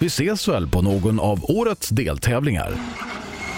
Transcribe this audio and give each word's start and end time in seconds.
Vi 0.00 0.06
ses 0.06 0.48
väl 0.48 0.68
på 0.68 0.82
någon 0.82 1.20
av 1.20 1.50
årets 1.50 1.88
deltävlingar. 1.88 2.74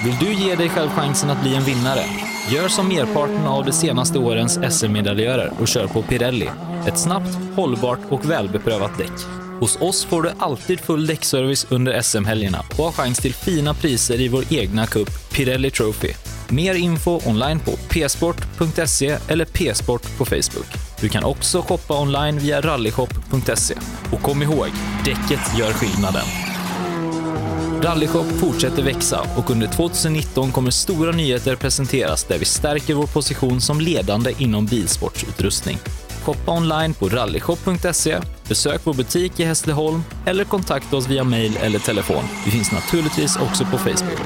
Vill 0.04 0.16
du 0.20 0.32
ge 0.32 0.54
dig 0.54 0.68
själv 0.68 0.88
chansen 0.88 1.30
att 1.30 1.42
bli 1.42 1.54
en 1.54 1.62
vinnare? 1.62 2.04
Gör 2.50 2.68
som 2.68 2.88
merparten 2.88 3.46
av 3.46 3.64
de 3.64 3.72
senaste 3.72 4.18
årens 4.18 4.58
SM-medaljörer 4.70 5.52
och 5.60 5.68
kör 5.68 5.86
på 5.86 6.02
Pirelli. 6.02 6.48
Ett 6.86 6.98
snabbt, 6.98 7.38
hållbart 7.56 7.98
och 8.08 8.30
välbeprövat 8.30 8.98
däck. 8.98 9.12
Hos 9.60 9.76
oss 9.80 10.04
får 10.04 10.22
du 10.22 10.30
alltid 10.38 10.80
full 10.80 11.06
däckservice 11.06 11.66
under 11.70 12.02
SM-helgerna 12.02 12.64
och 12.78 12.84
har 12.84 12.92
chans 12.92 13.18
till 13.18 13.34
fina 13.34 13.74
priser 13.74 14.20
i 14.20 14.28
vår 14.28 14.44
egna 14.50 14.86
cup 14.86 15.32
Pirelli 15.32 15.70
Trophy. 15.70 16.12
Mer 16.48 16.74
info 16.74 17.20
online 17.26 17.60
på 17.60 17.70
psport.se 17.70 19.18
eller 19.28 19.44
psport 19.44 20.18
på 20.18 20.24
Facebook. 20.24 20.91
Du 21.02 21.08
kan 21.08 21.24
också 21.24 21.62
shoppa 21.62 22.00
online 22.00 22.38
via 22.38 22.60
rallyshop.se. 22.60 23.74
Och 24.12 24.22
kom 24.22 24.42
ihåg, 24.42 24.68
däcket 25.04 25.58
gör 25.58 25.72
skillnaden. 25.72 26.24
Rallyshop 27.82 28.26
fortsätter 28.26 28.82
växa 28.82 29.20
och 29.36 29.50
under 29.50 29.66
2019 29.66 30.52
kommer 30.52 30.70
stora 30.70 31.12
nyheter 31.12 31.56
presenteras 31.56 32.24
där 32.24 32.38
vi 32.38 32.44
stärker 32.44 32.94
vår 32.94 33.06
position 33.06 33.60
som 33.60 33.80
ledande 33.80 34.34
inom 34.38 34.66
bilsportsutrustning. 34.66 35.78
Shoppa 36.24 36.52
online 36.52 36.94
på 36.94 37.08
rallyshop.se, 37.08 38.18
besök 38.48 38.80
vår 38.84 38.94
butik 38.94 39.40
i 39.40 39.44
Hässleholm 39.44 40.02
eller 40.26 40.44
kontakta 40.44 40.96
oss 40.96 41.08
via 41.08 41.24
mail 41.24 41.58
eller 41.62 41.78
telefon. 41.78 42.24
Vi 42.44 42.50
finns 42.50 42.72
naturligtvis 42.72 43.36
också 43.36 43.64
på 43.64 43.78
Facebook. 43.78 44.20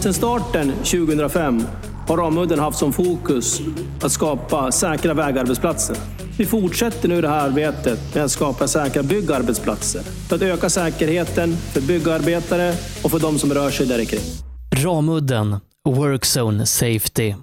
Sedan 0.00 0.14
starten 0.14 0.72
2005 0.72 1.62
har 2.08 2.16
Ramudden 2.16 2.58
haft 2.58 2.78
som 2.78 2.92
fokus 2.92 3.60
att 4.02 4.12
skapa 4.12 4.72
säkra 4.72 5.14
vägarbetsplatser. 5.14 5.96
Vi 6.38 6.46
fortsätter 6.46 7.08
nu 7.08 7.20
det 7.20 7.28
här 7.28 7.48
arbetet 7.48 8.14
med 8.14 8.24
att 8.24 8.30
skapa 8.30 8.68
säkra 8.68 9.02
byggarbetsplatser 9.02 10.02
för 10.02 10.36
att 10.36 10.42
öka 10.42 10.70
säkerheten 10.70 11.56
för 11.56 11.80
byggarbetare 11.80 12.74
och 13.02 13.10
för 13.10 13.18
de 13.18 13.38
som 13.38 13.54
rör 13.54 13.70
sig 13.70 13.86
där 13.86 14.04
kring. 14.04 14.20
Ramudden 14.84 15.56
Workzone 15.88 16.66
Safety. 16.66 17.34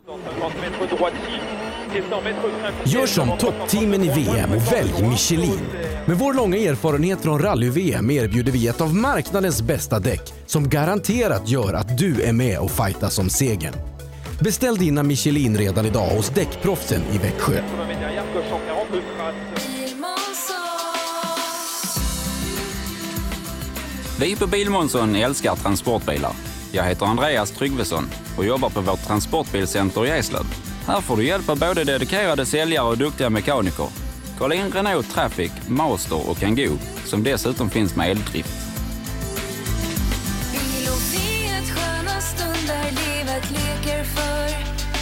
Gör 2.86 3.06
som 3.08 3.38
toppteamen 3.38 4.04
i 4.04 4.10
VM 4.10 4.52
och 4.52 4.74
välj 4.74 5.10
Michelin. 5.10 5.60
Med 6.06 6.18
vår 6.18 6.34
långa 6.34 6.58
erfarenhet 6.58 7.22
från 7.22 7.40
rally-VM 7.40 8.12
erbjuder 8.12 8.52
vi 8.52 8.68
ett 8.68 8.82
av 8.82 8.96
marknadens 8.96 9.62
bästa 9.62 10.00
däck 10.00 10.34
som 10.46 10.70
garanterat 10.70 11.50
gör 11.50 11.74
att 11.74 11.98
du 11.98 12.22
är 12.22 12.34
med 12.34 12.60
och 12.60 12.72
fightas 12.72 13.20
om 13.20 13.30
segern. 13.30 13.95
Beställ 14.40 14.78
dina 14.78 15.04
Michelin 15.04 15.58
redan 15.58 15.86
idag 15.86 16.08
hos 16.08 16.30
Däckproffsen 16.30 17.02
i 17.14 17.18
Växjö. 17.18 17.62
Vi 24.20 24.36
på 24.36 24.48
Bilmånsson 24.48 25.16
älskar 25.16 25.56
transportbilar. 25.56 26.32
Jag 26.72 26.84
heter 26.84 27.06
Andreas 27.06 27.52
Tryggvesson 27.52 28.04
och 28.38 28.46
jobbar 28.46 28.70
på 28.70 28.82
vårt 28.82 29.08
transportbilcenter 29.08 30.06
i 30.06 30.10
Eslöv. 30.10 30.46
Här 30.88 31.02
får 31.02 31.18
du 31.18 31.26
hjälp 31.26 31.50
av 31.50 31.60
både 31.60 31.84
dedikerade 31.84 32.46
säljare 32.46 32.88
och 32.88 32.98
duktiga 32.98 33.30
mekaniker. 33.30 33.88
Kolla 34.38 34.56
in 34.56 34.72
Renault 34.72 35.14
Traffic, 35.14 35.52
Master 35.68 36.30
och 36.30 36.38
Kangoo 36.38 36.78
som 37.06 37.24
dessutom 37.24 37.70
finns 37.70 37.96
med 37.96 38.12
eldrift. 38.12 38.65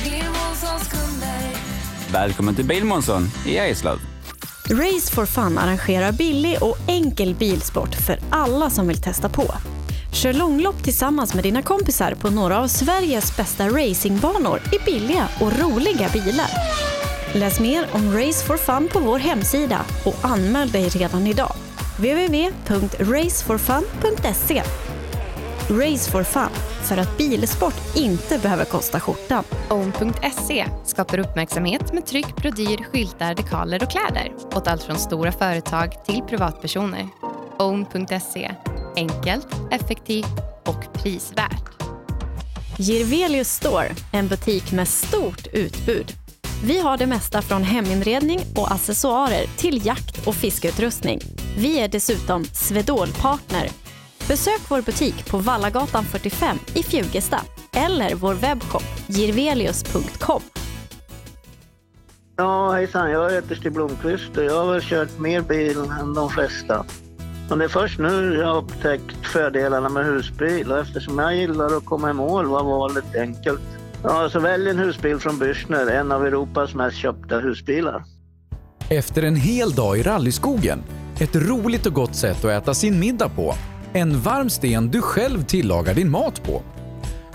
Bilmånssons 0.03 0.89
kunder. 0.91 1.57
Välkommen 2.11 2.55
till 2.55 2.65
Bilmånsson 2.65 3.29
i 3.45 3.57
Eslöv. 3.57 3.97
Race 4.69 5.13
for 5.13 5.25
Fun 5.25 5.57
arrangerar 5.57 6.11
billig 6.11 6.57
och 6.61 6.77
enkel 6.87 7.35
bilsport 7.35 7.95
för 7.95 8.19
alla 8.29 8.69
som 8.69 8.87
vill 8.87 9.01
testa 9.01 9.29
på. 9.29 9.53
Kör 10.13 10.33
långlopp 10.33 10.83
tillsammans 10.83 11.33
med 11.33 11.43
dina 11.43 11.61
kompisar 11.61 12.15
på 12.15 12.29
några 12.29 12.59
av 12.59 12.67
Sveriges 12.67 13.37
bästa 13.37 13.69
racingbanor 13.69 14.61
i 14.71 14.79
billiga 14.85 15.27
och 15.39 15.59
roliga 15.59 16.09
bilar. 16.13 16.49
Läs 17.33 17.59
mer 17.59 17.87
om 17.91 18.17
Race 18.17 18.45
for 18.45 18.57
Fun 18.57 18.89
på 18.93 18.99
vår 18.99 19.19
hemsida 19.19 19.85
och 20.05 20.15
anmäl 20.21 20.71
dig 20.71 20.89
redan 20.89 21.27
idag. 21.27 21.55
www.raceforfun.se 21.97 24.63
Race 25.79 26.11
for 26.11 26.23
Fun, 26.23 26.49
för 26.81 26.97
att 26.97 27.17
bilsport 27.17 27.95
inte 27.95 28.39
behöver 28.39 28.65
kosta 28.65 28.99
skjortan. 28.99 29.43
Own.se 29.69 30.65
skapar 30.85 31.19
uppmärksamhet 31.19 31.93
med 31.93 32.05
tryck, 32.05 32.35
brodyr, 32.35 32.83
skyltar, 32.83 33.35
dekaler 33.35 33.83
och 33.83 33.91
kläder 33.91 34.33
åt 34.55 34.67
allt 34.67 34.83
från 34.83 34.97
stora 34.97 35.31
företag 35.31 36.05
till 36.05 36.21
privatpersoner. 36.21 37.07
Own.se 37.59 38.51
enkelt, 38.95 39.47
effektivt 39.71 40.39
och 40.65 40.93
prisvärt. 40.93 41.83
Girvelius 42.77 43.49
Store, 43.49 43.95
en 44.11 44.27
butik 44.27 44.71
med 44.71 44.87
stort 44.87 45.47
utbud. 45.53 46.11
Vi 46.63 46.79
har 46.79 46.97
det 46.97 47.07
mesta 47.07 47.41
från 47.41 47.63
heminredning 47.63 48.39
och 48.55 48.71
accessoarer 48.71 49.45
till 49.57 49.85
jakt 49.85 50.27
och 50.27 50.35
fiskeutrustning. 50.35 51.19
Vi 51.57 51.79
är 51.79 51.87
dessutom 51.87 52.45
Swedol-partner. 52.45 53.82
Besök 54.27 54.61
vår 54.69 54.81
butik 54.81 55.31
på 55.31 55.37
Vallagatan 55.37 56.03
45 56.03 56.57
i 56.73 56.83
Fjugesta 56.83 57.41
eller 57.73 58.15
vår 58.15 58.33
webbshop 58.33 58.83
girvelius.com. 59.07 60.41
Ja, 62.37 62.71
hejsan. 62.71 63.11
Jag 63.11 63.31
heter 63.31 63.55
Stig 63.55 63.73
Blomqvist 63.73 64.37
och 64.37 64.43
jag 64.43 64.65
har 64.65 64.73
väl 64.73 64.81
kört 64.81 65.19
mer 65.19 65.41
bil 65.41 65.77
än 65.77 66.13
de 66.13 66.29
flesta. 66.29 66.85
Och 67.49 67.57
det 67.57 67.63
är 67.63 67.69
först 67.69 67.99
nu 67.99 68.35
jag 68.35 68.47
har 68.47 68.57
upptäckt 68.57 69.25
fördelarna 69.25 69.89
med 69.89 70.05
husbil 70.05 70.71
och 70.71 70.79
eftersom 70.79 71.19
jag 71.19 71.35
gillar 71.35 71.77
att 71.77 71.85
komma 71.85 72.09
i 72.09 72.13
mål 72.13 72.45
var 72.45 72.63
valet 72.63 73.15
enkelt. 73.15 73.61
Ja, 74.03 74.29
så 74.29 74.39
välj 74.39 74.69
en 74.69 74.79
husbil 74.79 75.19
från 75.19 75.39
Bürstner, 75.39 75.91
en 75.91 76.11
av 76.11 76.25
Europas 76.25 76.75
mest 76.75 76.97
köpta 76.97 77.39
husbilar. 77.39 78.03
Efter 78.89 79.23
en 79.23 79.35
hel 79.35 79.71
dag 79.71 79.97
i 79.97 80.03
rallyskogen, 80.03 80.83
ett 81.19 81.35
roligt 81.35 81.85
och 81.85 81.93
gott 81.93 82.15
sätt 82.15 82.45
att 82.45 82.51
äta 82.51 82.73
sin 82.73 82.99
middag 82.99 83.29
på, 83.29 83.55
en 83.93 84.21
varm 84.21 84.49
sten 84.49 84.91
du 84.91 85.01
själv 85.01 85.43
tillagar 85.43 85.93
din 85.93 86.09
mat 86.09 86.43
på. 86.43 86.61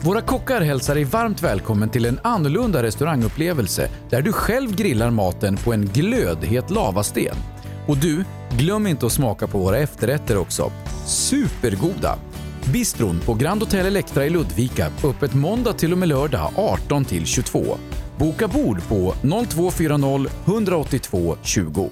Våra 0.00 0.20
kockar 0.20 0.60
hälsar 0.60 0.94
dig 0.94 1.04
varmt 1.04 1.42
välkommen 1.42 1.88
till 1.88 2.06
en 2.06 2.20
annorlunda 2.24 2.82
restaurangupplevelse 2.82 3.90
där 4.10 4.22
du 4.22 4.32
själv 4.32 4.76
grillar 4.76 5.10
maten 5.10 5.56
på 5.56 5.72
en 5.72 5.86
glödhet 5.86 6.70
lavasten. 6.70 7.36
Och 7.86 7.96
du, 7.96 8.24
glöm 8.50 8.86
inte 8.86 9.06
att 9.06 9.12
smaka 9.12 9.46
på 9.46 9.58
våra 9.58 9.78
efterrätter 9.78 10.36
också. 10.36 10.72
Supergoda! 11.06 12.18
Bistron 12.72 13.20
på 13.20 13.34
Grand 13.34 13.62
Hotel 13.62 13.86
Electra 13.86 14.26
i 14.26 14.30
Ludvika, 14.30 14.90
öppet 15.04 15.34
måndag 15.34 15.72
till 15.72 15.92
och 15.92 15.98
med 15.98 16.08
lördag 16.08 16.50
18 16.56 17.04
till 17.04 17.26
22. 17.26 17.76
Boka 18.18 18.48
bord 18.48 18.88
på 18.88 19.14
0240 19.48 20.26
182 20.46 21.36
20. 21.42 21.90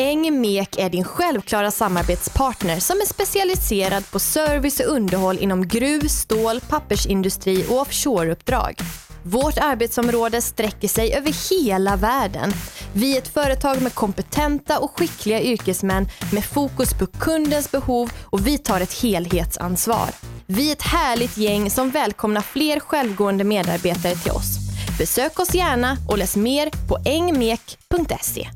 Engmek 0.00 0.76
är 0.78 0.90
din 0.90 1.04
självklara 1.04 1.70
samarbetspartner 1.70 2.80
som 2.80 3.00
är 3.00 3.06
specialiserad 3.06 4.10
på 4.10 4.18
service 4.18 4.80
och 4.80 4.92
underhåll 4.92 5.38
inom 5.38 5.68
gruv, 5.68 6.08
stål, 6.08 6.60
pappersindustri 6.60 7.66
och 7.68 7.80
offshoreuppdrag. 7.80 8.74
Vårt 9.22 9.58
arbetsområde 9.58 10.42
sträcker 10.42 10.88
sig 10.88 11.14
över 11.14 11.50
hela 11.50 11.96
världen. 11.96 12.52
Vi 12.92 13.14
är 13.14 13.18
ett 13.18 13.28
företag 13.28 13.82
med 13.82 13.94
kompetenta 13.94 14.78
och 14.78 14.98
skickliga 14.98 15.42
yrkesmän 15.42 16.08
med 16.32 16.44
fokus 16.44 16.94
på 16.94 17.06
kundens 17.06 17.70
behov 17.70 18.12
och 18.24 18.46
vi 18.46 18.58
tar 18.58 18.80
ett 18.80 19.02
helhetsansvar. 19.02 20.10
Vi 20.46 20.68
är 20.68 20.72
ett 20.72 20.82
härligt 20.82 21.36
gäng 21.36 21.70
som 21.70 21.90
välkomnar 21.90 22.42
fler 22.42 22.80
självgående 22.80 23.44
medarbetare 23.44 24.14
till 24.14 24.32
oss. 24.32 24.58
Besök 24.98 25.40
oss 25.40 25.54
gärna 25.54 25.96
och 26.08 26.18
läs 26.18 26.36
mer 26.36 26.70
på 26.88 26.98
engmek.se. 27.04 28.48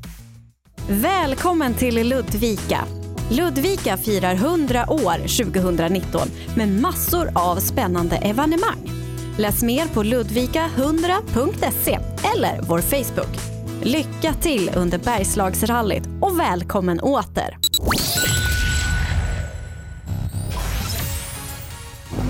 Välkommen 0.89 1.73
till 1.73 2.07
Ludvika. 2.09 2.85
Ludvika 3.29 3.97
firar 3.97 4.33
100 4.33 4.85
år 4.89 5.43
2019 5.43 6.27
med 6.55 6.69
massor 6.69 7.29
av 7.35 7.55
spännande 7.55 8.15
evenemang. 8.15 8.91
Läs 9.37 9.63
mer 9.63 9.87
på 9.87 10.03
ludvika100.se 10.03 11.99
eller 12.35 12.61
vår 12.61 12.79
Facebook. 12.79 13.39
Lycka 13.83 14.33
till 14.33 14.71
under 14.75 14.97
Bergslagsrallyt 14.97 16.03
och 16.21 16.39
välkommen 16.39 16.99
åter! 16.99 17.57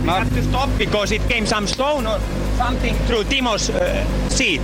We 0.06 0.12
have 0.12 0.30
to 0.30 0.42
stop 0.50 0.70
because 0.78 1.16
it 1.16 1.22
came 1.30 1.46
some 1.46 1.68
stone 1.68 2.10
or 2.10 2.20
something 2.58 2.96
through 3.08 3.24
Timo's 3.24 3.70
uh, 3.70 4.30
seat, 4.30 4.62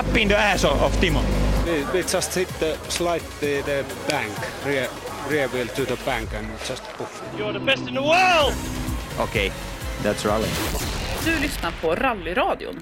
up 0.00 0.16
in 0.16 0.28
the 0.28 0.36
ass 0.36 0.64
of, 0.64 1.00
Timo. 1.00 1.45
We, 1.66 1.84
we 1.92 1.98
just 1.98 2.36
hit 2.36 2.48
the 2.60 2.76
slide 2.88 3.22
the, 3.40 3.62
the 3.62 3.84
bank, 4.08 4.32
rear, 4.66 4.86
rear 5.30 5.48
wheel 5.48 5.66
to 5.66 5.84
the 5.84 5.98
bank 6.04 6.28
and 6.38 6.46
just 6.68 6.82
poof. 6.96 7.22
You're 7.38 7.52
the 7.52 7.58
best 7.58 7.88
in 7.88 7.94
the 7.94 8.00
world! 8.00 8.54
Okej, 9.20 9.52
that's 10.02 10.26
rally. 10.26 10.48
Du 11.24 11.42
lyssnar 11.42 11.70
på 11.82 11.94
Rallyradion. 11.94 12.74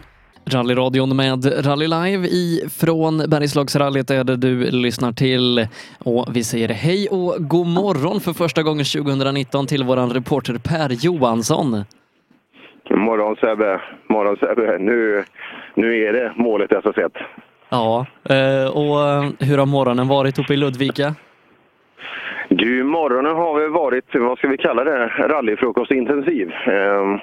Rallyradion 0.47 1.17
med 1.17 1.67
Rally 1.67 1.87
Live 1.87 2.29
ifrån 2.29 3.19
Bergslagsrallyt 3.29 4.11
är 4.11 4.25
det 4.25 4.37
du 4.37 4.71
lyssnar 4.71 5.13
till. 5.13 5.67
Och 5.99 6.37
vi 6.37 6.45
säger 6.45 6.69
hej 6.69 7.09
och 7.09 7.35
god 7.39 7.67
morgon 7.67 8.21
för 8.21 8.33
första 8.33 8.63
gången 8.63 8.85
2019 8.85 9.67
till 9.67 9.85
våran 9.85 10.11
reporter 10.11 10.55
Per 10.55 10.89
Johansson. 11.05 11.85
Morgon 12.91 13.37
Sebbe, 13.37 13.81
morgon 14.09 14.37
Sebbe. 14.37 14.79
Nu, 14.79 15.25
nu 15.75 16.05
är 16.05 16.13
det 16.13 16.33
målet 16.37 16.71
SS1. 16.71 17.11
Ja, 17.75 18.07
eh, 18.25 18.67
och 18.67 18.97
hur 19.47 19.59
har 19.59 19.67
morgonen 19.67 20.09
varit 20.09 20.39
uppe 20.39 20.55
i 20.55 20.57
Ludvika? 20.57 21.15
Du, 22.49 22.85
morgonen 22.85 23.37
har 23.37 23.61
väl 23.61 23.71
varit, 23.71 24.05
vad 24.15 24.39
ska 24.39 24.49
vi 24.49 24.57
kalla 24.57 24.85
det, 24.85 25.07
rallyfrukostintensiv. 25.07 26.53
Eh, 26.67 27.19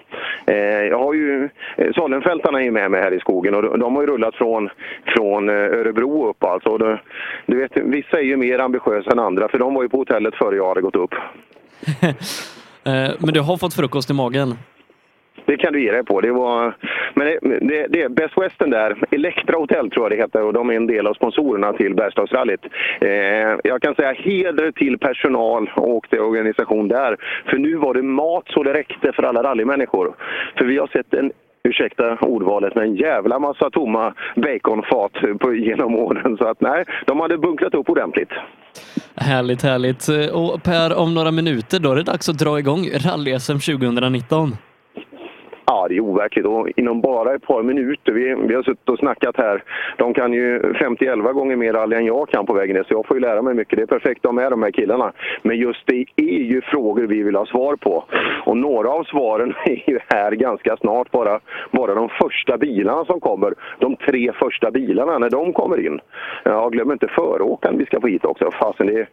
eh, 0.56 0.84
jag 0.90 1.00
har 1.00 1.14
ju, 1.14 1.50
eh, 1.78 1.94
Salenfältarna 1.96 2.60
är 2.60 2.64
ju 2.64 2.72
med 2.72 2.92
mig 2.92 3.02
här 3.02 3.14
i 3.14 3.20
skogen 3.20 3.56
och 3.56 3.80
de, 3.80 3.96
har 3.96 4.02
ju 4.02 4.08
rullat 4.08 4.36
från, 4.36 4.70
från 5.06 5.50
eh, 5.50 5.56
Örebro 5.56 6.30
upp 6.30 6.44
alltså. 6.44 6.78
Det, 6.78 7.00
du 7.46 7.58
vet, 7.58 7.72
vissa 7.78 8.18
är 8.20 8.24
ju 8.24 8.38
mer 8.38 8.60
ambitiösa 8.60 9.12
än 9.12 9.20
andra 9.20 9.48
för 9.48 9.60
de 9.60 9.74
var 9.74 9.84
ju 9.84 9.90
på 9.90 9.98
hotellet 9.98 10.36
före 10.36 10.56
jag 10.56 10.68
hade 10.68 10.82
gått 10.82 10.96
upp. 10.96 11.14
Eh, 12.84 13.12
Men 13.20 13.34
du 13.34 13.40
har 13.40 13.58
fått 13.58 13.74
frukost 13.74 14.10
i 14.10 14.14
magen? 14.14 14.56
Det 15.52 15.58
kan 15.58 15.74
du 15.74 15.84
ge 15.84 15.92
dig 15.92 16.04
på. 16.04 16.22
Det 16.22 16.32
var, 16.32 16.76
men 17.14 17.28
det, 17.28 17.40
det, 17.62 17.88
det 17.90 18.02
är 18.02 18.10
Best 18.10 18.38
Western 18.38 18.70
där, 18.70 18.98
Elektra 19.12 19.58
Hotel 19.58 19.90
tror 19.90 20.06
jag 20.06 20.12
det 20.12 20.24
heter 20.24 20.44
och 20.44 20.54
de 20.54 20.70
är 20.70 20.74
en 20.74 20.88
del 20.88 21.08
av 21.08 21.14
sponsorerna 21.14 21.74
till 21.74 21.96
Bergslagsrallyt. 21.96 22.60
Eh, 23.02 23.10
jag 23.64 23.82
kan 23.82 23.96
säga 23.96 24.12
heder 24.12 24.72
till 24.72 24.98
personal 24.98 25.72
och 25.76 26.10
till 26.10 26.20
organisation 26.20 26.88
där. 26.88 27.18
För 27.46 27.58
nu 27.58 27.76
var 27.76 27.94
det 27.94 28.02
mat 28.02 28.44
så 28.48 28.64
det 28.64 28.74
räckte 28.74 29.12
för 29.14 29.24
alla 29.24 29.44
rallymänniskor. 29.44 30.16
För 30.58 30.66
vi 30.66 30.78
har 30.78 30.88
sett 30.88 31.14
en 31.14 31.32
ursäkta 31.64 32.18
ordvalet, 32.22 32.76
men 32.76 32.84
en 32.84 32.96
jävla 32.96 33.40
massa 33.40 33.70
tomma 33.70 34.14
baconfat 34.36 35.14
på, 35.40 35.54
genom 35.54 35.96
åren. 35.96 36.38
Så 36.38 36.48
att 36.48 36.62
nej, 36.62 36.86
de 37.06 37.20
hade 37.20 37.38
bunkrat 37.38 37.74
upp 37.74 37.90
ordentligt. 37.90 38.32
Härligt, 39.16 39.64
härligt. 39.64 40.10
Eh, 40.10 40.38
och 40.40 40.64
Per, 40.64 40.98
om 40.98 41.14
några 41.14 41.32
minuter 41.32 41.80
då 41.80 41.92
är 41.92 41.96
det 41.96 42.04
dags 42.04 42.30
att 42.30 42.38
dra 42.38 42.60
igång 42.60 42.82
rally-SM 42.86 43.60
2019. 43.60 44.58
Ja, 45.74 45.88
det 45.90 45.96
är 45.96 46.00
overkligt. 46.00 46.46
Och 46.46 46.70
inom 46.76 47.02
bara 47.02 47.36
ett 47.36 47.48
par 47.48 47.64
minuter, 47.64 48.12
vi, 48.12 48.36
vi 48.48 48.56
har 48.56 48.64
suttit 48.64 48.90
och 48.90 49.00
snackat 49.00 49.38
här, 49.38 49.64
de 49.98 50.14
kan 50.14 50.34
ju 50.34 50.60
50-11 50.60 51.34
gånger 51.34 51.56
mer 51.56 51.74
rally 51.74 51.96
än 51.96 52.06
jag 52.06 52.30
kan 52.30 52.46
på 52.46 52.54
vägen 52.54 52.76
ner, 52.76 52.84
så 52.84 52.94
jag 52.94 53.08
får 53.08 53.18
ju 53.18 53.22
lära 53.22 53.42
mig 53.42 53.54
mycket. 53.54 53.78
Det 53.78 53.82
är 53.82 54.00
perfekt 54.00 54.26
att 54.26 54.30
ha 54.30 54.32
med 54.32 54.52
de 54.52 54.64
här 54.64 54.72
killarna. 54.72 55.12
Men 55.42 55.58
just 55.58 55.88
det 55.88 56.06
är 56.16 56.44
ju 56.54 56.62
frågor 56.62 57.04
vi 57.04 57.24
vill 57.24 57.36
ha 57.36 57.46
svar 57.46 57.76
på. 57.76 58.04
Och 58.46 58.58
några 58.58 58.90
av 58.90 59.04
svaren 59.04 59.54
är 59.66 59.90
ju 59.90 60.00
här 60.08 60.32
ganska 60.32 60.78
snart, 60.78 61.12
bara, 61.12 61.40
bara 61.72 61.96
de 61.96 62.10
första 62.10 62.58
bilarna 62.58 63.06
som 63.06 63.20
kommer. 63.20 63.54
De 63.80 63.96
tre 63.96 64.32
första 64.34 64.72
bilarna, 64.72 65.18
när 65.18 65.30
de 65.30 65.54
kommer 65.54 65.86
in. 65.86 66.00
Ja, 66.44 66.70
glöm 66.70 66.92
inte 66.92 67.08
föråkaren 67.08 67.78
vi 67.78 67.86
ska 67.86 68.02
få 68.02 68.08
hit 68.08 68.26
också. 68.26 68.52
Fasen, 68.52 68.88
det 68.88 69.00
är, 69.00 69.10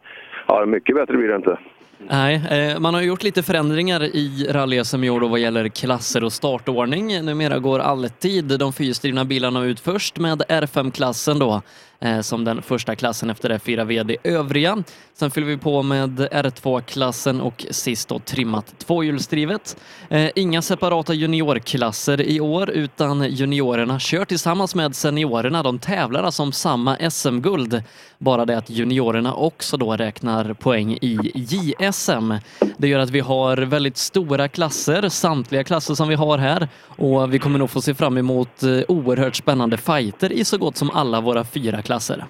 ja, 0.46 0.66
mycket 0.66 0.96
bättre 0.96 1.16
blir 1.16 1.28
det 1.28 1.36
inte. 1.36 1.58
Nej, 2.06 2.34
eh, 2.50 2.78
man 2.78 2.94
har 2.94 3.00
gjort 3.00 3.22
lite 3.22 3.42
förändringar 3.42 4.02
i 4.02 4.46
rally-SM 4.50 5.04
i 5.04 5.10
år 5.10 5.20
vad 5.20 5.40
gäller 5.40 5.68
klasser 5.68 6.24
och 6.24 6.32
startordning. 6.32 7.24
Numera 7.24 7.58
går 7.58 7.78
alltid 7.78 8.44
de 8.44 8.72
fyrstrivna 8.72 9.24
bilarna 9.24 9.64
ut 9.64 9.80
först 9.80 10.18
med 10.18 10.42
R5-klassen 10.42 11.38
då 11.38 11.62
Eh, 12.00 12.20
som 12.20 12.44
den 12.44 12.62
första 12.62 12.96
klassen 12.96 13.30
efter 13.30 13.50
F4 13.50 13.84
VD 13.84 14.16
övriga. 14.24 14.82
Sen 15.14 15.30
fyller 15.30 15.46
vi 15.46 15.56
på 15.56 15.82
med 15.82 16.20
R2-klassen 16.20 17.40
och 17.40 17.66
sist 17.70 18.08
då 18.08 18.18
trimmat 18.18 18.78
tvåhjulsdrivet. 18.78 19.76
Eh, 20.08 20.30
inga 20.34 20.62
separata 20.62 21.14
juniorklasser 21.14 22.20
i 22.20 22.40
år 22.40 22.70
utan 22.70 23.30
juniorerna 23.30 23.98
kör 23.98 24.24
tillsammans 24.24 24.74
med 24.74 24.96
seniorerna. 24.96 25.62
De 25.62 25.78
tävlar 25.78 26.22
alltså 26.22 26.42
om 26.42 26.52
samma 26.52 27.10
SM-guld. 27.10 27.82
Bara 28.18 28.44
det 28.44 28.58
att 28.58 28.70
juniorerna 28.70 29.34
också 29.34 29.76
då 29.76 29.96
räknar 29.96 30.54
poäng 30.54 30.98
i 31.00 31.18
JSM. 31.34 32.32
Det 32.76 32.88
gör 32.88 32.98
att 32.98 33.10
vi 33.10 33.20
har 33.20 33.56
väldigt 33.56 33.96
stora 33.96 34.48
klasser, 34.48 35.08
samtliga 35.08 35.64
klasser 35.64 35.94
som 35.94 36.08
vi 36.08 36.14
har 36.14 36.38
här 36.38 36.68
och 36.84 37.34
vi 37.34 37.38
kommer 37.38 37.58
nog 37.58 37.70
få 37.70 37.80
se 37.80 37.94
fram 37.94 38.18
emot 38.18 38.62
eh, 38.62 38.80
oerhört 38.88 39.36
spännande 39.36 39.76
fighter 39.76 40.32
i 40.32 40.44
så 40.44 40.58
gott 40.58 40.76
som 40.76 40.90
alla 40.90 41.20
våra 41.20 41.44
fyra 41.44 41.82
klasser. 41.88 42.24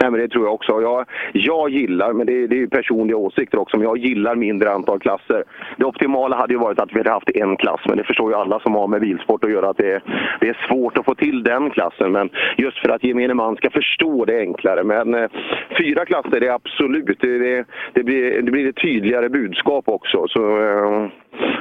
Nej, 0.00 0.10
men 0.10 0.20
det 0.20 0.28
tror 0.28 0.44
jag 0.44 0.54
också. 0.54 0.82
Jag, 0.82 1.06
jag 1.32 1.70
gillar, 1.70 2.12
men 2.12 2.26
det, 2.26 2.46
det 2.46 2.56
är 2.56 2.58
ju 2.58 2.68
personliga 2.68 3.16
åsikter 3.16 3.58
också, 3.58 3.76
men 3.76 3.86
jag 3.86 3.98
gillar 3.98 4.34
mindre 4.34 4.72
antal 4.72 5.00
klasser. 5.00 5.44
Det 5.76 5.84
optimala 5.84 6.36
hade 6.36 6.52
ju 6.52 6.58
varit 6.58 6.80
att 6.80 6.92
vi 6.92 6.98
hade 6.98 7.10
haft 7.10 7.30
en 7.34 7.56
klass, 7.56 7.80
men 7.88 7.96
det 7.96 8.04
förstår 8.04 8.30
ju 8.30 8.36
alla 8.36 8.60
som 8.60 8.74
har 8.74 8.86
med 8.86 9.00
bilsport 9.00 9.44
att 9.44 9.50
göra 9.50 9.68
att 9.68 9.76
det, 9.76 10.02
det 10.40 10.48
är 10.48 10.66
svårt 10.68 10.98
att 10.98 11.04
få 11.04 11.14
till 11.14 11.42
den 11.42 11.70
klassen. 11.70 12.12
Men 12.12 12.30
just 12.56 12.78
för 12.78 12.88
att 12.88 13.04
gemene 13.04 13.34
man 13.34 13.56
ska 13.56 13.70
förstå 13.70 14.24
det 14.24 14.38
enklare. 14.40 14.84
Men 14.84 15.14
eh, 15.14 15.30
fyra 15.78 16.04
klasser 16.04 16.40
det 16.40 16.46
är 16.46 16.54
absolut, 16.54 17.20
det, 17.20 17.38
det, 17.38 17.64
det, 17.92 18.02
blir, 18.02 18.42
det 18.42 18.50
blir 18.50 18.68
ett 18.68 18.82
tydligare 18.82 19.28
budskap 19.28 19.88
också. 19.88 20.26
Så, 20.28 20.40
eh, 20.40 21.08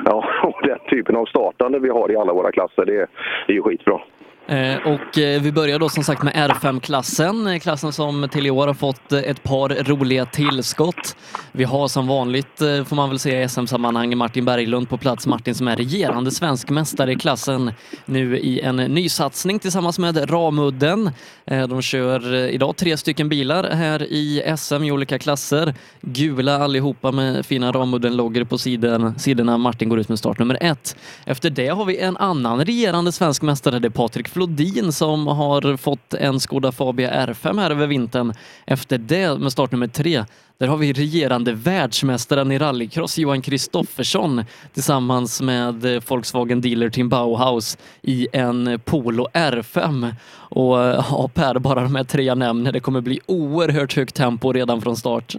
ja, 0.06 0.26
och 0.44 0.60
den 0.68 0.80
typen 0.90 1.16
av 1.16 1.26
startande 1.26 1.80
vi 1.80 1.90
har 1.90 2.12
i 2.12 2.16
alla 2.16 2.34
våra 2.34 2.52
klasser, 2.52 2.86
det, 2.86 3.08
det 3.48 3.54
är 3.54 3.58
ju 3.58 3.62
skitbra. 3.62 4.02
Eh, 4.48 4.78
och 4.78 5.18
eh, 5.18 5.42
vi 5.42 5.52
börjar 5.52 5.80
då 5.80 5.90
som 5.90 6.04
sagt 6.04 6.24
med 6.24 6.34
R5-klassen, 6.34 7.48
eh, 7.48 7.60
klassen 7.60 7.94
som 7.94 8.30
till 8.32 8.46
i 8.46 8.50
år 8.50 8.68
har 8.68 8.74
fått 8.74 9.12
ett 9.12 9.44
par 9.44 9.70
roliga 9.70 10.26
tillskott. 10.26 11.16
Vi 11.52 11.64
har 11.64 11.88
som 11.88 12.08
vanligt, 12.08 12.58
får 12.58 12.96
man 12.96 13.10
väl 13.10 13.20
säga 13.20 13.44
i 13.44 13.50
SM-sammanhang, 13.50 14.18
Martin 14.18 14.46
Berglund 14.46 14.90
på 14.90 14.98
plats. 14.98 15.28
Martin 15.28 15.56
som 15.56 15.68
är 15.68 15.76
regerande 15.76 16.32
svensk 16.32 16.70
mästare 16.70 17.12
i 17.12 17.16
klassen 17.16 17.72
nu 18.06 18.40
i 18.40 18.62
en 18.62 18.76
ny 18.76 19.10
satsning 19.10 19.60
tillsammans 19.60 20.00
med 20.00 20.32
Ramudden. 20.32 21.12
De 21.46 21.82
kör 21.82 22.36
idag 22.36 22.76
tre 22.78 22.98
stycken 22.98 23.30
bilar 23.30 23.64
här 23.64 24.04
i 24.04 24.54
SM 24.58 24.84
i 24.84 24.92
olika 24.92 25.20
klasser. 25.20 25.74
Gula 26.02 26.64
allihopa 26.64 27.12
med 27.12 27.46
fina 27.46 27.72
Ramudden-loggor 27.72 28.44
på 28.44 28.58
sidan, 28.58 29.20
sidorna. 29.20 29.58
Martin 29.58 29.90
går 29.90 30.00
ut 30.00 30.10
med 30.10 30.20
start 30.20 30.40
nummer 30.40 30.58
ett. 30.62 30.96
Efter 31.26 31.50
det 31.50 31.68
har 31.68 31.86
vi 31.86 31.98
en 31.98 32.18
annan 32.18 32.66
regerande 32.66 33.12
svensk 33.12 33.42
mästare, 33.42 33.80
det 33.80 33.88
är 33.88 33.90
Patrik 33.90 34.28
Flodin 34.36 34.92
som 34.92 35.28
har 35.28 35.78
fått 35.78 36.14
en 36.14 36.40
Skoda 36.40 36.72
Fabia 36.72 37.26
R5 37.26 37.60
här 37.62 37.72
över 37.72 37.88
vintern. 37.88 38.34
Efter 38.66 38.98
det 38.98 39.40
med 39.40 39.52
start 39.52 39.72
nummer 39.72 39.88
tre, 39.88 40.24
där 40.58 40.68
har 40.68 40.78
vi 40.78 40.94
regerande 40.94 41.54
världsmästaren 41.54 42.52
i 42.52 42.60
rallycross 42.60 43.18
Johan 43.18 43.42
Kristoffersson 43.42 44.44
tillsammans 44.74 45.42
med 45.42 45.86
eh, 45.86 46.02
Volkswagen 46.08 46.62
dealer 46.62 46.90
Tim 46.90 47.10
Bauhaus 47.10 47.78
i 48.02 48.28
en 48.34 48.80
Polo 48.86 49.28
R5. 49.34 50.16
Och 50.36 50.84
eh, 50.84 51.06
ja, 51.10 51.30
Per, 51.34 51.60
bara 51.60 51.84
de 51.84 51.96
här 51.96 52.04
tre 52.04 52.24
jag 52.24 52.38
nämner, 52.38 52.72
det 52.72 52.80
kommer 52.80 53.02
bli 53.02 53.20
oerhört 53.26 53.96
högt 53.96 54.16
tempo 54.16 54.54
redan 54.54 54.82
från 54.82 54.98
start. 54.98 55.36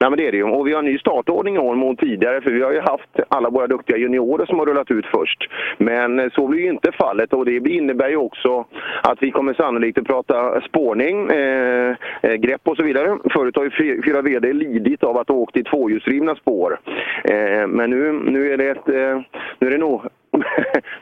Nej, 0.00 0.10
men 0.10 0.16
det 0.16 0.26
är 0.26 0.32
det 0.32 0.38
ju. 0.38 0.44
Och 0.44 0.66
vi 0.66 0.72
har 0.72 0.78
en 0.78 0.84
ny 0.84 0.98
startordning 0.98 1.54
i 1.56 1.58
år 1.58 1.74
mot 1.74 1.98
tidigare, 1.98 2.40
för 2.40 2.50
vi 2.50 2.62
har 2.62 2.72
ju 2.72 2.80
haft 2.80 3.10
alla 3.28 3.50
våra 3.50 3.66
duktiga 3.66 3.96
juniorer 3.96 4.46
som 4.46 4.58
har 4.58 4.66
rullat 4.66 4.90
ut 4.90 5.06
först. 5.06 5.48
Men 5.78 6.18
eh, 6.18 6.30
så 6.32 6.46
blir 6.46 6.60
ju 6.60 6.68
inte 6.68 6.92
fallet 6.92 7.32
och 7.32 7.44
det 7.44 7.70
innebär 7.70 8.08
ju 8.08 8.16
också 8.16 8.64
att 9.02 9.18
vi 9.20 9.30
kommer 9.30 9.54
sannolikt 9.54 9.98
att 9.98 10.06
prata 10.06 10.60
spårning, 10.60 11.30
eh, 11.30 11.96
eh 12.22 12.34
grepp 12.34 12.60
och 12.64 12.76
så 12.76 12.82
vidare. 12.82 13.18
Förut 13.32 13.56
har 13.56 13.64
ju 13.64 14.02
fyra 14.02 14.22
VD 14.22 14.52
lidit 14.52 15.04
av 15.04 15.18
att 15.18 15.28
ha 15.28 15.34
åkt 15.34 15.56
i 15.56 15.64
tvåhjulsdrivna 15.64 16.34
spår. 16.34 16.80
Eh, 17.24 17.66
men 17.66 17.90
nu, 17.90 18.12
nu 18.12 18.52
är 18.52 18.56
det 18.56 18.68
ett, 18.68 18.88
eh, 18.88 19.20
nu 19.58 19.66
är 19.66 19.70
det 19.70 19.78
nog 19.78 20.02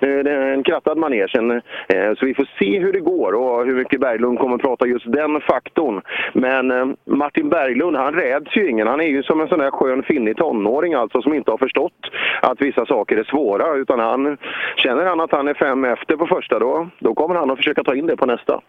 Eh, 0.00 0.08
nu 0.08 0.18
är 0.18 0.24
det 0.24 0.52
en 0.52 0.62
krattad 0.62 0.98
manege. 0.98 1.62
Eh, 1.88 2.14
så 2.14 2.26
vi 2.26 2.34
får 2.34 2.48
se 2.58 2.78
hur 2.78 2.92
det 2.92 3.00
går 3.00 3.32
och 3.32 3.66
hur 3.66 3.74
mycket 3.74 4.00
Berglund 4.00 4.38
kommer 4.38 4.54
att 4.54 4.62
prata 4.62 4.86
just 4.86 5.12
den 5.12 5.40
faktorn. 5.40 6.00
Men 6.32 6.70
eh, 6.70 6.86
Martin 7.04 7.48
Berglund, 7.48 7.96
han 7.96 8.14
räds 8.14 8.56
ju 8.56 8.70
ingen. 8.70 8.86
Han 8.86 9.00
är 9.00 9.04
ju 9.04 9.22
som 9.22 9.40
en 9.40 9.48
sån 9.48 9.58
där 9.58 9.70
skön 9.70 10.02
finnig 10.02 10.36
tonåring 10.36 10.94
alltså 10.94 11.22
som 11.22 11.34
inte 11.34 11.50
har 11.50 11.58
förstått 11.58 12.10
att 12.42 12.60
vissa 12.60 12.86
saker 12.86 13.16
är 13.16 13.24
svåra. 13.24 13.74
Utan 13.74 13.98
han, 13.98 14.38
känner 14.76 15.04
han 15.04 15.20
att 15.20 15.32
han 15.32 15.48
är 15.48 15.54
fem 15.54 15.84
efter 15.84 16.16
på 16.16 16.26
första, 16.26 16.58
då, 16.58 16.88
då 16.98 17.14
kommer 17.14 17.34
han 17.34 17.50
att 17.50 17.58
försöka 17.58 17.84
ta 17.84 17.94
in 17.94 18.06
det 18.06 18.16
på 18.16 18.26
nästa. 18.26 18.60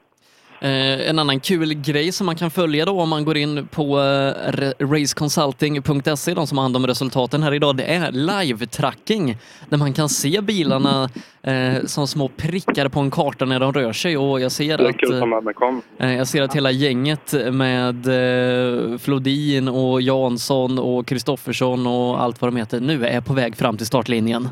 Eh, 0.60 1.10
en 1.10 1.20
annan 1.20 1.40
kul 1.40 1.74
grej 1.74 2.12
som 2.12 2.26
man 2.26 2.36
kan 2.36 2.52
följa 2.52 2.86
då 2.86 3.02
om 3.02 3.10
man 3.10 3.26
går 3.26 3.38
in 3.38 3.68
på 3.68 4.00
eh, 4.00 4.86
raceconsulting.se, 4.86 6.34
de 6.34 6.48
som 6.48 6.58
har 6.58 6.64
hand 6.64 6.76
om 6.76 6.88
resultaten 6.88 7.44
här 7.44 7.54
idag, 7.54 7.78
det 7.78 7.84
är 7.84 8.12
live-tracking. 8.12 9.38
Där 9.70 9.78
man 9.78 9.94
kan 9.94 10.10
se 10.10 10.42
bilarna 10.42 11.10
eh, 11.44 11.86
som 11.86 12.08
små 12.08 12.28
prickar 12.28 12.90
på 12.90 13.00
en 13.00 13.12
karta 13.12 13.46
när 13.46 13.60
de 13.60 13.74
rör 13.74 13.94
sig. 13.94 14.18
Och 14.18 14.42
jag 14.42 14.52
ser 14.52 14.90
att 14.90 15.04
eh, 16.00 16.14
Jag 16.14 16.28
ser 16.28 16.42
att 16.42 16.56
hela 16.56 16.72
gänget 16.72 17.34
med 17.52 18.08
Flodin 19.02 19.68
och 19.68 20.02
Jansson 20.02 20.80
och 20.80 21.08
Kristoffersson 21.08 21.88
och 21.88 22.22
allt 22.24 22.42
vad 22.42 22.52
de 22.52 22.58
heter 22.58 22.80
nu 22.80 23.06
är 23.06 23.22
på 23.22 23.34
väg 23.34 23.58
fram 23.58 23.78
till 23.78 23.88
startlinjen. 23.88 24.50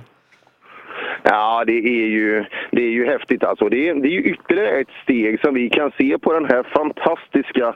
Ja, 1.28 1.64
det 1.68 1.78
är 1.78 2.08
ju, 2.08 2.46
det 2.72 2.82
är 2.82 2.92
ju 2.92 3.06
häftigt 3.06 3.44
alltså. 3.44 3.70
Det 3.70 3.90
är, 3.90 3.94
det 3.94 4.08
är 4.08 4.12
ju 4.12 4.24
ytterligare 4.24 4.70
ett 4.70 4.92
steg 5.04 5.40
som 5.40 5.54
vi 5.54 5.70
kan 5.70 5.92
se 5.98 6.18
på 6.18 6.34
den 6.34 6.46
här 6.46 6.64
fantastiska 6.64 7.76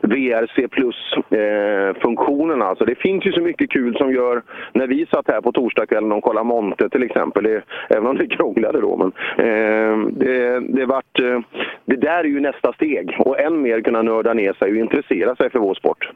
VRC 0.00 0.68
Plus-funktionen. 0.68 2.62
Eh, 2.62 2.68
alltså. 2.68 2.84
Det 2.84 2.94
finns 2.94 3.26
ju 3.26 3.32
så 3.32 3.40
mycket 3.40 3.70
kul 3.70 3.96
som 3.96 4.12
gör, 4.12 4.42
när 4.72 4.86
vi 4.86 5.06
satt 5.06 5.28
här 5.28 5.40
på 5.40 5.52
torsdagskvällen 5.52 6.12
och 6.12 6.24
kollade 6.24 6.46
Monte 6.46 6.88
till 6.88 7.02
exempel, 7.02 7.44
det, 7.44 7.62
även 7.88 8.06
om 8.06 8.16
det 8.16 8.26
krånglade 8.26 8.80
då, 8.80 8.96
men 8.96 9.12
eh, 9.46 10.08
det, 10.12 10.60
det, 10.60 10.86
vart, 10.86 11.20
eh, 11.20 11.40
det 11.84 11.96
där 11.96 12.18
är 12.18 12.28
ju 12.28 12.40
nästa 12.40 12.72
steg 12.72 13.16
och 13.18 13.40
än 13.40 13.62
mer 13.62 13.80
kunna 13.80 14.02
nörda 14.02 14.34
ner 14.34 14.52
sig 14.52 14.70
och 14.70 14.76
intressera 14.76 15.36
sig 15.36 15.50
för 15.50 15.58
vår 15.58 15.74
sport. 15.74 16.10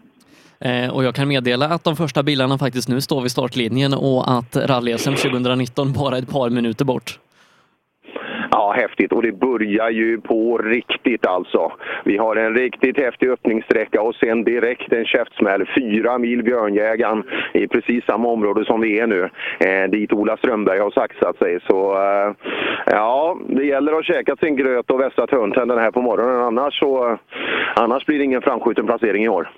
Eh, 0.60 0.90
och 0.90 1.04
jag 1.04 1.14
kan 1.14 1.28
meddela 1.28 1.66
att 1.66 1.84
de 1.84 1.96
första 1.96 2.22
bilarna 2.22 2.58
faktiskt 2.58 2.88
nu 2.88 3.00
står 3.00 3.22
vid 3.22 3.30
startlinjen 3.30 3.94
och 3.94 4.30
att 4.38 4.56
rally-SM 4.56 5.14
2019 5.14 5.92
bara 5.92 6.16
är 6.16 6.22
ett 6.22 6.30
par 6.30 6.50
minuter 6.50 6.84
bort. 6.84 7.18
Ja, 8.50 8.72
häftigt. 8.76 9.12
Och 9.12 9.22
det 9.22 9.32
börjar 9.32 9.90
ju 9.90 10.20
på 10.20 10.58
riktigt 10.58 11.26
alltså. 11.26 11.72
Vi 12.04 12.16
har 12.16 12.36
en 12.36 12.54
riktigt 12.54 12.98
häftig 12.98 13.28
öppningssträcka 13.28 14.02
och 14.02 14.14
sen 14.14 14.44
direkt 14.44 14.92
en 14.92 15.04
käftsmäll. 15.04 15.66
Fyra 15.74 16.18
mil 16.18 16.42
Björnjägaren 16.42 17.22
i 17.54 17.68
precis 17.68 18.04
samma 18.04 18.28
område 18.28 18.64
som 18.64 18.80
vi 18.80 18.98
är 18.98 19.06
nu. 19.06 19.30
Eh, 19.60 19.90
dit 19.90 20.12
Ola 20.12 20.36
Strömberg 20.36 20.78
har 20.78 20.90
saxat 20.90 21.38
sig. 21.38 21.58
Så 21.66 21.92
eh, 21.92 22.34
ja, 22.86 23.38
det 23.48 23.64
gäller 23.64 23.98
att 23.98 24.04
käka 24.04 24.36
sin 24.36 24.56
gröt 24.56 24.90
och 24.90 25.00
vässa 25.00 25.26
törntänderna 25.26 25.80
här 25.80 25.90
på 25.90 26.02
morgonen. 26.02 26.40
Annars, 26.40 26.78
så, 26.78 27.18
annars 27.74 28.06
blir 28.06 28.18
det 28.18 28.24
ingen 28.24 28.42
framskjuten 28.42 28.86
placering 28.86 29.24
i 29.24 29.28
år. 29.28 29.48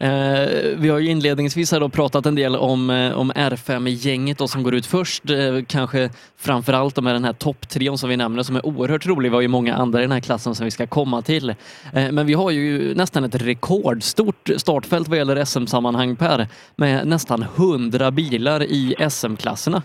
Eh, 0.00 0.48
vi 0.76 0.88
har 0.88 0.98
ju 0.98 1.10
inledningsvis 1.10 1.72
här 1.72 1.80
då 1.80 1.88
pratat 1.88 2.26
en 2.26 2.34
del 2.34 2.56
om, 2.56 2.90
eh, 2.90 3.12
om 3.12 3.32
R5-gänget 3.32 4.50
som 4.50 4.62
går 4.62 4.74
ut 4.74 4.86
först. 4.86 5.30
Eh, 5.30 5.36
kanske 5.66 6.10
framförallt 6.36 7.02
med 7.02 7.14
den 7.14 7.24
här 7.24 7.32
topptrion 7.32 7.98
som 7.98 8.08
vi 8.08 8.16
nämner 8.16 8.42
som 8.42 8.56
är 8.56 8.66
oerhört 8.66 9.06
rolig. 9.06 9.30
Vi 9.30 9.34
har 9.34 9.42
ju 9.42 9.48
många 9.48 9.74
andra 9.74 9.98
i 9.98 10.02
den 10.02 10.12
här 10.12 10.20
klassen 10.20 10.54
som 10.54 10.64
vi 10.64 10.70
ska 10.70 10.86
komma 10.86 11.22
till. 11.22 11.50
Eh, 11.92 12.12
men 12.12 12.26
vi 12.26 12.34
har 12.34 12.50
ju 12.50 12.94
nästan 12.94 13.24
ett 13.24 13.34
rekordstort 13.34 14.50
startfält 14.56 15.08
vad 15.08 15.18
gäller 15.18 15.44
SM-sammanhang 15.44 16.16
Per 16.16 16.46
med 16.76 17.06
nästan 17.06 17.44
100 17.56 18.10
bilar 18.10 18.62
i 18.62 18.94
SM-klasserna. 19.10 19.82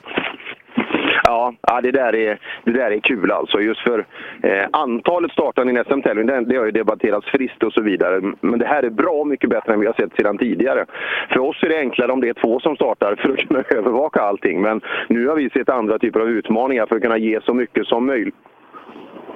Ja, 1.46 1.54
ja 1.68 1.82
det, 1.82 1.92
där 1.92 2.16
är, 2.16 2.40
det 2.64 2.72
där 2.72 2.92
är 2.92 3.00
kul 3.00 3.32
alltså. 3.32 3.60
Just 3.62 3.82
för 3.82 4.06
eh, 4.44 4.66
antalet 4.72 5.32
startande 5.32 5.74
i 5.74 5.78
en 5.78 5.84
SM-tävling, 5.86 6.26
det, 6.28 6.42
det 6.46 6.58
har 6.58 6.66
ju 6.66 6.72
debatterats 6.72 7.28
friskt 7.28 7.64
och 7.64 7.74
så 7.74 7.82
vidare. 7.82 8.22
Men 8.42 8.60
det 8.60 8.66
här 8.66 8.84
är 8.84 8.90
bra 8.90 9.24
mycket 9.24 9.50
bättre 9.50 9.74
än 9.74 9.80
vi 9.80 9.86
har 9.86 9.94
sett 9.94 10.16
sedan 10.16 10.38
tidigare. 10.38 10.86
För 11.30 11.40
oss 11.40 11.64
är 11.64 11.70
det 11.70 11.80
enklare 11.80 12.12
om 12.12 12.22
det 12.22 12.30
är 12.30 12.34
två 12.34 12.60
som 12.60 12.76
startar 12.76 13.16
för 13.16 13.30
att 13.34 13.48
kunna 13.48 13.64
övervaka 13.80 14.22
allting. 14.22 14.62
Men 14.62 14.82
nu 15.10 15.28
har 15.28 15.36
vi 15.36 15.50
sett 15.50 15.70
andra 15.70 16.00
typer 16.00 16.20
av 16.20 16.30
utmaningar 16.30 16.86
för 16.86 16.96
att 16.96 17.02
kunna 17.02 17.18
ge 17.18 17.42
så 17.42 17.54
mycket 17.54 17.88
som 17.88 18.06
möjligt. 18.06 18.36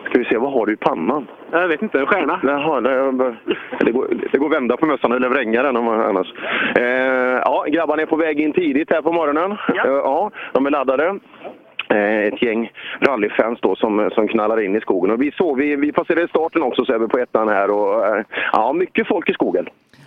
Ska 0.10 0.20
vi 0.20 0.26
se, 0.26 0.38
vad 0.38 0.54
har 0.54 0.66
du 0.66 0.74
i 0.74 0.78
pannan? 0.78 1.28
Jag 1.52 1.68
vet 1.68 1.82
inte, 1.82 2.00
en 2.00 2.06
stjärna. 2.06 2.40
Jaha, 2.44 2.82
det, 2.82 3.36
det, 3.80 3.92
går, 3.92 4.08
det 4.32 4.38
går 4.38 4.50
vända 4.50 4.78
på 4.78 4.86
mössan 4.86 5.12
eller 5.12 5.30
vränga 5.30 5.64
den 5.64 5.78
om 5.78 5.86
man- 5.86 6.02
annars. 6.02 6.34
Eh, 6.76 6.84
ja, 7.46 7.66
grabbarna 7.68 8.02
är 8.02 8.06
på 8.06 8.16
väg 8.16 8.40
in 8.40 8.54
tidigt 8.54 8.92
här 8.92 9.02
på 9.02 9.12
morgonen. 9.12 9.58
Ja, 9.68 9.84
ja 9.86 10.32
de 10.54 10.66
är 10.66 10.70
laddade. 10.72 11.20
Eh, 11.94 12.28
ett 12.28 12.42
gäng 12.42 12.72
rallyfans 13.02 13.60
då 13.62 13.76
som, 13.76 14.10
som 14.14 14.28
knallar 14.28 14.62
in 14.62 14.76
i 14.76 14.82
skogen. 14.82 15.12
Och 15.12 15.22
vi, 15.22 15.32
såg, 15.32 15.58
vi, 15.58 15.76
vi 15.76 15.92
passerade 15.92 16.28
starten 16.28 16.64
också 16.64 16.86
så 16.86 16.94
är 16.94 17.00
vi 17.00 17.08
på 17.08 17.20
ettan 17.20 17.48
här 17.48 17.72
och 17.72 18.08
eh, 18.08 18.24
ja, 18.54 18.74
mycket 18.74 19.08
folk 19.08 19.30
i 19.30 19.34
skogen. 19.34 19.66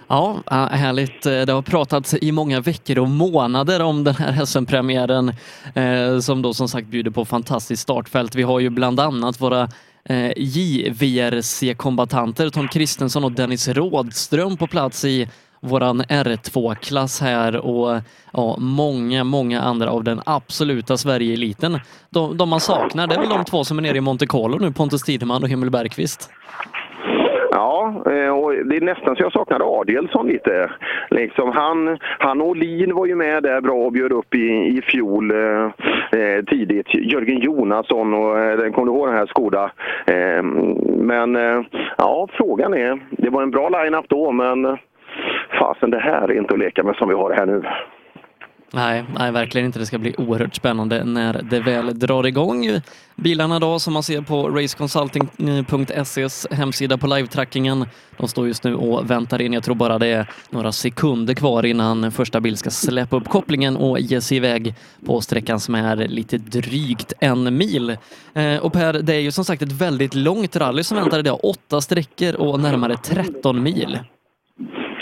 Ja, 0.09 0.37
härligt. 0.71 1.27
Eh, 1.27 1.41
det 1.41 1.53
har 1.53 1.62
pratats 1.62 2.15
i 2.15 2.33
många 2.33 2.61
veckor 2.61 2.99
och 2.99 3.09
månader 3.09 3.83
om 3.83 4.05
den 4.05 4.15
här 4.15 4.45
SM-premiären 4.45 5.29
eh, 5.75 6.19
som 6.19 6.43
då 6.43 6.55
som 6.55 6.69
sagt 6.69 6.87
bjuder 6.87 7.11
på 7.11 7.25
fantastiskt 7.25 7.83
startfält. 7.83 8.35
Vi 8.35 8.43
har 8.43 8.61
ju 8.61 8.71
bland 8.71 9.01
annat 9.01 9.41
våra 9.41 9.69
eh, 10.05 10.33
JVRC-kombatanter 10.37 12.51
Tom 12.51 12.69
Kristensson 12.69 13.25
och 13.25 13.33
Dennis 13.33 13.69
Rådström 13.69 14.57
på 14.57 14.67
plats 14.67 15.05
i 15.05 15.29
våran 15.62 16.02
R2-klass 16.02 17.21
här 17.21 17.57
och 17.57 18.00
ja, 18.33 18.57
många, 18.59 19.25
många 19.25 19.61
andra 19.61 19.90
av 19.90 20.04
den 20.04 20.21
absoluta 20.26 20.97
Sverige-eliten. 20.97 21.78
De, 22.11 22.37
de 22.37 22.49
man 22.49 22.61
saknar, 22.61 23.07
det 23.07 23.14
är 23.14 23.21
väl 23.21 23.28
de 23.28 23.45
två 23.45 23.64
som 23.64 23.78
är 23.78 23.83
nere 23.83 23.97
i 23.97 24.00
Monte 24.00 24.26
Carlo 24.26 24.59
nu, 24.59 24.73
Pontus 24.73 25.02
Tideman 25.02 25.42
och 25.42 25.49
Himmel 25.49 25.71
Bergqvist. 25.71 26.31
Ja, 27.50 28.02
eh, 28.07 28.28
och 28.28 28.52
det 28.52 28.76
är 28.76 28.81
nästan 28.81 29.16
så 29.16 29.23
jag 29.23 29.33
saknar 29.33 29.81
Adielsson 29.81 30.26
lite. 30.26 30.71
Liksom 31.11 31.52
han, 31.52 31.99
han 32.19 32.40
och 32.40 32.49
Olin 32.49 32.95
var 32.95 33.07
ju 33.07 33.14
med 33.14 33.42
där 33.42 33.61
bra 33.61 33.75
och 33.75 33.92
bjöd 33.92 34.12
upp 34.12 34.35
i, 34.35 34.49
i 34.78 34.83
fjol 34.83 35.31
eh, 35.31 35.64
eh 36.21 36.45
tidigt. 36.45 36.95
Jörgen 36.95 37.40
Jonasson 37.40 38.14
och 38.14 38.38
eh, 38.38 38.73
kommer 38.73 38.87
du 38.87 38.99
ihåg 38.99 39.09
den 39.09 39.16
här 39.16 39.26
Skoda? 39.26 39.73
Eh, 40.07 40.42
men 40.99 41.37
eh, 41.37 41.62
ja, 41.99 42.28
frågan 42.33 42.75
är, 42.75 43.00
det 43.11 43.31
var 43.31 43.42
en 43.42 43.50
bra 43.50 43.69
line-up 43.69 44.04
då 44.09 44.33
men 44.33 44.78
fasen 45.59 45.91
det 45.91 46.00
här 46.00 46.31
är 46.31 46.38
inte 46.38 46.55
att 46.55 46.59
leka 46.59 46.83
med 46.83 46.97
som 46.97 47.09
vi 47.09 47.14
har 47.14 47.31
det 47.31 47.37
här 47.37 47.47
nu. 47.47 47.62
Nej, 48.75 49.05
nej, 49.19 49.33
verkligen 49.33 49.67
inte. 49.67 49.79
Det 49.79 49.87
ska 49.87 49.99
bli 49.99 50.14
oerhört 50.19 50.55
spännande 50.55 51.05
när 51.05 51.41
det 51.43 51.61
väl 51.61 51.99
drar 51.99 52.26
igång. 52.26 52.81
Bilarna 53.17 53.59
då 53.59 53.79
som 53.79 53.93
man 53.93 54.02
ser 54.02 54.21
på 54.21 54.49
raceconsulting.ses 54.49 56.47
hemsida 56.50 56.99
på 56.99 57.07
live-trackingen. 57.07 57.87
De 58.17 58.29
står 58.29 58.47
just 58.47 58.64
nu 58.64 58.75
och 58.75 59.11
väntar 59.11 59.43
in. 59.43 59.52
Jag 59.52 59.64
tror 59.64 59.75
bara 59.75 59.99
det 59.99 60.07
är 60.07 60.26
några 60.50 60.73
sekunder 60.73 61.35
kvar 61.35 61.67
innan 61.67 62.12
första 62.12 62.41
bil 62.41 62.57
ska 62.57 62.71
släppa 62.71 63.17
upp 63.17 63.29
kopplingen 63.29 63.76
och 63.76 64.00
ge 64.00 64.21
sig 64.21 64.37
iväg 64.37 64.75
på 65.07 65.21
sträckan 65.21 65.61
som 65.61 65.75
är 65.75 65.97
lite 65.97 66.38
drygt 66.38 67.12
en 67.21 67.57
mil. 67.57 67.97
Eh, 68.35 68.57
och 68.57 68.73
Per, 68.73 68.93
det 68.93 69.14
är 69.14 69.21
ju 69.21 69.33
som 69.33 69.45
sagt 69.45 69.62
ett 69.62 69.73
väldigt 69.73 70.14
långt 70.14 70.57
rally 70.57 70.83
som 70.83 70.97
väntar 70.97 71.19
idag. 71.19 71.38
Åtta 71.43 71.81
sträckor 71.81 72.35
och 72.35 72.61
närmare 72.61 72.97
13 72.97 73.62
mil. 73.62 73.99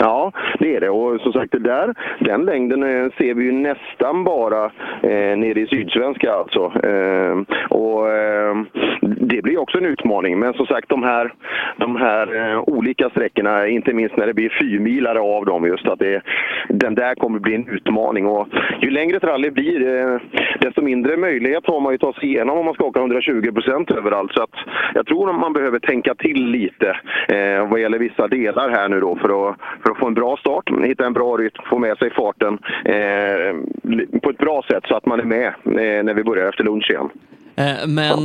Ja, 0.01 0.31
det 0.59 0.75
är 0.75 0.79
det. 0.81 0.89
Och 0.89 1.21
som 1.21 1.33
sagt, 1.33 1.51
det 1.51 1.59
där, 1.59 1.93
den 2.19 2.45
längden 2.45 2.83
eh, 2.83 3.11
ser 3.17 3.33
vi 3.33 3.43
ju 3.43 3.51
nästan 3.51 4.23
bara 4.23 4.65
eh, 5.03 5.37
nere 5.37 5.59
i 5.59 5.67
Sydsvenska 5.67 6.33
alltså. 6.33 6.71
Eh, 6.83 7.37
och 7.69 8.09
eh, 8.09 8.55
det 9.01 9.41
blir 9.41 9.57
också 9.57 9.77
en 9.77 9.85
utmaning. 9.85 10.39
Men 10.39 10.53
som 10.53 10.65
sagt, 10.65 10.89
de 10.89 11.03
här, 11.03 11.33
de 11.77 11.95
här 11.95 12.35
eh, 12.35 12.59
olika 12.59 13.09
sträckorna, 13.09 13.67
inte 13.67 13.93
minst 13.93 14.17
när 14.17 14.27
det 14.27 14.33
blir 14.33 14.57
fyrmilare 14.61 15.19
av 15.19 15.45
dem, 15.45 15.65
just 15.65 15.87
att 15.87 15.99
det, 15.99 16.21
den 16.69 16.95
där 16.95 17.15
kommer 17.15 17.39
bli 17.39 17.55
en 17.55 17.67
utmaning. 17.67 18.25
Och 18.25 18.47
ju 18.81 18.89
längre 18.89 19.17
ett 19.17 19.23
rally 19.23 19.49
blir, 19.49 19.97
eh, 19.97 20.19
desto 20.59 20.81
mindre 20.81 21.17
möjlighet 21.17 21.67
har 21.67 21.79
man 21.79 21.91
ju 21.91 21.95
att 21.95 22.01
ta 22.01 22.13
sig 22.13 22.29
igenom 22.29 22.57
om 22.57 22.65
man 22.65 22.73
ska 22.73 22.85
åka 22.85 22.99
120 22.99 23.51
procent 23.51 23.91
överallt. 23.91 24.33
Så 24.33 24.43
att 24.43 24.55
jag 24.93 25.05
tror 25.05 25.29
att 25.29 25.39
man 25.39 25.53
behöver 25.53 25.79
tänka 25.79 26.15
till 26.15 26.45
lite 26.45 26.89
eh, 27.27 27.69
vad 27.69 27.79
gäller 27.79 27.99
vissa 27.99 28.27
delar 28.27 28.69
här 28.69 28.89
nu 28.89 28.99
då 28.99 29.15
för 29.15 29.49
att, 29.49 29.55
för 29.83 29.90
att 29.91 29.97
få 29.97 30.07
en 30.07 30.13
bra 30.13 30.37
start, 30.37 30.69
hitta 30.83 31.05
en 31.05 31.13
bra 31.13 31.37
rytm, 31.37 31.63
få 31.69 31.77
med 31.79 31.97
sig 31.97 32.09
farten 32.13 32.59
eh, 32.85 34.19
på 34.23 34.29
ett 34.29 34.37
bra 34.37 34.63
sätt 34.71 34.83
så 34.87 34.95
att 34.95 35.05
man 35.05 35.19
är 35.19 35.23
med 35.23 35.47
eh, 35.47 36.03
när 36.03 36.13
vi 36.13 36.23
börjar 36.23 36.49
efter 36.49 36.63
lunch 36.63 36.89
igen. 36.89 37.09
Eh, 37.55 37.87
Men 37.87 38.19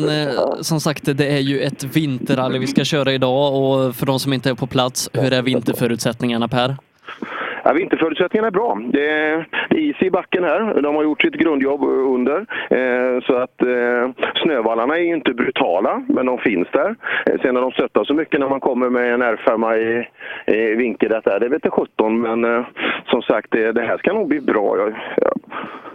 som 0.65 0.81
sagt, 0.81 1.17
det 1.19 1.27
är 1.27 1.41
ju 1.41 1.61
ett 1.61 1.97
vinterrally 1.97 2.59
vi 2.59 2.67
ska 2.67 2.85
köra 2.85 3.13
idag 3.13 3.55
och 3.55 3.97
för 3.97 4.07
de 4.07 4.19
som 4.19 4.33
inte 4.33 4.51
är 4.51 4.55
på 4.55 4.67
plats, 4.67 5.11
hur 5.13 5.33
är 5.33 5.43
vinterförutsättningarna 5.43 6.49
Per? 6.49 6.77
Ja, 7.67 7.73
vinterförutsättningarna 7.73 8.47
är 8.47 8.51
bra. 8.51 8.79
Det 8.93 9.11
är, 9.11 9.49
det 9.71 9.77
är 9.77 9.81
is 9.81 10.03
i 10.03 10.11
backen 10.11 10.45
här. 10.45 10.83
De 10.83 10.95
har 10.97 11.03
gjort 11.03 11.23
sitt 11.23 11.35
grundjobb 11.35 11.85
under. 11.85 12.39
Eh, 12.71 13.23
så 13.27 13.37
att 13.37 13.63
eh, 13.63 14.27
snövallarna 14.43 14.97
är 14.97 15.01
ju 15.01 15.15
inte 15.15 15.35
brutala, 15.35 16.03
men 16.09 16.27
de 16.27 16.39
finns 16.39 16.69
där. 16.73 16.97
Eh, 17.27 17.41
sen 17.43 17.55
när 17.55 17.61
de 17.61 17.71
stöttar 17.71 18.05
så 18.05 18.15
mycket 18.15 18.41
när 18.41 18.49
man 18.49 18.61
kommer 18.61 18.91
med 18.91 19.15
en 19.15 19.23
R5 19.23 19.77
i, 19.77 20.09
i 20.47 20.75
vinkel, 20.75 21.09
det 21.09 21.49
vete 21.49 21.61
jag 21.63 21.73
17. 21.73 22.21
Men 22.21 22.45
eh, 22.45 22.67
som 23.07 23.23
sagt, 23.23 23.51
det, 23.51 23.73
det 23.73 23.83
här 23.83 23.99
ska 23.99 24.13
nog 24.13 24.29
bli 24.29 24.41
bra. 24.41 24.77
Ja, 24.79 24.91
ja, 25.17 25.33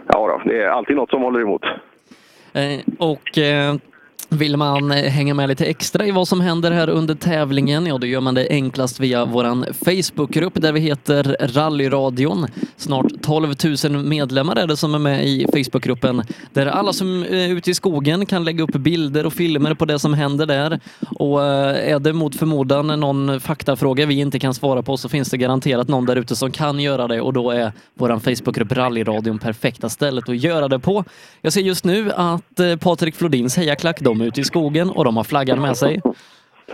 ja 0.06 0.28
då, 0.28 0.50
det 0.50 0.62
är 0.62 0.68
alltid 0.68 0.96
något 0.96 1.10
som 1.10 1.22
håller 1.22 1.40
emot. 1.40 1.64
Eh, 2.54 2.80
Och 2.98 3.38
eh, 3.38 3.74
vill 4.32 4.56
man 4.56 4.90
eh, 4.90 5.10
hänga 5.10 5.34
med 5.34 5.48
lite 5.48 5.64
extra 5.64 6.06
i 6.06 6.10
vad 6.10 6.28
som 6.28 6.40
händer 6.40 6.70
här 6.70 6.88
under 6.88 7.14
tävlingen, 7.14 7.86
ja 7.86 7.98
då 7.98 8.06
gör 8.06 8.20
man 8.20 8.34
det 8.34 8.46
enklast 8.50 9.00
via 9.00 9.24
våran 9.24 9.66
Facebookgrupp 9.84 10.52
där 10.54 10.72
vi 10.72 10.80
heter 10.80 11.36
Rallyradion. 11.40 12.46
Snart 12.76 13.06
12 13.22 13.54
000 13.84 14.04
medlemmar 14.04 14.56
är 14.56 14.66
det 14.66 14.76
som 14.76 14.94
är 14.94 14.98
med 14.98 15.26
i 15.26 15.46
Facebookgruppen 15.52 16.22
där 16.52 16.66
alla 16.66 16.92
som 16.92 17.22
är 17.22 17.48
ute 17.48 17.70
i 17.70 17.74
skogen 17.74 18.26
kan 18.26 18.44
lägga 18.44 18.64
upp 18.64 18.72
bilder 18.72 19.26
och 19.26 19.32
filmer 19.32 19.74
på 19.74 19.84
det 19.84 19.98
som 19.98 20.14
händer 20.14 20.46
där. 20.46 20.80
Och 21.18 21.44
eh, 21.44 21.92
är 21.92 21.98
det 21.98 22.12
mot 22.12 22.36
förmodan 22.36 22.86
någon 22.86 23.40
faktafråga 23.40 24.06
vi 24.06 24.14
inte 24.14 24.38
kan 24.38 24.54
svara 24.54 24.82
på 24.82 24.96
så 24.96 25.08
finns 25.08 25.30
det 25.30 25.36
garanterat 25.36 25.88
någon 25.88 26.06
där 26.06 26.16
ute 26.16 26.36
som 26.36 26.50
kan 26.50 26.80
göra 26.80 27.08
det 27.08 27.20
och 27.20 27.32
då 27.32 27.50
är 27.50 27.72
våran 27.94 28.20
Facebookgrupp 28.20 28.72
Rallyradion 28.72 29.38
perfekta 29.38 29.88
stället 29.88 30.28
att 30.28 30.36
göra 30.36 30.68
det 30.68 30.78
på. 30.78 31.04
Jag 31.40 31.52
ser 31.52 31.60
just 31.60 31.84
nu 31.84 32.12
att 32.12 32.60
Patrik 32.80 33.14
Flodins 33.14 33.56
hejaklack, 33.56 34.00
de 34.00 34.21
ut 34.22 34.32
ute 34.32 34.40
i 34.40 34.44
skogen 34.44 34.90
och 34.90 35.04
de 35.04 35.16
har 35.16 35.24
flaggan 35.24 35.60
med 35.60 35.76
sig. 35.76 36.00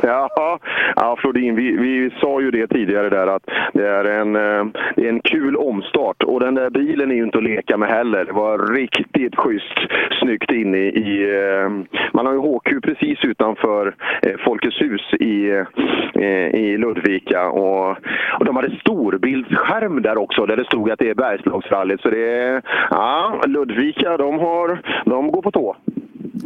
Ja, 0.02 0.58
ja 0.96 1.16
Flodin, 1.18 1.54
vi, 1.56 1.76
vi 1.76 2.10
sa 2.20 2.40
ju 2.40 2.50
det 2.50 2.66
tidigare 2.66 3.08
där 3.08 3.26
att 3.26 3.42
det 3.72 3.88
är, 3.88 4.04
en, 4.04 4.36
eh, 4.36 4.64
det 4.96 5.04
är 5.04 5.08
en 5.08 5.20
kul 5.20 5.56
omstart 5.56 6.22
och 6.22 6.40
den 6.40 6.54
där 6.54 6.70
bilen 6.70 7.10
är 7.10 7.14
ju 7.14 7.24
inte 7.24 7.38
att 7.38 7.44
leka 7.44 7.76
med 7.76 7.88
heller. 7.88 8.24
Det 8.24 8.32
var 8.32 8.74
riktigt 8.74 9.36
schysst 9.36 9.78
snyggt 10.20 10.50
inne 10.50 10.78
i... 10.78 11.40
Eh, 11.40 11.96
man 12.12 12.26
har 12.26 12.32
ju 12.32 12.38
HQ 12.38 12.82
precis 12.82 13.24
utanför 13.24 13.94
eh, 14.22 14.36
Folkets 14.44 14.80
hus 14.80 15.14
i, 15.20 15.64
i 16.52 16.76
Ludvika 16.76 17.48
och, 17.48 17.96
och 18.38 18.44
de 18.44 18.56
hade 18.56 18.76
storbildsskärm 18.80 20.02
där 20.02 20.18
också 20.18 20.46
där 20.46 20.56
det 20.56 20.64
stod 20.64 20.90
att 20.90 20.98
det 20.98 21.10
är 21.10 21.14
Bergslagsrallyt. 21.14 22.00
Så 22.00 22.10
det 22.10 22.32
är... 22.32 22.62
Ja, 22.90 23.40
Ludvika, 23.46 24.16
de, 24.16 24.38
har, 24.38 24.80
de 25.04 25.30
går 25.30 25.42
på 25.42 25.50
tå. 25.50 25.76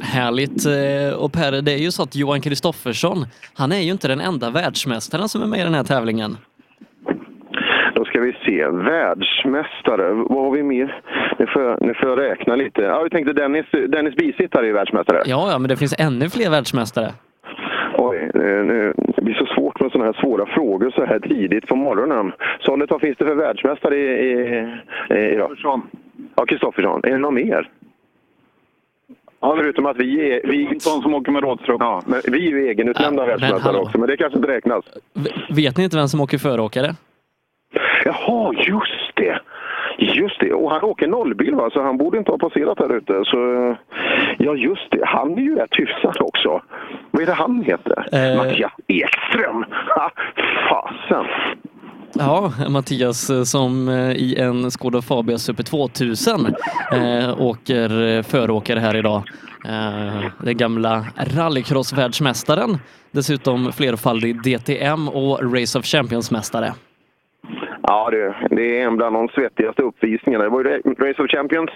Härligt. 0.02 0.66
Eh, 0.66 1.18
Och 1.25 1.32
Per, 1.32 1.62
det 1.62 1.72
är 1.72 1.78
ju 1.78 1.90
så 1.90 2.02
att 2.02 2.16
Johan 2.16 2.40
Kristoffersson, 2.40 3.16
han 3.54 3.72
är 3.72 3.80
ju 3.80 3.90
inte 3.92 4.08
den 4.08 4.20
enda 4.20 4.50
världsmästaren 4.50 5.28
som 5.28 5.42
är 5.42 5.46
med 5.46 5.61
i 5.61 5.62
den 5.62 5.75
här 5.75 5.84
tävlingen. 5.84 6.37
Då 7.94 8.04
ska 8.04 8.20
vi 8.20 8.32
se. 8.44 8.66
Världsmästare. 8.68 10.12
Vad 10.12 10.44
har 10.44 10.50
vi 10.50 10.62
mer? 10.62 11.00
Nu 11.38 11.46
får 11.46 11.62
jag, 11.62 11.82
nu 11.82 11.94
får 11.94 12.08
jag 12.08 12.18
räkna 12.18 12.56
lite. 12.56 12.82
Ja, 12.82 13.02
vi 13.02 13.11
tänkte 13.11 13.32
Dennis, 13.32 13.66
Dennis 13.88 14.14
Bisitt 14.16 14.54
är 14.54 14.62
ju 14.62 14.72
världsmästare. 14.72 15.22
Ja, 15.26 15.49
ja, 15.50 15.58
men 15.58 15.68
det 15.68 15.76
finns 15.76 15.94
ännu 15.99 16.28
fler 16.30 16.50
världsmästare. 16.50 17.12
Oj, 17.99 18.30
nu- 18.34 18.94
det 19.16 19.22
blir 19.22 19.34
så 19.34 19.46
svårt 19.46 19.80
med 19.80 19.90
sådana 19.92 20.04
här 20.12 20.20
svåra 20.20 20.46
frågor 20.46 20.90
så 20.90 21.04
här 21.04 21.18
tidigt 21.18 21.66
på 21.66 21.76
morgonen. 21.76 22.32
Sollet, 22.61 22.90
vad 22.90 23.00
finns 23.00 23.16
det 23.18 23.25
för 23.25 23.34
världsmästare 23.34 23.96
i, 23.96 24.06
i, 24.11 24.66
i 25.11 25.34
idag? 25.34 25.56
Ja, 26.37 26.44
Kristoffersson. 26.46 27.00
Är 27.04 27.11
det 27.11 27.18
någon 27.18 27.34
mer? 27.34 27.68
Ja, 29.42 29.56
förutom 29.56 29.87
att 29.87 29.96
vi 29.96 30.32
är... 30.32 30.40
Vi, 30.44 30.80
som 30.80 31.14
åker 31.14 31.32
med 31.32 31.42
rådstrupp. 31.42 31.80
Ja, 31.80 32.02
men 32.06 32.20
vi 32.28 32.46
är 32.46 32.50
ju 32.50 32.68
egenutnämnda 32.68 33.22
Ja, 33.22 33.26
världsmästare 33.26 33.76
också, 33.76 33.99
men 33.99 34.08
det 34.08 34.16
kanske 34.16 34.38
inte 34.38 34.50
räknas. 34.52 34.84
Vet 35.50 35.76
ni 35.76 35.84
inte 35.84 35.96
vem 35.96 36.08
som 36.08 36.20
åker 36.20 36.38
föråkare? 36.38 36.94
Jaha, 38.04 38.52
just 38.54 39.16
det! 39.16 39.38
Just 39.99 40.40
det, 40.40 40.52
och 40.52 40.70
han 40.70 40.82
åker 40.82 41.06
nollbil 41.06 41.54
va, 41.54 41.70
så 41.72 41.82
han 41.82 41.99
borde 41.99 42.18
inte 42.18 42.30
ha 42.30 42.38
passerat 42.38 42.78
här 42.78 42.96
ute. 42.96 43.22
Så, 43.25 43.37
ja, 44.38 44.54
just 44.54 44.90
det. 44.90 45.04
Han 45.06 45.32
är 45.38 45.42
ju 45.42 45.54
rätt 45.54 45.75
hyfsad 45.78 46.16
också. 46.20 46.62
Vad 47.11 47.22
är 47.22 47.26
det 47.26 47.32
han 47.32 47.62
heter? 47.62 48.06
Eh. 48.12 48.37
Mattias 48.37 48.72
Ekström! 48.87 49.64
Ha, 49.96 50.11
fasen! 50.68 51.25
Ja, 52.14 52.52
Mattias 52.69 53.31
eh, 53.31 53.42
som 53.45 53.88
eh, 53.88 54.11
i 54.11 54.37
en 54.38 54.71
Skoda 54.71 55.02
Fabia 55.02 55.38
Super 55.38 55.62
2000 55.62 56.54
eh, 56.92 57.40
åker 57.40 58.02
eh, 58.02 58.23
föråkare 58.23 58.81
här 58.81 58.97
idag. 58.97 59.23
Eh, 59.64 60.25
den 60.45 60.57
gamla 60.57 61.07
rallycross-världsmästaren, 61.16 62.78
dessutom 63.11 63.73
flerfaldig 63.73 64.42
DTM 64.42 65.09
och 65.09 65.54
Race 65.54 65.78
of 65.78 65.85
Champions-mästare. 65.85 66.75
Ja, 67.82 68.11
det, 68.11 68.34
det 68.50 68.80
är 68.80 68.87
en 68.87 68.96
bland 68.96 69.16
de 69.16 69.28
svettigaste 69.28 69.82
uppvisningarna. 69.82 70.44
Det 70.44 70.50
var 70.50 70.64
ju 70.64 70.82
Race 70.99 71.22
of 71.22 71.30
Champions 71.30 71.70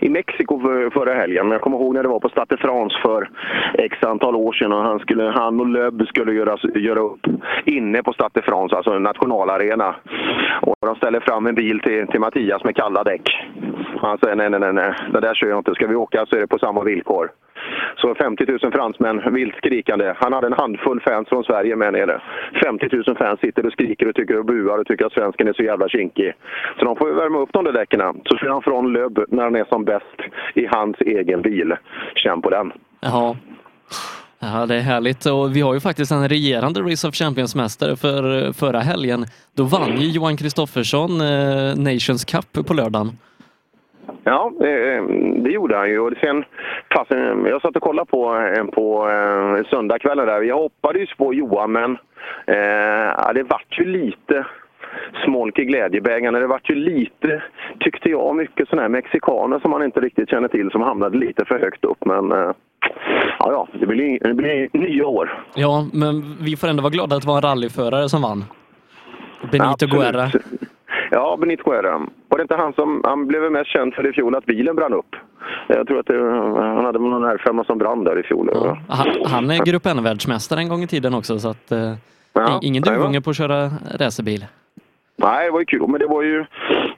i 0.00 0.08
Mexiko 0.08 0.60
för, 0.60 0.90
förra 0.90 1.14
helgen. 1.14 1.46
Men 1.46 1.52
jag 1.52 1.60
kommer 1.60 1.76
ihåg 1.76 1.94
när 1.94 2.02
det 2.02 2.08
var 2.08 2.20
på 2.20 2.28
Stade 2.28 2.56
de 2.56 2.56
France 2.56 2.96
för 3.02 3.30
x 3.74 3.96
antal 4.06 4.36
år 4.36 4.52
sedan. 4.52 4.72
Och 4.72 4.82
han, 4.82 4.98
skulle, 4.98 5.24
han 5.24 5.60
och 5.60 5.66
Löb 5.66 6.06
skulle 6.06 6.32
göra, 6.32 6.56
göra 6.74 7.00
upp 7.00 7.26
inne 7.64 8.02
på 8.02 8.12
Stade 8.12 8.30
de 8.34 8.42
France, 8.42 8.76
alltså 8.76 8.90
en 8.90 9.02
nationalarena. 9.02 9.96
Och 10.62 10.76
de 10.80 10.94
ställer 10.94 11.20
fram 11.20 11.46
en 11.46 11.54
bil 11.54 11.80
till, 11.80 12.06
till 12.06 12.20
Mattias 12.20 12.64
med 12.64 12.76
kalla 12.76 13.04
däck. 13.04 13.30
Han 13.96 14.18
säger 14.18 14.36
nej, 14.36 14.50
nej, 14.50 14.60
nej, 14.60 14.72
nej, 14.72 14.94
det 15.12 15.20
där 15.20 15.34
kör 15.34 15.48
jag 15.48 15.58
inte. 15.58 15.74
Ska 15.74 15.86
vi 15.86 15.94
åka 15.94 16.26
så 16.26 16.36
är 16.36 16.40
det 16.40 16.46
på 16.46 16.58
samma 16.58 16.84
villkor. 16.84 17.30
Så 17.96 18.14
50 18.14 18.46
000 18.62 18.72
fransmän, 18.72 19.34
vilt 19.34 19.56
skrikande. 19.56 20.14
Han 20.16 20.32
hade 20.32 20.46
en 20.46 20.52
handfull 20.52 21.00
fans 21.00 21.28
från 21.28 21.44
Sverige 21.44 21.76
med 21.76 21.92
nere. 21.92 22.20
50 22.64 22.88
000 22.92 23.16
fans 23.16 23.40
sitter 23.40 23.66
och 23.66 23.72
skriker 23.72 24.08
och 24.08 24.14
tycker 24.14 24.38
och 24.38 24.44
buar 24.44 24.78
och 24.78 24.86
tycker 24.86 25.06
att 25.06 25.12
svensken 25.12 25.48
är 25.48 25.52
så 25.52 25.62
jävla 25.62 25.88
kinkig. 25.88 26.32
Så 26.78 26.84
de 26.84 26.96
får 26.96 27.08
ju 27.08 27.14
värma 27.14 27.38
upp 27.38 27.52
de 27.52 27.64
där 27.64 27.72
däcken. 27.72 28.00
Så 28.24 28.36
kör 28.36 28.48
han 28.48 28.62
från 28.62 28.92
Löb 28.92 29.24
när 29.28 29.42
han 29.42 29.56
är 29.56 29.64
som 29.64 29.84
bäst 29.84 30.18
i 30.54 30.66
hans 30.66 30.96
egen 31.00 31.42
bil. 31.42 31.74
Känn 32.14 32.42
på 32.42 32.50
den. 32.50 32.72
Jaha. 33.00 33.36
Ja, 34.42 34.66
det 34.66 34.76
är 34.76 34.80
härligt. 34.80 35.26
Och 35.26 35.56
vi 35.56 35.60
har 35.60 35.74
ju 35.74 35.80
faktiskt 35.80 36.12
en 36.12 36.28
regerande 36.28 36.80
Race 36.80 37.08
of 37.08 37.14
Champions-mästare 37.14 37.96
för 37.96 38.52
förra 38.52 38.80
helgen. 38.80 39.26
Då 39.56 39.64
vann 39.64 40.00
ju 40.00 40.06
Johan 40.06 40.36
Kristoffersson 40.36 41.20
eh, 41.20 41.76
Nations 41.76 42.24
Cup 42.24 42.66
på 42.66 42.74
lördagen. 42.74 43.18
Ja, 44.24 44.52
eh, 44.60 45.04
det 45.36 45.50
gjorde 45.50 45.76
han 45.76 45.88
ju. 45.88 45.98
Och 45.98 46.12
sen, 46.20 46.44
fast, 46.94 47.12
eh, 47.12 47.34
jag 47.46 47.62
satt 47.62 47.76
och 47.76 47.82
kollade 47.82 48.10
på, 48.10 48.36
eh, 48.36 48.64
på 48.64 49.08
eh, 49.08 49.66
söndagskvällen 49.70 50.26
där. 50.26 50.42
Jag 50.42 50.56
hoppades 50.56 51.02
ju 51.02 51.14
på 51.16 51.34
Johan, 51.34 51.72
men 51.72 51.90
eh, 52.46 53.32
det 53.34 53.42
vart 53.42 53.78
ju 53.78 53.84
lite 53.84 54.46
smolk 55.24 55.58
i 55.58 55.64
glädjebägaren. 55.64 56.34
Det 56.34 56.46
vart 56.46 56.70
ju 56.70 56.74
lite, 56.74 57.42
tyckte 57.80 58.10
jag, 58.10 58.36
mycket 58.36 58.68
sådana 58.68 58.82
här 58.82 58.88
mexikaner 58.88 59.58
som 59.58 59.70
man 59.70 59.82
inte 59.82 60.00
riktigt 60.00 60.30
känner 60.30 60.48
till 60.48 60.70
som 60.70 60.82
hamnade 60.82 61.18
lite 61.18 61.44
för 61.44 61.58
högt 61.58 61.84
upp. 61.84 62.04
Men 62.04 62.32
eh, 62.32 62.50
ja, 63.38 63.52
ja, 63.52 63.68
det 63.80 63.86
blir, 63.86 64.18
det 64.20 64.34
blir 64.34 64.68
nya 64.72 65.06
år. 65.06 65.44
Ja, 65.54 65.86
men 65.92 66.36
vi 66.40 66.56
får 66.56 66.68
ändå 66.68 66.82
vara 66.82 66.90
glada 66.90 67.16
att 67.16 67.22
det 67.22 67.28
var 67.28 67.36
en 67.36 67.42
rallyförare 67.42 68.08
som 68.08 68.22
vann. 68.22 68.44
Benito 69.52 69.64
Absolut. 69.64 69.94
Guerra. 69.94 70.30
Ja, 71.10 71.36
Benito 71.40 71.70
Guerra. 71.70 71.98
Var 72.28 72.38
det 72.38 72.42
inte 72.42 72.54
han 72.54 72.72
som 72.72 73.00
han 73.04 73.26
blev 73.26 73.52
mest 73.52 73.70
känd 73.70 73.94
för 73.94 74.10
i 74.10 74.12
fjol 74.12 74.34
att 74.34 74.46
bilen 74.46 74.76
brann 74.76 74.92
upp? 74.92 75.16
Jag 75.68 75.86
tror 75.86 76.00
att 76.00 76.06
det, 76.06 76.18
han 76.60 76.84
hade 76.84 76.98
någon 76.98 77.24
R5 77.24 77.64
som 77.64 77.78
brann 77.78 78.04
där 78.04 78.20
i 78.20 78.22
fjol. 78.22 78.76
Han, 78.88 79.08
han 79.24 79.50
är 79.50 79.64
Grupp 79.64 79.86
N-världsmästare 79.86 80.60
en 80.60 80.68
gång 80.68 80.82
i 80.82 80.86
tiden 80.86 81.14
också, 81.14 81.38
så 81.38 81.48
att 81.48 81.72
eh, 81.72 81.94
Ja, 82.32 82.60
ingen 82.62 82.82
duvunge 82.82 83.20
på 83.20 83.30
att 83.30 83.36
köra 83.36 83.70
racerbil. 83.98 84.44
Nej, 85.16 85.46
det 85.46 85.50
var 85.50 85.60
ju 85.60 85.66
kul. 85.66 85.88
Men 85.88 86.00
det 86.00 86.06
var 86.06 86.22
ju, 86.22 86.44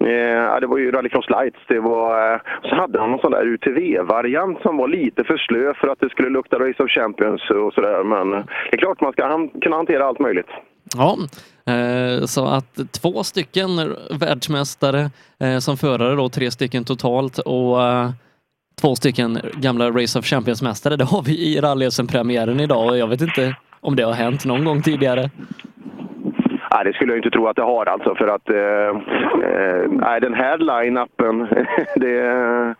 eh, 0.01 0.42
ja, 0.51 0.61
det 0.61 0.66
var 0.66 0.79
ju 0.79 0.90
Rallycross 0.90 1.31
Lights. 1.31 1.59
Det 1.68 1.81
var, 1.81 2.35
eh, 2.35 2.40
så 2.62 2.75
hade 2.75 3.01
han 3.01 3.11
någon 3.11 3.20
sån 3.20 3.33
där 3.33 3.46
UTV-variant 3.46 4.62
som 4.62 4.77
var 4.77 4.88
lite 4.88 5.25
för 5.25 5.37
slö 5.37 5.75
för 5.75 5.88
att 5.88 6.01
det 6.01 6.11
skulle 6.11 6.29
lukta 6.29 6.59
Race 6.59 6.83
of 6.83 6.90
Champions 6.90 7.51
och 7.51 7.75
sådär. 7.75 8.05
Men 8.05 8.31
det 8.31 8.72
är 8.72 8.77
klart 8.77 9.01
man 9.01 9.12
ska 9.12 9.27
han, 9.27 9.48
kunna 9.48 9.77
hantera 9.77 10.05
allt 10.05 10.18
möjligt. 10.18 10.51
Ja, 10.96 11.18
eh, 11.72 12.26
så 12.26 12.46
att 12.46 12.78
två 12.90 13.24
stycken 13.24 13.96
världsmästare 14.11 15.11
eh, 15.38 15.59
som 15.59 15.76
förare 15.76 16.14
då, 16.14 16.28
tre 16.28 16.50
stycken 16.50 16.85
totalt 16.85 17.38
och 17.38 17.83
eh, 17.83 18.11
två 18.81 18.96
stycken 18.96 19.40
gamla 19.55 19.90
Race 19.90 20.18
of 20.18 20.24
Champions-mästare. 20.24 20.96
Det 20.96 21.05
har 21.05 21.22
vi 21.22 21.38
i 21.38 21.61
rally 21.61 21.90
premiären 22.09 22.61
idag 22.61 22.87
och 22.87 22.98
jag 22.98 23.07
vet 23.07 23.20
inte 23.20 23.57
om 23.81 23.96
det 23.96 24.02
har 24.02 24.12
hänt 24.12 24.44
någon 24.44 24.64
gång 24.64 24.83
tidigare. 24.83 25.31
Nej, 26.74 26.85
det 26.85 26.92
skulle 26.92 27.12
jag 27.12 27.18
inte 27.18 27.30
tro 27.30 27.46
att 27.46 27.56
det 27.56 27.62
har 27.62 27.87
alltså 27.87 28.14
för 28.14 28.28
att 28.28 28.50
eh, 28.50 28.88
eh, 29.48 29.90
nej, 29.90 30.20
den 30.20 30.35
här 30.35 30.58
line-upen, 30.58 31.48
det 31.96 32.20
eh, 32.20 32.72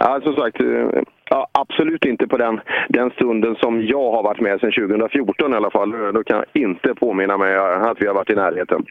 ja, 0.00 0.20
som 0.22 0.36
sagt, 0.36 0.60
eh, 0.60 1.02
ja, 1.30 1.46
absolut 1.52 2.04
inte 2.04 2.26
på 2.26 2.36
den, 2.36 2.60
den 2.88 3.10
stunden 3.10 3.56
som 3.56 3.86
jag 3.86 4.10
har 4.10 4.22
varit 4.22 4.40
med 4.40 4.60
sedan 4.60 4.72
2014 4.72 5.52
i 5.52 5.56
alla 5.56 5.70
fall. 5.70 5.90
Då 5.90 6.22
kan 6.24 6.36
jag 6.36 6.62
inte 6.62 6.94
påminna 6.94 7.38
mig 7.38 7.56
att 7.56 8.02
vi 8.02 8.06
har 8.06 8.14
varit 8.14 8.30
i 8.30 8.34
närheten. 8.34 8.84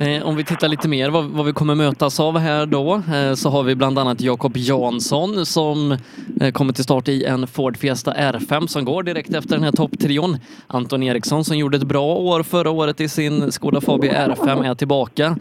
Eh, 0.00 0.22
om 0.22 0.36
vi 0.36 0.44
tittar 0.44 0.68
lite 0.68 0.88
mer 0.88 1.10
vad, 1.10 1.24
vad 1.24 1.46
vi 1.46 1.52
kommer 1.52 1.74
mötas 1.74 2.20
av 2.20 2.38
här 2.38 2.66
då 2.66 3.02
eh, 3.14 3.34
så 3.34 3.50
har 3.50 3.62
vi 3.62 3.74
bland 3.74 3.98
annat 3.98 4.20
Jakob 4.20 4.56
Jansson 4.56 5.46
som 5.46 5.96
eh, 6.40 6.52
kommer 6.52 6.72
till 6.72 6.84
start 6.84 7.08
i 7.08 7.24
en 7.24 7.46
Ford 7.46 7.76
Fiesta 7.76 8.14
R5 8.14 8.66
som 8.66 8.84
går 8.84 9.02
direkt 9.02 9.34
efter 9.34 9.54
den 9.54 9.64
här 9.64 9.72
topptrion. 9.72 10.38
Anton 10.66 11.02
Eriksson 11.02 11.44
som 11.44 11.58
gjorde 11.58 11.76
ett 11.76 11.82
bra 11.82 12.14
år 12.14 12.42
förra 12.42 12.70
året 12.70 13.00
i 13.00 13.08
sin 13.08 13.52
Skoda 13.52 13.80
Fabia 13.80 14.26
R5 14.26 14.70
är 14.70 14.74
tillbaka. 14.74 15.36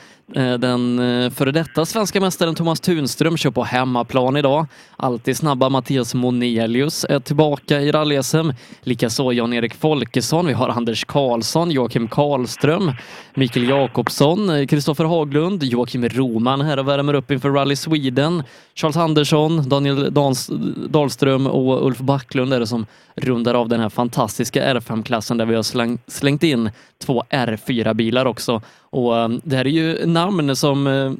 Den 0.59 0.97
före 1.31 1.51
detta 1.51 1.85
svenska 1.85 2.21
mästaren 2.21 2.55
Thomas 2.55 2.79
Tunström 2.79 3.37
kör 3.37 3.51
på 3.51 3.63
hemmaplan 3.63 4.37
idag. 4.37 4.67
Alltid 4.97 5.37
snabba 5.37 5.69
Mattias 5.69 6.13
Monelius 6.13 7.05
är 7.09 7.19
tillbaka 7.19 7.81
i 7.81 7.91
rally-SM. 7.91 8.53
Likaså 8.81 9.31
Jan-Erik 9.31 9.73
Folkesson. 9.73 10.45
Vi 10.47 10.53
har 10.53 10.69
Anders 10.69 11.05
Karlsson, 11.05 11.71
Joakim 11.71 12.07
Karlström, 12.07 12.91
Mikael 13.33 13.68
Jakobsson, 13.69 14.67
Kristoffer 14.67 15.03
Haglund, 15.03 15.63
Joakim 15.63 16.09
Roman 16.09 16.61
här 16.61 16.79
och 16.79 16.87
värmer 16.87 17.13
upp 17.13 17.31
inför 17.31 17.49
Rally 17.49 17.75
Sweden. 17.75 18.43
Charles 18.75 18.97
Andersson, 18.97 19.69
Daniel 19.69 20.13
Dans 20.13 20.51
Dahlström 20.89 21.47
och 21.47 21.85
Ulf 21.85 21.99
Backlund 21.99 22.53
är 22.53 22.59
det 22.59 22.67
som 22.67 22.85
rundar 23.15 23.53
av 23.53 23.69
den 23.69 23.79
här 23.79 23.89
fantastiska 23.89 24.73
R5-klassen 24.73 25.37
där 25.37 25.45
vi 25.45 25.55
har 25.55 25.63
släng, 25.63 25.97
slängt 26.07 26.43
in 26.43 26.71
två 26.97 27.23
R4-bilar 27.29 28.25
också. 28.25 28.61
Och 28.79 29.17
eh, 29.17 29.29
det 29.43 29.55
här 29.55 29.67
är 29.67 29.71
ju 29.71 30.05
namn 30.05 30.55
som 30.55 30.87
eh, 30.87 31.11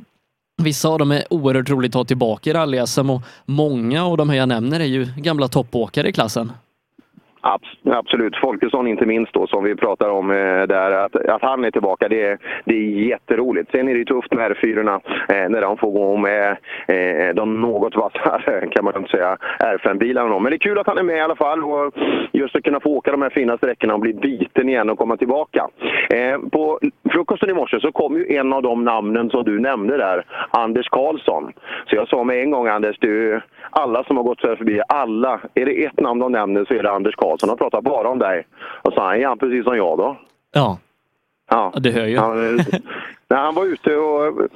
Vissa 0.62 0.90
av 0.90 1.00
dem 1.00 1.12
är 1.12 1.34
oerhört 1.34 1.70
roligt 1.70 1.92
att 1.92 2.00
ha 2.00 2.06
tillbaka 2.06 2.50
i 2.50 2.54
rally-SM 2.54 3.10
och 3.10 3.22
många 3.46 4.06
av 4.06 4.18
de 4.18 4.30
här 4.30 4.38
jag 4.38 4.50
nämner 4.50 4.80
är 4.80 4.86
ju 4.86 5.08
gamla 5.18 5.48
toppåkare 5.48 6.10
i 6.10 6.12
klassen. 6.12 6.52
Absolut. 7.42 8.36
Folkesson 8.36 8.88
inte 8.88 9.06
minst 9.06 9.34
då, 9.34 9.48
som 9.48 9.64
vi 9.64 9.76
pratar 9.76 10.10
om 10.10 10.32
eh, 10.32 10.62
där. 10.68 10.92
Att, 10.92 11.16
att 11.16 11.42
han 11.42 11.66
är 11.66 11.72
tillbaka, 11.72 12.08
det 12.08 12.26
är, 12.26 12.38
det 12.66 12.74
är 12.74 13.08
jätteroligt. 13.10 13.72
Sen 13.72 13.88
är 13.88 13.94
det 13.94 14.00
ju 14.00 14.06
tufft 14.06 14.34
med 14.34 14.52
R4 14.52 14.80
eh, 14.80 15.50
när 15.50 15.62
de 15.62 15.78
får 15.78 15.92
gå 15.92 16.18
med 16.18 16.58
eh, 16.88 17.36
de 17.36 17.62
något 17.62 17.96
vassare, 17.96 18.68
kan 18.68 18.86
man 18.86 18.98
inte 18.98 19.12
säga, 19.12 19.38
R5-bilarna. 19.60 20.40
Men 20.40 20.50
det 20.50 20.56
är 20.56 20.60
kul 20.60 20.80
att 20.80 20.88
han 20.88 20.98
är 20.98 21.04
med 21.04 21.18
i 21.18 21.22
alla 21.22 21.36
fall 21.36 21.64
och 21.64 21.94
just 22.32 22.56
att 22.56 22.64
kunna 22.64 22.80
få 22.80 22.90
åka 22.90 23.12
de 23.12 23.22
här 23.22 23.30
fina 23.30 23.58
sträckorna 23.58 23.94
och 23.94 24.00
bli 24.00 24.14
biten 24.14 24.70
igen 24.70 24.90
och 24.90 24.98
komma 24.98 25.18
tillbaka. 25.18 25.68
Eh, 26.10 26.40
på 26.52 26.80
frukosten 27.12 27.50
i 27.50 27.54
morse 27.54 27.80
så 27.80 27.92
kom 27.92 28.18
ju 28.18 28.36
en 28.36 28.54
av 28.54 28.62
de 28.62 28.84
namnen 28.84 29.30
som 29.30 29.44
du 29.44 29.60
nämnde 29.60 29.98
där, 29.98 30.26
Anders 30.50 30.90
Karlsson. 30.90 31.52
Så 31.90 31.96
jag 31.96 32.08
sa 32.08 32.24
med 32.24 32.42
en 32.42 32.52
gång 32.52 32.68
Anders, 32.68 32.98
du, 33.00 33.42
alla 33.70 34.04
som 34.04 34.18
har 34.18 34.24
gått 34.24 34.40
så 34.40 34.48
här 34.48 34.56
förbi, 34.56 34.82
alla, 34.88 35.40
är 35.54 35.66
det 35.66 35.86
ett 35.86 36.00
namn 36.00 36.20
de 36.20 36.32
nämner 36.32 36.66
så 36.66 36.74
är 36.74 36.84
det 36.84 36.92
Anders 36.92 37.16
Karlsson. 37.16 37.29
De 37.38 37.58
pratar 37.58 37.82
bara 37.82 38.10
om 38.10 38.20
dig. 38.20 38.48
Och 38.82 38.94
så 38.94 39.02
är 39.02 39.26
han 39.28 39.38
precis 39.38 39.64
som 39.64 39.78
jag 39.78 39.98
då. 39.98 40.18
Ja, 40.54 40.78
Ja, 41.50 41.74
det 41.80 41.92
hör 41.92 42.06
ju. 42.06 42.18
Han, 42.18 42.38
när 43.30 43.38
han 43.38 43.56
var 43.56 43.66
ute 43.66 43.96
och... 43.96 44.48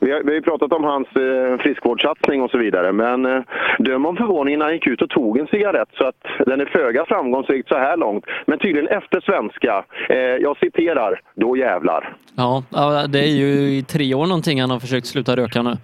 Vi 0.00 0.12
har, 0.12 0.22
vi 0.22 0.34
har 0.34 0.40
pratat 0.40 0.72
om 0.72 0.84
hans 0.84 1.08
eh, 1.08 1.58
friskvårdssatsning 1.58 2.42
och 2.42 2.50
så 2.50 2.58
vidare, 2.58 2.92
men 2.92 3.26
eh, 3.26 3.42
döm 3.78 4.06
om 4.06 4.16
förvåningen 4.16 4.58
när 4.58 4.66
han 4.66 4.74
gick 4.74 4.86
ut 4.86 5.02
och 5.02 5.10
tog 5.10 5.38
en 5.38 5.46
cigarett 5.46 5.88
så 5.98 6.04
att 6.04 6.46
den 6.46 6.60
är 6.60 6.66
föga 6.66 7.04
framgångsrik 7.04 7.68
så 7.68 7.74
här 7.74 7.96
långt. 7.96 8.24
Men 8.46 8.58
tydligen 8.58 8.88
efter 8.88 9.20
svenska, 9.20 9.84
eh, 10.08 10.16
jag 10.16 10.56
citerar, 10.56 11.20
då 11.34 11.56
jävlar. 11.56 12.16
Ja, 12.36 12.62
ja, 12.70 13.06
det 13.06 13.18
är 13.18 13.32
ju 13.36 13.76
i 13.76 13.82
tre 13.82 14.14
år 14.14 14.26
någonting 14.26 14.60
han 14.60 14.70
har 14.70 14.80
försökt 14.80 15.06
sluta 15.06 15.36
röka 15.36 15.62
nu. 15.62 15.76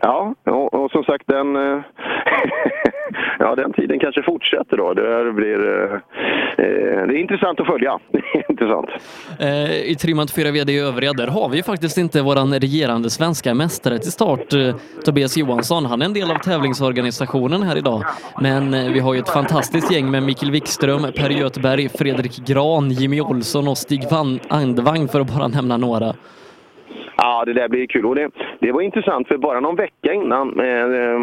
Ja, 0.00 0.34
och, 0.44 0.74
och 0.74 0.90
som 0.90 1.04
sagt 1.04 1.24
den... 1.26 1.56
Eh, 1.56 1.80
ja, 3.38 3.54
den 3.54 3.72
tiden 3.72 3.98
kanske 3.98 4.22
fortsätter 4.22 4.76
då. 4.76 4.94
Det, 4.94 5.02
här 5.02 5.32
blir, 5.32 5.58
eh, 5.68 5.92
eh 6.64 7.06
det 7.06 7.14
är 7.14 7.20
intressant 7.20 7.60
att 7.60 7.66
följa. 7.66 7.98
Intressant. 8.48 8.88
Eh, 9.40 9.90
I 9.90 9.94
Trimmat 9.94 10.30
4 10.30 10.50
VD 10.50 10.72
i 10.72 10.78
övriga, 10.78 11.12
där 11.12 11.26
har 11.26 11.48
vi 11.48 11.56
ju 11.56 11.62
faktiskt 11.62 11.98
inte 11.98 12.22
våran 12.22 12.54
regerande 12.54 13.10
svenska 13.10 13.54
mästare 13.54 13.98
till 13.98 14.12
start, 14.12 14.52
eh, 14.52 14.74
Tobias 15.04 15.36
Johansson. 15.36 15.86
Han 15.86 16.02
är 16.02 16.06
en 16.06 16.14
del 16.14 16.30
av 16.30 16.38
tävlingsorganisationen 16.38 17.62
här 17.62 17.76
idag. 17.76 18.02
Men 18.40 18.74
eh, 18.74 18.92
vi 18.92 19.00
har 19.00 19.14
ju 19.14 19.20
ett 19.20 19.28
fantastiskt 19.28 19.92
gäng 19.92 20.10
med 20.10 20.22
Mikael 20.22 20.52
Wikström, 20.52 21.12
Per 21.16 21.30
Göthberg, 21.30 21.88
Fredrik 21.88 22.46
Gran, 22.46 22.90
Jimmy 22.90 23.20
Olsson 23.20 23.68
och 23.68 23.78
Stig 23.78 24.02
Van 24.10 24.40
Andvang 24.48 25.08
för 25.08 25.20
att 25.20 25.36
bara 25.36 25.48
nämna 25.48 25.76
några. 25.76 26.14
Ja, 27.22 27.44
det 27.46 27.52
där 27.52 27.68
blir 27.68 27.86
kul. 27.86 28.06
Och 28.06 28.14
det, 28.14 28.30
det 28.60 28.72
var 28.72 28.80
intressant, 28.80 29.28
för 29.28 29.38
bara 29.38 29.60
någon 29.60 29.76
vecka 29.76 30.12
innan 30.12 30.60
eh, 30.60 30.84
eh, 30.84 31.20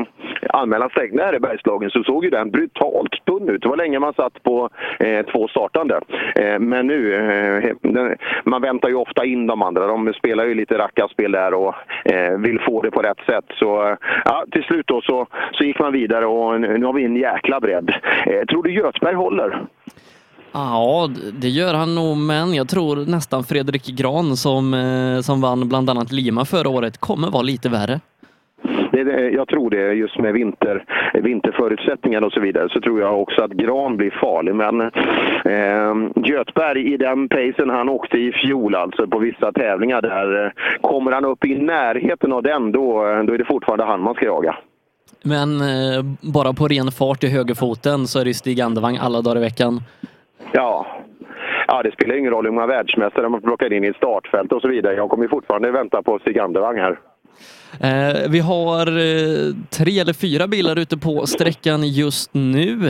anmälan 0.49 0.89
stängde 0.89 1.23
här 1.23 1.35
i 1.35 1.39
Bergslagen 1.39 1.89
så 1.89 2.03
såg 2.03 2.23
ju 2.23 2.29
den 2.29 2.51
brutalt 2.51 3.25
tunn 3.25 3.49
ut. 3.49 3.61
Det 3.61 3.69
var 3.69 3.77
länge 3.77 3.99
man 3.99 4.13
satt 4.13 4.43
på 4.43 4.69
eh, 4.99 5.25
två 5.25 5.47
startande. 5.47 6.01
Eh, 6.35 6.59
men 6.59 6.87
nu, 6.87 7.15
eh, 7.15 7.75
den, 7.81 8.15
man 8.43 8.61
väntar 8.61 8.89
ju 8.89 8.95
ofta 8.95 9.25
in 9.25 9.47
de 9.47 9.61
andra. 9.61 9.87
De 9.87 10.13
spelar 10.13 10.45
ju 10.45 10.53
lite 10.53 10.77
rackarspel 10.77 11.31
där 11.31 11.53
och 11.53 11.75
eh, 12.05 12.37
vill 12.37 12.59
få 12.59 12.81
det 12.81 12.91
på 12.91 13.01
rätt 13.01 13.25
sätt. 13.25 13.45
Så 13.59 13.87
eh, 13.87 13.97
ja, 14.25 14.45
till 14.51 14.63
slut 14.63 14.87
då 14.87 15.01
så, 15.01 15.27
så 15.51 15.63
gick 15.63 15.79
man 15.79 15.93
vidare 15.93 16.25
och 16.25 16.61
nu 16.61 16.85
nu 16.85 16.85
har 16.85 16.93
vi 16.93 17.05
en 17.05 17.15
jäkla 17.15 17.59
bredd. 17.59 17.93
Eh, 18.25 18.45
tror 18.45 18.63
du 18.63 18.71
Göthberg 18.71 19.15
håller? 19.15 19.65
Ja, 20.57 21.09
det 21.41 21.49
gör 21.49 21.73
han 21.73 21.95
nog, 21.95 22.17
men 22.17 22.53
jag 22.53 22.69
tror 22.69 23.11
nästan 23.11 23.43
Fredrik 23.43 23.85
Gran 23.85 24.37
som, 24.37 24.73
eh, 24.73 25.21
som 25.21 25.41
vann 25.41 25.69
bland 25.69 25.89
annat 25.89 26.11
Lima 26.11 26.45
förra 26.45 26.69
året 26.69 26.97
kommer 26.97 27.31
vara 27.31 27.43
lite 27.43 27.69
värre. 27.69 27.99
Det, 28.91 29.29
jag 29.29 29.47
tror 29.47 29.69
det, 29.69 29.93
just 29.93 30.19
med 30.19 30.33
vinter, 30.33 30.85
vinterförutsättningar 31.13 32.21
och 32.21 32.33
så 32.33 32.39
vidare, 32.39 32.69
så 32.69 32.81
tror 32.81 33.01
jag 33.01 33.21
också 33.21 33.43
att 33.43 33.51
Gran 33.51 33.97
blir 33.97 34.11
farlig. 34.11 34.55
Men 34.55 34.81
eh, 34.81 36.23
Göthberg 36.29 36.93
i 36.93 36.97
den 36.97 37.29
pacen 37.29 37.69
han 37.69 37.89
åkte 37.89 38.17
i 38.17 38.31
fjol, 38.31 38.75
alltså 38.75 39.07
på 39.07 39.19
vissa 39.19 39.51
tävlingar 39.51 40.01
där, 40.01 40.45
eh, 40.45 40.51
kommer 40.81 41.11
han 41.11 41.25
upp 41.25 41.45
i 41.45 41.55
närheten 41.55 42.31
av 42.33 42.43
den, 42.43 42.71
då, 42.71 42.93
då 43.27 43.33
är 43.33 43.37
det 43.37 43.45
fortfarande 43.45 43.85
han 43.85 44.01
man 44.01 44.13
ska 44.13 44.25
jaga. 44.25 44.55
Men 45.23 45.61
eh, 45.61 46.03
bara 46.21 46.53
på 46.53 46.67
ren 46.67 46.91
fart 46.91 47.23
i 47.23 47.27
högerfoten 47.27 48.07
så 48.07 48.19
är 48.19 48.25
det 48.25 48.33
Stig 48.33 48.61
Andevang 48.61 48.97
alla 48.97 49.21
dagar 49.21 49.37
i 49.37 49.41
veckan. 49.41 49.81
Ja. 50.53 50.87
Ja, 51.67 51.83
det 51.83 51.91
spelar 51.91 52.15
ingen 52.15 52.31
roll 52.31 52.45
hur 52.45 52.51
många 52.51 52.67
världsmästare 52.67 53.29
man 53.29 53.41
plockar 53.41 53.73
in 53.73 53.83
i 53.83 53.87
ett 53.87 53.95
startfält 53.95 54.51
och 54.51 54.61
så 54.61 54.67
vidare. 54.67 54.95
Jag 54.95 55.09
kommer 55.09 55.27
fortfarande 55.27 55.71
vänta 55.71 56.01
på 56.01 56.19
Stig 56.19 56.39
Andervang 56.39 56.77
här. 56.77 56.99
Eh, 57.81 58.29
vi 58.29 58.39
har 58.39 58.87
eh, 58.87 59.53
tre 59.69 59.99
eller 59.99 60.13
fyra 60.13 60.47
bilar 60.47 60.79
ute 60.79 60.97
på 60.97 61.27
sträckan 61.27 61.87
just 61.87 62.33
nu. 62.33 62.89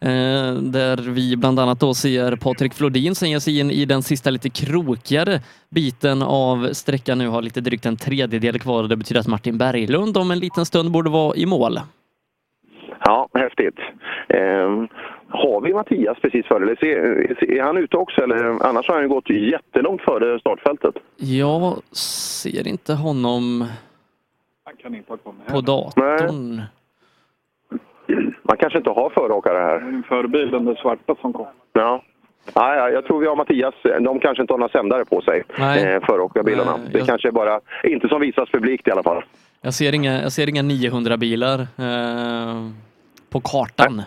Eh, 0.00 0.52
där 0.54 1.10
vi 1.10 1.36
bland 1.36 1.58
annat 1.58 1.80
då 1.80 1.94
ser 1.94 2.36
Patrik 2.36 2.74
Flodin 2.74 3.14
som 3.14 3.28
ger 3.28 3.38
sig 3.38 3.60
in 3.60 3.70
i 3.70 3.84
den 3.84 4.02
sista 4.02 4.30
lite 4.30 4.50
krokigare 4.50 5.40
biten 5.70 6.22
av 6.22 6.72
sträckan 6.72 7.18
nu 7.18 7.28
har 7.28 7.42
lite 7.42 7.60
drygt 7.60 7.86
en 7.86 7.96
tredjedel 7.96 8.58
kvar 8.58 8.82
och 8.82 8.88
det 8.88 8.96
betyder 8.96 9.20
att 9.20 9.26
Martin 9.26 9.58
Berglund 9.58 10.16
om 10.16 10.30
en 10.30 10.38
liten 10.38 10.66
stund 10.66 10.90
borde 10.90 11.10
vara 11.10 11.36
i 11.36 11.46
mål. 11.46 11.78
Ja, 13.04 13.28
häftigt. 13.34 13.78
Har 15.36 15.60
vi 15.60 15.74
Mattias 15.74 16.18
precis 16.22 16.46
före? 16.46 16.62
Eller 16.64 16.76
ser- 16.76 17.50
är 17.52 17.62
han 17.62 17.76
ute 17.76 17.96
också? 17.96 18.20
Eller, 18.22 18.44
annars 18.66 18.88
har 18.88 18.94
han 18.94 19.02
ju 19.02 19.08
gått 19.08 19.30
jättelångt 19.30 20.02
före 20.02 20.40
startfältet. 20.40 20.94
Jag 21.16 21.76
ser 21.96 22.68
inte 22.68 22.94
honom 22.94 23.64
Han 24.64 24.76
kan 24.76 24.94
inte 24.94 25.16
på 25.50 25.60
datorn. 25.60 26.62
Man 28.42 28.56
kanske 28.56 28.78
inte 28.78 28.90
har 28.90 29.10
föråkare 29.10 29.58
här. 29.58 29.76
En 29.76 30.02
förbil, 30.02 30.50
den 30.50 30.64
där 30.64 30.74
svarta 30.74 31.14
som 31.20 31.32
kom. 31.32 31.46
Ja. 31.72 32.02
Ja, 32.54 32.90
jag 32.90 33.04
tror 33.06 33.20
vi 33.20 33.26
har 33.26 33.36
Mattias. 33.36 33.74
De 34.00 34.20
kanske 34.20 34.42
inte 34.42 34.52
har 34.52 34.58
några 34.58 34.72
sändare 34.72 35.04
på 35.04 35.20
sig, 35.20 35.42
Nej. 35.58 35.84
eh, 35.94 36.00
föråkarbilarna. 36.06 36.76
Nej, 36.76 36.88
Det 36.92 36.98
jag- 36.98 37.06
kanske 37.08 37.28
är 37.28 37.32
bara 37.32 37.60
inte 37.84 38.08
som 38.08 38.20
visas 38.20 38.50
publikt 38.50 38.88
i 38.88 38.90
alla 38.90 39.02
fall. 39.02 39.24
Jag 39.60 39.74
ser 39.74 39.94
inga, 39.94 40.22
jag 40.22 40.32
ser 40.32 40.48
inga 40.48 40.62
900 40.62 41.16
bilar 41.16 41.60
eh, 41.60 42.68
på 43.30 43.40
kartan. 43.40 43.96
Nej, 43.96 44.06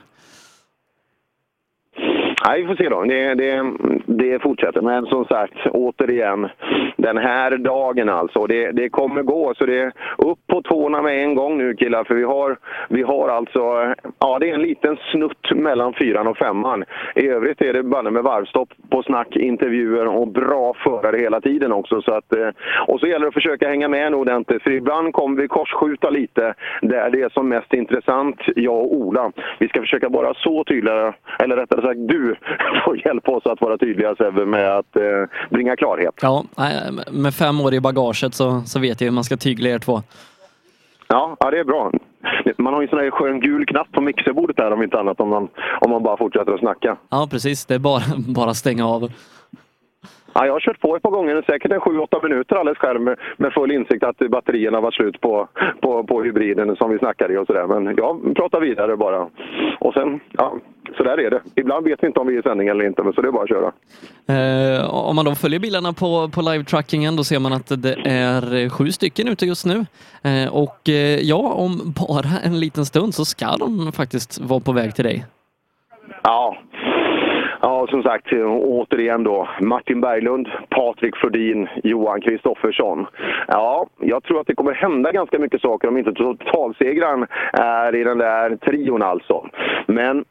vi 2.58 2.66
får 2.68 2.76
se 2.76 2.90
då. 2.90 3.04
Det, 3.04 3.34
det, 3.34 3.74
det 4.06 4.40
fortsätter. 4.42 4.82
Men 4.82 5.06
som 5.06 5.26
sagt, 5.26 5.68
återigen, 5.72 6.50
den 6.98 7.18
här 7.18 7.58
dagen 7.58 8.10
alltså. 8.10 8.48
Det, 8.48 8.72
det 8.72 8.90
kommer 8.90 9.24
gå. 9.24 9.54
Så 9.58 9.66
det 9.66 9.80
är 9.80 9.92
upp 10.18 10.40
på 10.48 10.62
tårna 10.62 11.02
med 11.02 11.24
en 11.24 11.36
gång 11.36 11.58
nu 11.58 11.76
killar. 11.76 12.04
För 12.04 12.16
vi 12.16 12.24
har, 12.24 12.58
vi 12.90 13.02
har 13.02 13.30
alltså, 13.30 13.94
ja 14.20 14.40
det 14.40 14.50
är 14.50 14.54
en 14.54 14.62
liten 14.62 14.98
snutt 15.12 15.52
mellan 15.56 15.94
fyran 15.94 16.28
och 16.28 16.38
femman. 16.38 16.84
I 17.16 17.28
övrigt 17.28 17.62
är 17.62 17.74
det 17.74 17.84
bara 17.84 18.12
med 18.12 18.24
varvstopp 18.24 18.70
på 18.90 19.04
snack, 19.04 19.36
intervjuer 19.36 20.08
och 20.08 20.28
bra 20.28 20.74
förare 20.74 21.18
hela 21.18 21.42
tiden 21.42 21.72
också. 21.72 22.02
Så 22.02 22.12
att, 22.12 22.36
eh, 22.36 22.50
och 22.88 23.00
så 23.00 23.08
gäller 23.08 23.20
det 23.20 23.28
att 23.28 23.34
försöka 23.34 23.70
hänga 23.70 23.88
med 23.88 24.14
ordentligt. 24.14 24.64
För 24.64 24.72
ibland 24.72 25.14
kommer 25.14 25.42
vi 25.42 25.48
korsskjuta 25.48 26.10
lite 26.10 26.54
där 26.82 27.10
det 27.10 27.22
är 27.22 27.30
som 27.30 27.50
mest 27.50 27.74
intressant, 27.74 28.42
jag 28.56 28.76
och 28.76 28.94
Ola. 28.94 29.32
Vi 29.60 29.68
ska 29.68 29.82
försöka 29.82 30.10
vara 30.10 30.34
så 30.34 30.64
tydliga, 30.64 31.14
eller 31.40 31.56
rättare 31.56 31.82
sagt 31.82 32.08
du 32.08 32.29
får 32.86 33.06
hjälpa 33.06 33.32
oss 33.32 33.46
att 33.46 33.62
vara 33.62 33.78
tydliga 33.78 34.16
Sebbe 34.16 34.46
med 34.46 34.78
att 34.78 34.96
eh, 34.96 35.04
bringa 35.50 35.76
klarhet. 35.76 36.16
Ja, 36.22 36.44
med 37.12 37.34
fem 37.34 37.62
år 37.62 37.74
i 37.74 37.80
bagaget 37.80 38.34
så, 38.34 38.62
så 38.66 38.80
vet 38.80 39.02
jag 39.02 39.06
hur 39.06 39.14
man 39.14 39.24
ska 39.24 39.38
tygla 39.38 39.70
er 39.70 39.80
två. 39.80 40.02
Ja, 41.08 41.38
ja, 41.40 41.52
det 41.52 41.60
är 41.60 41.64
bra. 41.64 41.92
Man 42.58 42.74
har 42.74 42.82
ju 42.82 42.86
en 42.86 42.90
sån 42.90 43.00
där 43.00 43.12
skön 43.12 43.40
gul 43.40 43.66
knapp 43.66 43.92
på 43.92 44.02
mixerbordet 44.02 44.58
där 44.58 44.72
om 44.72 44.84
inte 44.84 45.00
annat 45.00 45.20
om 45.20 45.30
man, 45.30 45.48
om 45.82 45.92
man 45.92 46.04
bara 46.04 46.18
fortsätter 46.18 46.52
att 46.52 46.60
snacka. 46.60 46.98
Ja, 47.10 47.28
precis. 47.32 47.66
Det 47.66 47.76
är 47.76 47.80
bara, 47.80 48.02
bara 48.18 48.54
stänga 48.54 48.88
av. 48.88 49.12
Ja, 50.34 50.46
jag 50.46 50.54
har 50.54 50.60
kört 50.60 50.80
på 50.80 50.96
ett 50.96 51.04
par 51.04 51.12
gånger, 51.12 51.44
säkert 51.48 51.72
en 51.72 51.80
7-8 51.80 52.24
minuter 52.24 52.56
alldeles 52.56 52.78
själv 52.78 53.02
med, 53.02 53.54
full 53.54 53.72
insikt 53.72 54.04
att 54.04 54.18
batterierna 54.18 54.82
var 54.82 54.92
slut 54.92 55.22
på, 55.22 55.48
på, 55.82 56.04
på 56.04 56.24
hybriden 56.24 56.76
som 56.76 56.92
vi 56.92 56.98
snackade 56.98 57.34
i 57.34 57.38
och 57.38 57.48
sådär. 57.48 57.68
Men 57.68 57.96
jag 57.98 58.36
pratar 58.36 58.60
vidare 58.60 58.98
bara. 58.98 59.30
Och 59.80 59.94
sen, 59.94 60.20
ja, 60.32 60.56
så 60.98 61.04
där 61.04 61.20
är 61.20 61.30
det. 61.30 61.42
Ibland 61.56 61.86
vet 61.86 62.04
vi 62.04 62.08
inte 62.08 62.20
om 62.20 62.28
vi 62.28 62.36
är 62.36 62.40
i 62.40 62.44
sändning 62.44 62.68
eller 62.68 62.86
inte, 62.86 63.04
men 63.04 63.14
så 63.14 63.22
det 63.22 63.28
är 63.28 63.32
bara 63.32 63.44
att 63.44 63.50
köra. 63.50 63.72
Eh, 64.28 64.96
om 64.96 65.16
man 65.16 65.26
då 65.26 65.36
följer 65.36 65.60
bilarna 65.60 65.94
på, 65.94 66.30
på 66.30 66.42
live-trackingen 66.42 67.16
då 67.16 67.24
ser 67.24 67.40
man 67.40 67.54
att 67.54 67.68
det 67.84 67.98
är 68.06 68.70
sju 68.70 68.92
stycken 68.92 69.28
ute 69.28 69.46
just 69.46 69.66
nu. 69.66 69.86
Eh, 70.24 70.56
och 70.56 70.90
eh, 70.90 71.20
ja, 71.20 71.54
om 71.54 71.94
bara 72.12 72.40
en 72.44 72.60
liten 72.60 72.86
stund 72.86 73.16
så 73.16 73.26
ska 73.26 73.58
de 73.60 73.92
faktiskt 73.92 74.42
vara 74.42 74.60
på 74.60 74.72
väg 74.72 74.96
till 74.96 75.06
dig. 75.06 75.26
Ja. 76.24 76.58
Ja, 77.62 77.88
som 77.90 78.04
sagt, 78.04 78.34
återigen 78.62 79.24
då. 79.24 79.48
Martin 79.62 80.02
Berglund, 80.02 80.50
Patrik 80.70 81.16
Flodin, 81.16 81.68
Johan 81.84 82.22
Kristoffersson. 82.22 83.06
Ja, 83.48 83.88
jag 84.00 84.24
tror 84.24 84.42
att 84.42 84.48
det 84.48 84.56
kommer 84.56 84.74
hända 84.74 85.12
ganska 85.12 85.40
mycket 85.40 85.62
saker 85.62 85.88
om 85.88 85.98
inte 85.98 86.14
totalsegraren 86.14 87.26
är 87.54 87.96
i 87.96 88.04
den 88.04 88.18
där 88.18 88.56
trion 88.56 89.02
alltså. 89.02 89.50
Men 89.88 90.26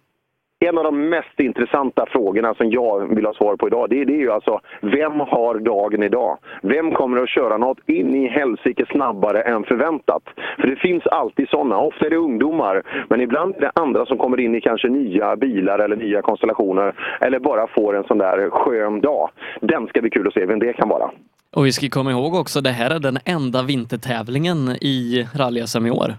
en 0.61 0.79
av 0.79 0.85
de 0.85 1.09
mest 1.09 1.41
intressanta 1.41 2.07
frågorna 2.07 2.55
som 2.55 2.71
jag 2.71 3.15
vill 3.15 3.27
ha 3.27 3.35
svar 3.35 3.57
på 3.57 3.67
idag, 3.67 3.91
det, 3.91 4.05
det 4.05 4.13
är 4.13 4.19
ju 4.19 4.33
alltså 4.33 4.61
vem 4.81 5.21
har 5.21 5.59
dagen 5.59 6.03
idag? 6.03 6.39
Vem 6.63 6.93
kommer 6.93 7.23
att 7.23 7.29
köra 7.29 7.57
något 7.57 7.79
in 7.87 8.15
i 8.15 8.29
helsike 8.29 8.87
snabbare 8.91 9.43
än 9.43 9.65
förväntat? 9.65 10.23
För 10.61 10.69
det 10.69 10.77
finns 10.77 11.07
alltid 11.07 11.49
sådana. 11.49 11.79
Ofta 11.79 12.07
är 12.07 12.11
det 12.11 12.17
ungdomar, 12.17 12.83
men 13.09 13.21
ibland 13.21 13.57
är 13.57 13.61
det 13.61 13.73
andra 13.75 14.07
som 14.07 14.19
kommer 14.19 14.41
in 14.41 14.55
i 14.55 14.61
kanske 14.61 14.89
nya 14.89 15.37
bilar 15.37 15.79
eller 15.79 15.97
nya 15.97 16.23
konstellationer 16.23 16.95
eller 17.21 17.39
bara 17.39 17.67
får 17.67 17.97
en 17.97 18.05
sån 18.05 18.19
där 18.19 18.51
skön 18.51 19.01
dag. 19.01 19.31
Den 19.61 19.87
ska 19.87 20.01
bli 20.01 20.11
kul 20.11 20.27
att 20.29 20.35
se 20.35 20.47
vem 20.47 20.59
det 20.59 20.73
kan 20.73 20.89
vara. 20.89 21.11
Och 21.57 21.67
vi 21.67 21.73
ska 21.73 21.89
komma 21.89 22.11
ihåg 22.11 22.35
också, 22.35 22.61
det 22.61 22.71
här 22.71 22.91
är 22.91 22.99
den 22.99 23.19
enda 23.25 23.63
vintertävlingen 23.63 24.69
i 24.81 25.27
rally-SM 25.35 25.87
i 25.87 25.91
år. 25.91 26.15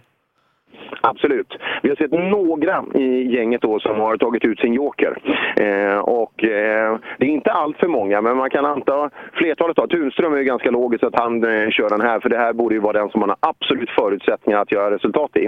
Absolut. 1.01 1.57
Vi 1.83 1.89
har 1.89 1.95
sett 1.95 2.11
några 2.11 2.83
i 2.93 3.35
gänget 3.35 3.61
då 3.61 3.79
som 3.79 3.99
har 3.99 4.17
tagit 4.17 4.45
ut 4.45 4.59
sin 4.59 4.73
joker. 4.73 5.17
Eh, 5.55 5.99
och 5.99 6.43
eh, 6.43 6.97
det 7.17 7.25
är 7.25 7.29
inte 7.29 7.51
allt 7.51 7.77
för 7.77 7.87
många, 7.87 8.21
men 8.21 8.37
man 8.37 8.49
kan 8.49 8.65
anta 8.65 9.09
flertalet. 9.33 9.77
Då. 9.77 9.87
Tunström 9.87 10.33
är 10.33 10.37
ju 10.37 10.43
ganska 10.43 10.71
logiskt 10.71 11.03
att 11.03 11.19
han 11.19 11.43
eh, 11.43 11.69
kör 11.69 11.89
den 11.89 12.01
här, 12.01 12.19
för 12.19 12.29
det 12.29 12.37
här 12.37 12.53
borde 12.53 12.75
ju 12.75 12.81
vara 12.81 12.99
den 12.99 13.09
som 13.09 13.19
man 13.19 13.29
har 13.29 13.37
absolut 13.41 13.89
förutsättningar 13.89 14.61
att 14.61 14.71
göra 14.71 14.95
resultat 14.95 15.37
i. 15.37 15.45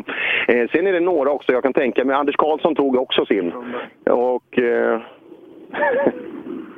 Eh, 0.47 0.69
sen 0.71 0.87
är 0.87 0.93
det 0.93 0.99
några 0.99 1.31
också, 1.31 1.51
jag 1.51 1.63
kan 1.63 1.73
tänka 1.73 2.05
mig, 2.05 2.15
Anders 2.15 2.35
Karlsson 2.35 2.75
tog 2.75 2.95
också 2.95 3.25
sin. 3.25 3.53
Och... 4.05 4.59
Eh, 4.59 5.01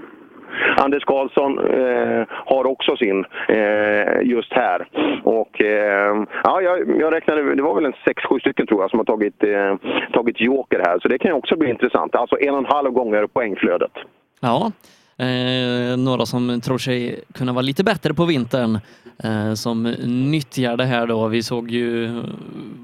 Anders 0.78 1.04
Karlsson 1.04 1.60
eh, 1.60 2.24
har 2.30 2.66
också 2.66 2.98
sin 2.98 3.26
eh, 3.48 4.22
just 4.24 4.54
här. 4.54 4.88
Och, 5.24 5.62
eh, 5.62 6.24
ja, 6.44 6.62
jag, 6.62 7.00
jag 7.00 7.13
räknade, 7.13 7.56
det 7.56 7.63
var 7.63 7.76
väl 7.76 7.86
en 7.86 7.94
6-7 7.94 8.39
stycken 8.39 8.68
tror 8.68 8.82
jag 8.82 8.89
som 8.89 9.00
har 9.00 9.06
tagit, 9.06 9.44
eh, 9.44 9.76
tagit 10.13 10.42
joker 10.42 10.80
här. 10.86 11.00
Så 11.02 11.08
det 11.08 11.18
kan 11.18 11.32
också 11.32 11.56
bli 11.58 11.70
intressant. 11.70 12.16
Alltså 12.16 12.38
en 12.39 12.54
och 12.54 12.60
en 12.60 12.66
halv 12.66 12.92
gånger 12.92 13.28
poängflödet. 13.28 13.92
Ja, 14.42 14.72
eh, 15.18 15.98
några 15.98 16.26
som 16.26 16.62
tror 16.62 16.78
sig 16.78 17.20
kunna 17.34 17.54
vara 17.54 17.62
lite 17.62 17.84
bättre 17.84 18.13
på 18.13 18.26
vintern 18.26 18.80
eh, 19.24 19.54
som 19.54 19.84
nyttjar 20.32 20.78
det 20.78 20.86
här 20.86 21.08
då. 21.08 21.28
Vi 21.28 21.44
såg 21.44 21.72
ju 21.72 22.22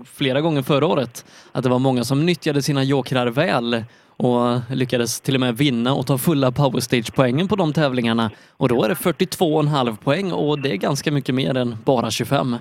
flera 0.05 0.41
gånger 0.41 0.61
förra 0.61 0.85
året 0.85 1.25
att 1.51 1.63
det 1.63 1.69
var 1.69 1.79
många 1.79 2.03
som 2.03 2.25
nyttjade 2.25 2.61
sina 2.61 2.83
jokrar 2.83 3.27
väl 3.27 3.83
och 4.23 4.75
lyckades 4.75 5.21
till 5.21 5.35
och 5.35 5.41
med 5.41 5.57
vinna 5.57 5.93
och 5.93 6.07
ta 6.07 6.17
fulla 6.17 6.51
powerstage-poängen 6.51 7.47
på 7.47 7.55
de 7.55 7.73
tävlingarna. 7.73 8.31
Och 8.57 8.69
då 8.69 8.83
är 8.83 8.89
det 8.89 8.95
42,5 8.95 9.97
poäng 10.03 10.31
och 10.31 10.59
det 10.59 10.71
är 10.71 10.75
ganska 10.75 11.11
mycket 11.11 11.35
mer 11.35 11.57
än 11.57 11.75
bara 11.85 12.09
25. 12.11 12.55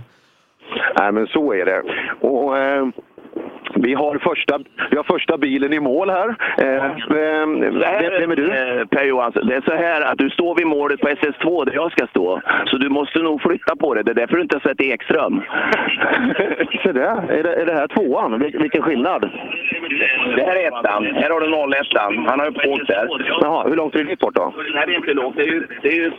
Nej, 0.99 1.13
men 1.13 1.27
så 1.27 1.53
är 1.53 1.65
det. 1.65 1.83
Och, 2.29 2.59
eh, 2.59 2.89
vi, 3.75 3.95
har 3.95 4.19
första, 4.19 4.59
vi 4.91 4.97
har 4.97 5.05
första 5.05 5.39
bilen 5.39 5.73
i 5.73 5.81
mål 5.81 6.11
här. 6.11 6.29
Eh, 6.59 6.85
vem, 7.09 7.61
vem 7.61 8.31
är 8.31 8.37
du? 8.37 8.53
Eh, 8.53 8.87
Per 8.87 9.05
Johansson, 9.05 9.47
det 9.47 9.55
är 9.55 9.61
så 9.61 9.75
här 9.75 10.01
att 10.01 10.19
du 10.19 10.31
står 10.31 10.55
vid 10.55 10.67
målet 10.67 11.01
på 11.01 11.09
SS2 11.09 11.65
där 11.65 11.75
jag 11.75 11.93
ska 11.93 12.07
stå. 12.07 12.41
Så 12.67 12.77
du 12.77 12.89
måste 12.89 13.19
nog 13.19 13.43
flytta 13.43 13.77
på 13.77 13.95
dig. 13.95 14.05
Det 14.05 14.11
är 14.11 14.15
därför 14.15 14.37
du 14.37 14.43
inte 14.43 14.57
har 14.57 14.69
sett 14.69 14.81
Ekström. 14.81 15.43
Se 16.83 16.93
där, 16.93 17.33
är 17.33 17.43
det, 17.43 17.55
är 17.55 17.67
det 17.67 17.75
här 17.75 17.87
tvåan? 17.87 18.39
Vil, 18.39 18.59
vilken 18.59 18.83
skillnad? 18.83 19.31
Det 20.37 20.43
här 20.43 20.57
är 20.57 20.69
ettan. 20.69 21.07
Här 21.07 21.31
har 21.31 21.41
du 21.41 21.77
01 21.79 22.29
Han 22.29 22.41
har 22.41 22.47
ju 22.47 22.71
åkt 22.71 22.87
där. 22.87 23.09
Jaha, 23.41 23.69
hur 23.69 23.77
långt 23.77 23.95
är 23.95 23.99
det 23.99 24.05
dit 24.05 24.19
bort 24.19 24.35
då? 24.35 24.53
Nej, 24.75 24.87
det 24.87 24.93
är 24.93 24.97
inte 24.97 25.15
långt. 25.15 25.37
Det 25.37 25.43
är 25.43 25.47
ju... 25.47 25.67
Det 25.83 25.89
är 25.89 25.97
ju... 25.97 26.13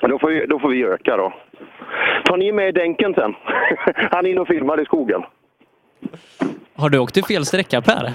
Då 0.00 0.18
får, 0.18 0.28
vi, 0.28 0.46
då 0.46 0.58
får 0.58 0.68
vi 0.68 0.84
öka 0.84 1.16
då. 1.16 1.32
Tar 2.24 2.36
ni 2.36 2.52
med 2.52 2.74
Denken 2.74 3.14
sen? 3.14 3.34
Han 4.10 4.26
är 4.26 4.30
inne 4.30 4.40
och 4.40 4.48
filmar 4.48 4.80
i 4.80 4.84
skogen. 4.84 5.22
Har 6.76 6.88
du 6.90 6.98
åkt 6.98 7.14
till 7.14 7.24
fel 7.24 7.44
sträcka 7.44 7.80
Per? 7.82 8.10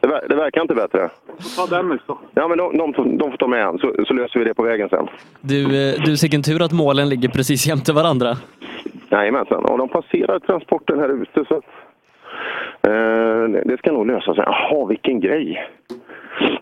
Det, 0.00 0.06
ver- 0.08 0.28
det 0.28 0.34
verkar 0.34 0.60
inte 0.62 0.74
bättre. 0.74 1.10
Ta 1.56 1.66
Dennis 1.66 2.00
då. 2.06 2.18
Ja, 2.34 2.48
men 2.48 2.58
de, 2.58 2.76
de, 2.78 2.92
får- 2.94 3.18
de 3.18 3.30
får 3.30 3.36
ta 3.38 3.46
med 3.46 3.64
han, 3.64 3.78
så, 3.78 3.94
så 4.08 4.14
löser 4.14 4.38
vi 4.38 4.44
det 4.44 4.54
på 4.54 4.62
vägen 4.62 4.88
sen. 4.88 5.06
Du, 5.40 5.90
eh, 5.90 6.02
du 6.04 6.16
vilken 6.16 6.42
tur 6.42 6.62
att 6.62 6.72
målen 6.72 7.08
ligger 7.08 7.28
precis 7.28 7.66
jämte 7.66 7.92
varandra. 7.92 8.36
Jajamensan, 9.10 9.64
och 9.64 9.78
de 9.78 9.88
passerar 9.88 10.38
transporten 10.38 10.98
här 10.98 11.08
ute 11.22 11.44
så 11.48 11.54
att, 11.56 11.64
eh, 12.82 13.48
det- 13.52 13.62
det 13.64 13.78
ska 13.78 13.92
nog 13.92 14.06
lösa 14.06 14.34
sig. 14.34 14.44
Jaha, 14.46 14.86
vilken 14.86 15.20
grej! 15.20 15.68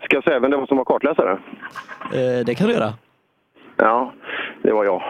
Ska 0.05 0.17
jag 0.17 0.25
säga 0.25 0.39
vem 0.41 0.51
det 0.51 0.57
var 0.57 0.67
som 0.67 0.77
var 0.77 0.85
kartläsare? 0.85 1.33
Eh, 2.13 2.45
det 2.47 2.55
kan 2.55 2.67
du 2.69 2.73
göra. 2.75 2.93
Ja, 3.77 4.13
det 4.63 4.73
var 4.73 4.85
jag. 4.85 5.03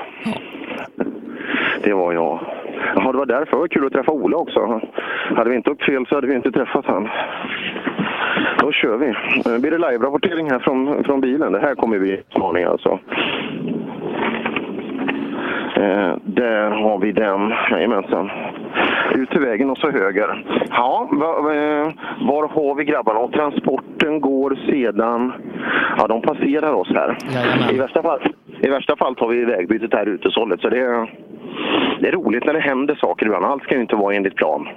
Det 1.83 1.93
var 1.95 2.13
jag. 2.13 2.39
Jaha, 2.97 3.13
det 3.13 3.19
var 3.19 3.27
därför. 3.27 3.51
Det 3.53 3.57
var 3.61 3.69
kul 3.69 3.87
att 3.87 3.93
träffa 3.93 4.13
Ola 4.13 4.37
också. 4.37 4.81
Hade 5.37 5.51
vi 5.51 5.57
inte 5.57 5.71
åkt 5.71 5.85
fel 5.85 6.07
så 6.07 6.15
hade 6.15 6.27
vi 6.27 6.35
inte 6.35 6.53
träffat 6.53 6.87
han. 6.87 7.09
Då 8.59 8.73
kör 8.73 8.97
vi. 8.97 9.07
Eh, 9.09 9.59
Blir 9.61 9.71
det 9.71 9.79
live-rapportering 9.79 10.51
här 10.51 10.59
från, 10.59 11.05
från 11.05 11.21
bilen? 11.21 11.53
Det 11.53 11.61
här 11.61 11.75
kommer 11.75 11.99
bli 11.99 12.13
utmaning 12.13 12.65
alltså. 12.65 12.99
Eh, 15.77 16.15
där 16.25 16.71
har 16.71 16.99
vi 16.99 17.13
den. 17.13 17.53
Jajamensan. 17.71 18.31
Ut 19.15 19.31
till 19.31 19.41
vägen 19.41 19.71
och 19.71 19.79
så 19.79 19.91
höger. 19.91 20.45
Ja, 20.71 21.09
va, 21.13 21.55
eh, 21.55 21.89
var 22.21 22.49
har 22.49 22.75
vi 22.75 22.85
grabbarna? 22.85 23.19
Och 23.21 23.33
transporten 23.33 24.21
går 24.21 24.59
sedan... 24.71 25.33
Ja, 25.99 26.07
de 26.07 26.23
passerar 26.23 26.73
oss 26.73 26.89
här. 26.95 27.17
I 27.73 27.79
värsta, 27.79 28.03
fall, 28.03 28.21
I 28.61 28.69
värsta 28.69 28.97
fall 28.97 29.15
tar 29.15 29.29
vi 29.29 29.45
vägbytet 29.45 29.93
här 29.93 30.07
ute. 30.07 30.31
Så 30.31 30.45
det 30.47 30.79
är, 30.79 31.11
det 32.01 32.09
är 32.09 32.13
roligt 32.13 32.45
när 32.45 32.53
det 32.53 32.61
händer 32.61 32.95
saker 32.95 33.27
ibland. 33.27 33.45
Allt 33.45 33.63
ska 33.63 33.75
ju 33.75 33.81
inte 33.81 33.97
vara 33.97 34.15
enligt 34.15 34.37
plan. 34.37 34.69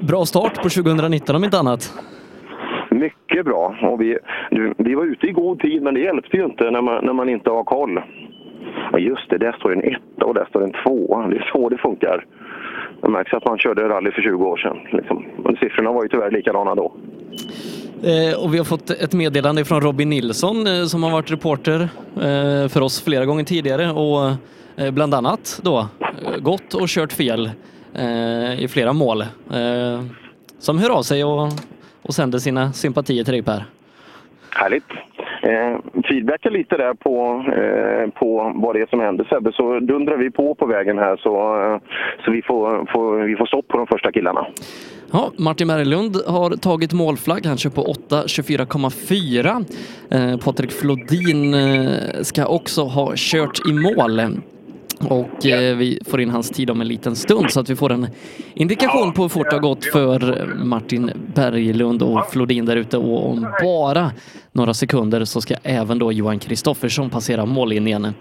Bra 0.00 0.24
start 0.24 0.54
på 0.62 0.68
2019 0.68 1.36
om 1.36 1.44
inte 1.44 1.58
annat. 1.58 1.92
Mycket 2.90 3.44
bra. 3.44 3.76
Och 3.82 4.00
vi, 4.00 4.18
vi 4.76 4.94
var 4.94 5.04
ute 5.04 5.26
i 5.26 5.32
god 5.32 5.60
tid, 5.60 5.82
men 5.82 5.94
det 5.94 6.00
hjälpte 6.00 6.36
ju 6.36 6.44
inte 6.44 6.70
när 6.70 6.80
man, 6.80 7.04
när 7.04 7.12
man 7.12 7.28
inte 7.28 7.50
har 7.50 7.64
koll. 7.64 8.00
Ja, 8.92 8.98
just 8.98 9.30
det, 9.30 9.38
där 9.38 9.52
står 9.52 9.72
en 9.72 9.84
etta 9.84 10.26
och 10.26 10.34
där 10.34 10.44
står 10.44 10.64
en 10.64 10.72
tvåa. 10.72 11.28
Det 11.28 11.36
är 11.36 11.50
så 11.52 11.68
det 11.68 11.78
funkar. 11.78 12.26
Det 13.00 13.08
märks 13.08 13.32
att 13.32 13.46
man 13.46 13.58
körde 13.58 13.88
rally 13.88 14.10
för 14.10 14.22
20 14.22 14.44
år 14.44 14.56
sedan. 14.56 14.78
Liksom. 14.92 15.24
Men 15.44 15.56
siffrorna 15.56 15.92
var 15.92 16.02
ju 16.02 16.08
tyvärr 16.08 16.30
likadana 16.30 16.74
då. 16.74 16.92
Eh, 18.02 18.34
och 18.34 18.54
vi 18.54 18.58
har 18.58 18.64
fått 18.64 18.90
ett 18.90 19.12
meddelande 19.12 19.64
från 19.64 19.80
Robin 19.80 20.10
Nilsson 20.10 20.66
eh, 20.66 20.84
som 20.84 21.02
har 21.02 21.10
varit 21.10 21.30
reporter 21.30 21.80
eh, 22.16 22.68
för 22.68 22.80
oss 22.80 23.00
flera 23.00 23.26
gånger 23.26 23.44
tidigare 23.44 23.90
och 23.90 24.32
bland 24.92 25.14
annat 25.14 25.60
då 25.62 25.88
gått 26.38 26.74
och 26.74 26.88
kört 26.88 27.12
fel 27.12 27.50
i 28.58 28.68
flera 28.68 28.92
mål. 28.92 29.24
Som 30.58 30.78
hör 30.78 30.90
av 30.90 31.02
sig 31.02 31.24
och, 31.24 31.52
och 32.02 32.14
sänder 32.14 32.38
sina 32.38 32.72
sympatier 32.72 33.24
till 33.24 33.32
dig 33.32 33.42
Per. 33.42 33.64
Härligt. 34.50 34.84
Eh, 35.42 36.02
feedbacka 36.08 36.50
lite 36.50 36.76
där 36.76 36.94
på, 36.94 37.44
eh, 37.56 38.10
på 38.20 38.52
vad 38.54 38.74
det 38.74 38.80
är 38.80 38.86
som 38.86 39.00
händer 39.00 39.24
Sebbe, 39.24 39.52
så 39.52 39.80
dundrar 39.80 40.16
vi 40.16 40.30
på 40.30 40.54
på 40.54 40.66
vägen 40.66 40.98
här 40.98 41.16
så, 41.16 41.64
eh, 41.64 41.78
så 42.24 42.30
vi, 42.30 42.42
får, 42.42 42.92
får, 42.92 43.24
vi 43.24 43.36
får 43.36 43.46
stopp 43.46 43.68
på 43.68 43.78
de 43.78 43.86
första 43.86 44.12
killarna. 44.12 44.46
Ja, 45.12 45.32
Martin 45.38 45.68
Berglund 45.68 46.16
har 46.26 46.50
tagit 46.50 46.92
målflagg. 46.92 47.46
Han 47.46 47.58
kör 47.58 47.70
på 47.70 47.82
8.24,4. 47.82 49.64
Eh, 50.10 50.36
Patrik 50.38 50.72
Flodin 50.72 51.54
eh, 51.54 52.22
ska 52.22 52.46
också 52.46 52.82
ha 52.82 53.12
kört 53.16 53.60
i 53.68 53.72
mål. 53.72 54.20
Och 55.08 55.46
eh, 55.46 55.76
vi 55.76 55.98
får 56.06 56.20
in 56.20 56.30
hans 56.30 56.50
tid 56.50 56.70
om 56.70 56.80
en 56.80 56.88
liten 56.88 57.16
stund 57.16 57.50
så 57.50 57.60
att 57.60 57.70
vi 57.70 57.76
får 57.76 57.92
en 57.92 58.06
indikation 58.54 59.12
på 59.12 59.22
hur 59.22 59.28
fort 59.28 59.50
det 59.50 59.56
har 59.56 59.60
gått 59.60 59.84
för 59.84 60.46
Martin 60.64 61.10
Berglund 61.34 62.02
och 62.02 62.30
Flodin 62.30 62.64
där 62.64 62.76
ute. 62.76 62.96
Och 62.96 63.30
om 63.30 63.46
bara 63.62 64.12
några 64.52 64.74
sekunder 64.74 65.24
så 65.24 65.40
ska 65.40 65.54
även 65.62 65.98
då 65.98 66.12
Johan 66.12 66.38
Kristoffersson 66.38 67.10
passera 67.10 67.46
mållinjen. 67.46 68.14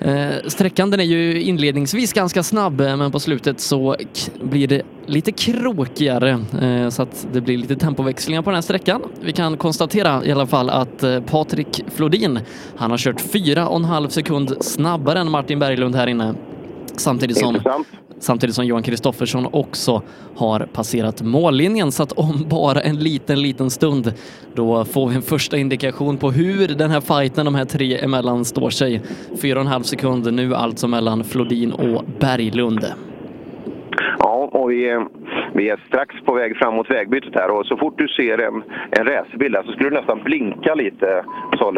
Eh, 0.00 0.48
sträckan 0.48 0.90
den 0.90 1.00
är 1.00 1.04
ju 1.04 1.42
inledningsvis 1.42 2.12
ganska 2.12 2.42
snabb 2.42 2.80
eh, 2.80 2.96
men 2.96 3.12
på 3.12 3.20
slutet 3.20 3.60
så 3.60 3.96
blir 4.42 4.68
det 4.68 4.82
lite 5.06 5.32
krokigare 5.32 6.44
eh, 6.62 6.88
så 6.88 7.02
att 7.02 7.26
det 7.32 7.40
blir 7.40 7.58
lite 7.58 7.76
tempoväxlingar 7.76 8.42
på 8.42 8.50
den 8.50 8.54
här 8.54 8.62
sträckan. 8.62 9.02
Vi 9.20 9.32
kan 9.32 9.56
konstatera 9.56 10.24
i 10.24 10.32
alla 10.32 10.46
fall 10.46 10.70
att 10.70 11.04
Patrik 11.26 11.84
Flodin, 11.94 12.40
han 12.76 12.90
har 12.90 12.98
kört 12.98 13.20
fyra 13.20 13.68
och 13.68 13.76
en 13.76 13.84
halv 13.84 14.08
sekund 14.08 14.56
snabbare 14.60 15.18
än 15.20 15.30
Martin 15.30 15.58
Berglund 15.58 15.94
här 15.94 16.06
inne. 16.06 16.34
Samtidigt 16.96 17.38
som, 17.38 17.60
samtidigt 18.20 18.56
som 18.56 18.66
Johan 18.66 18.82
Kristoffersson 18.82 19.46
också 19.52 20.02
har 20.36 20.68
passerat 20.72 21.22
mållinjen 21.22 21.92
så 21.92 22.02
att 22.02 22.12
om 22.12 22.46
bara 22.48 22.80
en 22.80 22.96
liten, 22.96 23.42
liten 23.42 23.70
stund 23.70 24.12
då 24.54 24.84
får 24.84 25.08
vi 25.08 25.16
en 25.16 25.22
första 25.22 25.56
indikation 25.58 26.16
på 26.16 26.30
hur 26.30 26.68
den 26.68 26.90
här 26.90 27.00
fighten 27.00 27.44
de 27.44 27.54
här 27.54 27.64
tre 27.64 27.98
emellan 27.98 28.44
står 28.44 28.70
sig. 28.70 29.02
Fyra 29.42 29.58
och 29.58 29.60
en 29.60 29.72
halv 29.72 29.82
sekund 29.82 30.34
nu 30.34 30.54
alltså 30.54 30.88
mellan 30.88 31.24
Flodin 31.24 31.72
och 31.72 32.04
Berglund. 32.20 32.86
Ja, 34.18 34.48
och 34.52 34.70
vi 34.70 34.88
är, 34.88 35.06
vi 35.52 35.68
är 35.68 35.80
strax 35.86 36.14
på 36.24 36.34
väg 36.34 36.56
fram 36.56 36.74
mot 36.74 36.90
vägbytet 36.90 37.34
här 37.34 37.50
och 37.50 37.66
så 37.66 37.76
fort 37.76 37.98
du 37.98 38.08
ser 38.08 38.38
en, 38.38 38.62
en 38.90 39.04
racerbil 39.04 39.56
så 39.64 39.72
skulle 39.72 39.90
du 39.90 39.96
nästan 39.96 40.22
blinka 40.22 40.74
lite. 40.74 41.24
Så, 41.58 41.74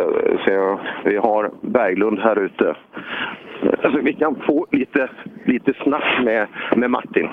så 0.47 0.81
vi 1.05 1.17
har 1.17 1.51
Berglund 1.61 2.19
här 2.19 2.39
ute. 2.39 2.77
Alltså, 3.83 4.01
vi 4.01 4.13
kan 4.13 4.35
få 4.47 4.67
lite, 4.71 5.09
lite 5.45 5.73
snack 5.83 6.21
med, 6.25 6.47
med 6.77 6.91
Martin. 6.91 7.29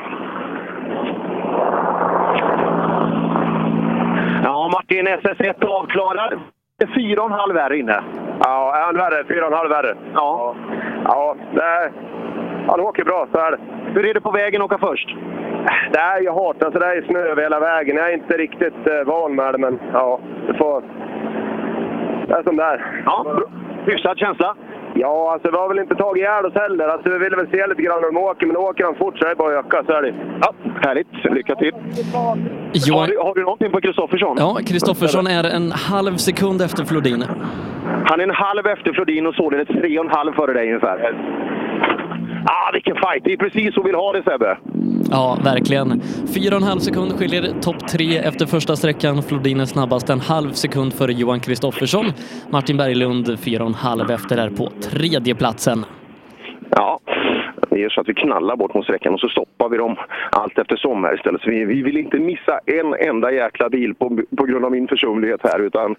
Ja, 4.43 4.69
Martin 4.73 5.07
SS1 5.07 5.65
avklarad. 5.65 6.39
Det 6.77 6.85
är 6.85 6.93
fyra 6.95 7.21
och 7.21 7.29
en 7.29 7.39
halv 7.39 7.55
här 7.57 7.73
inne. 7.73 8.03
Ja, 8.39 8.81
han 8.85 8.95
värre? 8.95 9.23
Fyra 9.27 9.45
och 9.45 9.51
en 9.51 9.57
halv 9.57 9.69
värre? 9.69 9.95
Ja. 10.13 10.55
Ja, 11.03 11.35
det 11.53 11.91
är... 12.69 12.77
Han 12.77 12.79
åker 12.79 13.03
bra, 13.03 13.27
så 13.31 13.37
är 13.37 13.51
det. 13.51 13.57
Hur 13.93 14.05
är 14.05 14.13
det 14.13 14.21
på 14.21 14.31
vägen 14.31 14.61
att 14.61 14.65
åka 14.65 14.87
först? 14.87 15.15
Nej, 15.93 16.23
jag 16.23 16.33
hatar 16.33 16.71
sådär 16.71 17.03
i 17.03 17.05
snö 17.07 17.19
över 17.19 17.41
hela 17.41 17.59
vägen. 17.59 17.97
Jag 17.97 18.09
är 18.09 18.13
inte 18.13 18.37
riktigt 18.37 18.87
eh, 18.87 19.03
van 19.05 19.35
med 19.35 19.53
det, 19.53 19.57
men 19.57 19.79
ja, 19.93 20.19
det 20.47 20.53
får... 20.53 20.83
Det 22.27 22.33
är 22.33 22.43
som 22.43 22.57
det 22.57 22.63
är. 22.63 23.03
Ja, 23.05 23.41
hyfsad 23.85 24.17
känsla? 24.17 24.55
Ja, 24.93 25.31
alltså 25.33 25.51
vi 25.51 25.57
har 25.57 25.67
väl 25.67 25.79
inte 25.79 25.95
tagit 25.95 26.21
ihjäl 26.21 26.45
oss 26.45 26.53
heller. 26.53 26.87
Alltså, 26.87 27.09
vi 27.09 27.17
ville 27.17 27.35
väl 27.35 27.49
se 27.51 27.67
lite 27.67 27.81
grann 27.81 28.03
hur 28.03 28.11
de 28.11 28.17
åker, 28.17 28.45
men 28.45 28.57
åker 28.57 28.83
de 28.83 28.95
fort 28.95 29.17
så 29.17 29.25
är 29.25 29.29
det 29.29 29.35
bara 29.35 29.59
att 29.59 29.65
öka. 29.65 29.83
Så 29.85 29.91
är 29.91 30.01
det. 30.01 30.13
Ja, 30.41 30.53
härligt. 30.81 31.07
Lycka 31.23 31.55
till! 31.55 31.73
Johan... 32.87 32.99
Har, 32.99 33.07
du, 33.07 33.17
har 33.17 33.33
du 33.35 33.41
någonting 33.41 33.71
på 33.71 33.81
Kristoffersson? 33.81 34.35
Ja, 34.39 34.59
Kristoffersson 34.67 35.27
är 35.27 35.55
en 35.55 35.71
halv 35.71 36.15
sekund 36.15 36.61
efter 36.61 36.83
Flodin. 36.85 37.23
Han 38.05 38.19
är 38.19 38.23
en 38.23 38.39
halv 38.47 38.67
efter 38.67 38.93
Flodin 38.93 39.27
och 39.27 39.35
således 39.35 39.67
tre 39.67 39.99
och 39.99 40.05
en 40.05 40.11
halv 40.11 40.33
före 40.33 40.53
dig 40.53 40.67
ungefär. 40.67 41.15
Ah, 42.45 42.71
vilken 42.73 42.95
fight! 42.95 43.23
Det 43.23 43.33
är 43.33 43.37
precis 43.37 43.73
så 43.73 43.81
vi 43.81 43.87
vill 43.89 43.95
ha 43.95 44.13
det 44.13 44.23
Sebbe. 44.23 44.57
Ja, 45.11 45.37
verkligen. 45.43 46.01
Fyra 46.33 46.55
och 46.55 46.61
en 46.61 46.67
halv 46.67 46.79
sekund 46.79 47.11
skiljer 47.11 47.61
topp 47.61 47.87
tre 47.87 48.17
efter 48.17 48.45
första 48.45 48.75
sträckan. 48.75 49.23
Flodin 49.23 49.59
är 49.59 49.65
snabbast 49.65 50.09
en 50.09 50.19
halv 50.19 50.51
sekund 50.51 50.93
före 50.93 51.13
Johan 51.13 51.39
Kristoffersson. 51.39 52.05
Martin 52.49 52.77
Berglund 52.77 53.39
fyra 53.39 53.63
och 53.63 53.69
en 53.69 53.73
halv 53.75 54.11
efter 54.11 54.35
där 54.35 54.49
på 54.49 54.69
tredje 54.81 55.35
platsen. 55.35 55.85
Ja, 56.69 56.99
grejer 57.79 57.89
så 57.89 58.01
att 58.01 58.09
vi 58.09 58.13
knallar 58.13 58.55
bort 58.55 58.73
mot 58.73 58.83
sträckan 58.83 59.13
och 59.13 59.19
så 59.19 59.29
stoppar 59.29 59.69
vi 59.69 59.77
dem 59.77 59.95
allt 60.31 60.57
eftersom 60.57 61.03
här 61.03 61.15
istället. 61.15 61.41
Så 61.41 61.49
vi, 61.49 61.65
vi 61.65 61.81
vill 61.81 61.97
inte 61.97 62.19
missa 62.19 62.59
en 62.65 62.93
enda 62.93 63.31
jäkla 63.31 63.69
bil 63.69 63.95
på, 63.95 64.19
på 64.37 64.43
grund 64.43 64.65
av 64.65 64.71
min 64.71 64.87
försumlighet 64.87 65.41
här 65.43 65.59
utan 65.59 65.95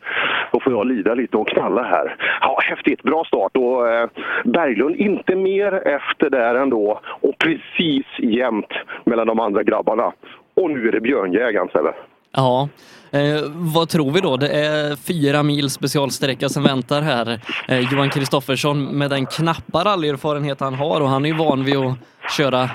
då 0.52 0.60
får 0.60 0.72
jag 0.72 0.86
lida 0.86 1.14
lite 1.14 1.36
och 1.36 1.48
knalla 1.48 1.82
här. 1.82 2.16
Ja, 2.40 2.58
häftigt, 2.62 3.02
bra 3.02 3.24
start 3.24 3.56
och 3.56 3.88
eh, 3.88 4.08
Berglund 4.44 4.96
inte 4.96 5.36
mer 5.36 5.72
efter 5.86 6.30
där 6.30 6.54
ändå 6.54 7.00
och 7.04 7.38
precis 7.38 8.06
jämnt 8.18 8.72
mellan 9.04 9.26
de 9.26 9.40
andra 9.40 9.62
grabbarna. 9.62 10.12
Och 10.54 10.70
nu 10.70 10.88
är 10.88 10.92
det 10.92 11.00
björnjägaren 11.00 11.68
Sebbe. 11.72 11.92
Ja, 12.32 12.68
eh, 13.10 13.40
vad 13.52 13.88
tror 13.88 14.10
vi 14.12 14.20
då? 14.20 14.36
Det 14.36 14.48
är 14.48 14.96
fyra 14.96 15.42
mil 15.42 15.70
specialsträcka 15.70 16.48
som 16.48 16.62
väntar 16.62 17.02
här. 17.02 17.40
Eh, 17.68 17.92
Johan 17.92 18.10
Kristoffersson 18.10 18.84
med 18.84 19.10
den 19.10 19.26
knappa 19.26 19.84
rallyerfarenhet 19.84 20.60
han 20.60 20.74
har 20.74 21.00
och 21.00 21.08
han 21.08 21.24
är 21.24 21.28
ju 21.28 21.36
van 21.36 21.64
vid 21.64 21.76
att 21.76 21.94
köra 22.36 22.70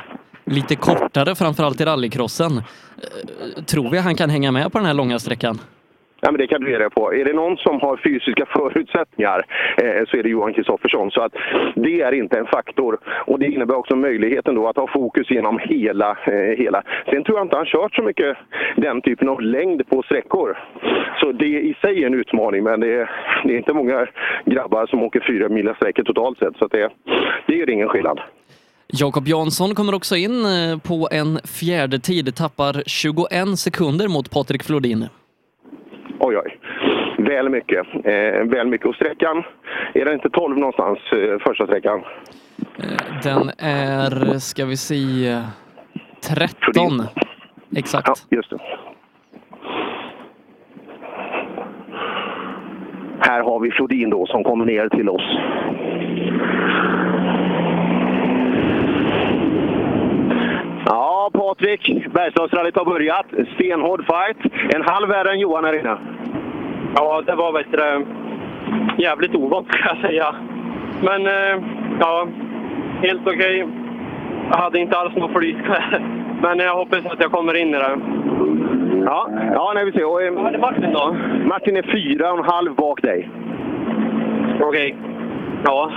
lite 0.45 0.75
kortare, 0.75 1.35
framförallt 1.35 1.81
i 1.81 1.85
rallycrossen. 1.85 2.57
Eh, 2.57 3.63
tror 3.63 3.89
vi 3.89 3.97
han 3.97 4.15
kan 4.15 4.29
hänga 4.29 4.51
med 4.51 4.71
på 4.71 4.77
den 4.77 4.87
här 4.87 4.93
långa 4.93 5.19
sträckan? 5.19 5.59
Ja, 6.25 6.31
men 6.31 6.39
det 6.39 6.47
kan 6.47 6.61
du 6.61 6.71
ge 6.71 6.77
dig 6.77 6.89
på. 6.89 7.13
Är 7.13 7.25
det 7.25 7.33
någon 7.33 7.57
som 7.57 7.79
har 7.81 7.97
fysiska 7.97 8.45
förutsättningar 8.45 9.45
eh, 9.77 10.05
så 10.07 10.17
är 10.17 10.23
det 10.23 10.29
Johan 10.29 10.53
Kristoffersson. 10.53 11.11
Så 11.11 11.21
att 11.21 11.33
det 11.75 12.01
är 12.01 12.11
inte 12.11 12.39
en 12.39 12.45
faktor. 12.45 12.97
Och 13.27 13.39
det 13.39 13.45
innebär 13.45 13.75
också 13.75 13.95
möjligheten 13.95 14.55
då 14.55 14.67
att 14.67 14.75
ha 14.75 14.87
fokus 14.87 15.31
genom 15.31 15.59
hela, 15.59 16.09
eh, 16.11 16.57
hela. 16.57 16.83
Sen 17.09 17.23
tror 17.23 17.37
jag 17.37 17.45
inte 17.45 17.55
han 17.55 17.65
kört 17.65 17.95
så 17.95 18.03
mycket 18.03 18.37
den 18.75 19.01
typen 19.01 19.29
av 19.29 19.41
längd 19.41 19.89
på 19.89 20.03
sträckor. 20.03 20.57
Så 21.19 21.31
det 21.31 21.59
i 21.71 21.75
sig 21.81 22.03
är 22.03 22.07
en 22.07 22.13
utmaning, 22.13 22.63
men 22.63 22.79
det 22.79 22.93
är, 22.93 23.09
det 23.43 23.53
är 23.53 23.57
inte 23.57 23.73
många 23.73 24.07
grabbar 24.45 24.85
som 24.85 25.03
åker 25.03 25.23
fyra 25.27 25.49
mila 25.49 25.75
sträckor 25.75 26.03
totalt 26.03 26.37
sett. 26.39 26.57
Så 26.57 26.65
att 26.65 26.71
det, 26.71 26.89
det 27.47 27.55
gör 27.55 27.69
ingen 27.69 27.89
skillnad. 27.89 28.19
Jakob 28.87 29.27
Jansson 29.27 29.75
kommer 29.75 29.95
också 29.95 30.15
in 30.15 30.45
eh, 30.45 30.77
på 30.77 31.07
en 31.11 31.39
fjärde 31.59 31.99
tid, 31.99 32.35
tappar 32.35 32.83
21 32.85 33.59
sekunder 33.59 34.07
mot 34.07 34.31
Patrik 34.31 34.63
Flodin. 34.63 35.05
Oj, 36.27 36.37
oj. 36.37 36.59
Väl 37.17 37.49
mycket. 37.49 37.87
Eh, 38.03 38.43
väl 38.43 38.67
mycket. 38.67 38.87
Och 38.87 38.95
sträckan, 38.95 39.43
är 39.93 40.05
det 40.05 40.13
inte 40.13 40.29
12 40.29 40.57
någonstans, 40.57 40.99
eh, 41.11 41.39
första 41.39 41.65
sträckan? 41.65 42.01
Den 43.23 43.51
är, 43.57 44.39
ska 44.39 44.65
vi 44.65 44.77
se, 44.77 45.41
13. 46.27 47.03
Exakt. 47.75 48.07
Ja, 48.07 48.37
just 48.37 48.49
det. 48.49 48.59
Här 53.19 53.41
har 53.41 53.59
vi 53.59 53.71
Flodin 53.71 54.09
då 54.09 54.25
som 54.25 54.43
kommer 54.43 54.65
ner 54.65 54.89
till 54.89 55.09
oss. 55.09 55.37
Ja, 60.85 61.29
Patrik. 61.33 62.07
Bergslagsrallyt 62.13 62.75
har 62.75 62.85
börjat. 62.85 63.25
Stenhård 63.55 64.05
fight. 64.05 64.53
En 64.75 64.81
halv 64.81 65.09
värre 65.09 65.31
än 65.31 65.39
Johan 65.39 65.65
här 65.65 65.79
inne. 65.79 65.97
Ja, 66.95 67.21
det 67.25 67.35
var 67.35 67.51
vet 67.53 67.71
du, 67.71 68.05
jävligt 69.03 69.35
ovant 69.35 69.71
kan 69.71 69.95
jag 69.95 70.09
säga. 70.09 70.35
Men 71.01 71.27
eh, 71.27 71.63
ja, 71.99 72.27
helt 73.01 73.27
okej. 73.27 73.67
Jag 74.51 74.57
hade 74.57 74.79
inte 74.79 74.97
alls 74.97 75.15
något 75.15 75.31
flyt. 75.31 75.57
Men 76.41 76.59
jag 76.59 76.75
hoppas 76.75 77.05
att 77.05 77.21
jag 77.21 77.31
kommer 77.31 77.53
in 77.57 77.69
i 77.69 77.77
det. 77.77 77.99
Ja, 79.05 79.29
ja 79.53 79.71
nej, 79.75 79.85
vi 79.85 79.91
ser. 79.91 80.05
Och, 80.05 80.21
eh, 80.23 80.33
Vad 80.33 80.53
är 80.53 80.59
Martin 80.59 80.93
då? 80.93 81.15
Martin 81.45 81.77
är 81.77 81.91
fyra 81.91 82.31
och 82.33 82.37
en 82.39 82.45
halv 82.45 82.75
bak 82.75 83.01
dig. 83.01 83.29
Okej. 84.61 84.95
Ja. 85.65 85.91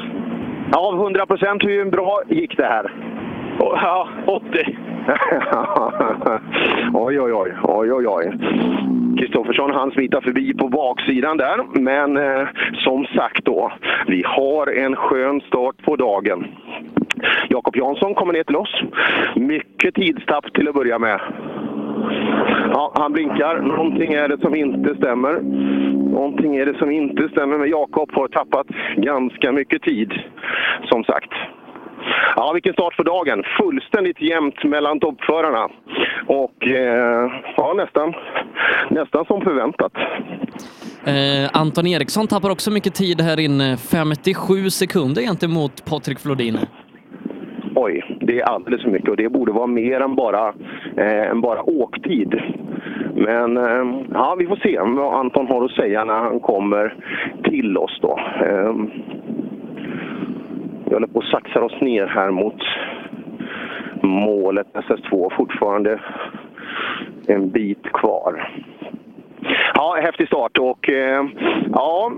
Ja, 0.72 0.88
av 0.88 0.94
100 0.94 1.26
procent, 1.26 1.64
hur 1.64 1.84
bra 1.90 2.22
gick 2.28 2.56
det 2.56 2.64
här? 2.64 2.92
Ja, 3.58 4.08
80. 4.26 4.42
oj, 6.94 7.20
oj, 7.20 7.32
oj. 7.32 7.52
oj, 7.62 7.92
oj, 7.92 8.06
oj. 8.06 8.32
Kristoffersson 9.18 9.70
han 9.70 9.90
smittar 9.90 10.20
förbi 10.20 10.54
på 10.54 10.68
baksidan 10.68 11.36
där. 11.36 11.80
Men 11.80 12.16
eh, 12.16 12.48
som 12.74 13.06
sagt 13.06 13.44
då, 13.44 13.72
vi 14.06 14.22
har 14.26 14.66
en 14.66 14.96
skön 14.96 15.40
start 15.40 15.76
på 15.84 15.96
dagen. 15.96 16.46
Jakob 17.48 17.76
Jansson 17.76 18.14
kommer 18.14 18.32
ner 18.32 18.44
till 18.44 18.56
oss. 18.56 18.82
Mycket 19.36 19.94
tidstapp 19.94 20.54
till 20.54 20.68
att 20.68 20.74
börja 20.74 20.98
med. 20.98 21.20
Ja, 22.72 22.92
han 22.94 23.12
blinkar. 23.12 23.60
Någonting 23.60 24.12
är 24.12 24.28
det 24.28 24.40
som 24.40 24.54
inte 24.54 24.94
stämmer. 24.94 25.40
Någonting 26.12 26.56
är 26.56 26.66
det 26.66 26.78
som 26.78 26.90
inte 26.90 27.28
stämmer. 27.28 27.58
Men 27.58 27.70
Jakob 27.70 28.10
har 28.12 28.28
tappat 28.28 28.66
ganska 28.96 29.52
mycket 29.52 29.82
tid, 29.82 30.12
som 30.84 31.04
sagt. 31.04 31.32
Ja, 32.36 32.52
vilken 32.52 32.72
start 32.72 32.94
för 32.94 33.04
dagen. 33.04 33.44
Fullständigt 33.60 34.20
jämnt 34.20 34.64
mellan 34.64 35.00
toppförarna. 35.00 35.68
Och 36.26 36.66
eh, 36.66 37.30
ja, 37.56 37.74
nästan, 37.76 38.14
nästan 38.90 39.24
som 39.24 39.40
förväntat. 39.40 39.92
Eh, 41.04 41.60
Anton 41.60 41.86
Eriksson 41.86 42.26
tappar 42.26 42.50
också 42.50 42.70
mycket 42.70 42.94
tid 42.94 43.20
här 43.20 43.40
inne. 43.40 43.76
57 43.76 44.70
sekunder 44.70 45.22
gentemot 45.22 45.84
Patrik 45.84 46.18
Flodin. 46.18 46.58
Oj, 47.74 48.16
det 48.20 48.40
är 48.40 48.44
alldeles 48.44 48.82
för 48.82 48.90
mycket 48.90 49.10
och 49.10 49.16
det 49.16 49.28
borde 49.28 49.52
vara 49.52 49.66
mer 49.66 50.00
än 50.00 50.14
bara, 50.14 50.48
eh, 50.96 51.30
än 51.30 51.40
bara 51.40 51.62
åktid. 51.62 52.42
Men 53.14 53.56
eh, 53.56 54.02
ja, 54.12 54.36
vi 54.38 54.46
får 54.46 54.56
se 54.56 54.78
vad 54.80 55.14
Anton 55.14 55.46
har 55.46 55.64
att 55.64 55.70
säga 55.70 56.04
när 56.04 56.18
han 56.18 56.40
kommer 56.40 56.94
till 57.44 57.78
oss 57.78 57.98
då. 58.02 58.20
Eh, 58.46 58.74
vi 60.88 60.94
håller 60.94 61.06
på 61.06 61.18
att 61.18 61.24
saxar 61.24 61.60
oss 61.60 61.80
ner 61.80 62.06
här 62.06 62.30
mot 62.30 62.62
målet 64.02 64.66
SS2. 64.72 65.36
Fortfarande 65.36 66.00
en 67.26 67.50
bit 67.50 67.92
kvar. 67.92 68.52
Ja, 69.74 69.98
häftig 70.02 70.26
start 70.26 70.58
och 70.58 70.90
eh, 70.90 71.24
ja, 71.72 72.12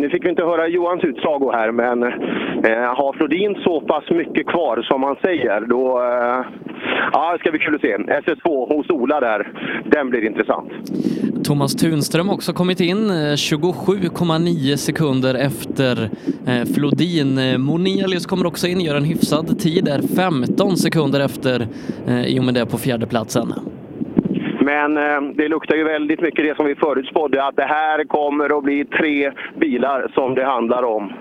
nu 0.00 0.10
fick 0.10 0.24
vi 0.24 0.30
inte 0.30 0.42
höra 0.42 0.68
Johans 0.68 1.04
utsago 1.04 1.52
här 1.52 1.72
men 1.72 2.02
eh, 2.02 2.94
har 2.98 3.16
Flodin 3.16 3.54
så 3.64 3.80
pass 3.80 4.10
mycket 4.10 4.46
kvar 4.46 4.82
som 4.82 5.02
han 5.02 5.16
säger 5.22 5.60
då 5.60 5.98
eh, 5.98 6.44
ja, 7.12 7.32
det 7.32 7.38
ska 7.38 7.50
bli 7.50 7.60
kul 7.60 7.74
att 7.74 7.80
se. 7.80 7.96
SS2 7.96 8.74
hos 8.74 8.90
Ola 8.90 9.20
där, 9.20 9.52
den 9.84 10.10
blir 10.10 10.24
intressant. 10.24 10.72
Thomas 11.44 11.74
Tunström 11.74 12.30
också 12.30 12.52
kommit 12.52 12.80
in, 12.80 13.10
eh, 13.10 13.14
27,9 13.14 14.76
sekunder 14.76 15.34
efter 15.34 16.10
eh, 16.46 16.64
Flodin. 16.74 17.38
Eh, 17.38 17.58
Monelius 17.58 18.26
kommer 18.26 18.46
också 18.46 18.66
in, 18.66 18.80
gör 18.80 18.96
en 18.96 19.04
hyfsad 19.04 19.58
tid 19.58 19.84
där, 19.84 20.00
15 20.16 20.76
sekunder 20.76 21.20
efter 21.20 21.68
eh, 22.08 22.26
i 22.26 22.40
och 22.40 22.44
med 22.44 22.54
det 22.54 22.66
på 22.66 22.78
fjärdeplatsen. 22.78 23.52
Men 24.66 24.96
eh, 24.96 25.20
det 25.34 25.48
luktar 25.48 25.76
ju 25.76 25.84
väldigt 25.84 26.20
mycket 26.20 26.44
det 26.44 26.56
som 26.56 26.66
vi 26.66 26.74
förutspådde, 26.74 27.44
att 27.44 27.56
det 27.56 27.64
här 27.64 28.04
kommer 28.04 28.58
att 28.58 28.64
bli 28.64 28.84
tre 28.84 29.32
bilar 29.60 30.10
som 30.14 30.34
det 30.34 30.44
handlar 30.44 30.82
om. 30.82 31.12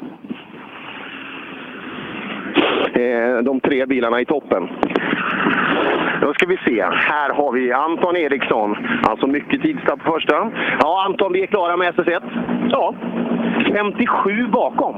Eh, 2.93 3.43
de 3.43 3.59
tre 3.59 3.85
bilarna 3.85 4.21
i 4.21 4.25
toppen. 4.25 4.69
Då 6.21 6.33
ska 6.33 6.45
vi 6.47 6.57
se. 6.57 6.83
Här 6.91 7.29
har 7.33 7.51
vi 7.51 7.71
Anton 7.71 8.17
Eriksson. 8.17 8.77
Alltså 9.09 9.27
mycket 9.27 9.61
tidstapp 9.61 10.03
på 10.03 10.11
första. 10.11 10.51
Ja, 10.79 11.05
Anton, 11.05 11.33
vi 11.33 11.43
är 11.43 11.47
klara 11.47 11.77
med 11.77 11.93
SS1. 11.95 12.21
Ja. 12.71 12.93
57 13.73 14.47
bakom. 14.47 14.95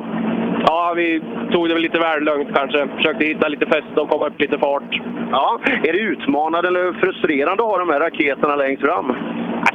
Ja, 0.68 0.94
vi 0.96 1.22
tog 1.52 1.68
det 1.68 1.74
väl 1.74 1.84
lite 1.84 2.00
väl 2.00 2.24
lugnt 2.24 2.50
kanske. 2.56 2.88
Försökte 2.96 3.26
hitta 3.26 3.48
lite 3.48 3.66
fäste 3.66 4.02
och 4.02 4.10
komma 4.10 4.28
upp 4.28 4.42
lite 4.42 4.58
fart. 4.58 5.02
Ja, 5.32 5.60
är 5.84 5.94
det 5.94 6.00
utmanande 6.00 6.68
eller 6.68 6.94
frustrerande 6.94 7.64
att 7.64 7.70
ha 7.70 7.78
de 7.78 7.90
här 7.90 8.00
raketerna 8.00 8.56
längst 8.56 8.82
fram? 8.82 9.16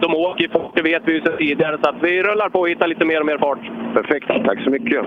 De 0.00 0.14
åker 0.14 0.48
fort, 0.48 0.72
det 0.74 0.82
vet 0.82 1.02
vi 1.04 1.12
ju 1.12 1.20
sedan 1.20 1.36
tidigare, 1.38 1.78
så 1.82 1.90
att 1.90 2.02
vi 2.02 2.22
rullar 2.22 2.48
på 2.48 2.60
och 2.60 2.68
hittar 2.68 2.86
lite 2.86 3.04
mer 3.04 3.20
och 3.20 3.26
mer 3.26 3.38
fart. 3.38 3.70
Perfekt, 3.94 4.28
tack 4.44 4.62
så 4.64 4.70
mycket. 4.70 5.04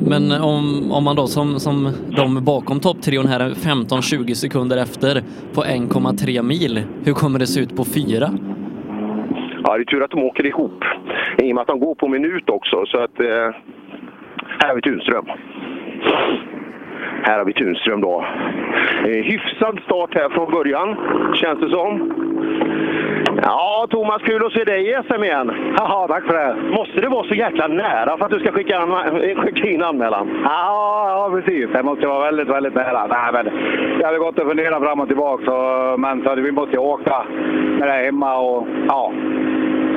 Men 0.00 0.32
eh, 0.32 0.46
om, 0.46 0.92
om 0.92 1.04
man 1.04 1.16
då 1.16 1.26
som, 1.26 1.60
som 1.60 1.92
de 2.16 2.44
bakom 2.44 2.80
topptrion 2.80 3.26
här 3.26 3.40
är 3.40 3.50
15-20 3.50 4.34
sekunder 4.34 4.76
efter 4.76 5.22
på 5.54 5.62
1,3 5.62 6.42
mil, 6.42 6.82
hur 7.04 7.12
kommer 7.12 7.38
det 7.38 7.46
se 7.46 7.60
ut 7.60 7.76
på 7.76 7.84
fyra? 7.84 8.30
Ja, 9.64 9.76
det 9.76 9.82
är 9.82 9.84
tur 9.84 10.02
att 10.02 10.10
de 10.10 10.22
åker 10.22 10.46
ihop. 10.46 10.84
I 11.38 11.50
och 11.50 11.54
med 11.54 11.62
att 11.62 11.68
de 11.68 11.80
går 11.80 11.94
på 11.94 12.08
minut 12.08 12.50
också. 12.50 12.84
Så 12.86 12.98
att, 12.98 13.20
eh, 13.20 13.50
här 14.58 14.68
har 14.68 14.74
vi 14.74 14.82
Tunström. 14.82 15.26
Här 17.22 17.38
har 17.38 17.44
vi 17.44 17.52
Tunström 17.52 18.00
då. 18.00 18.24
Eh, 19.06 19.22
hyfsad 19.24 19.80
start 19.84 20.14
här 20.14 20.28
från 20.28 20.50
början, 20.50 20.96
känns 21.34 21.60
det 21.60 21.70
som. 21.70 22.12
Ja, 23.42 23.86
Thomas, 23.90 24.22
kul 24.22 24.46
att 24.46 24.52
se 24.52 24.64
dig 24.64 24.90
i 24.90 24.96
SM 25.08 25.24
igen. 25.24 25.52
Jaha, 25.78 26.08
tack 26.08 26.24
för 26.26 26.34
det. 26.34 26.56
Måste 26.70 27.00
det 27.00 27.08
vara 27.08 27.28
så 27.28 27.34
jäkla 27.34 27.66
nära 27.68 28.16
för 28.18 28.24
att 28.24 28.30
du 28.30 28.38
ska 28.40 28.52
skicka, 28.52 28.78
an- 28.78 29.36
skicka 29.36 29.68
in 29.68 29.82
anmälan? 29.82 30.40
Ja, 30.44 31.06
ja, 31.08 31.30
precis. 31.40 31.68
Det 31.72 31.82
måste 31.82 32.06
vara 32.06 32.24
väldigt, 32.24 32.48
väldigt 32.48 32.74
nära. 32.74 33.06
Nej, 33.06 33.32
men 33.32 33.50
jag 34.00 34.06
hade 34.06 34.18
gått 34.18 34.38
och 34.38 34.48
funderat 34.48 34.82
fram 34.82 35.00
och 35.00 35.06
tillbaka, 35.08 35.44
så, 35.44 35.56
men 35.98 36.22
så, 36.22 36.34
vi 36.34 36.52
måste 36.52 36.78
åka 36.78 37.22
när 37.78 37.86
det 37.86 37.92
är 37.92 38.04
hemma 38.04 38.36
och 38.36 38.66
ja, 38.88 39.12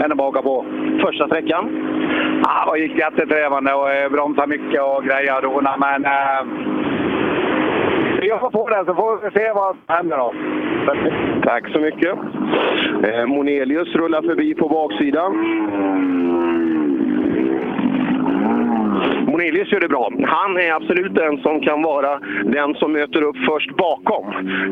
ännu 0.03 0.15
bara 0.15 0.27
åka 0.27 0.41
på. 0.41 0.65
Första 1.01 1.27
sträckan? 1.27 1.69
Ja, 2.43 2.73
det 2.73 2.79
gick 2.79 2.97
jättetrevande 2.97 3.73
och 3.73 3.91
eh, 3.91 4.09
bromsade 4.09 4.47
mycket 4.47 4.81
och 4.81 5.03
grejer 5.03 5.35
och 5.35 5.41
dona, 5.53 5.75
men 5.77 6.05
eh, 6.05 6.41
vi 8.21 8.27
jobbar 8.29 8.49
på 8.49 8.69
det 8.69 8.83
så 8.85 8.93
får 8.95 9.17
vi 9.23 9.39
se 9.39 9.51
vad 9.55 9.75
som 9.75 9.95
händer 9.95 10.17
då. 10.17 10.33
Tack 11.43 11.69
så 11.71 11.79
mycket. 11.79 12.13
Eh, 13.07 13.25
Monelius 13.25 13.95
rullar 13.95 14.21
förbi 14.21 14.53
på 14.55 14.69
baksidan. 14.69 15.31
Monelius 19.27 19.71
gör 19.71 19.79
det 19.79 19.87
bra. 19.87 20.11
Han 20.25 20.57
är 20.57 20.71
absolut 20.73 21.15
den 21.15 21.37
som 21.37 21.61
kan 21.61 21.81
vara 21.81 22.19
den 22.45 22.73
som 22.75 22.91
möter 22.93 23.21
upp 23.21 23.35
först 23.49 23.77
bakom. 23.77 24.25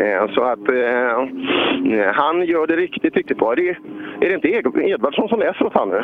Eh, 0.04 0.34
så 0.36 0.42
att 0.44 0.70
eh, 0.70 2.14
han 2.14 2.46
gör 2.46 2.68
det 2.68 2.76
riktigt, 2.76 3.16
riktigt 3.16 3.38
bra. 3.38 3.52
Är 3.52 3.56
det, 3.56 3.70
är 4.26 4.30
det 4.30 4.34
inte 4.36 4.48
Ed- 4.48 4.78
Edvardsson 4.90 5.30
som 5.30 5.40
läser 5.40 5.66
åt 5.66 5.74
han 5.74 5.90
nu? 5.90 6.04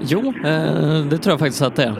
Jo, 0.00 0.18
eh, 0.18 1.08
det 1.10 1.18
tror 1.18 1.32
jag 1.32 1.38
faktiskt 1.38 1.62
att 1.62 1.76
det 1.76 1.82
är. 1.82 1.94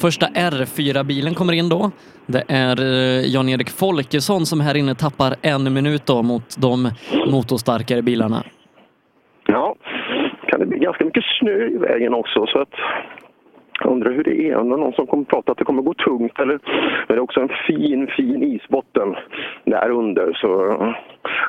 Första 0.00 0.26
R4-bilen 0.26 1.34
kommer 1.34 1.52
in 1.52 1.68
då. 1.68 1.90
Det 2.26 2.44
är 2.48 2.76
eh, 2.80 3.34
Jan-Erik 3.34 3.70
Folkesson 3.70 4.46
som 4.46 4.60
här 4.60 4.76
inne 4.76 4.94
tappar 4.94 5.34
en 5.42 5.72
minut 5.72 6.06
då 6.06 6.22
mot 6.22 6.56
de 6.60 6.90
motorstarkare 7.32 8.02
bilarna. 8.02 8.42
Ja, 9.46 9.74
kan 10.46 10.60
det 10.60 10.66
bli 10.66 10.78
ganska 10.78 11.04
mycket 11.04 11.24
snö 11.38 11.66
i 11.66 11.76
vägen 11.76 12.14
också. 12.14 12.46
Så 12.46 12.58
att 12.58 12.74
jag 13.80 13.92
undrar 13.92 14.12
hur 14.12 14.24
det 14.24 14.48
är. 14.48 14.56
Om 14.56 14.68
det 14.68 14.74
är 14.74 14.78
någon 14.78 14.92
som 14.92 15.06
kommer 15.06 15.24
prata 15.24 15.52
att 15.52 15.58
det 15.58 15.64
kommer 15.64 15.82
gå 15.82 15.94
tungt. 15.94 16.38
Eller, 16.38 16.58
men 17.06 17.06
det 17.08 17.14
är 17.14 17.20
också 17.20 17.40
en 17.40 17.54
fin, 17.66 18.06
fin 18.16 18.42
isbotten 18.42 19.16
där 19.64 19.90
under. 19.90 20.32
Så, 20.32 20.48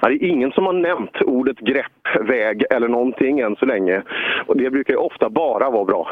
ja, 0.01 0.09
det 0.09 0.15
är 0.15 0.23
ingen 0.23 0.51
som 0.51 0.65
har 0.65 0.73
nämnt 0.73 1.21
ordet 1.21 1.59
grepp, 1.59 2.27
väg 2.27 2.63
eller 2.69 2.87
någonting 2.87 3.39
än 3.39 3.55
så 3.55 3.65
länge. 3.65 4.01
Och 4.45 4.57
det 4.57 4.69
brukar 4.69 4.93
ju 4.93 4.99
ofta 4.99 5.29
bara 5.29 5.69
vara 5.69 5.85
bra. 5.85 6.07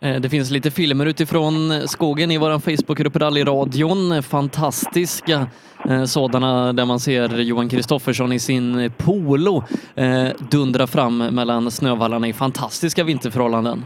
Eh, 0.00 0.20
det 0.20 0.28
finns 0.28 0.50
lite 0.50 0.70
filmer 0.70 1.06
utifrån 1.06 1.88
skogen 1.88 2.30
i 2.30 2.38
vår 2.38 2.58
Facebookgrupp 2.58 3.16
Rallyradion. 3.16 4.22
Fantastiska 4.22 5.46
eh, 5.88 6.04
sådana 6.04 6.72
där 6.72 6.84
man 6.84 7.00
ser 7.00 7.38
Johan 7.38 7.68
Kristoffersson 7.68 8.32
i 8.32 8.38
sin 8.38 8.92
polo 8.96 9.64
eh, 9.94 10.28
dundra 10.50 10.86
fram 10.86 11.18
mellan 11.18 11.70
snövallarna 11.70 12.28
i 12.28 12.32
fantastiska 12.32 13.04
vinterförhållanden. 13.04 13.84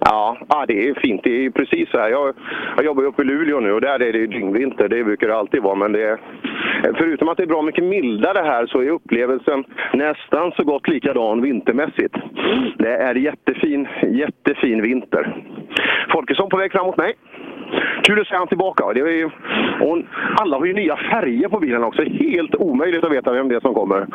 Ja, 0.00 0.38
ja, 0.48 0.64
det 0.68 0.88
är 0.88 0.94
fint. 0.94 1.20
Det 1.24 1.46
är 1.46 1.50
precis 1.50 1.90
så 1.90 1.98
här. 1.98 2.10
Jag, 2.10 2.34
jag 2.76 2.84
jobbar 2.84 3.02
ju 3.02 3.08
uppe 3.08 3.22
i 3.22 3.24
Luleå 3.24 3.60
nu 3.60 3.72
och 3.72 3.80
där 3.80 4.02
är 4.02 4.12
det 4.12 4.18
ju 4.18 4.26
dyngvinter. 4.26 4.88
Det 4.88 5.04
brukar 5.04 5.28
det 5.28 5.36
alltid 5.36 5.62
vara. 5.62 5.74
Men 5.74 5.92
det 5.92 6.02
är, 6.02 6.18
förutom 6.96 7.28
att 7.28 7.36
det 7.36 7.42
är 7.42 7.46
bra 7.46 7.62
mycket 7.62 7.84
mildare 7.84 8.42
här 8.44 8.66
så 8.66 8.80
är 8.80 8.90
upplevelsen 8.90 9.64
nästan 9.92 10.52
så 10.52 10.64
gott 10.64 10.88
likadan 10.88 11.42
vintermässigt. 11.42 12.14
Det 12.78 12.96
är 12.96 13.14
jättefin, 13.14 13.88
jättefin 14.02 14.82
vinter. 14.82 15.44
Folkesson 16.12 16.48
på 16.48 16.56
väg 16.56 16.72
fram 16.72 16.86
mot 16.86 16.96
mig. 16.96 17.14
Kul 18.02 18.20
att 18.20 18.26
se 18.26 18.34
han 18.34 18.48
tillbaka. 18.48 18.92
Det 18.92 19.00
är 19.00 19.06
ju, 19.06 19.30
och 19.80 19.98
alla 20.40 20.58
har 20.58 20.66
ju 20.66 20.72
nya 20.72 20.96
färger 20.96 21.48
på 21.48 21.60
bilen 21.60 21.84
också. 21.84 22.02
Helt 22.02 22.54
omöjligt 22.54 23.04
att 23.04 23.12
veta 23.12 23.32
vem 23.32 23.48
det 23.48 23.56
är 23.56 23.60
som 23.60 23.74
kommer. 23.74 24.06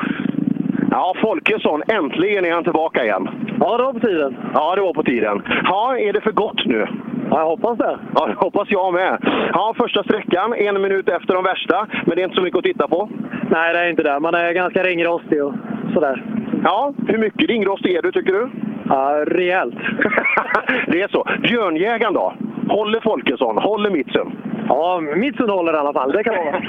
Ja, 0.95 1.13
Folkesson, 1.21 1.83
äntligen 1.87 2.45
är 2.45 2.51
han 2.51 2.63
tillbaka 2.63 3.03
igen. 3.03 3.29
Ja, 3.59 3.77
det 3.77 3.83
var 3.83 3.93
på 3.93 3.99
tiden. 3.99 4.37
Ja, 4.53 4.75
det 4.75 4.81
var 4.81 4.93
på 4.93 5.03
tiden. 5.03 5.41
Ja, 5.63 5.97
är 5.97 6.13
det 6.13 6.21
för 6.21 6.31
gott 6.31 6.65
nu? 6.65 6.87
Ja, 7.29 7.39
jag 7.39 7.45
hoppas 7.45 7.77
det. 7.77 7.99
Ja, 8.15 8.27
det 8.27 8.33
hoppas 8.33 8.67
jag 8.71 8.93
med. 8.93 9.17
Ja, 9.53 9.73
första 9.77 10.03
sträckan, 10.03 10.53
en 10.53 10.81
minut 10.81 11.09
efter 11.09 11.33
de 11.33 11.43
värsta. 11.43 11.87
Men 12.05 12.15
det 12.15 12.21
är 12.21 12.23
inte 12.23 12.35
så 12.35 12.41
mycket 12.41 12.57
att 12.57 12.63
titta 12.63 12.87
på. 12.87 13.09
Nej, 13.49 13.73
det 13.73 13.79
är 13.79 13.89
inte 13.89 14.03
det. 14.03 14.19
Man 14.19 14.35
är 14.35 14.53
ganska 14.53 14.83
ringrostig 14.83 15.43
och 15.43 15.53
sådär. 15.93 16.23
Ja, 16.63 16.93
hur 17.07 17.17
mycket 17.17 17.49
ringrostig 17.49 17.95
är 17.95 18.01
du 18.01 18.11
tycker 18.11 18.33
du? 18.33 18.49
Ja, 18.89 19.23
rejält. 19.27 19.75
det 20.87 21.01
är 21.01 21.07
så. 21.07 21.27
Björnjägaren 21.41 22.13
då? 22.13 22.33
Håller 22.67 22.99
Folkesson? 22.99 23.57
Håller 23.57 23.89
Mitsun? 23.89 24.31
Ja, 24.67 25.01
Mitsun 25.15 25.49
håller 25.49 25.73
i 25.73 25.77
alla 25.77 25.93
fall. 25.93 26.11
Det 26.11 26.23
kan 26.23 26.35
vara. 26.35 26.45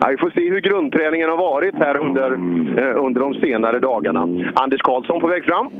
ja, 0.00 0.08
vi 0.10 0.16
får 0.16 0.30
se 0.30 0.50
hur 0.50 0.60
grundträningen 0.60 1.30
har 1.30 1.36
varit 1.36 1.74
här 1.74 1.96
under, 1.96 2.32
eh, 2.78 3.04
under 3.04 3.20
de 3.20 3.34
senare 3.34 3.78
dagarna. 3.78 4.20
Anders 4.54 4.82
Karlsson 4.82 5.20
på 5.20 5.26
väg 5.26 5.44
fram. 5.44 5.70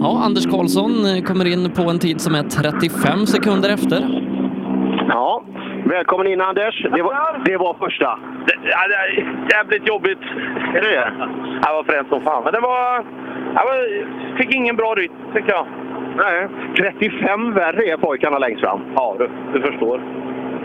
Ja, 0.00 0.22
Anders 0.24 0.46
Karlsson 0.46 1.22
kommer 1.26 1.52
in 1.52 1.70
på 1.70 1.82
en 1.90 1.98
tid 1.98 2.20
som 2.20 2.34
är 2.34 2.42
35 2.42 3.26
sekunder 3.26 3.70
efter. 3.70 3.98
Ja, 5.08 5.42
välkommen 5.84 6.26
in 6.26 6.40
Anders. 6.40 6.82
Det 6.82 7.02
var, 7.02 7.40
det 7.44 7.56
var 7.56 7.74
första. 7.74 8.18
Det, 8.46 8.54
ja, 8.62 8.88
det 8.88 8.94
är 8.94 9.36
jävligt 9.50 9.88
jobbigt. 9.88 10.18
Är 10.74 10.80
det 10.80 10.90
det? 10.90 11.12
Det 11.62 11.72
var 11.72 11.84
fränt 11.84 12.08
som 12.08 12.20
fan. 12.20 12.44
Men 12.44 12.52
det 12.52 12.60
var... 12.60 13.04
Jag 13.54 13.66
fick 14.38 14.54
ingen 14.54 14.76
bra 14.76 14.94
rytm, 14.94 15.12
tycker 15.34 15.50
jag. 15.50 15.66
Nej, 16.16 16.48
35 16.76 17.54
värre 17.54 17.84
är 17.84 17.96
pojkarna 17.96 18.38
längst 18.38 18.60
fram. 18.60 18.80
Ja, 18.94 19.16
du, 19.18 19.30
du 19.52 19.60
förstår. 19.66 20.00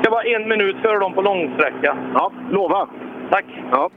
Det 0.04 0.10
var 0.10 0.36
en 0.36 0.50
minut 0.50 0.76
före 0.82 1.00
dem 1.00 1.14
på 1.14 1.22
långsträcka. 1.22 1.98
Ja, 2.14 2.32
lova. 2.52 2.88
Tack. 3.32 3.46
Ja. 3.72 3.90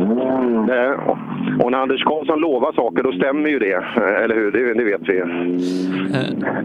Eh, 0.00 1.16
Och 1.64 1.70
när 1.70 1.78
Anders 1.78 2.04
Karlsson 2.04 2.40
lovar 2.40 2.72
saker, 2.72 3.02
då 3.02 3.12
stämmer 3.12 3.48
ju 3.48 3.58
det. 3.58 3.74
Eh, 3.74 4.22
Eller 4.24 4.34
hur? 4.34 4.52
Det, 4.52 4.74
det 4.74 4.84
vet 4.84 5.08
vi. 5.08 5.18
Eh, 5.18 6.62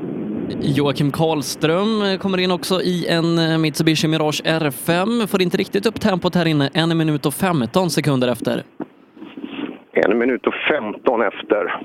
Joakim 0.77 1.11
Karlström 1.11 2.01
eh, 2.13 2.17
kommer 2.19 2.37
in 2.37 2.51
också 2.51 2.75
i 2.81 3.07
en 3.09 3.37
eh, 3.51 3.57
Mitsubishi 3.57 4.07
Mirage 4.07 4.41
R5. 4.45 5.27
Får 5.27 5.41
inte 5.41 5.57
riktigt 5.57 5.85
upp 5.85 5.99
tempot 6.01 6.35
här 6.35 6.47
inne. 6.47 6.69
En 6.73 6.97
minut 6.97 7.25
och 7.25 7.33
15 7.33 7.89
sekunder 7.89 8.27
efter. 8.31 8.63
En 10.05 10.17
minut 10.17 10.47
och 10.47 10.53
15 10.53 11.21
efter. 11.21 11.81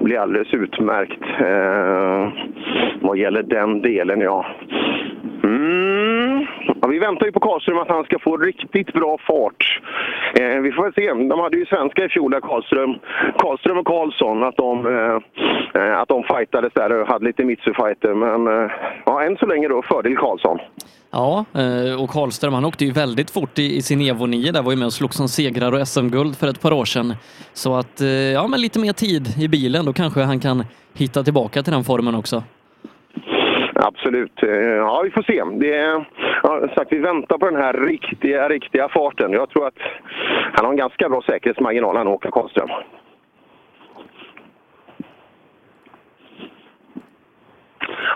blir 0.00 0.18
alldeles 0.18 0.54
utmärkt 0.54 1.22
eh, 1.40 2.32
vad 3.00 3.18
gäller 3.18 3.42
den 3.42 3.82
delen, 3.82 4.20
ja. 4.20 4.46
Mm. 5.48 6.46
ja. 6.80 6.88
Vi 6.88 6.98
väntar 6.98 7.26
ju 7.26 7.32
på 7.32 7.40
Karlström 7.40 7.78
att 7.78 7.88
han 7.88 8.04
ska 8.04 8.18
få 8.18 8.36
riktigt 8.36 8.92
bra 8.92 9.18
fart. 9.26 9.80
Eh, 10.40 10.60
vi 10.60 10.72
får 10.72 10.82
väl 10.82 10.92
se. 10.94 11.06
De 11.32 11.40
hade 11.40 11.56
ju 11.56 11.66
svenska 11.66 12.04
i 12.04 12.08
fjol, 12.08 12.30
där 12.30 12.40
Karlström, 12.40 12.94
Karlström 13.38 13.78
och 13.78 13.86
Karlsson, 13.86 14.42
att 14.42 14.56
de, 14.56 14.86
eh, 14.86 15.16
eh 15.82 16.00
att 16.00 16.08
de 16.08 16.22
fightades 16.22 16.72
där 16.72 17.00
och 17.00 17.08
hade 17.08 17.24
lite 17.24 17.44
mitsufighter. 17.44 18.14
Men 18.14 18.40
eh, 18.46 18.70
ja, 19.06 19.22
än 19.22 19.36
så 19.36 19.46
länge 19.46 19.68
då 19.68 19.82
fördel 19.82 20.16
Karlsson. 20.16 20.58
Ja, 21.10 21.44
eh, 21.54 22.02
och 22.02 22.10
Karlström 22.10 22.54
han 22.54 22.64
åkte 22.64 22.84
ju 22.84 22.92
väldigt 22.92 23.30
fort 23.30 23.58
i, 23.58 23.76
i 23.76 23.82
sin 23.82 24.00
Evo 24.00 24.26
9 24.26 24.52
där 24.52 24.62
var 24.62 24.72
ju 24.72 24.78
med 24.78 24.86
och 24.86 24.92
slog 24.92 25.14
som 25.14 25.28
segrar 25.28 25.72
och 25.72 25.88
SM-guld 25.88 26.36
för 26.36 26.48
ett 26.48 26.62
par 26.62 26.72
år 26.72 26.84
sedan. 26.84 27.14
Så 27.52 27.76
att, 27.76 28.00
eh, 28.00 28.08
ja 28.08 28.46
men 28.48 28.60
lite 28.60 28.78
mer 28.78 28.92
tid 28.92 29.28
i 29.38 29.48
bilen, 29.48 29.84
då 29.84 29.92
kanske 29.92 30.22
han 30.22 30.40
kan 30.40 30.64
hitta 30.94 31.22
tillbaka 31.22 31.62
till 31.62 31.72
den 31.72 31.84
formen 31.84 32.14
också. 32.14 32.42
Absolut. 33.80 34.42
Eh, 34.42 34.50
ja, 34.50 35.00
vi 35.04 35.10
får 35.10 35.22
se. 35.22 35.42
Det 35.58 35.74
är, 35.76 36.04
ja, 36.42 36.68
sagt, 36.74 36.92
vi 36.92 36.98
väntar 36.98 37.38
på 37.38 37.50
den 37.50 37.62
här 37.62 37.72
riktiga, 37.72 38.48
riktiga 38.48 38.88
farten. 38.88 39.32
Jag 39.32 39.50
tror 39.50 39.66
att 39.66 39.78
han 40.52 40.64
har 40.64 40.72
en 40.72 40.78
ganska 40.78 41.08
bra 41.08 41.22
säkerhetsmarginal, 41.22 41.96
han 41.96 42.08
Åke 42.08 42.30
Karlström. 42.30 42.68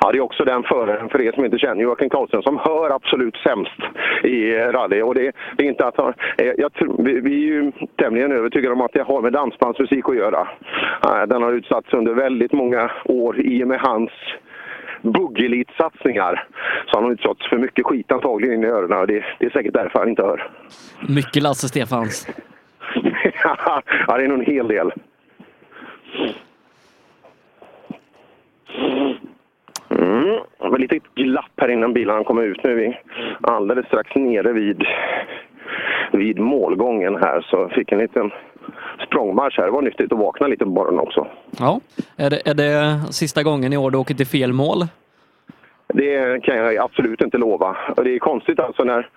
Ja, 0.01 0.13
det 0.13 0.19
är 0.19 0.21
också 0.21 0.45
den 0.45 0.63
föraren, 0.63 1.09
för 1.09 1.21
er 1.21 1.33
som 1.33 1.45
inte 1.45 1.59
känner 1.59 1.83
Joakim 1.83 2.11
Karlström, 2.11 2.43
som 2.43 2.59
hör 2.59 2.91
absolut 2.91 3.37
sämst 3.37 3.81
i 4.25 4.55
rally. 4.55 5.03
Och 5.03 5.15
det, 5.15 5.33
det 5.57 5.65
är 5.65 5.69
inte 5.69 5.87
att 5.87 5.97
han, 5.97 6.15
eh, 6.39 6.53
jag, 6.59 6.71
vi, 6.99 7.21
vi 7.21 7.35
är 7.35 7.55
ju 7.55 7.73
tämligen 7.97 8.33
övertygade 8.33 8.75
om 8.75 8.81
att 8.81 8.93
det 8.93 9.03
har 9.03 9.23
med 9.23 9.33
dansbandsmusik 9.33 10.09
att 10.09 10.17
göra. 10.17 10.49
Eh, 11.05 11.23
den 11.27 11.43
har 11.43 11.53
utsatts 11.53 11.93
under 11.93 12.15
väldigt 12.15 12.53
många 12.53 12.91
år 13.05 13.41
i 13.41 13.65
och 13.65 13.69
med 13.69 13.81
hans 13.81 14.11
buggelitsatsningar 15.03 16.48
så 16.86 16.96
han 16.96 17.05
har 17.05 17.12
utsatts 17.12 17.48
för 17.48 17.59
mycket 17.59 17.86
skit 17.86 18.12
antagligen 18.12 18.55
in 18.55 18.64
i 18.64 18.66
öronen. 18.66 19.07
Det, 19.07 19.24
det 19.38 19.46
är 19.46 19.50
säkert 19.50 19.74
därför 19.74 19.98
han 19.98 20.09
inte 20.09 20.22
hör. 20.22 20.50
Mycket 21.09 21.42
Lasse 21.42 21.68
Stefans. 21.68 22.28
ja, 23.44 23.82
det 24.07 24.24
är 24.24 24.28
nog 24.28 24.38
en 24.38 24.55
hel 24.55 24.68
del. 24.68 24.92
Mm. 29.88 30.40
Det 30.59 30.68
var 30.68 30.78
lite 30.78 30.98
glapp 31.14 31.53
här 31.57 31.68
innan 31.68 31.92
bilarna 31.92 32.24
kom 32.24 32.38
ut. 32.38 32.64
Nu 32.64 32.70
är 32.70 32.76
vi 32.76 32.98
alldeles 33.40 33.86
strax 33.86 34.14
nere 34.14 34.53
vid, 34.53 34.84
vid 36.12 36.38
målgången 36.38 37.16
här 37.16 37.40
så 37.40 37.68
fick 37.68 37.92
en 37.92 37.98
liten 37.98 38.30
språngmarsch 39.07 39.59
här. 39.59 39.65
Det 39.65 39.71
var 39.71 39.83
nyttigt 39.83 40.13
att 40.13 40.19
vakna 40.19 40.47
lite 40.47 40.65
på 40.65 40.71
morgonen 40.71 41.01
också. 41.01 41.27
Ja. 41.59 41.81
Är 42.17 42.31
det, 42.31 42.49
är 42.49 42.55
det 42.55 43.01
sista 43.13 43.43
gången 43.43 43.73
i 43.73 43.77
år 43.77 43.91
du 43.91 43.99
åker 43.99 44.15
till 44.15 44.27
fel 44.27 44.53
mål? 44.53 44.87
Det 45.95 46.43
kan 46.43 46.57
jag 46.57 46.77
absolut 46.77 47.21
inte 47.23 47.39
lova. 47.39 47.77
Och 47.97 48.05
det 48.05 48.15
är 48.15 48.19
konstigt 48.19 48.61
alltså 48.61 48.85
när, 48.85 49.09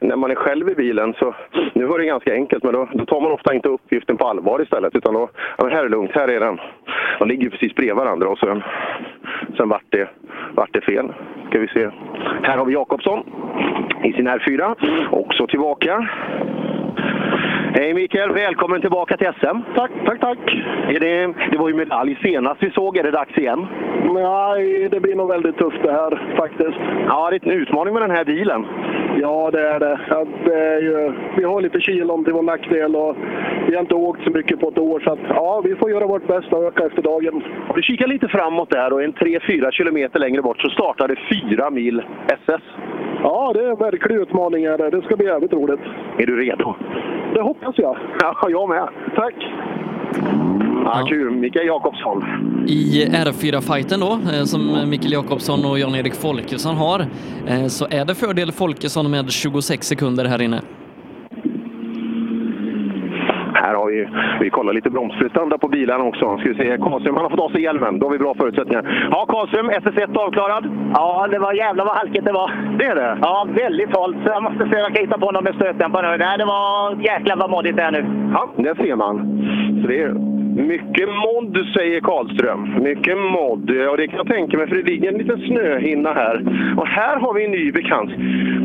när- 0.00 0.16
man 0.16 0.30
är 0.30 0.34
själv 0.34 0.70
i 0.70 0.74
bilen 0.74 1.14
så, 1.18 1.34
nu 1.74 1.84
var 1.84 1.98
det 1.98 2.04
ganska 2.04 2.32
enkelt, 2.34 2.62
men 2.64 2.72
då, 2.72 2.88
då 2.94 3.04
tar 3.06 3.20
man 3.20 3.32
ofta 3.32 3.54
inte 3.54 3.68
uppgiften 3.68 4.16
på 4.16 4.26
allvar 4.28 4.62
istället. 4.62 4.96
Utan 4.96 5.14
då, 5.14 5.28
ja 5.58 5.68
här 5.68 5.78
är 5.78 5.82
det 5.82 5.88
lugnt, 5.88 6.10
här 6.14 6.28
är 6.28 6.40
den. 6.40 6.58
De 7.18 7.28
ligger 7.28 7.50
precis 7.50 7.74
bredvid 7.74 7.96
varandra 7.96 8.28
och 8.28 8.38
sen, 8.38 8.62
sen 9.56 9.68
vart 9.68 9.84
det, 9.88 10.08
vart 10.54 10.72
det 10.72 10.80
fel. 10.80 11.12
Ska 11.48 11.58
vi 11.58 11.68
se. 11.68 11.90
Här 12.42 12.56
har 12.56 12.64
vi 12.64 12.72
Jakobsson 12.72 13.20
i 14.04 14.12
sin 14.12 14.28
R4, 14.28 14.74
också 15.10 15.46
tillbaka. 15.46 16.08
Hej 17.76 17.94
Mikael, 17.94 18.32
välkommen 18.32 18.80
tillbaka 18.80 19.16
till 19.16 19.26
SM. 19.26 19.58
Tack, 19.76 19.90
tack, 20.06 20.20
tack. 20.20 20.38
Är 20.88 21.00
det, 21.00 21.34
det 21.50 21.58
var 21.58 21.68
ju 21.68 21.74
medalj 21.74 22.18
senast 22.22 22.62
vi 22.62 22.70
såg, 22.70 22.96
är 22.96 23.02
det 23.02 23.10
dags 23.10 23.38
igen? 23.38 23.66
Nej, 24.14 24.88
det 24.88 25.00
blir 25.00 25.14
nog 25.14 25.28
väldigt 25.28 25.58
tufft 25.58 25.82
det 25.82 25.92
här 25.92 26.34
faktiskt. 26.36 26.78
Ja, 27.06 27.30
det 27.30 27.36
är 27.36 27.52
en 27.52 27.60
utmaning 27.60 27.94
med 27.94 28.02
den 28.02 28.10
här 28.10 28.24
bilen. 28.24 28.66
Ja, 29.20 29.50
det 29.50 29.68
är 29.68 29.80
det. 29.80 30.00
Ja, 30.08 30.24
det 30.44 30.54
är 30.54 30.80
ju, 30.80 31.12
vi 31.36 31.44
har 31.44 31.60
lite 31.60 31.80
kilon 31.80 32.24
till 32.24 32.32
vår 32.32 32.42
nackdel 32.42 32.96
och 32.96 33.16
vi 33.66 33.74
har 33.74 33.80
inte 33.80 33.94
åkt 33.94 34.24
så 34.24 34.30
mycket 34.30 34.60
på 34.60 34.68
ett 34.68 34.78
år. 34.78 35.00
Så 35.00 35.12
att, 35.12 35.18
ja, 35.28 35.60
vi 35.64 35.74
får 35.74 35.90
göra 35.90 36.06
vårt 36.06 36.26
bästa 36.26 36.56
och 36.56 36.64
öka 36.64 36.86
efter 36.86 37.02
dagen. 37.02 37.42
Du 37.74 37.82
kikar 37.82 38.06
lite 38.06 38.28
framåt 38.28 38.70
där 38.70 38.92
och 38.92 39.02
en 39.02 39.12
3-4 39.12 39.70
kilometer 39.70 40.18
längre 40.18 40.42
bort 40.42 40.60
så 40.60 40.70
startade 40.70 41.16
fyra 41.30 41.70
mil 41.70 42.02
SS. 42.26 42.62
Ja, 43.22 43.52
det 43.54 43.60
är 43.64 43.70
en 43.70 43.76
verklig 43.76 44.16
utmaning. 44.16 44.64
Är 44.64 44.78
det. 44.78 44.90
det 44.90 45.02
ska 45.02 45.16
bli 45.16 45.26
jävligt 45.26 45.52
roligt. 45.52 45.80
Är 46.18 46.26
du 46.26 46.36
redo? 46.36 46.74
Det 47.34 47.40
hoppas 47.40 47.63
jag. 47.82 47.96
Ja, 48.20 48.48
jag 48.50 48.68
med. 48.68 48.88
Tack! 49.16 49.34
Ja, 50.84 51.06
Kul. 51.08 51.30
Mikael 51.30 51.66
Jakobsson. 51.66 52.24
I 52.68 53.06
R4-fighten 53.06 54.00
då, 54.00 54.12
eh, 54.12 54.44
som 54.44 54.90
Mikael 54.90 55.12
Jakobsson 55.12 55.64
och 55.64 55.78
Jan-Erik 55.78 56.14
Folkesson 56.14 56.76
har, 56.76 57.06
eh, 57.46 57.66
så 57.66 57.86
är 57.90 58.04
det 58.04 58.14
fördel 58.14 58.52
Folkesson 58.52 59.10
med 59.10 59.30
26 59.30 59.86
sekunder 59.86 60.24
här 60.24 60.42
inne. 60.42 60.60
Här 63.64 63.74
har 63.74 63.86
vi, 63.86 64.08
vi 64.40 64.50
kollar 64.50 64.72
lite 64.72 64.90
bromsprestanda 64.90 65.58
på 65.58 65.68
bilarna 65.68 66.04
också. 66.04 66.38
Ska 66.38 66.48
vi 66.48 66.54
se, 66.54 66.78
Karlström 66.78 67.14
han 67.14 67.24
har 67.24 67.30
fått 67.30 67.40
av 67.40 67.50
sig 67.50 67.62
hjälmen. 67.62 67.98
Då 67.98 68.06
har 68.06 68.12
vi 68.12 68.18
bra 68.18 68.34
förutsättningar. 68.34 69.08
Ja, 69.10 69.26
Karlström, 69.28 69.70
SS1 69.70 70.18
avklarad? 70.18 70.64
Ja, 70.94 71.28
det 71.30 71.38
var 71.38 71.52
jävla 71.52 71.84
vad 71.84 71.96
halkigt 71.96 72.24
det 72.24 72.32
var. 72.32 72.50
Det 72.78 72.84
är 72.84 72.94
det? 72.94 73.18
Ja, 73.22 73.46
väldigt 73.54 73.96
halt. 73.96 74.16
Så 74.24 74.30
jag 74.30 74.42
måste 74.42 74.66
försöka 74.66 75.00
hitta 75.00 75.18
på 75.18 75.30
något 75.30 75.44
med 75.44 75.54
stötdämparen. 75.54 76.18
Nej, 76.18 76.38
det 76.38 76.44
var 76.44 76.96
jäkla 77.00 77.36
vad 77.36 77.50
moddigt 77.50 77.76
det 77.76 77.82
är 77.82 77.92
nu. 77.92 78.04
Ja, 78.32 78.48
det 78.56 78.76
ser 78.76 78.96
man. 78.96 79.14
Så 79.82 79.88
det 79.88 80.02
är 80.02 80.14
mycket 80.54 81.08
modd, 81.08 81.58
säger 81.76 82.00
Karlström. 82.00 82.74
Mycket 82.82 83.18
modd. 83.18 83.70
Ja, 83.70 83.96
det 83.96 84.06
kan 84.06 84.16
jag 84.16 84.26
tänka 84.26 84.56
mig, 84.58 84.66
för 84.66 84.76
det 84.76 84.82
ligger 84.82 85.12
en 85.12 85.18
liten 85.18 85.38
snöhinna 85.38 86.12
här. 86.12 86.36
Och 86.76 86.86
här 86.86 87.16
har 87.16 87.34
vi 87.34 87.44
en 87.44 87.50
ny 87.50 87.72
bekant. 87.72 88.10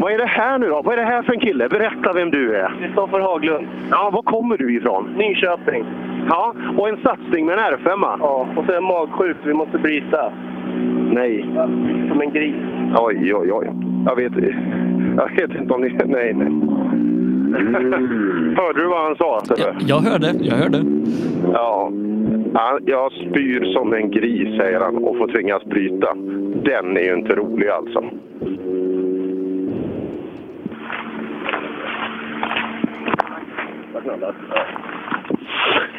Vad 0.02 0.14
är 0.14 0.18
det 0.18 0.26
här 0.26 0.60
nu 0.60 0.68
då? 0.68 0.82
Vad 0.82 0.94
är 0.94 0.98
det 0.98 1.12
här 1.14 1.22
för 1.24 1.34
en 1.34 1.40
kille? 1.40 1.70
Berätta 1.70 2.14
vem 2.14 2.32
du 2.32 2.56
är. 2.56 2.72
Kristoffer 2.82 3.20
Haglund. 3.20 3.68
Ja, 3.92 4.10
var 4.14 4.22
kommer 4.22 4.58
du 4.58 4.78
ifrån? 4.78 5.10
Nyköping. 5.18 5.86
Ja, 6.30 6.54
och 6.78 6.90
en 6.90 6.98
satsning 6.98 7.46
med 7.46 7.60
en 7.60 7.60
R5. 7.60 8.18
Ja, 8.20 8.48
och 8.56 8.66
så 8.66 8.72
är 8.72 8.76
jag 8.76 8.84
magsjuk 8.84 9.38
vi 9.44 9.54
måste 9.54 9.78
bryta. 9.78 10.32
Nej. 11.12 11.46
Som 12.10 12.22
en 12.22 12.34
gris. 12.34 12.56
Oj, 12.98 13.36
oj, 13.36 13.52
oj. 13.52 13.68
Jag 14.06 14.16
vet, 14.16 14.34
jag 15.18 15.30
vet 15.36 15.62
inte 15.62 15.74
om 15.74 15.82
ni... 15.82 15.90
Nej, 16.06 16.34
nej. 16.34 16.48
Hörde 18.58 18.82
du 18.82 18.88
vad 18.88 19.04
han 19.04 19.16
sa? 19.16 19.41
Sebbe? 19.45 19.76
Jag 19.80 20.00
hörde, 20.00 20.34
jag 20.41 20.56
hörde. 20.56 20.84
Ja. 21.54 21.91
Han, 22.54 22.80
jag 22.86 23.12
spyr 23.12 23.74
som 23.74 23.93
en 23.93 24.12
gris, 24.12 24.58
säger 24.58 24.80
han, 24.80 24.95
och 24.95 25.18
får 25.18 25.28
tvingas 25.28 25.64
bryta. 25.66 26.14
Den 26.64 26.97
är 26.97 27.02
ju 27.02 27.14
inte 27.14 27.36
rolig 27.36 27.68
alltså. 27.68 28.00
Eh, 33.95 34.99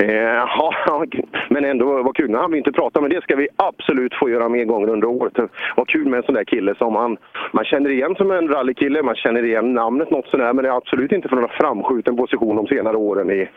Eh, 0.02 0.08
ja, 0.86 1.04
men 1.48 1.64
ändå 1.64 2.02
vad 2.02 2.16
kul. 2.16 2.30
Nu 2.30 2.38
hann 2.38 2.52
vi 2.52 2.58
inte 2.58 2.72
prata, 2.72 3.00
men 3.00 3.10
det 3.10 3.22
ska 3.22 3.36
vi 3.36 3.48
absolut 3.56 4.14
få 4.14 4.30
göra 4.30 4.48
mer 4.48 4.64
gånger 4.64 4.88
under 4.88 5.08
året. 5.08 5.32
Vad 5.76 5.88
kul 5.88 6.08
med 6.08 6.18
en 6.18 6.22
sån 6.22 6.34
där 6.34 6.44
kille 6.44 6.74
som 6.74 6.92
man, 6.92 7.16
man 7.52 7.64
känner 7.64 7.90
igen 7.90 8.14
som 8.14 8.30
en 8.30 8.48
rallykille, 8.48 9.02
man 9.02 9.14
känner 9.14 9.44
igen 9.44 9.74
namnet 9.74 10.10
något 10.10 10.26
sånär, 10.26 10.52
men 10.52 10.64
det 10.64 10.70
är 10.70 10.76
absolut 10.76 11.12
inte 11.12 11.28
från 11.28 11.40
någon 11.40 11.50
framskjuten 11.60 12.16
position 12.16 12.56
de 12.56 12.66
senare 12.66 12.96
åren 12.96 13.30
i, 13.30 13.48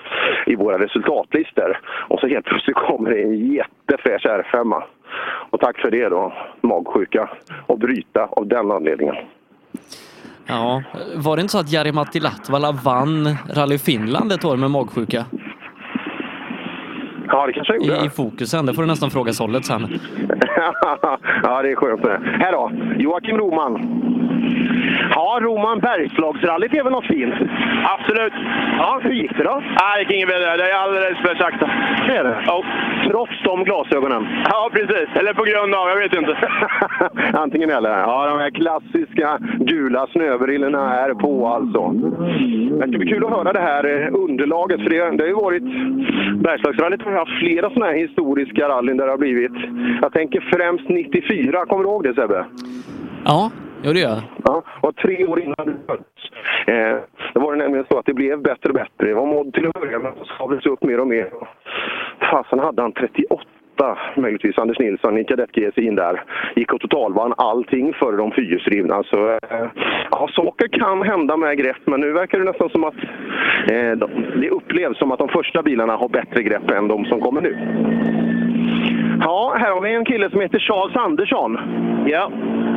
i 0.45 0.55
våra 0.55 0.79
resultatlistor. 0.79 1.79
Och 2.07 2.19
så 2.19 2.27
helt 2.27 2.45
plötsligt 2.45 2.77
kommer 2.77 3.09
det 3.09 3.21
en 3.21 3.53
jättefräsch 3.53 4.25
R5. 4.25 4.81
Och 5.49 5.59
tack 5.59 5.79
för 5.79 5.91
det 5.91 6.09
då, 6.09 6.33
magsjuka. 6.61 7.29
Och 7.67 7.79
bryta 7.79 8.25
av 8.31 8.47
den 8.47 8.71
anledningen. 8.71 9.15
Ja, 10.47 10.83
var 11.15 11.35
det 11.35 11.41
inte 11.41 11.51
så 11.51 11.59
att 11.59 11.71
Jari-Matti 11.71 12.19
Latvala 12.19 12.71
vann 12.71 13.37
Rally 13.55 13.77
Finland 13.77 14.31
ett 14.31 14.45
år 14.45 14.57
med 14.57 14.71
magsjuka? 14.71 15.25
Ja, 17.33 17.45
det 17.47 17.53
kanske 17.53 17.73
jag 17.73 17.85
gjorde. 17.85 18.01
I, 18.01 18.05
I 18.05 18.09
fokusen, 18.09 18.65
det 18.65 18.73
får 18.73 18.81
du 18.81 18.87
nästan 18.87 19.11
fråga 19.11 19.33
Sollet 19.33 19.65
sen. 19.65 19.81
ja, 21.43 21.61
det 21.61 21.71
är 21.71 21.75
skönt 21.75 22.03
det. 22.03 22.21
Här 22.39 22.51
då, 22.51 22.71
Joakim 22.97 23.37
Roman. 23.37 23.73
Ja, 25.09 25.39
Roman 25.41 25.79
Bergslagsrallyt 25.79 26.73
är 26.73 26.83
väl 26.83 26.91
något 26.91 27.05
fint? 27.05 27.33
Absolut. 27.83 28.33
Ja, 28.77 28.99
hur 29.03 29.11
gick 29.11 29.37
det 29.37 29.43
då? 29.43 29.63
Nej, 29.65 29.93
det 29.95 30.01
gick 30.01 30.11
inget 30.11 30.27
bättre. 30.27 30.57
Det 30.57 30.71
är 30.71 30.75
alldeles 30.75 31.17
för 31.17 31.35
sakta. 31.35 31.65
Det 32.07 32.15
är 32.15 32.23
det? 32.23 32.43
Ja. 32.45 32.63
Trots 33.07 33.43
de 33.43 33.63
glasögonen? 33.63 34.27
Ja, 34.49 34.69
precis. 34.73 35.07
Eller 35.19 35.33
på 35.33 35.43
grund 35.43 35.75
av, 35.75 35.89
jag 35.89 35.95
vet 35.95 36.15
inte. 36.15 36.37
Antingen 37.43 37.69
eller. 37.69 37.89
Ja, 37.89 38.27
de 38.27 38.39
här 38.39 38.49
klassiska 38.49 39.37
gula 39.59 40.07
snöbrillorna 40.07 40.99
är 40.99 41.13
på 41.13 41.47
alltså. 41.47 41.91
Det 42.79 42.87
ska 42.87 42.97
bli 42.97 43.07
kul 43.07 43.25
att 43.25 43.31
höra 43.31 43.53
det 43.53 43.59
här 43.59 43.83
eh, 43.85 44.07
underlaget, 44.13 44.81
för 44.81 44.89
det, 44.89 45.17
det 45.17 45.23
har 45.23 45.27
ju 45.27 45.33
varit... 45.33 45.63
Bergslagsrallyt 46.43 47.01
har 47.01 47.11
haft 47.11 47.39
flera 47.39 47.69
sådana 47.69 47.85
här 47.85 47.97
historiska 47.97 48.69
rallyn 48.69 48.97
där 48.97 49.05
det 49.05 49.11
har 49.11 49.17
blivit... 49.17 49.51
Jag 50.01 50.13
tänker 50.13 50.41
främst 50.53 50.89
94, 50.89 51.65
kommer 51.65 51.83
du 51.83 51.89
ihåg 51.89 52.03
det 52.03 52.13
Sebbe? 52.13 52.45
Ja, 53.25 53.51
jo 53.83 53.93
det 53.93 53.99
gör 53.99 54.09
jag. 54.09 54.23
Ja, 54.43 54.63
och 54.81 54.95
tre 54.95 55.25
år 55.25 55.39
innan 55.39 55.65
du 55.65 55.75
föddes. 55.87 56.05
Eh, 56.67 56.97
då 57.33 57.39
var 57.39 57.51
det 57.51 57.57
nämligen 57.57 57.85
så 57.89 57.99
att 57.99 58.05
det 58.05 58.13
blev 58.13 58.41
bättre 58.41 58.69
och 58.69 58.75
bättre. 58.75 59.07
Det 59.07 59.13
var 59.13 59.25
modd 59.25 59.53
till 59.53 59.67
att 59.67 59.73
börja 59.73 59.99
med, 59.99 60.13
så 60.17 60.25
savlades 60.25 60.65
upp 60.65 60.83
mer 60.83 60.99
och 60.99 61.07
mer. 61.07 61.29
Fasen 62.31 62.59
hade 62.59 62.81
han 62.81 62.91
38 62.91 63.43
möjligtvis, 64.15 64.57
Anders 64.57 64.79
Nilsson 64.79 65.17
i 65.17 65.23
kadett 65.23 65.77
in 65.77 65.95
där. 65.95 66.23
Gick 66.55 66.73
och 66.73 66.81
totalvann 66.81 67.33
allting 67.37 67.93
före 67.93 68.17
de 68.17 68.31
fyrhjulsdrivna. 68.31 69.03
Så 69.03 69.29
eh, 69.29 69.67
ja, 70.11 70.29
saker 70.35 70.67
kan 70.67 71.01
hända 71.01 71.37
med 71.37 71.57
grepp, 71.57 71.81
men 71.85 71.99
nu 71.99 72.11
verkar 72.11 72.39
det 72.39 72.45
nästan 72.45 72.69
som 72.69 72.83
att 72.83 72.95
eh, 73.71 74.09
det 74.41 74.49
upplevs 74.49 74.97
som 74.97 75.11
att 75.11 75.19
de 75.19 75.29
första 75.29 75.63
bilarna 75.63 75.95
har 75.95 76.09
bättre 76.09 76.43
grepp 76.43 76.71
än 76.71 76.87
de 76.87 77.05
som 77.05 77.21
kommer 77.21 77.41
nu. 77.41 77.57
Ja, 79.21 79.55
här 79.57 79.71
har 79.71 79.81
vi 79.81 79.93
en 79.93 80.05
kille 80.05 80.29
som 80.29 80.41
heter 80.41 80.59
Charles 80.59 80.95
Andersson. 80.95 81.57
Ja. 82.07 82.31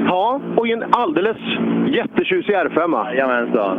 Ja, 0.06 0.40
och 0.56 0.68
en 0.68 0.84
alldeles 0.90 1.36
jättetjusig 1.86 2.54
R5. 2.54 3.14
Jajamensan. 3.14 3.78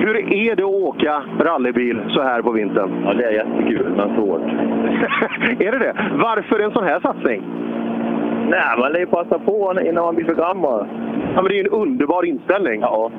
Hur 0.00 0.32
är 0.32 0.56
det 0.56 0.62
att 0.62 0.70
åka 0.70 1.22
rallybil 1.40 2.00
så 2.08 2.22
här 2.22 2.42
på 2.42 2.50
vintern? 2.50 2.90
Ja, 3.04 3.14
det 3.14 3.24
är 3.24 3.30
jättekul, 3.30 3.92
men 3.96 4.14
svårt. 4.16 4.40
är 5.60 5.72
det 5.72 5.78
det? 5.78 5.94
Varför 6.12 6.60
en 6.60 6.72
sån 6.72 6.84
här 6.84 7.00
satsning? 7.00 7.42
Nej, 8.48 8.78
man 8.78 8.92
lär 8.92 9.00
ju 9.00 9.06
passa 9.06 9.38
på 9.38 9.74
innan 9.86 10.04
man 10.04 10.14
blir 10.14 10.26
för 10.26 10.34
gammal. 10.34 10.86
Ja, 11.34 11.42
men 11.42 11.44
det 11.44 11.54
är 11.54 11.62
ju 11.62 11.64
en 11.64 11.80
underbar 11.80 12.24
inställning. 12.24 12.80
Ja. 12.80 13.10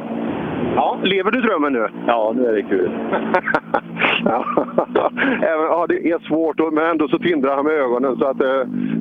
Ja, 0.76 1.00
lever 1.04 1.32
du 1.32 1.42
drömmen 1.42 1.74
nu? 1.74 1.88
Ja, 2.08 2.34
nu 2.36 2.46
är 2.46 2.54
det 2.54 2.62
kul. 2.62 2.92
ja, 5.42 5.86
det 5.90 6.12
är 6.12 6.28
svårt, 6.28 6.74
men 6.74 6.86
ändå 6.86 7.08
så 7.08 7.20
tindrar 7.20 7.56
han 7.56 7.66
med 7.66 7.74
ögonen 7.74 8.18
så 8.18 8.26
att 8.26 8.42
eh, 8.42 8.48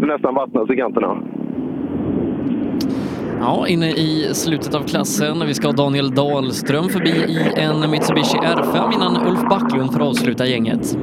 det 0.01 0.07
nästan 0.07 0.35
vattnas 0.35 0.71
i 0.71 0.77
kanterna. 0.77 1.17
Ja, 3.41 3.69
inne 3.69 3.87
i 3.87 4.31
slutet 4.33 4.75
av 4.75 4.81
klassen. 4.81 5.47
Vi 5.47 5.55
ska 5.55 5.69
ha 5.69 5.73
Daniel 5.73 6.15
Dahlström 6.15 6.89
förbi 6.89 7.11
i 7.11 7.39
en 7.57 7.91
Mitsubishi 7.91 8.39
R5 8.39 8.95
innan 8.95 9.27
Ulf 9.27 9.43
Backlund 9.51 9.93
får 9.93 10.09
avsluta 10.09 10.47
gänget. 10.47 10.99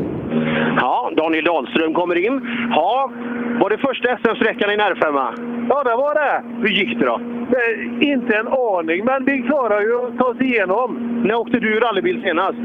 Ja, 0.76 1.12
Daniel 1.18 1.46
Dahlström 1.46 1.94
kommer 1.94 2.16
in. 2.16 2.42
Ja, 2.70 3.12
var 3.60 3.70
det 3.70 3.78
första 3.78 4.18
SM-sträckan 4.18 4.70
i 4.70 4.74
en 4.74 4.80
R5? 4.80 5.34
Ja, 5.70 5.84
det 5.84 5.96
var 5.96 6.14
det. 6.16 6.44
Hur 6.62 6.70
gick 6.70 7.00
det 7.00 7.06
då? 7.06 7.20
Eh, 7.50 8.10
inte 8.10 8.38
en 8.38 8.48
aning, 8.48 9.06
men 9.06 9.26
vi 9.26 9.42
klarar 9.42 9.82
ju 9.82 10.06
att 10.06 10.18
ta 10.18 10.26
oss 10.26 10.42
igenom. 10.42 11.22
När 11.26 11.36
åkte 11.36 11.60
du 11.60 11.80
rallybil 11.80 12.22
senast? 12.24 12.60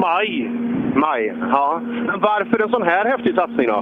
Maj. 0.00 0.50
Maj, 0.94 1.34
ja. 1.50 1.80
Men 1.82 2.20
varför 2.20 2.62
en 2.62 2.68
sån 2.68 2.82
här 2.82 3.04
häftig 3.04 3.34
satsning 3.34 3.66
då? 3.66 3.78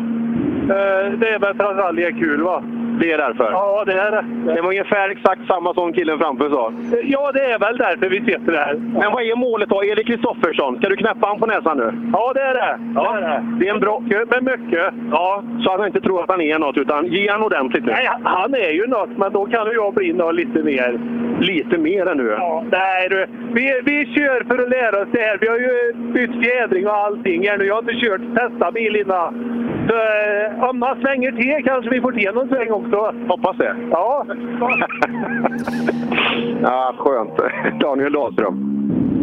Eh, 0.75 1.13
det 1.19 1.29
är 1.29 1.39
väl 1.39 1.55
för 1.55 1.65
att 1.65 1.77
rally 1.77 2.03
är 2.03 2.11
kul, 2.11 2.43
va? 2.43 2.63
Det 3.03 3.13
är 3.13 3.19
därför? 3.19 3.51
Ja, 3.53 3.85
det 3.87 3.93
är 3.93 4.11
det. 4.11 4.55
Det 4.55 4.61
var 4.63 4.69
ungefär 4.69 5.09
exakt 5.09 5.47
samma 5.47 5.75
som 5.75 5.93
killen 5.93 6.19
framför 6.19 6.51
sa. 6.51 6.73
Ja, 7.05 7.33
det 7.33 7.45
är 7.53 7.59
väl 7.59 7.77
därför 7.77 8.09
vi 8.09 8.21
sitter 8.21 8.53
här. 8.53 8.75
Men 8.75 9.13
vad 9.13 9.23
är 9.23 9.37
målet 9.37 9.69
då? 9.69 9.85
Erik 9.85 10.07
Kristoffersson, 10.07 10.77
ska 10.77 10.89
du 10.89 10.97
knäppa 10.97 11.27
han 11.27 11.39
på 11.39 11.47
näsan 11.47 11.77
nu? 11.77 11.93
Ja, 12.13 12.33
det 12.35 12.41
är 12.41 12.55
det. 12.55 12.79
Ja, 12.95 13.13
det, 13.13 13.27
är 13.27 13.31
det. 13.31 13.43
det 13.59 13.69
är 13.69 13.75
en 13.75 13.81
bra... 13.81 14.03
Men 14.31 14.45
mycket. 14.45 14.95
Ja, 15.11 15.43
så 15.65 15.71
att 15.71 15.79
han 15.79 15.87
inte 15.87 16.01
tror 16.01 16.23
att 16.23 16.31
han 16.31 16.41
är 16.41 16.59
något, 16.59 16.77
utan 16.77 17.07
ge 17.07 17.31
han 17.31 17.43
ordentligt 17.43 17.85
nu. 17.85 17.93
Nej, 17.93 18.09
han 18.25 18.55
är 18.55 18.71
ju 18.71 18.87
något, 18.87 19.11
men 19.17 19.33
då 19.33 19.47
kan 19.47 19.67
ju 19.67 19.73
jag 19.73 19.95
bli 19.95 20.13
något 20.13 20.35
lite 20.35 20.63
mer. 20.63 20.99
Lite 21.41 21.79
mer 21.79 22.07
än 22.07 22.19
du? 22.19 22.29
Ja, 22.39 22.65
nej 22.71 23.09
du. 23.09 23.27
Vi, 23.53 23.81
vi 23.85 24.15
kör 24.15 24.45
för 24.45 24.63
att 24.63 24.69
lära 24.69 25.03
oss 25.03 25.09
det 25.13 25.21
här. 25.21 25.39
Vi 25.41 25.49
har 25.49 25.59
ju 25.59 25.93
bytt 26.13 26.45
fjädring 26.45 26.87
och 26.87 26.97
allting 26.97 27.49
här 27.49 27.59
nu. 27.59 27.65
Jag 27.65 27.75
har 27.75 27.83
inte 27.83 28.07
kört 28.07 28.21
testa 28.37 28.73
bil 28.73 28.97
innan. 28.97 29.59
Så, 29.89 29.95
eh, 29.95 30.69
om 30.69 30.79
man 30.79 31.01
svänger 31.01 31.33
till 31.33 31.65
kanske 31.65 31.91
vi 31.91 32.01
får 32.01 32.13
till 32.13 32.35
någon 32.35 32.49
sväng 32.49 32.71
också. 32.71 32.92
Hoppas 33.29 33.57
det. 33.59 33.77
Ja. 33.91 34.27
ja, 36.63 36.95
skönt. 36.99 37.39
Daniel 37.81 38.13
Dahlström. 38.13 38.73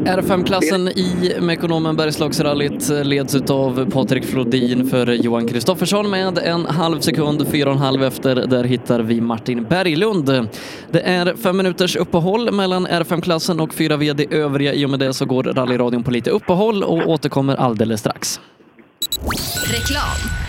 R5-klassen 0.06 0.88
i 0.88 1.38
Mekonomen 1.42 1.96
Bergslagsrallyt 1.96 2.90
leds 3.04 3.52
av 3.52 3.92
Patrik 3.92 4.26
Flodin 4.26 4.86
för 4.90 5.08
Johan 5.08 5.48
Kristoffersson 5.48 6.10
med 6.10 6.38
en 6.38 6.66
halv 6.66 7.00
sekund, 7.00 7.48
fyra 7.48 7.70
och 7.70 7.76
en 7.76 7.82
halv 7.82 8.04
efter. 8.04 8.36
Där 8.36 8.64
hittar 8.64 9.00
vi 9.00 9.22
Martin 9.22 9.64
Berglund. 9.64 10.48
Det 10.92 11.02
är 11.02 11.36
fem 11.36 11.58
minuters 11.58 11.96
uppehåll 11.96 12.52
mellan 12.52 12.88
R5-klassen 12.88 13.60
och 13.60 13.74
4V 13.74 14.14
det 14.14 14.34
övriga. 14.34 14.74
I 14.74 14.86
och 14.86 14.90
med 14.90 15.00
det 15.00 15.14
så 15.14 15.26
går 15.26 15.44
rallyradion 15.44 16.04
på 16.04 16.12
lite 16.12 16.30
uppehåll 16.30 16.84
och 16.84 17.10
återkommer 17.10 17.56
alldeles 17.56 18.00
strax. 18.00 18.40
Reklam. 19.72 20.49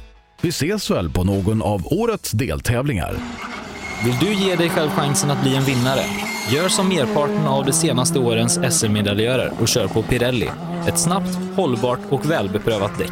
Vi 0.41 0.49
ses 0.49 0.91
väl 0.91 1.09
på 1.09 1.23
någon 1.23 1.61
av 1.61 1.93
årets 1.93 2.31
deltävlingar. 2.31 3.15
Vill 4.05 4.15
du 4.19 4.33
ge 4.33 4.55
dig 4.55 4.69
själv 4.69 4.89
chansen 4.89 5.31
att 5.31 5.43
bli 5.43 5.55
en 5.55 5.63
vinnare? 5.63 6.01
Gör 6.51 6.69
som 6.69 6.87
merparten 6.89 7.47
av 7.47 7.65
de 7.65 7.71
senaste 7.71 8.19
årens 8.19 8.59
SM-medaljörer 8.69 9.51
och 9.61 9.67
kör 9.67 9.87
på 9.87 10.03
Pirelli. 10.03 10.49
Ett 10.87 10.99
snabbt, 10.99 11.37
hållbart 11.55 11.99
och 12.09 12.31
välbeprövat 12.31 12.97
däck. 12.97 13.11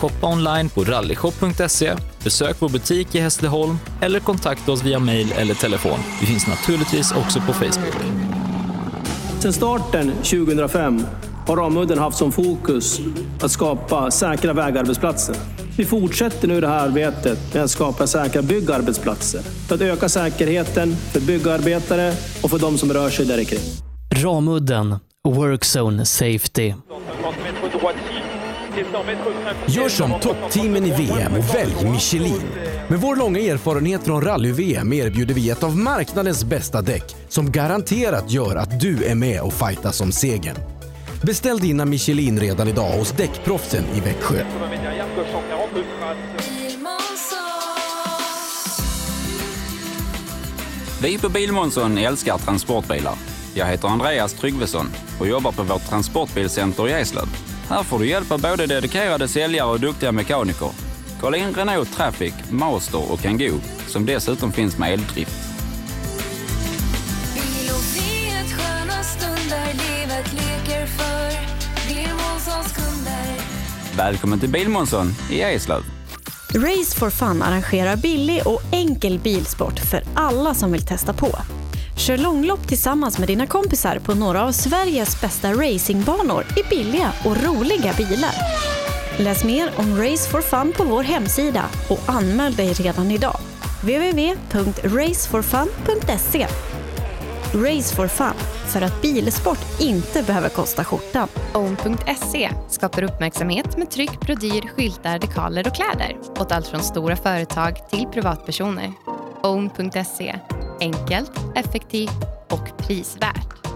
Shoppa 0.00 0.26
online 0.26 0.68
på 0.68 0.84
rallyshop.se, 0.84 1.94
besök 2.24 2.56
vår 2.58 2.68
butik 2.68 3.14
i 3.14 3.20
Hässleholm 3.20 3.78
eller 4.00 4.20
kontakta 4.20 4.72
oss 4.72 4.84
via 4.84 4.98
mail 4.98 5.32
eller 5.32 5.54
telefon. 5.54 5.98
Vi 6.20 6.26
finns 6.26 6.46
naturligtvis 6.46 7.12
också 7.12 7.40
på 7.40 7.52
Facebook. 7.52 7.96
Sedan 9.38 9.52
starten 9.52 10.12
2005 10.12 11.06
har 11.46 11.56
Ramudden 11.56 11.98
haft 11.98 12.18
som 12.18 12.32
fokus 12.32 13.00
att 13.40 13.50
skapa 13.50 14.10
säkra 14.10 14.52
vägarbetsplatser. 14.52 15.36
Vi 15.76 15.84
fortsätter 15.84 16.48
nu 16.48 16.60
det 16.60 16.68
här 16.68 16.88
arbetet 16.88 17.54
med 17.54 17.64
att 17.64 17.70
skapa 17.70 18.06
säkra 18.06 18.42
byggarbetsplatser 18.42 19.40
för 19.40 19.74
att 19.74 19.80
öka 19.80 20.08
säkerheten 20.08 20.96
för 20.96 21.20
byggarbetare 21.20 22.12
och 22.42 22.50
för 22.50 22.58
de 22.58 22.78
som 22.78 22.92
rör 22.92 23.10
sig 23.10 23.26
där 23.26 23.44
kring. 23.44 23.60
Ramudden 24.14 24.96
Workzone 25.24 26.04
Safety. 26.04 26.74
Gör 29.68 29.88
som 29.88 30.20
toppteamen 30.20 30.86
i 30.86 30.90
VM 30.90 31.32
och 31.34 31.54
välj 31.54 31.90
Michelin. 31.90 32.42
Med 32.88 33.00
vår 33.00 33.16
långa 33.16 33.38
erfarenhet 33.40 34.04
från 34.04 34.22
rally-VM 34.22 34.92
erbjuder 34.92 35.34
vi 35.34 35.50
ett 35.50 35.62
av 35.62 35.78
marknadens 35.78 36.44
bästa 36.44 36.82
däck 36.82 37.16
som 37.28 37.52
garanterat 37.52 38.30
gör 38.30 38.56
att 38.56 38.80
du 38.80 39.04
är 39.04 39.14
med 39.14 39.40
och 39.40 39.52
fightas 39.52 40.00
om 40.00 40.12
segern. 40.12 40.56
Beställ 41.22 41.58
dina 41.58 41.84
Michelin 41.84 42.40
redan 42.40 42.68
idag 42.68 42.90
hos 42.90 43.12
Däckproffsen 43.12 43.84
i 43.94 44.00
Växjö. 44.00 44.44
Vi 51.02 51.18
på 51.18 51.28
Bilmånsson 51.28 51.98
älskar 51.98 52.38
transportbilar. 52.38 53.14
Jag 53.54 53.66
heter 53.66 53.88
Andreas 53.88 54.32
Tryggvesson 54.32 54.86
och 55.20 55.26
jobbar 55.26 55.52
på 55.52 55.62
vårt 55.62 55.88
transportbilcenter 55.88 56.88
i 56.88 56.92
Eslöv. 56.92 57.55
Här 57.68 57.82
får 57.82 57.98
du 57.98 58.06
hjälp 58.08 58.32
av 58.32 58.40
både 58.42 58.66
dedikerade 58.66 59.28
säljare 59.28 59.70
och 59.70 59.80
duktiga 59.80 60.12
mekaniker. 60.12 60.70
Kolla 61.20 61.36
in 61.36 61.54
Renault 61.54 61.92
Traffic, 61.92 62.34
Master 62.50 63.12
och 63.12 63.20
Kangoo 63.20 63.60
som 63.86 64.06
dessutom 64.06 64.52
finns 64.52 64.78
med 64.78 64.92
eldrift. 64.92 65.36
Välkommen 73.96 74.40
till 74.40 74.50
Bilmånsson 74.50 75.06
i 75.30 75.40
Eslöv. 75.40 75.82
Race 76.54 76.98
for 76.98 77.10
Fun 77.10 77.42
arrangerar 77.42 77.96
billig 77.96 78.42
och 78.46 78.62
enkel 78.72 79.18
bilsport 79.18 79.78
för 79.78 80.02
alla 80.14 80.54
som 80.54 80.72
vill 80.72 80.86
testa 80.86 81.12
på. 81.12 81.38
Kör 81.96 82.18
långlopp 82.18 82.68
tillsammans 82.68 83.18
med 83.18 83.28
dina 83.28 83.46
kompisar 83.46 83.98
på 83.98 84.14
några 84.14 84.44
av 84.44 84.52
Sveriges 84.52 85.20
bästa 85.20 85.52
racingbanor 85.52 86.46
i 86.56 86.62
billiga 86.70 87.12
och 87.24 87.44
roliga 87.44 87.92
bilar. 87.96 88.34
Läs 89.18 89.44
mer 89.44 89.70
om 89.76 89.98
Race 89.98 90.30
for 90.30 90.40
Fun 90.40 90.72
på 90.76 90.84
vår 90.84 91.02
hemsida 91.02 91.64
och 91.90 92.00
anmäl 92.06 92.54
dig 92.54 92.72
redan 92.72 93.10
idag. 93.10 93.38
www.raceforfun.se 93.82 96.46
Race 97.54 97.96
for 97.96 98.08
Fun, 98.08 98.34
för 98.66 98.82
att 98.82 99.02
bilsport 99.02 99.80
inte 99.80 100.22
behöver 100.22 100.48
kosta 100.48 100.84
skjortan. 100.84 101.28
Own.se 101.54 102.50
skapar 102.68 103.02
uppmärksamhet 103.02 103.76
med 103.76 103.90
tryck, 103.90 104.20
brodyr, 104.20 104.68
skyltar, 104.76 105.18
dekaler 105.18 105.66
och 105.66 105.74
kläder 105.74 106.16
åt 106.38 106.52
allt 106.52 106.66
från 106.66 106.80
stora 106.80 107.16
företag 107.16 107.90
till 107.90 108.06
privatpersoner. 108.06 108.92
Own.se 109.42 110.34
enkelt, 110.80 111.32
effektivt 111.54 112.22
och 112.50 112.78
prisvärt. 112.78 113.66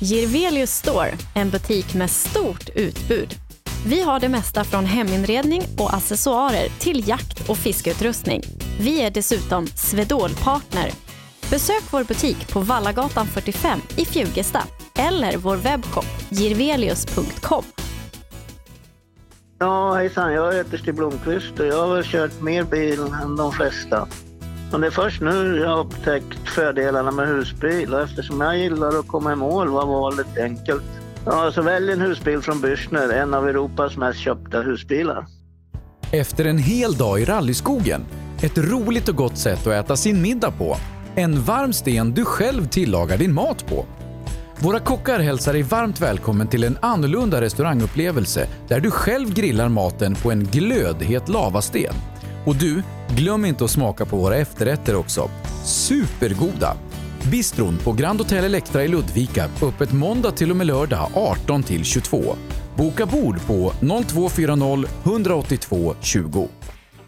Girvelius 0.00 0.70
Store, 0.70 1.10
en 1.34 1.50
butik 1.50 1.94
med 1.94 2.10
stort 2.10 2.68
utbud. 2.74 3.34
Vi 3.86 4.02
har 4.02 4.20
det 4.20 4.28
mesta 4.28 4.64
från 4.64 4.84
heminredning 4.84 5.62
och 5.78 5.94
accessoarer 5.94 6.68
till 6.80 7.08
jakt 7.08 7.48
och 7.48 7.56
fiskeutrustning. 7.56 8.42
Vi 8.80 9.02
är 9.02 9.10
dessutom 9.10 9.66
Swedol-partner. 9.66 10.90
Besök 11.50 11.82
vår 11.90 12.04
butik 12.04 12.52
på 12.52 12.60
Vallagatan 12.60 13.26
45 13.26 13.80
i 13.96 14.04
Fjugesta 14.04 14.62
eller 14.98 15.36
vår 15.36 15.56
webbshop 15.56 16.06
girvelius.com. 16.28 17.64
Ja, 19.58 19.94
hejsan. 19.94 20.32
Jag 20.32 20.54
heter 20.54 20.78
Stig 20.78 20.94
Blomqvist 20.94 21.60
och 21.60 21.66
jag 21.66 21.86
har 21.86 21.94
väl 21.94 22.04
kört 22.04 22.40
mer 22.40 22.62
bil 22.62 23.00
än 23.22 23.36
de 23.36 23.52
flesta. 23.52 24.08
Men 24.74 24.80
det 24.80 24.86
är 24.86 24.90
först 24.90 25.20
nu 25.20 25.58
jag 25.58 25.68
har 25.68 25.78
upptäckt 25.78 26.48
fördelarna 26.48 27.10
med 27.10 27.28
husbil 27.28 27.94
och 27.94 28.00
eftersom 28.00 28.40
jag 28.40 28.58
gillar 28.58 28.98
att 28.98 29.08
komma 29.08 29.32
i 29.32 29.36
mål 29.36 29.68
var 29.68 29.86
valet 29.86 30.38
enkelt. 30.38 30.82
Ja, 31.26 31.52
så 31.52 31.62
välj 31.62 31.92
en 31.92 32.00
husbil 32.00 32.40
från 32.40 32.62
Bürstner, 32.62 33.12
en 33.12 33.34
av 33.34 33.48
Europas 33.48 33.96
mest 33.96 34.18
köpta 34.18 34.60
husbilar. 34.60 35.26
Efter 36.12 36.44
en 36.44 36.58
hel 36.58 36.94
dag 36.94 37.20
i 37.20 37.24
rallyskogen, 37.24 38.04
ett 38.42 38.58
roligt 38.58 39.08
och 39.08 39.16
gott 39.16 39.38
sätt 39.38 39.66
att 39.66 39.72
äta 39.72 39.96
sin 39.96 40.22
middag 40.22 40.50
på. 40.50 40.76
En 41.14 41.40
varm 41.40 41.72
sten 41.72 42.12
du 42.12 42.24
själv 42.24 42.68
tillagar 42.68 43.18
din 43.18 43.34
mat 43.34 43.66
på. 43.66 43.86
Våra 44.58 44.78
kockar 44.80 45.18
hälsar 45.18 45.52
dig 45.52 45.62
varmt 45.62 46.00
välkommen 46.00 46.46
till 46.46 46.64
en 46.64 46.78
annorlunda 46.82 47.40
restaurangupplevelse 47.40 48.48
där 48.68 48.80
du 48.80 48.90
själv 48.90 49.34
grillar 49.34 49.68
maten 49.68 50.14
på 50.14 50.30
en 50.30 50.44
glödhet 50.44 51.28
lavasten. 51.28 51.94
Och 52.44 52.56
du, 52.56 52.82
glöm 53.16 53.44
inte 53.44 53.64
att 53.64 53.70
smaka 53.70 54.04
på 54.04 54.16
våra 54.16 54.36
efterrätter 54.36 54.96
också. 54.96 55.30
Supergoda! 55.64 56.76
Bistron 57.30 57.78
på 57.78 57.92
Grand 57.92 58.20
Hotel 58.20 58.44
Electra 58.44 58.84
i 58.84 58.88
Ludvika, 58.88 59.50
öppet 59.62 59.92
måndag 59.92 60.30
till 60.30 60.50
och 60.50 60.56
med 60.56 60.66
lördag 60.66 61.10
18 61.14 61.62
till 61.62 61.84
22. 61.84 62.36
Boka 62.76 63.06
bord 63.06 63.46
på 63.46 63.72
0240 64.06 64.84
182 65.04 65.94
20. 66.00 66.48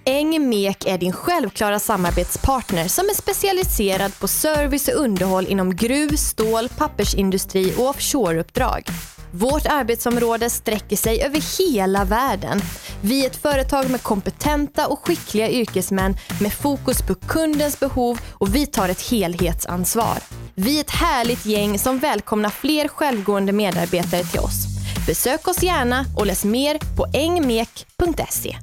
Engmek 0.04 0.86
är 0.86 0.98
din 0.98 1.12
självklara 1.12 1.78
samarbetspartner 1.78 2.88
som 2.88 3.04
är 3.04 3.14
specialiserad 3.14 4.18
på 4.20 4.28
service 4.28 4.88
och 4.88 5.00
underhåll 5.00 5.46
inom 5.46 5.76
gruv, 5.76 6.16
stål, 6.16 6.68
pappersindustri 6.68 7.74
och 7.78 7.88
offshoreuppdrag. 7.88 8.82
Vårt 9.30 9.66
arbetsområde 9.66 10.50
sträcker 10.50 10.96
sig 10.96 11.22
över 11.22 11.58
hela 11.58 12.04
världen. 12.04 12.60
Vi 13.00 13.22
är 13.22 13.26
ett 13.26 13.36
företag 13.36 13.90
med 13.90 14.02
kompetenta 14.02 14.86
och 14.86 15.06
skickliga 15.06 15.50
yrkesmän 15.50 16.16
med 16.40 16.52
fokus 16.52 17.02
på 17.02 17.14
kundens 17.14 17.80
behov 17.80 18.18
och 18.32 18.54
vi 18.54 18.66
tar 18.66 18.88
ett 18.88 19.10
helhetsansvar. 19.10 20.18
Vi 20.54 20.76
är 20.76 20.80
ett 20.80 20.90
härligt 20.90 21.46
gäng 21.46 21.78
som 21.78 21.98
välkomnar 21.98 22.50
fler 22.50 22.88
självgående 22.88 23.52
medarbetare 23.52 24.24
till 24.24 24.40
oss. 24.40 24.66
Besök 25.06 25.48
oss 25.48 25.62
gärna 25.62 26.04
och 26.16 26.26
läs 26.26 26.44
mer 26.44 26.78
på 26.96 27.06
engmek.se. 27.14 28.56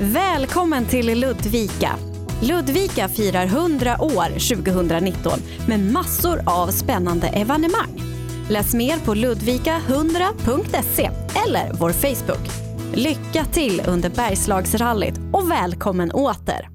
Välkommen 0.00 0.84
till 0.86 1.20
Ludvika. 1.20 1.96
Ludvika 2.42 3.08
firar 3.08 3.44
100 3.44 3.96
år 4.00 4.54
2019 4.54 5.40
med 5.68 5.80
massor 5.80 6.42
av 6.46 6.68
spännande 6.68 7.28
evenemang. 7.28 8.13
Läs 8.50 8.74
mer 8.74 8.98
på 9.04 9.14
ludvika100.se 9.14 11.10
eller 11.46 11.72
vår 11.80 11.90
Facebook. 11.90 12.50
Lycka 12.94 13.44
till 13.44 13.82
under 13.88 14.10
Bergslagsrallyt 14.10 15.14
och 15.32 15.50
välkommen 15.50 16.10
åter! 16.10 16.68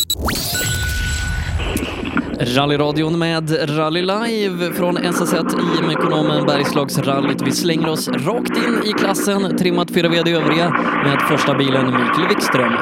Rallyradion 2.40 3.20
med 3.20 3.78
Rally 3.78 4.02
Live 4.02 4.74
från 4.74 4.98
SS1 4.98 5.80
i 5.80 5.88
Mekonomen 5.88 6.46
Bergslagsrallyt. 6.46 7.42
Vi 7.42 7.52
slänger 7.52 7.90
oss 7.90 8.08
rakt 8.08 8.58
in 8.58 8.84
i 8.86 8.94
klassen, 8.94 9.58
trimmat 9.58 9.92
fyra 9.92 10.10
VD 10.10 10.32
övriga 10.32 10.70
med 11.04 11.22
första 11.30 11.54
bilen 11.54 11.86
Mikael 11.86 12.28
Wikström. 12.30 12.74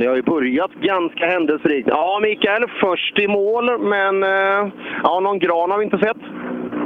Ni 0.00 0.06
har 0.06 0.16
ju 0.16 0.22
börjat 0.22 0.70
ganska 0.74 1.26
händelserikt. 1.26 1.88
Ja, 1.88 2.18
Mikael, 2.22 2.64
först 2.80 3.18
i 3.18 3.28
mål, 3.28 3.78
men 3.80 4.22
eh, 4.22 4.68
ja, 5.02 5.20
någon 5.20 5.38
gran 5.38 5.70
har 5.70 5.78
vi 5.78 5.84
inte 5.84 5.98
sett. 5.98 6.16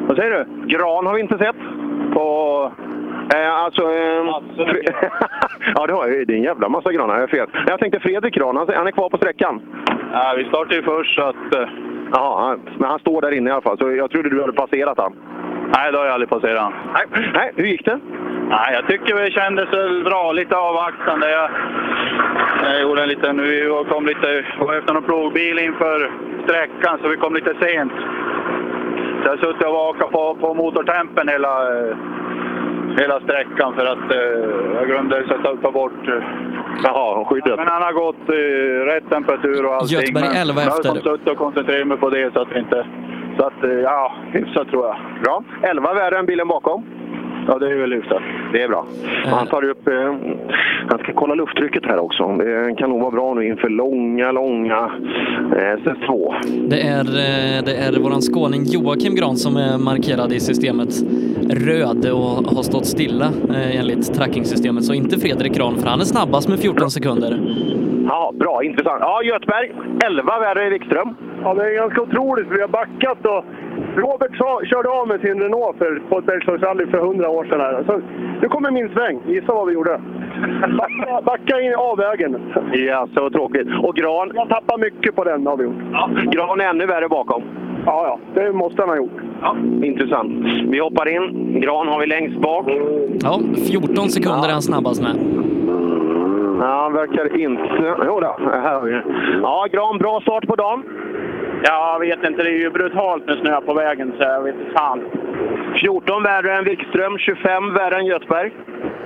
Vad 0.09 0.17
säger 0.17 0.31
du? 0.31 0.67
Gran 0.77 1.07
har 1.07 1.15
vi 1.15 1.21
inte 1.21 1.39
sett. 1.39 1.57
På... 2.15 2.27
Eh, 3.35 3.55
alltså... 3.55 3.83
Eh, 3.83 4.41
Fre- 4.57 4.93
ja, 5.75 5.87
det 5.87 5.93
har 5.93 6.07
jag 6.07 6.17
ju. 6.17 6.25
Det 6.25 6.33
är 6.33 6.37
en 6.37 6.43
jävla 6.43 6.69
massa 6.69 6.93
granar. 6.93 7.15
Jag 7.15 7.23
är 7.23 7.27
fel. 7.27 7.47
Jag 7.67 7.81
tänkte 7.81 8.01
Fredrik 8.01 8.35
Gran, 8.35 8.57
han, 8.57 8.87
är 8.87 8.91
kvar 8.91 9.09
på 9.09 9.17
sträckan. 9.17 9.61
Ja, 10.13 10.35
vi 10.37 10.45
startade 10.45 10.75
ju 10.77 10.83
först 10.83 11.15
så 11.15 11.23
att... 11.23 11.55
eh, 11.55 11.69
Ja, 12.13 12.57
men 12.79 12.91
han 12.91 12.99
står 12.99 13.21
där 13.21 13.33
inne 13.33 13.51
i 13.51 13.53
alla 13.53 13.63
fall, 13.63 13.79
så 13.79 13.93
jag 13.93 14.11
trodde 14.11 14.29
du 14.31 14.41
hade 14.41 14.53
passerat 14.53 14.99
han. 14.99 15.13
Nej, 15.77 15.93
det 15.93 15.99
har 15.99 16.05
jag 16.05 16.15
aldrig 16.15 16.31
passerat. 16.31 16.73
Nej, 16.95 17.05
nej 17.35 17.53
hur 17.57 17.65
gick 17.65 17.85
det? 17.85 17.99
Nej, 18.49 18.75
jag 18.75 18.87
tycker 18.89 19.15
det 19.15 19.31
kändes 19.31 19.71
bra. 20.05 20.33
Lite 20.33 20.57
avvaktande. 20.57 21.31
Jag, 21.31 21.51
jag 22.63 22.81
gjorde 22.83 23.03
en 23.03 23.09
liten... 23.09 23.43
Vi 23.43 23.85
kom 23.89 24.07
lite... 24.07 24.45
var 24.59 24.75
efter 24.75 24.95
någon 24.95 25.03
plogbil 25.03 25.59
inför 25.59 26.11
sträckan, 26.45 26.99
så 27.03 27.09
vi 27.09 27.17
kom 27.17 27.35
lite 27.35 27.55
sent. 27.61 27.93
Så 29.23 29.25
jag 29.25 29.31
har 29.31 29.37
suttit 29.37 29.67
och 29.67 29.73
vakat 29.73 30.11
på, 30.11 30.35
på 30.35 30.55
motortempen 30.55 31.29
hela, 31.29 31.79
eh, 31.79 31.97
hela 32.99 33.21
sträckan 33.21 33.75
för 33.75 33.87
att 33.87 34.11
eh, 34.13 34.75
jag 34.75 34.87
glömde 34.87 35.23
sätta 35.29 35.57
ta 35.57 35.71
bort... 35.71 36.09
eh, 36.09 36.23
Jaha, 36.85 37.25
skyddet. 37.25 37.57
Men 37.57 37.69
han 37.69 37.83
har 37.83 37.93
gått 37.93 38.29
eh, 38.29 38.93
rätt 38.95 39.11
temperatur 39.11 39.67
och 39.67 39.75
allting. 39.75 39.99
Göteborg 39.99 40.25
men 40.29 40.37
11 40.37 40.63
Jag 40.63 40.71
har 40.71 40.79
efter. 40.81 41.01
suttit 41.11 41.29
och 41.29 41.37
koncentrerat 41.39 41.87
mig 41.87 41.97
på 41.97 42.11
det 42.11 42.33
så 42.33 42.41
att 42.41 42.49
vi 42.53 42.59
inte... 42.59 42.87
Så 43.39 43.47
att, 43.47 43.65
eh, 43.65 43.71
ja, 43.71 44.13
hyfsat 44.33 44.69
tror 44.69 44.87
jag. 44.87 44.97
Bra. 45.23 45.45
11 45.63 45.95
värre 45.95 46.19
än 46.19 46.27
bilen 46.27 46.49
bakom. 46.49 46.85
Ja, 47.47 47.59
det 47.59 47.71
är 47.71 47.77
väl 47.77 47.93
hyfsat. 47.93 48.23
Det 48.53 48.63
är 48.63 48.69
bra. 48.69 48.87
Han 49.25 49.47
tar 49.47 49.65
upp... 49.65 49.89
Eh, 49.89 50.15
han 50.89 50.99
ska 50.99 51.13
kolla 51.13 51.35
lufttrycket 51.35 51.87
här 51.87 51.99
också. 51.99 52.37
Det 52.37 52.75
kan 52.79 52.91
nog 52.91 53.01
vara 53.01 53.11
bra 53.11 53.35
nu 53.35 53.47
inför 53.47 53.69
långa, 53.69 54.33
långa 54.33 54.91
eh, 55.57 55.77
SS2. 55.79 56.35
Det 56.69 56.81
är, 56.81 57.01
eh, 57.01 57.65
det 57.65 57.77
är 57.77 58.01
våran 58.01 58.21
skåning 58.21 58.63
Joakim 58.65 59.15
Gran 59.15 59.37
som 59.37 59.57
är 59.57 59.79
markerad 59.79 60.33
i 60.33 60.41
systemet 60.41 60.89
röd 61.51 62.07
och 62.13 62.55
har 62.57 62.63
stått 62.63 62.87
stilla 62.87 63.27
eh, 63.49 63.81
enligt 63.81 64.15
trackingsystemet. 64.15 64.85
Så 64.85 64.95
inte 64.95 65.21
Fredrik 65.21 65.55
Gran, 65.55 65.77
för 65.77 65.89
han 65.89 66.01
är 66.01 66.05
snabbast 66.05 66.49
med 66.49 66.59
14 66.59 66.91
sekunder. 66.91 67.41
Ja, 68.09 68.33
bra. 68.35 68.65
Intressant. 68.65 68.99
Ja, 69.01 69.23
Göteborg. 69.23 69.73
11 70.05 70.39
värre 70.39 70.67
i 70.67 70.71
Wikström. 70.71 71.15
Ja, 71.43 71.55
det 71.55 71.63
är 71.63 71.75
ganska 71.75 72.03
otroligt 72.03 72.47
vi 72.51 72.61
har 72.61 72.69
backat 72.69 73.27
och 73.27 73.45
Robert 73.97 74.37
sa, 74.39 74.61
körde 74.65 74.89
av 74.89 75.09
med 75.09 75.21
sin 75.21 75.41
Renault 75.41 75.79
för, 75.79 76.03
på 76.09 76.19
ett 76.19 76.27
Bergslagsrally 76.27 76.87
för 76.87 76.99
100 76.99 77.29
år 77.29 77.45
sedan. 77.45 77.61
Här. 77.61 77.85
Så, 77.87 78.01
nu 78.43 78.49
kommer 78.49 78.71
min 78.71 78.89
sväng. 78.89 79.21
Gissa 79.27 79.55
vad 79.55 79.67
vi 79.67 79.73
gjorde? 79.75 80.01
Backa, 80.79 81.21
backa 81.25 81.61
in 81.61 81.75
av 81.75 81.99
vägen. 81.99 82.53
Ja, 82.73 83.09
så 83.15 83.31
tråkigt. 83.31 83.69
Och 83.83 83.95
Gran? 83.97 84.31
Jag 84.35 84.49
tappar 84.49 84.79
mycket 84.79 85.17
på 85.17 85.25
den 85.25 85.47
har 85.47 85.57
vi 85.57 85.65
gjort. 85.65 85.83
Ja, 85.93 86.11
Gran 86.31 86.61
är 86.61 86.65
ännu 86.65 86.87
värre 86.87 87.09
bakom. 87.09 87.43
Ja, 87.87 88.19
ja. 88.35 88.43
Det 88.43 88.53
måste 88.53 88.83
han 88.83 88.89
ha 88.89 88.97
gjort. 88.97 89.21
Ja, 89.43 89.57
intressant. 89.83 90.33
Vi 90.69 90.79
hoppar 90.79 91.09
in. 91.09 91.61
Gran 91.61 91.89
har 91.89 92.01
vi 92.01 92.07
längst 92.07 92.41
bak. 92.41 92.67
Ja, 93.21 93.41
14 93.71 94.09
sekunder 94.09 94.49
är 94.49 94.53
han 94.53 94.63
snabbast 94.63 95.03
med. 95.03 95.17
Ja, 96.61 96.83
han 96.83 96.93
verkar 96.93 97.41
inte... 97.41 97.63
Jo 98.07 98.21
då, 98.21 98.37
här 98.51 98.75
har 98.75 98.81
vi. 98.83 99.01
Ja, 99.43 99.67
Gran, 99.73 99.99
bra 99.99 100.21
start 100.21 100.47
på 100.47 100.57
dagen. 100.57 100.83
Ja, 101.67 101.93
jag 101.93 102.01
vet 102.01 102.25
inte. 102.31 102.43
Det 102.43 102.51
är 102.51 102.59
ju 102.59 102.71
brutalt 102.71 103.27
med 103.27 103.39
snö 103.39 103.61
på 103.61 103.75
vägen, 103.75 104.13
så 104.17 104.23
jag 104.23 104.43
vet 104.43 104.55
inte 104.55 104.73
fan. 104.73 105.01
14 105.81 106.23
värre 106.23 106.57
än 106.57 106.65
Wikström, 106.65 107.19
25 107.19 107.75
värre 107.75 107.97
än 107.99 108.07
Göteborg. 108.07 108.51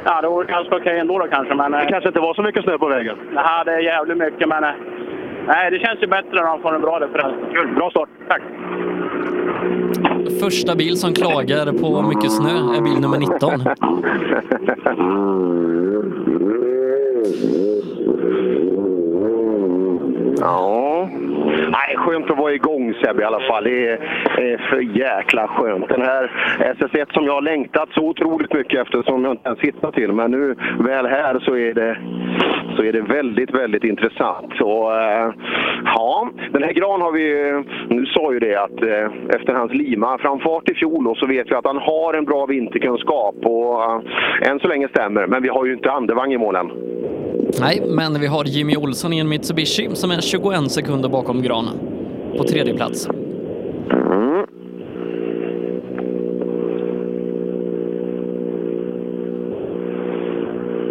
Ja, 0.04 0.20
det 0.20 0.28
vore 0.28 0.46
ganska 0.46 0.76
okej 0.76 0.98
ändå 0.98 1.18
då 1.18 1.26
kanske, 1.26 1.54
men... 1.54 1.72
Det 1.72 1.86
kanske 1.88 2.08
inte 2.08 2.20
var 2.20 2.34
så 2.34 2.42
mycket 2.42 2.64
snö 2.64 2.78
på 2.78 2.88
vägen. 2.88 3.16
Nej, 3.32 3.64
det 3.64 3.72
är 3.72 3.78
jävligt 3.80 4.16
mycket, 4.18 4.48
men... 4.48 4.64
eh, 4.64 4.70
Nej, 5.46 5.70
det 5.70 5.78
känns 5.78 6.02
ju 6.02 6.06
bättre 6.06 6.30
när 6.32 6.42
man 6.44 6.60
får 6.62 6.74
en 6.74 6.80
bra 6.80 6.98
differens. 6.98 7.34
Kul, 7.52 7.74
bra 7.74 7.90
start. 7.90 8.08
Tack. 8.28 8.42
Första 10.40 10.76
bil 10.76 10.96
som 10.96 11.12
klagar 11.12 11.66
på 11.82 12.02
mycket 12.08 12.32
snö 12.32 12.50
är 12.50 12.82
bil 12.82 13.00
nummer 13.00 13.18
19. 13.18 13.50
Ja. 20.40 21.08
Nej, 21.48 21.96
skönt 21.96 22.30
att 22.30 22.38
vara 22.38 22.52
igång 22.52 22.94
Sebbe 22.94 23.22
i 23.22 23.24
alla 23.24 23.40
fall. 23.40 23.64
Det 23.64 23.88
är, 23.88 23.98
är 24.38 24.58
för 24.70 24.80
jäkla 24.80 25.48
skönt. 25.48 25.88
Den 25.88 26.02
här 26.02 26.30
SS1 26.58 27.12
som 27.12 27.24
jag 27.24 27.32
har 27.32 27.42
längtat 27.42 27.88
så 27.92 28.00
otroligt 28.00 28.52
mycket 28.52 28.80
efter 28.80 29.02
som 29.02 29.24
jag 29.24 29.32
inte 29.32 29.48
ens 29.48 29.60
hittat 29.60 29.94
till. 29.94 30.12
Men 30.12 30.30
nu 30.30 30.54
väl 30.78 31.06
här 31.06 31.38
så 31.38 31.56
är 31.56 31.74
det, 31.74 31.98
så 32.76 32.82
är 32.82 32.92
det 32.92 33.00
väldigt, 33.00 33.54
väldigt 33.54 33.84
intressant. 33.84 34.52
Så, 34.58 34.90
eh, 34.92 35.32
ja, 35.84 36.28
den 36.52 36.62
här 36.62 36.72
Gran 36.72 37.00
har 37.00 37.12
vi 37.12 37.28
Nu 37.88 38.06
sa 38.06 38.32
ju 38.32 38.38
det 38.38 38.54
att 38.56 38.82
eh, 38.82 39.36
efter 39.36 39.54
hans 39.54 39.74
lima 39.74 40.18
framfart 40.18 40.70
i 40.70 40.74
fjol 40.74 41.08
och 41.08 41.16
så 41.16 41.26
vet 41.26 41.50
vi 41.50 41.54
att 41.54 41.66
han 41.66 41.78
har 41.78 42.14
en 42.14 42.24
bra 42.24 42.46
vinterkunskap. 42.46 43.34
Och 43.44 43.82
eh, 43.82 44.50
än 44.50 44.60
så 44.60 44.68
länge 44.68 44.88
stämmer. 44.88 45.26
Men 45.26 45.42
vi 45.42 45.48
har 45.48 45.64
ju 45.64 45.72
inte 45.72 45.92
andevang 45.92 46.32
i 46.32 46.38
målen. 46.38 46.70
Nej, 47.60 47.82
men 47.86 48.20
vi 48.20 48.26
har 48.26 48.44
Jimmy 48.44 48.76
Olsson 48.76 49.12
i 49.12 49.18
en 49.18 49.28
Mitsubishi 49.28 49.88
som 49.94 50.10
är 50.10 50.20
21 50.20 50.70
sekunder 50.70 51.08
bakom 51.08 51.42
Gran. 51.42 51.68
På 52.38 52.44
tredje 52.44 52.74
plats. 52.74 53.08
Mm. 53.08 54.44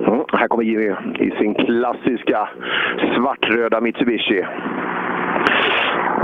Mm, 0.07 0.25
här 0.33 0.47
kommer 0.47 0.63
Jimmy 0.63 0.93
i 1.19 1.31
sin 1.39 1.53
klassiska 1.55 2.49
svartröda 3.15 3.81
Mitsubishi. 3.81 4.45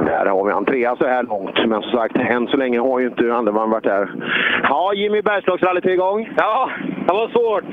Där 0.06 0.26
har 0.26 0.46
vi 0.46 0.52
han 0.52 0.66
trea 0.66 0.96
så 0.96 1.08
här 1.08 1.24
långt, 1.24 1.68
men 1.68 1.82
som 1.82 1.92
sagt, 1.92 2.16
än 2.16 2.48
så 2.48 2.58
länge 2.58 2.80
har 2.80 3.00
ju 3.00 3.08
inte 3.08 3.34
Anderman 3.36 3.70
varit 3.70 3.84
där. 3.84 4.12
Ja, 4.64 4.94
Jimmy, 4.94 5.22
Bergslagsrallyt 5.22 5.86
är 5.86 5.90
igång. 5.90 6.30
Ja, 6.38 6.70
det 7.08 7.14
var 7.14 7.28
svårt. 7.28 7.66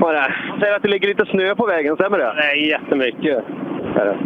Vad 0.00 0.10
är 0.14 0.14
det? 0.14 0.34
Han 0.50 0.60
säger 0.60 0.76
att 0.76 0.82
det 0.82 0.88
ligger 0.88 1.08
lite 1.08 1.26
snö 1.26 1.54
på 1.54 1.66
vägen, 1.66 1.94
stämmer 1.96 2.18
det? 2.18 2.32
Nej, 2.36 2.68
jättemycket. 2.68 3.44
Är 3.96 4.04
det? 4.04 4.16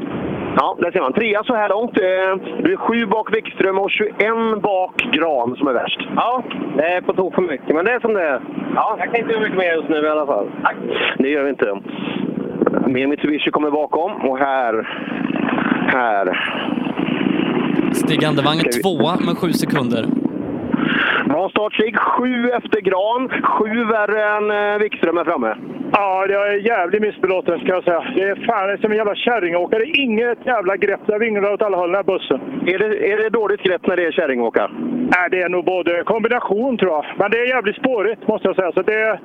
Ja, 0.57 0.77
där 0.81 0.91
ser 0.93 1.01
man. 1.01 1.12
Trea 1.12 1.45
så 1.45 1.55
här 1.55 1.68
långt. 1.68 1.99
Eh, 1.99 2.62
Du 2.64 2.72
är 2.72 2.77
sju 2.77 3.07
bak 3.07 3.35
Wikström 3.37 3.79
och 3.79 3.91
21 3.91 4.62
bak 4.62 4.95
Gran 5.12 5.57
som 5.57 5.68
är 5.68 5.72
värst. 5.72 6.01
Ja, 6.16 6.43
det 6.77 6.83
är 6.83 7.01
på 7.01 7.12
tok 7.12 7.35
för 7.35 7.43
mycket, 7.43 7.75
men 7.75 7.85
det 7.85 7.93
är 7.93 8.01
som 8.01 8.14
det 8.14 8.22
är. 8.22 8.41
Ja. 8.75 8.97
Jag 8.99 9.07
kan 9.11 9.16
inte 9.20 9.33
göra 9.33 9.43
mycket 9.43 9.59
mer 9.59 9.72
just 9.77 9.89
nu 9.89 9.97
i 9.97 10.09
alla 10.09 10.27
fall. 10.27 10.47
Det 11.18 11.29
gör 11.29 11.43
vi 11.43 11.49
inte. 11.51 11.79
Mer 12.87 13.07
Mitsubishi 13.07 13.51
kommer 13.51 13.70
bakom 13.70 14.12
och 14.31 14.39
här 14.39 14.89
här. 15.87 16.29
Stig 17.93 18.25
Andevang 18.25 18.57
vi- 18.64 18.70
tvåa 18.83 19.16
med 19.27 19.39
sju 19.39 19.53
sekunder. 19.53 20.05
Bra 21.28 21.49
start 21.49 21.74
Stig. 21.74 21.97
Sju 21.99 22.51
efter 22.51 22.80
Gran. 22.80 23.28
Sju 23.42 23.84
värre 23.84 24.22
än 24.36 24.51
eh, 24.51 24.78
Wikström 24.78 25.18
är 25.18 25.24
framme. 25.24 25.55
Ja, 25.92 26.26
jag 26.28 26.49
är 26.49 26.59
jävligt 26.66 27.03
missbelåten 27.03 27.59
ska 27.59 27.68
jag 27.68 27.84
säga. 27.84 28.05
Det 28.14 28.22
är 28.22 28.47
fan 28.47 28.66
det 28.66 28.72
är 28.72 28.76
som 28.76 28.90
en 28.90 28.97
jävla 28.97 29.14
kärringåkare. 29.14 29.84
Inget 29.84 30.38
jävla 30.47 30.76
grepp. 30.76 31.01
Jag 31.07 31.18
vinglar 31.18 31.53
åt 31.53 31.62
alla 31.62 31.76
håll 31.76 31.88
den 31.92 31.97
här 31.97 32.03
bussen. 32.12 32.40
Är 32.66 32.78
det, 32.78 33.12
är 33.12 33.16
det 33.16 33.28
dåligt 33.30 33.62
grepp 33.62 33.86
när 33.86 33.97
det 33.97 34.07
är 34.07 34.12
kärringåka? 34.12 34.70
Nej, 35.16 35.28
det 35.30 35.42
är 35.42 35.49
nog 35.49 35.64
både 35.64 36.03
kombination 36.05 36.78
tror 36.78 36.92
jag. 36.92 37.05
Men 37.18 37.30
det 37.30 37.38
är 37.38 37.47
jävligt 37.47 37.76
spårigt 37.76 38.28
måste 38.28 38.49
jag 38.49 38.57
säga. 38.57 38.72
Så 38.72 38.82
det, 38.82 39.18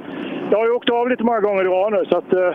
jag 0.51 0.57
har 0.57 0.65
ju 0.65 0.72
åkt 0.72 0.89
av 0.89 1.09
lite 1.09 1.24
många 1.24 1.39
gånger 1.39 1.63
i 1.63 1.67
rad 1.67 1.91
nu 1.91 2.05
så 2.09 2.17
att... 2.17 2.34
eh, 2.34 2.53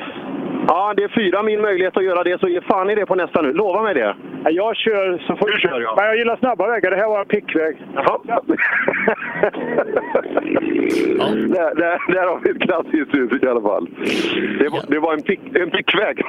Ja, 0.68 0.94
det 0.96 1.02
är 1.04 1.08
fyra 1.08 1.42
mil 1.42 1.60
möjlighet 1.60 1.96
att 1.96 2.04
göra 2.04 2.22
det, 2.22 2.40
så 2.40 2.48
ge 2.48 2.60
fan 2.60 2.90
i 2.90 2.94
det 2.94 3.06
på 3.06 3.14
nästa 3.14 3.42
nu. 3.42 3.52
Lova 3.52 3.82
mig 3.82 3.94
det. 3.94 4.14
Ja, 4.44 4.50
jag 4.50 4.76
kör 4.76 5.22
så 5.26 5.36
får 5.36 5.46
Du 5.46 5.60
kör, 5.60 5.80
ja. 5.80 5.94
Men 5.96 6.04
jag 6.04 6.16
gillar 6.16 6.36
snabba 6.36 6.66
vägar. 6.66 6.90
Det 6.90 6.96
här 6.96 7.08
var 7.08 7.20
en 7.20 7.26
pickväg. 7.26 7.76
Jaha. 7.94 8.18
Där, 11.54 11.74
där, 11.74 12.12
där 12.14 12.26
har 12.26 12.40
vi 12.44 12.50
ett 12.50 12.60
klassiskt 12.60 13.14
uttryck 13.14 13.42
i 13.42 13.48
alla 13.48 13.60
fall. 13.60 13.88
Det 14.58 14.68
var, 14.68 14.82
det 14.88 14.98
var 14.98 15.12
en, 15.12 15.22
pick, 15.22 15.40
en 15.54 15.70
pickväg. 15.70 16.22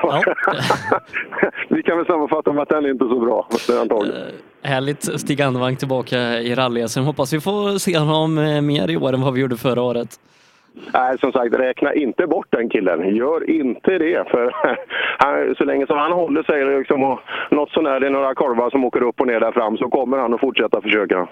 vi 1.69 1.83
kan 1.83 1.97
väl 1.97 2.05
sammanfatta 2.05 2.53
med 2.53 2.61
att 2.61 2.69
den 2.69 2.85
är 2.85 2.89
inte 2.89 3.05
så 3.05 3.19
bra. 3.19 3.47
Antagligen. 3.81 4.21
Härligt 4.61 5.03
Stig 5.03 5.41
Andevang 5.41 5.75
tillbaka 5.75 6.17
i 6.39 6.55
rally 6.55 6.87
Sen 6.87 7.03
hoppas 7.03 7.33
vi 7.33 7.39
får 7.41 7.77
se 7.77 7.97
honom 7.97 8.37
eh, 8.37 8.61
mer 8.61 8.91
i 8.91 8.97
år 8.97 9.13
än 9.13 9.21
vad 9.21 9.33
vi 9.33 9.41
gjorde 9.41 9.57
förra 9.57 9.81
året. 9.81 10.19
Nej, 10.93 11.19
som 11.19 11.31
sagt, 11.31 11.55
räkna 11.55 11.93
inte 11.93 12.27
bort 12.27 12.47
den 12.49 12.69
killen. 12.69 13.15
Gör 13.15 13.49
inte 13.49 13.97
det. 13.97 14.29
För 14.29 14.51
han, 15.17 15.55
så 15.57 15.63
länge 15.63 15.87
som 15.87 15.97
han 15.97 16.11
håller 16.11 16.43
sig 16.43 16.77
liksom, 16.77 17.03
och 17.03 17.19
något 17.51 17.71
sånär, 17.71 17.99
det 17.99 18.07
är 18.07 18.11
några 18.11 18.35
korvar 18.35 18.69
som 18.69 18.85
åker 18.85 19.03
upp 19.03 19.21
och 19.21 19.27
ner 19.27 19.39
där 19.39 19.51
fram, 19.51 19.77
så 19.77 19.89
kommer 19.89 20.17
han 20.17 20.33
att 20.33 20.39
fortsätta 20.39 20.81
försöka. 20.81 21.27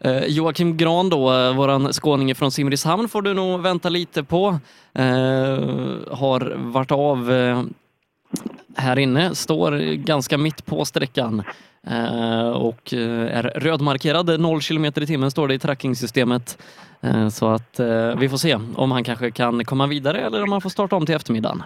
Eh, 0.00 0.26
Joakim 0.26 0.76
Gran 0.76 1.10
då, 1.10 1.32
eh, 1.32 1.56
våran 1.56 1.92
skåning 1.92 2.34
från 2.34 2.50
Simrishamn 2.50 3.08
får 3.08 3.22
du 3.22 3.34
nog 3.34 3.62
vänta 3.62 3.88
lite 3.88 4.24
på. 4.24 4.46
Eh, 4.94 5.04
har 6.10 6.56
varit 6.56 6.92
av 6.92 7.32
eh, 7.32 7.62
här 8.76 8.98
inne, 8.98 9.34
står 9.34 9.94
ganska 9.94 10.38
mitt 10.38 10.66
på 10.66 10.84
sträckan 10.84 11.42
och 12.54 12.92
eh, 12.94 13.38
är 13.38 13.42
rödmarkerad. 13.42 14.40
0 14.40 14.60
km 14.60 14.84
i 14.84 14.90
timmen 14.92 15.30
står 15.30 15.48
det 15.48 15.54
i 15.54 15.58
trackingsystemet. 15.58 16.58
Eh, 17.02 17.28
så 17.28 17.46
att 17.48 17.78
eh, 17.80 18.18
vi 18.20 18.28
får 18.28 18.36
se 18.36 18.56
om 18.76 18.90
han 18.92 19.04
kanske 19.04 19.30
kan 19.30 19.64
komma 19.64 19.86
vidare 19.86 20.18
eller 20.18 20.42
om 20.42 20.52
han 20.52 20.60
får 20.60 20.70
starta 20.70 20.96
om 20.96 21.06
till 21.06 21.14
eftermiddagen. 21.14 21.62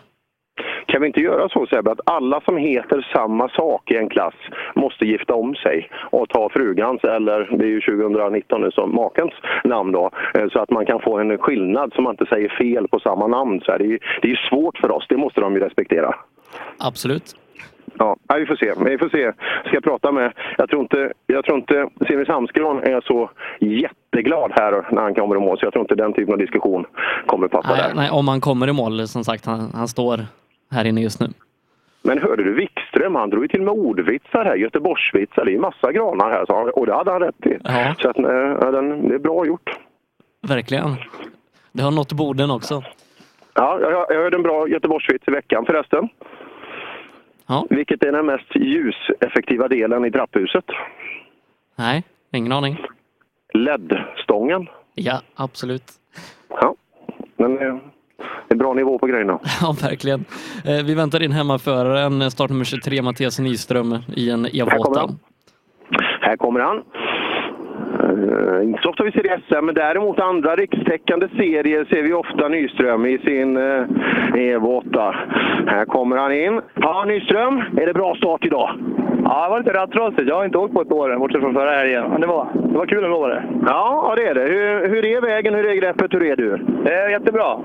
Kan 0.87 1.01
vi 1.01 1.07
inte 1.07 1.21
göra 1.21 1.49
så 1.49 1.67
Sebbe, 1.67 1.91
att 1.91 2.01
alla 2.07 2.41
som 2.41 2.57
heter 2.57 3.09
samma 3.13 3.49
sak 3.49 3.91
i 3.91 3.97
en 3.97 4.09
klass 4.09 4.35
måste 4.75 5.05
gifta 5.07 5.35
om 5.35 5.55
sig 5.55 5.89
och 6.13 6.29
ta 6.29 6.49
frugans, 6.53 7.05
eller 7.05 7.57
det 7.59 7.65
är 7.65 7.69
ju 7.69 7.81
2019 7.81 8.61
nu, 8.61 8.71
som 8.71 8.95
makens 8.95 9.33
namn 9.65 9.93
då, 9.93 10.11
eh, 10.35 10.49
så 10.53 10.59
att 10.59 10.71
man 10.71 10.87
kan 10.87 11.01
få 11.01 11.19
en 11.19 11.39
skillnad 11.39 11.93
så 11.95 12.03
man 12.03 12.13
inte 12.13 12.27
säger 12.27 12.49
fel 12.59 12.89
på 12.89 13.01
samma 13.01 13.27
namn. 13.27 13.61
Så 13.61 13.79
det, 13.79 13.85
är, 13.85 13.89
ju- 13.89 13.99
det 14.23 14.31
är 14.31 14.49
svårt 14.51 14.79
för 14.79 14.91
oss, 14.91 15.07
det 15.09 15.17
måste 15.17 15.41
de 15.41 15.55
ju 15.55 15.61
respektera. 15.61 16.15
Absolut. 16.79 17.37
Ja, 17.99 18.17
vi 18.37 18.47
får 18.47 18.57
se. 18.57 18.73
Vi 18.85 18.99
får 18.99 19.09
se. 19.09 19.33
Ska 19.67 19.75
jag 19.75 19.83
prata 19.85 20.13
med... 20.13 20.33
Jag 20.59 20.69
tror 20.71 20.83
inte, 20.83 21.13
jag 21.27 21.45
tror 21.45 21.59
inte 21.59 21.89
Simrishamnsgran 22.07 22.79
är 22.83 23.01
så 23.01 23.31
jätteglad 23.61 24.53
här 24.55 24.87
när 24.91 25.03
han 25.03 25.15
kommer 25.15 25.37
i 25.37 25.41
mål, 25.41 25.59
så 25.59 25.67
jag 25.67 25.73
tror 25.73 25.83
inte 25.85 25.95
den 25.95 26.13
typen 26.13 26.33
av 26.33 26.39
diskussion 26.39 26.85
kommer 27.27 27.49
passa 27.49 27.69
Nej, 27.69 27.83
där. 27.89 27.95
nej, 27.95 28.11
om 28.11 28.29
han 28.29 28.41
kommer 28.41 28.69
i 28.69 28.73
mål, 28.73 29.09
som 29.09 29.25
sagt, 29.25 29.47
han, 29.47 29.71
han 29.75 29.89
står 29.89 30.21
här 30.71 30.85
inne 30.85 31.01
just 31.01 31.21
nu. 31.21 31.27
Men 32.03 32.19
hörde 32.23 32.45
du 32.45 32.55
Wikström, 32.55 33.15
han 33.15 33.31
drog 33.31 33.45
ju 33.45 33.49
till 33.49 33.63
med 33.63 33.75
ordvitsar 33.75 34.45
här, 34.45 34.57
Göteborgsvitsar. 34.57 35.45
Det 35.45 35.51
är 35.51 35.53
ju 35.53 35.61
massa 35.61 35.93
granar 35.93 36.31
här, 36.31 36.47
så 36.47 36.55
och 36.55 36.87
det 36.87 36.95
hade 36.95 37.11
han 37.11 37.21
rätt 37.21 37.47
i. 37.47 37.59
Ja. 37.65 37.95
Så 37.99 38.11
att, 38.11 38.17
ja, 38.61 38.71
den, 38.71 39.09
det 39.09 39.15
är 39.15 39.19
bra 39.19 39.47
gjort. 39.47 39.71
Verkligen. 40.49 40.97
Det 41.73 41.83
har 41.83 41.91
nått 41.91 42.13
borden 42.13 42.51
också. 42.51 42.83
Ja, 43.55 43.79
jag, 43.81 44.07
jag 44.09 44.23
hörde 44.23 44.37
en 44.37 44.43
bra 44.43 44.69
Göteborgsvits 44.69 45.29
i 45.29 45.31
veckan 45.31 45.67
förresten. 45.67 46.09
Ja. 47.51 47.67
Vilket 47.71 48.03
är 48.05 48.13
den 48.13 48.27
mest 48.27 48.55
ljuseffektiva 48.57 49.69
delen 49.69 50.05
i 50.05 50.11
trapphuset? 50.11 50.65
Nej, 51.77 52.03
ingen 52.33 52.53
aning. 52.53 52.77
LED-stången. 53.55 54.67
Ja, 54.95 55.21
absolut. 55.35 55.85
Ja, 56.49 56.75
men 57.37 57.59
eh, 57.59 57.77
det 58.49 58.55
är 58.55 58.59
bra 58.59 58.75
nivå 58.75 58.99
på 58.99 59.07
grejerna. 59.07 59.39
Ja, 59.61 59.75
verkligen. 59.83 60.25
Eh, 60.65 60.85
Vi 60.87 60.95
väntar 60.95 61.23
in 61.23 61.33
hemmaföraren, 61.33 62.31
startnummer 62.31 62.65
23, 62.65 63.03
Mattias 63.03 63.39
Nyström 63.39 63.99
i 64.17 64.31
en 64.31 64.45
Här 64.45 64.51
kommer 64.67 64.97
EV8. 64.97 64.99
han. 65.01 65.19
Här 66.21 66.37
kommer 66.37 66.61
han. 66.61 66.83
Eh, 68.11 68.65
inte 68.65 68.83
så 68.83 68.91
ofta 68.91 69.05
vi 69.05 69.13
ser 69.13 69.27
i 69.27 69.41
SM, 69.49 69.65
men 69.67 69.75
däremot 69.75 70.21
andra 70.21 70.57
rikstäckande 70.57 71.29
serier 71.29 71.85
ser 71.85 72.03
vi 72.03 72.13
ofta 72.13 72.49
Nyström 72.49 73.07
i 73.07 73.19
sin 73.19 73.57
uh, 73.57 73.87
EV8. 74.35 75.15
Här 75.67 75.85
kommer 75.85 76.17
han 76.17 76.33
in. 76.33 76.61
Ja, 76.75 77.05
Nyström, 77.05 77.63
är 77.81 77.87
det 77.87 77.95
bra 77.95 78.15
start 78.15 78.45
idag? 78.45 78.71
Ja, 79.25 79.45
det 79.45 79.51
var 79.51 79.59
lite 79.59 79.73
rattrasigt. 79.73 80.29
Jag 80.29 80.37
har 80.37 80.45
inte 80.45 80.59
åkt 80.59 80.75
på 80.75 80.81
ett 80.81 80.93
år, 80.93 81.19
bortsett 81.19 81.41
från 81.41 81.55
förra 81.55 81.71
helgen. 81.71 82.05
Men 82.11 82.21
det 82.21 82.27
var, 82.27 82.49
det 82.55 82.79
var 82.79 82.87
kul 82.87 83.05
ändå 83.05 83.19
var 83.19 83.29
det. 83.29 83.43
Ja, 83.67 84.15
det 84.17 84.27
är 84.27 84.35
det. 84.35 84.41
Hur, 84.41 84.89
hur 84.89 85.05
är 85.05 85.21
vägen? 85.21 85.55
Hur 85.55 85.67
är 85.67 85.75
greppet? 85.75 86.15
Hur 86.15 86.23
är 86.23 86.37
du? 86.37 86.57
Det 86.85 86.95
är 86.95 87.09
jättebra. 87.09 87.59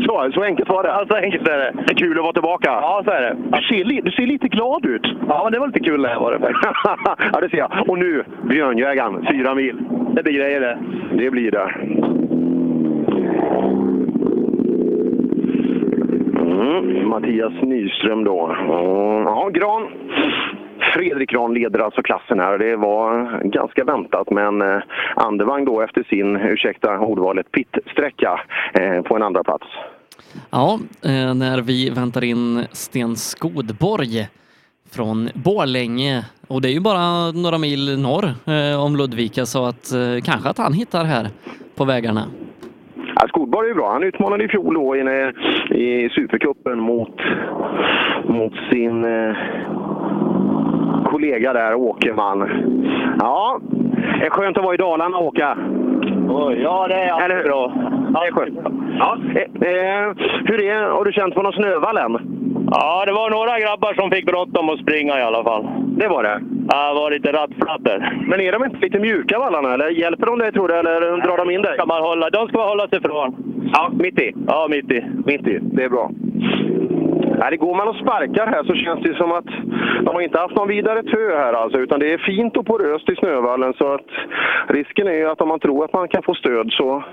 Så, 0.00 0.30
så 0.34 0.42
enkelt 0.42 0.68
var 0.68 0.82
det? 0.82 0.88
Ja, 0.88 1.04
så 1.08 1.16
enkelt 1.16 1.48
är 1.48 1.58
det. 1.58 1.72
Det 1.86 1.92
är 1.92 1.96
kul 1.96 2.18
att 2.18 2.22
vara 2.22 2.32
tillbaka. 2.32 2.70
Ja, 2.70 3.02
så 3.04 3.10
är 3.10 3.20
det. 3.20 3.36
Du 3.56 3.62
ser, 3.62 4.02
du 4.02 4.10
ser 4.10 4.26
lite 4.26 4.48
glad 4.48 4.86
ut. 4.86 5.06
Ja, 5.28 5.40
men 5.44 5.52
det 5.52 5.58
var 5.58 5.66
lite 5.66 5.80
kul 5.80 6.02
det 6.02 6.08
här 6.08 6.20
var 6.20 6.32
det 6.32 6.38
faktiskt. 6.46 7.30
ja, 7.32 7.40
det 7.40 7.48
ser 7.50 7.58
jag. 7.58 7.70
Och 7.88 7.98
nu, 7.98 8.24
Björnjägaren, 8.48 9.26
fyra 9.30 9.54
mil. 9.54 9.76
Det 10.14 10.22
blir 10.22 10.32
grejer 10.32 10.60
det. 10.60 10.78
Det 11.12 11.30
blir 11.30 11.50
det. 11.50 11.70
Mm, 16.40 17.08
Mattias 17.08 17.52
Nyström 17.62 18.24
då. 18.24 18.46
Mm, 18.46 19.22
Ja, 19.24 19.48
Gran. 19.52 19.82
Fredrik 20.94 21.30
Gran 21.30 21.54
leder 21.54 21.78
alltså 21.78 22.02
klassen 22.02 22.40
här. 22.40 22.58
Det 22.58 22.76
var 22.76 23.40
ganska 23.44 23.84
väntat, 23.84 24.30
men 24.30 24.62
eh, 24.62 24.82
Andevang 25.16 25.64
då 25.64 25.80
efter 25.80 26.02
sin, 26.02 26.36
ursäkta 26.36 26.98
ordvalet, 26.98 27.52
pittsträcka 27.52 28.40
eh, 28.74 29.02
på 29.02 29.16
en 29.16 29.22
andra 29.22 29.44
plats. 29.44 29.66
Ja, 30.50 30.78
eh, 31.04 31.34
när 31.34 31.62
vi 31.62 31.90
väntar 31.90 32.24
in 32.24 32.64
Sten 32.72 33.16
Skodborg 33.16 34.28
från 34.90 35.28
Borlänge. 35.34 36.24
Och 36.48 36.62
det 36.62 36.68
är 36.68 36.72
ju 36.72 36.80
bara 36.80 37.30
några 37.32 37.58
mil 37.58 37.98
norr 37.98 38.24
om 38.86 38.96
Ludvika 38.96 39.46
så 39.46 39.64
att 39.66 39.92
kanske 40.24 40.48
att 40.48 40.58
han 40.58 40.72
hittar 40.72 41.04
här 41.04 41.28
på 41.76 41.84
vägarna. 41.84 42.24
Ja, 43.16 43.28
Skodborg 43.28 43.70
är 43.70 43.74
bra. 43.74 43.92
Han 43.92 44.02
utmanade 44.02 44.44
i 44.44 44.48
fjol 44.48 44.74
då 44.74 44.96
i, 44.96 45.00
i 45.70 46.10
Supercupen 46.10 46.80
mot, 46.80 47.20
mot 48.28 48.52
sin 48.70 49.04
kollega 51.10 51.52
där, 51.52 51.74
Åkerman. 51.74 52.48
Ja, 53.20 53.60
det 54.20 54.26
är 54.26 54.30
skönt 54.30 54.58
att 54.58 54.64
vara 54.64 54.74
i 54.74 54.78
Dalarna 54.78 55.16
och 55.18 55.26
åka. 55.26 55.56
Ja, 56.62 56.86
det 56.88 56.94
är 56.94 57.10
alltid 57.10 57.24
Eller 57.24 57.36
hur? 57.36 57.44
bra. 57.44 57.72
Det 58.20 58.26
är 58.26 58.32
skönt. 58.32 58.58
Ja. 58.98 59.16
Eh, 59.34 59.68
eh, 59.70 60.12
hur 60.44 60.64
är 60.64 60.90
Har 60.90 61.04
du 61.04 61.12
känt 61.12 61.34
på 61.34 61.42
någon 61.42 61.52
snövall 61.52 61.96
än? 61.96 62.18
Ja, 62.70 63.04
det 63.06 63.12
var 63.12 63.30
några 63.30 63.60
grabbar 63.60 63.94
som 63.94 64.10
fick 64.10 64.26
bråttom 64.26 64.68
att 64.68 64.78
springa 64.78 65.18
i 65.18 65.22
alla 65.22 65.44
fall. 65.44 65.66
Det 65.98 66.08
var 66.08 66.22
det? 66.22 66.40
Ja, 66.68 66.88
det 66.88 67.00
var 67.00 67.10
lite 67.10 67.32
rattflatter. 67.32 68.18
Men 68.28 68.40
är 68.40 68.52
de 68.52 68.64
inte 68.64 68.76
lite 68.80 68.98
mjuka 68.98 69.38
vallarna? 69.38 69.74
Eller 69.74 69.88
hjälper 69.88 70.26
de 70.26 70.38
dig 70.38 70.52
tror 70.52 70.68
du? 70.68 70.74
Eller 70.74 71.00
drar 71.26 71.36
de 71.36 71.50
in 71.50 71.62
dig? 71.62 71.74
Ska 71.76 71.86
man 71.86 72.02
hålla, 72.02 72.30
de 72.30 72.48
ska 72.48 72.58
man 72.58 72.68
hålla 72.68 72.88
sig 72.88 72.98
ifrån. 72.98 73.34
Ja, 73.72 73.90
mitt 73.98 74.18
i? 74.20 74.32
Ja, 74.46 74.66
mitt 74.70 74.90
i. 74.90 75.04
Mitt 75.26 75.46
i, 75.46 75.58
det 75.62 75.84
är 75.84 75.88
bra. 75.88 76.10
Nej, 77.38 77.50
det 77.50 77.56
går 77.56 77.74
man 77.74 77.88
och 77.88 77.96
sparkar 77.96 78.46
här 78.46 78.64
så 78.64 78.74
känns 78.74 79.02
det 79.02 79.14
som 79.14 79.32
att 79.32 79.50
de 80.04 80.06
har 80.14 80.20
inte 80.20 80.38
haft 80.38 80.56
någon 80.56 80.68
vidare 80.68 81.02
tö 81.02 81.36
här 81.36 81.52
alltså, 81.52 81.78
utan 81.78 82.00
det 82.00 82.12
är 82.12 82.18
fint 82.18 82.56
och 82.56 82.66
poröst 82.66 83.08
i 83.08 83.16
snövallen 83.16 83.74
så 83.78 83.94
att 83.94 84.06
risken 84.68 85.06
är 85.06 85.12
ju 85.12 85.30
att 85.30 85.40
om 85.40 85.48
man 85.48 85.60
tror 85.60 85.84
att 85.84 85.92
man 85.92 86.08
kan 86.08 86.22
få 86.22 86.34
stöd 86.34 86.72
så 86.72 87.04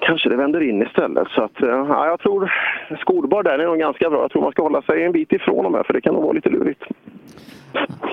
kanske 0.00 0.28
det 0.28 0.36
vänder 0.36 0.60
in 0.60 0.82
istället. 0.82 1.28
Så 1.28 1.42
att, 1.42 1.62
eh, 1.62 1.86
ja, 1.88 2.06
jag 2.06 2.20
tror 2.20 2.52
Skolbar 3.00 3.42
där 3.42 3.58
är 3.58 3.66
nog 3.66 3.78
ganska 3.78 4.10
bra. 4.10 4.20
Jag 4.20 4.30
tror 4.30 4.42
man 4.42 4.52
ska 4.52 4.62
hålla 4.62 4.82
sig 4.82 5.04
en 5.04 5.12
bit 5.12 5.32
ifrån 5.32 5.64
dem 5.64 5.74
här 5.74 5.82
för 5.82 5.92
det 5.92 6.00
kan 6.00 6.14
nog 6.14 6.22
vara 6.22 6.32
lite 6.32 6.50
lurigt. 6.50 6.82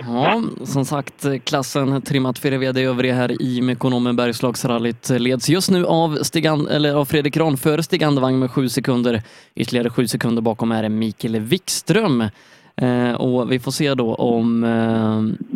Ja, 0.08 0.42
som 0.64 0.86
sagt, 0.86 1.26
klassen 1.44 2.02
trimmat 2.02 2.40
Ferevede 2.40 2.80
det 2.80 2.82
övriga 2.82 3.14
här 3.14 3.42
i 3.42 3.62
Mekonomen 3.62 4.16
Bergslagsrallyt 4.16 5.10
leds 5.10 5.50
just 5.50 5.72
nu 5.72 5.86
av, 5.86 6.16
Stigan, 6.16 6.68
eller 6.68 6.96
av 6.96 7.06
Fredrik 7.06 7.38
Rahn 7.38 7.58
före 7.58 7.84
Stig 7.84 8.04
Andevang 8.04 8.40
med 8.40 8.52
sju 8.52 8.70
sekunder. 8.70 9.22
Ytterligare 9.56 9.90
sju 9.90 10.08
sekunder 10.08 10.42
bakom 10.42 10.72
är 10.72 10.90
Mikael 10.90 11.40
Wikström. 11.40 12.24
Eh, 12.82 13.14
och 13.14 13.52
vi 13.52 13.60
får 13.60 13.72
se 13.72 13.94
då 13.94 14.16
om, 14.16 14.64
eh, 14.64 15.48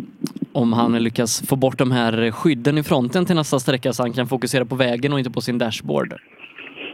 om 0.52 0.72
han 0.72 0.92
lyckas 0.92 1.48
få 1.48 1.56
bort 1.56 1.78
de 1.78 1.90
här 1.90 2.30
skydden 2.30 2.78
i 2.78 2.82
fronten 2.82 3.26
till 3.26 3.36
nästa 3.36 3.58
sträcka 3.58 3.92
så 3.92 4.02
han 4.02 4.12
kan 4.12 4.26
fokusera 4.26 4.64
på 4.64 4.74
vägen 4.74 5.12
och 5.12 5.18
inte 5.18 5.30
på 5.30 5.40
sin 5.40 5.58
dashboard. 5.58 6.14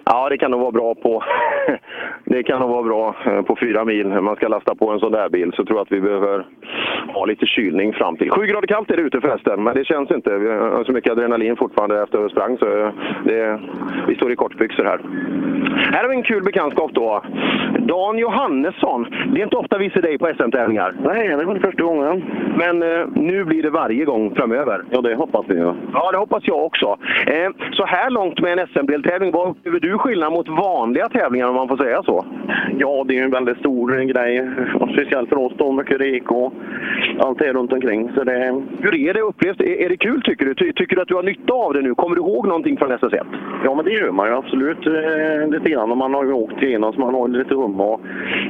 Ja, 0.04 0.28
det 0.28 0.38
kan 0.38 0.50
nog 0.50 0.61
vara 0.61 0.72
bra 0.72 0.94
på, 0.94 1.22
det 2.30 2.42
kan 2.42 2.60
nog 2.60 2.70
vara 2.70 2.82
bra 2.82 3.14
eh, 3.26 3.42
på 3.42 3.56
fyra 3.60 3.84
mil 3.84 4.06
man 4.06 4.36
ska 4.36 4.48
lasta 4.48 4.74
på 4.74 4.90
en 4.90 5.00
sån 5.00 5.12
där 5.12 5.28
bil. 5.28 5.52
Så 5.56 5.64
tror 5.64 5.78
jag 5.78 5.84
att 5.84 5.92
vi 5.92 6.00
behöver 6.00 6.46
ha 7.14 7.24
lite 7.24 7.46
kylning 7.46 7.92
fram 7.92 8.16
till. 8.16 8.30
Sju 8.30 8.46
grader 8.46 8.66
kallt 8.66 8.90
är 8.90 8.96
det 8.96 9.02
ute 9.02 9.20
förresten, 9.20 9.62
men 9.62 9.74
det 9.74 9.84
känns 9.84 10.10
inte. 10.10 10.38
Vi 10.38 10.48
har 10.48 10.84
så 10.84 10.92
mycket 10.92 11.12
adrenalin 11.12 11.56
fortfarande 11.56 12.02
efter 12.02 12.24
att 12.24 12.30
sprang 12.30 12.58
så 12.58 12.92
det, 13.24 13.60
vi 14.08 14.14
står 14.14 14.32
i 14.32 14.36
kortbyxor 14.36 14.84
här. 14.84 15.00
Här 15.92 16.02
har 16.02 16.08
vi 16.08 16.16
en 16.16 16.22
kul 16.22 16.42
bekantskap 16.44 16.90
då. 16.94 17.22
Dan 17.78 18.18
Johannesson. 18.18 19.06
Det 19.32 19.40
är 19.40 19.44
inte 19.44 19.56
ofta 19.56 19.78
vi 19.78 19.90
ser 19.90 20.02
dig 20.02 20.18
på 20.18 20.26
SM-tävlingar. 20.26 20.94
Nej, 21.04 21.28
det 21.28 21.44
var 21.44 21.54
det 21.54 21.60
första 21.60 21.82
gången. 21.82 22.24
Men 22.56 22.82
eh, 22.82 23.06
nu 23.14 23.44
blir 23.44 23.62
det 23.62 23.70
varje 23.70 24.04
gång 24.04 24.34
framöver. 24.34 24.84
Ja, 24.90 25.00
det 25.00 25.14
hoppas 25.14 25.44
vi. 25.48 25.58
Ja. 25.58 25.74
Ja, 25.92 26.10
det 26.12 26.18
hoppas 26.18 26.42
jag 26.46 26.64
också. 26.64 26.96
Eh, 27.26 27.50
så 27.72 27.86
här 27.86 28.10
långt 28.10 28.40
med 28.40 28.58
en 28.58 28.66
SM-deltävling, 28.66 29.30
vad 29.32 29.48
upplever 29.48 29.80
du 29.80 29.98
skillnad 29.98 30.32
mot 30.32 30.48
vanliga 30.48 31.08
tävlingar 31.08 31.48
om 31.48 31.54
man 31.54 31.68
får 31.68 31.76
säga 31.76 32.02
så? 32.02 32.17
Ja, 32.78 33.04
det 33.06 33.14
är 33.14 33.18
ju 33.18 33.24
en 33.24 33.30
väldigt 33.30 33.58
stor 33.58 34.04
grej. 34.04 34.48
Och 34.80 34.88
speciellt 34.88 35.28
för 35.28 35.38
oss 35.38 35.52
då, 35.56 35.72
mycket 35.72 36.00
rek 36.00 36.30
och 36.30 36.52
allt 37.18 37.38
det 37.38 37.52
runt 37.52 37.72
omkring. 37.72 38.10
Så 38.14 38.24
det... 38.24 38.62
Hur 38.80 38.94
är 38.94 39.14
det 39.14 39.20
upplevt? 39.20 39.60
Är, 39.60 39.80
är 39.84 39.88
det 39.88 39.96
kul 39.96 40.22
tycker 40.22 40.44
du? 40.46 40.54
Ty, 40.54 40.72
tycker 40.72 40.96
du 40.96 41.02
att 41.02 41.08
du 41.08 41.14
har 41.14 41.22
nytta 41.22 41.52
av 41.52 41.74
det 41.74 41.80
nu? 41.82 41.94
Kommer 41.94 42.16
du 42.16 42.22
ihåg 42.22 42.46
någonting 42.46 42.76
från 42.76 42.92
SS1? 42.92 43.26
Ja, 43.64 43.74
men 43.74 43.84
det 43.84 43.90
gör 43.90 44.10
man 44.10 44.28
ju 44.28 44.34
absolut 44.34 44.86
eh, 44.86 45.48
lite 45.50 45.70
grann. 45.70 45.90
Och 45.90 45.96
Man 45.96 46.14
har 46.14 46.24
ju 46.24 46.32
åkt 46.32 46.62
igenom 46.62 46.92
så 46.92 47.00
man 47.00 47.14
har 47.14 47.28
lite 47.28 47.54
rum 47.54 47.80
och 47.80 48.00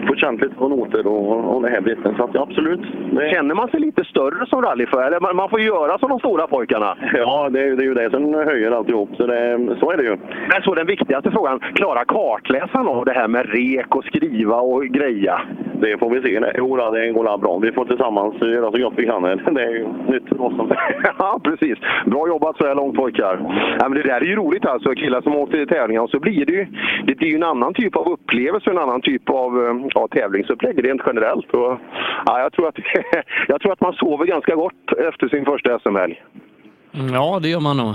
fått 0.08 0.18
känt 0.18 0.42
lite 0.42 0.54
på 0.54 0.68
noter 0.68 1.06
och, 1.06 1.54
och 1.54 1.62
det 1.62 1.68
här 1.68 1.80
biten. 1.80 2.14
Så 2.16 2.24
att, 2.24 2.30
ja, 2.32 2.42
absolut. 2.42 2.80
Det... 3.10 3.30
Känner 3.30 3.54
man 3.54 3.68
sig 3.68 3.80
lite 3.80 4.04
större 4.04 4.46
som 4.46 4.62
rallyförare? 4.62 5.20
Man, 5.20 5.36
man 5.36 5.50
får 5.50 5.60
göra 5.60 5.98
som 5.98 6.08
de 6.08 6.18
stora 6.18 6.46
pojkarna? 6.46 6.96
Ja, 7.14 7.48
det 7.50 7.60
är, 7.60 7.76
det 7.76 7.82
är 7.82 7.86
ju 7.86 7.94
det 7.94 8.10
som 8.10 8.34
höjer 8.34 8.70
alltihop. 8.70 9.10
Så, 9.16 9.26
det, 9.26 9.76
så 9.80 9.90
är 9.90 9.96
det 9.96 10.02
ju. 10.02 10.16
Men 10.50 10.62
så 10.62 10.74
den 10.74 10.86
viktigaste 10.86 11.30
frågan, 11.30 11.60
klarar 11.60 12.04
kartläsaren 12.04 12.86
av 12.86 13.04
det 13.04 13.12
här 13.12 13.28
med 13.28 13.47
rek 13.52 13.94
och 13.94 14.04
skriva 14.04 14.56
och 14.56 14.84
greja? 14.84 15.40
Det 15.80 15.98
får 15.98 16.10
vi 16.10 16.22
se. 16.22 16.40
Nej, 16.40 16.52
Jo, 16.58 16.76
då, 16.76 16.90
det 16.90 17.12
går 17.12 17.38
bra. 17.38 17.58
Vi 17.58 17.72
får 17.72 17.84
tillsammans 17.84 18.34
göra 18.40 18.72
så 18.72 18.78
gott 18.78 18.94
vi 18.96 19.06
kan. 19.06 19.22
Det 19.54 19.62
är 19.62 19.70
ju 19.70 19.88
nytt 20.12 20.28
för 20.28 20.40
oss. 20.40 20.54
ja, 21.18 21.40
precis. 21.44 21.78
Bra 22.06 22.28
jobbat 22.28 22.56
så 22.56 22.66
här 22.66 22.74
långt 22.74 22.96
pojkar. 22.96 23.38
Ja, 23.80 23.88
men 23.88 23.98
det 23.98 24.02
där 24.02 24.20
är 24.20 24.24
ju 24.24 24.36
roligt 24.36 24.66
alltså, 24.66 24.94
killar 24.94 25.22
som 25.22 25.36
åker 25.36 25.52
till 25.52 25.68
tävlingar. 25.68 26.02
Och 26.02 26.10
så 26.10 26.20
blir 26.20 26.46
det 26.46 26.52
ju, 26.52 26.66
det 27.06 27.14
blir 27.14 27.28
ju 27.28 27.36
en 27.36 27.42
annan 27.42 27.74
typ 27.74 27.96
av 27.96 28.08
upplevelse, 28.08 28.70
en 28.70 28.78
annan 28.78 29.00
typ 29.00 29.30
av 29.30 29.66
eh, 29.66 29.86
ja, 29.94 30.08
tävlingsupplägg 30.08 30.84
rent 30.84 31.02
generellt. 31.06 31.50
Och, 31.50 31.78
ja, 32.26 32.40
jag, 32.40 32.52
tror 32.52 32.68
att, 32.68 32.78
jag 33.48 33.60
tror 33.60 33.72
att 33.72 33.80
man 33.80 33.92
sover 33.92 34.26
ganska 34.26 34.54
gott 34.54 34.92
efter 35.08 35.28
sin 35.28 35.44
första 35.44 35.78
SM-helg. 35.78 36.22
Ja, 37.12 37.38
det 37.42 37.48
gör 37.48 37.60
man 37.60 37.76
nog. 37.76 37.94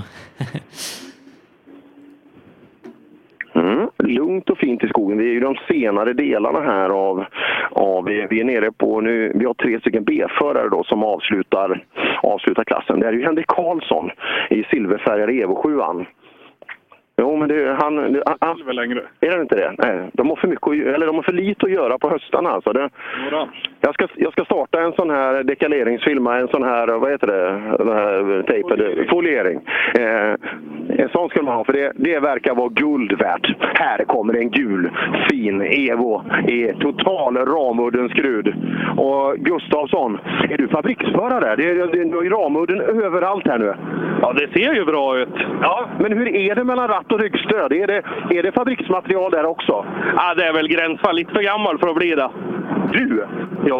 Mm. 3.73 3.89
Lugnt 3.97 4.49
och 4.49 4.57
fint 4.57 4.83
i 4.83 4.87
skogen. 4.87 5.17
Vi 5.17 5.29
är 5.29 5.33
ju 5.33 5.39
de 5.39 5.55
senare 5.67 6.13
delarna 6.13 6.61
här 6.61 6.89
av... 6.89 7.25
av 7.71 8.05
vi, 8.05 8.39
är 8.39 8.43
nere 8.43 8.71
på... 8.71 9.01
Nu, 9.01 9.31
vi 9.35 9.45
har 9.45 9.53
tre 9.53 9.79
stycken 9.79 10.03
B-förare 10.03 10.69
då 10.69 10.83
som 10.83 11.03
avslutar, 11.03 11.85
avslutar 12.23 12.63
klassen. 12.63 12.99
Det 12.99 13.07
är 13.07 13.13
ju 13.13 13.23
Henrik 13.23 13.47
Karlsson 13.47 14.09
i 14.49 14.63
silverfärgade 14.63 15.33
Evo 15.33 15.55
7 15.55 15.79
Jo, 17.17 17.37
men 17.37 17.49
det, 17.49 17.77
han... 17.81 17.95
det- 17.95 18.23
han, 18.25 18.37
han 18.65 18.75
längre. 18.75 19.01
är 19.19 19.35
det 19.35 19.41
inte 19.41 19.55
det? 19.55 19.75
Nej, 19.77 20.09
de 20.13 20.29
har 20.29 20.35
för 20.35 20.47
mycket 20.47 20.67
eller 20.95 21.05
de 21.07 21.15
har 21.15 21.23
för 21.23 21.33
lite 21.33 21.65
att 21.65 21.71
göra 21.71 21.97
på 21.97 22.09
höstarna. 22.09 22.49
Alltså. 22.49 22.73
Det, 22.73 22.89
jag, 23.85 23.93
ska, 23.93 24.07
jag 24.15 24.31
ska 24.31 24.45
starta 24.45 24.81
en 24.81 24.93
sån 24.93 25.09
här 25.09 25.43
dekaleringsfilm, 25.43 26.27
en 26.27 26.47
sån 26.47 26.63
här, 26.63 26.87
vad 26.87 27.11
heter 27.11 27.27
det, 27.27 27.77
den 27.83 27.87
här 27.87 28.43
tejpen, 28.47 29.07
foliering. 29.09 29.59
Eh, 29.99 30.33
en 31.03 31.09
sån 31.09 31.29
ska 31.29 31.41
man 31.41 31.55
ha, 31.55 31.63
för 31.63 31.73
det, 31.73 31.91
det 31.95 32.19
verkar 32.19 32.55
vara 32.55 32.69
guld 32.69 33.19
värt. 33.19 33.55
Här 33.59 34.03
kommer 34.03 34.33
en 34.33 34.49
gul, 34.49 34.89
fin 35.29 35.61
Evo 35.61 36.21
i 36.47 36.73
total 36.79 37.37
ramudden 37.37 38.09
skrud. 38.09 38.47
Och 38.97 39.35
Gustavsson, 39.37 40.19
är 40.49 40.57
du 40.57 40.67
fabriksförare? 40.67 41.55
Det 41.55 41.69
är, 41.69 41.75
det 41.75 41.99
är, 41.99 42.05
du 42.05 42.15
har 42.15 42.23
ju 42.23 42.29
ramudden 42.29 42.81
överallt 42.81 43.47
här 43.47 43.57
nu. 43.57 43.73
Ja, 44.21 44.33
det 44.33 44.53
ser 44.53 44.73
ju 44.73 44.85
bra 44.85 45.17
ut. 45.19 45.35
Ja, 45.61 45.85
men 45.99 46.17
hur 46.17 46.35
är 46.35 46.55
det 46.55 46.63
mellan 46.63 46.87
ratt 46.87 47.11
och 47.11 47.19
ryggstöd? 47.19 47.73
Är 47.73 47.87
det, 47.87 48.01
är 48.29 48.43
det 48.43 48.51
fabriksmaterial 48.51 49.31
där 49.31 49.45
också? 49.45 49.85
Ja, 50.15 50.33
det 50.37 50.45
är 50.45 50.53
väl 50.53 50.67
gränsfall. 50.67 51.15
Lite 51.15 51.33
för 51.33 51.41
gammal 51.41 51.77
för 51.77 51.89
att 51.89 51.95
bli 51.95 52.15
det. 52.15 52.29
Du? 52.91 53.25
Ja, 53.65 53.72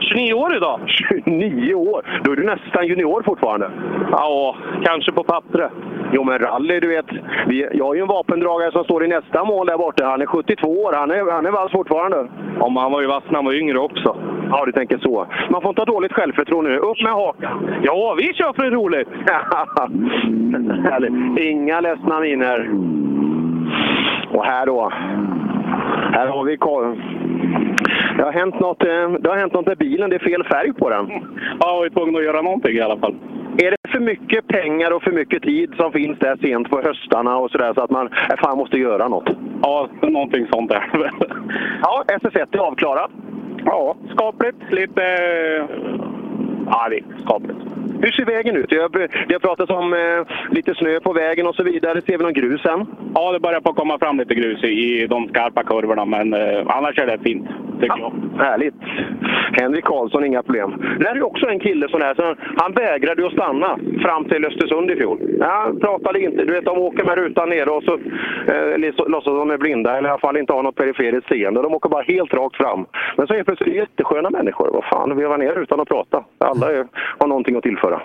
29 0.00 0.34
år 0.34 0.56
idag. 0.56 0.80
29 0.86 1.74
år? 1.74 2.20
Då 2.24 2.32
är 2.32 2.36
du 2.36 2.44
nästan 2.44 2.86
junior 2.86 3.22
fortfarande. 3.22 3.70
Ja, 4.10 4.56
kanske 4.84 5.12
på 5.12 5.24
pappret. 5.24 5.72
Jo, 6.12 6.24
men 6.24 6.38
rally, 6.38 6.80
du 6.80 6.88
vet. 6.88 7.06
Vi, 7.46 7.68
jag 7.72 7.84
har 7.84 7.94
ju 7.94 8.00
en 8.00 8.08
vapendragare 8.08 8.72
som 8.72 8.84
står 8.84 9.04
i 9.04 9.08
nästa 9.08 9.44
mål 9.44 9.66
där 9.66 9.78
borta. 9.78 10.04
Han 10.04 10.22
är 10.22 10.26
72 10.26 10.68
år. 10.68 10.92
Han 10.92 11.10
är, 11.10 11.32
han 11.32 11.46
är 11.46 11.50
vass 11.50 11.72
fortfarande. 11.72 12.28
Ja, 12.60 12.68
men 12.68 12.82
han 12.82 12.92
var 12.92 13.00
ju 13.00 13.06
vass 13.06 13.24
när 13.28 13.34
han 13.34 13.44
var 13.44 13.52
yngre 13.52 13.78
också. 13.78 14.16
Ja, 14.50 14.64
du 14.66 14.72
tänker 14.72 14.98
så. 14.98 15.26
Man 15.50 15.62
får 15.62 15.68
inte 15.68 15.80
ha 15.80 15.86
dåligt 15.86 16.12
självförtroende 16.12 16.70
nu. 16.70 16.76
Upp 16.76 17.02
med 17.02 17.12
hakan! 17.12 17.80
Ja, 17.82 18.14
vi 18.18 18.34
kör 18.34 18.52
för 18.52 18.62
det 18.62 18.68
är 18.68 18.72
roligt! 18.72 19.08
Inga 21.52 21.80
ledsna 21.80 22.20
miner. 22.20 22.70
Och 24.30 24.44
här 24.44 24.66
då. 24.66 24.92
Här 26.12 26.26
har 26.26 26.44
vi 26.44 26.56
Karl. 26.56 26.96
Det 28.16 28.22
har, 28.22 28.32
hänt 28.32 28.60
något, 28.60 28.82
eh, 28.82 29.10
det 29.20 29.28
har 29.30 29.36
hänt 29.36 29.52
något 29.52 29.66
med 29.66 29.78
bilen. 29.78 30.10
Det 30.10 30.16
är 30.16 30.30
fel 30.30 30.44
färg 30.44 30.72
på 30.72 30.90
den. 30.90 31.10
Ja, 31.60 31.80
vi 31.80 31.86
är 31.86 31.90
tvungna 31.90 32.18
att 32.18 32.24
göra 32.24 32.42
någonting 32.42 32.76
i 32.76 32.80
alla 32.80 32.98
fall. 32.98 33.14
Är 33.58 33.70
det 33.70 33.90
för 33.92 34.00
mycket 34.00 34.46
pengar 34.46 34.90
och 34.90 35.02
för 35.02 35.12
mycket 35.12 35.42
tid 35.42 35.74
som 35.76 35.92
finns 35.92 36.18
där 36.18 36.36
sent 36.36 36.70
på 36.70 36.82
höstarna 36.82 37.36
och 37.36 37.50
sådär 37.50 37.74
så 37.74 37.80
att 37.80 37.90
man 37.90 38.06
äh, 38.06 38.36
fan 38.38 38.58
måste 38.58 38.76
göra 38.76 39.08
något? 39.08 39.28
Ja, 39.62 39.88
någonting 40.02 40.46
sånt 40.52 40.70
är 40.70 40.88
det 40.92 40.98
väl. 40.98 41.14
Ja, 41.82 42.04
SS1 42.08 42.46
är 42.50 42.58
avklarat. 42.58 43.10
Ja, 43.64 43.96
skapligt. 44.14 44.58
Lite... 44.70 45.02
Ja, 46.66 46.88
det 46.90 46.96
är 46.96 47.04
skapligt. 47.24 47.58
Hur 48.00 48.12
ser 48.12 48.24
vägen 48.24 48.56
ut? 48.56 48.70
Det 48.70 48.76
har, 48.76 49.38
pratats 49.38 49.70
om 49.70 49.92
eh, 49.92 50.54
lite 50.54 50.74
snö 50.74 51.00
på 51.00 51.12
vägen 51.12 51.46
och 51.46 51.54
så 51.54 51.62
vidare. 51.62 52.02
Ser 52.02 52.18
vi 52.18 52.24
någon 52.24 52.32
grus 52.32 52.64
än? 52.64 52.86
Ja, 53.14 53.32
det 53.32 53.40
börjar 53.40 53.60
på 53.60 53.70
att 53.70 53.76
komma 53.76 53.98
fram 53.98 54.18
lite 54.18 54.34
grus 54.34 54.64
i, 54.64 55.02
i 55.02 55.06
de 55.06 55.28
skarpa 55.28 55.62
kurvorna, 55.62 56.04
men 56.04 56.34
eh, 56.34 56.62
annars 56.66 56.98
är 56.98 57.06
det 57.06 57.18
fint, 57.18 57.46
tycker 57.80 57.98
jag. 57.98 58.12
Härligt. 58.38 58.74
Henrik 59.52 59.84
Karlsson, 59.84 60.24
inga 60.24 60.42
problem. 60.42 60.82
Det 60.98 61.08
här 61.08 61.16
är 61.16 61.22
också 61.22 61.46
en 61.46 61.60
kille 61.60 61.88
sån 61.88 62.02
här, 62.02 62.14
så 62.14 62.34
han 62.56 62.72
vägrade 62.72 63.26
att 63.26 63.32
stanna 63.32 63.78
fram 64.02 64.24
till 64.24 64.44
Östersund 64.44 64.90
i 64.90 64.96
fjol. 64.96 65.18
Ja, 65.40 65.46
han 65.46 65.80
pratade 65.80 66.20
inte. 66.20 66.44
Du 66.44 66.52
vet, 66.52 66.64
de 66.64 66.78
åker 66.78 67.04
med 67.04 67.18
rutan 67.18 67.48
nere 67.48 67.70
och 67.70 67.82
så 67.82 67.94
eh, 68.52 68.78
låtsas 69.08 69.32
de 69.32 69.50
är 69.50 69.58
blinda 69.58 69.98
eller 69.98 70.08
i 70.08 70.12
alla 70.12 70.20
fall 70.20 70.36
inte 70.36 70.52
har 70.52 70.62
något 70.62 70.74
periferiskt 70.74 71.28
seende. 71.28 71.62
De 71.62 71.74
åker 71.74 71.88
bara 71.88 72.02
helt 72.02 72.34
rakt 72.34 72.56
fram. 72.56 72.86
Men 73.16 73.26
så 73.26 73.34
är 73.34 73.38
det 73.38 73.44
plötsligt 73.44 73.74
jättesköna 73.74 74.30
människor. 74.30 74.70
Vad 74.72 74.84
fan, 74.84 75.16
veva 75.16 75.36
ner 75.36 75.58
utan 75.58 75.80
att 75.80 75.88
prata. 75.88 76.24
Alla 76.56 76.72
är, 76.72 76.86
har 77.18 77.26
någonting 77.26 77.56
att 77.56 77.62
tillföra. 77.62 78.02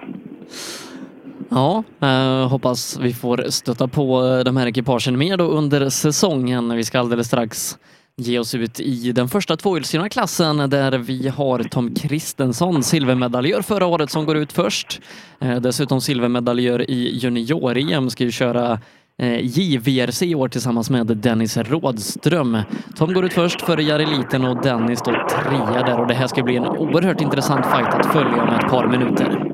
Ja, 1.49 1.83
eh, 2.01 2.49
hoppas 2.49 2.99
vi 2.99 3.13
får 3.13 3.45
stöta 3.49 3.87
på 3.87 4.25
eh, 4.25 4.39
de 4.39 4.57
här 4.57 4.67
ekipagen 4.67 5.17
mer 5.17 5.37
då 5.37 5.43
under 5.43 5.89
säsongen. 5.89 6.75
Vi 6.75 6.83
ska 6.83 6.99
alldeles 6.99 7.27
strax 7.27 7.77
ge 8.15 8.39
oss 8.39 8.55
ut 8.55 8.79
i 8.79 9.11
den 9.11 9.27
första 9.27 9.57
tvåhjulsdrivna 9.57 10.09
klassen 10.09 10.57
där 10.57 10.97
vi 10.97 11.27
har 11.27 11.63
Tom 11.63 11.95
Kristensson, 11.95 12.83
silvermedaljör 12.83 13.61
förra 13.61 13.85
året 13.85 14.09
som 14.11 14.25
går 14.25 14.37
ut 14.37 14.53
först. 14.53 15.01
Eh, 15.39 15.55
dessutom 15.55 16.01
silvermedaljör 16.01 16.91
i 16.91 17.19
junior-EM, 17.19 18.09
ska 18.09 18.23
ju 18.23 18.31
köra 18.31 18.79
Eh, 19.17 19.39
JVRC 19.45 20.25
i 20.25 20.35
år 20.35 20.47
tillsammans 20.47 20.89
med 20.89 21.07
Dennis 21.07 21.57
Rådström. 21.57 22.57
Tom 22.95 23.13
går 23.13 23.25
ut 23.25 23.33
först 23.33 23.61
före 23.61 23.83
Jari 23.83 24.05
Liten 24.05 24.45
och 24.45 24.63
Dennis 24.63 24.99
står 24.99 25.27
trea 25.29 25.83
där 25.83 25.99
och 25.99 26.07
det 26.07 26.13
här 26.13 26.27
ska 26.27 26.43
bli 26.43 26.55
en 26.55 26.65
oerhört 26.65 27.21
intressant 27.21 27.65
fight 27.65 27.93
att 27.93 28.05
följa 28.05 28.43
om 28.43 28.49
ett 28.49 28.69
par 28.69 28.87
minuter. 28.87 29.50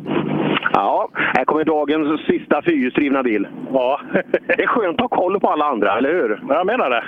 Här 1.37 1.45
kommer 1.45 1.63
dagens 1.65 2.21
sista 2.25 2.61
fyrhjulsdrivna 2.61 3.23
bil. 3.23 3.47
Ja. 3.73 3.99
det 4.47 4.63
är 4.63 4.67
skönt 4.67 5.01
att 5.01 5.11
ha 5.11 5.17
koll 5.17 5.39
på 5.39 5.49
alla 5.49 5.65
andra, 5.65 5.97
eller 5.97 6.13
hur? 6.13 6.43
Jag 6.49 6.65
menar 6.65 6.89
det. 6.89 7.03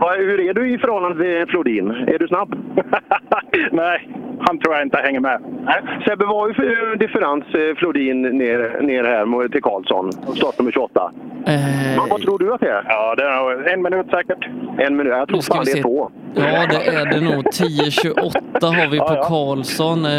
Ja, 0.00 0.14
hur 0.18 0.40
är 0.40 0.54
du 0.54 0.70
i 0.74 0.78
förhållande 0.78 1.24
till 1.24 1.46
Flodin? 1.48 1.90
Är 1.90 2.18
du 2.18 2.28
snabb? 2.28 2.54
Nej, 3.72 4.08
han 4.40 4.58
tror 4.58 4.74
jag 4.74 4.82
inte 4.82 4.98
hänger 4.98 5.20
med. 5.20 5.40
Nej. 5.64 5.80
Sebbe, 6.06 6.24
vad 6.26 6.36
har 6.36 6.48
vi 6.48 6.54
för 6.54 6.96
differens 6.96 7.44
eh, 7.54 7.76
Flodin 7.76 8.22
ner, 8.22 8.80
ner 8.82 9.04
här 9.04 9.24
mot- 9.24 9.52
till 9.52 9.62
Karlsson? 9.62 10.12
Startnummer 10.12 10.72
28. 10.72 11.12
Eh, 11.46 12.08
Vad 12.10 12.20
tror 12.22 12.38
du 12.38 12.52
att 12.54 12.60
det 12.60 12.70
är? 12.70 12.84
Ja, 12.88 13.14
det 13.14 13.22
är 13.24 13.72
en 13.72 13.82
minut 13.82 14.06
säkert. 14.10 14.48
En 14.78 14.96
minut? 14.96 15.12
Jag 15.12 15.28
tror 15.28 15.40
fan 15.54 15.64
det 15.64 15.78
är 15.78 15.82
två. 15.82 16.10
Ja, 16.34 16.42
det 16.70 16.86
är 16.96 17.06
det 17.06 17.20
nog. 17.20 17.44
10.28 17.44 18.76
har 18.76 18.90
vi 18.90 18.98
på 18.98 19.04
Ja, 19.08 19.14
ja. 19.16 19.22
Karlsson. 19.28 20.04
Eh, 20.04 20.10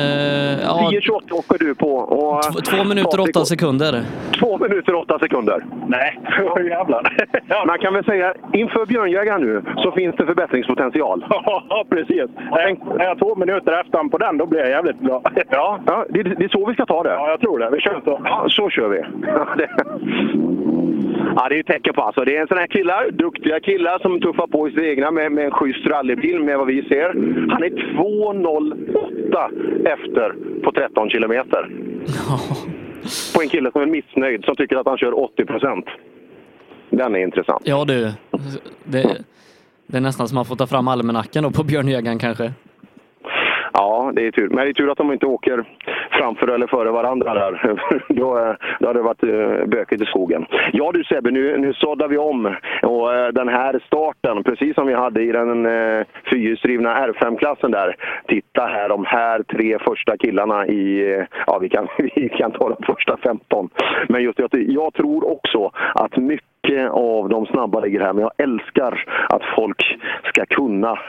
ja, 0.63 0.89
10.28 0.91 1.33
åker 1.33 1.57
du 1.65 1.75
på. 1.75 1.93
Och 1.95 2.65
två 2.65 2.83
minuter 2.83 3.19
och 3.19 3.33
åtta 3.41 3.45
sekunder. 3.45 4.03
Två 4.39 4.57
minuter 4.57 4.93
och 4.95 5.01
åtta 5.01 5.19
sekunder. 5.19 5.65
Nej, 5.87 6.19
jävlar. 6.69 7.03
Man 7.67 7.79
kan 7.79 7.93
väl 7.93 8.03
säga, 8.05 8.33
inför 8.53 8.85
Björnjägaren 8.85 9.41
nu, 9.41 9.61
så 9.77 9.91
finns 9.91 10.15
det 10.15 10.25
förbättringspotential. 10.25 11.25
Ja, 11.69 11.85
precis. 11.89 12.25
Är 12.51 13.01
är 13.01 13.05
jag 13.05 13.19
två 13.19 13.35
minuter 13.35 13.81
efter 13.81 14.09
på 14.09 14.17
den, 14.17 14.37
då 14.37 14.45
blir 14.45 14.59
jag 14.59 14.69
jävligt 14.69 14.99
bra. 14.99 15.21
Ja, 15.49 15.79
ja 15.85 16.05
det, 16.09 16.23
det 16.23 16.43
är 16.43 16.49
så 16.49 16.65
vi 16.65 16.73
ska 16.73 16.85
ta 16.85 17.03
det. 17.03 17.09
Ja, 17.09 17.29
jag 17.29 17.39
tror 17.39 17.59
det. 17.59 17.69
Vi 17.69 17.79
kör 17.79 18.01
så. 18.05 18.21
Ja, 18.23 18.45
så 18.49 18.69
kör 18.69 18.87
vi. 18.89 19.01
Ja, 21.35 21.49
det. 21.49 21.51
Ja, 21.51 21.51
är 21.51 21.57
ju 21.57 21.63
tecken 21.63 21.93
på 21.93 22.01
alltså. 22.01 22.25
Det 22.25 22.37
är 22.37 22.41
en 22.41 22.47
sån 22.47 22.57
här 22.57 22.67
killar, 22.67 23.11
duktiga 23.11 23.59
killar 23.59 23.99
som 23.99 24.21
tuffar 24.21 24.47
på 24.47 24.67
i 24.67 24.71
sina 24.71 24.85
egna 24.85 25.11
med, 25.11 25.31
med 25.31 25.45
en 25.45 25.51
schysst 25.51 25.87
rallybil 25.87 26.39
med 26.39 26.57
vad 26.57 26.67
vi 26.67 26.81
ser. 26.81 27.07
Han 27.51 27.63
är 27.63 27.69
2.08 27.69 29.87
efter 29.87 30.35
på 30.63 30.71
13 30.71 31.09
kilometer. 31.09 31.69
På 33.35 33.41
en 33.41 33.49
kille 33.49 33.71
som 33.71 33.81
är 33.81 33.85
missnöjd, 33.85 34.45
som 34.45 34.55
tycker 34.55 34.75
att 34.75 34.87
han 34.87 34.97
kör 34.97 35.19
80 35.19 35.45
procent. 35.45 35.85
Den 36.89 37.15
är 37.15 37.19
intressant. 37.19 37.61
Ja 37.65 37.85
du, 37.85 38.11
det, 38.83 39.23
det 39.87 39.97
är 39.97 40.01
nästan 40.01 40.27
som 40.27 40.35
man 40.35 40.45
får 40.45 40.55
ta 40.55 40.67
fram 40.67 40.87
almanackan 40.87 41.43
då 41.43 41.51
på 41.51 41.63
Björn 41.63 41.87
Högan 41.87 42.19
kanske. 42.19 42.53
Ja, 43.73 44.11
det 44.15 44.27
är 44.27 44.31
tur. 44.31 44.49
Men 44.49 44.57
det 44.57 44.69
är 44.69 44.73
tur 44.73 44.91
att 44.91 44.97
de 44.97 45.11
inte 45.11 45.25
åker 45.25 45.63
framför 46.11 46.47
eller 46.47 46.67
före 46.67 46.91
varandra 46.91 47.33
där. 47.33 47.77
då, 48.09 48.37
eh, 48.37 48.53
då 48.79 48.87
hade 48.87 48.99
det 48.99 49.03
varit 49.03 49.23
eh, 49.23 49.65
bökigt 49.67 50.01
i 50.01 50.05
skogen. 50.05 50.45
Ja 50.73 50.91
du 50.91 51.03
Sebbe, 51.03 51.31
nu, 51.31 51.57
nu 51.57 51.73
såddar 51.73 52.07
vi 52.07 52.17
om. 52.17 52.55
Och 52.83 53.13
eh, 53.13 53.27
den 53.27 53.47
här 53.47 53.81
starten, 53.87 54.43
precis 54.43 54.75
som 54.75 54.87
vi 54.87 54.93
hade 54.93 55.23
i 55.23 55.31
den 55.31 55.65
eh, 55.65 56.05
fyrhjulsdrivna 56.29 57.07
R5-klassen 57.07 57.71
där. 57.71 57.95
Titta 58.27 58.65
här, 58.65 58.89
de 58.89 59.05
här 59.05 59.43
tre 59.43 59.79
första 59.79 60.17
killarna 60.17 60.67
i... 60.67 61.25
Ja, 61.47 61.59
vi 61.59 61.69
kan, 61.69 61.87
vi 62.15 62.29
kan 62.29 62.51
ta 62.51 62.69
de 62.69 62.85
första 62.85 63.17
15. 63.17 63.69
Men 64.09 64.23
just 64.23 64.37
det, 64.37 64.57
jag 64.57 64.93
tror 64.93 65.31
också 65.31 65.71
att 65.95 66.17
mycket 66.17 66.91
av 66.91 67.29
de 67.29 67.45
snabba 67.45 67.79
ligger 67.79 67.99
här. 67.99 68.13
Men 68.13 68.21
jag 68.21 68.31
älskar 68.37 69.05
att 69.29 69.41
folk 69.55 69.99
ska 70.23 70.45
kunna 70.45 70.99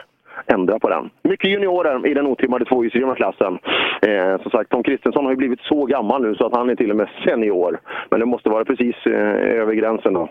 ändra 0.46 0.78
på 0.78 0.88
den. 0.88 1.10
Mycket 1.22 1.50
juniorer 1.50 2.06
i 2.06 2.14
den 2.14 2.26
otrimmade 2.26 2.64
tvåhjulsdrivna 2.64 3.14
klassen. 3.14 3.58
Eh, 4.02 4.42
som 4.42 4.50
sagt, 4.50 4.70
Tom 4.70 4.82
Kristensson 4.82 5.24
har 5.24 5.32
ju 5.32 5.36
blivit 5.36 5.60
så 5.60 5.84
gammal 5.84 6.22
nu 6.22 6.34
så 6.34 6.46
att 6.46 6.56
han 6.56 6.70
är 6.70 6.74
till 6.74 6.90
och 6.90 6.96
med 6.96 7.08
senior. 7.24 7.80
Men 8.10 8.20
det 8.20 8.26
måste 8.26 8.48
vara 8.48 8.64
precis 8.64 8.96
eh, 9.06 9.60
över 9.60 9.74
gränsen 9.74 10.14
då. 10.14 10.28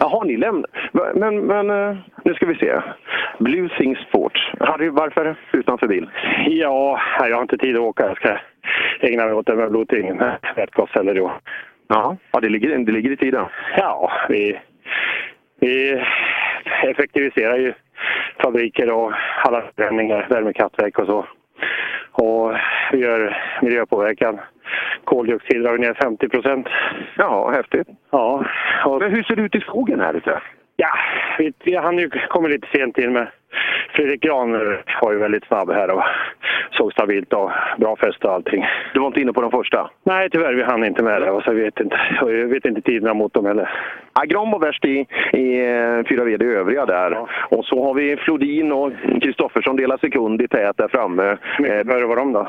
Jaha, 0.00 0.24
ni 0.24 0.36
lämnar... 0.36 0.70
Men, 1.14 1.40
men 1.40 1.70
eh, 1.70 1.96
nu 2.24 2.34
ska 2.34 2.46
vi 2.46 2.54
se. 2.54 2.80
Blue 3.38 3.68
Thing 3.78 3.96
Sport. 3.96 4.52
Harry, 4.60 4.88
varför 4.88 5.36
utanför 5.52 5.86
bil? 5.86 6.10
Ja, 6.46 7.00
jag 7.20 7.36
har 7.36 7.42
inte 7.42 7.58
tid 7.58 7.76
att 7.76 7.82
åka. 7.82 8.06
Jag 8.06 8.16
ska 8.16 8.36
ägna 9.00 9.24
mig 9.24 9.34
åt 9.34 9.46
det 9.46 9.56
med 9.56 9.70
blodting. 9.70 10.20
Vätgasceller 10.56 11.14
då. 11.14 11.32
Ja, 11.88 12.16
ja 12.32 12.40
det, 12.40 12.48
ligger, 12.48 12.78
det 12.78 12.92
ligger 12.92 13.10
i 13.10 13.16
tiden. 13.16 13.44
Ja, 13.76 14.12
vi, 14.28 14.58
vi 15.60 16.02
effektiviserar 16.82 17.56
ju 17.56 17.72
fabriker 18.42 18.90
och 18.90 19.12
alla 19.44 19.62
förändringar, 19.76 20.26
värmekraftverk 20.30 20.98
och 20.98 21.06
så. 21.06 21.26
Och 22.12 22.52
vi 22.92 22.98
gör 22.98 23.36
miljöpåverkan. 23.62 24.40
Koldioxid 25.04 25.62
drar 25.62 25.72
vi 25.72 25.78
ner 25.78 25.94
50 25.94 26.28
procent. 26.28 26.66
Ja, 27.16 27.50
häftigt. 27.50 27.88
Ja. 28.10 28.44
Och, 28.84 28.98
Men 28.98 29.10
hur 29.10 29.22
ser 29.22 29.36
det 29.36 29.42
ut 29.42 29.54
i 29.54 29.60
skogen 29.60 30.00
här 30.00 30.14
ute? 30.14 30.40
Ja, 30.82 31.52
vi, 31.64 31.76
hann 31.76 31.98
ju 31.98 32.10
komma 32.28 32.48
lite 32.48 32.66
sent 32.72 32.98
in 32.98 33.12
med 33.12 33.26
Fredrik 33.94 34.20
Gran 34.20 34.52
var 35.02 35.12
ju 35.12 35.18
väldigt 35.18 35.44
snabb 35.44 35.70
här 35.70 35.90
och 35.90 36.02
såg 36.70 36.92
stabilt 36.92 37.32
och 37.32 37.50
bra 37.78 37.96
fäste 37.96 38.26
och 38.26 38.32
allting. 38.32 38.66
Du 38.94 39.00
var 39.00 39.06
inte 39.06 39.20
inne 39.20 39.32
på 39.32 39.40
de 39.40 39.50
första? 39.50 39.90
Nej, 40.02 40.30
tyvärr. 40.30 40.54
Vi 40.54 40.62
hann 40.62 40.84
inte 40.84 41.02
med 41.02 41.22
det. 41.22 41.30
Och 41.30 41.42
så 41.42 41.52
vet 41.52 41.80
inte, 41.80 42.00
jag 42.20 42.48
vet 42.48 42.64
inte 42.64 42.80
tiderna 42.80 43.14
mot 43.14 43.34
dem 43.34 43.46
heller. 43.46 43.70
Ja, 44.14 44.22
Gran 44.24 44.50
var 44.50 44.58
värst 44.58 44.84
i, 44.84 45.06
i 45.32 45.66
eh, 45.66 46.08
fyra 46.08 46.24
VD 46.24 46.44
övriga 46.44 46.86
där. 46.86 47.18
Och 47.48 47.64
så 47.64 47.84
har 47.84 47.94
vi 47.94 48.16
Flodin 48.16 48.72
och 48.72 48.92
Kristoffersson 49.22 49.76
delar 49.76 49.98
sekund 49.98 50.42
i 50.42 50.48
tät 50.48 50.76
där 50.76 50.88
framme. 50.88 51.36
Mycket 51.58 51.86
före 51.86 52.06
var 52.06 52.16
de 52.16 52.32
då? 52.32 52.48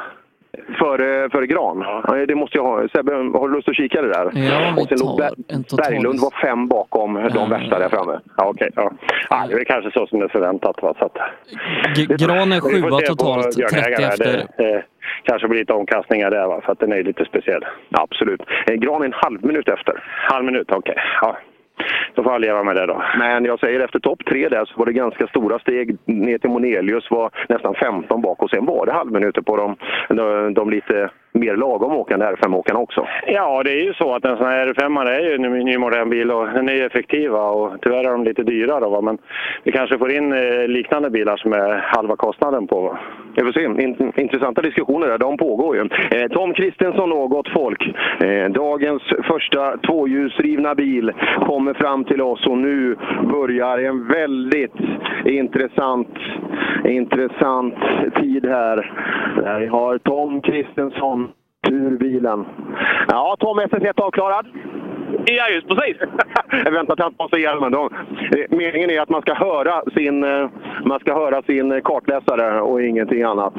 Före, 0.79 1.29
före 1.29 1.47
Gran? 1.47 1.83
Ja. 2.07 2.25
det 2.27 2.35
måste 2.35 2.57
jag 2.57 2.63
ha. 2.63 2.87
Sebbe, 2.95 3.13
har 3.13 3.47
du 3.49 3.55
lust 3.55 3.67
att 3.69 3.75
kika 3.75 4.01
det 4.01 4.07
där? 4.07 4.31
Ja, 4.33 4.73
och 4.81 4.87
sen 4.87 4.97
låg 5.01 5.19
Ber- 5.19 5.63
total- 5.63 5.77
Berglund 5.77 6.19
var 6.19 6.41
fem 6.41 6.67
bakom 6.67 7.13
de 7.33 7.49
värsta 7.49 7.79
där 7.79 7.89
framme. 7.89 8.19
Ja, 8.37 8.45
okej. 8.49 8.69
ja. 8.75 8.91
Ja, 9.29 9.45
det 9.49 9.53
är 9.53 9.63
kanske 9.63 9.91
så 9.91 10.07
som 10.07 10.19
det 10.19 10.25
är 10.25 10.29
förväntat. 10.29 10.75
Va? 10.81 10.93
Så 10.99 11.05
att... 11.05 11.17
G- 11.95 12.05
Gran 12.25 12.51
är 12.51 12.59
sjua 12.59 12.99
totalt, 12.99 13.55
Björnägaren 13.55 13.95
30 13.95 14.03
här. 14.03 14.09
efter. 14.09 14.47
Det, 14.57 14.63
det 14.63 14.83
kanske 15.23 15.47
blir 15.47 15.59
lite 15.59 15.73
omkastningar 15.73 16.31
där, 16.31 16.47
va? 16.47 16.61
för 16.65 16.71
att 16.71 16.79
den 16.79 16.91
är 16.91 17.03
lite 17.03 17.25
speciell. 17.25 17.65
Absolut. 17.91 18.41
Eh, 18.67 18.73
Gran 18.73 19.01
är 19.01 19.05
en 19.05 19.13
halv 19.15 19.45
minut 19.45 19.67
efter. 19.69 20.03
Halv 20.29 20.45
minut, 20.45 20.71
okej. 20.71 20.95
Ja. 21.21 21.37
Då 22.15 22.23
får 22.23 22.31
jag 22.31 22.41
leva 22.41 22.63
med 22.63 22.75
det 22.75 22.85
då. 22.85 23.03
Men 23.19 23.45
jag 23.45 23.59
säger 23.59 23.79
efter 23.79 23.99
topp 23.99 24.25
tre 24.25 24.49
där 24.49 24.65
så 24.65 24.73
var 24.79 24.85
det 24.85 24.93
ganska 24.93 25.27
stora 25.27 25.59
steg 25.59 25.97
ner 26.05 26.37
till 26.37 26.49
Monelius 26.49 27.11
var 27.11 27.31
nästan 27.49 27.75
15 27.75 28.21
bak 28.21 28.43
och 28.43 28.49
sen 28.49 28.65
var 28.65 28.85
det 28.85 28.91
halvminuter 28.91 29.41
på 29.41 29.57
de, 29.57 29.75
de, 30.15 30.53
de 30.53 30.69
lite 30.69 31.09
mer 31.33 31.55
lagom 31.55 31.93
åkande 31.93 32.25
R5-åkarna 32.25 32.79
också. 32.79 33.07
Ja, 33.27 33.63
det 33.63 33.71
är 33.71 33.83
ju 33.83 33.93
så 33.93 34.15
att 34.15 34.25
en 34.25 34.37
sån 34.37 34.45
här 34.45 34.67
R5 34.67 35.09
är 35.09 35.19
ju 35.19 35.35
en 35.35 35.65
ny 35.65 35.77
modern 35.77 36.09
bil 36.09 36.31
och 36.31 36.47
den 36.47 36.69
är 36.69 36.73
ju 36.73 36.85
effektiv 36.85 37.31
va? 37.31 37.49
och 37.49 37.73
tyvärr 37.81 38.03
är 38.03 38.11
de 38.11 38.23
lite 38.23 38.43
dyra 38.43 38.79
då, 38.79 38.89
va? 38.89 39.01
men 39.01 39.17
vi 39.63 39.71
kanske 39.71 39.97
får 39.97 40.11
in 40.11 40.33
eh, 40.33 40.67
liknande 40.67 41.09
bilar 41.09 41.37
som 41.37 41.53
är 41.53 41.77
halva 41.77 42.15
kostnaden 42.15 42.67
på. 42.67 42.81
Va? 42.81 42.99
Jag 43.35 43.45
får 43.45 43.53
se. 43.53 43.83
In, 43.83 44.11
intressanta 44.15 44.61
diskussioner 44.61 45.07
där. 45.07 45.17
De 45.17 45.37
pågår 45.37 45.75
ju. 45.75 45.89
Eh, 46.11 46.27
Tom 46.27 46.53
Kristensson 46.53 47.11
och 47.11 47.29
gott 47.29 47.49
folk. 47.49 47.95
Eh, 48.23 48.49
dagens 48.51 49.03
första 49.23 49.77
tvåhjulsdrivna 49.77 50.75
bil 50.75 51.11
kommer 51.47 51.73
fram 51.73 52.03
till 52.03 52.21
oss 52.21 52.47
och 52.47 52.57
nu 52.57 52.95
börjar 53.31 53.77
en 53.77 54.07
väldigt 54.07 54.75
intressant, 55.25 56.17
intressant 56.85 57.75
tid 58.15 58.45
här. 58.45 58.91
Där 59.35 59.59
vi 59.59 59.67
har 59.67 59.97
Tom 59.97 60.41
Kristensson 60.41 61.27
ur 61.71 61.97
bilen. 61.97 62.45
Ja, 63.07 63.35
Tom 63.39 63.59
SS1 63.59 64.01
avklarad. 64.01 64.45
Ja, 65.25 65.49
just 65.49 65.67
precis. 65.67 65.97
Jag 66.65 66.71
väntar 66.71 66.95
till 66.95 67.03
han 67.03 67.13
tar 67.13 67.27
sig 67.27 67.41
hjälmen. 67.41 67.71
De, 67.71 67.89
eh, 68.35 68.57
meningen 68.57 68.89
är 68.89 69.01
att 69.01 69.09
man 69.09 69.21
ska 69.21 69.33
höra 69.33 69.81
sin, 69.95 70.23
eh, 70.23 70.49
man 70.85 70.99
ska 70.99 71.13
höra 71.13 71.41
sin 71.41 71.81
kartläsare 71.81 72.61
och 72.61 72.81
ingenting 72.81 73.23
annat. 73.23 73.53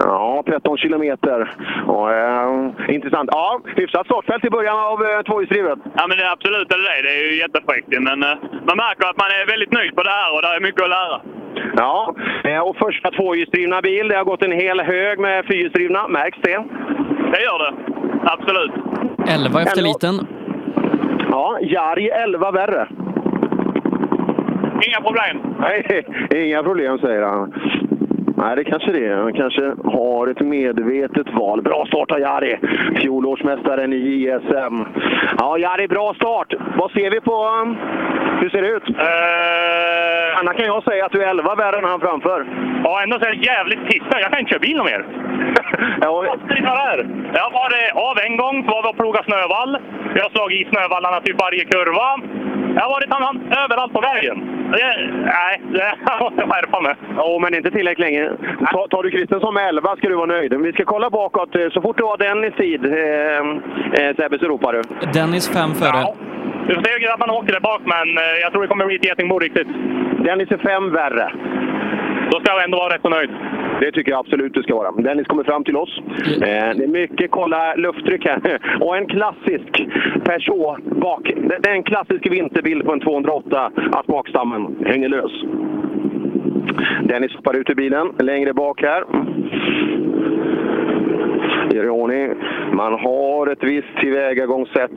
Ja, 0.00 0.42
13 0.46 0.76
kilometer. 0.78 1.50
Ja, 1.86 2.12
eh, 2.12 2.94
intressant. 2.94 3.28
Ja, 3.32 3.60
hyfsat 3.76 4.06
startfält 4.06 4.44
i 4.44 4.50
början 4.50 4.78
av 4.78 4.98
eh, 5.04 5.22
tvåhjulsdrivet. 5.22 5.78
Ja, 5.96 6.06
men 6.08 6.16
det 6.18 6.24
är 6.24 6.32
absolut 6.32 6.72
är 6.72 6.78
det 6.78 6.82
det. 6.82 7.02
Det 7.08 7.14
är 7.20 7.30
ju 7.30 7.36
jättefräckt. 7.38 7.88
Men 7.88 8.22
eh, 8.22 8.36
man 8.68 8.76
märker 8.76 9.04
att 9.10 9.16
man 9.16 9.30
är 9.38 9.46
väldigt 9.52 9.72
nöjd 9.72 9.96
på 9.96 10.02
det 10.02 10.10
här 10.10 10.28
och 10.34 10.42
det 10.42 10.48
är 10.48 10.60
mycket 10.60 10.82
att 10.82 10.94
lära. 10.98 11.20
Ja, 11.76 12.14
eh, 12.44 12.58
och 12.58 12.76
första 12.76 13.10
tvåhjulsdrivna 13.10 13.80
bil. 13.82 14.08
Det 14.08 14.16
har 14.16 14.24
gått 14.24 14.42
en 14.42 14.52
hel 14.52 14.80
hög 14.80 15.18
med 15.18 15.44
fyrhjulsdrivna. 15.46 16.08
Märks 16.08 16.38
det? 16.42 16.64
Det 17.32 17.42
gör 17.42 17.58
det. 17.64 17.72
Absolut. 18.34 18.72
11 19.28 19.60
efter 19.62 19.78
Elva. 19.78 19.88
liten. 19.88 20.26
Ja, 21.30 21.58
Jari 21.60 22.08
11 22.08 22.50
värre. 22.50 22.88
Inga 24.88 25.00
problem. 25.00 25.36
Nej, 25.60 26.06
inga 26.46 26.62
problem 26.62 26.98
säger 26.98 27.22
han. 27.22 27.52
Nej, 28.44 28.56
det 28.56 28.64
kanske 28.64 28.92
det 28.92 29.06
är. 29.06 29.16
Han 29.16 29.32
kanske 29.32 29.72
har 29.84 30.26
ett 30.26 30.40
medvetet 30.40 31.26
val. 31.32 31.62
Bra 31.62 31.86
start 31.86 32.10
av 32.10 32.20
Jari! 32.20 32.58
Fjolårsmästaren 33.00 33.92
i 33.92 33.96
JSM. 33.96 34.76
Ja, 35.38 35.58
Jari, 35.58 35.88
bra 35.88 36.14
start! 36.14 36.54
Vad 36.76 36.90
ser 36.90 37.10
vi 37.10 37.20
på... 37.20 37.34
um, 37.46 37.76
Hur 38.40 38.50
ser 38.50 38.62
det 38.62 38.68
ut? 38.68 38.88
Uh... 38.88 40.38
Annars 40.38 40.56
kan 40.56 40.66
jag 40.66 40.84
säga 40.84 41.06
att 41.06 41.12
du 41.12 41.22
är 41.22 41.28
11 41.28 41.54
värre 41.54 41.78
än 41.78 41.84
han 41.84 42.00
framför. 42.00 42.46
Ja, 42.84 43.02
ändå 43.02 43.18
så 43.18 43.24
är 43.24 43.30
det 43.30 43.46
jävligt 43.46 43.84
pissigt. 43.86 44.20
Jag 44.24 44.30
kan 44.30 44.38
inte 44.40 44.50
köra 44.50 44.66
bil 44.66 44.76
någon 44.76 44.86
mer. 44.86 45.04
ja. 46.00 46.36
Jag 47.34 47.42
har 47.46 47.52
varit 47.62 47.86
av 48.08 48.16
en 48.26 48.36
gång, 48.36 48.64
så 48.64 48.70
var 48.70 48.82
vi 48.82 48.88
och 48.88 48.96
plogade 48.96 49.24
snövall. 49.24 49.78
Jag 50.14 50.22
har 50.22 50.30
slagit 50.30 50.66
i 50.66 50.70
snövallarna 50.70 51.20
typ 51.20 51.40
varje 51.40 51.64
kurva. 51.64 52.08
Jag 52.76 52.82
har 52.82 52.90
varit 52.90 53.10
han, 53.10 53.52
överallt 53.64 53.92
på 53.92 54.00
vägen. 54.00 54.36
Det, 54.72 55.10
nej, 55.24 55.60
det 55.72 55.96
måste 56.20 56.40
jag 56.40 56.50
skärpa 56.50 56.80
mig. 56.80 56.94
Ja, 57.16 57.38
men 57.42 57.54
inte 57.54 57.70
tillräckligt 57.70 58.06
länge. 58.06 58.30
Ta, 58.72 58.86
tar 58.90 59.02
du 59.02 59.10
Kristensson 59.10 59.54
med 59.54 59.68
11 59.68 59.96
ska 59.96 60.08
du 60.08 60.14
vara 60.14 60.26
nöjd. 60.26 60.54
Vi 60.54 60.72
ska 60.72 60.84
kolla 60.84 61.10
bakåt. 61.10 61.52
Så 61.72 61.82
fort 61.82 61.98
du 61.98 62.04
har 62.04 62.16
Dennis 62.16 62.54
tid, 62.54 62.84
eh, 62.84 64.06
eh, 64.06 64.16
Sebbe, 64.16 64.38
så 64.38 64.46
ropar 64.46 64.72
du. 64.72 64.82
Dennis 65.20 65.48
fem 65.48 65.74
före. 65.74 66.00
Vi 66.68 66.74
får 66.74 66.82
se 66.82 66.92
hur 66.92 67.06
grabbarna 67.06 67.32
åker 67.32 67.52
där 67.52 67.60
bak, 67.60 67.80
men 67.84 68.08
eh, 68.18 68.36
jag 68.42 68.52
tror 68.52 68.62
det 68.62 68.68
kommer 68.68 68.86
bli 68.86 68.96
ett 68.96 69.04
getingbo 69.04 69.38
riktigt. 69.38 69.68
Dennis 70.24 70.50
är 70.50 70.58
fem 70.58 70.90
värre. 70.90 71.32
Då 72.30 72.40
ska 72.40 72.52
jag 72.52 72.64
ändå 72.64 72.78
vara 72.78 72.94
rätt 72.94 73.02
så 73.02 73.08
nöjd. 73.08 73.30
Det 73.80 73.92
tycker 73.92 74.10
jag 74.10 74.18
absolut 74.18 74.54
du 74.54 74.62
ska 74.62 74.74
vara. 74.74 74.92
Dennis 74.92 75.26
kommer 75.26 75.44
fram 75.44 75.64
till 75.64 75.76
oss. 75.76 76.00
Eh, 76.26 76.70
det 76.76 76.84
är 76.84 76.88
mycket 76.88 77.30
kolla 77.30 77.74
lufttryck 77.74 78.24
här. 78.24 78.58
Och 78.80 78.96
en 78.96 79.06
klassisk 79.06 79.72
Peugeot 80.24 80.84
bak. 80.84 81.22
Det 81.36 81.58
det 81.62 81.70
är 81.70 81.74
en 81.74 81.82
klassisk 81.82 82.30
vinterbild 82.30 82.84
på 82.84 82.92
en 82.92 83.00
208, 83.00 83.70
att 83.92 84.06
bakstammen 84.06 84.76
hänger 84.86 85.08
lös. 85.08 85.32
Dennis 87.02 87.34
hoppar 87.34 87.56
ut 87.56 87.70
ur 87.70 87.74
bilen, 87.74 88.12
längre 88.18 88.52
bak 88.52 88.82
här. 88.82 89.04
Gör 91.72 91.84
i 91.84 91.88
ordning. 91.88 92.34
Man 92.72 92.92
har 92.92 93.52
ett 93.52 93.62
visst 93.62 93.96
tillvägagångssätt 94.00 94.90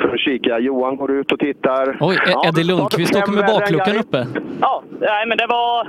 för 0.00 0.08
att 0.14 0.20
kika. 0.20 0.58
Johan 0.58 0.96
går 0.96 1.10
ut 1.10 1.32
och 1.32 1.38
tittar. 1.38 1.96
Oj, 2.00 2.16
Ja, 2.26 2.44
Eddie 2.48 2.64
Lundqvist 2.64 3.16
åker 3.16 3.32
med 3.32 3.44
bakluckan 3.46 3.96
uppe. 3.96 4.26
Ja, 4.60 4.82
nej, 5.00 5.26
men 5.28 5.38
det 5.38 5.46
var 5.46 5.88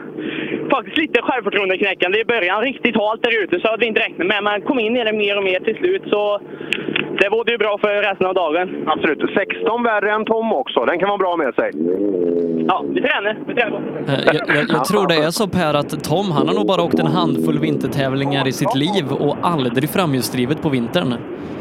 faktiskt 0.69 0.97
lite 0.97 1.21
självförtroendeknäckande 1.21 2.19
i 2.19 2.25
början. 2.25 2.61
Riktigt 2.61 2.95
halt 2.95 3.21
där 3.23 3.43
ute 3.43 3.59
så 3.59 3.67
hade 3.67 3.79
vi 3.79 3.85
inte 3.87 3.99
räknat 3.99 4.27
med. 4.27 4.43
Men 4.43 4.61
kom 4.61 4.79
in 4.79 4.97
i 4.97 5.03
det 5.03 5.13
mer 5.13 5.37
och 5.37 5.43
mer 5.43 5.59
till 5.59 5.75
slut 5.75 6.03
så 6.09 6.39
det 7.19 7.29
vore 7.29 7.51
ju 7.51 7.57
bra 7.57 7.77
för 7.81 8.03
resten 8.09 8.27
av 8.27 8.33
dagen. 8.33 8.83
Absolut. 8.87 9.19
16 9.35 9.83
värre 9.83 10.11
än 10.11 10.25
Tom 10.25 10.53
också. 10.53 10.85
Den 10.85 10.99
kan 10.99 11.09
vara 11.09 11.17
bra 11.17 11.35
med 11.37 11.55
sig. 11.55 11.71
Ja, 12.67 12.83
vi 12.93 13.01
tränar. 13.01 13.37
Vi 13.47 13.53
tränar. 13.55 13.81
Eh, 14.07 14.13
Jag, 14.25 14.35
jag, 14.57 14.65
jag 14.69 14.85
tror 14.85 15.07
det 15.07 15.15
är 15.15 15.31
så 15.31 15.47
Per 15.47 15.73
att 15.73 16.03
Tom, 16.03 16.31
han 16.31 16.47
har 16.47 16.55
nog 16.55 16.67
bara 16.67 16.81
åkt 16.83 16.99
en 16.99 17.07
handfull 17.07 17.59
vintertävlingar 17.59 18.47
i 18.47 18.51
sitt 18.51 18.75
liv 18.75 19.05
och 19.19 19.37
aldrig 19.41 19.73
framhjulsdrivet 20.21 20.61
på 20.61 20.69
vintern. 20.69 21.15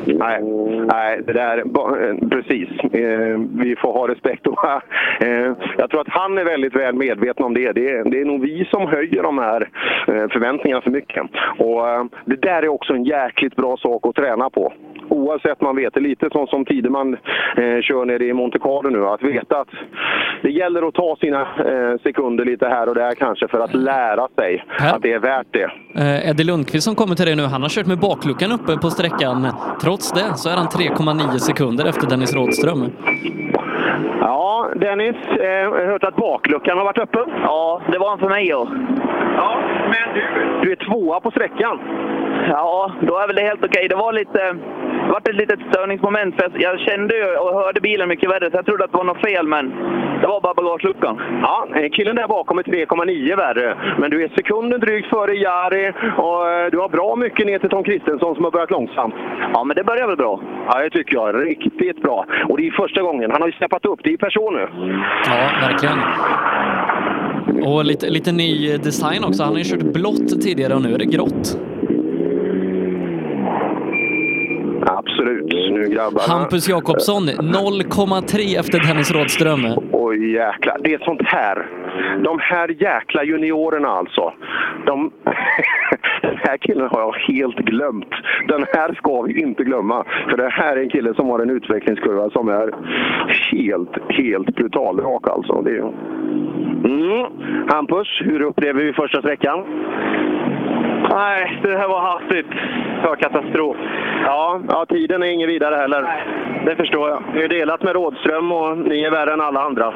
Nej, 0.06 0.42
nej 0.92 1.22
det 1.26 1.32
där, 1.32 1.58
eh, 1.58 2.28
precis. 2.28 2.68
Eh, 2.94 3.38
vi 3.64 3.76
får 3.76 3.92
ha 3.92 4.08
respekt. 4.08 4.46
Eh, 5.20 5.52
jag 5.78 5.90
tror 5.90 6.00
att 6.00 6.08
han 6.08 6.38
är 6.38 6.44
väldigt 6.44 6.76
väl 6.76 6.94
medveten 6.94 7.44
om 7.44 7.54
det. 7.54 7.72
Det 7.72 7.90
är, 7.90 8.10
det 8.10 8.20
är 8.20 8.24
nog 8.24 8.40
vi 8.40 8.68
som 8.70 8.86
höjer 8.86 9.22
de 9.22 9.38
här 9.38 9.68
förväntningarna 10.06 10.82
för 10.82 10.90
mycket. 10.90 11.22
Och 11.58 11.82
det 12.24 12.36
där 12.42 12.62
är 12.62 12.68
också 12.68 12.92
en 12.92 13.04
jäkligt 13.04 13.56
bra 13.56 13.76
sak 13.76 14.06
att 14.06 14.14
träna 14.14 14.50
på. 14.50 14.72
Oavsett 15.08 15.60
man 15.60 15.76
vet 15.76 15.94
det, 15.94 16.00
lite 16.00 16.28
som, 16.32 16.46
som 16.46 16.64
Tideman 16.64 17.14
eh, 17.56 17.80
kör 17.82 18.04
nere 18.04 18.24
i 18.24 18.32
Monte 18.32 18.58
Carlo 18.58 18.90
nu, 18.90 19.06
att 19.06 19.22
veta 19.22 19.60
att 19.60 19.68
det 20.42 20.50
gäller 20.50 20.88
att 20.88 20.94
ta 20.94 21.16
sina 21.20 21.48
sekunder 22.02 22.44
lite 22.44 22.66
här 22.66 22.88
och 22.88 22.94
där 22.94 23.14
kanske 23.14 23.48
för 23.48 23.60
att 23.60 23.74
lära 23.74 24.28
sig 24.38 24.64
att 24.78 25.02
det 25.02 25.12
är 25.12 25.18
värt 25.18 25.46
det. 25.50 25.70
Eh, 25.94 26.30
Eddie 26.30 26.44
Lundqvist 26.44 26.84
som 26.84 26.94
kommer 26.94 27.14
till 27.14 27.26
dig 27.26 27.36
nu, 27.36 27.42
han 27.42 27.62
har 27.62 27.68
kört 27.68 27.86
med 27.86 27.98
bakluckan 27.98 28.49
uppe 28.52 28.76
på 28.76 28.90
sträckan. 28.90 29.46
Trots 29.82 30.12
det 30.12 30.34
så 30.36 30.48
är 30.50 30.56
han 30.56 30.66
3,9 30.66 31.38
sekunder 31.38 31.84
efter 31.88 32.06
Dennis 32.10 32.34
Rådström. 32.34 32.84
Ja, 34.20 34.68
Dennis, 34.76 35.16
eh, 35.40 35.46
jag 35.46 35.70
har 35.70 35.86
hört 35.92 36.04
att 36.04 36.16
bakluckan 36.16 36.78
har 36.78 36.84
varit 36.84 36.98
öppen. 36.98 37.24
Ja, 37.42 37.82
det 37.92 37.98
var 37.98 38.08
han 38.10 38.18
för 38.18 38.28
mig 38.28 38.48
ja. 38.48 38.66
Ja, 39.36 39.58
men 39.92 40.14
du, 40.14 40.22
du 40.62 40.72
är 40.72 40.76
tvåa 40.76 41.20
på 41.20 41.30
sträckan. 41.30 41.78
Ja, 42.48 42.92
då 43.00 43.18
är 43.18 43.26
väl 43.26 43.36
det 43.36 43.42
helt 43.42 43.64
okej. 43.64 43.86
Det 43.88 43.96
var 43.96 44.12
lite... 44.12 44.52
Det 45.06 45.12
var 45.12 45.18
ett 45.30 45.34
litet 45.34 45.60
störningsmoment. 45.70 46.34
För 46.34 46.52
jag- 46.54 46.80
kände 46.80 47.16
ju 47.16 47.36
och 47.36 47.54
hörde 47.54 47.80
bilen 47.80 48.08
mycket 48.08 48.30
värre, 48.30 48.50
så 48.50 48.56
jag 48.56 48.66
trodde 48.66 48.84
att 48.84 48.90
det 48.92 48.96
var 48.98 49.04
något 49.04 49.20
fel, 49.24 49.46
men 49.46 49.72
det 50.20 50.26
var 50.26 50.40
bara 50.40 50.54
bagageluckan. 50.54 51.20
Ja, 51.42 51.68
eh, 51.76 51.90
killen 51.90 52.16
där 52.16 52.28
bakom 52.28 52.58
är 52.58 52.62
3,9 52.62 53.36
värre. 53.36 53.76
Men 53.98 54.10
du 54.10 54.24
är 54.24 54.28
sekunden 54.36 54.80
drygt 54.80 55.08
före 55.08 55.34
Jari 55.34 55.92
och 56.16 56.50
eh, 56.50 56.70
du 56.70 56.78
har 56.78 56.88
bra 56.88 57.16
mycket 57.16 57.46
ner 57.46 57.58
till 57.58 57.68
Tom 57.70 57.84
Kristensson 57.84 58.34
som 58.34 58.44
har 58.44 58.50
börjat 58.50 58.70
långsamt. 58.70 59.14
Ja, 59.54 59.64
men 59.64 59.76
det 59.76 59.84
börjar 59.84 60.06
väl 60.06 60.16
bra? 60.16 60.40
Ja, 60.66 60.82
det 60.82 60.90
tycker 60.90 61.14
jag. 61.14 61.46
Riktigt 61.46 62.02
bra. 62.02 62.26
Och 62.48 62.56
det 62.56 62.66
är 62.66 62.70
första 62.70 63.02
gången. 63.02 63.30
Han 63.30 63.40
har 63.40 63.48
ju 63.48 63.54
steppat 63.54 63.84
upp. 63.86 64.00
Det 64.04 64.12
är 64.12 64.16
person 64.16 64.54
nu. 64.54 64.68
Ja, 65.26 65.50
verkligen. 65.66 65.98
Och 67.64 67.84
lite, 67.84 68.10
lite 68.10 68.32
ny 68.32 68.76
design 68.76 69.24
också. 69.24 69.42
Han 69.42 69.52
har 69.52 69.58
ju 69.58 69.64
kört 69.64 69.92
blått 69.92 70.40
tidigare 70.42 70.74
och 70.74 70.82
nu 70.82 70.94
är 70.94 70.98
det 70.98 71.04
grått. 71.04 71.58
Absolut. 75.00 75.52
Nu 75.52 75.88
grabbarna. 75.94 76.32
Hampus 76.34 76.68
Jakobsson 76.68 77.22
0,3 77.22 78.60
efter 78.60 78.78
Dennis 78.88 79.10
Rådström. 79.12 79.60
Oj 79.92 80.32
jäklar. 80.32 80.76
Det 80.84 80.94
är 80.94 80.98
sånt 80.98 81.22
här. 81.24 81.66
De 82.24 82.38
här 82.40 82.68
jäkla 82.68 83.24
juniorerna 83.24 83.88
alltså. 83.88 84.32
De... 84.86 85.10
Den 86.22 86.36
här 86.36 86.56
killen 86.56 86.88
har 86.90 87.00
jag 87.00 87.12
helt 87.12 87.56
glömt. 87.56 88.10
Den 88.48 88.64
här 88.74 88.94
ska 88.94 89.22
vi 89.22 89.40
inte 89.40 89.64
glömma. 89.64 90.04
För 90.30 90.36
det 90.36 90.48
här 90.48 90.76
är 90.76 90.82
en 90.82 90.90
kille 90.90 91.14
som 91.14 91.28
har 91.28 91.38
en 91.38 91.50
utvecklingskurva 91.50 92.30
som 92.30 92.48
är 92.48 92.74
helt, 93.50 93.90
helt 94.08 94.56
brutalrak 94.56 95.28
alltså. 95.28 95.62
Det 95.62 95.70
är... 95.70 95.92
mm. 96.84 97.26
Hampus, 97.68 98.08
hur 98.20 98.42
upplever 98.42 98.84
vi 98.84 98.92
första 98.92 99.18
sträckan? 99.18 99.64
Nej, 101.10 101.60
det 101.62 101.76
här 101.76 101.88
var 101.88 102.00
hastigt. 102.00 102.46
Var 103.04 103.16
katastrof. 103.16 103.76
Ja, 104.24 104.60
ja, 104.68 104.86
tiden 104.86 105.22
är 105.22 105.26
ingen 105.26 105.48
vidare 105.48 105.74
heller. 105.76 106.24
Det 106.66 106.76
förstår 106.76 107.08
jag. 107.08 107.22
Det 107.34 107.44
är 107.44 107.48
delat 107.48 107.82
med 107.82 107.94
Rådström 107.94 108.52
och 108.52 108.78
ni 108.78 109.02
är 109.02 109.10
värre 109.10 109.32
än 109.32 109.40
alla 109.40 109.60
andra. 109.60 109.92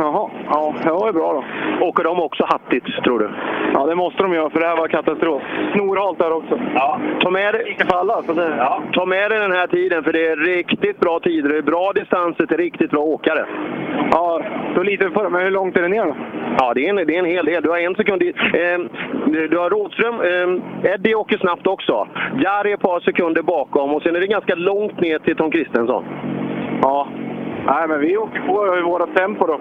Jaha, 0.00 0.30
ja, 0.50 0.74
det 0.82 0.90
var 0.90 1.06
ju 1.06 1.12
bra 1.12 1.32
då. 1.32 1.44
Åker 1.86 2.04
de 2.04 2.20
också 2.20 2.44
hattigt, 2.44 2.86
tror 3.04 3.18
du? 3.18 3.30
Ja, 3.74 3.86
det 3.86 3.94
måste 3.94 4.22
de 4.22 4.32
göra 4.32 4.50
för 4.50 4.60
det 4.60 4.66
här 4.66 4.76
var 4.76 4.88
katastrof. 4.88 5.42
Snorhalt 5.72 6.18
där 6.18 6.32
också. 6.32 6.60
Ja, 6.74 7.00
ta 7.20 7.30
med 7.30 7.54
dig, 7.54 7.76
För 7.90 7.96
alla, 7.96 8.22
så 8.22 8.32
det... 8.32 8.54
ja, 8.58 8.82
ta 8.92 9.06
med 9.06 9.30
dig 9.30 9.38
den 9.40 9.52
här 9.52 9.66
tiden 9.66 10.04
för 10.04 10.12
det 10.12 10.26
är 10.26 10.36
riktigt 10.36 11.00
bra 11.00 11.20
tider. 11.20 11.48
Det 11.48 11.58
är 11.58 11.62
bra 11.62 11.92
distanser 11.94 12.46
till 12.46 12.56
riktigt 12.56 12.90
bra 12.90 13.00
åkare. 13.00 13.46
Ja, 14.10 14.42
då 14.74 14.82
litar 14.82 15.08
vi 15.08 15.14
på 15.14 15.22
det. 15.22 15.28
Men 15.30 15.42
hur 15.42 15.50
långt 15.50 15.76
är 15.76 15.82
det 15.82 15.88
ner 15.88 16.04
då? 16.04 16.16
Ja, 16.58 16.74
det 16.74 16.86
är 16.86 16.90
en, 16.90 17.06
det 17.06 17.14
är 17.14 17.18
en 17.18 17.24
hel 17.36 17.44
del. 17.44 17.62
Du 17.62 17.70
har 17.70 17.78
en 17.78 17.94
sekund 17.94 18.22
i. 18.22 18.28
Eh, 18.28 18.78
du 19.50 19.58
har 19.58 19.70
Rådström. 19.70 20.14
Eh, 20.20 20.92
Eddie 20.92 21.14
åker 21.14 21.38
snabbt 21.38 21.66
också. 21.66 22.08
Jari 22.44 22.70
är 22.70 22.74
ett 22.74 22.80
par 22.80 23.00
sekunder 23.00 23.42
bakom 23.42 23.94
och 23.94 24.02
sen 24.02 24.16
är 24.16 24.20
det 24.20 24.26
ganska 24.26 24.54
långt 24.54 25.00
ner 25.00 25.18
till 25.18 25.36
Tom 25.36 25.50
Kristensson. 25.50 26.04
Ja. 26.82 27.08
Nej, 27.66 27.88
men 27.88 28.00
vi 28.00 28.16
åker 28.16 28.40
på 28.40 28.78
i 28.78 28.82
våra 28.82 29.06
tempo 29.06 29.46
då. 29.46 29.60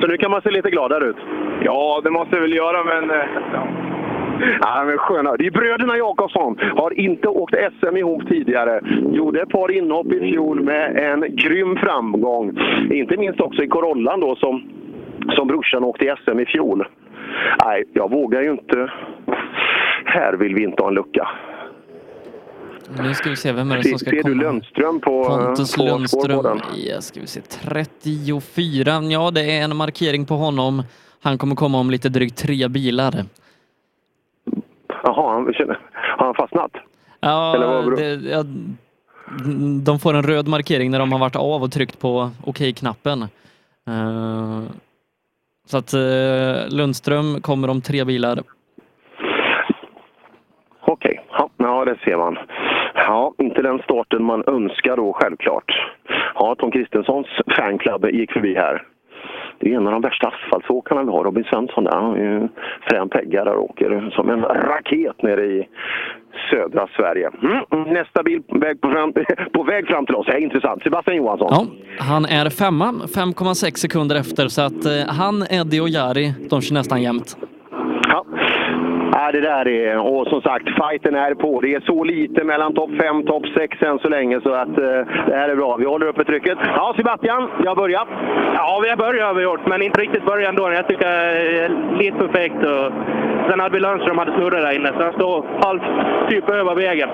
Så 0.00 0.06
nu 0.06 0.16
kan 0.16 0.30
man 0.30 0.42
se 0.42 0.50
lite 0.50 0.70
gladare 0.70 1.04
ut. 1.04 1.16
Ja, 1.62 2.00
det 2.04 2.10
måste 2.10 2.34
vi 2.34 2.40
väl 2.40 2.54
göra, 2.56 2.84
men... 2.84 3.10
eh, 3.10 3.26
Ja. 3.52 3.66
Ja, 4.60 4.84
men 4.86 4.98
sköna. 4.98 5.36
Det 5.36 5.46
är 5.46 5.50
bröderna 5.50 5.96
Jakobsson. 5.96 6.58
Har 6.76 7.00
inte 7.00 7.28
åkt 7.28 7.54
SM 7.80 7.96
ihop 7.96 8.28
tidigare. 8.28 8.80
Gjorde 9.12 9.42
ett 9.42 9.48
par 9.48 9.70
inhopp 9.70 10.06
i 10.12 10.20
fjol 10.32 10.60
med 10.60 10.96
en 10.96 11.36
grym 11.36 11.76
framgång. 11.76 12.58
Inte 12.90 13.16
minst 13.16 13.40
också 13.40 13.62
i 13.62 13.68
Corollan 13.68 14.20
då 14.20 14.36
som, 14.36 14.62
som 15.30 15.48
brorsan 15.48 15.84
åkte 15.84 16.04
i 16.04 16.14
SM 16.24 16.40
i 16.40 16.46
fjol. 16.46 16.84
Nej, 17.64 17.84
jag 17.92 18.10
vågar 18.10 18.42
ju 18.42 18.50
inte. 18.50 18.90
Här 20.04 20.32
vill 20.32 20.54
vi 20.54 20.62
inte 20.64 20.82
ha 20.82 20.88
en 20.88 20.94
lucka. 20.94 21.28
Nu 22.96 23.14
ska 23.14 23.30
vi 23.30 23.36
se, 23.36 23.52
vem 23.52 23.72
är 23.72 23.76
det 23.76 23.84
som 23.84 23.98
ska 23.98 24.10
ser 24.10 24.16
du 24.16 24.22
komma? 24.22 24.42
Lundström 24.42 25.00
på, 25.00 25.24
Pontus 25.24 25.76
på 25.76 25.82
Lundström. 25.82 26.60
Ja, 26.76 27.00
ska 27.00 27.20
vi 27.20 27.26
se. 27.26 27.40
34. 27.40 29.02
Ja, 29.02 29.30
det 29.30 29.58
är 29.58 29.64
en 29.64 29.76
markering 29.76 30.26
på 30.26 30.34
honom. 30.34 30.82
Han 31.22 31.38
kommer 31.38 31.54
komma 31.54 31.78
om 31.78 31.90
lite 31.90 32.08
drygt 32.08 32.38
tre 32.38 32.68
bilar. 32.68 33.24
Jaha, 35.02 35.32
han, 35.32 35.54
har 36.18 36.26
han 36.26 36.34
fastnat? 36.34 36.70
Ja, 37.20 37.82
det, 37.96 38.14
ja, 38.14 38.44
de 39.84 39.98
får 39.98 40.14
en 40.14 40.22
röd 40.22 40.48
markering 40.48 40.90
när 40.90 40.98
de 40.98 41.12
har 41.12 41.18
varit 41.18 41.36
av 41.36 41.62
och 41.62 41.72
tryckt 41.72 42.00
på 42.00 42.30
okej-knappen. 42.44 43.22
Eh, 43.86 44.62
så 45.66 45.78
att 45.78 45.92
eh, 45.92 46.76
Lundström 46.76 47.40
kommer 47.40 47.70
om 47.70 47.80
tre 47.80 48.04
bilar. 48.04 48.42
Okej, 50.80 51.26
ja, 51.30 51.50
ja, 51.56 51.84
det 51.84 51.98
ser 52.04 52.16
man. 52.16 52.38
Ja, 53.08 53.34
inte 53.38 53.62
den 53.62 53.78
starten 53.78 54.24
man 54.24 54.44
önskar 54.46 54.96
då 54.96 55.12
självklart. 55.12 55.72
Ja, 56.34 56.54
Tom 56.58 56.70
Kristenssons 56.70 57.26
fanclub 57.56 58.06
gick 58.10 58.32
förbi 58.32 58.54
här. 58.54 58.82
Det 59.58 59.72
är 59.72 59.76
en 59.76 59.86
av 59.86 59.92
de 59.92 60.02
värsta 60.02 60.28
asfaltsåkarna 60.28 61.02
vi 61.02 61.10
har, 61.10 61.24
Robin 61.24 61.44
Svensson 61.44 61.84
där. 61.84 61.92
Han 61.92 62.16
är 62.16 62.48
frän 62.88 63.08
där 63.30 63.54
och 63.54 63.64
åker 63.64 64.10
som 64.10 64.30
en 64.30 64.42
raket 64.42 65.22
nere 65.22 65.44
i 65.44 65.68
södra 66.50 66.88
Sverige. 66.96 67.30
Mm, 67.72 67.94
nästa 67.94 68.22
bil 68.22 68.42
på 68.42 68.58
väg, 68.58 68.78
fram, 68.82 69.12
på 69.52 69.62
väg 69.62 69.86
fram 69.86 70.06
till 70.06 70.14
oss. 70.14 70.26
Det 70.26 70.32
är 70.32 70.38
intressant. 70.38 70.82
Sebastian 70.82 71.16
Johansson. 71.16 71.48
Ja, 71.50 71.66
han 72.04 72.24
är 72.24 72.50
femma, 72.50 72.92
5,6 72.92 73.76
sekunder 73.76 74.16
efter. 74.16 74.48
Så 74.48 74.62
att 74.62 74.84
eh, 74.84 75.14
han, 75.20 75.42
Eddie 75.50 75.80
och 75.80 75.88
Jari, 75.88 76.34
de 76.50 76.60
kör 76.60 76.74
nästan 76.74 77.02
jämnt. 77.02 77.36
Ja. 78.08 78.24
Ja, 79.12 79.32
det 79.32 79.40
där 79.40 79.68
är, 79.68 79.98
och 79.98 80.26
som 80.26 80.42
sagt, 80.42 80.64
fighten 80.64 81.14
är 81.14 81.34
på. 81.34 81.60
Det 81.60 81.74
är 81.74 81.80
så 81.80 82.04
lite 82.04 82.44
mellan 82.44 82.74
topp 82.74 82.90
5 83.00 83.22
topp 83.26 83.42
6 83.54 83.82
än 83.82 83.98
så 83.98 84.08
länge 84.08 84.40
så 84.40 84.52
att 84.52 84.78
eh, 84.78 85.00
det 85.26 85.36
här 85.36 85.48
är 85.48 85.56
bra. 85.56 85.76
Vi 85.76 85.84
håller 85.84 86.06
uppe 86.06 86.24
trycket. 86.24 86.58
Ja, 86.76 86.94
Sebastian, 86.96 87.50
jag 87.64 87.70
har 87.70 87.76
börjat. 87.76 88.08
Ja, 88.54 88.80
vi 88.82 88.90
har 88.90 88.96
börjat 88.96 89.26
har 89.26 89.34
vi 89.34 89.42
gjort, 89.42 89.66
men 89.66 89.82
inte 89.82 90.00
riktigt 90.00 90.26
början 90.26 90.54
då. 90.54 90.72
Jag 90.72 90.88
tycker 90.88 91.68
lite 91.98 92.16
perfekt. 92.18 92.56
Och 92.56 92.92
sen 93.48 93.60
hade 93.60 93.74
vi 93.74 93.80
Lundström 93.80 94.18
hade 94.18 94.32
snurrat 94.32 94.62
där 94.62 94.76
inne, 94.76 94.92
så 94.96 95.02
han 95.02 95.12
står 95.12 95.44
halvt 95.62 95.82
typ 96.28 96.50
över 96.50 96.74
vägen. 96.74 97.08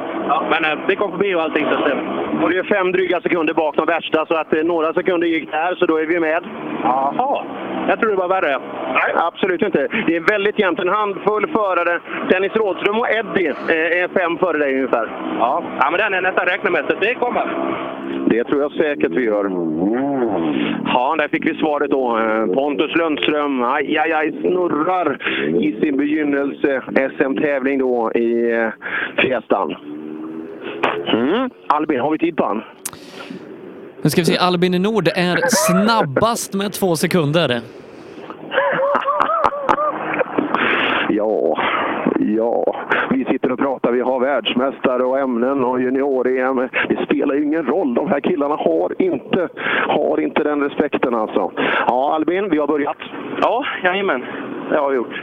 Men 0.51 0.65
eh, 0.65 0.79
vi 0.89 0.97
kom 0.97 1.11
förbi 1.11 1.35
och 1.35 1.43
allting. 1.43 1.67
Så 1.71 2.45
Och 2.45 2.51
det 2.51 2.59
är 2.59 2.63
fem 2.63 2.93
dryga 2.93 3.21
sekunder 3.21 3.55
bak 3.55 3.77
de 3.77 3.87
värsta 3.87 4.27
så 4.27 4.35
att 4.35 4.55
eh, 4.55 4.63
några 4.63 4.95
sekunder 4.95 5.27
gick 5.27 5.51
där 5.51 5.75
så 5.75 5.87
då 5.87 5.97
är 5.97 6.07
vi 6.07 6.21
med. 6.21 6.45
Jaha, 6.83 7.45
jag 7.89 8.01
tror 8.01 8.11
det 8.11 8.17
var 8.17 8.29
värre. 8.29 8.59
Nej, 8.95 9.15
absolut 9.17 9.63
inte. 9.63 9.89
Det 10.07 10.17
är 10.17 10.21
väldigt 10.21 10.59
jämnt. 10.59 10.81
En 10.81 10.89
handfull 10.89 11.47
förare. 11.59 12.01
Dennis 12.31 12.57
Rådström 12.57 12.99
och 12.99 13.11
Eddie 13.11 13.49
eh, 13.49 14.03
är 14.03 14.09
fem 14.09 14.39
före 14.39 14.59
dig 14.59 14.75
ungefär. 14.75 15.07
Ja, 15.39 15.63
ja 15.81 15.91
men 15.91 16.01
den 16.01 16.15
är 16.15 16.23
nästan 16.23 16.47
så 16.89 16.97
det 17.01 17.15
kommer. 17.15 17.47
Det 18.27 18.45
tror 18.45 18.61
jag 18.61 18.73
säkert 18.73 19.13
vi 19.13 19.25
gör. 19.25 19.45
Ja, 20.87 21.17
där 21.19 21.29
fick 21.29 21.47
vi 21.47 21.55
svaret 21.55 21.91
då. 21.91 22.19
Eh, 22.19 22.47
Pontus 22.55 22.95
Lundström, 22.95 23.63
aj, 23.63 23.99
aj, 23.99 24.13
aj, 24.13 24.33
snurrar 24.41 25.19
i 25.61 25.81
sin 25.81 25.97
begynnelse 25.97 26.83
SM-tävling 27.19 27.79
då 27.79 28.13
i 28.13 28.53
eh, 28.53 28.69
Fiestan. 29.17 29.75
Mm. 31.07 31.51
Albin, 31.67 32.01
har 32.01 32.11
vi 32.11 32.19
tid 32.19 32.37
på 32.37 32.45
han? 32.45 32.63
Nu 34.03 34.11
ska 34.11 34.21
vi 34.21 34.25
se, 34.25 34.39
Albin 34.39 34.83
Nord 34.83 35.09
är 35.09 35.39
snabbast 35.49 36.55
med 36.55 36.73
två 36.73 36.97
sekunder. 36.97 37.49
Ja, 41.17 41.59
ja. 42.19 42.85
Vi 43.11 43.25
sitter 43.25 43.53
och 43.53 43.59
pratar. 43.59 43.93
Vi 43.93 44.01
har 44.01 44.21
världsmästare 44.21 45.03
och 45.03 45.19
ämnen 45.19 45.65
och 45.65 45.81
junior-EM. 45.81 46.69
Det 46.89 47.05
spelar 47.05 47.35
ju 47.35 47.43
ingen 47.43 47.67
roll. 47.67 47.95
De 47.95 48.09
här 48.09 48.21
killarna 48.21 48.55
har 48.55 49.03
inte, 49.03 49.49
har 49.89 50.21
inte 50.21 50.45
den 50.45 50.63
respekten 50.63 51.15
alltså. 51.15 51.53
Ja, 51.87 52.15
Albin, 52.15 52.51
vi 52.51 52.59
har 52.59 52.67
börjat. 52.67 52.99
Ja, 53.43 53.65
jajamän. 53.85 54.25
Det 54.71 54.77
har 54.77 54.91
vi 54.91 54.97
gjort. 54.97 55.23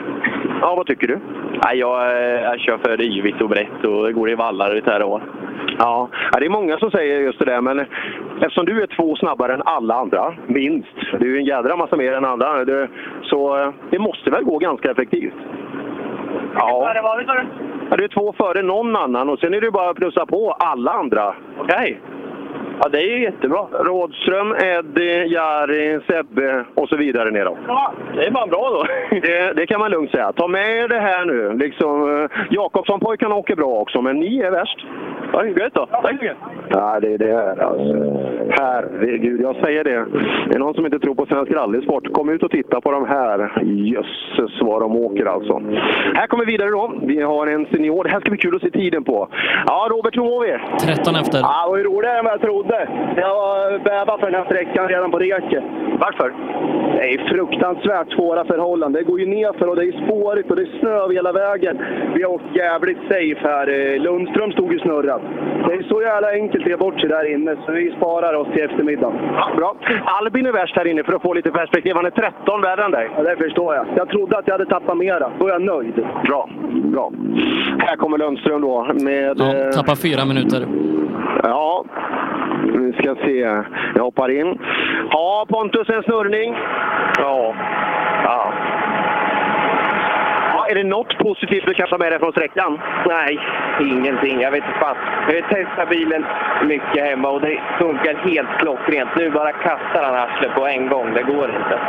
Ja, 0.62 0.76
vad 0.76 0.88
tycker 0.88 1.08
du? 1.08 1.20
Nej, 1.66 1.78
jag, 1.78 2.24
jag 2.44 2.60
kör 2.60 2.78
för 2.78 3.02
yvigt 3.02 3.42
och 3.42 3.50
brett 3.50 3.84
och 3.84 4.06
det 4.06 4.14
går 4.14 4.30
i 4.30 4.36
vallar 4.36 4.76
ut 4.76 4.86
här 4.86 5.04
år. 5.04 5.22
Ja, 5.78 6.10
ja, 6.32 6.40
det 6.40 6.46
är 6.46 6.50
många 6.50 6.78
som 6.78 6.92
säger 6.92 7.20
just 7.20 7.40
det 7.40 7.46
där, 7.46 7.62
men 7.62 7.80
eftersom 8.42 8.66
du 8.66 8.82
är 8.82 8.88
två 8.88 9.16
snabbare 9.16 9.54
än 9.54 9.62
alla 9.66 9.96
andra, 9.96 10.34
minst, 10.48 10.96
du 11.20 11.36
är 11.36 11.40
en 11.40 11.46
jädra 11.46 11.76
massa 11.76 11.98
mer 11.98 12.14
än 12.14 12.26
andra, 12.26 12.66
så 13.24 13.58
eh, 13.60 13.70
det 13.90 14.00
måste 14.00 14.30
väl 14.30 14.44
gå 14.44 14.58
ganska 14.58 14.92
effektivt? 14.92 15.34
Ja. 16.56 16.94
var 17.04 17.20
vi, 17.20 17.26
sa 17.26 17.34
du? 17.34 17.46
ja, 17.90 17.98
du 17.98 18.04
är 18.04 18.08
två 18.08 18.34
före 18.34 18.62
någon 18.62 18.96
annan 18.96 19.30
och 19.30 19.40
sen 19.40 19.54
är 19.54 19.62
det 19.62 19.72
bara 19.72 19.90
att 19.90 19.96
plussa 19.98 20.26
på 20.26 20.52
alla 20.52 20.92
andra. 20.92 21.36
Okej. 21.60 22.02
Ja, 22.84 22.90
det 22.90 22.98
är 22.98 23.18
ju 23.18 23.24
jättebra. 23.24 23.68
Rådström, 23.72 24.54
Eddie, 24.54 25.26
Jari, 25.34 26.00
Sebbe 26.08 26.66
och 26.76 26.90
så 26.90 26.98
vidare 26.98 27.32
neråt. 27.32 27.58
Ja, 27.68 27.94
det 28.16 28.26
är 28.26 28.32
bara 28.32 28.48
bra 28.48 28.70
då. 28.70 28.86
Det, 29.22 29.54
det 29.54 29.66
kan 29.66 29.80
man 29.80 29.92
lugnt 29.92 30.12
säga. 30.12 30.32
Ta 30.34 30.48
med 30.48 30.78
er 30.78 30.88
det 30.88 31.00
här 31.00 31.26
nu. 31.26 31.58
Liksom, 31.58 32.22
eh, 32.24 32.30
Jakobsson-pojkarna 32.50 33.36
åker 33.36 33.56
bra 33.56 33.68
också, 33.68 34.02
men 34.02 34.20
ni 34.20 34.40
är 34.40 34.52
värst. 34.52 34.86
Ja, 35.34 35.46
gött 35.46 35.74
då. 35.74 35.86
Tack 35.86 36.08
så 36.08 36.14
mycket. 36.14 36.38
Ja, 36.70 37.00
det 37.00 37.14
är 37.14 37.18
det 37.18 37.34
här 37.34 37.58
alltså. 37.64 37.94
Herregud, 38.50 39.42
jag 39.42 39.56
säger 39.56 39.84
det. 39.84 40.06
Det 40.50 40.56
är 40.56 40.60
någon 40.60 40.74
som 40.74 40.86
inte 40.86 41.00
tror 41.00 41.16
på 41.16 41.26
svensk 41.26 41.52
rallysport. 41.52 42.14
Kom 42.14 42.30
ut 42.30 42.44
och 42.44 42.52
titta 42.52 42.82
på 42.82 42.92
de 42.92 43.06
här. 43.06 43.64
Jösses 43.64 44.62
vad 44.62 44.82
de 44.82 44.96
åker 44.96 45.26
alltså. 45.26 45.62
Här 46.16 46.28
kommer 46.28 46.46
vi 46.46 46.52
vidare 46.52 46.70
då. 46.70 46.94
Vi 47.02 47.22
har 47.22 47.48
en 47.48 47.66
senior. 47.66 48.04
Det 48.04 48.10
här 48.10 48.20
ska 48.20 48.30
bli 48.30 48.40
kul 48.40 48.56
att 48.56 48.62
se 48.62 48.70
tiden 48.72 49.04
på. 49.04 49.28
Ja, 49.68 49.88
Robert, 49.92 50.18
hur 50.18 50.24
mår 50.24 50.42
vi? 50.46 50.58
13 50.96 51.16
efter. 51.16 51.40
Ja, 51.40 51.64
det 51.66 51.72
var 51.72 51.78
ju 51.78 51.84
roligare 51.84 52.18
än 52.18 52.26
vad 52.26 52.34
jag 52.34 52.42
trodde. 52.42 52.71
Jag 53.16 53.34
var 53.36 53.80
bävad 53.80 54.20
för 54.20 54.32
den 54.32 54.36
här 54.36 54.46
sträckan 54.46 54.88
redan 54.88 55.12
på 55.12 55.20
reket. 55.20 55.64
Varför? 56.00 56.34
Det 56.98 57.14
är 57.14 57.30
fruktansvärt 57.30 58.12
svåra 58.14 58.46
förhållanden. 58.46 59.04
Det 59.04 59.10
går 59.12 59.20
ju 59.20 59.26
nerför 59.26 59.68
och 59.68 59.76
det 59.76 59.86
är 59.86 60.06
spårigt 60.06 60.50
och 60.50 60.56
det 60.56 60.62
är 60.62 60.80
snö 60.80 60.90
över 60.90 61.14
hela 61.14 61.32
vägen. 61.32 61.78
Vi 62.16 62.24
har 62.24 62.32
åkt 62.32 62.56
jävligt 62.56 62.98
safe 63.10 63.40
här. 63.44 63.68
Eh, 63.68 64.02
Lundström 64.02 64.52
stod 64.52 64.74
ju 64.74 64.80
snurrad. 64.80 65.22
Det 65.68 65.74
är 65.74 65.84
så 65.84 66.02
jävla 66.02 66.32
enkelt 66.32 66.64
att 66.64 66.70
ge 66.70 66.78
bort 66.78 67.00
sig 67.00 67.10
där 67.10 67.34
inne, 67.34 67.56
så 67.66 67.72
vi 67.72 67.94
sparar 67.98 68.34
oss 68.34 68.48
till 68.54 68.64
eftermiddagen. 68.64 69.18
Bra. 69.58 69.76
Albin 70.06 70.46
är 70.46 70.52
värst 70.52 70.76
här 70.76 70.88
inne 70.88 71.04
för 71.04 71.14
att 71.14 71.22
få 71.22 71.34
lite 71.34 71.52
perspektiv. 71.52 71.96
Han 71.96 72.06
är 72.06 72.10
13 72.10 72.62
värre 72.62 72.84
än 72.86 72.92
dig. 72.92 73.10
Ja, 73.18 73.24
det 73.24 73.38
förstår 73.38 73.76
jag. 73.76 73.86
Jag 73.96 74.10
trodde 74.10 74.38
att 74.38 74.48
jag 74.48 74.54
hade 74.54 74.66
tappat 74.66 74.98
mera. 74.98 75.32
Då 75.40 75.48
är 75.48 75.52
jag 75.52 75.62
nöjd. 75.62 75.96
Bra, 76.28 76.50
bra. 76.84 77.12
Här 77.80 77.96
kommer 77.96 78.18
Lundström 78.18 78.62
då 78.62 78.88
med... 78.94 79.40
Ja, 79.40 79.72
tappar 79.72 79.96
fyra 79.96 80.26
minuter. 80.26 80.66
Ja, 81.44 81.86
vi 82.64 82.94
ska 82.94 83.16
se. 83.16 83.64
Jag 83.96 84.04
hoppar 84.04 84.30
in. 84.30 84.60
Ja, 85.12 85.46
Pontus, 85.50 85.90
en 85.90 86.04
snurrning? 86.04 86.56
Ja. 87.18 87.56
ja. 88.24 88.54
Är 90.72 90.76
det 90.76 90.84
något 90.84 91.18
positivt 91.18 91.66
du 91.68 91.74
kan 91.74 91.88
ta 91.88 91.98
med 91.98 92.12
dig 92.12 92.20
från 92.20 92.32
sträckan? 92.32 92.80
Nej, 93.08 93.40
ingenting. 93.82 94.42
Jag 94.42 94.52
vet 94.52 94.64
inte 94.64 94.80
fan. 94.80 94.96
Jag 95.28 95.42
har 95.42 95.50
testat 95.50 95.90
bilen 95.90 96.26
mycket 96.68 97.04
hemma 97.04 97.30
och 97.30 97.42
det 97.42 97.62
funkar 97.80 98.14
helt 98.16 98.50
klockrent. 98.60 99.10
Nu 99.18 99.30
bara 99.30 99.52
kastar 99.52 100.04
han 100.04 100.16
arslet 100.16 100.54
på 100.56 100.68
en 100.68 100.88
gång. 100.88 101.14
Det 101.14 101.24
går 101.24 101.50
inte. 101.60 101.80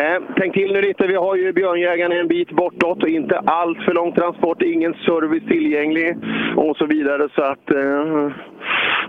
Eh, 0.00 0.22
tänk 0.36 0.54
till 0.54 0.72
nu 0.72 0.80
lite. 0.80 1.06
Vi 1.06 1.14
har 1.14 1.36
ju 1.36 1.52
Björnjägaren 1.52 2.12
en 2.12 2.28
bit 2.28 2.50
bortåt 2.50 3.02
och 3.02 3.08
inte 3.08 3.38
allt 3.38 3.78
för 3.82 3.94
lång 3.94 4.12
transport. 4.12 4.62
Ingen 4.62 4.94
service 4.94 5.48
tillgänglig 5.48 6.16
och 6.56 6.76
så 6.76 6.86
vidare. 6.86 7.28
Så 7.34 7.42
att... 7.42 7.70
Eh, 7.70 8.30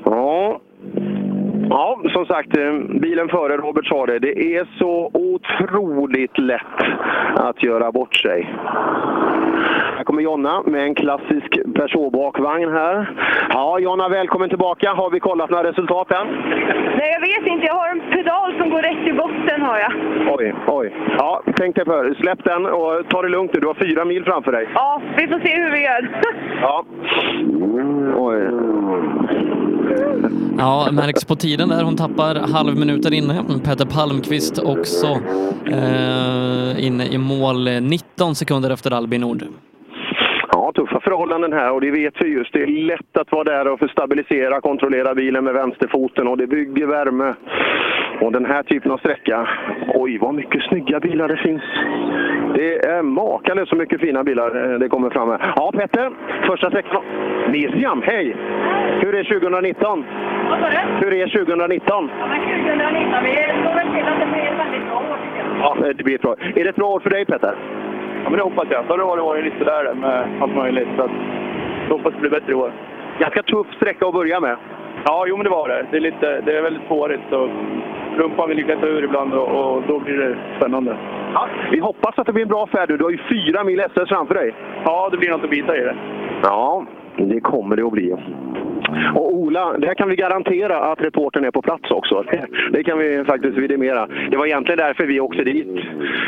ja. 0.05 0.61
Ja, 1.69 2.01
som 2.13 2.25
sagt, 2.25 2.57
eh, 2.57 2.73
bilen 3.01 3.29
före 3.29 3.57
Robert 3.57 3.85
sa 3.85 4.05
det. 4.05 4.19
Det 4.19 4.55
är 4.55 4.67
så 4.77 5.11
otroligt 5.13 6.37
lätt 6.37 6.79
att 7.35 7.63
göra 7.63 7.91
bort 7.91 8.15
sig. 8.15 8.49
Här 9.97 10.03
kommer 10.03 10.21
Jonna 10.21 10.63
med 10.65 10.83
en 10.83 10.95
klassisk 10.95 11.59
Peugeot-bakvagn 11.75 12.71
här. 12.71 13.09
Ja, 13.49 13.79
Jonna, 13.79 14.09
välkommen 14.09 14.49
tillbaka. 14.49 14.93
Har 14.93 15.09
vi 15.09 15.19
kollat 15.19 15.49
några 15.49 15.69
resultat 15.69 16.11
än? 16.11 16.27
Nej, 16.97 17.11
jag 17.11 17.21
vet 17.21 17.47
inte. 17.53 17.65
Jag 17.65 17.73
har 17.73 17.89
en 17.89 18.01
pedal 18.11 18.53
som 18.57 18.69
går 18.69 18.81
rätt 18.81 19.07
i 19.07 19.13
botten 19.13 19.61
har 19.61 19.77
jag. 19.79 19.91
Oj, 20.37 20.53
oj. 20.67 20.93
Ja, 21.17 21.41
tänk 21.55 21.75
dig 21.75 21.85
för. 21.85 22.13
Släpp 22.13 22.43
den 22.43 22.65
och 22.65 23.09
ta 23.09 23.21
det 23.21 23.29
lugnt 23.29 23.53
nu. 23.53 23.59
Du 23.59 23.67
har 23.67 23.73
fyra 23.73 24.05
mil 24.05 24.23
framför 24.23 24.51
dig. 24.51 24.67
Ja, 24.73 25.01
vi 25.17 25.27
får 25.27 25.39
se 25.39 25.55
hur 25.61 25.71
vi 25.71 25.83
gör. 25.83 26.21
Ja. 26.61 26.85
Oj. 28.17 29.70
Ja, 30.57 30.91
märks 30.91 31.25
på 31.25 31.35
tiden 31.35 31.69
där. 31.69 31.83
Hon 31.83 31.95
tappar 31.95 32.35
halv 32.35 32.77
minut 32.77 33.03
där 33.03 33.13
inne. 33.13 33.43
Peter 33.63 33.85
Palmqvist 33.85 34.59
också 34.59 35.07
eh, 35.65 36.85
inne 36.85 37.07
i 37.07 37.17
mål 37.17 37.69
19 37.81 38.35
sekunder 38.35 38.69
efter 38.69 38.91
Albin 38.91 39.21
Nord. 39.21 39.47
Förhållanden 41.21 41.53
här 41.53 41.71
och 41.71 41.81
det 41.81 41.91
vet 41.91 42.13
vi 42.21 42.27
just. 42.27 42.53
Det 42.53 42.63
är 42.63 42.67
lätt 42.67 43.17
att 43.17 43.31
vara 43.31 43.43
där 43.43 43.67
och 43.67 43.79
få 43.79 43.87
stabilisera, 43.87 44.61
kontrollera 44.61 45.15
bilen 45.15 45.43
med 45.43 45.53
vänsterfoten 45.53 46.27
och 46.27 46.37
det 46.37 46.47
bygger 46.47 46.87
värme. 46.87 47.33
Och 48.21 48.31
den 48.31 48.45
här 48.45 48.63
typen 48.63 48.91
av 48.91 48.97
sträcka, 48.97 49.47
oj 49.93 50.17
vad 50.17 50.33
mycket 50.33 50.63
snygga 50.63 50.99
bilar 50.99 51.27
det 51.27 51.37
finns. 51.37 51.61
Det 52.55 52.85
är 52.85 53.01
makalöst 53.01 53.69
så 53.69 53.75
mycket 53.75 54.01
fina 54.01 54.23
bilar 54.23 54.73
eh, 54.73 54.79
det 54.79 54.89
kommer 54.89 55.09
fram 55.09 55.29
här. 55.29 55.53
Ja, 55.55 55.71
Petter, 55.71 56.11
första 56.47 56.69
sträckan. 56.69 57.03
Miriam, 57.51 58.01
hej! 58.05 58.35
Hur 59.01 59.15
är 59.15 59.23
2019? 59.23 60.05
Vad 60.49 60.59
sa 60.59 60.69
du? 60.69 61.05
Hur 61.05 61.13
är 61.13 61.27
2019? 61.27 62.09
Ja, 62.19 62.27
men 62.27 62.39
2019, 62.41 63.23
vi 63.23 63.35
får 63.63 63.75
väl 63.75 63.87
till 63.95 64.07
att 64.07 64.19
det 64.19 64.25
blir 64.25 64.45
ett 64.51 64.59
väldigt 64.59 64.85
bra 64.87 64.97
år. 64.97 65.17
Ja, 65.59 65.93
det 65.97 66.03
blir 66.03 66.15
ett 66.15 66.21
bra. 66.21 66.35
Är 66.55 66.63
det 66.63 66.69
ett 66.69 66.75
bra 66.75 66.89
år 66.89 66.99
för 66.99 67.09
dig 67.09 67.25
Petter? 67.25 67.55
Ja, 68.23 68.29
men 68.29 68.37
det 68.37 68.43
hoppas 68.43 68.67
jag. 68.69 68.85
Förra 68.85 69.05
året 69.05 69.23
var 69.23 69.35
det 69.35 69.41
lite 69.41 69.63
där 69.63 69.93
med 69.93 70.41
allt 70.41 70.55
möjligt. 70.55 70.87
Så 70.97 71.03
att, 71.03 71.11
jag 71.87 71.97
hoppas 71.97 72.13
det 72.13 72.19
blir 72.19 72.29
bättre 72.29 72.51
i 72.51 72.55
år. 72.55 72.71
Ganska 73.19 73.43
tuff 73.43 73.67
sträcka 73.75 74.07
att 74.07 74.13
börja 74.13 74.39
med. 74.39 74.57
Ja, 75.05 75.25
jo 75.27 75.37
men 75.37 75.43
det 75.43 75.49
var 75.49 75.67
det. 75.69 75.85
Det 75.91 75.97
är, 75.97 76.01
lite, 76.01 76.41
det 76.41 76.57
är 76.57 76.61
väldigt 76.61 76.83
spårigt. 76.83 77.21
Så 77.29 77.49
rumpan 78.17 78.49
vill 78.49 78.63
klättra 78.63 78.89
ur 78.89 79.03
ibland 79.03 79.33
och, 79.33 79.75
och 79.75 79.83
då 79.87 79.99
blir 79.99 80.17
det 80.17 80.35
spännande. 80.57 80.97
Ja, 81.33 81.47
vi 81.71 81.79
hoppas 81.79 82.19
att 82.19 82.27
det 82.27 82.33
blir 82.33 82.43
en 82.43 82.49
bra 82.49 82.67
färd. 82.67 82.89
Du 82.89 83.03
har 83.03 83.11
ju 83.11 83.19
fyra 83.29 83.63
mil 83.63 83.79
SS 83.79 84.09
framför 84.09 84.35
dig. 84.35 84.53
Ja, 84.85 85.09
det 85.11 85.17
blir 85.17 85.29
något 85.29 85.43
att 85.43 85.49
bita 85.49 85.77
i 85.77 85.79
det. 85.79 85.95
Ja, 86.43 86.85
det 87.17 87.39
kommer 87.39 87.75
det 87.75 87.83
att 87.85 87.91
bli. 87.91 88.15
Och 89.15 89.33
Ola, 89.33 89.77
det 89.77 89.87
här 89.87 89.93
kan 89.93 90.09
vi 90.09 90.15
garantera 90.15 90.77
att 90.77 91.01
reportern 91.01 91.45
är 91.45 91.51
på 91.51 91.61
plats 91.61 91.91
också. 91.91 92.23
Det, 92.71 92.83
kan 92.83 92.97
vi 92.97 93.23
faktiskt 93.25 93.57
vidimera. 93.57 94.07
Det 94.31 94.37
var 94.37 94.45
egentligen 94.45 94.77
därför 94.77 95.05
vi 95.05 95.19
åkte 95.19 95.43
dit. 95.43 95.67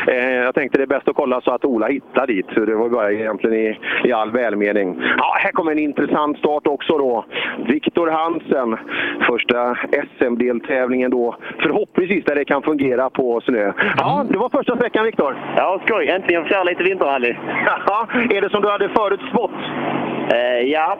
Eh, 0.08 0.34
jag 0.34 0.54
tänkte 0.54 0.78
det 0.78 0.84
är 0.84 0.86
bäst 0.86 1.08
att 1.08 1.16
kolla 1.16 1.40
så 1.40 1.50
att 1.50 1.64
Ola 1.64 1.86
hittar 1.86 2.26
dit. 2.26 2.46
Så 2.54 2.60
det 2.60 2.74
var 2.74 2.88
bara 2.88 3.12
egentligen 3.12 3.56
i, 3.56 3.78
i 4.04 4.12
all 4.12 4.30
välmening. 4.30 5.02
Ja, 5.18 5.36
här 5.38 5.52
kommer 5.52 5.72
en 5.72 5.78
intressant 5.78 6.38
start 6.38 6.66
också 6.66 6.98
då. 6.98 7.24
Viktor 7.68 8.10
Hansen, 8.10 8.76
första 9.28 9.76
SM-deltävlingen 10.18 11.10
då. 11.10 11.36
Förhoppningsvis 11.58 12.24
där 12.24 12.34
det 12.34 12.44
kan 12.44 12.62
fungera 12.62 13.10
på 13.10 13.40
snö. 13.40 13.72
Ja, 13.96 14.24
det 14.30 14.38
var 14.38 14.48
första 14.48 14.76
sträckan 14.76 15.04
Viktor. 15.04 15.36
Ja, 15.56 15.80
skoj. 15.86 16.08
Äntligen 16.08 16.42
få 16.42 16.48
köra 16.48 16.64
lite 16.64 16.82
vinterrally. 16.82 17.36
Ja, 17.86 18.08
är 18.30 18.40
det 18.40 18.50
som 18.50 18.62
du 18.62 18.68
hade 18.68 18.88
förut 18.88 19.20
spått? 19.30 19.50
Eh, 20.32 20.60
ja, 20.66 20.98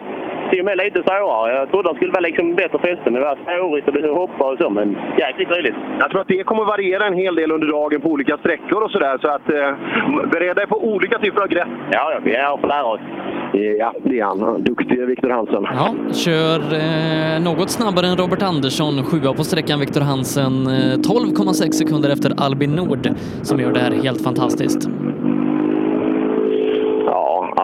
till 0.55 0.65
och 0.65 0.71
med 0.71 0.79
lite 0.85 1.03
svårare. 1.09 1.57
Jag 1.61 1.71
trodde 1.71 1.89
det 1.89 1.97
skulle 1.97 2.17
vara 2.19 2.27
liksom 2.29 2.55
bättre 2.55 2.79
fäste, 2.79 3.05
men 3.05 3.15
det 3.15 3.27
var 3.31 3.39
snårigt 3.45 3.89
och 3.89 3.95
det 3.95 4.09
hoppa 4.23 4.45
och 4.51 4.59
så. 4.61 4.71
Men 4.71 4.89
jäkligt 5.19 5.51
roligt. 5.51 5.79
Jag 6.01 6.11
tror 6.11 6.21
att 6.21 6.29
det 6.29 6.45
kommer 6.45 6.65
variera 6.65 7.07
en 7.07 7.19
hel 7.23 7.35
del 7.41 7.51
under 7.57 7.69
dagen 7.69 8.01
på 8.01 8.09
olika 8.09 8.37
sträckor 8.43 8.81
och 8.85 8.91
sådär. 8.91 9.19
Så 9.23 9.29
att 9.37 9.47
eh, 9.59 9.71
bered 10.33 10.57
dig 10.57 10.67
på 10.67 10.79
olika 10.93 11.19
typer 11.19 11.41
av 11.43 11.49
grepp. 11.49 11.73
Ja, 11.97 12.13
ja, 12.13 12.19
vi 12.25 12.35
är 12.35 12.43
här 12.43 12.57
för 12.57 12.67
att 12.69 12.75
lära 12.75 12.85
oss. 12.85 13.01
Ja, 13.79 13.95
det 14.05 14.21
är 14.21 14.25
han. 14.25 14.63
Duktig 14.63 15.07
Viktor 15.07 15.31
Hansen. 15.31 15.67
Ja, 15.81 15.95
kör 16.13 16.61
eh, 16.83 17.37
något 17.49 17.71
snabbare 17.71 18.07
än 18.07 18.17
Robert 18.17 18.43
Andersson, 18.43 19.05
sjua 19.05 19.33
på 19.33 19.45
sträckan 19.45 19.81
Viktor 19.81 20.01
Hansen, 20.01 20.67
eh, 20.67 20.97
12,6 20.97 21.73
sekunder 21.73 22.11
efter 22.11 22.31
Albin 22.37 22.71
Nord 22.71 23.09
som 23.43 23.61
gör 23.61 23.73
det 23.73 23.81
här 23.81 23.93
helt 24.03 24.23
fantastiskt. 24.25 24.89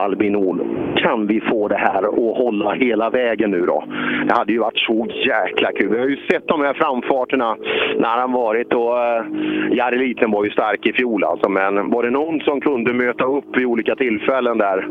Albin 0.00 0.32
Nord. 0.32 0.60
Kan 0.96 1.26
vi 1.26 1.40
få 1.40 1.68
det 1.68 1.76
här 1.76 2.02
att 2.02 2.36
hålla 2.36 2.72
hela 2.72 3.10
vägen 3.10 3.50
nu 3.50 3.60
då? 3.66 3.84
Det 4.26 4.34
hade 4.38 4.52
ju 4.52 4.58
varit 4.58 4.78
så 4.78 5.06
jäkla 5.26 5.72
kul. 5.72 5.88
Vi 5.88 5.98
har 5.98 6.06
ju 6.06 6.16
sett 6.16 6.48
de 6.48 6.60
här 6.60 6.74
framfarterna 6.74 7.56
när 7.98 8.18
han 8.20 8.32
varit 8.32 8.72
och 8.72 8.92
uh, 8.92 9.76
Jari 9.76 9.98
Liten 9.98 10.30
var 10.30 10.44
ju 10.44 10.50
stark 10.50 10.86
i 10.86 10.92
fjol 10.92 11.24
alltså. 11.24 11.48
Men 11.48 11.90
var 11.90 12.02
det 12.02 12.10
någon 12.10 12.40
som 12.40 12.60
kunde 12.60 12.92
möta 12.94 13.24
upp 13.24 13.56
vid 13.56 13.66
olika 13.66 13.96
tillfällen 13.96 14.58
där 14.58 14.88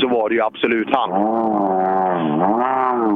så 0.00 0.08
var 0.08 0.28
det 0.28 0.34
ju 0.34 0.42
absolut 0.42 0.88
han. 0.90 1.12
Ah, 1.12 2.42
ah. 2.42 2.61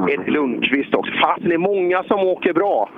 Eddie 0.09 0.31
Lundqvist 0.31 0.95
också. 0.95 1.13
Fast 1.23 1.43
det 1.43 1.55
är 1.55 1.59
många 1.59 2.03
som 2.03 2.21
åker 2.21 2.53
bra. 2.53 2.89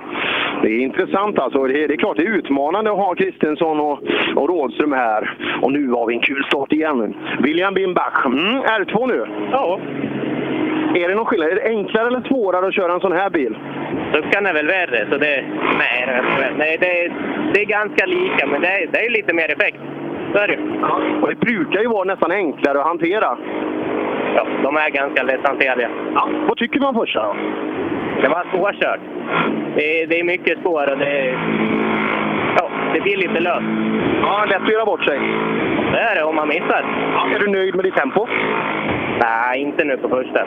Det 0.61 0.67
är 0.67 0.79
intressant 0.79 1.39
alltså. 1.39 1.63
Det 1.63 1.83
är, 1.83 1.87
det 1.87 1.93
är 1.93 1.97
klart 1.97 2.17
det 2.17 2.23
är 2.23 2.37
utmanande 2.37 2.91
att 2.91 2.97
ha 2.97 3.15
Kristensson 3.15 3.79
och, 3.79 3.99
och 4.35 4.49
Rådström 4.49 4.91
här. 4.91 5.37
Och 5.61 5.71
nu 5.71 5.89
har 5.91 6.07
vi 6.07 6.13
en 6.13 6.21
kul 6.21 6.43
start 6.43 6.73
igen. 6.73 7.15
William 7.39 7.73
Bimbach, 7.73 8.25
mm, 8.25 8.61
R2 8.61 9.07
nu. 9.07 9.25
Ja. 9.51 9.79
Är 10.95 11.07
det 11.09 11.15
någon 11.15 11.25
skillnad? 11.25 11.49
Är 11.49 11.55
det 11.55 11.69
enklare 11.69 12.07
eller 12.07 12.21
svårare 12.21 12.67
att 12.67 12.73
köra 12.73 12.93
en 12.93 12.99
sån 12.99 13.11
här 13.11 13.29
bil? 13.29 13.57
Luckan 14.13 14.45
är 14.45 14.53
väl 14.53 14.67
värre, 14.67 15.07
så 15.11 15.17
det... 15.17 15.43
Nej, 15.77 16.21
nej 16.57 16.77
det, 16.79 17.03
är, 17.03 17.13
det 17.53 17.61
är 17.61 17.65
ganska 17.65 18.05
lika, 18.05 18.47
men 18.47 18.61
det 18.61 18.67
är, 18.67 18.87
det 18.91 19.05
är 19.05 19.09
lite 19.09 19.33
mer 19.33 19.51
effekt. 19.51 19.79
Så 20.33 20.37
är 20.39 20.47
det 20.47 20.53
ju. 20.53 20.59
Och 21.21 21.29
det 21.29 21.35
brukar 21.35 21.81
ju 21.81 21.87
vara 21.87 22.03
nästan 22.03 22.31
enklare 22.31 22.79
att 22.79 22.87
hantera. 22.87 23.37
Ja, 24.35 24.45
de 24.63 24.77
är 24.77 24.89
ganska 24.89 25.23
lätthanterliga. 25.23 25.89
Ja. 26.13 26.29
Vad 26.47 26.57
tycker 26.57 26.79
man 26.79 26.93
första 26.93 27.23
då? 27.23 27.35
Det 28.21 28.27
var 28.27 28.45
svårkört. 28.51 28.99
Det 29.75 30.01
är, 30.01 30.07
det 30.07 30.19
är 30.19 30.23
mycket 30.23 30.59
spår 30.59 30.91
och 30.91 30.97
det. 30.97 31.35
Ja, 32.57 32.69
det 32.93 33.01
blir 33.01 33.17
lite 33.17 33.39
löst. 33.39 33.67
Ja, 34.21 34.45
lätt 34.45 34.61
att 34.61 34.71
göra 34.71 34.85
bort 34.85 35.03
sig. 35.03 35.19
Det 35.91 35.99
är 35.99 36.15
det 36.15 36.23
om 36.23 36.35
man 36.35 36.47
missar. 36.47 36.83
Ja, 37.13 37.27
är 37.35 37.39
du 37.39 37.47
nöjd 37.47 37.75
med 37.75 37.85
ditt 37.85 37.95
tempo? 37.95 38.27
Nej, 39.21 39.61
inte 39.61 39.85
nu 39.85 39.97
på 39.97 40.09
första. 40.09 40.45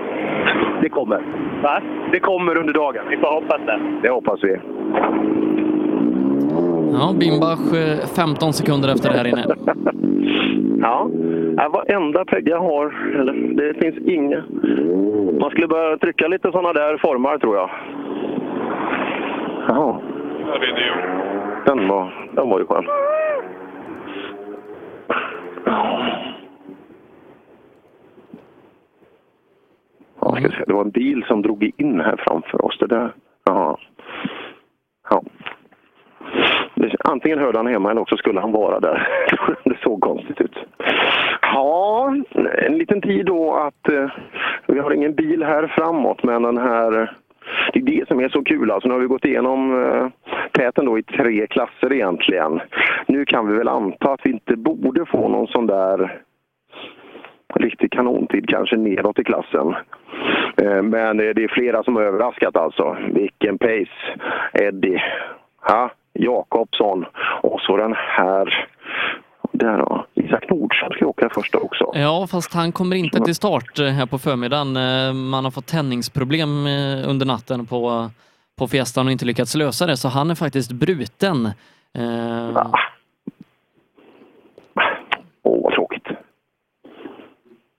Det 0.80 0.88
kommer. 0.88 1.20
Va? 1.62 1.80
Det 2.12 2.20
kommer 2.20 2.58
under 2.58 2.72
dagen. 2.74 3.04
Vi 3.10 3.16
får 3.16 3.32
hoppas 3.32 3.60
det. 3.66 3.80
Det 4.02 4.10
hoppas 4.10 4.44
vi. 4.44 4.56
Ja, 6.92 7.14
Bimbach 7.20 7.58
15 8.16 8.48
eh, 8.48 8.52
sekunder 8.52 8.88
efter 8.88 9.08
det 9.10 9.16
här 9.16 9.26
inne. 9.26 9.44
Ja, 10.84 11.08
varenda 11.72 12.24
pegga 12.24 12.58
har, 12.58 12.86
eller 13.20 13.32
det 13.32 13.74
finns 13.74 14.08
inga. 14.08 14.42
Man 15.40 15.50
skulle 15.50 15.68
börja 15.68 15.96
trycka 15.96 16.28
lite 16.28 16.52
sådana 16.52 16.72
där 16.72 16.98
formar 16.98 17.38
tror 17.38 17.56
jag. 17.56 17.70
Jaha. 19.68 20.00
Den 21.66 21.88
var, 21.88 22.28
den 22.34 22.50
var 22.50 22.58
ju 22.58 22.66
skön. 22.66 22.84
Ja, 30.20 30.36
ska 30.36 30.50
se. 30.50 30.64
Det 30.66 30.72
var 30.72 30.84
en 30.84 30.90
bil 30.90 31.24
som 31.28 31.42
drog 31.42 31.70
in 31.76 32.00
här 32.00 32.16
framför 32.18 32.64
oss. 32.64 32.78
Det 32.78 32.86
där. 32.86 33.12
Jaha. 33.44 33.76
Ja. 35.10 35.22
Det- 36.82 36.96
Antingen 37.04 37.38
hörde 37.38 37.58
han 37.58 37.66
hemma 37.66 37.90
eller 37.90 38.00
också 38.00 38.16
skulle 38.16 38.40
han 38.40 38.52
vara 38.52 38.80
där. 38.80 39.08
Det 39.64 39.76
såg 39.82 40.00
konstigt 40.00 40.40
ut. 40.40 40.56
Ja, 41.42 42.14
en 42.66 42.78
liten 42.78 43.00
tid 43.00 43.26
då 43.26 43.54
att 43.54 43.88
eh, 43.92 44.10
vi 44.66 44.78
har 44.78 44.90
ingen 44.90 45.14
bil 45.14 45.42
här 45.42 45.66
framåt 45.66 46.22
men 46.22 46.42
den 46.42 46.58
här 46.58 47.16
det 47.72 47.78
är 47.78 47.82
det 47.82 48.08
som 48.08 48.20
är 48.20 48.28
så 48.28 48.42
kul. 48.44 48.70
Alltså, 48.70 48.88
nu 48.88 48.94
har 48.94 49.00
vi 49.00 49.06
gått 49.06 49.24
igenom 49.24 49.82
eh, 49.84 50.06
täten 50.52 50.84
då 50.86 50.98
i 50.98 51.02
tre 51.02 51.46
klasser 51.46 51.92
egentligen. 51.92 52.60
Nu 53.06 53.24
kan 53.24 53.48
vi 53.48 53.56
väl 53.58 53.68
anta 53.68 54.12
att 54.12 54.20
vi 54.24 54.30
inte 54.30 54.56
borde 54.56 55.06
få 55.06 55.28
någon 55.28 55.46
sån 55.46 55.66
där 55.66 56.20
riktig 57.54 57.92
kanontid 57.92 58.48
kanske 58.48 58.76
nedåt 58.76 59.18
i 59.18 59.24
klassen. 59.24 59.74
Eh, 60.62 60.82
Men 60.82 61.20
eh, 61.20 61.34
det 61.34 61.44
är 61.44 61.48
flera 61.48 61.82
som 61.82 61.96
har 61.96 62.02
överraskat 62.02 62.56
alltså. 62.56 62.96
Vilken 63.14 63.58
pace! 63.58 64.18
Eddie, 64.52 65.02
ja, 65.68 65.90
Jakobsson 66.12 67.04
och 67.42 67.60
så 67.60 67.76
den 67.76 67.94
här. 67.96 68.68
Där 69.52 69.78
då. 69.78 70.06
Isak 70.14 70.50
Nordström 70.50 70.90
ska 70.92 71.06
åka 71.06 71.28
första 71.34 71.58
också. 71.58 71.92
Ja, 71.94 72.26
fast 72.30 72.54
han 72.54 72.72
kommer 72.72 72.96
inte 72.96 73.20
till 73.20 73.34
start 73.34 73.78
eh, 73.78 73.86
här 73.86 74.06
på 74.06 74.18
förmiddagen. 74.18 74.76
Eh, 74.76 75.12
Man 75.12 75.44
har 75.44 75.50
fått 75.50 75.66
tändningsproblem 75.66 76.66
eh, 76.66 77.08
under 77.10 77.26
natten 77.26 77.66
på, 77.66 78.10
på 78.58 78.68
Fiestan 78.68 79.06
och 79.06 79.12
inte 79.12 79.24
lyckats 79.24 79.54
lösa 79.54 79.86
det, 79.86 79.96
så 79.96 80.08
han 80.08 80.30
är 80.30 80.34
faktiskt 80.34 80.72
bruten. 80.72 81.50
Åh, 85.42 85.62
vad 85.62 85.72
tråkigt. 85.72 86.06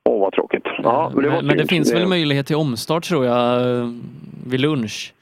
Åh, 0.09 0.21
vad 0.21 0.33
tråkigt. 0.33 0.63
Ja, 0.77 1.11
men 1.15 1.23
det 1.23 1.29
men, 1.29 1.45
men 1.45 1.57
det 1.57 1.67
finns 1.67 1.93
väl 1.93 2.07
möjlighet 2.07 2.47
till 2.47 2.55
omstart 2.55 3.03
tror 3.03 3.25
jag 3.25 3.59
vid 4.47 4.59
lunch. 4.59 5.13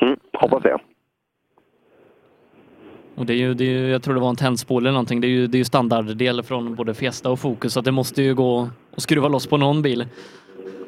Mm, 0.00 0.16
hoppas 0.32 0.62
det. 0.62 0.78
Och 3.14 3.26
det 3.26 3.32
är 3.32 3.36
ju, 3.36 3.54
det 3.54 3.64
är 3.64 3.68
ju, 3.68 3.90
jag 3.90 4.02
tror 4.02 4.14
det 4.14 4.20
var 4.20 4.28
en 4.28 4.36
tändspole 4.36 4.84
eller 4.84 4.92
någonting. 4.92 5.20
Det 5.20 5.26
är 5.26 5.30
ju, 5.30 5.46
det 5.46 5.56
är 5.56 5.58
ju 5.58 5.64
standarddel 5.64 6.42
från 6.42 6.74
både 6.74 6.94
Fiesta 6.94 7.30
och 7.30 7.38
Focus 7.38 7.72
så 7.72 7.78
att 7.78 7.84
det 7.84 7.92
måste 7.92 8.22
ju 8.22 8.34
gå 8.34 8.68
att 8.96 9.02
skruva 9.02 9.28
loss 9.28 9.46
på 9.46 9.56
någon 9.56 9.82
bil. 9.82 10.06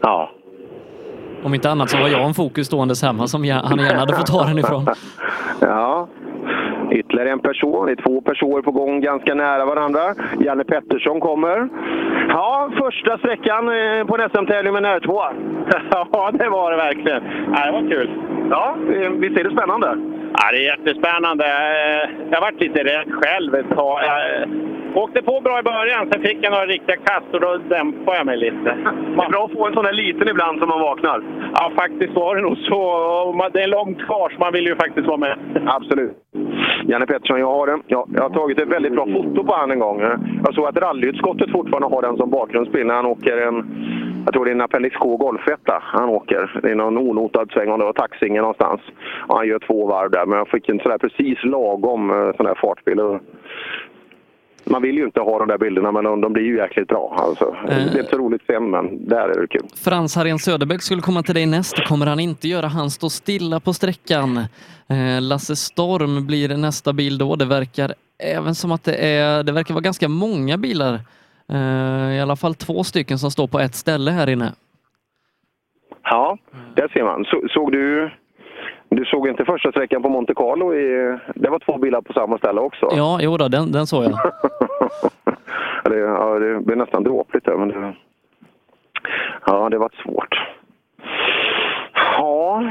Ja. 0.02 0.30
Om 1.44 1.54
inte 1.54 1.70
annat 1.70 1.90
så 1.90 1.96
har 1.96 2.08
jag 2.08 2.24
en 2.24 2.34
Focus 2.34 2.66
ståendes 2.66 3.02
hemma 3.02 3.26
som 3.26 3.40
han 3.40 3.78
gärna 3.78 4.00
hade 4.00 4.16
fått 4.16 4.26
ta 4.26 4.44
den 4.44 4.58
ifrån. 4.58 4.86
Ja. 5.60 6.08
Ytterligare 6.92 7.30
en 7.30 7.38
person. 7.38 7.86
Det 7.86 7.92
är 7.92 8.02
två 8.06 8.20
personer 8.20 8.62
på 8.62 8.70
gång 8.70 9.00
ganska 9.00 9.34
nära 9.34 9.64
varandra. 9.64 10.14
Janne 10.40 10.64
Pettersson 10.64 11.20
kommer. 11.20 11.68
Ja, 12.28 12.70
första 12.78 13.18
sträckan 13.18 13.68
eh, 13.68 14.04
på 14.06 14.16
en 14.16 14.30
SM-tävling 14.30 14.72
med 14.72 14.84
en 14.84 15.00
R2. 15.00 15.10
Ja, 16.12 16.30
det 16.32 16.48
var 16.48 16.70
det 16.70 16.76
verkligen. 16.76 17.22
Ja, 17.54 17.66
det 17.66 17.72
var 17.72 17.88
kul. 17.90 18.10
Ja, 18.50 18.76
visst 19.18 19.38
är 19.38 19.44
det 19.44 19.50
spännande? 19.50 19.96
Ja, 20.38 20.50
det 20.52 20.56
är 20.58 20.70
jättespännande. 20.76 21.44
Eh, 21.44 22.10
Jag 22.30 22.40
varit 22.40 22.60
lite 22.60 22.84
rädd 22.84 23.08
själv 23.22 23.54
ett 23.54 23.70
tag. 23.76 23.98
Jag 24.94 25.02
åkte 25.02 25.22
på 25.22 25.40
bra 25.40 25.58
i 25.58 25.62
början, 25.62 26.08
sen 26.12 26.22
fick 26.22 26.38
jag 26.40 26.50
några 26.52 26.66
riktiga 26.66 26.96
kast 26.96 27.26
och 27.34 27.40
då 27.40 27.56
dämpade 27.68 28.16
jag 28.16 28.26
mig 28.26 28.36
lite. 28.36 28.76
Det 29.16 29.24
är 29.24 29.30
bra 29.30 29.44
att 29.44 29.52
få 29.52 29.66
en 29.66 29.74
sån 29.74 29.84
här 29.84 29.92
liten 29.92 30.28
ibland 30.28 30.58
så 30.60 30.66
man 30.66 30.80
vaknar. 30.80 31.22
Ja, 31.54 31.72
faktiskt 31.76 32.14
var 32.14 32.36
det 32.36 32.42
nog 32.42 32.56
så. 32.58 32.80
Det 33.52 33.62
är 33.62 33.68
långt 33.68 34.02
kvar, 34.06 34.30
så 34.30 34.38
man 34.38 34.52
vill 34.52 34.66
ju 34.66 34.76
faktiskt 34.76 35.06
vara 35.06 35.16
med. 35.16 35.36
Absolut. 35.66 36.12
Janne 36.84 37.06
Pettersson, 37.06 37.40
jag 37.40 37.46
har 37.46 37.66
den. 37.66 37.82
Ja, 37.86 38.06
jag 38.14 38.22
har 38.22 38.30
tagit 38.30 38.58
ett 38.60 38.68
väldigt 38.68 38.92
bra 38.92 39.06
foto 39.06 39.44
på 39.44 39.52
han 39.54 39.70
en 39.70 39.78
gång. 39.78 40.00
Jag 40.44 40.54
såg 40.54 40.66
att 40.66 40.76
rallyutskottet 40.76 41.50
fortfarande 41.52 41.88
har 41.96 42.02
den 42.02 42.16
som 42.16 42.30
bakgrundsbild 42.30 42.86
när 42.86 42.94
han 42.94 43.06
åker 43.06 43.36
en, 43.36 43.56
jag 44.24 44.32
tror 44.32 44.44
det 44.44 44.50
är 44.50 44.54
en 44.54 44.60
Appendix 44.60 44.96
K 44.96 45.16
golfetta 45.16 45.82
han 45.82 46.08
åker. 46.08 46.60
Det 46.62 46.70
är 46.70 46.74
någon 46.74 46.98
onotad 46.98 47.50
sväng, 47.52 47.70
om 47.70 47.78
det 47.78 47.84
var 47.84 47.92
Taxingen 47.92 48.42
någonstans. 48.42 48.80
Och 49.28 49.36
han 49.36 49.48
gör 49.48 49.58
två 49.58 49.86
varv 49.86 50.10
där, 50.10 50.26
men 50.26 50.38
jag 50.38 50.48
fick 50.48 50.68
en 50.68 50.78
sån 50.78 50.90
där 50.90 50.98
precis 50.98 51.44
lagom 51.44 52.10
eh, 52.10 52.36
sån 52.36 52.46
där 52.46 52.58
fartbild. 52.60 53.00
Och 53.00 53.20
Man 54.64 54.82
vill 54.82 54.96
ju 54.96 55.04
inte 55.04 55.20
ha 55.20 55.38
de 55.38 55.48
där 55.48 55.58
bilderna, 55.58 55.92
men 55.92 56.04
de, 56.04 56.20
de 56.20 56.32
blir 56.32 56.44
ju 56.44 56.56
jäkligt 56.56 56.88
bra. 56.88 57.16
Alltså. 57.18 57.56
Det 57.66 57.72
är 57.74 57.98
inte 57.98 58.10
så 58.10 58.18
roligt 58.18 58.42
sen, 58.46 58.70
men 58.70 59.08
där 59.08 59.28
är 59.28 59.40
det 59.40 59.46
kul. 59.46 59.66
Frans 59.84 60.16
Harén 60.16 60.38
Söderbäck 60.38 60.82
skulle 60.82 61.02
komma 61.02 61.22
till 61.22 61.34
dig 61.34 61.46
näst. 61.46 61.84
Kommer 61.84 62.06
han 62.06 62.20
inte 62.20 62.48
göra. 62.48 62.66
Han 62.66 62.90
står 62.90 63.08
stilla 63.08 63.60
på 63.60 63.72
sträckan. 63.72 64.36
Eh, 64.88 65.20
Lasse 65.20 65.56
Storm 65.56 66.26
blir 66.26 66.56
nästa 66.56 66.92
bil 66.92 67.18
då. 67.18 67.36
Det 67.36 67.44
verkar 67.44 67.94
även 68.18 68.54
som 68.54 68.72
att 68.72 68.84
det 68.84 68.94
är, 68.94 69.42
det 69.42 69.52
verkar 69.52 69.74
vara 69.74 69.82
ganska 69.82 70.08
många 70.08 70.56
bilar. 70.58 71.00
Eh, 71.52 72.16
I 72.16 72.20
alla 72.20 72.36
fall 72.36 72.54
två 72.54 72.84
stycken 72.84 73.18
som 73.18 73.30
står 73.30 73.46
på 73.46 73.58
ett 73.58 73.74
ställe 73.74 74.10
här 74.10 74.28
inne. 74.28 74.52
Ja, 76.02 76.38
där 76.74 76.88
ser 76.88 77.04
man. 77.04 77.24
Så, 77.24 77.42
såg 77.50 77.72
du... 77.72 78.10
Du 78.88 79.04
såg 79.04 79.28
inte 79.28 79.44
första 79.44 79.70
sträckan 79.70 80.02
på 80.02 80.08
Monte 80.08 80.34
Carlo? 80.34 80.74
I, 80.74 81.18
det 81.34 81.50
var 81.50 81.58
två 81.58 81.78
bilar 81.78 82.00
på 82.00 82.12
samma 82.12 82.38
ställe 82.38 82.60
också. 82.60 82.88
Ja, 82.92 83.18
jo 83.22 83.36
då, 83.36 83.48
den, 83.48 83.72
den 83.72 83.86
såg 83.86 84.04
jag. 84.04 84.12
Ja, 84.12 84.30
det, 85.90 85.98
ja, 85.98 86.38
det 86.38 86.60
blev 86.60 86.78
nästan 86.78 87.02
dråpligt 87.04 87.46
där, 87.46 87.56
men 87.56 87.68
det... 87.68 87.94
Ja, 89.46 89.68
det 89.68 89.78
var 89.78 89.90
svårt. 90.02 90.38
Ja, 91.94 92.62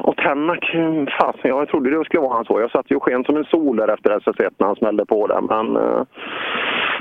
och 0.00 0.16
Tänak, 0.16 0.64
fasen, 1.20 1.40
jag 1.50 1.68
trodde 1.68 1.98
det 1.98 2.04
skulle 2.04 2.20
vara 2.22 2.34
han 2.34 2.44
så. 2.44 2.60
Jag 2.60 2.70
satt 2.70 2.90
ju 2.90 2.96
och 2.96 3.02
sken 3.02 3.24
som 3.24 3.36
en 3.36 3.44
sol 3.44 3.76
där 3.76 3.88
efter 3.88 4.18
SS1 4.18 4.50
när 4.58 4.66
han 4.66 4.76
smällde 4.76 5.06
på 5.06 5.26
den, 5.26 5.44
men... 5.44 5.76
eh, 5.76 6.02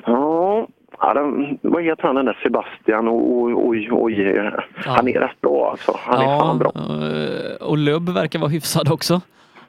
Ja, 0.06 0.68
ja 1.00 1.14
den, 1.14 1.58
vad 1.62 1.84
heter 1.84 2.04
han 2.04 2.16
den 2.16 2.26
där 2.26 2.40
Sebastian? 2.44 3.08
Oj, 3.10 3.54
oj, 3.56 3.88
oj. 3.92 4.52
Han 4.76 5.08
är 5.08 5.20
rätt 5.20 5.42
bra 5.42 5.72
alltså. 5.72 5.92
Han 6.04 6.22
är 6.22 6.40
fan 6.40 6.60
bra. 6.60 6.72
eh, 6.76 7.68
och 7.68 7.78
Lubb 7.78 8.10
verkar 8.10 8.40
vara 8.40 8.50
hyfsad 8.50 8.92
också. 8.92 9.22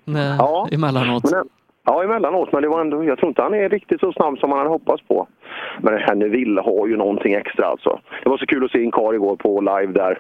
Nej, 0.04 0.36
Ja, 0.38 0.68
emellanåt. 0.72 1.30
Men, 1.32 1.44
ja, 1.86 2.02
emellanåt. 2.04 2.52
Men 2.52 2.62
det 2.62 2.68
var 2.68 2.80
ändå, 2.80 3.04
jag 3.04 3.18
tror 3.18 3.28
inte 3.28 3.42
han 3.42 3.54
är 3.54 3.68
riktigt 3.68 4.00
så 4.00 4.12
snabb 4.12 4.38
som 4.38 4.50
man 4.50 4.58
hade 4.58 4.70
hoppats 4.70 5.02
på. 5.02 5.26
Men 5.80 5.92
den 5.92 6.02
här 6.02 6.14
Neville 6.14 6.60
har 6.60 6.86
ju 6.86 6.96
någonting 6.96 7.34
extra 7.34 7.66
alltså. 7.66 8.00
Det 8.22 8.28
var 8.28 8.38
så 8.38 8.46
kul 8.46 8.64
att 8.64 8.70
se 8.70 8.84
en 8.84 8.90
kar 8.90 9.14
igår 9.14 9.36
på 9.36 9.60
live 9.60 9.92
där. 9.92 10.18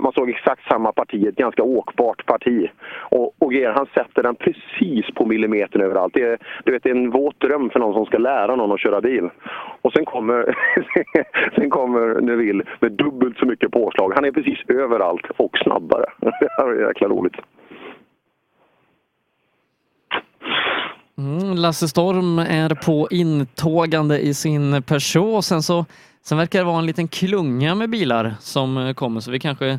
Man 0.00 0.12
såg 0.12 0.30
exakt 0.30 0.68
samma 0.68 0.92
parti, 0.92 1.26
ett 1.26 1.36
ganska 1.36 1.62
åkbart 1.62 2.26
parti. 2.26 2.70
Och, 2.94 3.34
och 3.38 3.52
Ger, 3.52 3.70
han 3.70 3.86
sätter 3.94 4.22
den 4.22 4.34
precis 4.34 5.14
på 5.14 5.26
millimetern 5.26 5.82
överallt. 5.82 6.14
Det 6.14 6.22
är, 6.22 6.38
du 6.64 6.72
vet, 6.72 6.82
det 6.82 6.90
är 6.90 6.94
en 6.94 7.10
våt 7.10 7.40
dröm 7.40 7.70
för 7.70 7.80
någon 7.80 7.94
som 7.94 8.06
ska 8.06 8.18
lära 8.18 8.56
någon 8.56 8.72
att 8.72 8.80
köra 8.80 9.00
bil. 9.00 9.30
Och 9.82 9.92
sen 9.92 10.04
kommer, 10.04 10.56
sen 11.54 11.70
kommer 11.70 12.20
Neville 12.20 12.64
med 12.80 12.92
dubbelt 12.92 13.38
så 13.38 13.46
mycket 13.46 13.70
påslag. 13.70 14.12
Han 14.14 14.24
är 14.24 14.32
precis 14.32 14.58
överallt 14.68 15.26
och 15.36 15.58
snabbare. 15.58 16.04
Det 16.20 16.62
är 16.62 16.86
jäkla 16.86 17.08
roligt. 17.08 17.36
Mm, 21.18 21.56
Lasse 21.56 21.88
Storm 21.88 22.38
är 22.38 22.74
på 22.74 23.08
intågande 23.10 24.18
i 24.18 24.34
sin 24.34 24.82
Peugeot. 24.82 25.44
Sen, 25.44 25.62
så, 25.62 25.84
sen 26.22 26.38
verkar 26.38 26.58
det 26.58 26.64
vara 26.64 26.78
en 26.78 26.86
liten 26.86 27.08
klunga 27.08 27.74
med 27.74 27.90
bilar 27.90 28.34
som 28.40 28.76
eh, 28.76 28.94
kommer, 28.94 29.20
så 29.20 29.30
vi 29.30 29.40
kanske 29.40 29.78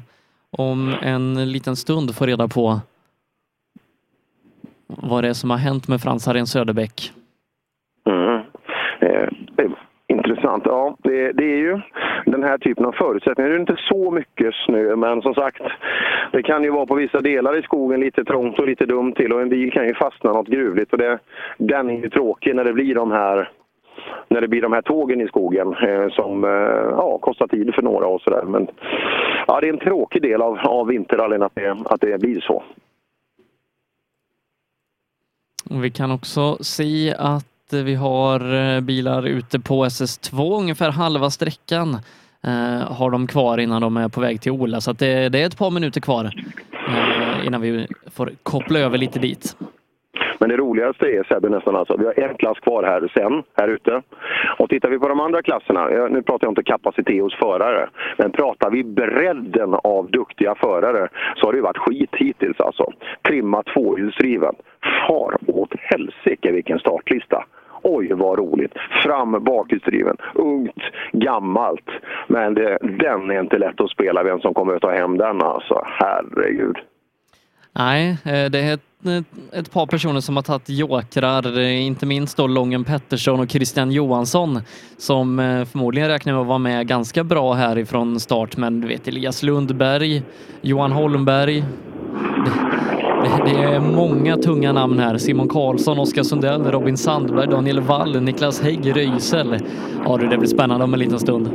om 0.49 0.95
en 1.01 1.51
liten 1.51 1.75
stund 1.75 2.15
får 2.15 2.27
reda 2.27 2.47
på 2.47 2.81
vad 4.87 5.23
det 5.23 5.29
är 5.29 5.33
som 5.33 5.49
har 5.49 5.57
hänt 5.57 5.87
med 5.87 6.01
Frans 6.01 6.27
Harén 6.27 6.47
Söderbäck. 6.47 7.13
Mm. 8.05 8.41
Eh, 9.01 9.29
intressant. 10.07 10.63
Ja, 10.65 10.97
det, 11.03 11.31
det 11.31 11.43
är 11.43 11.57
ju 11.57 11.81
den 12.25 12.43
här 12.43 12.57
typen 12.57 12.85
av 12.85 12.91
förutsättningar. 12.91 13.49
Det 13.49 13.55
är 13.55 13.59
inte 13.59 13.77
så 13.89 14.11
mycket 14.11 14.55
snö, 14.65 14.95
men 14.95 15.21
som 15.21 15.33
sagt, 15.33 15.61
det 16.31 16.43
kan 16.43 16.63
ju 16.63 16.69
vara 16.69 16.85
på 16.85 16.95
vissa 16.95 17.21
delar 17.21 17.59
i 17.59 17.61
skogen 17.61 17.99
lite 17.99 18.23
trångt 18.23 18.59
och 18.59 18.67
lite 18.67 18.85
dumt 18.85 19.13
till 19.13 19.33
och 19.33 19.41
en 19.41 19.49
bil 19.49 19.71
kan 19.71 19.87
ju 19.87 19.93
fastna 19.93 20.31
något 20.31 20.47
gruvligt 20.47 20.91
och 20.93 20.97
det, 20.97 21.19
den 21.57 21.89
är 21.89 21.93
ju 21.93 22.09
tråkig 22.09 22.55
när 22.55 22.63
det 22.63 22.73
blir 22.73 22.95
de 22.95 23.11
här 23.11 23.49
när 24.27 24.41
det 24.41 24.47
blir 24.47 24.61
de 24.61 24.73
här 24.73 24.81
tågen 24.81 25.21
i 25.21 25.27
skogen 25.27 25.67
eh, 25.67 26.09
som 26.09 26.43
eh, 26.43 26.49
ja, 26.97 27.17
kostar 27.21 27.47
tid 27.47 27.75
för 27.75 27.81
några 27.81 28.07
och 28.07 28.21
sådär. 28.21 28.43
Men 28.43 28.67
ja, 29.47 29.61
det 29.61 29.67
är 29.67 29.73
en 29.73 29.79
tråkig 29.79 30.21
del 30.21 30.41
av, 30.41 30.59
av 30.59 30.87
vinterrallyn 30.87 31.43
att 31.43 31.55
det, 31.55 31.77
att 31.85 32.01
det 32.01 32.21
blir 32.21 32.41
så. 32.41 32.63
Vi 35.81 35.91
kan 35.91 36.11
också 36.11 36.63
se 36.63 37.13
att 37.19 37.52
vi 37.71 37.95
har 37.95 38.53
eh, 38.53 38.81
bilar 38.81 39.27
ute 39.27 39.59
på 39.59 39.85
SS2 39.85 40.59
ungefär 40.59 40.89
halva 40.89 41.29
sträckan 41.29 41.93
eh, 42.43 42.91
har 42.91 43.11
de 43.11 43.27
kvar 43.27 43.57
innan 43.57 43.81
de 43.81 43.97
är 43.97 44.07
på 44.07 44.21
väg 44.21 44.41
till 44.41 44.51
Ola. 44.51 44.81
Så 44.81 44.91
att 44.91 44.99
det, 44.99 45.29
det 45.29 45.39
är 45.41 45.45
ett 45.45 45.57
par 45.57 45.71
minuter 45.71 46.01
kvar 46.01 46.25
eh, 46.87 47.47
innan 47.47 47.61
vi 47.61 47.87
får 48.05 48.31
koppla 48.43 48.79
över 48.79 48.97
lite 48.97 49.19
dit. 49.19 49.55
Men 50.39 50.49
det 50.49 50.57
roligaste 50.57 51.05
är 51.05 51.23
Sebbe 51.23 51.49
nästan 51.49 51.75
alltså, 51.75 51.97
vi 51.97 52.05
har 52.05 52.29
en 52.29 52.37
klass 52.37 52.59
kvar 52.59 52.83
här 52.83 53.11
sen, 53.17 53.43
här 53.57 53.67
ute. 53.67 54.01
Och 54.57 54.69
tittar 54.69 54.89
vi 54.89 54.99
på 54.99 55.07
de 55.07 55.19
andra 55.19 55.41
klasserna, 55.41 55.87
nu 55.87 56.21
pratar 56.21 56.47
jag 56.47 56.51
inte 56.51 56.63
kapacitet 56.63 57.21
hos 57.21 57.35
förare, 57.35 57.89
men 58.17 58.31
pratar 58.31 58.71
vi 58.71 58.83
bredden 58.83 59.73
av 59.73 60.11
duktiga 60.11 60.55
förare 60.55 61.07
så 61.35 61.47
har 61.47 61.51
det 61.51 61.57
ju 61.57 61.63
varit 61.63 61.77
skit 61.77 62.15
hittills 62.15 62.59
alltså. 62.59 62.91
Trimma 63.27 63.63
tvåhjulsdriven. 63.63 64.55
Far 65.07 65.37
åt 65.47 65.73
helsike 65.79 66.51
vilken 66.51 66.79
startlista! 66.79 67.45
Oj, 67.83 68.13
vad 68.13 68.39
roligt! 68.39 68.73
Fram 69.03 69.43
bakhjulsdriven. 69.43 70.17
Ungt, 70.33 70.83
gammalt. 71.11 71.89
Men 72.27 72.53
det, 72.53 72.77
den 72.81 73.31
är 73.31 73.39
inte 73.39 73.57
lätt 73.57 73.81
att 73.81 73.89
spela, 73.89 74.23
vem 74.23 74.39
som 74.39 74.53
kommer 74.53 74.75
att 74.75 74.81
ta 74.81 74.91
hem 74.91 75.17
den 75.17 75.41
alltså. 75.41 75.85
Herregud. 75.85 76.77
Nej, 77.75 78.17
eh, 78.23 78.45
det 78.51 78.59
är 78.59 78.73
ett, 78.73 79.05
eh, 79.05 79.59
ett 79.59 79.71
par 79.71 79.85
personer 79.85 80.19
som 80.19 80.35
har 80.35 80.43
tagit 80.43 80.69
jokrar, 80.69 81.59
eh, 81.59 81.85
inte 81.85 82.05
minst 82.05 82.37
då 82.37 82.47
Lången 82.47 82.83
Pettersson 82.83 83.39
och 83.39 83.49
Christian 83.49 83.91
Johansson 83.91 84.61
som 84.97 85.37
förmodligen 85.71 86.09
räknar 86.09 86.33
med 86.33 86.41
att 86.41 86.47
vara 86.47 86.57
med 86.57 86.87
ganska 86.87 87.23
bra 87.23 87.53
härifrån 87.53 88.19
start. 88.19 88.57
Men 88.57 88.81
du 88.81 88.87
vet 88.87 89.07
Elias 89.07 89.43
Lundberg, 89.43 90.23
Johan 90.61 90.91
Holmberg. 90.91 91.63
Det, 93.23 93.51
det 93.51 93.63
är 93.63 93.79
många 93.79 94.37
tunga 94.37 94.73
namn 94.73 94.99
här. 94.99 95.17
Simon 95.17 95.47
Karlsson, 95.47 95.99
Oskar 95.99 96.23
Sundell, 96.23 96.63
Robin 96.63 96.97
Sandberg, 96.97 97.47
Daniel 97.47 97.79
Wall, 97.79 98.21
Niklas 98.21 98.61
Hägg, 98.61 98.95
Röisel. 98.95 99.59
Ja 100.05 100.17
du, 100.17 100.27
det 100.27 100.37
blir 100.37 100.49
spännande 100.49 100.83
om 100.83 100.93
en 100.93 100.99
liten 100.99 101.19
stund. 101.19 101.49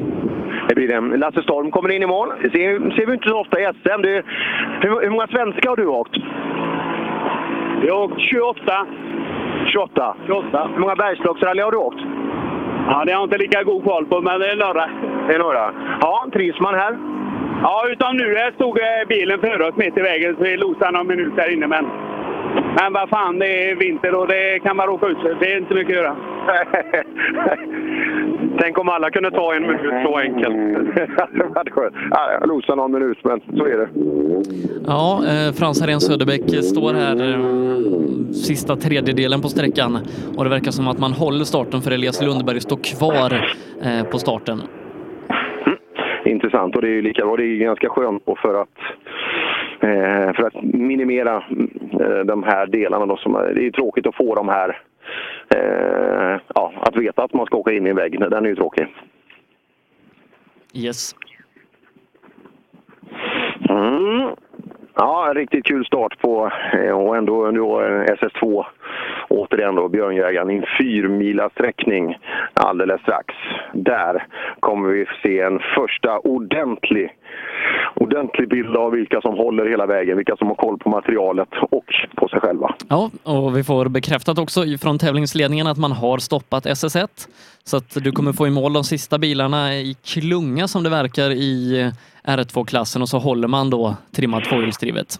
Det 0.68 0.74
blir 0.74 0.88
det. 0.88 1.16
Lasse 1.16 1.42
Storm 1.42 1.70
kommer 1.70 1.88
in 1.88 2.02
i 2.02 2.06
mål. 2.06 2.28
Det 2.42 2.50
ser, 2.50 2.90
ser 2.96 3.06
vi 3.06 3.12
inte 3.12 3.28
så 3.28 3.40
ofta 3.40 3.60
i 3.60 3.64
SM. 3.64 4.02
Det, 4.02 4.24
hur, 4.80 5.00
hur 5.02 5.10
många 5.10 5.26
svenska 5.26 5.68
har 5.68 5.76
du 5.76 5.86
åkt? 5.86 6.16
Jag 7.86 7.94
har 7.94 8.02
åkt 8.04 8.20
28. 8.20 8.86
28? 9.66 10.16
28. 10.26 10.70
Hur 10.74 10.80
många 10.80 10.96
bergslagsrally 10.96 11.62
har 11.62 11.72
du 11.72 11.76
åkt? 11.76 12.00
Ja, 12.86 13.04
det 13.06 13.12
har 13.12 13.20
jag 13.20 13.26
inte 13.26 13.38
lika 13.38 13.62
god 13.62 13.84
koll 13.84 14.06
på, 14.06 14.20
men 14.20 14.40
det 14.40 14.50
är 14.50 14.56
några. 14.56 14.90
Det 15.26 15.34
är 15.34 15.38
några. 15.38 15.72
Ja, 16.00 16.26
trivs 16.32 16.60
man 16.60 16.74
här? 16.74 16.98
Ja, 17.62 17.84
utom 17.92 18.16
nu 18.16 18.50
stod 18.54 18.78
eh, 18.78 19.08
bilen 19.08 19.40
före 19.40 19.68
oss 19.68 19.76
mitt 19.76 19.98
i 19.98 20.00
vägen, 20.00 20.36
så 20.36 20.42
vi 20.42 20.56
losade 20.56 20.90
någon 20.90 21.06
minut 21.06 21.36
där 21.36 21.52
inne. 21.52 21.66
Men, 21.66 21.84
men 22.80 22.92
vad 22.92 23.08
fan, 23.08 23.38
det 23.38 23.70
är 23.70 23.74
vinter 23.74 24.20
och 24.20 24.28
det 24.28 24.60
kan 24.62 24.76
man 24.76 24.86
råka 24.86 25.06
ut 25.06 25.18
för. 25.18 25.36
Det 25.40 25.52
är 25.52 25.58
inte 25.58 25.74
mycket 25.74 25.96
att 25.98 26.02
göra. 26.02 26.16
Tänk 28.60 28.78
om 28.78 28.88
alla 28.88 29.10
kunde 29.10 29.30
ta 29.30 29.54
en 29.54 29.62
minut 29.62 30.02
så 30.04 30.18
enkelt. 30.18 30.56
Det 31.32 31.58
hade 31.58 31.70
skönt. 31.70 31.94
Ja, 32.10 32.40
Losa 32.44 32.74
någon 32.74 32.92
minut, 32.92 33.18
men 33.24 33.40
så 33.56 33.64
är 33.64 33.78
det. 33.78 33.88
Ja, 34.86 35.22
eh, 35.24 35.52
Frans 35.52 35.80
Harén 35.80 36.00
Söderbäck 36.00 36.64
står 36.64 36.94
här 36.94 37.16
eh, 37.30 37.38
sista 38.32 38.76
tredjedelen 38.76 39.42
på 39.42 39.48
sträckan 39.48 39.98
och 40.36 40.44
det 40.44 40.50
verkar 40.50 40.70
som 40.70 40.88
att 40.88 40.98
man 40.98 41.12
håller 41.12 41.44
starten 41.44 41.80
för 41.80 41.90
Elias 41.90 42.22
Lundberg 42.22 42.60
står 42.60 42.76
kvar 42.76 43.32
eh, 43.82 44.04
på 44.10 44.18
starten. 44.18 44.62
Intressant 46.24 46.76
och 46.76 46.82
det 46.82 46.88
är 46.88 46.92
ju 46.92 47.02
lika 47.02 47.24
bra. 47.24 47.36
Det 47.36 47.42
är 47.42 47.56
ganska 47.56 47.88
skönt 47.88 48.22
för 48.42 48.62
att 48.62 48.78
för 49.80 50.42
att 50.46 50.62
minimera 50.62 51.44
eh, 52.00 52.24
de 52.24 52.42
här 52.42 52.66
delarna. 52.66 53.06
Då 53.06 53.16
som, 53.16 53.32
det 53.32 53.60
är 53.60 53.64
ju 53.64 53.70
tråkigt 53.70 54.06
att 54.06 54.16
få 54.16 54.34
de 54.34 54.48
här 54.48 54.80
eh, 55.54 56.40
ja, 56.54 56.72
att 56.80 56.96
veta 56.96 57.22
att 57.22 57.32
man 57.32 57.46
ska 57.46 57.56
åka 57.56 57.72
in 57.72 57.86
i 57.86 57.90
en 57.90 57.96
vägg. 57.96 58.20
Den 58.20 58.44
är 58.44 58.48
ju 58.48 58.56
tråkig. 58.56 58.86
Yes. 60.74 61.14
Mm. 63.68 64.30
Ja, 64.94 65.28
en 65.28 65.34
riktigt 65.34 65.64
kul 65.66 65.84
start 65.84 66.18
på 66.18 66.50
eh, 66.72 66.90
och 66.90 67.16
ändå, 67.16 67.46
eh, 67.80 68.04
SS2. 68.04 68.64
Återigen 69.28 69.74
då 69.74 69.88
Björnjägaren 69.88 70.50
i 70.50 70.56
en 70.56 70.64
fyrmila 70.78 71.50
sträckning 71.50 72.18
alldeles 72.54 73.00
strax. 73.00 73.34
Där 73.72 74.26
kommer 74.60 74.88
vi 74.88 75.06
se 75.22 75.40
en 75.40 75.60
första 75.74 76.18
ordentlig, 76.18 77.10
ordentlig 77.94 78.48
bild 78.48 78.76
av 78.76 78.92
vilka 78.92 79.20
som 79.20 79.34
håller 79.34 79.66
hela 79.70 79.86
vägen, 79.86 80.16
vilka 80.16 80.36
som 80.36 80.48
har 80.48 80.54
koll 80.54 80.78
på 80.78 80.88
materialet 80.88 81.48
och 81.70 81.84
på 82.16 82.28
sig 82.28 82.40
själva. 82.40 82.74
Ja, 82.88 83.10
och 83.22 83.56
vi 83.56 83.64
får 83.64 83.88
bekräftat 83.88 84.38
också 84.38 84.64
från 84.80 84.98
tävlingsledningen 84.98 85.66
att 85.66 85.78
man 85.78 85.92
har 85.92 86.18
stoppat 86.18 86.66
SS1. 86.66 87.28
Så 87.64 87.76
att 87.76 88.04
du 88.04 88.12
kommer 88.12 88.32
få 88.32 88.46
i 88.46 88.50
mål 88.50 88.72
de 88.72 88.84
sista 88.84 89.18
bilarna 89.18 89.74
i 89.74 89.96
klunga 90.04 90.68
som 90.68 90.82
det 90.82 90.90
verkar 90.90 91.30
i 91.30 91.90
R2-klassen 92.24 93.02
och 93.02 93.08
så 93.08 93.18
håller 93.18 93.48
man 93.48 93.70
då 93.70 93.96
trimmat 94.16 94.44
tvåhjulsdrivet. 94.44 95.18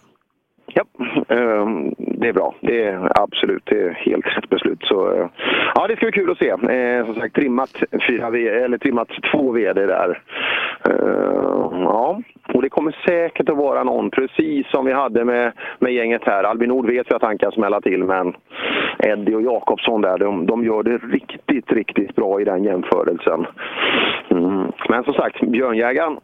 Ehm, 1.28 1.94
det 2.20 2.28
är 2.28 2.32
bra. 2.32 2.55
Det 2.61 2.85
är 2.85 3.23
absolut 3.23 3.62
det 3.65 3.82
är 3.82 3.90
helt 3.90 4.27
rätt 4.27 4.49
beslut. 4.49 4.78
Så, 4.82 5.12
eh, 5.12 5.27
ja, 5.74 5.86
det 5.86 5.97
ska 5.97 6.07
bli 6.07 6.12
kul 6.12 6.31
att 6.31 6.39
se. 6.39 6.51
Eh, 6.51 7.05
som 7.05 7.15
sagt, 7.15 7.35
trimmat, 7.35 7.82
fyra 8.09 8.31
v, 8.31 8.49
eller 8.49 8.78
trimmat 8.78 9.09
två 9.32 9.53
VD 9.53 9.86
där. 9.86 10.23
Eh, 10.89 11.70
ja, 11.73 12.20
och 12.55 12.62
det 12.62 12.69
kommer 12.69 12.97
säkert 13.07 13.49
att 13.49 13.57
vara 13.57 13.85
någon, 13.85 14.11
precis 14.11 14.70
som 14.70 14.86
vi 14.86 14.93
hade 14.93 15.24
med, 15.24 15.53
med 15.78 15.93
gänget 15.93 16.24
här. 16.24 16.45
Albin 16.45 16.69
Nord 16.69 16.86
vet 16.86 17.11
vi 17.11 17.15
att 17.15 17.23
han 17.23 17.39
kan 17.39 17.53
smälla 17.53 17.81
till, 17.81 18.05
men 18.05 18.36
Eddie 18.99 19.35
och 19.35 19.43
Jakobsson 19.43 20.01
där, 20.01 20.19
de, 20.19 20.47
de 20.47 20.65
gör 20.65 20.82
det 20.82 20.99
riktigt, 20.99 21.73
riktigt 21.73 22.15
bra 22.15 22.40
i 22.40 22.45
den 22.45 22.65
jämförelsen. 22.65 23.47
Mm. 24.31 24.73
Men 24.89 25.05
som 25.05 25.15
sagt, 25.15 25.40
Björnjägaren 25.40 26.19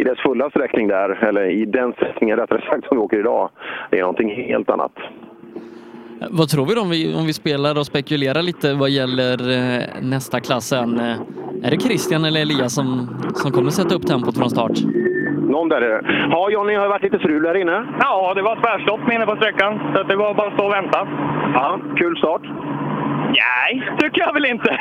i 0.00 0.04
dess 0.04 0.18
fulla 0.18 0.50
sträckning 0.50 0.88
där, 0.88 1.24
eller 1.28 1.44
i 1.50 1.64
den 1.64 1.92
sträckningen 1.92 2.36
rättare 2.36 2.60
sagt 2.60 2.86
som 2.88 2.96
vi 2.96 3.02
åker 3.02 3.18
idag, 3.18 3.50
det 3.90 3.96
är 3.96 4.00
någonting 4.00 4.30
helt 4.44 4.70
annat. 4.70 4.92
Vad 6.30 6.48
tror 6.48 6.66
vi 6.66 6.74
då 6.74 6.80
om 6.80 6.90
vi, 6.90 7.14
om 7.14 7.26
vi 7.26 7.32
spelar 7.32 7.78
och 7.78 7.86
spekulerar 7.86 8.42
lite 8.42 8.74
vad 8.74 8.90
gäller 8.90 9.36
eh, 9.56 9.82
nästa 10.02 10.40
klass 10.40 10.64
sen? 10.68 11.00
Eh, 11.00 11.16
Är 11.66 11.70
det 11.70 11.80
Christian 11.80 12.24
eller 12.24 12.40
Elias 12.40 12.74
som, 12.74 13.08
som 13.34 13.50
kommer 13.52 13.70
sätta 13.70 13.94
upp 13.94 14.06
tempot 14.06 14.38
från 14.38 14.50
start? 14.50 14.72
Någon 15.54 15.68
där 15.68 15.80
är 15.80 15.88
det. 15.88 16.28
Ja, 16.30 16.50
Johnny, 16.50 16.74
har 16.74 16.88
varit 16.88 17.02
lite 17.02 17.18
strul 17.18 17.46
här 17.46 17.54
inne? 17.54 17.86
Ja, 18.00 18.34
det 18.34 18.42
var 18.42 18.56
tvärstopp 18.56 19.12
inne 19.12 19.26
på 19.26 19.36
sträckan, 19.36 19.80
så 19.94 20.02
det 20.02 20.16
var 20.16 20.34
bara 20.34 20.48
att 20.48 20.54
stå 20.54 20.64
och 20.66 20.72
vänta. 20.72 21.08
Ja, 21.54 21.78
kul 21.96 22.16
start. 22.16 22.42
Nej, 23.26 23.82
tycker 23.98 24.20
jag 24.20 24.32
väl 24.32 24.44
inte. 24.44 24.78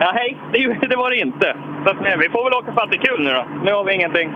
Ja, 0.00 0.12
hej, 0.14 0.36
det, 0.52 0.88
det 0.88 0.96
var 0.96 1.10
det 1.10 1.16
inte. 1.16 1.56
Så 1.84 1.90
att, 1.90 2.00
nej, 2.00 2.16
vi 2.18 2.28
får 2.28 2.44
väl 2.44 2.58
åka 2.58 2.72
för 2.72 2.82
att 2.82 2.90
det 2.90 2.96
är 2.96 3.06
kul 3.06 3.24
nu 3.24 3.30
då. 3.30 3.44
Nu 3.64 3.72
har 3.72 3.84
vi 3.84 3.94
ingenting 3.94 4.30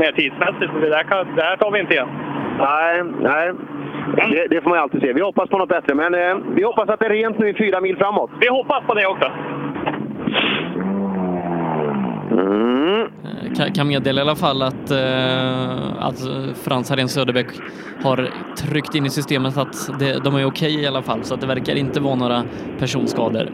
mer 0.00 0.12
tidsmässigt, 0.12 0.72
så 0.72 0.78
det 0.78 0.88
där, 0.88 1.02
kan, 1.02 1.34
det 1.36 1.42
här 1.42 1.56
tar 1.56 1.70
vi 1.70 1.80
inte 1.80 1.94
igen. 1.94 2.08
Nej, 2.58 3.02
nej. 3.20 3.52
Det, 4.30 4.46
det 4.50 4.60
får 4.60 4.70
man 4.70 4.78
ju 4.78 4.82
alltid 4.82 5.00
se. 5.00 5.12
Vi 5.12 5.20
hoppas 5.20 5.48
på 5.48 5.58
något 5.58 5.68
bättre, 5.68 5.94
men 5.94 6.14
eh, 6.14 6.36
vi 6.56 6.62
hoppas 6.62 6.88
att 6.88 7.00
det 7.00 7.06
är 7.06 7.10
rent 7.10 7.38
nu 7.38 7.48
i 7.48 7.54
fyra 7.54 7.80
mil 7.80 7.96
framåt. 7.96 8.30
Vi 8.40 8.48
hoppas 8.48 8.84
på 8.86 8.94
det 8.94 9.06
också. 9.06 9.30
Mm. 12.30 13.08
Kan, 13.56 13.72
kan 13.72 13.88
meddela 13.88 14.20
i 14.20 14.22
alla 14.22 14.36
fall 14.36 14.62
att, 14.62 14.90
eh, 14.90 16.06
att 16.06 16.18
Frans 16.64 16.90
Harén 16.90 17.08
Söderbäck 17.08 17.46
har 18.02 18.28
tryckt 18.56 18.94
in 18.94 19.06
i 19.06 19.10
systemet 19.10 19.58
att 19.58 19.98
det, 19.98 20.24
de 20.24 20.34
är 20.36 20.46
okej 20.46 20.82
i 20.82 20.86
alla 20.86 21.02
fall, 21.02 21.22
så 21.22 21.34
att 21.34 21.40
det 21.40 21.46
verkar 21.46 21.74
inte 21.74 22.00
vara 22.00 22.14
några 22.14 22.42
personskador. 22.78 23.48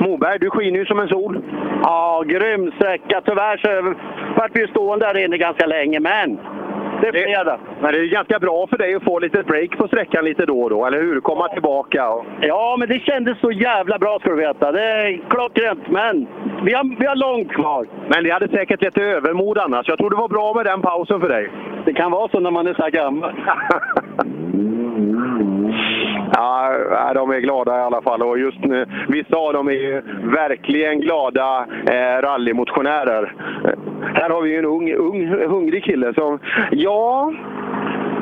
Moberg, 0.00 0.38
du 0.38 0.50
skiner 0.50 0.78
ju 0.78 0.86
som 0.86 1.00
en 1.00 1.08
sol. 1.08 1.42
Ja, 1.82 2.24
grym 2.26 2.72
sträcka. 2.76 3.20
Tyvärr 3.24 3.56
så 3.56 3.94
vart 4.36 4.50
vi 4.54 4.66
stående 4.66 5.06
där 5.06 5.24
inne 5.24 5.38
ganska 5.38 5.66
länge, 5.66 6.00
men 6.00 6.38
det 7.02 7.12
blir 7.12 7.44
det. 7.44 7.58
Men 7.80 7.92
det 7.92 7.98
är 7.98 8.06
ganska 8.06 8.38
bra 8.38 8.66
för 8.66 8.78
dig 8.78 8.94
att 8.94 9.04
få 9.04 9.18
lite 9.18 9.42
break 9.42 9.78
på 9.78 9.86
sträckan 9.88 10.24
lite 10.24 10.46
då 10.46 10.62
och 10.62 10.70
då, 10.70 10.86
eller 10.86 11.00
hur? 11.00 11.20
Komma 11.20 11.48
tillbaka. 11.48 12.08
Och... 12.10 12.24
Ja, 12.40 12.76
men 12.78 12.88
det 12.88 12.98
kändes 12.98 13.40
så 13.40 13.50
jävla 13.50 13.98
bra 13.98 14.18
ska 14.18 14.30
du 14.30 14.36
veta. 14.36 14.72
Det 14.72 14.82
är 14.82 15.20
klockrent, 15.30 15.90
men 15.90 16.26
vi 16.64 16.72
har, 16.72 16.98
vi 16.98 17.06
har 17.06 17.16
långt 17.16 17.52
kvar. 17.52 17.86
Men 18.08 18.24
det 18.24 18.30
hade 18.30 18.48
säkert 18.48 18.82
lite 18.82 19.02
övermod 19.02 19.58
annars. 19.58 19.88
Jag 19.88 19.98
tror 19.98 20.10
det 20.10 20.16
var 20.16 20.28
bra 20.28 20.54
med 20.54 20.66
den 20.66 20.82
pausen 20.82 21.20
för 21.20 21.28
dig. 21.28 21.50
Det 21.84 21.94
kan 21.94 22.10
vara 22.10 22.28
så 22.28 22.40
när 22.40 22.50
man 22.50 22.66
är 22.66 22.74
så 22.74 22.82
här 22.82 22.90
gammal. 22.90 23.32
Ja, 26.34 27.12
de 27.14 27.30
är 27.30 27.40
glada 27.40 27.78
i 27.78 27.80
alla 27.80 28.02
fall. 28.02 28.22
Och 28.22 28.38
just 28.38 28.64
nu, 28.64 28.86
vissa 29.08 29.36
av 29.36 29.52
dem 29.52 29.68
är 29.68 29.72
ju 29.72 30.02
verkligen 30.24 31.00
glada 31.00 31.66
eh, 31.86 32.22
rallymotionärer. 32.22 33.34
Här 34.14 34.30
har 34.30 34.42
vi 34.42 34.50
ju 34.50 34.58
en 34.58 34.64
ung, 34.64 34.92
ung 34.92 35.28
hungrig 35.28 35.84
kille 35.84 36.14
som... 36.14 36.38
Ja... 36.70 37.32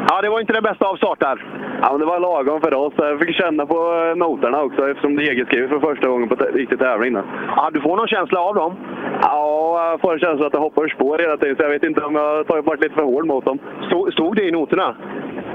Ja, 0.09 0.21
det 0.23 0.29
var 0.29 0.41
inte 0.41 0.53
den 0.53 0.63
bästa 0.63 0.87
av 0.87 0.97
startar. 0.97 1.45
Ja, 1.83 1.89
men 1.91 2.01
det 2.01 2.07
var 2.07 2.21
lagom 2.21 2.61
för 2.61 2.75
oss. 2.75 2.93
Jag 2.97 3.21
fick 3.21 3.35
känna 3.37 3.67
på 3.67 3.75
eh, 4.11 4.17
noterna 4.17 4.63
också 4.63 4.89
eftersom 4.91 5.17
det 5.17 5.23
är 5.25 5.31
egenskrivet 5.31 5.71
för 5.71 5.81
första 5.81 6.09
gången 6.09 6.29
på 6.29 6.35
riktig 6.35 6.79
tävling. 6.79 7.17
Ja, 7.57 7.71
du 7.73 7.81
får 7.81 7.97
någon 7.97 8.09
känsla 8.09 8.41
av 8.41 8.55
dem? 8.55 8.77
Ja, 9.23 9.91
jag 9.91 10.01
får 10.01 10.13
en 10.13 10.19
känsla 10.19 10.47
att 10.47 10.53
det 10.53 10.59
hoppar 10.59 10.89
spår 10.89 11.19
hela 11.19 11.37
tiden, 11.37 11.57
så 11.57 11.63
jag 11.63 11.71
vet 11.71 11.83
inte 11.83 12.01
om 12.05 12.15
jag 12.15 12.23
har 12.37 12.45
tagit- 12.45 12.67
varit 12.67 12.83
lite 12.83 12.95
för 12.95 13.03
hård 13.03 13.27
mot 13.27 13.45
dem. 13.45 13.59
Stod, 13.87 14.13
stod 14.13 14.37
det 14.37 14.45
i 14.45 14.51
noterna? 14.51 14.97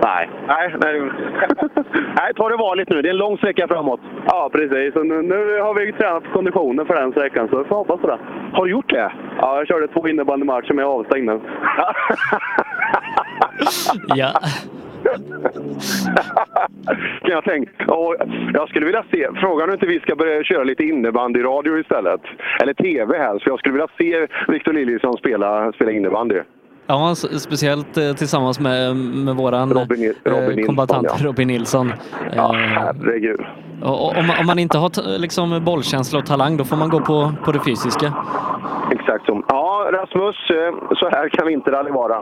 Nej. 0.03 0.29
Nej, 0.47 0.75
nej. 0.83 1.01
nej, 2.19 2.33
ta 2.35 2.49
det 2.49 2.55
varligt 2.57 2.89
nu. 2.89 3.01
Det 3.01 3.09
är 3.09 3.11
en 3.11 3.17
lång 3.17 3.37
sträcka 3.37 3.67
framåt. 3.67 3.99
Ja, 4.27 4.49
precis. 4.53 4.95
Nu, 4.95 5.21
nu 5.21 5.59
har 5.61 5.73
vi 5.73 5.91
tränat 5.93 6.23
på 6.23 6.29
konditionen 6.31 6.85
för 6.85 6.95
den 6.95 7.11
sträckan, 7.11 7.47
så 7.47 7.57
vi 7.57 7.63
får 7.63 7.75
hoppas 7.75 8.01
på 8.01 8.07
det. 8.07 8.17
Har 8.53 8.65
du 8.65 8.71
gjort 8.71 8.89
det? 8.89 9.11
Ja, 9.41 9.57
jag 9.57 9.67
körde 9.67 9.87
två 9.87 10.07
innebandymatcher, 10.07 10.73
men 10.73 10.85
jag 10.85 10.93
är 10.95 10.99
avstängd 10.99 11.25
nu. 11.25 11.39
Ja. 14.15 14.39
kan 17.21 17.31
jag 17.31 17.43
tänka. 17.43 17.93
Och 17.93 18.15
jag 18.53 18.69
skulle 18.69 18.85
vilja 18.85 19.05
se, 19.11 19.27
frågan 19.35 19.69
om 19.69 19.73
inte 19.73 19.85
vi 19.85 19.99
ska 19.99 20.15
börja 20.15 20.43
köra 20.43 20.63
lite 20.63 20.83
innebandyradio 20.83 21.79
istället. 21.79 22.21
Eller 22.61 22.73
TV 22.73 23.17
helst, 23.17 23.43
för 23.43 23.51
jag 23.51 23.59
skulle 23.59 23.73
vilja 23.73 23.87
se 23.97 24.27
Victor 24.47 24.73
Liljesson 24.73 25.17
spela, 25.17 25.71
spela 25.71 25.91
innebandy. 25.91 26.41
Ja, 26.87 27.15
speciellt 27.15 27.97
eh, 27.97 28.11
tillsammans 28.13 28.59
med, 28.59 28.95
med 28.95 29.35
våran 29.35 29.73
Robin, 29.73 30.13
Robin 30.25 30.41
eh, 30.41 30.47
Nilsson, 30.47 30.65
kombatant 30.65 31.07
ja. 31.19 31.27
Robin 31.27 31.47
Nilsson. 31.47 31.93
Ja, 32.35 32.55
Eh, 32.55 32.59
herregud. 32.61 33.39
om, 33.81 34.25
man- 34.27 34.39
om 34.39 34.45
man 34.45 34.59
inte 34.59 34.77
har 34.77 35.17
liksom 35.19 35.63
bollkänsla 35.65 36.19
och 36.19 36.25
talang, 36.25 36.57
då 36.57 36.63
får 36.63 36.77
man 36.77 36.89
gå 36.89 36.99
på, 36.99 37.31
på 37.45 37.51
det 37.51 37.59
fysiska. 37.59 38.13
Exakt 38.91 39.25
så. 39.25 39.43
Ja, 39.47 39.89
Rasmus, 39.91 40.35
så 40.99 41.09
här 41.09 41.29
kan 41.29 41.47
vinterrally 41.47 41.91
vara. 41.91 42.17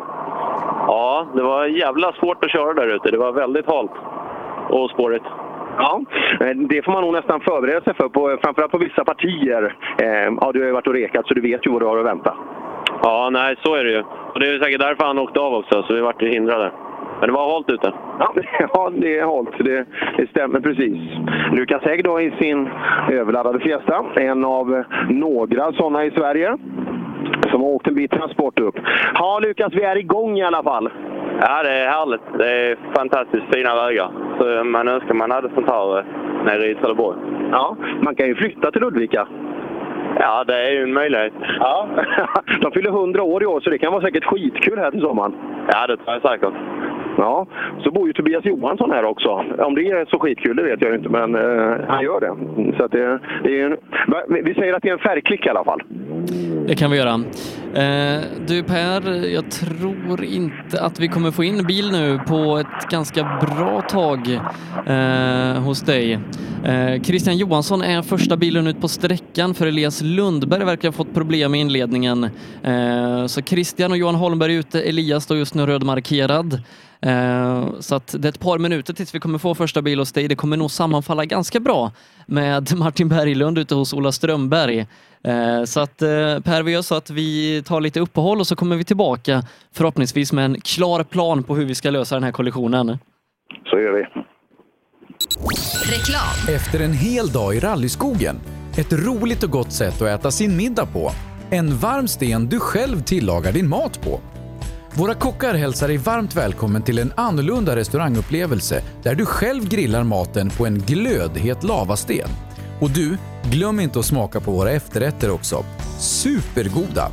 Ja, 0.87 1.27
det 1.35 1.43
var 1.43 1.65
jävla 1.65 2.11
svårt 2.13 2.45
att 2.45 2.51
köra 2.51 2.73
där 2.73 2.95
ute. 2.95 3.11
Det 3.11 3.17
var 3.17 3.31
väldigt 3.31 3.65
halt 3.67 3.91
och 4.69 4.89
spårigt. 4.89 5.25
Ja, 5.77 6.01
det 6.69 6.85
får 6.85 6.91
man 6.91 7.01
nog 7.01 7.13
nästan 7.13 7.39
förbereda 7.41 7.81
sig 7.81 7.93
för, 7.93 8.09
på, 8.09 8.37
framförallt 8.43 8.71
på 8.71 8.77
vissa 8.77 9.05
partier. 9.05 9.75
Ja, 10.41 10.51
du 10.53 10.59
har 10.59 10.67
ju 10.67 10.71
varit 10.71 10.87
och 10.87 10.93
rekat 10.93 11.27
så 11.27 11.33
du 11.33 11.41
vet 11.41 11.65
ju 11.67 11.71
vad 11.71 11.81
du 11.81 11.85
har 11.85 11.97
att 11.97 12.05
vänta. 12.05 12.33
Ja, 13.05 13.29
nej, 13.31 13.55
så 13.63 13.75
är 13.75 13.83
det 13.83 13.91
ju. 13.91 14.03
Och 14.33 14.39
det 14.39 14.47
är 14.47 14.59
säkert 14.59 14.81
därför 14.81 15.05
han 15.05 15.19
åkte 15.19 15.39
av 15.39 15.53
också, 15.53 15.83
så 15.83 15.93
vi 15.93 16.01
vart 16.01 16.21
ju 16.21 16.29
hindrade. 16.29 16.71
Men 17.19 17.29
det 17.29 17.33
var 17.33 17.53
halt 17.53 17.69
ute. 17.69 17.93
Ja, 18.19 18.33
ja 18.73 18.91
det 18.95 19.19
är 19.19 19.25
halt. 19.25 19.49
Det, 19.57 19.85
det 20.17 20.29
stämmer 20.29 20.59
precis. 20.59 20.97
Lukas 21.51 21.83
Hägg 21.83 22.03
då 22.03 22.21
i 22.21 22.31
sin 22.39 22.69
överladdade 23.11 23.59
Fiesta. 23.59 24.05
En 24.15 24.45
av 24.45 24.83
några 25.09 25.73
sådana 25.73 26.05
i 26.05 26.11
Sverige. 26.11 26.57
Som 27.51 27.61
har 27.61 27.69
åkt 27.69 27.87
en 27.87 27.95
bit 27.95 28.11
transport 28.11 28.59
upp. 28.59 28.75
Ja, 29.13 29.39
Lukas, 29.43 29.73
vi 29.73 29.83
är 29.83 29.97
igång 29.97 30.37
i 30.37 30.43
alla 30.43 30.63
fall. 30.63 30.89
Ja, 31.41 31.63
det 31.63 31.69
är 31.69 31.87
härligt. 31.87 32.21
Det 32.37 32.49
är 32.49 32.77
fantastiskt 32.95 33.55
fina 33.55 33.75
vägar. 33.75 34.09
Så 34.39 34.63
man 34.63 34.87
önskar 34.87 35.13
man 35.13 35.31
hade 35.31 35.49
sånt 35.49 35.69
här 35.69 35.97
eh, 35.97 36.05
nere 36.45 36.69
i 36.69 36.75
Trelleborg. 36.75 37.17
Ja, 37.51 37.77
man 38.01 38.15
kan 38.15 38.27
ju 38.27 38.35
flytta 38.35 38.71
till 38.71 38.81
Ludvika. 38.81 39.27
Ja, 40.25 40.43
det 40.43 40.67
är 40.67 40.71
ju 40.71 40.83
en 40.83 40.93
möjlighet. 40.93 41.33
Ja. 41.59 41.87
De 42.61 42.71
fyller 42.71 42.89
100 42.89 43.23
år 43.23 43.43
i 43.43 43.45
år, 43.45 43.59
så 43.61 43.69
det 43.69 43.77
kan 43.77 43.91
vara 43.91 44.01
säkert 44.01 44.23
skitkul 44.23 44.79
här 44.79 44.91
till 44.91 45.01
sommaren. 45.01 45.33
Ja, 45.71 45.87
det 45.87 45.97
tror 45.97 46.13
jag 46.13 46.31
säkert. 46.31 46.53
Ja, 47.17 47.47
så 47.83 47.91
bor 47.91 48.07
ju 48.07 48.13
Tobias 48.13 48.45
Johansson 48.45 48.91
här 48.91 49.05
också. 49.05 49.29
Om 49.57 49.75
det 49.75 49.89
är 49.89 50.05
så 50.05 50.19
skitkul, 50.19 50.55
det 50.55 50.63
vet 50.63 50.81
jag 50.81 50.95
inte, 50.95 51.09
men 51.09 51.35
eh, 51.35 51.75
han 51.87 52.03
gör 52.03 52.19
det. 52.19 52.35
Så 52.77 52.87
det, 52.87 53.19
det 53.43 53.61
är 53.61 53.65
en, 53.65 53.77
vi 54.43 54.53
säger 54.53 54.73
att 54.73 54.83
det 54.83 54.89
är 54.89 54.93
en 54.93 54.99
färgklick 54.99 55.45
i 55.45 55.49
alla 55.49 55.63
fall. 55.63 55.81
Det 56.67 56.75
kan 56.75 56.91
vi 56.91 56.97
göra. 56.97 57.23
Eh, 57.73 58.21
du 58.47 58.63
Per, 58.63 59.27
jag 59.27 59.51
tror 59.51 60.23
inte 60.23 60.81
att 60.81 60.99
vi 60.99 61.07
kommer 61.07 61.31
få 61.31 61.43
in 61.43 61.67
bil 61.67 61.91
nu 61.91 62.19
på 62.27 62.57
ett 62.57 62.89
ganska 62.89 63.23
bra 63.23 63.81
tag 63.81 64.39
eh, 64.87 65.61
hos 65.61 65.81
dig. 65.81 66.19
Eh, 66.63 67.01
Christian 67.01 67.37
Johansson 67.37 67.81
är 67.81 68.01
första 68.01 68.37
bilen 68.37 68.67
ut 68.67 68.81
på 68.81 68.87
sträckan 68.87 69.53
för 69.53 69.67
Elias 69.67 70.01
Lundberg 70.01 70.65
verkar 70.65 70.87
ha 70.87 70.93
fått 70.93 71.13
problem 71.13 71.55
i 71.55 71.59
inledningen. 71.59 72.23
Eh, 72.63 73.25
så 73.25 73.41
Christian 73.41 73.91
och 73.91 73.97
Johan 73.97 74.15
Holmberg 74.15 74.55
är 74.55 74.59
ute, 74.59 74.81
Elias 74.81 75.23
står 75.23 75.37
just 75.37 75.53
nu 75.53 75.65
rödmarkerad. 75.65 76.61
Eh, 77.01 77.79
så 77.79 77.95
att 77.95 78.15
det 78.19 78.27
är 78.27 78.29
ett 78.29 78.39
par 78.39 78.57
minuter 78.57 78.93
tills 78.93 79.15
vi 79.15 79.19
kommer 79.19 79.37
få 79.37 79.55
första 79.55 79.81
bil 79.81 79.99
hos 79.99 80.11
dig. 80.11 80.27
Det 80.27 80.35
kommer 80.35 80.57
nog 80.57 80.71
sammanfalla 80.71 81.25
ganska 81.25 81.59
bra 81.59 81.91
med 82.25 82.73
Martin 82.77 83.09
Berglund 83.09 83.57
ute 83.57 83.75
hos 83.75 83.93
Ola 83.93 84.11
Strömberg. 84.11 84.87
Eh, 85.27 85.63
Så 85.63 85.79
att 85.79 86.01
eh, 86.01 86.39
Per, 86.39 86.63
vi 86.63 86.71
gör 86.71 86.81
så 86.81 86.95
att 86.95 87.09
vi 87.09 87.63
tar 87.65 87.81
lite 87.81 87.99
uppehåll 87.99 88.39
och 88.39 88.47
så 88.47 88.55
kommer 88.55 88.75
vi 88.75 88.83
tillbaka 88.83 89.43
förhoppningsvis 89.71 90.33
med 90.33 90.45
en 90.45 90.61
klar 90.61 91.03
plan 91.03 91.43
på 91.43 91.55
hur 91.55 91.65
vi 91.65 91.75
ska 91.75 91.89
lösa 91.89 92.15
den 92.15 92.23
här 92.23 92.31
kollisionen. 92.31 92.97
Så 93.69 93.79
gör 93.79 93.93
vi. 93.93 94.03
Reklam. 95.91 96.55
Efter 96.55 96.79
en 96.79 96.93
hel 96.93 97.27
dag 97.27 97.55
i 97.55 97.59
rallyskogen, 97.59 98.39
ett 98.77 98.93
roligt 98.93 99.43
och 99.43 99.49
gott 99.49 99.71
sätt 99.71 100.01
att 100.01 100.07
äta 100.07 100.31
sin 100.31 100.57
middag 100.57 100.85
på, 100.85 101.11
en 101.49 101.77
varm 101.77 102.07
sten 102.07 102.45
du 102.49 102.59
själv 102.59 103.01
tillagar 103.03 103.51
din 103.51 103.69
mat 103.69 104.01
på. 104.01 104.19
Våra 104.95 105.13
kockar 105.13 105.53
hälsar 105.53 105.87
dig 105.87 105.97
varmt 105.97 106.35
välkommen 106.35 106.81
till 106.81 106.99
en 106.99 107.13
annorlunda 107.17 107.75
restaurangupplevelse 107.75 108.81
där 109.03 109.15
du 109.15 109.25
själv 109.25 109.69
grillar 109.69 110.03
maten 110.03 110.49
på 110.49 110.65
en 110.65 110.79
glödhet 110.79 111.63
lavasten. 111.63 112.29
Och 112.79 112.89
du, 112.89 113.17
glöm 113.51 113.79
inte 113.79 113.99
att 113.99 114.05
smaka 114.05 114.39
på 114.39 114.51
våra 114.51 114.71
efterrätter 114.71 115.29
också. 115.29 115.65
Supergoda! 115.99 117.11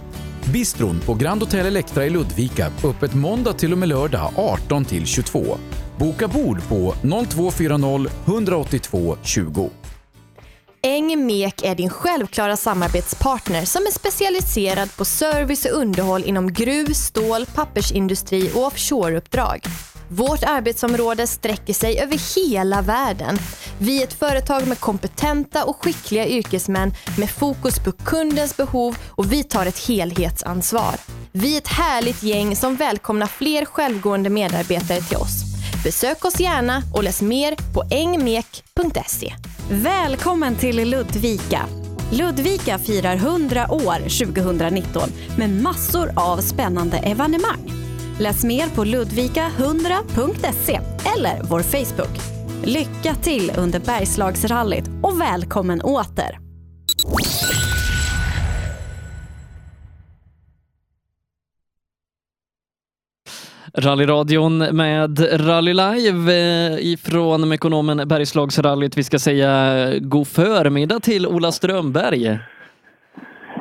Bistron 0.53 1.01
på 1.01 1.15
Grand 1.15 1.43
Hotel 1.43 1.67
Electra 1.67 2.07
i 2.07 2.11
Ludvika, 2.11 2.73
öppet 2.85 3.15
måndag 3.15 3.53
till 3.53 3.73
och 3.73 3.79
med 3.79 3.89
lördag 3.89 4.33
18 4.37 4.85
till 4.85 5.07
22. 5.07 5.59
Boka 5.99 6.29
bord 6.29 6.69
på 6.69 6.95
0240 7.29 8.11
182 8.27 9.17
20. 9.23 9.71
Engmek 10.83 11.63
är 11.63 11.75
din 11.75 11.91
självklara 11.91 12.57
samarbetspartner 12.57 13.65
som 13.65 13.83
är 13.83 13.91
specialiserad 13.91 14.97
på 14.97 15.05
service 15.05 15.65
och 15.65 15.81
underhåll 15.81 16.25
inom 16.25 16.53
gruv, 16.53 16.93
stål, 16.93 17.47
pappersindustri 17.55 18.51
och 18.55 18.67
offshoreuppdrag. 18.67 19.61
Vårt 20.13 20.43
arbetsområde 20.45 21.27
sträcker 21.27 21.75
sig 21.75 21.99
över 21.99 22.37
hela 22.37 22.83
världen. 22.83 23.39
Vi 23.79 24.01
är 24.01 24.05
ett 24.05 24.19
företag 24.19 24.67
med 24.67 24.81
kompetenta 24.81 25.65
och 25.65 25.85
skickliga 25.85 26.29
yrkesmän 26.29 26.93
med 27.19 27.31
fokus 27.31 27.79
på 27.79 27.93
kundens 27.93 28.57
behov 28.57 28.97
och 29.09 29.33
vi 29.33 29.45
tar 29.45 29.67
ett 29.67 29.89
helhetsansvar. 29.89 30.95
Vi 31.33 31.55
är 31.55 31.59
ett 31.59 31.69
härligt 31.69 32.23
gäng 32.23 32.57
som 32.57 32.77
välkomnar 32.77 33.27
fler 33.27 33.65
självgående 33.65 34.31
medarbetare 34.31 35.01
till 35.01 35.17
oss. 35.17 35.43
Besök 35.85 36.25
oss 36.25 36.41
gärna 36.41 36.83
och 36.95 37.05
läs 37.05 37.23
mer 37.23 37.57
på 37.75 37.83
engmek.se. 37.91 39.35
Välkommen 39.71 40.57
till 40.57 40.91
Ludvika. 40.91 41.67
Ludvika 42.13 42.79
firar 42.79 43.15
100 43.15 43.67
år 43.71 44.27
2019 44.27 45.11
med 45.39 45.51
massor 45.51 46.13
av 46.17 46.37
spännande 46.41 46.99
evenemang. 46.99 47.90
Läs 48.21 48.45
mer 48.45 48.75
på 48.77 48.85
ludvika100.se 48.85 50.81
eller 51.17 51.43
vår 51.51 51.61
Facebook. 51.61 52.19
Lycka 52.65 53.15
till 53.23 53.53
under 53.59 53.81
Bergslagsrallyt 53.81 54.85
och 55.03 55.21
välkommen 55.21 55.81
åter! 55.81 56.39
Rallyradion 63.79 64.59
med 64.59 65.19
Rally 65.49 65.75
Live 65.75 66.33
eh, 66.33 66.93
ifrån 66.93 67.49
Mekonomen 67.49 68.09
Bergslagsrallyt. 68.09 68.99
Vi 68.99 69.05
ska 69.05 69.19
säga 69.19 69.51
god 70.01 70.29
förmiddag 70.29 71.01
till 71.01 71.27
Ola 71.27 71.53
Strömberg. 71.53 72.39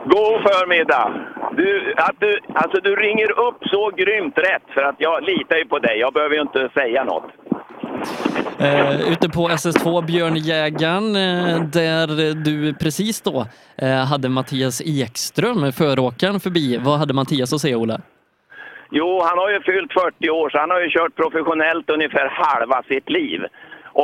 God 0.06 0.42
förmiddag! 0.42 1.39
Du, 1.60 1.94
att 1.98 2.16
du, 2.20 2.40
alltså 2.54 2.82
du 2.82 2.96
ringer 2.96 3.32
upp 3.48 3.58
så 3.62 3.92
grymt 3.98 4.38
rätt 4.38 4.68
för 4.74 4.82
att 4.82 4.96
jag 4.98 5.24
litar 5.24 5.58
ju 5.58 5.66
på 5.66 5.80
dig. 5.80 6.00
Jag 6.00 6.14
behöver 6.14 6.36
ju 6.36 6.42
inte 6.42 6.70
säga 6.74 7.04
något. 7.04 7.32
Eh, 8.60 9.12
ute 9.12 9.30
på 9.30 9.50
SS2 9.50 10.06
Björnjägaren 10.06 11.16
eh, 11.16 11.62
där 11.80 12.34
du 12.44 12.74
precis 12.74 13.22
då 13.22 13.46
eh, 13.78 14.06
hade 14.12 14.30
Mattias 14.30 14.82
Ekström, 14.86 15.72
föråkaren, 15.72 16.40
förbi. 16.40 16.78
Vad 16.78 17.00
hade 17.00 17.14
Mattias 17.14 17.54
att 17.54 17.62
säga, 17.62 17.78
Ola? 17.78 18.02
Jo, 18.92 19.22
han 19.24 19.38
har 19.38 19.50
ju 19.50 19.62
fyllt 19.62 19.94
40 19.94 20.30
år, 20.30 20.50
så 20.50 20.58
han 20.58 20.70
har 20.70 20.82
ju 20.82 20.90
kört 20.90 21.16
professionellt 21.16 21.90
ungefär 21.90 22.28
halva 22.28 22.84
sitt 22.84 23.10
liv. 23.10 23.42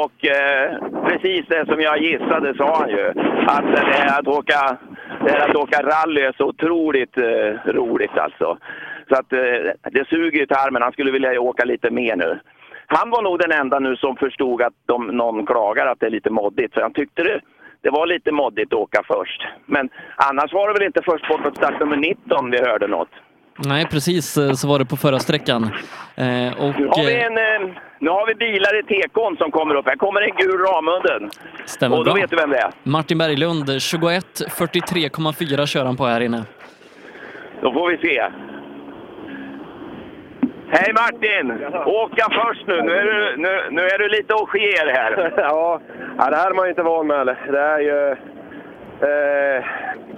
Och 0.04 0.26
eh, 0.26 0.70
precis 1.08 1.46
det 1.48 1.66
som 1.66 1.82
jag 1.82 2.02
gissade 2.02 2.58
sa 2.58 2.78
han 2.80 2.90
ju, 2.90 3.08
att 3.48 3.76
det 3.76 3.86
här 3.92 4.20
att 4.20 4.28
åka, 4.28 4.78
det 5.26 5.32
här 5.32 5.50
att 5.50 5.56
åka 5.56 5.82
rally 5.82 6.22
är 6.22 6.34
så 6.38 6.46
otroligt 6.46 7.18
eh, 7.18 7.72
roligt 7.74 8.18
alltså. 8.18 8.58
Så 9.10 9.16
att 9.16 9.34
eh, 9.34 9.92
det 9.92 10.08
suger 10.10 10.40
ju 10.40 10.46
tarmen, 10.46 10.82
han 10.82 10.92
skulle 10.92 11.12
vilja 11.12 11.42
åka 11.42 11.66
lite 11.66 11.92
mer 11.92 12.16
nu. 12.16 12.40
Han 12.88 13.10
var 13.10 13.22
nog 13.22 13.40
den 13.40 13.52
enda 13.52 13.80
nu 13.80 13.96
som 13.96 14.16
förstod 14.16 14.62
att 14.62 14.74
de, 14.86 15.08
någon 15.08 15.46
klagar 15.46 15.86
att 15.86 16.00
det 16.00 16.06
är 16.06 16.10
lite 16.10 16.30
moddigt, 16.30 16.74
för 16.74 16.82
han 16.82 16.94
tyckte 16.94 17.24
det, 17.24 17.42
det 17.82 17.90
var 17.90 18.08
lite 18.08 18.32
moddigt 18.32 18.74
att 18.74 18.80
åka 18.80 19.04
först. 19.08 19.42
Men 19.66 19.90
annars 20.16 20.54
var 20.54 20.68
det 20.68 20.74
väl 20.74 20.88
inte 20.88 21.02
först 21.06 21.28
bortåt 21.28 21.58
start 21.58 21.80
nummer 21.80 21.98
19 21.98 22.52
vi 22.52 22.58
hörde 22.58 22.88
något. 22.88 23.10
Nej, 23.58 23.86
precis 23.92 24.38
eh, 24.38 24.52
så 24.52 24.68
var 24.68 24.80
det 24.80 24.86
på 24.86 24.98
förra 24.98 25.20
sträckan. 25.20 25.64
Eh, 26.16 26.64
och, 26.64 26.80
Nu 26.80 26.88
har 26.88 27.06
vi, 27.06 27.16
eh, 27.16 27.26
en, 27.26 27.38
eh, 27.38 27.44
nu 28.00 28.10
har 28.10 28.28
vi 28.28 28.36
bilar 28.36 28.80
i 28.80 28.84
tekon 28.84 29.38
som 29.38 29.52
kommer 29.52 29.76
upp. 29.76 29.86
Här 29.88 29.96
kommer 29.96 30.22
en 30.22 30.36
gul 30.38 30.58
Ramunden. 30.60 31.30
Stämmer 31.66 31.98
Och 31.98 32.06
då 32.06 32.12
bra. 32.14 32.22
vet 32.22 32.30
du 32.30 32.36
vem 32.36 32.50
det 32.50 32.58
är. 32.58 32.72
Martin 32.84 33.18
Berglund, 33.18 33.70
21.43,4 33.70 35.66
kör 35.66 35.86
han 35.86 35.98
på 35.98 36.06
här 36.06 36.22
inne. 36.22 36.44
Då 37.62 37.74
får 37.74 37.90
vi 37.90 37.98
se. 37.98 38.24
Hej 40.70 40.94
Martin! 40.94 41.52
Åka 41.86 42.28
först 42.32 42.68
nu. 42.68 42.82
Nu 42.82 42.92
är 42.92 43.04
du, 43.04 43.38
nu, 43.38 43.62
nu 43.72 43.82
är 43.82 44.00
du 44.00 44.10
lite 44.10 44.34
augier 44.34 44.88
här. 44.96 45.34
ja, 45.38 45.82
det 46.18 46.36
här 46.36 46.50
är 46.50 46.54
man 46.54 46.66
ju 46.66 46.70
inte 46.70 46.84
van 46.84 47.08
med. 47.08 47.28
Det 47.28 47.60
är 47.60 47.80
ju... 47.80 48.10
Eh, 48.12 49.64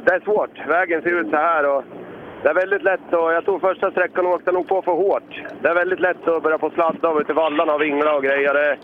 det 0.05 0.13
är 0.13 0.19
svårt. 0.23 0.67
Vägen 0.67 1.01
ser 1.01 1.19
ut 1.21 1.29
så 1.29 1.35
här 1.35 1.65
och 1.65 1.83
det 2.43 2.49
är 2.49 2.53
väldigt 2.53 2.83
lätt 2.83 3.13
och 3.13 3.33
Jag 3.33 3.45
tog 3.45 3.61
första 3.61 3.91
sträckan 3.91 4.25
och 4.25 4.33
åkte 4.33 4.51
nog 4.51 4.67
på 4.67 4.81
för 4.81 4.91
hårt. 4.91 5.43
Det 5.61 5.69
är 5.69 5.73
väldigt 5.73 5.99
lätt 5.99 6.27
att 6.27 6.43
börja 6.43 6.57
få 6.57 6.69
sladda 6.69 7.07
av 7.07 7.21
ute 7.21 7.31
i 7.31 7.35
vallarna 7.35 7.73
och 7.73 7.81
vingla 7.81 8.15
och 8.15 8.23
grejer. 8.23 8.53
Det, 8.53 8.77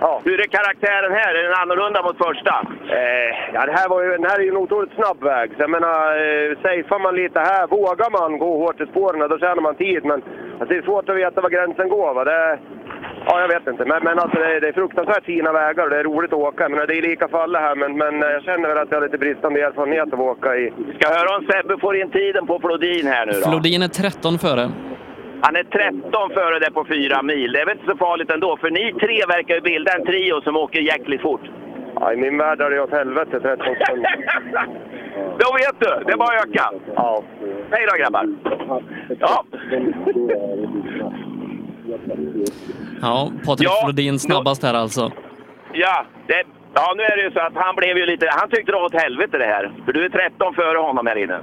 ja. 0.00 0.20
Hur 0.24 0.40
är 0.40 0.46
karaktären 0.46 1.12
här? 1.12 1.34
Är 1.34 1.42
den 1.42 1.60
annorlunda 1.62 2.02
mot 2.02 2.18
första? 2.26 2.66
Eh, 2.88 3.30
ja, 3.54 3.66
det 3.66 3.72
här, 3.72 3.88
var 3.88 4.02
ju, 4.02 4.10
den 4.10 4.24
här 4.24 4.38
är 4.38 4.42
ju 4.42 4.48
en 4.48 4.56
otroligt 4.56 4.94
snabb 4.94 5.22
väg. 5.22 5.50
Så 5.56 5.62
jag 5.62 5.70
menar, 5.70 6.16
eh, 6.16 6.56
safear 6.56 6.98
man 6.98 7.16
lite 7.16 7.40
här, 7.40 7.66
vågar 7.66 8.10
man 8.10 8.38
gå 8.38 8.58
hårt 8.58 8.80
i 8.80 8.86
spåren, 8.86 9.28
då 9.30 9.38
tjänar 9.38 9.62
man 9.62 9.74
tid. 9.74 10.04
Men 10.04 10.22
alltså, 10.60 10.64
det 10.68 10.76
är 10.76 10.82
svårt 10.82 11.08
att 11.08 11.16
veta 11.16 11.40
var 11.40 11.50
gränsen 11.50 11.88
går. 11.88 12.14
Va? 12.14 12.24
Det, 12.24 12.58
ja, 13.26 13.40
jag 13.40 13.48
vet 13.48 13.66
inte. 13.66 13.84
Men, 13.84 14.00
men 14.04 14.18
alltså, 14.18 14.38
det, 14.38 14.56
är- 14.56 14.60
det 14.60 14.68
är 14.68 14.72
fruktansvärt 14.72 15.24
fina 15.24 15.52
vägar 15.52 15.84
och 15.84 15.90
det 15.90 15.98
är 15.98 16.04
roligt 16.04 16.32
att 16.32 16.38
åka. 16.38 16.68
Men 16.68 16.86
det 16.86 16.96
är 16.98 17.02
lika 17.02 17.28
för 17.28 17.38
alla 17.38 17.58
här, 17.60 17.74
men, 17.74 17.96
men 17.98 18.22
eh, 18.22 18.28
jag 18.28 18.42
känner 18.42 18.68
väl 18.68 18.78
att 18.78 18.88
jag 18.90 18.96
har 18.98 19.02
lite 19.06 19.18
bristande 19.18 19.60
erfarenhet 19.60 20.12
av 20.12 20.20
att 20.20 20.36
åka 20.38 20.56
i... 20.56 20.72
Ska 21.00 21.08
höra 21.18 21.36
om 21.36 21.46
Sebbe 21.46 21.78
får 21.80 21.96
in 21.96 22.10
tiden 22.10 22.46
på 22.46 22.58
Flodin 22.60 23.06
här 23.06 23.26
nu 23.26 23.32
då. 23.32 23.50
Flodin 23.50 23.82
är 23.82 23.88
13 23.88 24.38
före. 24.38 24.70
Han 25.40 25.56
är 25.56 25.64
13 25.64 26.30
före 26.34 26.58
det 26.58 26.70
på 26.70 26.84
fyra 26.84 27.22
mil. 27.22 27.52
Det 27.52 27.60
är 27.60 27.66
väl 27.66 27.76
inte 27.78 27.90
så 27.92 27.96
farligt 27.96 28.30
ändå, 28.30 28.56
för 28.56 28.70
ni 28.70 28.92
tre 28.92 29.18
verkar 29.28 29.54
ju 29.54 29.60
bilda 29.60 29.92
en 29.92 30.06
trio 30.06 30.40
som 30.40 30.56
åker 30.56 30.80
jäkligt 30.80 31.22
fort. 31.22 31.40
Ja, 32.00 32.12
I 32.12 32.16
min 32.16 32.38
värld 32.38 32.60
är 32.60 32.70
det 32.70 32.80
åt 32.80 32.90
helvete 32.90 33.40
13 33.40 33.66
sekunder. 33.78 34.16
Då 35.38 35.46
vet 35.52 35.76
du, 35.78 36.04
det 36.06 36.12
är 36.12 36.16
bara 36.16 36.38
att 36.38 36.46
öka. 36.48 36.70
Ja. 36.94 37.22
Hej 37.70 37.86
då 37.90 37.96
grabbar! 37.98 38.26
Ja. 39.18 39.44
Ja, 43.02 43.32
Patrik 43.46 43.68
Ja, 43.68 43.84
Flodin 43.84 44.18
snabbast 44.18 44.62
här 44.62 44.74
alltså. 44.74 45.12
Ja, 45.72 46.04
det, 46.26 46.42
ja, 46.74 46.94
nu 46.96 47.02
är 47.02 47.16
det 47.16 47.22
ju 47.22 47.30
så 47.30 47.40
att 47.40 47.54
han 47.54 47.76
blev 47.76 47.98
ju 47.98 48.06
lite... 48.06 48.26
Han 48.30 48.50
tyckte 48.50 48.72
det 48.72 48.78
var 48.78 48.84
åt 48.84 49.02
helvete 49.02 49.38
det 49.38 49.44
här. 49.44 49.72
För 49.84 49.92
du 49.92 50.04
är 50.04 50.08
13 50.08 50.54
före 50.54 50.78
honom 50.78 51.06
här 51.06 51.16
inne. 51.16 51.40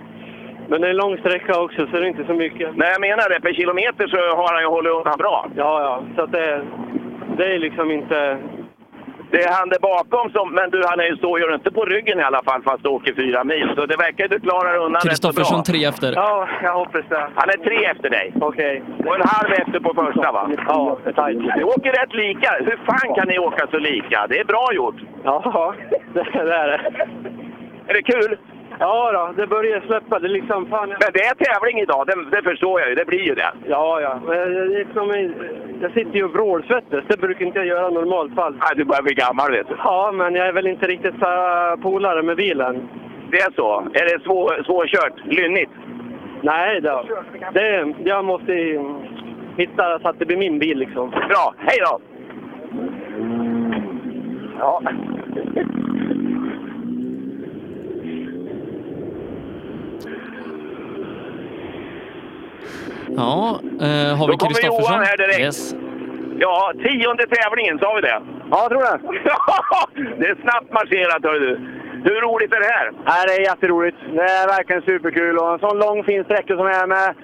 Men 0.70 0.82
det 0.82 0.88
är 0.88 0.92
en 0.92 0.98
lång 0.98 1.18
sträcka 1.18 1.60
också, 1.62 1.86
så 1.88 1.92
det 1.92 2.06
är 2.06 2.06
inte 2.06 2.26
så 2.26 2.34
mycket. 2.34 2.76
Nej, 2.76 2.92
jag 2.92 3.02
menar 3.02 3.30
det. 3.30 3.40
Per 3.42 3.54
kilometer 3.54 4.08
så 4.08 4.18
har 4.18 4.54
han 4.54 4.62
ju 4.62 4.68
hållit 4.68 4.94
undan 4.94 5.18
bra. 5.18 5.48
Ja, 5.56 5.82
ja. 5.82 6.04
Så 6.16 6.22
att 6.22 6.32
det, 6.32 6.62
det 7.38 7.46
är 7.54 7.60
liksom 7.60 7.92
inte... 7.92 8.38
Det 9.32 9.44
är 9.44 9.52
han 9.54 9.70
där 9.70 9.80
bakom 9.80 10.32
som... 10.32 10.46
Men 10.54 10.70
du, 10.70 10.84
han 10.86 11.00
är 11.00 11.04
ju 11.12 11.16
står 11.18 11.40
ju 11.40 11.54
inte 11.54 11.72
på 11.72 11.86
ryggen 11.86 12.20
i 12.20 12.24
alla 12.24 12.44
fall 12.44 12.62
fast 12.64 12.84
du 12.84 12.90
åker 12.90 13.14
fyra 13.14 13.44
mil. 13.44 13.72
Så 13.76 13.86
det 13.86 13.98
verkar 13.98 14.28
du 14.28 14.40
klarar 14.40 14.76
undan 14.76 14.94
rätt 14.94 15.02
så 15.02 15.08
Kristoffersson 15.10 15.58
bra. 15.58 15.64
tre 15.64 15.86
efter. 15.86 16.14
Ja, 16.16 16.48
jag 16.64 16.74
hoppas 16.74 17.06
det. 17.10 17.28
Han 17.36 17.50
är 17.50 17.58
tre 17.68 17.86
efter 17.86 18.10
dig. 18.10 18.34
Okej. 18.42 18.84
Och 19.06 19.16
en 19.16 19.22
halv 19.36 19.52
efter 19.54 19.80
på 19.80 19.94
första 19.94 20.32
va? 20.32 20.50
Ja, 20.68 20.98
det 21.04 21.10
är 21.10 21.14
tajt. 21.14 21.38
Ni 21.58 21.64
åker 21.64 21.92
rätt 22.02 22.14
lika. 22.14 22.50
Hur 22.60 22.80
fan 22.86 23.16
kan 23.16 23.28
ni 23.28 23.40
åka 23.40 23.68
så 23.72 23.78
lika? 23.78 24.28
Det 24.30 24.40
är 24.40 24.46
bra 24.46 24.68
gjort. 24.74 24.96
Ja, 25.24 25.74
det 26.14 26.20
är 26.20 26.68
det. 26.68 26.82
Är 27.88 27.94
det 27.94 28.02
kul? 28.04 28.38
Ja 28.80 29.12
då, 29.12 29.42
det 29.42 29.48
börjar 29.48 29.82
släppa. 29.82 30.20
Det 30.20 30.28
är 30.28 30.30
liksom 30.30 30.66
fan... 30.66 30.90
Men 30.90 31.12
det 31.14 31.20
är 31.20 31.36
tävling 31.36 31.80
idag, 31.80 32.08
det, 32.08 32.38
det 32.38 32.44
förstår 32.44 32.80
jag 32.80 32.90
ju. 32.90 32.96
Det 32.96 33.06
blir 33.06 33.20
ju 33.20 33.36
det. 33.36 33.52
Ja, 33.68 34.02
ja. 34.02 34.20
Men 34.28 34.68
liksom, 34.70 35.34
jag 35.82 35.92
sitter 35.92 36.16
ju 36.16 36.24
och 36.24 36.34
vrålsvettas. 36.34 37.04
Det 37.08 37.18
brukar 37.18 37.46
inte 37.46 37.60
jag 37.60 37.68
göra 37.68 37.92
i 37.92 37.94
normalt 37.94 38.36
fall. 38.36 38.54
Nej, 38.54 38.72
du 38.76 38.84
börjar 38.84 39.02
bli 39.02 39.14
gammal 39.14 39.52
vet 39.52 39.68
du. 39.68 39.76
Ja, 39.78 40.12
men 40.12 40.36
jag 40.36 40.48
är 40.48 40.54
väl 40.54 40.68
inte 40.68 40.88
riktigt 40.88 41.16
så 41.20 41.78
polare 41.82 42.24
med 42.24 42.38
bilen. 42.38 42.90
Det 43.32 43.38
är 43.38 43.52
så? 43.56 43.80
Är 43.94 44.06
det 44.06 44.24
svår, 44.24 44.64
svårkört? 44.66 45.26
Lynnigt? 45.26 45.72
Nej, 46.42 46.82
det, 46.82 47.04
det, 47.54 47.94
jag 48.04 48.26
måste 48.26 48.54
hitta 49.58 50.00
så 50.00 50.08
att 50.08 50.20
det 50.20 50.26
blir 50.26 50.38
min 50.38 50.60
bil 50.60 50.78
liksom. 50.78 51.10
Bra, 51.10 51.54
hej 51.58 51.78
då! 51.80 52.00
Ja. 54.60 54.82
Ja, 63.18 63.60
eh, 63.82 64.18
har 64.18 64.28
vi 64.28 64.32
Då 64.32 64.38
kommer 64.38 64.54
Kristoffersson? 64.54 64.94
Johan 64.94 65.06
här 65.06 65.18
direkt. 65.18 65.40
Yes. 65.40 65.76
Ja, 66.40 66.74
tionde 66.84 67.26
tävlingen, 67.28 67.80
sa 67.80 67.94
vi 67.96 68.02
det? 68.02 68.22
Ja, 68.52 68.58
jag 68.62 68.70
tror 68.72 68.82
det. 68.82 68.98
det 70.20 70.28
är 70.28 70.36
snabbt 70.42 70.74
marscherat, 70.74 71.24
hör 71.24 71.40
du. 71.40 71.54
Hur 72.04 72.22
roligt 72.28 72.54
är 72.54 72.60
det 72.60 72.72
här? 72.78 72.92
Nej, 73.10 73.22
det 73.28 73.34
är 73.34 73.50
jätteroligt. 73.52 73.98
Det 74.18 74.28
är 74.40 74.48
verkligen 74.58 74.82
superkul. 74.82 75.38
Och 75.38 75.54
en 75.54 75.60
sån 75.60 75.78
lång 75.80 76.04
fin 76.04 76.24
sträcka 76.24 76.54
som 76.58 76.68
är 76.68 76.88
med 76.88 77.16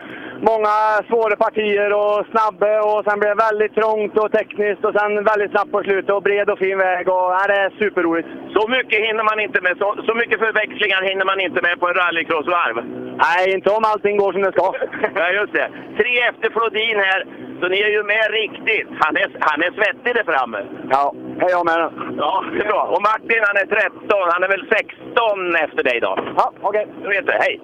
många 0.51 0.75
svåra 1.09 1.35
partier 1.45 1.89
och 2.01 2.17
snabba 2.31 2.71
och 2.89 3.03
sen 3.05 3.19
blir 3.19 3.29
det 3.29 3.43
väldigt 3.47 3.75
trångt 3.79 4.17
och 4.17 4.31
tekniskt 4.31 4.85
och 4.85 4.95
sen 4.97 5.23
väldigt 5.31 5.51
snabbt 5.51 5.71
på 5.71 5.83
slutet 5.83 6.15
och 6.15 6.23
bred 6.27 6.49
och 6.49 6.59
fin 6.59 6.77
väg. 6.77 7.03
Och, 7.09 7.27
nej, 7.35 7.45
det 7.51 7.57
är 7.65 7.69
superroligt. 7.83 8.29
Så 8.55 8.61
mycket 8.75 8.99
hinner 9.07 9.23
man 9.29 9.39
inte 9.39 9.61
med. 9.61 9.73
Så, 9.81 9.87
så 10.07 10.13
mycket 10.21 10.39
förväxlingar 10.45 11.01
hinner 11.09 11.25
man 11.25 11.39
inte 11.39 11.61
med 11.61 11.79
på 11.79 11.87
en 11.87 11.99
rallycrossvarv. 12.01 12.77
Nej, 13.23 13.53
inte 13.55 13.69
om 13.69 13.83
allting 13.91 14.17
går 14.17 14.31
som 14.31 14.41
det 14.41 14.51
ska. 14.51 14.73
Ja, 15.19 15.31
just 15.39 15.53
det. 15.53 15.67
Tre 15.99 16.11
efter 16.29 16.49
Flodin 16.55 16.97
här, 17.07 17.19
så 17.59 17.67
ni 17.67 17.77
är 17.87 17.91
ju 17.97 18.03
med 18.03 18.25
riktigt. 18.41 18.87
Han 19.03 19.13
är, 19.17 19.27
han 19.39 19.59
är 19.65 19.71
svettig 19.77 20.11
där 20.15 20.23
framme. 20.33 20.59
Ja, 20.89 21.13
hej 21.39 21.49
jag 21.57 21.65
med. 21.65 21.79
Ja, 22.17 22.43
det 22.53 22.61
är 22.61 22.67
bra. 22.73 22.83
Och 22.93 23.01
Martin, 23.09 23.41
han 23.49 23.57
är 23.63 23.65
13. 23.65 24.29
Han 24.33 24.43
är 24.43 24.47
väl 24.47 24.65
16 24.69 25.55
efter 25.65 25.83
dig 25.83 25.99
då? 25.99 26.17
Ja, 26.37 26.51
okej. 26.61 26.87
Du 27.03 27.07
vet 27.09 27.25
det. 27.25 27.37
Hej! 27.45 27.61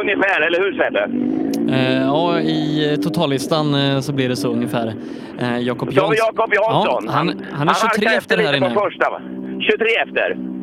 Ungefär, 0.00 0.40
eller 0.40 0.58
hur 0.60 0.72
Sebbe? 0.72 1.02
Eh, 1.72 2.02
ja, 2.02 2.40
i 2.40 2.96
totallistan 3.04 3.74
eh, 3.74 4.00
så 4.00 4.12
blir 4.12 4.28
det 4.28 4.36
så 4.36 4.48
ungefär. 4.48 4.86
Eh, 5.40 5.58
Jakob 5.58 5.88
Jansson. 5.92 6.14
Jakob 6.18 6.54
Jansson. 6.54 7.04
Ja, 7.06 7.12
han, 7.12 7.44
han 7.52 7.68
är 7.68 7.74
23 7.74 8.06
halkar 8.06 8.18
efter 8.18 8.38
här 8.38 8.56
inne. 8.56 8.74
på 8.74 8.80
första, 8.80 9.10
va? 9.10 9.20
23 9.60 9.86
efter. 10.06 10.59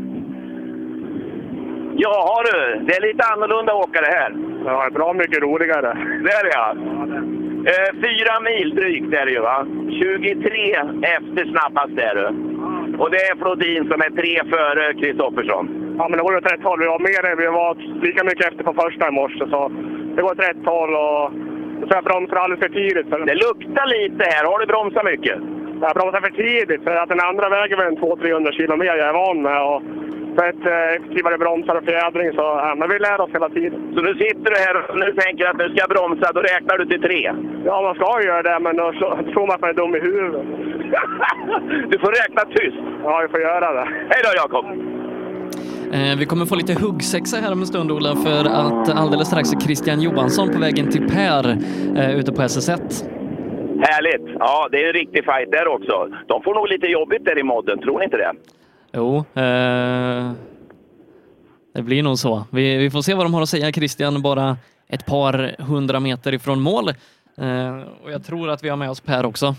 Ja, 2.00 2.16
har 2.32 2.44
du. 2.50 2.86
Det 2.86 2.94
är 2.98 3.02
lite 3.02 3.24
annorlunda 3.34 3.74
åkare 3.74 4.08
här. 4.18 4.32
Ja, 4.66 4.90
bra 4.94 5.14
mycket 5.14 5.42
roligare. 5.42 5.92
Det 6.26 6.32
är 6.40 6.44
det 6.48 6.56
ja. 6.62 6.68
Eh, 7.72 7.90
fyra 8.06 8.34
mil 8.50 8.76
drygt 8.76 9.14
är 9.14 9.26
det 9.26 9.32
ju 9.32 9.40
va? 9.40 9.58
23 10.00 10.76
efter 11.18 11.44
snabbast 11.52 11.96
är 12.08 12.16
du. 12.20 12.28
Och 13.02 13.12
det 13.12 13.18
är 13.18 13.36
Flodin 13.42 13.84
som 13.92 14.02
är 14.02 14.12
tre 14.20 14.34
före 14.54 14.94
Kristoffersson. 14.94 15.66
Ja, 15.98 16.04
men 16.08 16.18
det 16.18 16.24
går 16.24 16.38
åt 16.38 16.52
rätt 16.52 16.64
håll. 16.64 16.80
Vi 16.80 16.88
var 16.88 17.00
mer, 17.00 17.36
vi 17.36 17.48
var 17.48 17.72
lika 18.06 18.24
mycket 18.24 18.48
efter 18.48 18.64
på 18.64 18.74
första 18.74 19.08
i 19.08 19.12
morse, 19.12 19.44
så 19.50 19.72
det 20.16 20.22
går 20.22 20.32
åt 20.32 20.48
rätt 20.50 20.66
håll. 20.66 20.94
Och 20.96 21.32
så 21.88 21.92
jag 21.98 22.04
bromsade 22.04 22.42
alldeles 22.42 22.64
för 22.66 22.74
tidigt. 22.82 23.10
För... 23.10 23.20
Det 23.20 23.44
luktar 23.48 23.86
lite 23.98 24.24
här. 24.34 24.46
Har 24.52 24.60
du 24.60 24.66
bromsat 24.66 25.06
mycket? 25.06 25.38
Jag 25.82 25.96
bromsade 25.98 26.26
för 26.28 26.36
tidigt, 26.44 26.84
för 26.84 26.96
att 26.96 27.10
den 27.10 27.28
andra 27.30 27.50
vägen 27.50 27.78
var 27.78 27.86
en 27.86 27.98
200-300 27.98 28.52
kilo 28.52 28.76
mer 28.76 28.86
jag 28.86 29.10
är 29.10 29.14
van 29.14 29.42
med. 29.42 29.62
Och 29.72 29.82
bättre, 30.44 30.74
effektivare 30.96 31.38
bromsar 31.44 31.76
och 31.80 31.86
fjädring. 31.90 32.30
Så, 32.38 32.46
ja, 32.66 32.76
men 32.80 32.90
vi 32.90 33.00
lär 33.00 33.22
oss 33.22 33.34
hela 33.38 33.50
tiden. 33.50 33.80
Så 33.96 34.00
nu 34.08 34.14
sitter 34.24 34.50
du 34.54 34.58
här 34.66 34.76
och 34.90 34.98
nu 35.04 35.08
tänker 35.24 35.44
att 35.50 35.58
nu 35.58 35.66
ska 35.70 35.78
jag 35.86 35.94
bromsa, 35.96 36.26
då 36.38 36.42
räknar 36.42 36.78
du 36.78 36.86
till 36.86 37.02
tre? 37.08 37.22
Ja, 37.70 37.76
man 37.88 37.96
ska 38.00 38.22
ju 38.22 38.28
göra 38.28 38.44
det, 38.50 38.60
men 38.66 38.74
då 38.82 38.86
tror 39.34 39.48
man 39.48 39.56
att 39.56 39.62
man 39.62 39.70
är 39.70 39.80
dum 39.82 39.96
i 39.96 40.00
huvudet. 40.00 40.46
Du 41.92 42.00
får 42.00 42.12
räkna 42.22 42.42
tyst. 42.56 42.78
Ja, 43.04 43.20
vi 43.24 43.28
får 43.34 43.42
göra 43.42 43.74
det. 43.74 43.86
Hej 44.12 44.22
då 44.26 44.32
Jakob! 44.42 44.66
Eh, 45.94 46.18
vi 46.20 46.26
kommer 46.26 46.46
få 46.46 46.56
lite 46.56 46.74
huggsexa 46.74 47.38
här 47.38 47.52
om 47.52 47.60
en 47.60 47.68
stund 47.68 47.92
Ola 47.92 48.16
för 48.16 48.44
att 48.46 48.96
alldeles 49.02 49.28
strax 49.28 49.54
är 49.54 49.60
Christian 49.60 50.02
Johansson 50.02 50.50
på 50.54 50.60
vägen 50.60 50.92
till 50.92 51.08
Per 51.08 51.44
eh, 51.98 52.20
ute 52.20 52.32
på 52.32 52.42
SS1. 52.42 52.78
Härligt! 53.82 54.36
Ja, 54.40 54.68
det 54.72 54.84
är 54.84 54.88
en 54.88 54.94
riktig 54.94 55.26
fight 55.26 55.52
där 55.52 55.68
också. 55.68 56.08
De 56.28 56.42
får 56.44 56.54
nog 56.56 56.68
lite 56.68 56.88
jobbigt 56.88 57.26
där 57.26 57.40
i 57.40 57.44
modden, 57.44 57.80
tror 57.80 58.00
ni 58.00 58.06
inte 58.06 58.18
det? 58.18 58.32
Jo, 58.98 59.18
eh, 59.18 60.32
det 61.74 61.82
blir 61.82 62.04
nog 62.04 62.18
så. 62.18 62.44
Vi, 62.52 62.78
vi 62.78 62.90
får 62.90 63.02
se 63.02 63.14
vad 63.14 63.26
de 63.26 63.34
har 63.34 63.42
att 63.42 63.50
säga. 63.50 63.72
Christian 63.72 64.22
bara 64.22 64.58
ett 64.88 65.06
par 65.06 65.62
hundra 65.64 66.00
meter 66.00 66.34
ifrån 66.34 66.62
mål. 66.62 66.90
Eh, 67.38 67.78
och 68.04 68.12
jag 68.12 68.24
tror 68.26 68.50
att 68.50 68.64
vi 68.64 68.70
har 68.70 68.78
med 68.78 68.90
oss 68.90 69.02
Per 69.02 69.26
också. 69.26 69.56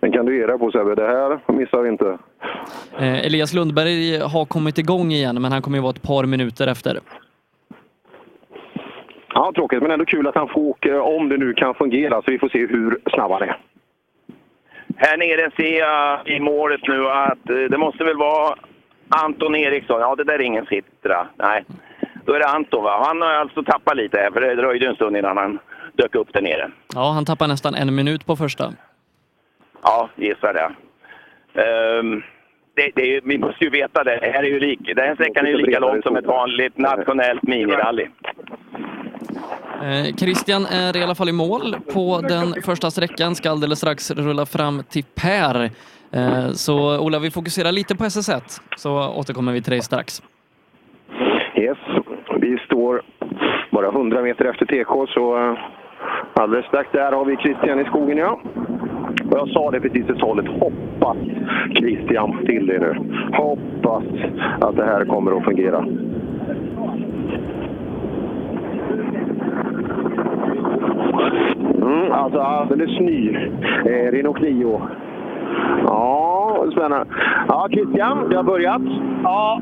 Den 0.00 0.12
kan 0.12 0.26
du 0.26 0.38
ge 0.38 0.46
dig 0.46 0.58
på 0.58 0.70
Sebbe. 0.70 0.94
Det 0.94 1.06
här 1.06 1.52
missar 1.52 1.82
vi 1.82 1.88
inte. 1.88 2.18
Eh, 2.98 3.26
Elias 3.26 3.54
Lundberg 3.54 4.18
har 4.18 4.44
kommit 4.44 4.78
igång 4.78 5.12
igen, 5.12 5.42
men 5.42 5.52
han 5.52 5.62
kommer 5.62 5.78
ju 5.78 5.82
vara 5.82 5.90
ett 5.90 6.02
par 6.02 6.24
minuter 6.26 6.66
efter. 6.66 7.00
Ja, 9.34 9.52
tråkigt, 9.54 9.82
men 9.82 9.90
ändå 9.90 10.04
kul 10.04 10.26
att 10.26 10.34
han 10.34 10.48
får 10.48 10.60
åka, 10.60 11.02
om 11.02 11.28
det 11.28 11.36
nu 11.36 11.54
kan 11.54 11.74
fungera, 11.74 12.22
så 12.22 12.30
vi 12.30 12.38
får 12.38 12.48
se 12.48 12.58
hur 12.58 12.98
snabb 13.14 13.30
han 13.30 13.42
är. 13.42 13.56
Här 15.04 15.16
nere 15.16 15.50
ser 15.56 15.78
jag 15.78 16.28
i 16.28 16.40
målet 16.40 16.80
nu 16.88 17.08
att 17.08 17.50
eh, 17.50 17.56
det 17.56 17.78
måste 17.78 18.04
väl 18.04 18.16
vara 18.16 18.54
Anton 19.08 19.54
Eriksson. 19.56 20.00
Ja, 20.00 20.14
det 20.16 20.24
där 20.24 20.34
är 20.34 20.42
ingen 20.42 20.66
Citra. 20.66 21.26
Nej, 21.36 21.64
då 22.24 22.32
är 22.32 22.38
det 22.38 22.46
Anton 22.46 22.84
va? 22.84 23.04
Han 23.06 23.20
har 23.20 23.28
alltså 23.28 23.62
tappat 23.62 23.96
lite 23.96 24.18
här, 24.18 24.30
för 24.30 24.40
det 24.40 24.54
dröjde 24.54 24.88
en 24.88 24.94
stund 24.94 25.16
innan 25.16 25.36
han 25.36 25.58
dök 25.92 26.14
upp 26.14 26.32
där 26.32 26.40
nere. 26.40 26.70
Ja, 26.94 27.10
han 27.10 27.24
tappar 27.24 27.48
nästan 27.48 27.74
en 27.74 27.94
minut 27.94 28.26
på 28.26 28.36
första. 28.36 28.72
Ja, 29.82 30.08
gissar 30.16 30.54
det. 30.54 30.70
Ehm, 31.62 32.22
det, 32.74 32.90
det 32.94 33.20
vi 33.24 33.38
måste 33.38 33.64
ju 33.64 33.70
veta 33.70 34.04
det. 34.04 34.16
Det 34.16 34.30
här, 34.30 34.42
är 34.42 34.48
ju 34.48 34.60
lik, 34.60 34.80
den 34.96 35.06
här 35.06 35.14
sträckan 35.14 35.46
är 35.46 35.50
ju 35.50 35.56
lika 35.56 35.78
lång 35.78 36.02
som 36.02 36.16
ett 36.16 36.26
vanligt 36.26 36.78
nationellt 36.78 37.42
minirally. 37.42 38.08
Eh, 39.82 40.14
Christian 40.16 40.66
är 40.66 40.96
i 40.96 41.02
alla 41.02 41.14
fall 41.14 41.28
i 41.28 41.32
mål 41.32 41.76
på 41.94 42.20
den 42.28 42.62
första 42.62 42.90
sträckan, 42.90 43.34
ska 43.34 43.50
alldeles 43.50 43.78
strax 43.78 44.10
rulla 44.10 44.46
fram 44.46 44.82
till 44.90 45.04
Per. 45.14 45.70
Eh, 46.12 46.48
så 46.52 46.98
Ola, 47.00 47.18
vi 47.18 47.30
fokuserar 47.30 47.72
lite 47.72 47.96
på 47.96 48.04
SS1, 48.04 48.60
så 48.76 49.14
återkommer 49.20 49.52
vi 49.52 49.62
till 49.62 49.70
dig 49.70 49.80
strax. 49.80 50.22
Yes, 51.56 51.78
vi 52.40 52.58
står 52.66 53.02
bara 53.70 53.88
100 53.88 54.22
meter 54.22 54.44
efter 54.44 54.66
TK, 54.66 55.12
så 55.14 55.38
eh, 55.38 55.58
alldeles 56.34 56.66
strax 56.66 56.88
där 56.92 57.12
har 57.12 57.24
vi 57.24 57.36
Christian 57.36 57.80
i 57.80 57.84
skogen, 57.84 58.18
ja. 58.18 58.40
Och 59.30 59.38
jag 59.38 59.48
sa 59.48 59.70
det 59.70 59.80
precis 59.80 60.10
i 60.10 60.18
talet, 60.18 60.46
hoppas 60.48 61.16
Christian 61.78 62.46
till 62.46 62.66
dig 62.66 62.78
nu. 62.78 62.94
Hoppas 63.32 64.04
att 64.60 64.76
det 64.76 64.84
här 64.84 65.04
kommer 65.04 65.36
att 65.36 65.44
fungera. 65.44 65.86
Mm, 71.82 72.12
alltså 72.12 72.40
alldeles 72.40 73.00
ny 73.00 73.36
eh, 73.86 74.12
Renault 74.12 74.38
Clio. 74.38 74.80
Ja, 75.86 76.66
spännande. 76.72 77.06
Ja, 77.48 77.68
Christian, 77.72 78.28
det 78.30 78.36
har 78.36 78.42
börjat. 78.42 78.82
Ja, 79.24 79.60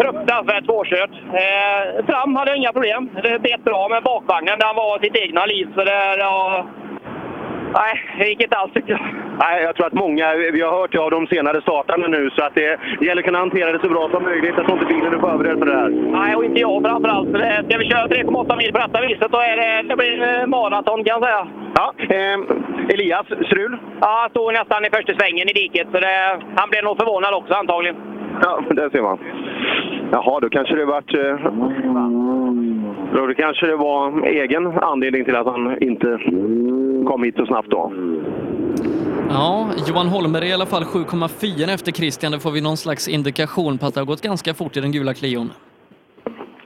fruktansvärt 0.00 0.64
svårkört. 0.64 1.10
Eh, 1.32 2.06
fram 2.06 2.36
hade 2.36 2.50
jag 2.50 2.58
inga 2.58 2.72
problem. 2.72 3.10
Det 3.22 3.42
bet 3.42 3.64
bra, 3.64 3.88
men 3.90 4.02
bakvagnen 4.02 4.58
den 4.58 4.76
var 4.76 4.98
sitt 4.98 5.16
egna 5.16 5.46
liv. 5.46 5.68
Så 5.74 5.84
det, 5.84 6.16
ja, 6.18 6.66
nej, 7.80 7.94
det 8.18 8.28
gick 8.28 8.42
inte 8.42 8.56
alls 8.56 8.72
tycker 8.72 8.90
jag. 8.92 9.00
Nej, 9.38 9.62
jag 9.62 9.76
tror 9.76 9.86
att 9.86 9.92
många, 9.92 10.26
vi 10.52 10.60
har 10.60 10.70
hört 10.80 10.92
det 10.92 10.98
av 10.98 11.10
de 11.10 11.26
senare 11.26 11.60
startarna 11.60 12.06
nu, 12.06 12.30
så 12.30 12.44
att 12.44 12.54
det 12.54 12.78
gäller 13.00 13.22
att 13.22 13.26
kunna 13.26 13.38
hantera 13.38 13.72
det 13.72 13.78
så 13.84 13.88
bra 13.88 14.08
som 14.10 14.22
möjligt. 14.22 14.54
Jag 14.56 14.66
tror 14.66 14.78
inte 14.78 14.94
bilen 14.94 15.14
är 15.14 15.18
förberedd 15.18 15.58
för 15.58 15.66
det 15.66 15.76
här. 15.82 15.88
Nej, 16.18 16.36
och 16.36 16.44
inte 16.44 16.60
jag 16.60 16.82
framförallt. 16.82 17.30
För 17.30 17.38
det- 17.38 17.64
Ska 17.68 17.78
vi 17.78 17.84
köra 17.90 18.06
3,8 18.08 18.56
mil 18.56 18.72
på 18.72 18.78
detta 18.78 19.00
viset, 19.00 19.32
då 19.32 19.38
är 19.38 19.56
det, 19.56 19.88
det 19.88 19.96
blir 19.96 20.16
eh, 20.40 20.46
maraton 20.46 21.04
kan 21.04 21.14
jag 21.16 21.24
säga. 21.24 21.46
Ja, 21.78 21.86
eh, 21.98 22.38
Elias, 22.94 23.26
strul? 23.26 23.78
Ja, 24.00 24.18
han 24.20 24.30
stod 24.30 24.52
nästan 24.52 24.84
i 24.84 24.90
första 24.96 25.12
svängen 25.14 25.48
i 25.48 25.52
diket, 25.52 25.86
så 25.92 25.98
det, 26.00 26.40
han 26.56 26.70
blev 26.70 26.84
nog 26.84 26.98
förvånad 26.98 27.34
också 27.34 27.54
antagligen. 27.54 27.96
Ja, 28.42 28.60
där 28.70 28.90
ser 28.90 29.02
man. 29.02 29.18
Jaha, 30.12 30.40
då 30.40 30.48
kanske 30.48 30.76
det 30.76 30.84
vart... 30.84 31.14
Eh, 31.14 31.36
då 33.14 33.26
det 33.26 33.34
kanske 33.34 33.66
det 33.66 33.76
var 33.76 34.26
egen 34.26 34.66
anledning 34.66 35.24
till 35.24 35.36
att 35.36 35.46
han 35.46 35.82
inte 35.82 36.18
kom 37.06 37.22
hit 37.22 37.36
så 37.36 37.46
snabbt 37.46 37.70
då. 37.70 37.92
Ja, 39.30 39.68
Johan 39.88 40.06
Holmer 40.06 40.42
är 40.42 40.46
i 40.46 40.52
alla 40.52 40.66
fall 40.66 40.82
7,4 40.82 41.74
efter 41.74 41.92
Christian. 41.92 42.32
Det 42.32 42.40
får 42.40 42.50
vi 42.50 42.60
någon 42.60 42.76
slags 42.76 43.08
indikation 43.08 43.78
på 43.78 43.86
att 43.86 43.94
det 43.94 44.00
har 44.00 44.06
gått 44.06 44.22
ganska 44.22 44.54
fort 44.54 44.76
i 44.76 44.80
den 44.80 44.92
gula 44.92 45.14
Clion. 45.14 45.50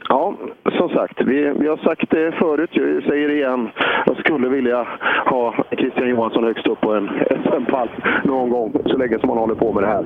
Ja, 0.08 0.34
som 0.78 0.88
sagt, 0.88 1.20
vi, 1.26 1.52
vi 1.58 1.68
har 1.68 1.76
sagt 1.76 2.10
det 2.10 2.32
förut, 2.32 2.70
jag 2.72 3.02
säger 3.02 3.28
det 3.28 3.34
igen. 3.34 3.68
Jag 4.06 4.16
skulle 4.16 4.48
vilja 4.48 4.86
ha 5.26 5.64
Christian 5.78 6.08
Johansson 6.08 6.44
högst 6.44 6.66
upp 6.66 6.80
på 6.80 6.94
en 6.94 7.08
SM-pall 7.44 7.88
någon 8.24 8.50
gång, 8.50 8.72
så 8.86 8.96
länge 8.96 9.18
som 9.18 9.28
han 9.28 9.38
håller 9.38 9.54
på 9.54 9.72
med 9.72 9.82
det 9.82 9.86
här. 9.86 10.04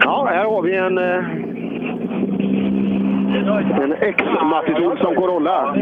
Ja, 0.00 0.26
här 0.30 0.44
har 0.44 0.62
vi 0.62 0.76
en, 0.76 0.98
en 3.82 3.92
ex-Mattis 3.92 4.78
Olsson 4.78 5.14
Corolla. 5.14 5.74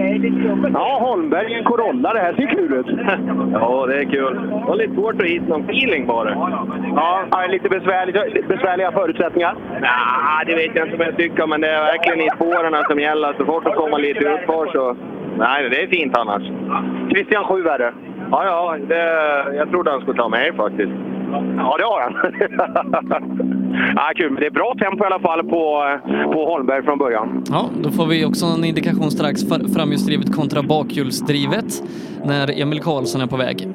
Ja, 0.74 0.98
Holmberg 1.00 1.54
en 1.54 1.64
Corolla. 1.64 2.12
Det 2.12 2.20
här 2.20 2.32
ser 2.32 2.46
kul 2.46 2.72
ut. 2.74 2.86
Ja, 3.52 3.86
det 3.86 3.98
är 3.98 4.04
kul. 4.04 4.34
Det 4.34 4.64
var 4.68 4.76
lite 4.76 4.94
svårt 4.94 5.22
att 5.22 5.28
hitta 5.28 5.46
någon 5.46 5.70
feeling 5.70 6.06
bara. 6.06 6.30
Ja, 6.96 7.22
ja, 7.30 7.46
lite 7.48 7.68
besvärligt, 7.68 8.48
besvärliga 8.48 8.92
förutsättningar. 8.92 9.54
Nej, 9.80 10.46
det 10.46 10.54
vet 10.54 10.76
jag 10.76 10.86
inte 10.86 10.96
om 10.96 11.02
jag 11.02 11.16
tycker, 11.16 11.46
men 11.46 11.60
det 11.60 11.68
är 11.68 11.82
verkligen 11.82 12.20
i 12.20 12.30
spåren 12.36 12.84
som 12.88 13.00
gäller. 13.00 13.34
Så 13.38 13.44
fort 13.44 13.64
det 13.64 13.72
kommer 13.72 13.98
lite 13.98 14.24
utför 14.24 14.72
så... 14.72 14.96
Nej, 15.38 15.70
det 15.70 15.82
är 15.82 15.86
fint 15.86 16.16
annars. 16.16 16.42
Christian 17.10 17.44
7 17.44 17.66
är 17.66 17.78
det. 17.78 17.92
Ja, 18.30 18.44
ja. 18.44 18.76
Det, 18.88 19.56
jag 19.56 19.70
trodde 19.70 19.90
han 19.90 20.00
skulle 20.00 20.18
ta 20.18 20.28
mig 20.28 20.52
faktiskt. 20.56 20.92
Ja, 21.56 21.76
det 21.78 21.84
har 21.84 22.00
han. 22.00 22.14
ja, 23.96 24.12
kul, 24.16 24.30
men 24.30 24.40
det 24.40 24.46
är 24.46 24.50
bra 24.50 24.74
tempo 24.78 25.04
i 25.04 25.06
alla 25.06 25.18
fall 25.20 25.42
på, 25.44 25.84
på 26.32 26.44
Holmberg 26.46 26.82
från 26.82 26.98
början. 26.98 27.44
Ja, 27.50 27.70
då 27.82 27.90
får 27.90 28.06
vi 28.06 28.24
också 28.24 28.46
en 28.46 28.64
indikation 28.64 29.10
strax 29.10 29.40
framhjulsdrivet 29.76 30.36
kontra 30.36 30.62
bakhjulsdrivet 30.62 31.82
när 32.24 32.60
Emil 32.62 32.80
Karlsson 32.80 33.20
är 33.20 33.26
på 33.26 33.36
väg. 33.36 33.68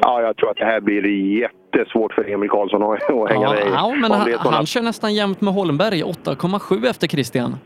Ja, 0.00 0.22
jag 0.22 0.36
tror 0.36 0.50
att 0.50 0.56
det 0.56 0.64
här 0.64 0.80
blir 0.80 1.06
jättesvårt 1.40 2.12
för 2.12 2.30
Emil 2.32 2.48
Karlsson 2.50 2.82
att, 2.82 2.90
att 2.90 3.30
hänga 3.30 3.42
Ja, 3.46 3.50
med 3.52 3.58
i. 3.58 3.70
ja, 3.74 3.94
men 4.00 4.10
han, 4.12 4.52
han 4.54 4.66
kör 4.66 4.82
nästan 4.82 5.14
jämnt 5.14 5.40
med 5.40 5.54
Holmberg, 5.54 6.02
8,7 6.02 6.86
efter 6.90 7.06
Christian. 7.08 7.56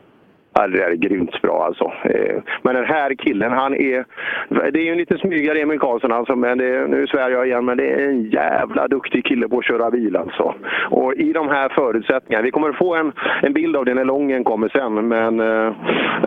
Ja, 0.55 0.67
det 0.67 0.79
där 0.79 0.91
är 0.91 0.95
grymt 0.95 1.43
bra 1.43 1.65
alltså. 1.65 1.93
Eh, 2.05 2.43
men 2.63 2.75
den 2.75 2.85
här 2.85 3.15
killen, 3.15 3.53
han 3.53 3.75
är... 3.75 4.05
Det 4.49 4.79
är 4.79 4.85
ju 4.85 4.91
en 4.93 4.99
lite 4.99 5.19
smygare 5.19 5.61
Emil 5.61 5.79
Karlsson 5.79 6.13
alltså, 6.13 6.37
men 6.37 6.59
det, 6.59 6.87
nu 6.87 7.07
svär 7.07 7.31
jag 7.31 7.47
igen, 7.47 7.65
men 7.65 7.77
det 7.77 7.91
är 7.91 8.09
en 8.09 8.25
jävla 8.31 8.89
duktig 8.89 9.25
kille 9.25 9.49
på 9.49 9.59
att 9.59 9.65
köra 9.65 9.91
bil 9.91 10.17
alltså. 10.17 10.55
Och 10.91 11.15
i 11.15 11.33
de 11.33 11.49
här 11.49 11.69
förutsättningarna, 11.69 12.45
vi 12.45 12.51
kommer 12.51 12.69
att 12.69 12.79
få 12.79 12.95
en, 12.95 13.13
en 13.43 13.53
bild 13.53 13.77
av 13.77 13.85
det 13.85 13.95
när 13.95 14.05
Lången 14.05 14.45
kommer 14.45 14.69
sen, 14.69 15.09
men 15.09 15.41
äh, 15.41 15.73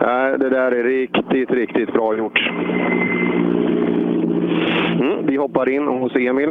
nej, 0.02 0.38
det 0.38 0.50
där 0.50 0.72
är 0.72 0.84
riktigt, 0.84 1.50
riktigt 1.50 1.92
bra 1.92 2.16
gjort. 2.16 2.50
Mm, 5.00 5.26
vi 5.26 5.36
hoppar 5.36 5.68
in 5.68 5.86
hos 5.86 6.16
Emil. 6.16 6.50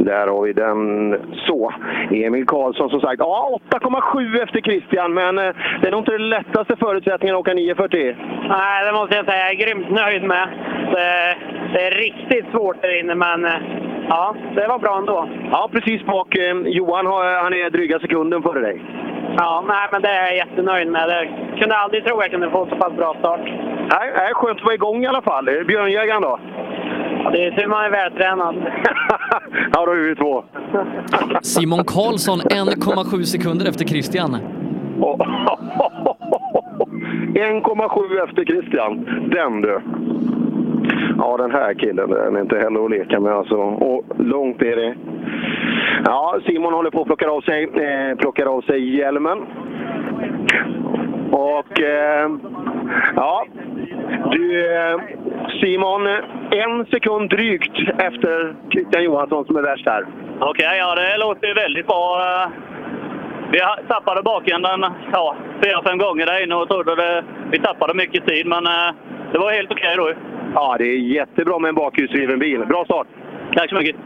Där 0.00 0.26
har 0.26 0.42
vi 0.42 0.52
den. 0.52 1.16
Så, 1.46 1.72
Emil 2.10 2.46
Karlsson 2.46 2.90
som 2.90 3.00
sagt. 3.00 3.18
Ja, 3.18 3.58
8,7 3.70 4.42
efter 4.42 4.60
Christian, 4.60 5.14
men 5.14 5.38
eh, 5.38 5.54
det 5.80 5.86
är 5.88 5.90
nog 5.90 6.00
inte 6.00 6.12
den 6.12 6.28
lättaste 6.28 6.76
förutsättningen 6.76 7.34
att 7.36 7.40
åka 7.40 7.54
940. 7.54 8.16
Nej, 8.48 8.84
det 8.86 8.92
måste 8.92 9.16
jag 9.16 9.26
säga. 9.26 9.38
Jag 9.38 9.50
är 9.50 9.66
grymt 9.66 9.90
nöjd 9.90 10.22
med. 10.22 10.48
Det, 10.92 11.36
det 11.72 11.86
är 11.86 11.90
riktigt 11.90 12.50
svårt 12.52 12.82
där 12.82 13.00
inne, 13.00 13.14
men 13.14 13.44
eh, 13.44 13.60
ja, 14.08 14.34
det 14.54 14.66
var 14.66 14.78
bra 14.78 14.98
ändå. 14.98 15.28
Ja, 15.50 15.68
precis 15.72 16.06
bak. 16.06 16.36
Eh, 16.38 16.56
Johan 16.64 17.06
han 17.42 17.54
är 17.54 17.70
dryga 17.70 17.98
sekunden 17.98 18.42
före 18.42 18.60
dig. 18.60 18.82
Ja, 19.36 19.64
nej, 19.68 19.88
men 19.92 20.02
det 20.02 20.08
är 20.08 20.26
jag 20.26 20.36
jättenöjd 20.36 20.88
med. 20.88 21.08
Det 21.08 21.28
kunde 21.60 21.76
aldrig 21.76 22.04
tro 22.04 22.22
jag 22.22 22.30
kunde 22.30 22.50
få 22.50 22.66
så 22.66 22.76
pass 22.76 22.92
bra 22.92 23.16
start. 23.18 23.40
Nej, 23.92 24.12
nej, 24.16 24.34
skönt 24.34 24.58
att 24.58 24.64
vara 24.64 24.74
igång 24.74 25.04
i 25.04 25.06
alla 25.06 25.22
fall. 25.22 25.44
Björnjägaren 25.44 26.22
då? 26.22 26.38
Det 27.32 27.46
är 27.46 27.50
tur 27.50 27.66
man 27.66 27.84
är 27.84 27.90
vältränad. 27.90 28.54
ja, 29.72 29.86
då 29.86 29.92
är 29.92 30.08
vi 30.08 30.14
två. 30.14 30.44
Simon 31.42 31.84
Karlsson 31.84 32.38
1,7 32.40 33.22
sekunder 33.22 33.68
efter 33.68 33.84
Christian. 33.84 34.36
1,7 37.34 38.24
efter 38.24 38.44
Christian. 38.44 39.04
Den 39.30 39.60
du. 39.60 39.80
Ja, 41.18 41.36
den 41.36 41.50
här 41.50 41.74
killen, 41.74 42.10
den 42.10 42.36
är 42.36 42.40
inte 42.40 42.58
heller 42.58 42.84
att 42.84 42.90
leka 42.90 43.20
med 43.20 43.32
alltså. 43.32 43.54
Och 43.56 44.04
långt 44.18 44.62
är 44.62 44.76
det. 44.76 44.94
Ja, 46.04 46.38
Simon 46.46 46.72
håller 46.72 46.90
på 46.90 47.00
att 47.00 47.06
plocka 47.06 47.30
av 47.30 47.40
sig, 47.40 47.64
eh, 47.64 48.16
plockar 48.16 48.46
av 48.46 48.60
sig 48.60 48.96
hjälmen. 48.96 49.38
Och 51.30 51.80
eh, 51.80 52.30
ja, 53.16 53.46
du 54.30 54.74
eh, 54.76 55.00
Simon, 55.60 56.06
en 56.50 56.86
sekund 56.86 57.30
drygt 57.30 57.76
efter 57.98 58.54
Christian 58.72 59.04
Johansson 59.04 59.44
som 59.44 59.56
är 59.56 59.62
värst 59.62 59.86
här. 59.86 60.06
Okej, 60.40 60.78
ja 60.78 60.94
det 60.94 61.16
låter 61.16 61.46
ju 61.46 61.54
väldigt 61.54 61.86
bra. 61.86 62.20
Vi 63.52 63.58
tappade 63.88 64.22
bakänden 64.22 64.84
ja, 65.12 65.36
fyra, 65.64 65.82
fem 65.84 65.98
gånger 65.98 66.26
där 66.26 66.42
inne 66.42 66.54
och 66.54 66.68
trodde 66.68 66.96
det, 66.96 67.24
vi 67.50 67.58
tappade 67.58 67.94
mycket 67.94 68.26
tid, 68.26 68.46
men 68.46 68.66
eh, 68.66 68.94
det 69.32 69.38
var 69.38 69.52
helt 69.52 69.72
okej 69.72 69.94
då. 69.96 70.12
Ja, 70.54 70.76
det 70.78 70.84
är 70.84 70.98
jättebra 70.98 71.58
med 71.58 71.68
en 71.68 71.74
bakhjulsdriven 71.74 72.38
bil. 72.38 72.60
Bra 72.68 72.84
start! 72.84 73.06
Tack 73.56 73.68
så 73.70 73.74
mycket! 73.74 73.96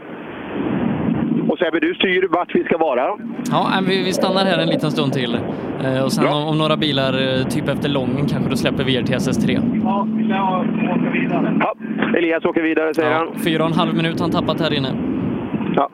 Och 1.49 1.57
Sebbe, 1.59 1.79
du 1.79 1.95
styr 1.95 2.27
vart 2.29 2.55
vi 2.55 2.63
ska 2.63 2.77
vara. 2.77 3.17
Ja, 3.51 3.69
vi, 3.87 4.03
vi 4.03 4.13
stannar 4.13 4.45
här 4.45 4.61
en 4.61 4.69
liten 4.69 4.91
stund 4.91 5.13
till. 5.13 5.37
Eh, 5.85 6.03
och 6.03 6.11
sen 6.11 6.27
om, 6.27 6.47
om 6.47 6.57
några 6.57 6.77
bilar, 6.77 7.13
eh, 7.13 7.47
typ 7.47 7.67
efter 7.69 7.89
Lången, 7.89 8.25
kanske 8.27 8.49
då 8.49 8.55
släpper 8.55 8.83
vi 8.83 8.95
er 8.95 9.03
till 9.03 9.15
SS3. 9.15 9.59
Ja, 9.83 10.07
jag 10.29 10.59
åker 10.91 11.11
vidare. 11.21 11.53
Ja, 11.59 11.73
Elias 12.17 12.45
åker 12.45 12.61
vidare 12.61 12.93
säger 12.93 13.11
Ja, 13.11 13.17
han. 13.17 13.39
fyra 13.39 13.63
och 13.63 13.69
en 13.69 13.75
halv 13.75 13.95
minut 13.95 14.19
han 14.19 14.31
tappat 14.31 14.61
här 14.61 14.73
inne. 14.73 14.87
Ja. 15.75 15.89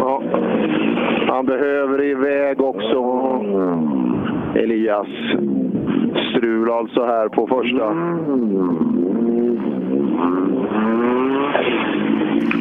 Ja. 0.00 0.22
Han 1.28 1.46
behöver 1.46 2.02
iväg 2.04 2.60
också. 2.60 2.98
Elias. 4.54 5.06
Strul 6.30 6.70
alltså 6.70 7.06
här 7.06 7.28
på 7.28 7.46
första. 7.46 7.86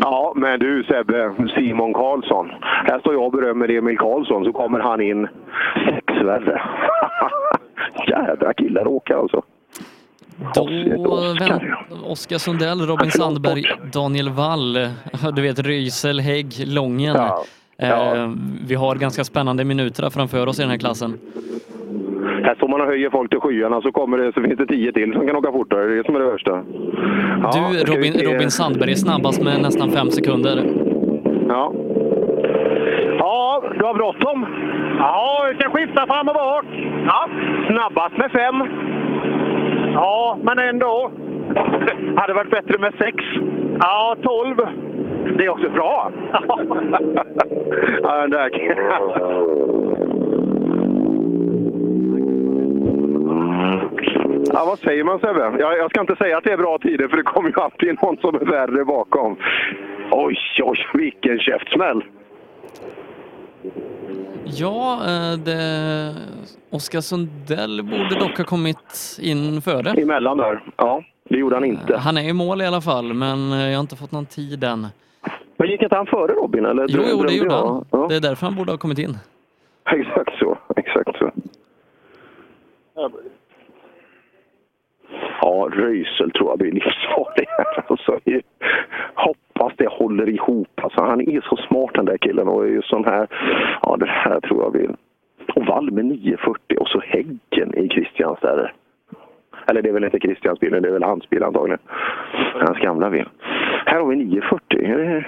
Ja, 0.02 0.34
men 0.36 0.60
du 0.60 0.84
Sebbe, 0.84 1.34
Simon 1.56 1.94
Karlsson. 1.94 2.52
Här 2.62 3.00
står 3.00 3.14
jag 3.14 3.26
och 3.26 3.32
berömmer 3.32 3.70
Emil 3.72 3.98
Karlsson, 3.98 4.46
så 4.46 4.54
kommer 4.54 4.80
han 4.80 5.02
in 5.02 5.28
sex 5.86 6.22
värre. 6.24 6.62
Jädra 8.08 8.54
killar 8.54 8.88
åka 8.88 9.18
alltså. 9.18 9.44
Då 10.56 10.70
Oskar 12.06 12.38
Sundell, 12.38 12.80
Robin 12.80 13.12
Sandberg, 13.12 13.64
Daniel 13.94 14.30
Wall, 14.30 14.74
du 15.36 15.42
vet 15.42 15.60
Rysel, 15.60 16.20
Hägg, 16.20 16.54
Lången. 16.68 17.16
Eh, 17.78 18.30
vi 18.68 18.76
har 18.76 18.96
ganska 18.96 19.24
spännande 19.24 19.64
minuter 19.64 20.10
framför 20.10 20.48
oss 20.48 20.60
i 20.60 20.62
den 20.62 20.72
här 20.72 20.78
klassen. 20.78 21.20
Här 22.44 22.56
står 22.56 22.68
man 22.68 22.82
och 22.82 22.88
höjer 22.88 23.10
folk 23.10 23.30
till 23.30 23.40
skyarna 23.40 23.82
så, 23.82 23.92
kommer 23.92 24.18
det, 24.18 24.34
så 24.34 24.42
finns 24.42 24.58
det 24.58 24.66
tio 24.68 24.92
till 24.92 25.14
som 25.14 25.28
kan 25.28 25.36
åka 25.36 25.52
fortare. 25.52 25.86
Det 25.88 25.94
är 25.94 25.98
det 25.98 26.06
som 26.06 26.16
är 26.16 26.20
det 26.20 26.32
värsta. 26.32 26.52
Ja, 27.42 27.52
Du, 27.54 27.78
ska 27.80 27.92
vi 27.92 27.98
Robin. 27.98 28.14
Robin 28.32 28.52
Sandberg 28.52 28.92
är 28.92 28.96
snabbast 28.96 29.44
med 29.44 29.62
nästan 29.62 29.90
fem 29.92 30.10
sekunder. 30.12 30.64
Ja. 31.50 31.74
Ja, 33.20 33.64
du 33.80 33.86
har 33.86 33.94
bråttom. 33.94 34.46
Ja, 35.00 35.46
vi 35.50 35.56
ska 35.56 35.70
skifta 35.70 36.08
fram 36.08 36.28
och 36.30 36.36
bak. 36.36 36.66
Ja, 37.06 37.30
snabbast 37.68 38.18
med 38.18 38.32
fem. 38.32 38.56
Ja, 39.94 40.38
men 40.44 40.60
ändå. 40.60 41.12
Hade 42.16 42.34
varit 42.34 42.52
bättre 42.52 42.78
med 42.80 42.94
sex. 42.98 43.18
Ja, 43.80 44.16
tolv. 44.22 44.56
Det 45.38 45.46
är 45.46 45.50
också 45.50 45.70
bra. 45.70 46.12
ja, 48.04 48.28
där 48.28 48.50
Ja, 54.54 54.66
vad 54.66 54.80
säger 54.80 55.04
man 55.04 55.20
Sebbe? 55.20 55.56
Jag, 55.60 55.78
jag 55.78 55.90
ska 55.90 56.02
inte 56.02 56.16
säga 56.16 56.38
att 56.38 56.44
det 56.44 56.52
är 56.52 56.58
bra 56.58 56.78
tider 56.78 57.08
för 57.08 57.18
det 57.18 57.24
kommer 57.24 57.50
ju 57.50 57.56
alltid 57.62 57.98
någon 58.02 58.18
som 58.18 58.36
är 58.36 58.46
värre 58.46 58.86
bakom. 58.86 59.38
Oj, 60.12 60.38
oj, 60.64 60.78
vilken 60.94 61.40
käftsmäll! 61.40 62.04
Ja, 64.46 64.94
eh, 64.94 65.40
det... 65.40 66.16
Oskar 66.70 67.02
Sundell 67.02 67.84
borde 67.84 68.20
dock 68.20 68.38
ha 68.38 68.46
kommit 68.46 69.18
in 69.22 69.62
före. 69.62 70.02
Emellan 70.02 70.38
där. 70.38 70.64
Ja, 70.78 71.04
det 71.30 71.38
gjorde 71.38 71.56
han 71.56 71.66
inte. 71.66 71.98
Han 71.98 72.18
är 72.18 72.30
i 72.30 72.34
mål 72.34 72.62
i 72.62 72.66
alla 72.66 72.82
fall, 72.82 73.14
men 73.14 73.52
eh, 73.52 73.68
jag 73.70 73.78
har 73.78 73.82
inte 73.82 73.96
fått 73.96 74.12
någon 74.12 74.26
tid 74.26 74.64
än. 74.64 74.88
Men 75.58 75.70
gick 75.70 75.82
inte 75.82 75.96
han 75.96 76.06
före 76.06 76.34
Robin? 76.34 76.66
Eller? 76.66 76.86
Jo, 76.90 77.02
jo, 77.12 77.24
det 77.24 77.34
gjorde 77.34 77.54
jag? 77.54 77.68
han. 77.68 77.86
Ja. 77.92 78.06
Det 78.10 78.16
är 78.16 78.22
därför 78.22 78.46
han 78.46 78.56
borde 78.56 78.72
ha 78.72 78.78
kommit 78.78 79.00
in. 79.00 79.18
Exakt 79.92 80.40
så. 80.40 80.58
Exakt 80.76 81.18
så. 81.18 81.32
Ja, 85.46 85.70
Röisel 85.72 86.32
tror 86.32 86.50
jag 86.50 86.60
blir 86.60 86.72
livsfarlig 86.72 87.46
här. 87.48 87.84
Alltså, 87.88 88.20
hoppas 89.16 89.74
det 89.78 89.88
håller 89.88 90.30
ihop. 90.30 90.80
Alltså, 90.82 91.02
han 91.02 91.22
är 91.22 91.42
så 91.42 91.56
smart 91.56 91.94
den 91.94 92.06
där 92.06 92.18
killen 92.18 92.48
och 92.48 92.66
är 92.66 92.70
ju 92.70 92.82
sån 92.82 93.06
här... 93.06 93.28
Ja, 93.82 93.98
det 94.00 94.10
här 94.10 94.40
tror 94.40 94.64
jag 94.64 94.72
vill. 94.72 94.96
Och 95.56 95.66
Wall 95.66 95.92
med 95.92 96.06
940 96.06 96.78
och 96.80 96.88
så 96.88 97.00
Häggen 97.00 97.76
i 97.78 97.90
Christians 97.90 98.40
där. 98.42 98.74
Eller 99.68 99.82
det 99.82 99.90
är 99.90 99.94
väl 99.94 100.04
inte 100.04 100.20
Christians 100.20 100.60
bil, 100.60 100.72
det 100.72 100.88
är 100.88 100.94
väl 100.94 101.04
hans 101.04 101.30
bil 101.30 101.44
antagligen. 101.44 101.80
Hans 102.54 102.78
gamla 102.80 103.10
bil. 103.10 103.30
Här 103.86 104.00
har 104.00 104.08
vi 104.08 104.16
940. 104.16 104.80
Är 104.86 104.98
det... 104.98 105.26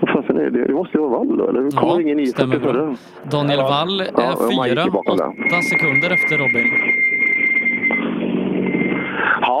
Vad 0.00 0.10
fasen 0.10 0.36
är 0.36 0.50
det? 0.50 0.64
Det 0.64 0.72
måste 0.72 0.98
ju 0.98 1.02
vara 1.02 1.18
Wall 1.18 1.36
då, 1.36 1.48
eller? 1.48 1.60
Hur 1.60 1.70
kommer 1.70 1.92
Ja, 1.92 2.00
ingen 2.00 2.16
940 2.16 2.32
stämmer 2.32 2.58
bra. 2.58 2.72
före? 2.72 2.96
Daniel 3.30 3.60
Wall 3.60 4.00
är 4.00 4.06
Ja, 4.16 4.36
man 4.56 4.68
gick 4.68 4.78
fyra, 4.78 4.98
åtta 4.98 5.58
sekunder 5.72 6.10
efter 6.16 6.34
Robin. 6.42 6.66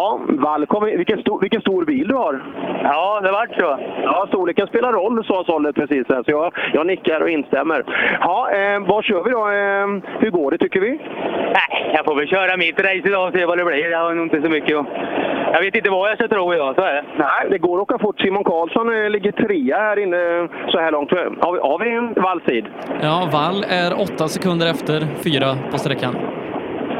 Ja, 0.02 0.66
kom, 0.68 0.84
vilken, 0.84 1.20
stor, 1.20 1.40
vilken 1.40 1.60
stor 1.60 1.84
bil 1.84 2.08
du 2.08 2.14
har. 2.14 2.42
Ja, 2.82 3.20
det 3.20 3.32
vart 3.32 3.54
så. 3.60 3.78
Ja, 4.02 4.26
storleken 4.28 4.66
spelar 4.66 4.92
roll, 4.92 5.24
sa 5.24 5.44
Sollet 5.44 5.74
precis 5.74 6.06
här, 6.08 6.22
så 6.22 6.30
jag, 6.30 6.52
jag 6.72 6.86
nickar 6.86 7.20
och 7.20 7.30
instämmer. 7.30 7.84
Ja, 8.20 8.50
eh, 8.50 8.78
vad 8.86 9.04
kör 9.04 9.22
vi 9.24 9.30
då? 9.30 9.42
Eh, 9.48 10.18
hur 10.22 10.30
går 10.30 10.50
det 10.50 10.58
tycker 10.58 10.80
vi? 10.80 10.90
Nej, 11.58 11.92
jag 11.94 12.04
får 12.04 12.14
väl 12.14 12.28
köra 12.28 12.56
mitt 12.56 12.80
race 12.80 13.08
idag 13.08 13.28
och 13.28 13.34
se 13.34 13.46
vad 13.46 13.58
det 13.58 13.64
blir. 13.64 13.90
Jag 13.90 13.98
har 13.98 14.14
nog 14.14 14.26
inte 14.26 14.42
så 14.42 14.48
mycket 14.48 14.76
att... 14.78 14.86
Jag 15.52 15.60
vet 15.60 15.74
inte 15.74 15.90
vad 15.90 16.10
jag 16.10 16.18
ska 16.18 16.28
tro 16.28 16.54
idag, 16.54 16.74
så 16.74 16.82
är 16.82 16.94
det. 16.94 17.04
Nej, 17.16 17.46
det 17.50 17.58
går 17.58 17.76
att 17.76 17.82
åka 17.82 17.98
fort. 17.98 18.20
Simon 18.20 18.44
Karlsson 18.44 18.86
eh, 18.94 19.10
ligger 19.10 19.32
trea 19.32 19.76
här 19.76 19.98
inne 19.98 20.48
så 20.68 20.78
här 20.78 20.90
långt. 20.92 21.10
Har 21.44 21.52
vi, 21.52 21.58
har 21.58 21.78
vi 21.78 21.90
en 21.96 22.22
Walls-tid? 22.22 22.64
Ja, 23.02 23.28
Wall 23.32 23.64
är 23.68 23.90
åtta 24.04 24.28
sekunder 24.28 24.66
efter, 24.70 24.98
fyra 25.24 25.48
på 25.70 25.78
sträckan. 25.78 26.14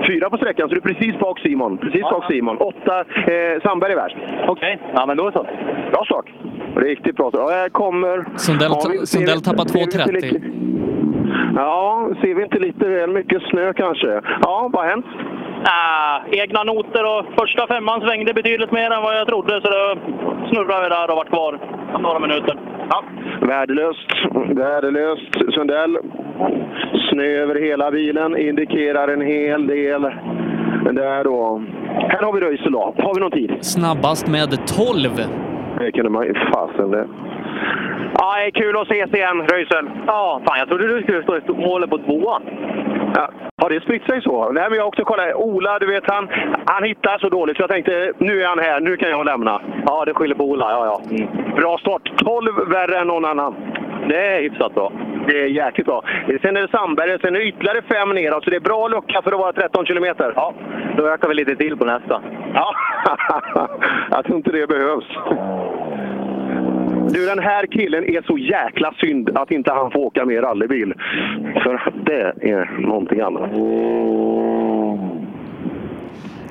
Fyra 0.08 0.30
på 0.30 0.36
sträckan, 0.36 0.68
så 0.68 0.74
du 0.74 0.80
är 0.80 0.94
precis 0.94 1.18
bak 1.18 1.38
Simon. 1.40 1.78
Precis 1.78 2.02
bak 2.02 2.24
Simon. 2.30 2.56
Åtta, 2.56 3.00
eh, 3.00 3.62
Sandberg 3.62 3.92
är 3.92 3.96
värst. 3.96 4.16
Okej, 4.48 4.78
ja 4.94 5.06
men 5.06 5.16
då 5.16 5.32
så. 5.32 5.46
Bra 5.92 6.04
start. 6.04 6.26
Riktigt 6.76 7.16
bra 7.16 7.28
start. 7.30 7.40
Ja, 7.50 7.56
här 7.56 7.68
kommer... 7.68 8.24
Sundell, 8.36 8.70
Ja, 8.70 8.88
vi- 8.92 9.06
Sundell 9.06 9.36
vi- 9.38 9.42
tappar 9.44 9.64
ser 9.64 9.78
vi 9.78 9.84
inte 9.84 9.98
2.30. 9.98 10.12
lite- 10.12 10.40
Ja, 11.56 12.08
ser 12.20 12.34
vi 12.34 12.42
inte 12.42 12.58
lite 12.58 12.88
väl 12.88 13.10
mycket 13.10 13.42
snö 13.42 13.72
kanske? 13.72 14.20
Ja, 14.42 14.70
vad 14.72 14.82
har 14.84 14.90
hänt? 14.90 15.06
Ah, 15.64 16.20
egna 16.30 16.62
noter 16.64 17.04
och 17.04 17.26
första 17.40 17.66
femman 17.66 18.00
svängde 18.00 18.34
betydligt 18.34 18.72
mer 18.72 18.90
än 18.90 19.02
vad 19.02 19.16
jag 19.16 19.26
trodde 19.26 19.60
så 19.60 19.68
då 19.68 19.96
snurrade 20.50 20.82
vi 20.82 20.88
där 20.88 21.10
och 21.10 21.16
vart 21.16 21.28
kvar 21.28 21.58
några 22.00 22.18
minuter. 22.18 22.56
Ja. 22.90 23.04
Värdelöst. 23.40 24.08
Värdelöst. 24.48 25.54
Sundell. 25.54 25.98
Snö 27.10 27.24
över 27.24 27.54
hela 27.54 27.90
bilen. 27.90 28.36
Indikerar 28.36 29.08
en 29.08 29.20
hel 29.20 29.66
del. 29.66 30.02
Där 30.92 31.24
då. 31.24 31.62
Här 32.08 32.22
har 32.22 32.32
vi 32.32 32.40
Röisel 32.40 32.72
då. 32.72 32.94
Har 32.98 33.14
vi 33.14 33.20
någon 33.20 33.30
tid? 33.30 33.52
Snabbast 33.60 34.28
med 34.28 34.66
12. 34.66 35.10
Det 35.78 35.92
kunde 35.92 36.10
man 36.10 36.24
ju 36.26 36.34
fasen 36.34 36.90
det. 36.90 37.06
Ja, 38.18 38.34
det 38.36 38.44
är 38.46 38.50
kul 38.50 38.76
att 38.76 38.90
ses 38.90 39.14
igen, 39.14 39.46
Röisel. 39.48 39.90
Ja, 40.06 40.40
fan 40.46 40.58
jag 40.58 40.68
trodde 40.68 40.88
du 40.88 41.02
skulle 41.02 41.22
stå 41.22 41.36
i 41.36 41.40
målet 41.66 41.90
på 41.90 41.98
tvåan. 41.98 42.42
Ja, 43.14 43.30
har 43.62 43.70
det 43.70 43.80
spritt 43.80 44.04
sig 44.04 44.22
så? 44.22 44.52
Nej, 44.52 44.64
men 44.68 44.76
jag 44.76 44.82
har 44.82 44.88
också 44.88 45.04
kollat. 45.04 45.34
Ola, 45.34 45.78
du 45.78 45.86
vet, 45.86 46.10
han, 46.10 46.28
han 46.66 46.84
hittar 46.84 47.18
så 47.18 47.28
dåligt 47.28 47.56
så 47.56 47.62
jag 47.62 47.70
tänkte 47.70 48.12
nu 48.18 48.42
är 48.42 48.46
han 48.46 48.58
här, 48.58 48.80
nu 48.80 48.96
kan 48.96 49.10
jag 49.10 49.26
lämna. 49.26 49.60
Ja, 49.86 50.04
det 50.04 50.14
skyller 50.14 50.34
på 50.34 50.44
Ola. 50.44 50.70
Ja, 50.70 50.86
ja. 50.86 51.26
Bra 51.56 51.78
start. 51.78 52.12
12 52.16 52.68
värre 52.68 52.98
än 52.98 53.06
någon 53.06 53.24
annan. 53.24 53.54
Det 54.08 54.26
är 54.26 54.42
hyfsat 54.42 54.74
bra. 54.74 54.92
Det 55.26 55.42
är 55.42 55.46
jäkligt 55.46 55.86
bra. 55.86 56.02
Sen 56.42 56.56
är 56.56 56.60
det 56.60 56.68
Sandberg, 56.68 57.20
sen 57.20 57.36
är 57.36 57.40
det 57.40 57.46
ytterligare 57.46 57.82
fem 57.82 58.08
neråt, 58.08 58.44
så 58.44 58.50
det 58.50 58.56
är 58.56 58.60
bra 58.60 58.88
lucka 58.88 59.22
för 59.22 59.32
att 59.32 59.38
vara 59.38 59.52
13 59.52 59.86
kilometer. 59.86 60.32
Ja, 60.36 60.54
då 60.96 61.08
ökar 61.08 61.28
vi 61.28 61.34
lite 61.34 61.56
till 61.56 61.76
på 61.76 61.84
nästa. 61.84 62.22
Ja, 62.54 62.74
jag 64.10 64.24
tror 64.24 64.36
inte 64.36 64.50
det 64.50 64.66
behövs. 64.66 65.06
Du, 67.10 67.26
den 67.26 67.38
här 67.38 67.66
killen 67.66 68.04
är 68.04 68.22
så 68.22 68.38
jäkla 68.38 68.94
synd 69.00 69.30
att 69.36 69.50
inte 69.50 69.72
han 69.72 69.90
får 69.90 70.00
åka 70.00 70.24
mer 70.24 70.42
rallybil. 70.42 70.94
För 71.62 71.92
det 72.04 72.50
är 72.50 72.80
någonting 72.80 73.20
annat. 73.20 73.50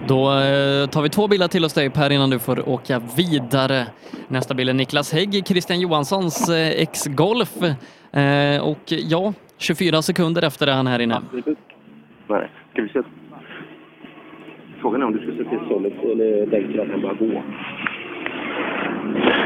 Då 0.07 0.29
eh, 0.29 0.89
tar 0.89 1.01
vi 1.01 1.09
två 1.09 1.27
bilar 1.27 1.47
till 1.47 1.63
hos 1.63 1.73
dig 1.73 1.89
Per 1.89 2.09
innan 2.09 2.29
du 2.29 2.39
får 2.39 2.69
åka 2.69 3.01
vidare. 3.17 3.85
Nästa 4.27 4.53
bil 4.53 4.69
är 4.69 4.73
Niklas 4.73 5.13
Hägg, 5.13 5.47
Christian 5.47 5.79
Johanssons 5.79 6.49
eh, 6.49 6.81
ex-Golf. 6.81 7.57
Eh, 8.13 8.69
och 8.69 8.83
ja, 8.87 9.33
24 9.57 10.01
sekunder 10.01 10.41
efter 10.47 10.67
är 10.67 10.71
han 10.71 10.87
här 10.87 10.99
inne. 10.99 11.21
Nej, 12.27 12.49
ska 12.73 12.81
vi 12.81 12.89
se. 12.89 13.01
Frågan 14.81 15.01
är 15.01 15.05
om 15.05 15.13
du 15.13 15.19
ska 15.19 15.43
se 15.43 15.49
till 15.49 15.59
Sollet 15.69 15.93
eller 16.03 16.45
Bengt 16.45 16.79
att 16.79 16.87
han 16.91 17.01
bara 17.01 17.13
gå. 17.13 17.43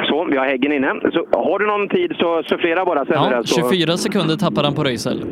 Så, 0.08 0.26
vi 0.32 0.38
har 0.38 0.46
Häggen 0.46 0.72
inne. 0.72 0.94
Så, 1.12 1.26
har 1.32 1.60
du 1.60 1.66
någon 1.66 1.90
tid 1.90 2.16
så 2.20 2.44
sufflera 2.44 2.86
bara. 2.86 3.06
Sen 3.06 3.14
Ja, 3.16 3.44
så... 3.44 3.70
24 3.72 3.98
sekunder 3.98 4.36
tappar 4.36 4.64
han 4.64 4.76
på 4.76 4.84
Röisel. 4.84 5.26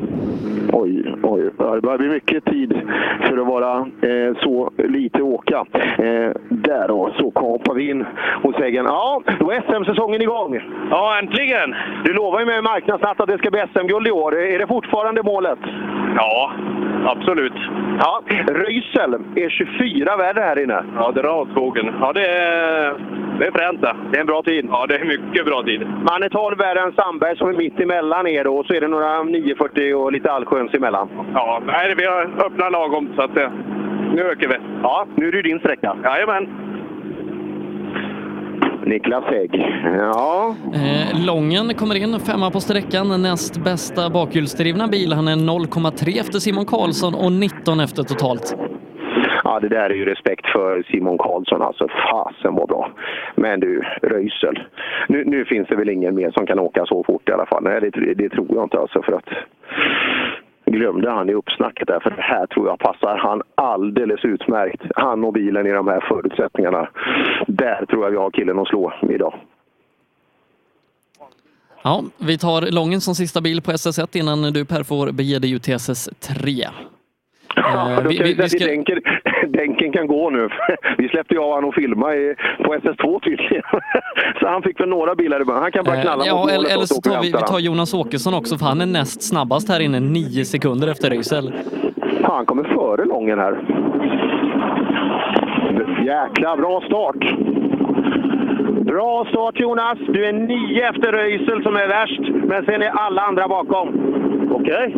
Oj, 0.72 1.16
oj. 1.24 1.44
Det 1.58 1.82
börjar 1.82 1.98
bli 1.98 2.10
mycket 2.10 2.46
tid 2.46 2.82
för 3.28 3.38
att 3.38 3.48
vara 3.48 3.78
eh, 3.80 4.38
så 4.44 4.72
lite 4.78 5.22
åka. 5.22 5.66
Eh, 5.98 6.32
där 6.50 6.88
då, 6.88 7.14
så 7.18 7.32
kapar 7.32 7.74
vi 7.74 7.90
in 7.90 8.06
hos 8.44 8.56
Häggen. 8.56 8.86
Ja, 8.86 9.22
då 9.40 9.52
är 9.52 9.62
SM-säsongen 9.62 10.22
igång. 10.22 10.60
Ja, 10.90 11.20
äntligen! 11.20 11.76
Du 12.06 12.14
lovar 12.14 12.40
ju 12.40 12.46
med 12.46 12.64
marknadsnatt 12.64 13.22
att 13.22 13.28
det 13.28 13.38
ska 13.38 13.52
bli 13.52 13.64
SM-guld 13.74 14.08
i 14.08 14.12
år. 14.12 14.36
Är 14.40 14.60
det 14.60 14.68
fortfarande 14.68 15.24
målet? 15.24 15.60
Ja, 16.16 16.52
absolut. 17.06 17.54
Ja, 18.00 18.22
Röisel 18.48 19.14
är 19.36 19.50
24 19.50 20.18
värre 20.18 20.40
här 20.40 20.64
inne. 20.64 20.84
Ja, 20.96 21.12
det 21.12 21.20
är 21.20 21.52
skogen. 21.52 21.94
Ja, 22.00 22.14
det 22.14 22.28
är, 22.28 22.94
det 23.40 23.46
är 23.48 23.52
fränt 23.52 23.82
det. 23.82 23.96
Det 24.14 24.18
är 24.18 24.22
en 24.22 24.28
bra 24.28 24.44
tid. 24.44 24.66
Ja, 24.70 24.86
det 24.88 24.96
är 24.96 25.06
mycket 25.06 25.46
bra 25.46 25.64
tid. 25.64 25.82
Man 25.82 26.24
är 26.24 26.30
12 26.30 26.58
värre 26.58 26.80
än 26.80 26.94
Sandberg 26.94 27.38
som 27.38 27.48
är 27.50 27.54
mitt 27.54 27.80
emellan 27.80 28.28
er 28.28 28.44
då, 28.44 28.56
och 28.58 28.66
så 28.66 28.74
är 28.74 28.82
det 28.82 28.88
några 28.88 29.24
940 29.24 29.94
och 29.96 30.12
lite 30.12 30.32
allsköns 30.32 30.74
emellan. 30.74 31.10
Ja, 31.34 31.62
nej, 31.66 31.96
vi 31.98 32.06
har 32.06 32.22
öppnat 32.46 32.72
lagom 32.72 33.10
så 33.16 33.22
att 33.22 33.38
eh, 33.38 33.50
nu 34.16 34.22
ökar 34.22 34.48
vi. 34.48 34.56
Ja, 34.84 35.08
nu 35.16 35.28
är 35.28 35.32
det 35.32 35.42
din 35.42 35.60
sträcka. 35.60 35.98
Jajamän. 36.04 36.48
Niklas 38.86 39.24
Hägg. 39.24 39.66
Ja. 39.98 40.56
Eh, 40.74 41.26
Lången 41.26 41.74
kommer 41.74 41.96
in, 41.96 42.20
femma 42.20 42.52
på 42.52 42.60
sträckan, 42.60 43.22
näst 43.22 43.64
bästa 43.64 44.10
bakhjulsdrivna 44.10 44.88
bil. 44.88 45.14
Han 45.14 45.28
är 45.28 45.36
0,3 45.36 46.20
efter 46.20 46.40
Simon 46.40 46.66
Karlsson 46.66 47.16
och 47.16 47.32
19 47.32 47.80
efter 47.80 48.04
totalt. 48.04 48.56
Ja, 49.54 49.60
det 49.60 49.70
där 49.70 49.90
är 49.90 49.94
ju 49.94 50.06
respekt 50.06 50.46
för 50.48 50.84
Simon 50.92 51.18
Karlsson. 51.18 51.62
Alltså, 51.62 51.88
fasen 51.88 52.56
var 52.56 52.68
bra. 52.68 52.92
Men 53.36 53.60
du, 53.60 53.82
Röisel. 54.02 54.60
Nu, 55.08 55.24
nu 55.26 55.46
finns 55.46 55.68
det 55.68 55.76
väl 55.76 55.90
ingen 55.90 56.16
mer 56.16 56.32
som 56.32 56.46
kan 56.46 56.60
åka 56.60 56.86
så 56.86 57.04
fort 57.04 57.30
i 57.30 57.32
alla 57.32 57.46
fall. 57.46 57.64
Nej, 57.64 57.80
det, 57.82 58.14
det 58.14 58.30
tror 58.30 58.48
jag 58.50 58.64
inte 58.64 58.80
alltså. 58.80 59.02
För 59.02 59.14
att 59.14 59.30
glömde 60.66 61.10
han 61.12 61.30
i 61.30 61.34
uppsnacket 61.34 61.88
där, 61.88 62.00
för 62.00 62.10
det 62.10 62.22
här 62.22 62.46
tror 62.46 62.68
jag 62.68 62.80
passar 62.80 63.18
han 63.18 63.42
alldeles 63.56 64.26
utmärkt. 64.26 64.82
Han 64.96 65.24
och 65.24 65.34
bilen 65.34 65.68
i 65.68 65.72
de 65.72 65.88
här 65.88 66.00
förutsättningarna. 66.08 66.88
Där 67.48 67.86
tror 67.86 68.04
jag 68.04 68.12
vi 68.12 68.18
har 68.18 68.32
killen 68.32 68.60
att 68.60 68.68
slå 68.68 68.94
idag. 69.10 69.34
Ja, 71.84 72.04
vi 72.18 72.38
tar 72.38 72.72
Lången 72.72 73.02
som 73.02 73.16
sista 73.16 73.42
bil 73.42 73.62
på 73.62 73.72
SS1 73.72 74.18
innan 74.18 74.42
du 74.54 74.66
Per 74.66 74.84
får 74.84 75.12
bege 75.12 75.40
dig 75.40 75.52
ut 75.54 75.64
till 75.64 75.74
SS3. 75.74 76.66
Ja, 77.56 78.00
då 78.04 78.10
vi- 78.10 78.16
ska 78.16 78.24
vi, 78.26 78.34
vi- 78.34 78.42
vi 78.44 78.50
ska- 78.50 78.66
Denken 79.60 79.92
kan 79.92 80.08
gå 80.08 80.30
nu. 80.30 80.50
Vi 80.98 81.10
släppte 81.10 81.34
ju 81.34 81.40
av 81.42 81.50
honom 81.54 81.70
och 81.70 81.76
filma 81.76 82.16
i, 82.16 82.36
på 82.66 82.76
SS2 82.76 83.20
tydligen. 83.24 83.64
Så 84.40 84.48
han 84.48 84.62
fick 84.62 84.80
väl 84.80 84.90
några 84.90 85.16
bilar 85.16 85.42
i 85.42 85.46
början. 85.46 85.62
Han 85.64 85.72
kan 85.72 85.84
bara 85.86 86.02
knalla 86.02 86.24
Eh, 86.24 86.28
Ja, 86.28 86.36
mot 86.36 86.50
eller, 86.50 86.58
målet 86.58 86.72
eller 86.72 86.82
och 86.82 86.88
så 86.88 87.02
tar 87.02 87.22
vi, 87.22 87.28
vi 87.28 87.34
tar. 87.38 87.60
Jonas 87.60 87.94
Åkesson 87.94 88.34
också, 88.34 88.58
för 88.58 88.66
han 88.66 88.82
är 88.82 88.86
näst 88.86 89.24
snabbast 89.24 89.70
här 89.70 89.80
inne, 89.80 90.00
nio 90.00 90.46
sekunder 90.46 90.88
efter. 90.88 91.10
Fan, 92.22 92.32
han 92.36 92.46
kommer 92.46 92.64
före 92.64 93.06
Lången 93.06 93.40
här. 93.40 93.54
Jäkla 96.06 96.58
bra 96.58 96.82
start! 96.82 97.36
Bra 98.86 99.26
start 99.30 99.60
Jonas! 99.60 99.98
Du 100.08 100.26
är 100.26 100.34
nio 100.34 100.90
efter 100.90 101.12
Röisel 101.12 101.64
som 101.64 101.76
är 101.76 101.88
värst, 101.88 102.22
men 102.48 102.66
sen 102.66 102.82
är 102.82 102.90
alla 102.90 103.22
andra 103.22 103.48
bakom. 103.48 103.88
Okej. 104.52 104.96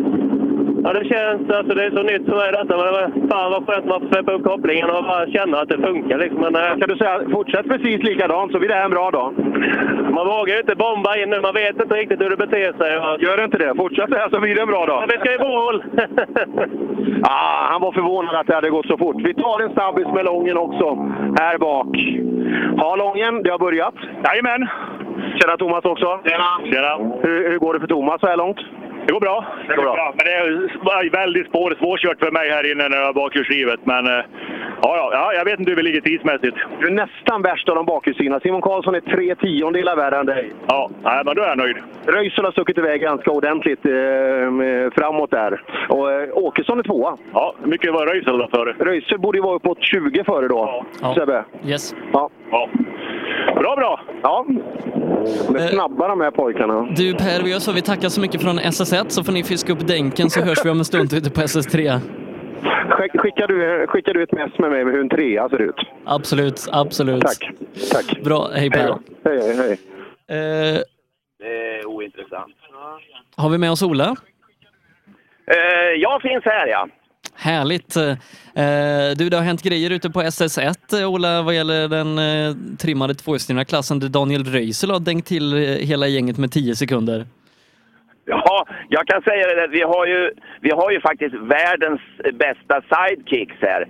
Ja, 0.86 0.92
det 0.92 1.04
känns, 1.04 1.50
alltså 1.50 1.74
det 1.74 1.84
är 1.84 1.90
så 1.90 2.02
nytt 2.02 2.24
för 2.28 2.36
mig 2.36 2.52
detta, 2.52 2.76
men 2.76 2.86
det 2.86 2.96
var, 2.98 3.06
fan 3.30 3.50
vad 3.52 3.66
skönt 3.66 3.86
man 3.86 4.00
får 4.00 4.08
släppa 4.08 4.32
upp 4.32 4.44
kopplingen 4.44 4.90
och 4.90 5.04
bara 5.04 5.26
känna 5.26 5.58
att 5.60 5.68
det 5.68 5.78
funkar 5.78 6.18
liksom. 6.18 6.40
Men, 6.40 6.54
eh, 6.54 6.78
Kan 6.80 6.88
du 6.88 6.96
säga, 6.96 7.20
fortsätt 7.32 7.68
precis 7.68 8.02
likadant 8.02 8.52
så 8.52 8.58
blir 8.58 8.68
det 8.68 8.74
här 8.74 8.84
en 8.84 8.90
bra 8.98 9.10
dag. 9.10 9.32
man 10.16 10.26
vågar 10.26 10.54
ju 10.54 10.60
inte 10.60 10.74
bomba 10.76 11.16
in 11.16 11.30
nu, 11.30 11.40
man 11.40 11.54
vet 11.54 11.82
inte 11.82 11.94
riktigt 11.94 12.20
hur 12.20 12.30
det 12.30 12.36
beter 12.36 12.72
sig. 12.80 12.98
Och... 12.98 13.22
Gör 13.22 13.44
inte 13.44 13.58
det. 13.58 13.74
Fortsätt 13.76 14.10
det 14.10 14.18
här 14.18 14.28
så 14.30 14.40
blir 14.40 14.54
det 14.54 14.62
en 14.62 14.68
bra 14.74 14.86
dag. 14.86 15.00
Men 15.00 15.08
vi 15.12 15.16
ska 15.18 15.34
i 15.34 15.48
mål! 15.48 15.76
Ah, 17.22 17.66
han 17.70 17.80
var 17.80 17.92
förvånad 17.92 18.34
att 18.34 18.46
det 18.46 18.54
hade 18.54 18.70
gått 18.70 18.86
så 18.86 18.98
fort. 18.98 19.16
Vi 19.18 19.34
tar 19.34 19.62
en 19.62 19.72
snabbis 19.72 20.06
med 20.14 20.24
Lången 20.24 20.56
också, 20.56 20.86
här 21.40 21.58
bak. 21.58 21.96
Ja, 22.76 22.96
Lången, 22.96 23.42
det 23.42 23.50
har 23.50 23.58
börjat. 23.58 23.94
Jajamän. 24.24 24.68
Tjena 25.38 25.56
Thomas 25.56 25.84
också. 25.84 26.20
Tjena. 26.24 26.50
Tjena. 26.72 27.18
Hur, 27.22 27.50
hur 27.50 27.58
går 27.58 27.74
det 27.74 27.80
för 27.80 27.86
Thomas 27.86 28.20
så 28.20 28.26
här 28.26 28.36
långt? 28.36 28.58
Det 29.06 29.12
går 29.12 29.20
bra. 29.20 29.46
Det 29.68 29.76
går 29.76 29.82
bra. 29.82 30.14
Men 30.16 30.26
det 30.26 30.32
är 30.32 31.10
väldigt 31.10 31.46
spår, 31.46 31.74
svårkört 31.78 32.18
för 32.18 32.30
mig 32.30 32.50
här 32.50 32.72
inne 32.72 32.88
när 32.88 32.96
jag 32.96 33.06
har 33.06 33.12
bakhjulsdrivet. 33.12 33.80
Men 33.84 34.06
eh, 34.06 34.12
ja, 34.82 34.96
ja, 34.96 35.10
ja, 35.12 35.32
jag 35.34 35.44
vet 35.44 35.58
inte 35.58 35.70
hur 35.70 35.76
vi 35.76 35.82
ligger 35.82 36.00
tidsmässigt. 36.00 36.56
Du 36.80 36.86
är 36.86 36.90
nästan 36.90 37.42
värst 37.42 37.68
av 37.68 37.74
de 37.76 37.86
bakhjulsdrivna. 37.86 38.40
Simon 38.40 38.62
Karlsson 38.62 38.94
är 38.94 39.00
tre 39.00 39.34
tiondelar 39.34 39.96
värre 39.96 40.18
än 40.18 40.26
dig. 40.26 40.52
Ja, 40.68 40.90
nej, 41.02 41.22
men 41.24 41.36
då 41.36 41.42
är 41.42 41.48
jag 41.48 41.58
nöjd. 41.58 41.76
Röisel 42.06 42.44
har 42.44 42.52
stuckit 42.52 42.78
iväg 42.78 43.00
ganska 43.00 43.30
ordentligt 43.30 43.84
eh, 43.86 43.92
framåt 44.96 45.30
där. 45.30 45.62
Och 45.88 46.12
eh, 46.12 46.28
Åkesson 46.32 46.78
är 46.78 46.82
tvåa. 46.82 47.16
Ja, 47.32 47.54
hur 47.62 47.68
mycket 47.68 47.92
var 47.92 48.06
Röisel 48.06 48.38
då 48.38 48.48
före? 48.48 48.74
Röisel 48.78 49.18
borde 49.18 49.38
ju 49.38 49.42
vara 49.42 49.56
uppåt 49.56 49.78
20 49.80 50.24
före 50.24 50.48
då, 50.48 50.84
Sebbe. 51.14 51.44
Yes. 51.66 51.94
Ja. 52.12 52.30
ja. 52.50 52.68
Bra, 53.54 53.76
bra! 53.76 54.00
Ja. 54.22 54.46
De 55.46 55.56
är 55.56 55.68
snabba 55.68 56.08
de 56.08 56.20
här 56.20 56.30
pojkarna. 56.30 56.88
Du 56.96 57.14
Per, 57.14 57.42
vi 57.44 57.50
gör 57.50 57.58
så, 57.58 57.72
vi 57.72 57.82
tackar 57.82 58.08
så 58.08 58.20
mycket 58.20 58.42
från 58.42 58.58
SS1 58.58 59.04
så 59.08 59.24
får 59.24 59.32
ni 59.32 59.44
fiska 59.44 59.72
upp 59.72 59.86
dänken 59.86 60.30
så 60.30 60.40
hörs 60.40 60.64
vi 60.64 60.70
om 60.70 60.78
en 60.78 60.84
stund 60.84 61.12
ute 61.12 61.30
på 61.30 61.40
SS3. 61.40 61.98
Skick- 62.90 63.18
Skickar 63.18 63.46
du, 63.48 63.86
skickar 63.88 64.14
du 64.14 64.22
ett 64.22 64.32
mess 64.32 64.58
med 64.58 64.70
mig 64.70 64.84
med 64.84 64.94
hur 64.94 65.00
en 65.00 65.08
trea 65.08 65.48
ser 65.48 65.62
ut? 65.62 65.74
Absolut, 66.04 66.66
absolut. 66.72 67.22
Tack. 67.22 67.50
Tack. 67.92 68.20
Bra, 68.24 68.48
hej 68.54 68.70
Per. 68.70 68.80
Hej, 69.24 69.38
hej, 69.40 69.56
hej. 69.56 69.72
Eh, 70.28 70.78
Det 71.38 71.78
är 71.78 71.86
ointressant. 71.86 72.54
har 73.36 73.48
vi 73.50 73.58
med 73.58 73.70
oss 73.70 73.82
Ola? 73.82 74.16
Eh, 75.50 75.56
jag 76.02 76.22
finns 76.22 76.44
här, 76.44 76.66
ja. 76.66 76.88
Härligt. 77.38 77.96
Eh, 77.96 78.10
eh, 78.64 79.16
du, 79.18 79.28
det 79.28 79.36
har 79.36 79.44
hänt 79.44 79.62
grejer 79.62 79.90
ute 79.90 80.10
på 80.10 80.20
SS1, 80.22 81.00
eh, 81.00 81.10
Ola, 81.10 81.42
vad 81.42 81.54
gäller 81.54 81.88
den 81.88 82.18
trimmade 82.78 83.14
tvåhjulsdrivna 83.14 83.64
klassen 83.64 83.98
där 84.00 84.08
Daniel 84.08 84.44
Röisel 84.44 84.90
har 84.90 85.00
dängt 85.00 85.26
till 85.26 85.54
hela 85.80 86.06
gänget 86.06 86.38
med 86.38 86.52
10 86.52 86.74
sekunder. 86.74 87.24
Ja, 88.28 88.66
jag 88.88 89.06
kan 89.06 89.22
säga 89.22 89.46
det. 89.46 89.64
att 89.64 89.70
Vi 89.70 89.82
har 89.82 90.06
ju, 90.06 90.30
vi 90.60 90.70
har 90.70 90.90
ju 90.90 91.00
faktiskt 91.00 91.34
världens 91.34 92.00
bästa 92.34 92.82
sidekicks 92.90 93.56
här. 93.60 93.84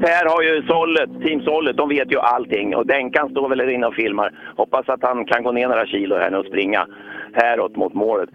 Per 0.00 0.28
har 0.28 0.42
ju 0.42 0.66
Sollet, 0.66 1.10
Team 1.24 1.40
Sollet, 1.40 1.76
de 1.76 1.88
vet 1.88 2.12
ju 2.12 2.18
allting. 2.18 2.76
Och 2.76 2.86
Denkan 2.86 3.30
står 3.30 3.48
väl 3.48 3.58
där 3.58 3.70
inne 3.70 3.86
och 3.86 3.94
filmar. 3.94 4.32
Hoppas 4.56 4.88
att 4.88 5.02
han 5.02 5.24
kan 5.24 5.42
gå 5.42 5.52
ner 5.52 5.68
några 5.68 5.86
kilo 5.86 6.16
här 6.16 6.30
nu 6.30 6.36
och 6.36 6.46
springa 6.46 6.86
häråt 7.32 7.76
mot 7.76 7.94
målet. 7.94 8.30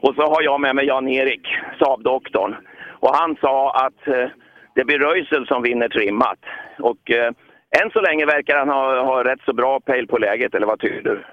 Och 0.00 0.14
så 0.14 0.22
har 0.22 0.42
jag 0.42 0.60
med 0.60 0.74
mig 0.76 0.86
Jan-Erik, 0.86 1.46
Saab-doktorn. 1.78 2.56
Och 3.00 3.14
han 3.14 3.36
sa 3.40 3.70
att 3.86 4.08
eh, 4.08 4.28
det 4.74 4.84
blir 4.84 4.98
Röisel 4.98 5.46
som 5.46 5.62
vinner 5.62 5.88
trimmat. 5.88 6.38
Och 6.78 7.10
eh, 7.10 7.32
än 7.82 7.90
så 7.90 8.00
länge 8.00 8.26
verkar 8.26 8.58
han 8.58 8.68
ha, 8.68 9.04
ha 9.04 9.24
rätt 9.24 9.40
så 9.44 9.52
bra 9.52 9.80
pejl 9.80 10.06
på 10.06 10.18
läget, 10.18 10.54
eller 10.54 10.66
vad 10.66 10.80
tycker 10.80 11.02
du? 11.02 11.24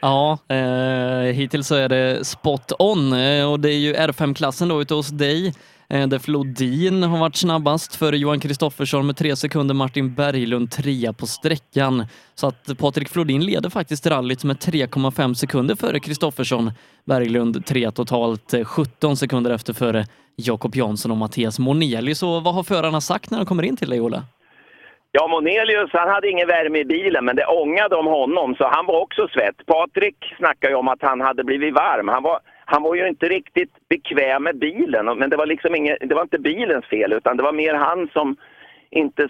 Ja, 0.00 0.38
eh, 0.48 1.34
hittills 1.34 1.66
så 1.66 1.74
är 1.74 1.88
det 1.88 2.26
spot 2.26 2.72
on 2.78 3.12
eh, 3.12 3.52
och 3.52 3.60
det 3.60 3.70
är 3.70 3.78
ju 3.78 3.92
R5-klassen 3.92 4.68
då 4.68 4.80
ute 4.80 4.94
hos 4.94 5.08
dig 5.08 5.54
Eh, 5.92 6.06
där 6.06 6.18
Flodin 6.18 7.02
har 7.02 7.18
varit 7.18 7.36
snabbast 7.36 7.96
före 7.96 8.16
Johan 8.16 8.40
Kristoffersson 8.40 9.06
med 9.06 9.16
tre 9.16 9.36
sekunder, 9.36 9.74
Martin 9.74 10.14
Berglund 10.14 10.70
trea 10.70 11.12
på 11.12 11.26
sträckan. 11.26 12.06
Så 12.34 12.46
att 12.46 12.78
Patrik 12.78 13.08
Flodin 13.08 13.44
leder 13.44 13.70
faktiskt 13.70 14.06
rallyt 14.06 14.44
med 14.44 14.56
3,5 14.56 15.34
sekunder 15.34 15.74
före 15.74 16.00
Kristoffersson. 16.00 16.70
Berglund 17.04 17.66
tre 17.66 17.90
totalt, 17.90 18.54
eh, 18.54 18.64
17 18.64 19.16
sekunder 19.16 19.50
efter 19.50 19.72
före 19.72 20.04
Jakob 20.36 20.74
Jansson 20.76 21.10
och 21.10 21.16
Mattias 21.16 21.58
Monelius. 21.58 22.18
Så 22.18 22.40
vad 22.40 22.54
har 22.54 22.62
förarna 22.62 23.00
sagt 23.00 23.30
när 23.30 23.38
de 23.38 23.46
kommer 23.46 23.62
in 23.62 23.76
till 23.76 23.90
dig, 23.90 24.00
Ola? 24.00 24.22
Ja, 25.12 25.28
Monelius 25.28 25.90
han 25.92 26.08
hade 26.08 26.30
ingen 26.30 26.48
värme 26.48 26.78
i 26.78 26.84
bilen, 26.84 27.24
men 27.24 27.36
det 27.36 27.46
ångade 27.46 27.96
om 27.96 28.06
honom, 28.06 28.54
så 28.54 28.64
han 28.68 28.86
var 28.86 29.00
också 29.00 29.28
svett. 29.28 29.66
Patrik 29.66 30.16
snackade 30.38 30.72
ju 30.72 30.76
om 30.78 30.88
att 30.88 31.02
han 31.02 31.20
hade 31.20 31.44
blivit 31.44 31.74
varm. 31.74 32.08
Han 32.08 32.22
var, 32.22 32.38
han 32.72 32.82
var 32.82 32.94
ju 32.94 33.08
inte 33.08 33.28
riktigt 33.28 33.88
bekväm 33.88 34.42
med 34.42 34.58
bilen, 34.58 35.18
men 35.18 35.30
det 35.30 35.36
var 35.36 35.46
liksom 35.46 35.74
inget, 35.74 35.98
det 36.00 36.14
var 36.14 36.22
inte 36.22 36.38
bilens 36.38 36.86
fel, 36.86 37.12
utan 37.12 37.36
det 37.36 37.42
var 37.42 37.52
mer 37.52 37.74
han 37.74 38.08
som 38.12 38.36
inte 38.90 39.28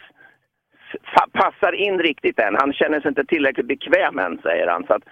passar 1.32 1.73
in 1.73 1.98
riktigt 1.98 2.39
än. 2.39 2.56
Han 2.56 2.73
känner 2.73 3.01
sig 3.01 3.09
inte 3.09 3.24
tillräckligt 3.24 3.66
bekväm 3.66 4.19
än, 4.19 4.39
säger 4.43 4.66
han. 4.66 4.85
Så 4.86 4.94
att, 4.94 5.02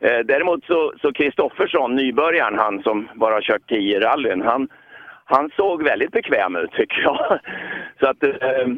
eh, 0.00 0.18
däremot 0.18 0.64
så 0.64 0.92
så 1.00 1.12
Kristoffersson, 1.12 1.94
nybörjaren, 1.94 2.58
han 2.58 2.82
som 2.82 3.08
bara 3.14 3.34
har 3.34 3.40
kört 3.40 3.68
10 3.68 4.00
rallyn, 4.00 4.42
han, 4.42 4.68
han 5.24 5.50
såg 5.56 5.82
väldigt 5.82 6.12
bekväm 6.12 6.56
ut 6.56 6.72
tycker 6.72 7.02
jag. 7.02 7.38
Så 8.00 8.06
att, 8.06 8.22
eh, 8.22 8.68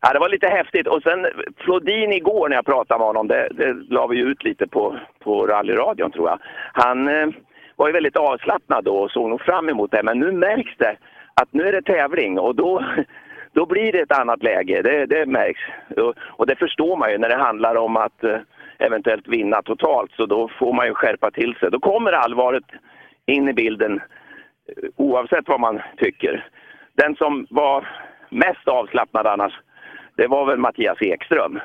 ja, 0.00 0.12
det 0.12 0.18
var 0.18 0.28
lite 0.28 0.48
häftigt. 0.48 0.86
Och 0.86 1.02
sen 1.02 1.26
Flodin 1.56 2.12
igår 2.12 2.48
när 2.48 2.56
jag 2.56 2.66
pratade 2.66 2.98
med 2.98 3.06
honom, 3.06 3.28
det, 3.28 3.48
det 3.50 3.72
la 3.72 4.06
vi 4.06 4.16
ju 4.16 4.24
ut 4.30 4.44
lite 4.44 4.66
på, 4.68 4.96
på 5.18 5.46
rallyradion 5.46 6.10
tror 6.10 6.28
jag. 6.28 6.38
Han 6.72 7.08
eh, 7.08 7.28
var 7.78 7.86
ju 7.86 7.92
väldigt 7.92 8.16
avslappnad 8.16 8.84
då 8.84 8.96
och 8.96 9.10
såg 9.10 9.28
nog 9.30 9.40
fram 9.40 9.68
emot 9.68 9.90
det. 9.90 10.02
Men 10.02 10.18
nu 10.18 10.32
märks 10.32 10.76
det 10.78 10.96
att 11.34 11.52
nu 11.52 11.62
är 11.62 11.72
det 11.72 11.82
tävling 11.82 12.38
och 12.38 12.54
då, 12.54 12.84
då 13.52 13.66
blir 13.66 13.92
det 13.92 14.00
ett 14.00 14.18
annat 14.18 14.42
läge. 14.42 14.82
Det, 14.82 15.06
det 15.06 15.26
märks. 15.26 15.60
Och, 15.96 16.14
och 16.18 16.46
det 16.46 16.56
förstår 16.56 16.96
man 16.96 17.10
ju 17.10 17.18
när 17.18 17.28
det 17.28 17.36
handlar 17.36 17.74
om 17.74 17.96
att 17.96 18.24
eh, 18.24 18.38
eventuellt 18.78 19.28
vinna 19.28 19.62
totalt. 19.62 20.12
Så 20.12 20.26
då 20.26 20.48
får 20.58 20.72
man 20.72 20.86
ju 20.86 20.94
skärpa 20.94 21.30
till 21.30 21.54
sig. 21.54 21.70
Då 21.70 21.80
kommer 21.80 22.12
allvaret 22.12 22.64
in 23.26 23.48
i 23.48 23.52
bilden 23.52 24.00
eh, 24.68 24.88
oavsett 24.96 25.48
vad 25.48 25.60
man 25.60 25.80
tycker. 25.96 26.48
Den 26.94 27.16
som 27.16 27.46
var 27.50 27.88
mest 28.28 28.68
avslappnad 28.68 29.26
annars, 29.26 29.52
det 30.16 30.26
var 30.26 30.46
väl 30.46 30.58
Mattias 30.58 31.02
Ekström. 31.02 31.60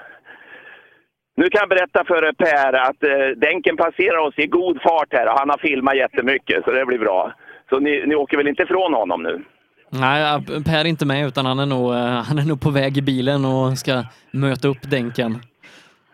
Nu 1.35 1.49
kan 1.49 1.59
jag 1.59 1.69
berätta 1.69 2.03
för 2.03 2.33
Per 2.33 2.73
att 2.73 3.03
eh, 3.03 3.37
Denken 3.37 3.77
passerar 3.77 4.17
oss 4.17 4.33
i 4.37 4.47
god 4.47 4.81
fart 4.81 5.07
här 5.11 5.27
och 5.27 5.39
han 5.39 5.49
har 5.49 5.57
filmat 5.57 5.97
jättemycket 5.97 6.63
så 6.63 6.71
det 6.71 6.85
blir 6.85 6.99
bra. 6.99 7.33
Så 7.69 7.79
ni, 7.79 8.03
ni 8.07 8.15
åker 8.15 8.37
väl 8.37 8.47
inte 8.47 8.63
ifrån 8.63 8.93
honom 8.93 9.23
nu? 9.23 9.43
Nej, 9.89 10.41
Per 10.65 10.79
är 10.79 10.85
inte 10.85 11.05
med 11.05 11.27
utan 11.27 11.45
han 11.45 11.59
är 11.59 11.65
nog, 11.65 11.93
eh, 11.93 11.99
han 11.99 12.39
är 12.39 12.45
nog 12.45 12.61
på 12.61 12.69
väg 12.69 12.97
i 12.97 13.01
bilen 13.01 13.45
och 13.45 13.77
ska 13.77 14.03
möta 14.31 14.67
upp 14.67 14.81
Denken. 14.81 15.39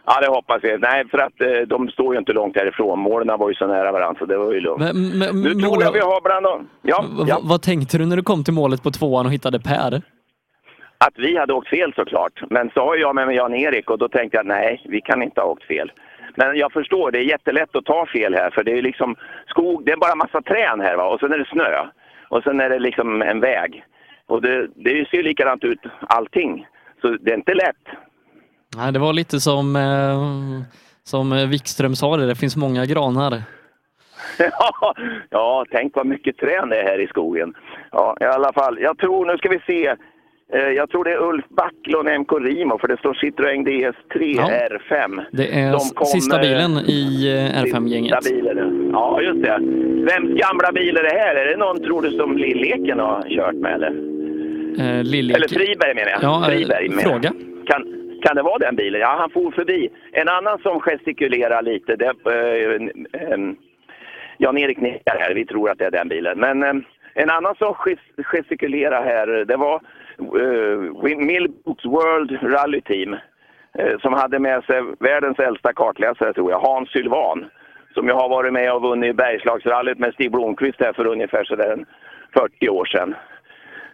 Ja, 0.05 0.19
det 0.21 0.27
hoppas 0.27 0.59
vi. 0.63 0.77
Nej, 0.77 1.07
för 1.11 1.17
att 1.17 1.41
eh, 1.41 1.67
de 1.67 1.87
står 1.89 2.13
ju 2.13 2.19
inte 2.19 2.33
långt 2.33 2.55
härifrån. 2.55 2.99
Målen 2.99 3.39
var 3.39 3.49
ju 3.49 3.55
så 3.55 3.67
nära 3.67 3.91
varandra, 3.91 4.19
så 4.19 4.25
det 4.25 4.37
var 4.37 4.53
ju 4.53 4.59
lugnt. 4.59 4.79
Men, 4.79 5.19
men, 5.19 5.41
nu 5.41 5.53
tror 5.53 5.83
jag 5.83 5.91
vi 5.91 5.99
har 5.99 6.21
bland 6.21 6.45
dem... 6.45 6.69
Ja, 6.81 7.05
ja. 7.27 7.39
Vad 7.43 7.61
tänkte 7.61 7.97
du 7.97 8.05
när 8.05 8.15
du 8.15 8.23
kom 8.23 8.43
till 8.43 8.53
målet 8.53 8.83
på 8.83 8.91
tvåan 8.91 9.25
och 9.25 9.31
hittade 9.31 9.59
Per? 9.59 10.01
Att 11.05 11.13
vi 11.17 11.38
hade 11.38 11.53
åkt 11.53 11.69
fel 11.69 11.93
såklart. 11.95 12.41
Men 12.49 12.69
så 12.73 12.80
har 12.80 12.95
jag 12.95 13.15
med 13.15 13.27
mig 13.27 13.35
Jan-Erik 13.35 13.89
och 13.89 13.97
då 13.97 14.09
tänkte 14.09 14.38
jag 14.38 14.45
nej, 14.45 14.81
vi 14.85 15.01
kan 15.01 15.23
inte 15.23 15.41
ha 15.41 15.47
åkt 15.47 15.63
fel. 15.63 15.91
Men 16.35 16.57
jag 16.57 16.71
förstår, 16.71 17.11
det 17.11 17.19
är 17.19 17.23
jättelätt 17.23 17.76
att 17.76 17.85
ta 17.85 18.05
fel 18.05 18.34
här 18.34 18.49
för 18.49 18.63
det 18.63 18.77
är 18.77 18.81
liksom 18.81 19.15
skog, 19.47 19.85
det 19.85 19.91
är 19.91 19.97
bara 19.97 20.15
massa 20.15 20.41
trän 20.41 20.80
här 20.80 20.95
va 20.97 21.03
och 21.03 21.19
sen 21.19 21.34
är 21.34 21.38
det 21.38 21.49
snö. 21.51 21.88
Och 22.30 22.43
sen 22.43 22.59
är 22.59 22.69
det 22.69 22.80
liksom 22.80 23.21
en 23.21 23.39
väg. 23.39 23.84
Och 24.27 24.41
det, 24.41 24.67
det 24.76 25.09
ser 25.09 25.17
ju 25.17 25.23
likadant 25.23 25.63
ut 25.63 25.80
allting. 26.01 26.67
Så 27.01 27.07
det 27.07 27.31
är 27.31 27.35
inte 27.35 27.53
lätt. 27.53 27.85
Nej, 28.77 28.93
det 28.93 28.99
var 28.99 29.13
lite 29.13 29.39
som, 29.39 29.76
eh, 29.76 30.19
som 31.03 31.49
Wikström 31.49 31.95
sa 31.95 32.17
det, 32.17 32.27
det 32.27 32.35
finns 32.35 32.57
många 32.57 32.85
granar. 32.85 33.41
Ja, 34.38 34.95
ja, 35.30 35.65
tänk 35.71 35.95
vad 35.95 36.07
mycket 36.07 36.38
trän 36.38 36.69
det 36.69 36.81
är 36.81 36.84
här 36.84 36.99
i 36.99 37.07
skogen. 37.07 37.53
Ja, 37.91 38.17
i 38.21 38.23
alla 38.23 38.53
fall. 38.53 38.80
Jag 38.81 38.97
tror, 38.97 39.26
nu 39.26 39.38
ska 39.38 39.49
vi 39.49 39.59
se. 39.59 39.95
Eh, 40.53 40.59
Jag 40.69 40.89
tror 40.89 41.03
det 41.03 41.11
är 41.11 41.23
Ulf 41.23 41.45
Backlund 41.49 42.09
MK 42.19 42.31
Rimo 42.34 42.77
för 42.77 42.88
det 42.88 42.97
står 42.97 43.13
Citroën 43.13 43.65
DS3 43.65 44.35
Ja. 44.38 44.49
R5. 44.69 45.23
Det 45.31 45.59
är 45.59 45.71
De 45.71 45.80
kom, 45.95 46.05
sista 46.05 46.39
bilen 46.39 46.71
i 46.71 47.27
eh, 47.27 47.63
R5-gänget. 47.63 48.23
Sista 48.23 48.35
bilen. 48.35 48.89
Ja, 48.93 49.21
just 49.21 49.43
det. 49.43 49.57
Vems 50.11 50.39
gamla 50.41 50.71
bil 50.73 50.97
är 50.97 51.03
det 51.03 51.19
här? 51.19 51.35
Är 51.35 51.45
det 51.45 51.57
någon, 51.57 51.84
tror 51.84 52.01
du, 52.01 52.11
som 52.11 52.38
Lilleken 52.38 52.99
har 52.99 53.21
kört 53.30 53.55
med 53.55 53.73
eller? 53.73 53.93
Eh, 54.80 55.03
Lillik. 55.03 55.38
Eller 55.38 55.47
Friberg 55.47 55.95
menar 55.95 56.11
jag. 56.11 56.23
Ja, 56.23 56.41
eh, 56.43 56.47
Friberg 56.57 56.89
menar 56.89 57.01
fråga. 57.01 57.31
Kan, 57.65 57.84
kan 58.26 58.35
det 58.35 58.41
vara 58.41 58.57
den 58.57 58.76
bilen? 58.76 59.01
Ja, 59.01 59.15
han 59.19 59.30
for 59.30 59.51
förbi. 59.51 59.89
En 60.11 60.27
annan 60.30 60.59
som 60.59 60.80
gestikulerar 60.80 61.61
lite, 61.61 61.95
det 61.95 62.05
är 62.05 62.81
eh, 63.13 63.51
Jan-Erik 64.38 64.77
nickar 64.81 65.17
här. 65.19 65.34
Vi 65.34 65.45
tror 65.45 65.69
att 65.69 65.77
det 65.77 65.85
är 65.85 65.91
den 65.91 66.07
bilen. 66.09 66.39
Men 66.39 66.63
eh, 66.63 66.73
en 67.13 67.30
annan 67.30 67.55
som 67.55 67.73
ges- 67.85 68.23
gestikulerar 68.23 69.03
här, 69.03 69.45
det 69.45 69.55
var 69.57 69.81
eh, 70.19 71.17
Millbooks 71.17 71.85
World 71.85 72.31
Rally 72.41 72.81
Team 72.81 73.13
eh, 73.79 73.99
som 74.01 74.13
hade 74.13 74.39
med 74.39 74.63
sig 74.63 74.81
världens 74.99 75.39
äldsta 75.39 75.73
kartläsare, 75.73 76.33
tror 76.33 76.51
jag, 76.51 76.59
Hans 76.59 76.89
Sylvan. 76.89 77.45
Som 77.93 78.07
ju 78.07 78.13
har 78.13 78.29
varit 78.29 78.53
med 78.53 78.73
och 78.73 78.81
vunnit 78.81 79.15
Bergslagsrallyt 79.15 79.99
med 79.99 80.13
Stig 80.13 80.31
Blomqvist 80.31 80.79
här 80.79 80.93
för 80.93 81.07
ungefär 81.07 81.43
sådär 81.43 81.85
40 82.33 82.69
år 82.69 82.85
sedan. 82.85 83.15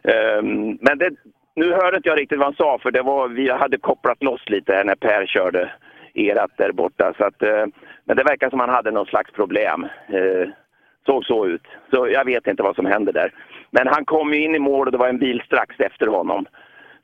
Um, 0.03 0.77
men 0.81 0.97
det, 0.97 1.09
nu 1.55 1.73
hörde 1.73 1.97
inte 1.97 2.09
jag 2.09 2.19
riktigt 2.19 2.37
vad 2.37 2.47
han 2.47 2.55
sa 2.55 2.79
för 2.81 2.91
det 2.91 3.01
var, 3.01 3.27
vi 3.27 3.49
hade 3.49 3.77
kopplat 3.77 4.23
loss 4.23 4.49
lite 4.49 4.73
här 4.73 4.83
när 4.83 4.95
Per 4.95 5.25
körde 5.25 5.71
erat 6.13 6.51
där 6.57 6.71
borta. 6.71 7.13
Så 7.17 7.23
att, 7.23 7.43
uh, 7.43 7.65
men 8.05 8.17
det 8.17 8.23
verkar 8.23 8.49
som 8.49 8.59
han 8.59 8.69
hade 8.69 8.91
någon 8.91 9.05
slags 9.05 9.31
problem. 9.31 9.87
Uh, 10.13 10.49
såg 11.05 11.25
så 11.25 11.45
ut. 11.47 11.67
Så 11.93 12.07
jag 12.07 12.25
vet 12.25 12.47
inte 12.47 12.63
vad 12.63 12.75
som 12.75 12.85
hände 12.85 13.11
där. 13.11 13.31
Men 13.77 13.87
han 13.87 14.05
kom 14.05 14.33
ju 14.33 14.43
in 14.43 14.55
i 14.55 14.59
mål 14.59 14.87
och 14.87 14.91
det 14.91 14.97
var 14.97 15.07
en 15.07 15.19
bil 15.19 15.41
strax 15.45 15.79
efter 15.79 16.07
honom. 16.07 16.45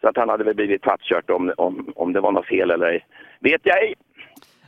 Så 0.01 0.07
att 0.07 0.17
han 0.17 0.29
hade 0.29 0.43
väl 0.43 0.55
blivit 0.55 0.81
pattkört 0.81 1.29
om, 1.29 1.53
om, 1.57 1.93
om 1.95 2.13
det 2.13 2.21
var 2.21 2.31
något 2.31 2.45
fel 2.45 2.71
eller 2.71 2.85
ej. 2.85 3.05
Vet 3.39 3.61
jag 3.63 3.77
ej. 3.83 3.93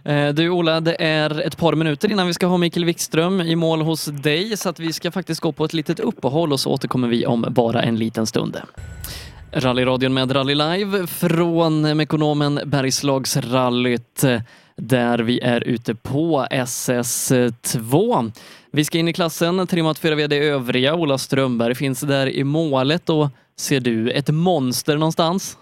Eh, 0.06 0.34
du 0.34 0.50
Ola, 0.50 0.80
det 0.80 0.96
är 1.00 1.48
ett 1.48 1.58
par 1.58 1.76
minuter 1.76 2.12
innan 2.12 2.28
vi 2.28 2.34
ska 2.34 2.46
ha 2.46 2.58
Mikael 2.58 2.86
Wikström 2.86 3.42
i 3.42 3.56
mål 3.56 3.82
hos 3.82 4.06
dig 4.06 4.58
så 4.58 4.70
att 4.70 4.80
vi 4.80 4.94
ska 4.94 5.12
faktiskt 5.12 5.42
gå 5.42 5.52
på 5.52 5.66
ett 5.66 5.74
litet 5.74 6.00
uppehåll 6.00 6.52
och 6.52 6.60
så 6.60 6.72
återkommer 6.72 7.08
vi 7.08 7.26
om 7.26 7.46
bara 7.50 7.82
en 7.82 7.96
liten 7.96 8.26
stund. 8.26 8.58
Rallyradion 9.52 10.14
med 10.14 10.36
Rally 10.36 10.56
Live 10.56 11.08
från 11.08 11.98
Mekonomen 11.98 12.60
Bergslagsrallyt 12.66 14.24
eh, 14.24 14.42
där 14.76 15.20
vi 15.20 15.40
är 15.40 15.64
ute 15.64 15.96
på 15.96 16.48
SS2. 16.52 18.32
Vi 18.76 18.84
ska 18.86 18.98
in 18.98 19.08
i 19.08 19.14
klassen, 19.14 19.68
trimmat 19.68 19.98
4VD 19.98 20.34
övriga. 20.34 20.96
Ola 20.96 21.18
Strömberg 21.18 21.76
finns 21.76 22.02
där 22.02 22.28
i 22.28 22.44
målet 22.44 23.10
och 23.10 23.28
ser 23.60 23.80
du 23.80 24.12
ett 24.12 24.30
monster 24.30 24.98
någonstans? 24.98 25.58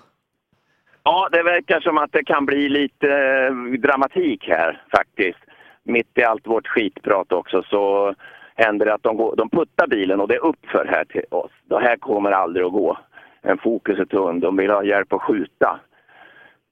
Ja, 1.04 1.30
det 1.32 1.44
verkar 1.44 1.80
som 1.80 1.98
att 1.98 2.12
det 2.12 2.24
kan 2.24 2.46
bli 2.46 2.70
lite 2.70 3.08
eh, 3.08 3.80
dramatik 3.80 4.48
här 4.48 4.84
faktiskt. 4.92 5.40
Mitt 5.84 6.18
i 6.18 6.24
allt 6.24 6.48
vårt 6.48 6.68
skitprat 6.68 7.32
också 7.32 7.64
så 7.64 8.16
händer 8.56 8.86
det 8.86 8.94
att 8.94 9.04
de, 9.04 9.18
går, 9.18 9.36
de 9.36 9.50
puttar 9.50 9.88
bilen 9.88 10.22
och 10.22 10.28
det 10.28 10.36
är 10.36 10.46
uppför 10.46 10.86
här 10.90 11.06
till 11.06 11.26
oss. 11.30 11.52
Det 11.70 11.80
här 11.80 11.98
kommer 11.98 12.32
aldrig 12.32 12.66
att 12.66 12.72
gå. 12.72 12.98
En 13.42 13.58
fokus 13.58 14.00
är 14.00 14.06
tunn, 14.06 14.40
de 14.40 14.58
vill 14.58 14.72
ha 14.72 14.84
hjälp 14.84 15.14
att 15.14 15.22
skjuta. 15.22 15.80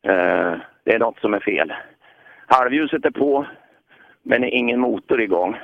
Eh, 0.03 0.53
det 0.83 0.93
är 0.93 0.99
något 0.99 1.19
som 1.19 1.33
är 1.33 1.39
fel. 1.39 1.73
Halvljuset 2.47 3.05
är 3.05 3.11
på, 3.11 3.45
men 4.23 4.43
ingen 4.43 4.79
motor 4.79 5.21
igång. 5.21 5.57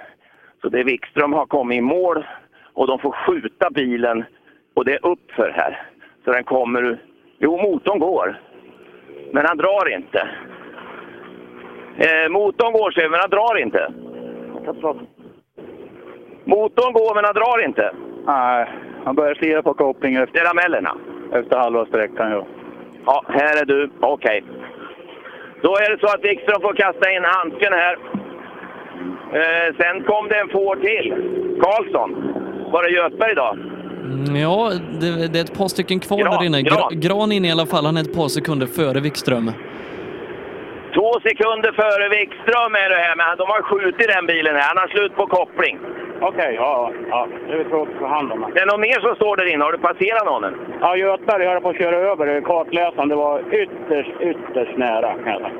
Så 0.65 0.69
det 0.69 0.83
Wikström 0.83 1.33
har 1.33 1.45
kommit 1.45 1.77
i 1.77 1.81
mål 1.81 2.25
och 2.73 2.87
de 2.87 2.99
får 2.99 3.11
skjuta 3.11 3.69
bilen 3.69 4.25
och 4.73 4.85
det 4.85 4.93
är 4.93 5.05
uppför 5.05 5.51
här. 5.55 5.81
Så 6.25 6.31
den 6.31 6.43
kommer... 6.43 6.97
Jo, 7.39 7.57
motorn 7.57 7.99
går. 7.99 8.39
Men 9.31 9.45
han 9.45 9.57
drar 9.57 9.93
inte. 9.95 10.27
Eh, 11.97 12.29
motorn 12.29 12.73
går 12.73 12.91
sig, 12.91 13.09
men 13.09 13.19
han 13.19 13.29
drar 13.29 13.57
inte. 13.61 13.93
Motorn 16.43 16.93
går, 16.93 17.15
men 17.15 17.25
han 17.25 17.33
drar 17.35 17.65
inte. 17.65 17.91
Nej, 18.25 18.69
han 19.05 19.15
börjar 19.15 19.35
slira 19.35 19.63
på 19.63 19.73
kopplingen 19.73 20.23
efter, 20.23 20.33
Det 20.39 20.45
är 20.45 20.49
ramellerna. 20.49 20.95
efter 21.33 21.57
halva 21.57 21.85
sträckan. 21.85 22.31
Ja. 22.31 22.45
Ja, 23.05 23.23
här 23.27 23.61
är 23.61 23.65
du. 23.65 23.89
Okej. 23.99 24.43
Då 25.61 25.69
är 25.75 25.89
det 25.95 25.99
så 25.99 26.07
att 26.15 26.23
Wikström 26.23 26.61
får 26.61 26.73
kasta 26.73 27.11
in 27.11 27.23
handsken 27.23 27.73
här. 27.73 27.97
Eh, 29.33 29.75
sen 29.79 30.03
kom 30.03 30.27
det 30.27 30.35
en 30.39 30.49
får 30.49 30.75
till. 30.75 31.07
Karlsson. 31.61 32.33
Var 32.71 32.83
det 32.83 32.89
Göthberg 32.89 33.35
då? 33.35 33.57
Mm, 34.03 34.35
Ja, 34.35 34.71
det, 35.01 35.27
det 35.33 35.39
är 35.39 35.43
ett 35.43 35.57
par 35.57 35.67
stycken 35.67 35.99
kvar 35.99 36.17
Gran, 36.17 36.31
där 36.33 36.45
inne. 36.45 36.61
Gra, 36.61 36.75
Gran. 36.75 36.89
Gran 36.99 37.31
inne 37.31 37.47
i 37.47 37.51
alla 37.51 37.65
fall, 37.65 37.85
han 37.85 37.97
är 37.97 38.01
ett 38.01 38.15
par 38.15 38.27
sekunder 38.27 38.67
före 38.67 38.99
Wikström. 38.99 39.51
Två 40.95 41.11
sekunder 41.27 41.71
före 41.81 42.09
Wikström 42.09 42.73
är 42.83 42.89
det 42.89 43.01
här, 43.05 43.15
men 43.15 43.37
de 43.37 43.43
har 43.53 43.61
skjutit 43.61 44.07
den 44.15 44.25
bilen 44.25 44.55
här. 44.55 44.67
Han 44.67 44.77
har 44.77 44.87
slut 44.87 45.15
på 45.15 45.27
koppling. 45.27 45.79
Okej, 46.21 46.53
ja, 46.55 46.91
ja. 47.09 47.27
Det 47.47 47.53
är 47.53 47.63
tråkigt 47.63 47.97
för 47.97 48.05
hand 48.05 48.31
om. 48.31 48.45
Det 48.53 48.59
är 48.61 48.65
någon 48.65 48.81
mer 48.81 48.99
som 49.05 49.15
står 49.15 49.37
där 49.37 49.53
inne. 49.53 49.63
Har 49.63 49.71
du 49.71 49.77
passerat 49.77 50.25
någon? 50.25 50.43
än? 50.43 50.55
Ja, 50.81 50.97
Göthberg 50.97 51.45
höll 51.47 51.61
på 51.61 51.69
att 51.69 51.77
köra 51.77 51.95
över 52.11 52.41
kartläsaren. 52.41 53.09
Det 53.09 53.15
var 53.15 53.39
ytterst, 53.61 54.11
ytterst 54.21 54.77
nära. 54.77 55.09
kan 55.23 55.27
jag 55.33 55.41
säga. 55.41 55.51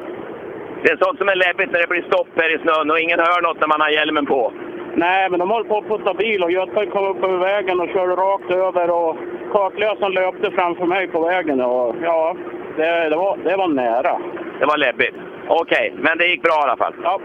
Det 0.84 0.90
är 0.92 0.98
sånt 0.98 1.18
som 1.18 1.30
är 1.30 1.36
läbbigt 1.36 1.72
när 1.72 1.80
det 1.80 1.88
blir 1.94 2.06
stopp 2.12 2.28
här 2.36 2.56
i 2.56 2.58
snön 2.64 2.92
och 2.92 3.00
ingen 3.00 3.20
hör 3.20 3.42
något 3.42 3.60
när 3.60 3.68
man 3.68 3.82
har 3.82 3.90
hjälmen 3.90 4.26
på. 4.26 4.54
Nej, 4.96 5.30
men 5.30 5.40
de 5.40 5.52
höll 5.52 5.66
på 5.66 5.78
att 5.78 5.88
putta 5.88 6.14
bil 6.14 6.44
och 6.44 6.52
Göthberg 6.52 6.88
kom 6.88 7.06
upp 7.12 7.24
över 7.24 7.38
vägen 7.38 7.80
och 7.80 7.90
körde 7.90 8.16
rakt 8.16 8.52
över 8.52 8.90
och 8.90 9.16
kartläsaren 9.52 10.14
löpte 10.14 10.52
framför 10.52 10.86
mig 10.86 11.08
på 11.08 11.20
vägen. 11.22 11.62
Och, 11.62 11.96
ja, 12.04 12.36
det, 12.78 13.10
det, 13.10 13.16
var, 13.16 13.38
det 13.44 13.56
var 13.58 13.68
nära. 13.68 14.18
Det 14.60 14.66
var 14.66 14.78
läbbigt. 14.78 15.16
Okej, 15.48 15.94
men 15.98 16.18
det 16.18 16.28
gick 16.28 16.42
bra 16.42 16.60
i 16.60 16.64
alla 16.64 16.78
fall. 16.78 16.94
Ja. 17.04 17.20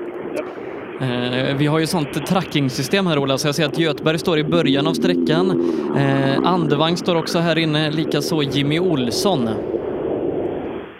Eh, 1.01 1.57
vi 1.57 1.67
har 1.67 1.79
ju 1.79 1.87
sånt 1.87 2.27
trackingsystem 2.27 3.07
här 3.07 3.19
Ola, 3.19 3.39
så 3.39 3.49
jag 3.49 3.55
ser 3.55 3.67
att 3.67 3.79
Göthberg 3.79 4.19
står 4.19 4.39
i 4.39 4.45
början 4.45 4.87
av 4.87 4.93
sträckan. 4.93 5.51
Eh, 5.97 6.53
Andevang 6.53 6.97
står 6.97 7.17
också 7.17 7.39
här 7.39 7.59
inne, 7.59 7.91
likaså 7.91 8.43
Jimmy 8.43 8.79
Olsson. 8.79 9.49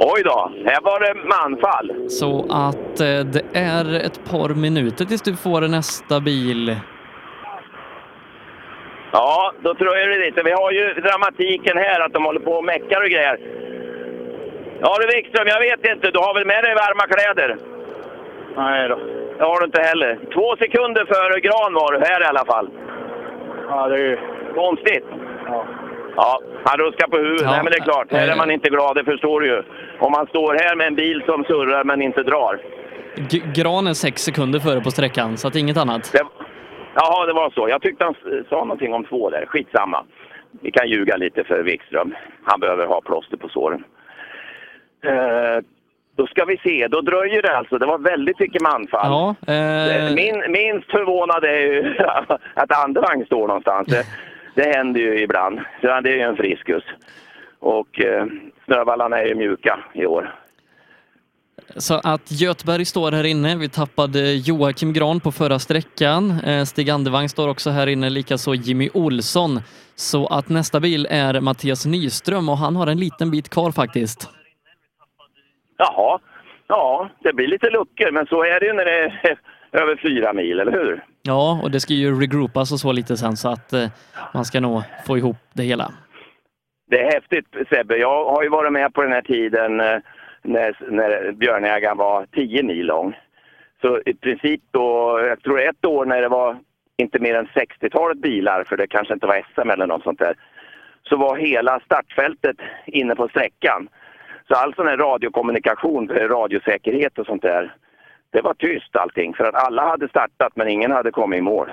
Oj 0.03 0.23
då, 0.25 0.53
här 0.65 0.81
var 0.83 1.01
det 1.01 1.15
manfall. 1.15 2.11
Så 2.11 2.47
att 2.51 3.01
eh, 3.01 3.21
det 3.35 3.45
är 3.53 4.07
ett 4.07 4.31
par 4.31 4.49
minuter 4.49 5.05
tills 5.05 5.23
du 5.23 5.37
får 5.37 5.61
nästa 5.61 6.21
bil. 6.21 6.77
Ja, 9.13 9.53
då 9.63 9.75
tror 9.75 9.97
jag 9.97 10.09
det 10.09 10.27
lite. 10.27 10.43
Vi 10.43 10.53
har 10.53 10.71
ju 10.71 10.95
dramatiken 10.95 11.79
här 11.79 12.01
att 12.01 12.13
de 12.13 12.25
håller 12.25 12.41
på 12.41 12.53
och 12.53 12.65
meckar 12.65 13.01
och 13.05 13.11
grejer. 13.11 13.39
Ja 14.81 14.97
du 15.01 15.07
Wikström, 15.17 15.47
jag 15.47 15.61
vet 15.61 15.87
inte. 15.95 16.11
Du 16.11 16.19
har 16.19 16.35
väl 16.35 16.47
med 16.47 16.65
dig 16.65 16.75
varma 16.75 17.05
kläder? 17.15 17.57
Nej 18.57 18.89
då. 18.89 18.99
Det 19.39 19.45
har 19.45 19.61
du 19.61 19.67
inte 19.67 19.83
heller. 19.83 20.19
Två 20.35 20.57
sekunder 20.57 21.05
före 21.05 21.41
Gran 21.41 21.75
var 21.75 21.93
du 21.93 21.99
här 21.99 22.21
i 22.23 22.25
alla 22.25 22.45
fall. 22.45 22.71
Ja, 23.69 23.89
det 23.89 23.95
är 23.95 23.99
ju... 23.99 24.19
Konstigt. 24.55 25.05
Ja. 25.47 25.65
Ja, 26.17 26.41
han 26.65 26.79
ruskar 26.79 27.09
på 27.09 27.17
huvudet. 27.17 27.41
Ja, 27.43 27.51
Nej, 27.51 27.61
men 27.65 27.71
det 27.73 27.79
är 27.79 27.85
klart. 27.85 28.13
Här 28.13 28.29
är 28.29 28.37
man 28.37 28.51
inte 28.51 28.69
glad, 28.71 28.95
det 28.97 29.05
förstår 29.05 29.41
du 29.41 29.47
ju. 29.47 29.63
Om 29.99 30.13
man 30.13 30.27
står 30.27 30.55
här 30.55 30.77
med 30.77 30.87
en 30.87 30.95
bil 30.95 31.23
som 31.27 31.45
surrar 31.45 31.85
men 31.85 32.03
inte 32.03 32.23
drar. 32.23 32.61
G- 33.31 33.43
Gran 33.55 33.87
är 33.87 33.95
sex 33.95 34.23
sekunder 34.23 34.59
före 34.61 34.81
på 34.81 34.91
sträckan, 34.91 35.37
så 35.37 35.49
att 35.49 35.57
inget 35.57 35.77
annat. 35.77 36.11
Det... 36.13 36.23
Jaha, 36.95 37.27
det 37.27 37.33
var 37.33 37.51
så. 37.51 37.69
Jag 37.69 37.83
tyckte 37.83 38.05
han 38.05 38.15
sa 38.49 38.57
någonting 38.57 38.95
om 38.95 39.05
två 39.05 39.31
där. 39.31 39.45
Skitsamma. 39.47 40.05
Vi 40.63 40.71
kan 40.71 40.89
ljuga 40.89 41.17
lite 41.17 41.45
för 41.45 41.63
Wikström. 41.63 42.15
Han 42.45 42.61
behöver 42.61 42.87
ha 42.87 43.01
plåster 43.01 43.37
på 43.37 43.49
såren. 43.49 43.85
Eh, 45.05 45.65
då 46.17 46.27
ska 46.27 46.45
vi 46.45 46.57
se, 46.57 46.89
då 46.89 47.01
dröjer 47.01 47.43
det 47.43 47.57
alltså. 47.57 47.79
Det 47.79 47.87
var 47.87 47.99
väldigt 47.99 48.39
mycket 48.41 48.63
manfall. 48.63 49.07
Ja, 49.47 49.53
eh, 49.55 50.15
Min, 50.15 50.43
minst 50.53 50.91
förvånad 50.91 51.45
är 51.45 51.59
ju 51.61 51.97
att 52.55 52.85
andevagn 52.85 53.25
står 53.27 53.47
någonstans. 53.49 53.89
Det, 54.55 54.77
händer 54.77 55.01
ju 55.01 55.23
ibland. 55.23 55.61
Så 55.81 55.87
det 55.87 56.11
är 56.11 56.17
ju 56.17 56.21
en 56.21 56.37
friskus. 56.37 56.85
Och 57.59 58.01
eh, 58.01 58.27
snövallarna 58.65 59.19
är 59.19 59.27
ju 59.27 59.35
mjuka 59.35 59.79
i 59.93 60.07
år. 60.07 60.35
Så 61.77 62.01
att 62.05 62.41
Götberg 62.41 62.85
står 62.85 63.13
här 63.13 63.25
inne. 63.25 63.57
Vi 63.57 63.69
tappade 63.69 64.33
Joakim 64.33 64.93
Gran 64.93 65.21
på 65.21 65.33
förra 65.33 65.59
sträckan. 65.59 66.31
Eh, 66.31 66.65
Stig 66.65 66.91
Andevang 66.91 67.29
står 67.29 67.49
också 67.49 67.71
här 67.71 67.87
inne, 67.87 68.11
likaså 68.11 68.55
Jimmy 68.55 68.89
Olsson. 68.95 69.61
Så 69.95 70.27
att 70.27 70.49
nästa 70.49 70.81
bil 70.81 71.07
är 71.11 71.41
Mattias 71.41 71.87
Nyström 71.87 72.49
och 72.49 72.59
han 72.59 72.77
har 72.77 72.87
en 72.87 72.99
liten 72.99 73.31
bit 73.31 73.49
kvar 73.49 73.73
faktiskt. 73.73 74.31
Jaha, 75.77 76.19
ja, 76.67 77.11
det 77.23 77.33
blir 77.33 77.49
lite 77.49 77.71
luckor, 77.71 78.11
men 78.11 78.27
så 78.27 78.45
är 78.45 78.61
det 78.61 78.67
ju 78.67 78.73
när 78.73 78.85
det 78.85 78.99
är 78.99 79.39
över 79.73 79.97
fyra 79.97 80.33
mil, 80.33 80.61
eller 80.61 80.73
hur? 80.73 81.05
Ja, 81.23 81.61
och 81.63 81.71
det 81.71 81.81
ska 81.81 81.95
ju 81.95 82.21
regroupas 82.21 82.73
och 82.73 82.81
så 82.81 82.93
lite 82.93 83.17
sen 83.17 83.37
så 83.37 83.49
att 83.49 83.73
eh, 83.73 83.89
man 84.35 84.45
ska 84.45 84.61
nog 84.61 84.83
få 85.07 85.19
ihop 85.19 85.37
det 85.53 85.63
hela. 85.63 85.93
Det 86.91 87.01
är 87.01 87.13
häftigt 87.13 87.47
Sebbe. 87.69 87.97
Jag 87.97 88.25
har 88.25 88.43
ju 88.43 88.49
varit 88.49 88.73
med 88.73 88.95
på 88.95 89.03
den 89.03 89.13
här 89.13 89.23
tiden 89.23 89.81
eh, 89.81 89.99
när, 90.43 90.91
när 90.91 91.33
björnjägaren 91.33 91.97
var 91.97 92.27
10 92.27 92.63
mil 92.63 92.87
lång. 92.87 93.17
Så 93.81 94.01
i 94.07 94.15
princip 94.15 94.61
då, 94.71 95.21
jag 95.29 95.43
tror 95.43 95.61
ett 95.61 95.85
år 95.85 96.05
när 96.07 96.21
det 96.21 96.29
var 96.29 96.59
inte 96.97 97.19
mer 97.19 97.35
än 97.35 97.47
60-talet 97.47 98.19
bilar, 98.19 98.65
för 98.65 98.77
det 98.77 98.87
kanske 98.87 99.15
inte 99.15 99.27
var 99.27 99.43
SM 99.55 99.71
eller 99.71 99.87
något 99.87 100.03
sånt 100.03 100.19
där, 100.19 100.35
så 101.03 101.17
var 101.17 101.37
hela 101.37 101.81
startfältet 101.81 102.57
inne 102.87 103.15
på 103.15 103.29
sträckan. 103.29 103.89
Så 104.49 104.55
all 104.55 104.75
sån 104.75 104.87
här 104.87 104.97
radiokommunikation, 104.97 106.09
radiosäkerhet 106.09 107.19
och 107.19 107.27
sånt 107.27 107.43
där, 107.43 107.75
det 108.33 108.41
var 108.41 108.55
tyst 108.55 108.97
allting. 108.97 109.35
För 109.35 109.45
att 109.45 109.55
alla 109.55 109.89
hade 109.89 110.09
startat 110.09 110.57
men 110.57 110.69
ingen 110.69 110.91
hade 110.91 111.11
kommit 111.11 111.39
i 111.39 111.43
mål. 111.43 111.71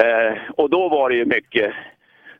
Eh, 0.00 0.38
och 0.56 0.70
då 0.70 0.88
var 0.88 1.10
det 1.10 1.16
ju 1.16 1.24
mycket 1.24 1.74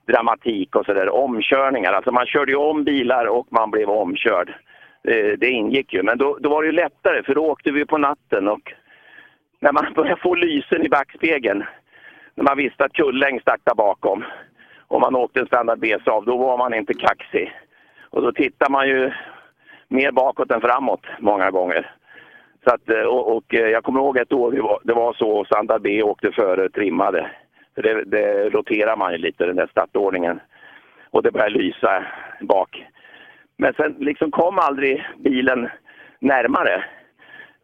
dramatik 0.06 0.76
och 0.76 0.86
sådär, 0.86 1.08
omkörningar. 1.08 1.92
Alltså 1.92 2.12
man 2.12 2.26
körde 2.26 2.52
ju 2.52 2.58
om 2.58 2.84
bilar 2.84 3.26
och 3.26 3.46
man 3.50 3.70
blev 3.70 3.90
omkörd. 3.90 4.48
Eh, 5.08 5.38
det 5.38 5.50
ingick 5.50 5.92
ju, 5.92 6.02
men 6.02 6.18
då, 6.18 6.38
då 6.40 6.48
var 6.48 6.62
det 6.62 6.66
ju 6.66 6.72
lättare 6.72 7.22
för 7.22 7.34
då 7.34 7.46
åkte 7.46 7.70
vi 7.70 7.86
på 7.86 7.98
natten 7.98 8.48
och 8.48 8.72
när 9.60 9.72
man 9.72 9.92
började 9.94 10.20
få 10.20 10.34
lysen 10.34 10.86
i 10.86 10.88
backspegeln, 10.88 11.64
när 12.34 12.44
man 12.44 12.56
visste 12.56 12.84
att 12.84 12.92
Kulläng 12.92 13.40
startade 13.40 13.76
bakom 13.76 14.24
och 14.88 15.00
man 15.00 15.16
åkte 15.16 15.40
en 15.40 15.46
standard 15.46 15.78
B-Saab, 15.78 16.26
då 16.26 16.36
var 16.36 16.58
man 16.58 16.74
inte 16.74 16.94
kaxig. 16.94 17.52
Och 18.10 18.22
då 18.22 18.32
tittar 18.32 18.70
man 18.70 18.88
ju 18.88 19.12
mer 19.88 20.12
bakåt 20.12 20.50
än 20.50 20.60
framåt 20.60 21.06
många 21.18 21.50
gånger. 21.50 21.96
Så 22.68 22.74
att, 22.74 22.90
eh, 22.90 23.02
och, 23.02 23.36
och 23.36 23.54
eh, 23.54 23.68
jag 23.68 23.84
kommer 23.84 24.00
ihåg 24.00 24.16
ett 24.16 24.32
år 24.32 24.52
det 24.52 24.62
var, 24.62 24.80
det 24.84 24.92
var 24.92 25.12
så, 25.12 25.44
standard 25.44 25.82
B 25.82 26.02
åkte 26.02 26.32
före 26.32 26.68
trimmade. 26.68 27.30
För 27.74 27.82
det, 27.82 28.04
det 28.04 28.50
roterar 28.50 28.96
man 28.96 29.12
ju 29.12 29.18
lite, 29.18 29.46
den 29.46 29.56
där 29.56 29.66
startordningen. 29.66 30.40
Och 31.10 31.22
det 31.22 31.30
började 31.30 31.58
lysa 31.58 32.04
bak. 32.40 32.86
Men 33.58 33.74
sen 33.74 33.96
liksom 33.98 34.30
kom 34.30 34.58
aldrig 34.58 35.06
bilen 35.16 35.68
närmare. 36.18 36.84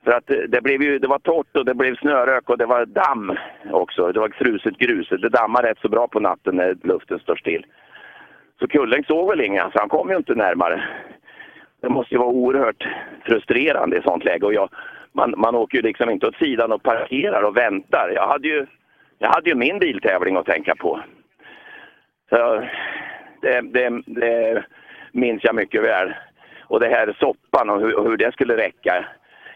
För 0.05 0.13
att 0.13 0.31
eh, 0.31 0.37
det, 0.49 0.61
blev 0.61 0.83
ju, 0.83 0.99
det 0.99 1.09
var 1.09 1.19
torrt 1.19 1.57
och 1.57 1.65
det 1.65 1.75
blev 1.75 1.97
snörök 1.97 2.51
och 2.51 2.59
det 2.59 2.67
var 2.67 2.87
damm 2.87 3.37
också. 3.71 4.13
Det 4.13 4.21
var 4.21 4.29
fruset 4.29 4.79
grus. 4.79 5.09
Det 5.09 5.29
dammar 5.29 5.63
rätt 5.63 5.79
så 5.79 5.89
bra 5.89 6.09
på 6.09 6.21
natten 6.21 6.57
när 6.57 6.77
luften 6.83 7.19
står 7.19 7.37
still. 7.37 7.67
Så 8.59 8.69
Kulling 8.69 9.05
såg 9.05 9.29
väl 9.29 9.41
inga, 9.41 9.71
så 9.71 9.79
han 9.79 9.89
kom 9.89 10.11
ju 10.11 10.17
inte 10.17 10.35
närmare. 10.35 10.83
Det 11.81 11.89
måste 11.89 12.15
ju 12.15 12.19
vara 12.19 12.29
oerhört 12.29 12.89
frustrerande 13.25 13.97
i 13.97 14.03
sånt 14.03 14.25
läge. 14.25 14.47
Och 14.47 14.55
jag, 14.55 14.69
man, 15.13 15.35
man 15.37 15.55
åker 15.55 15.79
ju 15.79 15.83
liksom 15.83 16.11
inte 16.11 16.27
åt 16.27 16.37
sidan 16.37 16.73
och 16.73 16.83
parkerar 16.83 17.43
och 17.43 17.57
väntar. 17.57 18.13
Jag 18.15 18.27
hade 18.27 18.49
ju, 18.49 18.67
jag 19.19 19.29
hade 19.29 19.51
ju 19.51 19.55
min 19.55 19.79
biltävling 19.79 20.37
att 20.37 20.47
tänka 20.47 20.75
på. 20.75 21.01
Så 22.29 22.65
det, 23.41 23.61
det, 23.61 24.03
det 24.07 24.65
minns 25.13 25.45
jag 25.45 25.55
mycket 25.55 25.83
väl. 25.83 26.15
Och 26.63 26.81
det 26.81 26.89
här 26.89 27.17
soppan 27.19 27.71
och 27.71 27.81
hur, 27.81 27.99
och 27.99 28.05
hur 28.05 28.17
det 28.17 28.33
skulle 28.33 28.57
räcka. 28.57 29.07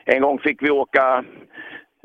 En 0.05 0.23
gång 0.23 0.39
fick 0.39 0.63
vi 0.63 0.71
åka 0.71 1.25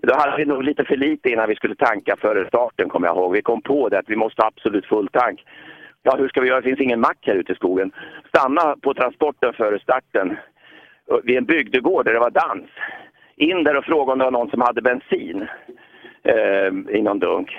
då 0.03 0.15
hade 0.15 0.37
vi 0.37 0.45
nog 0.45 0.63
lite 0.63 0.85
för 0.85 0.97
lite 0.97 1.29
innan 1.29 1.49
vi 1.49 1.55
skulle 1.55 1.75
tanka 1.75 2.15
före 2.15 2.47
starten, 2.47 2.89
kommer 2.89 3.07
jag 3.07 3.15
ihåg. 3.15 3.33
Vi 3.33 3.41
kom 3.41 3.61
på 3.61 3.89
det 3.89 3.99
att 3.99 4.09
vi 4.09 4.15
måste 4.15 4.41
ha 4.41 4.47
absolut 4.47 4.85
full 4.85 5.07
tank. 5.07 5.45
Ja, 6.03 6.15
hur 6.17 6.27
ska 6.27 6.41
vi 6.41 6.47
göra? 6.47 6.61
Det 6.61 6.67
finns 6.69 6.79
ingen 6.79 6.99
mack 6.99 7.17
här 7.21 7.35
ute 7.35 7.51
i 7.51 7.55
skogen. 7.55 7.91
Stanna 8.27 8.75
på 8.81 8.93
transporten 8.93 9.53
före 9.53 9.79
starten 9.79 10.37
vid 11.23 11.37
en 11.37 11.45
bygdegård 11.45 12.05
där 12.05 12.13
det 12.13 12.19
var 12.19 12.29
dans. 12.29 12.69
In 13.41 13.63
där 13.63 13.77
och 13.77 13.85
fråga 13.85 14.11
om 14.11 14.19
det 14.19 14.25
var 14.25 14.31
någon 14.31 14.49
som 14.49 14.61
hade 14.61 14.81
bensin 14.81 15.47
eh, 16.23 16.95
i 16.97 17.01
någon 17.01 17.19
dunk. 17.19 17.57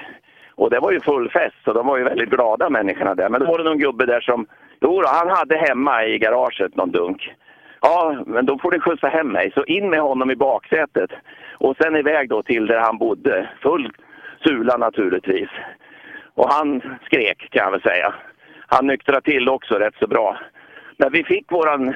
Och 0.54 0.70
det 0.70 0.80
var 0.80 0.92
ju 0.92 1.00
full 1.00 1.30
fest, 1.30 1.56
så 1.64 1.72
de 1.72 1.86
var 1.86 1.98
ju 1.98 2.04
väldigt 2.04 2.30
glada 2.30 2.70
människorna 2.70 3.14
där. 3.14 3.28
Men 3.28 3.40
då 3.40 3.46
var 3.46 3.58
det 3.58 3.64
någon 3.64 3.78
gubbe 3.78 4.06
där 4.06 4.20
som, 4.20 4.46
jo 4.80 5.00
då, 5.00 5.08
han 5.08 5.28
hade 5.28 5.56
hemma 5.56 6.04
i 6.04 6.18
garaget 6.18 6.76
någon 6.76 6.90
dunk. 6.90 7.34
Ja, 7.80 8.22
men 8.26 8.46
då 8.46 8.58
får 8.58 8.70
du 8.70 8.80
skjutsa 8.80 9.08
hem 9.08 9.28
mig. 9.28 9.52
Så 9.54 9.64
in 9.64 9.90
med 9.90 10.00
honom 10.00 10.30
i 10.30 10.36
baksätet 10.36 11.10
och 11.58 11.76
sen 11.76 11.96
iväg 11.96 12.28
då 12.28 12.42
till 12.42 12.66
där 12.66 12.80
han 12.80 12.98
bodde. 12.98 13.48
Full 13.62 13.92
sula 14.44 14.76
naturligtvis. 14.76 15.50
Och 16.34 16.52
han 16.52 16.82
skrek 17.06 17.48
kan 17.50 17.64
jag 17.64 17.70
väl 17.70 17.82
säga. 17.82 18.14
Han 18.66 18.86
nyktrade 18.86 19.20
till 19.20 19.48
också 19.48 19.74
rätt 19.74 19.94
så 19.98 20.06
bra. 20.06 20.38
Men 20.96 21.12
vi 21.12 21.24
fick 21.24 21.52
våran 21.52 21.94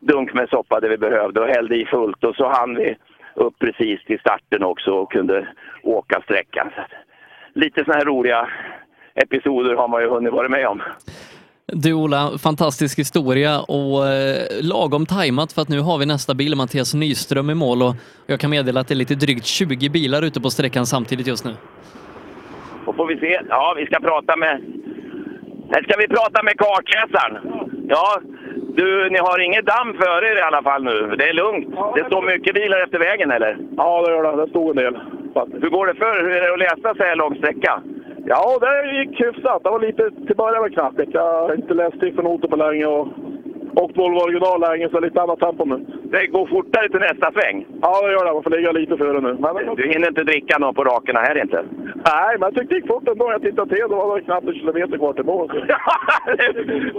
dunk 0.00 0.34
med 0.34 0.48
soppa 0.48 0.80
det 0.80 0.88
vi 0.88 0.98
behövde 0.98 1.40
och 1.40 1.48
hällde 1.48 1.76
i 1.76 1.86
fullt 1.86 2.24
och 2.24 2.36
så 2.36 2.48
hann 2.48 2.74
vi 2.74 2.96
upp 3.36 3.58
precis 3.58 4.04
till 4.04 4.18
starten 4.18 4.62
också 4.62 4.90
och 4.90 5.12
kunde 5.12 5.48
åka 5.82 6.20
sträckan. 6.20 6.70
Så 6.76 6.82
lite 7.54 7.84
sådana 7.84 7.98
här 7.98 8.04
roliga 8.04 8.48
episoder 9.14 9.74
har 9.74 9.88
man 9.88 10.02
ju 10.02 10.08
hunnit 10.08 10.32
vara 10.32 10.48
med 10.48 10.66
om. 10.68 10.82
Du 11.72 11.92
Ola, 11.92 12.30
fantastisk 12.38 12.98
historia 12.98 13.60
och 13.60 14.08
eh, 14.08 14.46
lagom 14.62 15.06
tajmat 15.06 15.52
för 15.52 15.62
att 15.62 15.68
nu 15.68 15.80
har 15.80 15.98
vi 15.98 16.06
nästa 16.06 16.34
bil, 16.34 16.56
Mattias 16.56 16.94
Nyström 16.94 17.50
i 17.50 17.54
mål 17.54 17.82
och 17.82 17.94
jag 18.26 18.40
kan 18.40 18.50
meddela 18.50 18.80
att 18.80 18.88
det 18.88 18.94
är 18.94 18.96
lite 18.96 19.14
drygt 19.14 19.46
20 19.46 19.88
bilar 19.88 20.22
ute 20.22 20.40
på 20.40 20.50
sträckan 20.50 20.86
samtidigt 20.86 21.26
just 21.26 21.44
nu. 21.44 21.54
Då 22.86 22.92
får 22.92 23.06
vi 23.06 23.16
se. 23.16 23.40
Ja, 23.48 23.74
vi 23.76 23.86
ska 23.86 24.00
prata 24.00 24.36
med... 24.36 24.62
Här 25.70 25.82
ska 25.82 25.96
vi 25.98 26.08
prata 26.08 26.42
med 26.42 26.58
kartläsaren. 26.58 27.36
Ja, 27.88 28.20
du, 28.76 29.10
ni 29.10 29.18
har 29.18 29.38
inget 29.38 29.66
damm 29.66 29.94
före 30.02 30.26
er 30.30 30.38
i 30.38 30.46
alla 30.48 30.62
fall 30.62 30.82
nu. 30.84 31.16
Det 31.18 31.28
är 31.28 31.32
lugnt. 31.32 31.68
Det 31.96 32.04
står 32.04 32.22
mycket 32.22 32.54
bilar 32.54 32.82
efter 32.82 32.98
vägen, 32.98 33.30
eller? 33.30 33.58
Ja, 33.76 34.02
det 34.02 34.12
gör 34.12 34.22
det. 34.22 34.44
Det 34.44 34.50
stod 34.50 34.70
en 34.70 34.76
del. 34.76 34.94
Hur 35.62 35.70
går 35.70 35.86
det 35.86 35.94
för 35.94 36.22
Hur 36.22 36.36
är 36.36 36.40
det 36.40 36.52
att 36.52 36.58
läsa 36.58 36.94
så 36.94 37.02
här 37.02 37.16
lång 37.16 37.36
sträcka? 37.36 37.82
Ja, 38.26 38.58
det 38.60 38.98
gick 38.98 39.20
hyfsat. 39.20 39.62
Det 39.62 39.70
var 39.70 39.80
lite 39.80 40.10
till 40.26 40.36
början 40.36 40.62
var 40.62 40.68
knappigt. 40.68 41.14
Jag 41.14 41.42
har 41.42 41.54
inte 41.54 41.74
läst 41.74 42.02
noter 42.02 42.48
på 42.48 42.56
länge 42.56 42.86
och 42.86 43.08
åkt 43.82 43.96
Volvo 43.96 44.18
original 44.18 44.60
länge, 44.60 44.88
så 44.88 45.00
lite 45.00 45.22
annat 45.22 45.40
tempo 45.40 45.64
nu. 45.64 45.78
Det 46.12 46.26
går 46.26 46.46
fortare 46.46 46.88
till 46.88 47.00
nästa 47.00 47.32
sväng? 47.32 47.66
Ja, 47.82 48.06
det 48.06 48.12
gör 48.12 48.24
det. 48.24 48.32
Man 48.32 48.42
får 48.42 48.50
ligga 48.50 48.72
lite 48.72 48.96
före 48.96 49.20
nu. 49.20 49.36
Men... 49.40 49.76
Du 49.76 49.88
hinner 49.92 50.08
inte 50.08 50.24
dricka 50.24 50.58
något 50.58 50.76
på 50.76 50.84
rakerna 50.84 51.20
här 51.20 51.42
inte? 51.42 51.64
Nej, 52.10 52.32
men 52.38 52.42
jag 52.48 52.54
tyckte 52.54 52.74
det 52.74 52.78
gick 52.78 52.86
fort 52.86 53.08
ändå. 53.08 53.32
Jag 53.32 53.42
tittade 53.42 53.74
till, 53.74 53.84
då 53.88 53.96
var 53.96 54.16
det 54.16 54.24
knappt 54.24 54.46
en 54.46 54.54
kilometer 54.54 54.98
kvar 54.98 55.12
till 55.12 55.24
mål. 55.24 55.48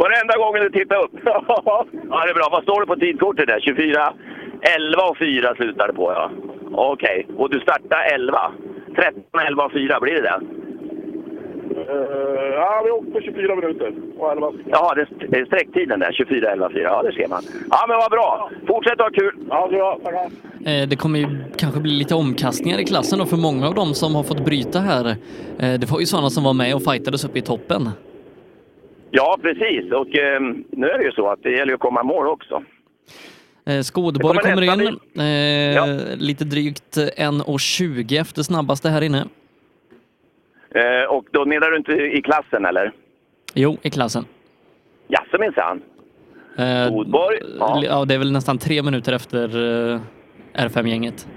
Varenda 0.02 0.38
gång 0.38 0.54
du 0.54 0.70
tittar 0.70 1.04
upp? 1.04 1.12
ja, 1.24 2.26
det 2.26 2.30
är 2.30 2.40
bra. 2.40 2.48
Vad 2.52 2.64
står 2.64 2.82
det 2.82 2.88
på 2.88 2.96
tidkortet 2.96 3.48
där? 3.48 3.60
24? 3.60 4.14
11 4.62 5.02
och 5.10 5.18
4 5.18 5.56
slutar 5.56 5.88
det 5.88 5.94
på, 5.94 6.12
ja. 6.12 6.32
Okej, 6.72 7.26
okay. 7.30 7.36
och 7.38 7.50
du 7.50 7.60
startar 7.60 8.02
11? 8.14 8.52
13, 8.96 9.24
11 9.48 9.64
och 9.64 9.72
4, 9.72 10.00
blir 10.00 10.14
det 10.14 10.22
det? 10.22 10.40
Uh, 11.72 12.54
ja, 12.54 12.82
vi 12.86 12.92
åkte 12.92 13.12
på 13.12 13.22
24 13.22 13.56
minuter 13.56 13.94
och 14.18 14.32
11 14.32 14.52
Jaha, 14.66 14.96
det 15.30 15.38
är 15.38 15.46
sträcktiden 15.46 16.00
där, 16.00 16.12
24, 16.14 16.52
11, 16.52 16.70
4. 16.70 16.82
Ja, 16.82 17.04
det 17.04 17.14
ser 17.14 17.28
man. 17.28 17.44
Ja, 17.70 17.86
men 17.88 17.98
vad 17.98 18.12
bra! 18.12 18.52
Fortsätt 18.68 18.94
att 18.94 19.00
ha 19.00 19.10
kul! 19.10 19.36
Ja, 19.50 19.68
bra. 19.72 20.00
Tackar. 20.04 20.30
Eh, 20.66 20.88
det 20.88 20.96
kommer 20.96 21.20
ju 21.20 21.28
kanske 21.58 21.80
bli 21.80 21.92
lite 21.92 22.16
omkastningar 22.16 22.80
i 22.80 22.86
klassen 22.86 23.20
då 23.20 23.26
för 23.26 23.38
många 23.38 23.68
av 23.68 23.76
dem 23.76 23.94
som 23.94 24.16
har 24.16 24.24
fått 24.24 24.46
bryta 24.46 24.80
här. 24.80 25.06
Eh, 25.60 25.74
det 25.80 25.92
var 25.92 26.00
ju 26.00 26.06
sådana 26.06 26.30
som 26.30 26.44
var 26.44 26.54
med 26.54 26.76
och 26.76 26.84
fightades 26.84 27.26
uppe 27.26 27.40
i 27.40 27.42
toppen. 27.42 27.90
Ja, 29.12 29.38
precis. 29.42 29.92
Och 29.92 30.16
eh, 30.16 30.42
nu 30.72 30.88
är 30.88 30.98
det 30.98 31.04
ju 31.04 31.12
så 31.12 31.30
att 31.30 31.44
det 31.44 31.52
gäller 31.52 31.74
att 31.74 31.80
komma 31.80 32.02
i 32.02 32.04
mål 32.04 32.28
också. 32.28 32.64
Eh, 33.66 33.82
Skådeborg 33.82 34.38
kommer, 34.38 34.68
kommer 34.68 34.88
in 34.88 35.00
eh, 35.20 35.26
ja. 35.76 35.86
lite 36.18 36.46
drygt 36.46 36.98
1.20 36.98 38.22
efter 38.22 38.44
snabbaste 38.44 38.90
här 38.90 39.02
inne. 39.02 39.26
Eh, 40.76 41.10
och 41.10 41.26
då 41.32 41.46
menar 41.46 41.72
du 41.72 41.78
inte 41.78 41.92
i 41.92 42.22
klassen 42.22 42.66
eller? 42.66 42.92
Jo, 43.54 43.78
i 43.82 43.90
klassen. 43.90 44.26
Jaså 45.08 45.38
minsann? 45.40 45.82
Eh? 46.58 46.66
Ja. 47.60 47.82
ja, 47.84 48.06
det 48.06 48.14
är 48.14 48.20
väl 48.20 48.32
nästan 48.32 48.58
tre 48.58 48.84
minuter 48.84 49.14
efter 49.14 49.44
eh, 49.94 50.00
R5-gänget. 50.54 51.28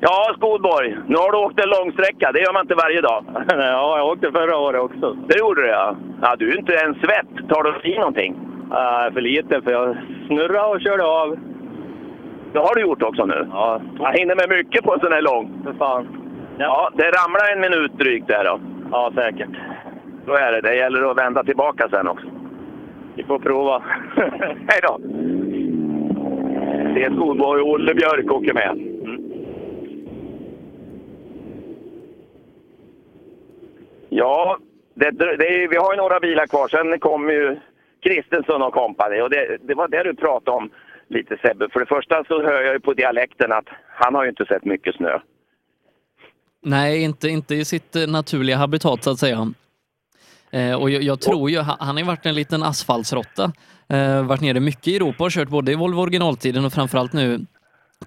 Ja, 0.00 0.34
Skådeborg. 0.38 0.96
Nu 1.06 1.16
har 1.16 1.32
du 1.32 1.38
åkt 1.38 1.60
en 1.60 1.68
långsträcka. 1.68 2.32
Det 2.32 2.40
gör 2.40 2.52
man 2.52 2.62
inte 2.62 2.74
varje 2.74 3.00
dag. 3.00 3.24
ja, 3.48 3.98
jag 3.98 4.06
åkte 4.08 4.32
förra 4.32 4.56
året 4.58 4.80
också. 4.80 5.16
Det 5.28 5.38
gjorde 5.38 5.62
du 5.62 5.68
ja. 5.68 5.96
ja 6.22 6.36
du 6.38 6.52
är 6.52 6.58
inte 6.58 6.74
en 6.74 6.94
svett. 6.94 7.48
Tar 7.48 7.62
du 7.62 7.90
i 7.90 7.98
någonting? 7.98 8.34
Uh, 8.70 9.14
för 9.14 9.20
lite, 9.20 9.62
för 9.62 9.70
jag 9.72 9.96
snurrade 10.26 10.68
och 10.74 10.80
körde 10.80 11.04
av. 11.04 11.38
Det 12.52 12.58
har 12.58 12.74
du 12.74 12.80
gjort 12.80 13.02
också 13.02 13.24
nu? 13.26 13.48
Ja. 13.50 13.80
Jag 13.98 14.12
hinner 14.18 14.36
med 14.36 14.48
mycket 14.48 14.84
på 14.84 14.94
en 14.94 15.00
sån 15.00 15.12
här 15.12 15.22
lång. 15.22 15.62
För 15.64 15.72
fan. 15.72 16.25
Ja, 16.58 16.90
det 16.94 17.10
ramlar 17.10 17.52
en 17.52 17.60
minut 17.60 17.92
drygt 17.98 18.28
där 18.28 18.44
då. 18.44 18.60
Ja, 18.90 19.12
säkert. 19.14 19.50
Så 20.26 20.32
är 20.32 20.52
det. 20.52 20.60
Det 20.60 20.76
gäller 20.76 21.10
att 21.10 21.18
vända 21.18 21.44
tillbaka 21.44 21.88
sen 21.88 22.08
också. 22.08 22.26
Vi 23.14 23.24
får 23.24 23.38
prova. 23.38 23.78
Hej 24.68 24.80
då! 24.82 24.98
Det 26.94 27.02
är 27.02 27.14
skolboy 27.14 27.60
Olle 27.60 27.94
Björk 27.94 28.32
åker 28.32 28.54
med. 28.54 28.70
Mm. 28.70 29.22
Ja, 34.08 34.58
det, 34.94 35.10
det 35.10 35.66
vi 35.70 35.76
har 35.76 35.92
ju 35.92 35.96
några 35.96 36.20
bilar 36.20 36.46
kvar. 36.46 36.68
Sen 36.68 36.98
kommer 36.98 37.32
ju 37.32 37.56
Kristensson 38.00 38.62
och 38.62 38.74
kompani. 38.74 39.20
Och 39.20 39.30
det, 39.30 39.56
det 39.62 39.74
var 39.74 39.88
det 39.88 40.02
du 40.02 40.14
pratade 40.14 40.56
om 40.56 40.70
lite 41.08 41.36
Sebbe. 41.36 41.68
För 41.68 41.80
det 41.80 41.86
första 41.86 42.24
så 42.24 42.42
hör 42.42 42.62
jag 42.62 42.72
ju 42.72 42.80
på 42.80 42.92
dialekten 42.92 43.52
att 43.52 43.68
han 43.88 44.14
har 44.14 44.22
ju 44.22 44.28
inte 44.28 44.46
sett 44.46 44.64
mycket 44.64 44.94
snö. 44.94 45.18
Nej, 46.66 47.02
inte, 47.02 47.28
inte 47.28 47.54
i 47.54 47.64
sitt 47.64 47.96
eh, 47.96 48.06
naturliga 48.06 48.56
habitat 48.56 49.04
så 49.04 49.10
att 49.10 49.18
säga. 49.18 49.52
Eh, 50.50 50.74
och 50.74 50.90
jag, 50.90 51.02
jag 51.02 51.20
tror 51.20 51.50
ju, 51.50 51.60
han 51.60 51.88
har 51.88 51.98
ju 51.98 52.04
varit 52.04 52.26
en 52.26 52.34
liten 52.34 52.62
asfaltsrotta. 52.62 53.52
Eh, 53.88 54.22
varit 54.22 54.40
nere 54.40 54.60
mycket 54.60 54.88
i 54.88 54.96
Europa 54.96 55.24
och 55.24 55.30
kört 55.30 55.48
både 55.48 55.72
i 55.72 55.74
Volvo 55.74 56.00
originaltiden 56.00 56.64
och 56.64 56.72
framförallt 56.72 57.12
nu 57.12 57.46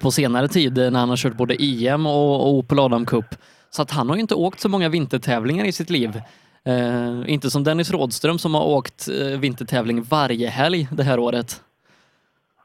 på 0.00 0.10
senare 0.10 0.48
tid 0.48 0.78
eh, 0.78 0.90
när 0.90 1.00
han 1.00 1.08
har 1.08 1.16
kört 1.16 1.36
både 1.36 1.56
EM 1.58 2.06
och, 2.06 2.40
och 2.40 2.54
Opel 2.54 2.78
Adam 2.78 3.06
Cup. 3.06 3.34
Så 3.70 3.82
att 3.82 3.90
han 3.90 4.08
har 4.08 4.16
ju 4.16 4.20
inte 4.20 4.34
åkt 4.34 4.60
så 4.60 4.68
många 4.68 4.88
vintertävlingar 4.88 5.64
i 5.64 5.72
sitt 5.72 5.90
liv. 5.90 6.20
Eh, 6.64 7.22
inte 7.26 7.50
som 7.50 7.64
Dennis 7.64 7.90
Rådström 7.90 8.38
som 8.38 8.54
har 8.54 8.64
åkt 8.64 9.08
eh, 9.08 9.38
vintertävling 9.38 10.02
varje 10.02 10.48
helg 10.48 10.88
det 10.92 11.02
här 11.02 11.18
året. 11.18 11.62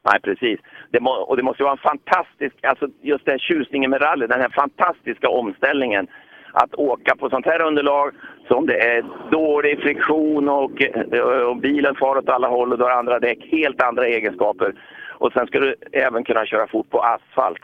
Nej, 0.04 0.20
precis. 0.20 0.60
Det 0.90 1.00
må, 1.00 1.10
och 1.10 1.36
det 1.36 1.42
måste 1.42 1.62
vara 1.62 1.72
en 1.72 1.88
fantastisk, 1.90 2.54
alltså 2.62 2.88
just 3.02 3.26
den 3.26 3.38
tjusningen 3.38 3.90
med 3.90 4.02
rally, 4.02 4.26
den 4.26 4.40
här 4.40 4.48
fantastiska 4.48 5.28
omställningen. 5.28 6.06
Att 6.52 6.74
åka 6.74 7.16
på 7.16 7.30
sånt 7.30 7.46
här 7.46 7.62
underlag 7.62 8.12
som 8.48 8.66
det 8.66 8.78
är 8.78 9.04
dålig 9.30 9.82
friktion 9.82 10.48
och, 10.48 10.82
eh, 10.82 11.20
och 11.22 11.56
bilen 11.56 11.94
far 11.94 12.16
åt 12.16 12.28
alla 12.28 12.48
håll 12.48 12.72
och 12.72 12.78
du 12.78 12.84
har 12.84 12.90
andra 12.90 13.18
däck, 13.18 13.38
helt 13.50 13.82
andra 13.82 14.06
egenskaper. 14.06 14.74
Och 15.18 15.32
sen 15.32 15.46
ska 15.46 15.60
du 15.60 15.74
även 15.92 16.24
kunna 16.24 16.46
köra 16.46 16.66
fort 16.66 16.90
på 16.90 17.00
asfalt. 17.00 17.62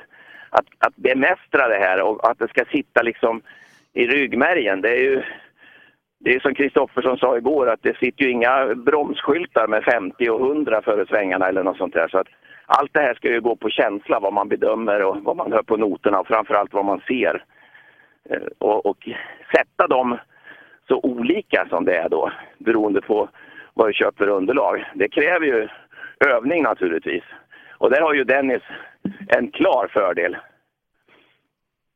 Att, 0.51 0.67
att 0.79 0.97
bemästra 0.97 1.69
det 1.69 1.79
här 1.79 2.03
och 2.03 2.31
att 2.31 2.39
det 2.39 2.49
ska 2.49 2.65
sitta 2.65 3.03
liksom 3.03 3.43
i 3.95 4.07
ryggmärgen, 4.07 4.81
det 4.81 4.91
är 4.91 5.01
ju 5.01 5.23
det 6.25 6.35
är 6.35 6.41
som 6.41 6.55
Kristoffersson 6.55 7.19
sa 7.19 7.37
igår 7.37 7.71
att 7.71 7.83
det 7.83 7.97
sitter 7.97 8.25
ju 8.25 8.31
inga 8.31 8.75
bromsskyltar 8.75 9.67
med 9.67 9.85
50 9.85 10.29
och 10.31 10.41
100 10.41 10.83
före 10.83 11.07
svängarna 11.07 11.49
eller 11.49 11.63
något 11.63 11.77
sånt 11.77 11.95
där. 11.95 12.09
Så 12.09 12.19
att 12.19 12.29
allt 12.67 12.95
det 12.95 13.01
här 13.01 13.15
ska 13.15 13.29
ju 13.29 13.41
gå 13.41 13.57
på 13.57 13.71
känsla, 13.71 14.21
vad 14.21 14.33
man 14.33 14.49
bedömer 14.49 15.05
och 15.05 15.17
vad 15.23 15.37
man 15.37 15.53
hör 15.53 15.63
på 15.63 15.77
noterna 15.77 16.21
och 16.21 16.27
framförallt 16.27 16.73
vad 16.73 16.85
man 16.85 17.01
ser. 17.07 17.45
Eh, 18.31 18.47
och, 18.59 18.87
och 18.87 19.09
sätta 19.57 19.87
dem 19.87 20.19
så 20.89 21.01
olika 21.03 21.67
som 21.69 21.85
det 21.85 21.97
är 21.97 22.09
då, 22.09 22.33
beroende 22.59 23.01
på 23.01 23.29
vad 23.75 23.89
du 23.89 23.93
köper 23.93 24.25
för 24.25 24.29
underlag. 24.29 24.85
Det 24.95 25.09
kräver 25.09 25.47
ju 25.47 25.69
övning 26.21 26.63
naturligtvis. 26.63 27.25
Och 27.79 27.91
där 27.91 28.01
har 28.01 28.15
ju 28.15 28.25
Dennis 28.25 28.63
en 29.29 29.51
klar 29.51 29.89
fördel. 29.93 30.37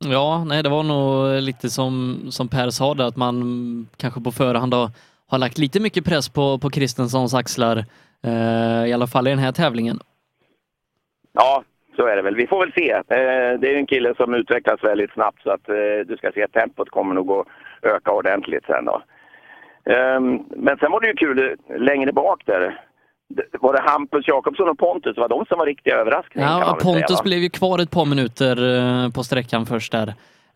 Ja, 0.04 0.44
nej, 0.44 0.62
det 0.62 0.68
var 0.68 0.82
nog 0.82 1.42
lite 1.42 1.70
som, 1.70 2.20
som 2.30 2.48
Per 2.48 2.70
sa 2.70 2.94
där, 2.94 3.04
att 3.04 3.16
man 3.16 3.88
kanske 3.96 4.20
på 4.20 4.32
förhand 4.32 4.74
har, 4.74 4.90
har 5.26 5.38
lagt 5.38 5.58
lite 5.58 5.80
mycket 5.80 6.04
press 6.04 6.28
på, 6.28 6.58
på 6.58 6.70
Kristenssons 6.70 7.34
axlar, 7.34 7.84
eh, 8.22 8.86
i 8.86 8.92
alla 8.92 9.06
fall 9.06 9.26
i 9.26 9.30
den 9.30 9.38
här 9.38 9.52
tävlingen. 9.52 10.00
Ja, 11.36 11.62
så 11.96 12.06
är 12.06 12.16
det 12.16 12.22
väl. 12.22 12.34
Vi 12.36 12.46
får 12.46 12.60
väl 12.60 12.72
se. 12.72 12.90
Eh, 12.92 13.58
Det 13.60 13.72
är 13.74 13.76
en 13.76 13.86
kille 13.86 14.14
som 14.16 14.34
utvecklas 14.34 14.84
väldigt 14.84 15.12
snabbt 15.12 15.42
så 15.42 15.50
att 15.50 15.68
eh, 15.68 15.74
du 16.06 16.16
ska 16.16 16.30
se 16.34 16.42
att 16.44 16.52
tempot 16.52 16.90
kommer 16.90 17.14
nog 17.14 17.30
att 17.30 17.46
öka 17.82 18.10
ordentligt 18.12 18.64
sen 18.66 18.84
då. 18.84 19.02
Ehm, 19.92 20.38
Men 20.56 20.78
sen 20.78 20.90
var 20.92 21.00
det 21.00 21.06
ju 21.06 21.14
kul 21.14 21.38
eh, 21.38 21.78
längre 21.80 22.12
bak 22.12 22.42
där. 22.46 22.80
Var 23.60 23.72
det 23.72 23.80
Hampus 23.90 24.28
Jakobsson 24.28 24.68
och 24.68 24.78
Pontus? 24.78 25.16
Var 25.16 25.28
de 25.28 25.44
som 25.46 25.58
var 25.58 25.66
riktiga 25.66 25.96
överraskningar? 25.96 26.48
Ja, 26.48 26.64
säga, 26.64 26.74
Pontus 26.92 27.18
va? 27.18 27.24
blev 27.24 27.38
ju 27.38 27.48
kvar 27.50 27.78
ett 27.78 27.90
par 27.90 28.04
minuter 28.04 28.56
eh, 28.78 29.10
på 29.12 29.22
sträckan 29.24 29.66
först 29.66 29.92
där. 29.92 30.08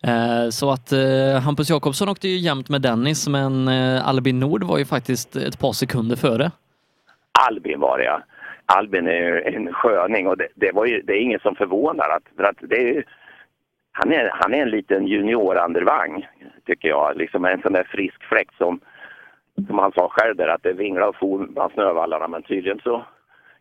Eh, 0.03 0.49
Så 0.49 0.71
att 0.71 0.91
eh, 0.91 1.41
Hampus 1.43 1.69
Jakobsson 1.69 2.09
åkte 2.09 2.27
ju 2.27 2.37
jämnt 2.37 2.69
med 2.69 2.81
Dennis, 2.81 3.27
men 3.27 3.67
eh, 3.67 4.07
Albin 4.07 4.39
Nord 4.39 4.63
var 4.63 4.77
ju 4.77 4.85
faktiskt 4.85 5.35
ett 5.35 5.59
par 5.59 5.71
sekunder 5.71 6.15
före. 6.15 6.51
Albin 7.49 7.79
var 7.79 7.97
det 7.97 8.03
ja. 8.03 8.21
Albin 8.77 9.07
är 9.07 9.13
ju 9.21 9.41
en 9.41 9.73
sköning 9.73 10.27
och 10.27 10.37
det, 10.37 10.47
det, 10.55 10.71
var 10.71 10.85
ju, 10.85 11.01
det 11.01 11.13
är 11.13 11.21
ingen 11.21 11.39
som 11.39 11.55
förvånar. 11.55 12.09
Att, 12.09 12.23
för 12.37 12.43
att 12.43 12.57
det 12.61 12.75
är, 12.75 12.93
ju- 12.93 13.03
han, 13.91 14.11
är, 14.13 14.29
han 14.33 14.53
är 14.53 14.61
en 14.61 14.69
liten 14.69 15.07
juniorandervang, 15.07 16.27
tycker 16.65 16.87
jag. 16.87 17.17
Liksom 17.17 17.45
en 17.45 17.61
sån 17.61 17.73
där 17.73 17.83
frisk 17.83 18.23
fläkt 18.23 18.57
som, 18.57 18.79
som 19.67 19.79
han 19.79 19.91
sa 19.91 20.07
själv 20.11 20.35
där, 20.35 20.47
att 20.47 20.63
det 20.63 20.73
vinglar 20.73 21.07
och 21.07 21.15
for 21.15 21.47
bland 21.47 21.73
snövallarna. 21.73 22.27
Men 22.27 22.43
tydligen 22.43 22.79
så 22.83 23.05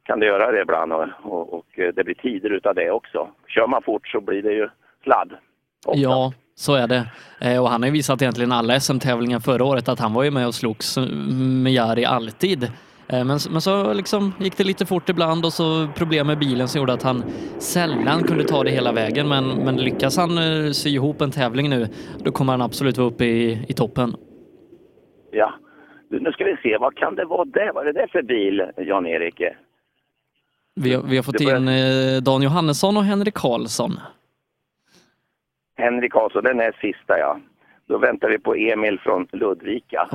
kan 0.03 0.21
det 0.21 0.27
göra 0.27 0.53
det 0.53 0.61
ibland 0.61 0.93
och, 0.93 1.07
och, 1.23 1.55
och 1.55 1.67
det 1.77 2.05
blir 2.05 2.15
tider 2.15 2.51
utav 2.51 2.75
det 2.75 2.91
också. 2.91 3.29
Kör 3.49 3.67
man 3.67 3.83
fort 3.83 4.09
så 4.09 4.21
blir 4.21 4.43
det 4.43 4.53
ju 4.53 4.69
sladd. 5.05 5.33
Ja, 5.87 6.33
så 6.55 6.75
är 6.75 6.87
det. 6.87 7.07
Eh, 7.41 7.63
och 7.63 7.69
han 7.71 7.83
har 7.83 7.87
ju 7.87 7.93
visat 7.93 8.23
egentligen 8.23 8.53
alla 8.53 8.81
SM-tävlingar 8.81 9.41
förra 9.41 9.65
året 9.65 9.89
att 9.89 10.01
han 10.01 10.15
var 10.15 10.23
ju 10.23 10.31
med 10.31 10.47
och 10.47 10.55
slogs 10.55 10.97
mm, 10.97 11.63
med 11.63 11.73
Jari 11.73 12.05
alltid. 12.05 12.73
Eh, 13.13 13.25
Men, 13.25 13.39
men 13.51 13.61
så 13.61 13.93
liksom 13.93 14.33
gick 14.41 14.57
det 14.57 14.65
lite 14.65 14.87
fort 14.87 15.09
ibland 15.09 15.45
och 15.45 15.53
så 15.53 15.89
problem 15.97 16.27
med 16.27 16.39
bilen 16.39 16.69
som 16.69 16.79
gjorde 16.79 16.93
att 16.93 17.03
han 17.03 17.23
sällan 17.59 18.23
kunde 18.23 18.45
ta 18.45 18.65
det 18.65 18.71
hela 18.71 18.93
vägen. 18.93 19.29
Men, 19.29 19.49
men 19.49 19.77
lyckas 19.77 20.17
han 20.17 20.39
eh, 20.39 20.71
sy 20.73 20.91
ihop 20.91 21.21
en 21.21 21.31
tävling 21.31 21.71
nu, 21.71 21.89
då 22.19 22.33
kommer 22.33 22.53
han 22.53 22.63
absolut 22.63 22.99
vara 22.99 23.09
uppe 23.09 23.25
i, 23.25 23.65
i 23.69 23.73
toppen. 23.73 24.17
Ja. 25.33 25.53
Nu 26.09 26.33
ska 26.33 26.45
vi 26.45 26.57
se, 26.63 26.77
vad 26.79 26.97
kan 26.97 27.15
det 27.15 27.25
vara 27.25 27.45
det? 27.45 27.71
Vad 27.75 27.89
är 27.89 27.93
det 27.93 28.09
för 28.13 28.23
bil, 28.23 28.63
Jan-Erik? 28.77 29.43
Vi, 30.75 30.95
har- 30.95 31.03
vi 31.03 31.17
har 31.17 31.23
fått 31.23 31.41
in 31.41 31.69
eh, 31.69 32.23
Dan 32.23 32.43
Johannesson 32.43 32.97
och 32.97 33.05
Henrik 33.05 33.35
Karlsson. 33.35 33.93
Henrik 35.77 36.13
Karlsson, 36.13 36.45
den 36.45 36.61
är 36.61 36.73
sista 36.81 37.19
ja. 37.19 37.39
Då 37.91 37.99
väntar 37.99 38.29
vi 38.29 38.39
på 38.39 38.55
Emil 38.55 38.99
från 38.99 39.27
Ludvika. 39.33 40.09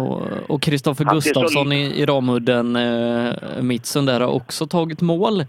Och, 0.50 0.62
Kristoffer 0.62 1.06
så 1.06 1.14
Gustafsson 1.14 1.72
i, 1.72 2.02
i 2.02 2.06
Ramudden, 2.06 2.76
eh, 2.76 3.34
Mitsun 3.62 4.06
där, 4.06 4.20
har 4.20 4.36
också 4.36 4.68
tagit 4.68 5.02
mål. 5.02 5.40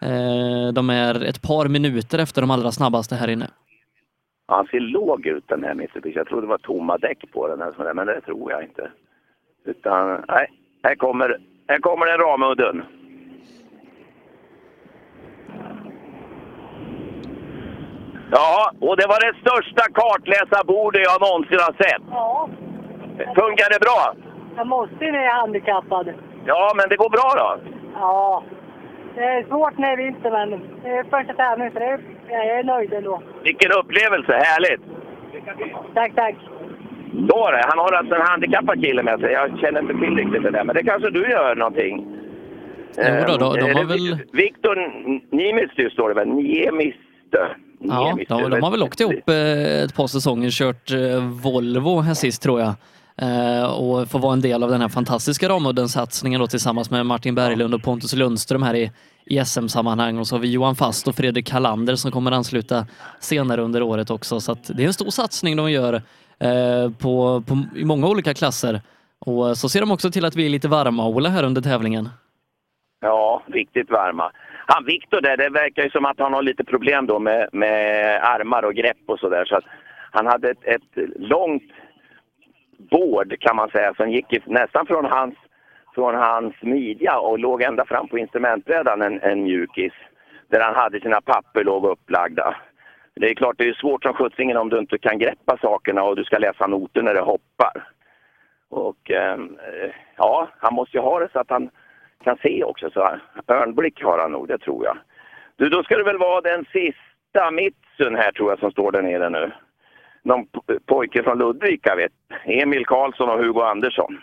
Eh, 0.00 0.72
de 0.74 0.90
är 0.90 1.24
ett 1.24 1.42
par 1.42 1.68
minuter 1.68 2.18
efter 2.18 2.40
de 2.40 2.50
allra 2.50 2.72
snabbaste 2.72 3.14
här 3.14 3.28
inne. 3.28 3.46
Han 4.46 4.66
ser 4.66 4.80
låg 4.80 5.26
ut 5.26 5.44
den 5.48 5.64
här 5.64 5.74
Mitsubishi. 5.74 6.16
Jag 6.16 6.26
trodde 6.26 6.46
det 6.46 6.50
var 6.50 6.58
tomma 6.58 6.98
däck 6.98 7.32
på 7.32 7.48
den, 7.48 7.60
här, 7.60 7.94
men 7.94 8.06
det 8.06 8.20
tror 8.20 8.52
jag 8.52 8.62
inte. 8.62 8.90
Utan, 9.64 10.24
nej, 10.28 10.46
här 10.82 10.94
kommer, 10.94 11.38
här 11.68 11.78
kommer 11.78 12.06
den 12.06 12.18
Ramudden. 12.18 12.82
Ja, 18.36 18.70
och 18.86 18.96
det 18.96 19.06
var 19.12 19.18
det 19.26 19.32
största 19.42 19.84
kartläsarbordet 20.00 21.02
jag 21.10 21.20
någonsin 21.26 21.58
har 21.66 21.74
sett. 21.84 22.02
Ja, 22.10 22.48
Funkar 23.40 23.68
det 23.74 23.80
bra? 23.86 24.00
jag 24.56 24.66
måste 24.66 24.96
när 25.00 25.22
jag 25.24 25.24
är 25.34 25.40
handikappad. 25.40 26.06
Ja, 26.46 26.72
men 26.76 26.88
det 26.88 26.96
går 26.96 27.10
bra 27.10 27.30
då? 27.42 27.70
Ja, 27.94 28.44
det 29.14 29.20
är 29.24 29.42
svårt 29.48 29.78
när 29.78 29.96
det 29.96 30.02
är 30.02 30.06
vinter, 30.06 30.30
men 30.30 30.50
det 30.82 30.88
är 30.88 31.04
första 31.04 31.32
tävlingen, 31.34 31.72
så 31.72 31.78
det 31.78 31.84
är, 31.84 31.98
jag 32.28 32.58
är 32.58 32.64
nöjd 32.64 32.92
ändå. 32.92 33.22
Vilken 33.44 33.70
upplevelse, 33.80 34.32
härligt! 34.32 34.80
Tack, 35.94 36.12
tack. 36.14 36.34
Då 37.12 37.50
det, 37.50 37.62
han 37.68 37.78
har 37.78 37.92
alltså 37.92 38.14
en 38.14 38.20
handikappad 38.26 38.82
kille 38.84 39.02
med 39.02 39.20
sig. 39.20 39.32
Jag 39.32 39.58
känner 39.58 39.80
inte 39.80 39.94
till 39.94 40.16
riktigt 40.16 40.42
det 40.42 40.50
där, 40.50 40.64
men 40.64 40.76
det 40.76 40.82
kanske 40.84 41.10
du 41.10 41.30
gör 41.30 41.54
någonting? 41.54 42.06
Jo 42.96 43.24
då, 43.28 43.36
de- 43.38 43.56
de 43.60 43.70
Eh, 43.70 43.76
har 43.76 43.84
väl- 43.84 44.18
Viktor 44.32 44.76
Niemistö 45.36 45.90
står 45.90 46.08
det 46.08 46.14
väl? 46.14 46.28
Niemistö? 46.28 47.46
Ja, 47.84 48.16
de, 48.28 48.50
de 48.50 48.62
har 48.62 48.70
väl 48.70 48.82
åkt 48.82 49.00
ihop 49.00 49.28
eh, 49.28 49.82
ett 49.82 49.94
par 49.94 50.06
säsonger, 50.06 50.50
kört 50.50 50.90
eh, 50.90 51.24
Volvo 51.42 52.00
här 52.00 52.14
sist 52.14 52.42
tror 52.42 52.60
jag. 52.60 52.74
Eh, 53.16 53.64
och 53.64 54.08
får 54.08 54.18
vara 54.18 54.32
en 54.32 54.40
del 54.40 54.62
av 54.62 54.70
den 54.70 54.80
här 54.80 54.88
fantastiska 54.88 55.48
Ramudden-satsningen 55.48 56.40
då 56.40 56.46
tillsammans 56.46 56.90
med 56.90 57.06
Martin 57.06 57.34
Berglund 57.34 57.74
och 57.74 57.82
Pontus 57.82 58.12
Lundström 58.14 58.62
här 58.62 58.74
i, 58.74 58.90
i 59.24 59.44
SM-sammanhang. 59.44 60.18
Och 60.18 60.26
så 60.26 60.34
har 60.34 60.40
vi 60.40 60.50
Johan 60.50 60.76
Fast 60.76 61.08
och 61.08 61.14
Fredrik 61.14 61.46
Kalander 61.46 61.96
som 61.96 62.10
kommer 62.10 62.32
ansluta 62.32 62.86
senare 63.20 63.60
under 63.60 63.82
året 63.82 64.10
också. 64.10 64.40
Så 64.40 64.54
det 64.54 64.82
är 64.82 64.86
en 64.86 64.92
stor 64.92 65.10
satsning 65.10 65.56
de 65.56 65.70
gör 65.70 66.02
på, 66.98 67.42
på, 67.46 67.58
i 67.76 67.84
många 67.84 68.08
olika 68.08 68.34
klasser. 68.34 68.80
Och 69.18 69.58
så 69.58 69.68
ser 69.68 69.80
de 69.80 69.90
också 69.90 70.10
till 70.10 70.24
att 70.24 70.36
vi 70.36 70.46
är 70.46 70.50
lite 70.50 70.68
varma, 70.68 71.06
Ola, 71.06 71.28
här 71.28 71.44
under 71.44 71.62
tävlingen. 71.62 72.08
Ja, 73.00 73.42
riktigt 73.46 73.90
varma. 73.90 74.32
Han 74.74 74.84
Viktor 74.84 75.20
där, 75.20 75.36
det 75.36 75.48
verkar 75.48 75.82
ju 75.82 75.90
som 75.90 76.04
att 76.04 76.18
han 76.18 76.32
har 76.32 76.42
lite 76.42 76.64
problem 76.64 77.06
då 77.06 77.18
med, 77.18 77.48
med 77.52 78.20
armar 78.22 78.62
och 78.62 78.74
grepp 78.74 79.02
och 79.06 79.18
sådär. 79.18 79.44
Så 79.44 79.60
han 80.10 80.26
hade 80.26 80.50
ett, 80.50 80.64
ett 80.64 81.08
långt 81.16 81.72
bård 82.90 83.40
kan 83.40 83.56
man 83.56 83.70
säga 83.70 83.94
som 83.94 84.10
gick 84.10 84.46
nästan 84.46 84.86
från 84.86 85.04
hans 85.04 85.34
från 85.94 86.14
hans 86.14 86.54
midja 86.62 87.18
och 87.18 87.38
låg 87.38 87.62
ända 87.62 87.84
fram 87.84 88.08
på 88.08 88.18
instrumentbrädan 88.18 89.02
en, 89.02 89.20
en 89.20 89.42
mjukis. 89.42 89.92
Där 90.48 90.60
han 90.60 90.74
hade 90.74 91.00
sina 91.00 91.20
papper 91.20 91.64
låg 91.64 91.84
upplagda. 91.86 92.56
Det 93.14 93.30
är 93.30 93.34
klart, 93.34 93.58
det 93.58 93.68
är 93.68 93.74
svårt 93.74 94.02
som 94.02 94.14
sjuttsingen 94.14 94.56
om 94.56 94.68
du 94.68 94.78
inte 94.78 94.98
kan 94.98 95.18
greppa 95.18 95.58
sakerna 95.62 96.02
och 96.02 96.16
du 96.16 96.24
ska 96.24 96.38
läsa 96.38 96.66
noter 96.66 97.02
när 97.02 97.14
det 97.14 97.20
hoppar. 97.20 97.88
Och 98.68 99.10
ehm, 99.10 99.56
eh, 99.58 99.90
ja, 100.16 100.48
han 100.58 100.74
måste 100.74 100.96
ju 100.96 101.02
ha 101.02 101.18
det 101.18 101.28
så 101.32 101.38
att 101.38 101.50
han 101.50 101.70
kan 102.22 102.36
se 102.42 102.64
också. 102.64 102.90
Så 102.90 103.18
örnblick 103.48 104.02
har 104.02 104.18
han 104.18 104.32
nog, 104.32 104.48
det 104.48 104.58
tror 104.58 104.84
jag. 104.84 104.98
Du, 105.56 105.68
då 105.68 105.82
ska 105.82 105.96
det 105.96 106.04
väl 106.04 106.18
vara 106.18 106.40
den 106.40 106.64
sista 106.72 107.50
Mitsun 107.50 108.14
här 108.16 108.32
tror 108.32 108.50
jag 108.50 108.58
som 108.58 108.70
står 108.70 108.92
där 108.92 109.02
nere 109.02 109.30
nu. 109.30 109.52
Någon 110.24 110.46
po- 110.46 110.78
pojke 110.86 111.22
från 111.22 111.38
Ludvika 111.38 111.94
vet. 111.96 112.12
Emil 112.44 112.86
Karlsson 112.86 113.28
och 113.28 113.38
Hugo 113.38 113.60
Andersson. 113.62 114.18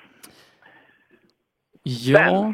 Ja. 1.83 2.53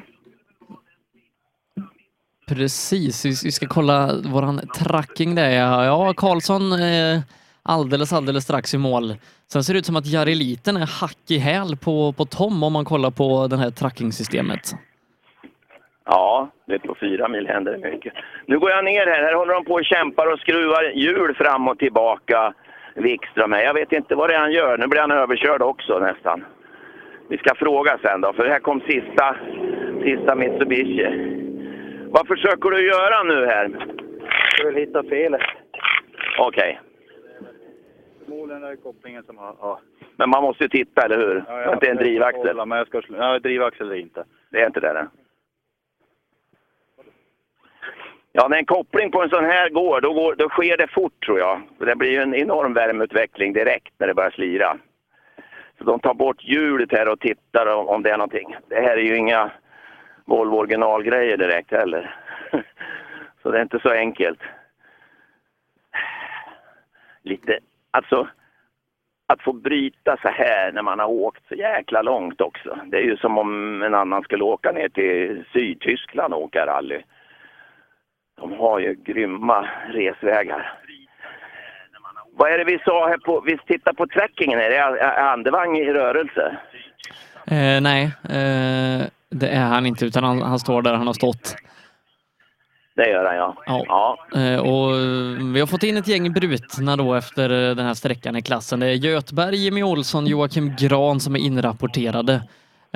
Precis, 2.48 3.26
vi 3.46 3.52
ska 3.52 3.68
kolla 3.68 4.16
våran 4.26 4.62
tracking 4.76 5.36
där. 5.36 5.50
Ja, 5.50 5.86
Ja, 5.86 6.14
Karlsson 6.14 6.72
eh, 6.72 7.20
alldeles, 7.64 8.14
alldeles 8.14 8.44
strax 8.44 8.74
i 8.74 8.78
mål. 8.78 9.16
Sen 9.52 9.64
ser 9.64 9.74
det 9.74 9.80
ut 9.80 9.86
som 9.86 9.96
att 9.96 10.06
Jari 10.06 10.36
Liten 10.36 10.78
är 10.78 11.02
hack 11.02 11.18
i 11.28 11.38
häl 11.38 11.78
på, 11.78 12.14
på 12.14 12.26
Tom 12.26 12.64
om 12.64 12.74
man 12.74 12.86
kollar 12.86 13.12
på 13.12 13.48
det 13.48 13.58
här 13.58 13.72
trackingsystemet. 13.72 14.76
Ja, 16.06 16.50
det 16.68 16.80
på 16.80 16.96
fyra 16.96 17.28
mil 17.28 17.48
händer 17.48 17.72
det 17.78 17.92
mycket. 17.92 18.14
Nu 18.46 18.60
går 18.60 18.72
jag 18.72 18.86
ner 18.86 19.06
här. 19.08 19.24
Här 19.24 19.34
håller 19.34 19.54
de 19.54 19.66
på 19.66 19.74
och 19.74 19.86
kämpar 19.86 20.34
och 20.34 20.40
skruvar 20.40 20.84
hjul 20.84 21.36
fram 21.36 21.68
och 21.68 21.80
tillbaka. 21.80 22.54
Wikström 22.96 23.52
här. 23.52 23.64
Jag 23.64 23.74
vet 23.74 23.92
inte 23.92 24.16
vad 24.16 24.30
det 24.30 24.36
är 24.36 24.40
han 24.40 24.52
gör. 24.52 24.78
Nu 24.78 24.88
blir 24.88 25.02
han 25.02 25.12
överkörd 25.12 25.62
också 25.62 26.00
nästan. 26.00 26.46
Vi 27.30 27.38
ska 27.38 27.56
fråga 27.56 27.98
sen 28.02 28.22
då, 28.22 28.34
för 28.34 28.48
här 28.48 28.60
kom 28.60 28.82
sista, 28.82 29.36
sista 30.04 30.36
Mitsubishi. 30.36 31.08
Vad 32.10 32.28
försöker 32.28 32.70
du 32.70 32.88
göra 32.88 33.24
nu 33.24 33.46
här? 33.46 33.70
Jag 34.60 34.66
vill 34.66 34.76
hitta 34.76 35.04
felet. 35.04 35.42
Okej, 36.40 36.80
Förmodligen 38.26 38.64
är 38.64 38.70
det 38.70 38.78
kopplingen 38.78 39.24
som 39.24 39.38
har... 39.38 39.56
Ja. 39.62 39.80
men 40.16 40.30
man 40.30 40.44
måste 40.44 40.64
ju 40.64 40.70
titta, 40.70 41.02
eller 41.02 41.18
hur? 41.18 41.44
Ja, 41.48 41.62
Ja, 41.62 41.78
det 41.82 41.88
är 41.88 41.92
en 41.92 41.98
drivaxel. 41.98 42.48
kolla, 42.48 42.66
Men 42.66 42.78
jag 42.78 42.88
ska. 42.88 43.02
Ja, 43.18 43.40
drivaxel 43.40 43.88
eller 43.88 44.02
inte. 44.02 44.24
Det 44.52 44.62
är 44.62 44.66
inte 44.68 44.80
det? 44.80 44.94
Nej. 44.94 45.04
Ja, 48.38 48.48
när 48.48 48.58
en 48.58 48.66
koppling 48.66 49.12
på 49.12 49.24
en 49.24 49.30
sån 49.30 49.46
här 49.46 49.70
går, 49.70 50.02
då, 50.02 50.14
går, 50.14 50.36
då 50.36 50.50
sker 50.50 50.78
det 50.78 50.88
fort 50.88 51.26
tror 51.26 51.40
jag. 51.40 51.62
Det 51.78 51.96
blir 51.96 52.12
ju 52.12 52.22
en 52.22 52.36
enorm 52.36 52.74
värmeutveckling 52.74 53.54
direkt 53.54 53.94
när 53.98 54.08
det 54.08 54.14
börjar 54.14 54.32
slira. 54.32 54.78
Så 55.78 55.84
de 55.84 56.00
tar 56.00 56.14
bort 56.14 56.44
hjulet 56.44 56.92
här 56.92 57.10
och 57.10 57.20
tittar 57.20 57.66
om, 57.66 57.88
om 57.88 58.04
det 58.04 58.12
är 58.12 58.18
någonting. 58.18 58.56
Det 58.68 58.76
här 58.76 58.98
är 58.98 59.02
ju 59.02 59.18
inga 59.18 59.52
Volvo 60.26 60.58
originalgrejer 60.58 61.38
direkt 61.38 61.72
heller. 61.72 62.16
Så 63.42 63.52
det 63.52 63.58
är 63.58 63.62
inte 63.62 63.80
så 63.80 63.90
enkelt. 63.90 64.40
Lite, 67.24 67.60
alltså 67.92 68.28
att 69.28 69.42
få 69.42 69.54
bryta 69.54 70.18
så 70.22 70.28
här 70.28 70.72
när 70.72 70.82
man 70.82 71.00
har 71.00 71.08
åkt 71.08 71.48
så 71.48 71.56
jäkla 71.56 72.02
långt 72.02 72.42
också. 72.42 72.80
Det 72.86 72.98
är 72.98 73.04
ju 73.04 73.18
som 73.18 73.38
om 73.38 73.82
en 73.82 73.96
annan 73.96 74.24
skulle 74.24 74.44
åka 74.44 74.72
ner 74.72 74.90
till 74.90 75.44
Sydtyskland 75.54 76.34
och 76.34 76.42
åka 76.42 76.66
rally. 76.66 77.02
De 78.42 78.54
har 78.54 78.80
ju 78.80 78.94
grymma 78.94 79.70
resvägar. 79.88 80.80
Vad 82.38 82.52
är 82.52 82.58
det 82.58 82.64
vi 82.64 82.80
sa 82.86 83.08
här 83.08 83.18
på, 83.18 83.42
vi 83.42 83.58
tittar 83.58 83.94
på 83.94 84.08
trackingen 84.08 84.60
är 84.60 84.72
är 84.72 85.32
andevagn 85.34 85.76
i 85.76 85.94
rörelse? 85.94 86.58
Eh, 87.48 87.82
nej, 87.82 88.04
eh, 88.24 89.08
det 89.30 89.50
är 89.50 89.66
han 89.66 89.86
inte 89.86 90.06
utan 90.06 90.24
han, 90.24 90.42
han 90.42 90.60
står 90.60 90.82
där 90.82 90.94
han 90.94 91.08
har 91.08 91.14
stått. 91.14 91.56
Det 92.96 93.10
gör 93.10 93.26
han 93.26 93.36
ja. 93.36 93.56
Ja. 93.66 94.40
Eh, 94.40 94.60
och 94.60 94.92
vi 95.56 95.60
har 95.60 95.68
fått 95.68 95.84
in 95.84 95.98
ett 95.98 96.08
gäng 96.08 96.34
brutna 96.34 96.96
då 96.96 97.14
efter 97.14 97.70
eh, 97.70 97.76
den 97.76 97.86
här 97.86 97.94
sträckan 97.94 98.36
i 98.36 98.42
klassen. 98.42 98.80
Det 98.80 98.88
är 98.88 98.94
Götberg, 98.94 99.56
Jimmy 99.56 99.84
Olsson, 99.84 100.28
Joakim 100.28 100.76
Gran 100.80 101.20
som 101.20 101.36
är 101.36 101.40
inrapporterade. 101.40 102.42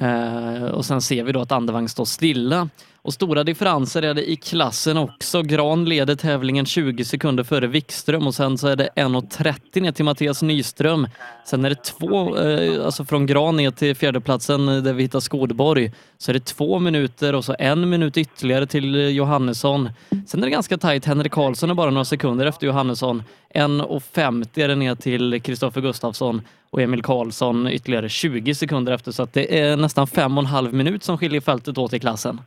Eh, 0.02 0.64
och 0.64 0.86
sen 0.86 1.02
ser 1.02 1.24
vi 1.24 1.32
då 1.32 1.42
att 1.42 1.52
andevagn 1.52 1.90
står 1.90 2.06
stilla. 2.06 2.70
Och 3.10 3.14
stora 3.14 3.44
differenser 3.44 4.02
är 4.02 4.14
det 4.14 4.32
i 4.32 4.36
klassen 4.36 4.98
också. 4.98 5.42
Gran 5.42 5.86
leder 5.86 6.16
tävlingen 6.16 6.66
20 6.66 7.06
sekunder 7.06 7.44
före 7.44 7.68
Wikström 7.68 8.28
och 8.28 8.36
sen 8.36 8.58
så 8.58 8.68
är 8.68 8.76
det 8.76 8.90
1.30 8.96 9.82
ner 9.82 9.92
till 9.92 10.06
Mattias 10.06 10.42
Nyström. 10.42 11.08
Sen 11.46 11.66
är 11.66 11.70
det 11.70 11.84
två, 11.84 12.38
eh, 12.38 12.86
alltså 12.86 13.06
från 13.06 13.26
Gran 13.26 13.56
ner 13.56 13.72
till 13.72 13.96
fjärdeplatsen 13.96 14.70
eh, 14.70 14.84
där 14.84 14.94
vi 14.94 15.04
hittar 15.04 15.20
Skodborg, 15.20 15.92
så 16.18 16.32
är 16.32 16.34
det 16.34 16.46
två 16.46 16.80
minuter 16.80 17.36
och 17.36 17.46
så 17.46 17.56
en 17.60 17.90
minut 17.90 18.18
ytterligare 18.18 18.68
till 18.68 18.96
eh, 18.96 19.08
Johannesson. 19.08 19.90
Sen 20.28 20.40
är 20.40 20.48
det 20.48 20.52
ganska 20.52 20.78
tajt. 20.78 21.06
Henrik 21.06 21.32
Karlsson 21.32 21.70
är 21.70 21.74
bara 21.74 21.92
några 21.92 22.06
sekunder 22.06 22.46
efter 22.46 22.68
Johannesson. 22.68 23.24
1.50 23.54 24.64
är 24.64 24.68
det 24.68 24.76
ner 24.76 24.96
till 24.96 25.42
Kristoffer 25.42 25.82
Gustafsson 25.82 26.42
och 26.70 26.82
Emil 26.82 27.04
Karlsson 27.04 27.68
ytterligare 27.68 28.10
20 28.10 28.56
sekunder 28.56 28.94
efter. 28.94 29.12
Så 29.12 29.24
att 29.24 29.34
det 29.34 29.60
är 29.60 29.78
nästan 29.78 30.08
fem 30.08 30.38
och 30.38 30.44
en 30.44 30.50
halv 30.50 30.74
minut 30.74 31.04
som 31.04 31.18
skiljer 31.18 31.42
fältet 31.42 31.78
åt 31.78 31.94
i 31.94 32.00
klassen. 32.00 32.42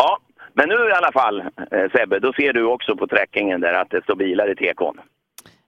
Ja, 0.00 0.18
men 0.52 0.68
nu 0.68 0.74
i 0.74 0.92
alla 0.92 1.12
fall 1.12 1.40
eh, 1.70 1.90
Sebbe, 1.92 2.18
då 2.18 2.32
ser 2.32 2.52
du 2.52 2.64
också 2.64 2.96
på 2.96 3.06
trackingen 3.06 3.60
där 3.60 3.72
att 3.72 3.90
det 3.90 4.02
står 4.02 4.16
bilar 4.16 4.50
i 4.50 4.54
tekon. 4.56 5.00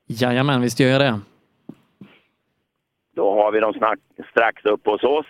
Jajamän, 0.06 0.60
visst 0.60 0.80
gör 0.80 0.88
jag 0.88 1.00
det. 1.00 1.20
Då 3.16 3.34
har 3.42 3.52
vi 3.52 3.60
dem 3.60 3.72
snack, 3.72 3.98
strax 4.30 4.64
upp 4.64 4.86
hos 4.86 5.02
oss. 5.04 5.26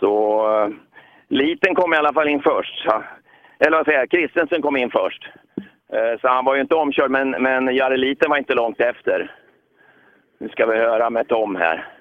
Så 0.00 0.12
eh, 0.62 0.68
Liten 1.28 1.74
kom 1.74 1.94
i 1.94 1.96
alla 1.96 2.12
fall 2.12 2.28
in 2.28 2.42
först. 2.42 2.82
Ja. 2.86 3.04
Eller 3.58 3.76
vad 3.76 3.86
säger 3.86 3.98
jag, 3.98 4.10
Kristensen 4.10 4.62
kom 4.62 4.76
in 4.76 4.90
först. 4.90 5.28
Eh, 5.92 6.20
Så 6.20 6.28
han 6.28 6.44
var 6.44 6.54
ju 6.54 6.60
inte 6.60 6.74
omkörd, 6.74 7.10
men, 7.10 7.30
men 7.30 7.74
Jari 7.76 7.96
Liten 7.96 8.30
var 8.30 8.36
inte 8.38 8.54
långt 8.54 8.80
efter. 8.80 9.36
Nu 10.38 10.48
ska 10.48 10.66
vi 10.66 10.76
höra 10.78 11.10
med 11.10 11.28
Tom 11.28 11.56
här. 11.56 11.93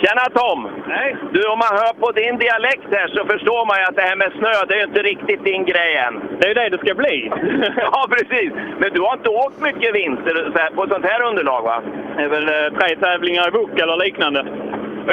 Tjena 0.00 0.26
Tom! 0.38 0.60
Nej. 0.86 1.16
Du, 1.32 1.40
om 1.52 1.58
man 1.58 1.74
hör 1.80 1.92
på 2.02 2.08
din 2.20 2.38
dialekt 2.38 2.88
här 2.90 3.08
så 3.08 3.20
förstår 3.32 3.62
man 3.66 3.76
ju 3.78 3.84
att 3.84 3.96
det 3.96 4.08
här 4.10 4.16
med 4.16 4.32
snö, 4.38 4.52
det 4.68 4.74
är 4.80 4.86
inte 4.86 5.02
riktigt 5.02 5.44
din 5.44 5.64
grej 5.64 5.96
än. 5.96 6.14
Det 6.38 6.44
är 6.44 6.48
ju 6.48 6.54
det 6.54 6.68
det 6.68 6.78
ska 6.78 6.94
bli. 6.94 7.32
ja, 7.92 8.06
precis. 8.10 8.52
Men 8.80 8.90
du 8.94 9.00
har 9.00 9.12
inte 9.12 9.28
åkt 9.28 9.60
mycket 9.60 9.94
vinter 9.94 10.50
så 10.52 10.58
här, 10.58 10.70
på 10.70 10.86
sånt 10.88 11.06
här 11.10 11.22
underlag 11.22 11.62
va? 11.62 11.82
Det 12.16 12.22
är 12.22 12.28
väl 12.28 12.48
eh, 12.48 12.78
tre 12.78 12.96
tävlingar 12.96 13.48
i 13.48 13.50
bok 13.50 13.78
eller 13.78 13.96
liknande. 13.96 14.40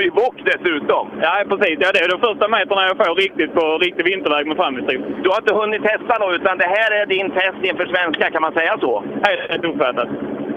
I 0.07 0.09
bock 0.09 0.35
dessutom? 0.43 1.05
Ja, 1.21 1.43
precis. 1.49 1.77
Ja, 1.79 1.91
det 1.93 1.99
är 1.99 2.09
de 2.09 2.19
första 2.19 2.47
meterna 2.47 2.87
jag 2.87 2.97
får 2.97 3.15
riktigt 3.15 3.53
på 3.53 3.77
riktig 3.77 4.05
vinterväg 4.05 4.47
med 4.47 4.57
framhjulsdriv. 4.57 5.01
Du 5.23 5.29
har 5.29 5.37
inte 5.37 5.53
hunnit 5.53 5.83
testa 5.83 6.17
något, 6.17 6.35
utan 6.41 6.57
det 6.57 6.69
här 6.77 6.91
är 7.01 7.05
din 7.05 7.31
test 7.31 7.61
inför 7.61 7.85
svenska, 7.85 8.31
kan 8.31 8.41
man 8.41 8.53
säga 8.53 8.77
så? 8.79 9.03
Helt 9.49 9.65
uppfattat. 9.65 10.09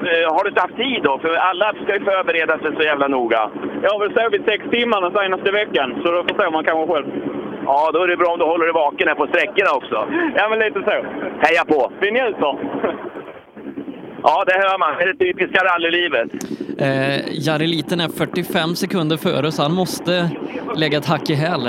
Eh, 0.06 0.34
Har 0.34 0.42
du 0.44 0.48
inte 0.48 0.60
haft 0.60 0.76
tid 0.76 1.00
då? 1.02 1.18
För 1.18 1.34
alla 1.34 1.72
ska 1.82 1.92
ju 1.98 2.04
förbereda 2.04 2.58
sig 2.58 2.70
så 2.76 2.82
jävla 2.82 3.08
noga. 3.08 3.50
Jag 3.82 3.90
har 3.90 4.00
väl 4.00 4.14
sovit 4.18 4.44
sex 4.44 4.60
timmar 4.70 5.00
den 5.00 5.12
senaste 5.22 5.50
veckan, 5.52 5.88
så 6.02 6.10
då 6.12 6.22
förstår 6.28 6.50
man 6.50 6.64
kanske 6.64 6.92
själv. 6.92 7.06
Ja, 7.66 7.90
då 7.92 8.02
är 8.02 8.08
det 8.08 8.16
bra 8.16 8.32
om 8.32 8.38
du 8.38 8.44
håller 8.44 8.64
dig 8.64 8.74
vaken 8.74 9.08
här 9.08 9.14
på 9.14 9.26
sträckorna 9.26 9.70
också. 9.78 9.96
Ja, 10.36 10.48
men 10.50 10.58
lite 10.58 10.80
så. 10.88 10.96
Heja 11.44 11.64
på! 11.72 11.92
Vi 12.00 12.10
njuter. 12.10 12.52
Ja, 14.22 14.44
det 14.46 14.52
hör 14.64 14.78
man. 14.78 14.94
Det 14.98 15.02
är 15.04 15.12
det 15.12 15.18
typiska 15.24 15.64
rallylivet. 15.64 16.28
Eh, 16.86 17.18
Jari 17.46 17.66
Liten 17.66 18.00
är 18.00 18.08
45 18.08 18.74
sekunder 18.74 19.16
före 19.16 19.52
så 19.52 19.62
han 19.62 19.74
måste 19.74 20.12
lägga 20.76 20.98
ett 20.98 21.06
hack 21.12 21.30
i 21.30 21.34
häl. 21.34 21.64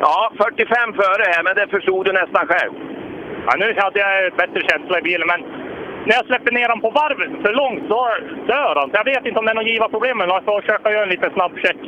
Ja, 0.00 0.32
45 0.36 0.92
före 1.00 1.24
här, 1.32 1.42
men 1.42 1.54
det 1.54 1.66
förstod 1.76 2.06
du 2.06 2.12
nästan 2.12 2.46
själv. 2.46 2.72
Ja, 3.46 3.52
nu 3.58 3.74
hade 3.76 3.98
jag 3.98 4.26
ett 4.26 4.36
bättre 4.36 4.60
känsla 4.70 4.98
i 4.98 5.02
bilen, 5.02 5.26
men 5.32 5.40
när 6.06 6.14
jag 6.18 6.26
släpper 6.26 6.52
ner 6.52 6.68
den 6.68 6.80
på 6.80 6.90
varv 6.90 7.18
för 7.42 7.52
långt, 7.60 7.84
då 7.88 8.02
dör 8.52 8.74
han. 8.80 8.90
Så 8.90 8.96
jag 9.00 9.04
vet 9.12 9.26
inte 9.26 9.38
om 9.38 9.44
det 9.46 9.52
är 9.54 9.60
något 9.60 9.72
givarproblem, 9.72 10.18
men 10.18 10.28
jag 10.28 10.44
får 10.44 10.60
försöka 10.60 10.90
göra 10.92 11.02
en 11.02 11.14
liten 11.14 11.32
snabb 11.36 11.54
check. 11.64 11.80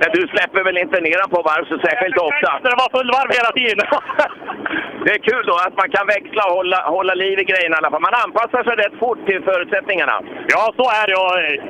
Men 0.00 0.10
du 0.16 0.22
släpper 0.34 0.62
väl 0.64 0.78
inte 0.84 1.00
ner 1.00 1.18
den 1.22 1.30
på 1.34 1.42
varv 1.50 1.64
så 1.70 1.76
särskilt 1.86 2.18
ofta? 2.28 2.50
Det 2.62 2.80
var 2.82 2.90
full 2.96 3.10
varv 3.16 3.30
hela 3.38 3.52
tiden. 3.60 3.86
Det 5.04 5.12
är 5.16 5.22
kul 5.30 5.44
då 5.46 5.54
att 5.66 5.76
man 5.76 5.90
kan 5.96 6.06
växla 6.06 6.42
och 6.48 6.56
hålla, 6.58 6.80
hålla 6.96 7.14
liv 7.14 7.38
i 7.38 7.44
grejerna 7.44 7.76
i 7.76 7.78
alla 7.78 7.90
fall. 7.90 8.06
Man 8.08 8.20
anpassar 8.24 8.62
sig 8.64 8.76
rätt 8.76 8.98
fort 8.98 9.26
till 9.26 9.42
förutsättningarna. 9.42 10.16
Ja, 10.54 10.62
så 10.78 10.86
är 11.00 11.06
det. 11.10 11.62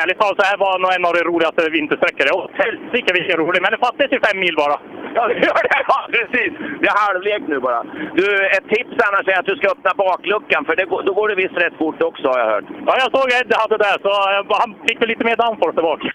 Ärligt 0.00 0.18
talat, 0.20 0.40
så 0.40 0.46
här 0.50 0.58
var 0.66 0.78
nog 0.78 0.90
en 0.96 1.08
av 1.08 1.14
de 1.18 1.22
roligaste 1.30 1.70
vintersträckor. 1.78 2.26
Och 2.36 2.46
helsike 2.60 3.12
vilken 3.18 3.36
rolig! 3.42 3.62
Men 3.62 3.72
det 3.72 3.84
fattas 3.86 4.12
ju 4.14 4.20
fem 4.26 4.38
mil 4.44 4.56
bara. 4.62 4.76
Ja, 5.16 5.22
det 5.28 5.34
gör 5.46 5.62
det. 5.66 5.70
Ja, 5.92 5.98
precis. 6.16 6.52
Det 6.80 6.88
är 6.92 7.04
halvlek 7.06 7.42
nu 7.52 7.58
bara. 7.68 7.80
Du, 8.18 8.26
ett 8.56 8.68
tips 8.74 8.96
annars 9.06 9.26
är 9.32 9.38
att 9.40 9.50
du 9.50 9.56
ska 9.56 9.66
öppna 9.74 9.92
bakluckan, 10.04 10.64
för 10.64 10.76
det, 10.76 10.84
då 11.08 11.12
går 11.18 11.28
det 11.28 11.34
visst 11.42 11.60
rätt 11.62 11.78
fort 11.78 12.02
också 12.02 12.28
har 12.28 12.38
jag 12.38 12.50
hört. 12.54 12.68
Ja, 12.86 12.92
jag 13.02 13.10
såg 13.14 13.26
Eddie 13.38 13.60
hade 13.62 13.76
det 13.76 13.84
där, 13.88 13.98
så 14.04 14.10
han 14.62 14.70
fick 14.86 15.00
väl 15.00 15.08
lite 15.08 15.24
mer 15.24 15.36
downforce 15.36 15.76
där 15.76 15.82
bak. 15.82 16.00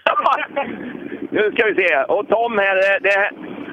Nu 1.36 1.52
ska 1.52 1.66
vi 1.66 1.74
se. 1.74 1.96
Och 2.14 2.28
Tom 2.28 2.58
här, 2.58 2.76
det, 3.00 3.30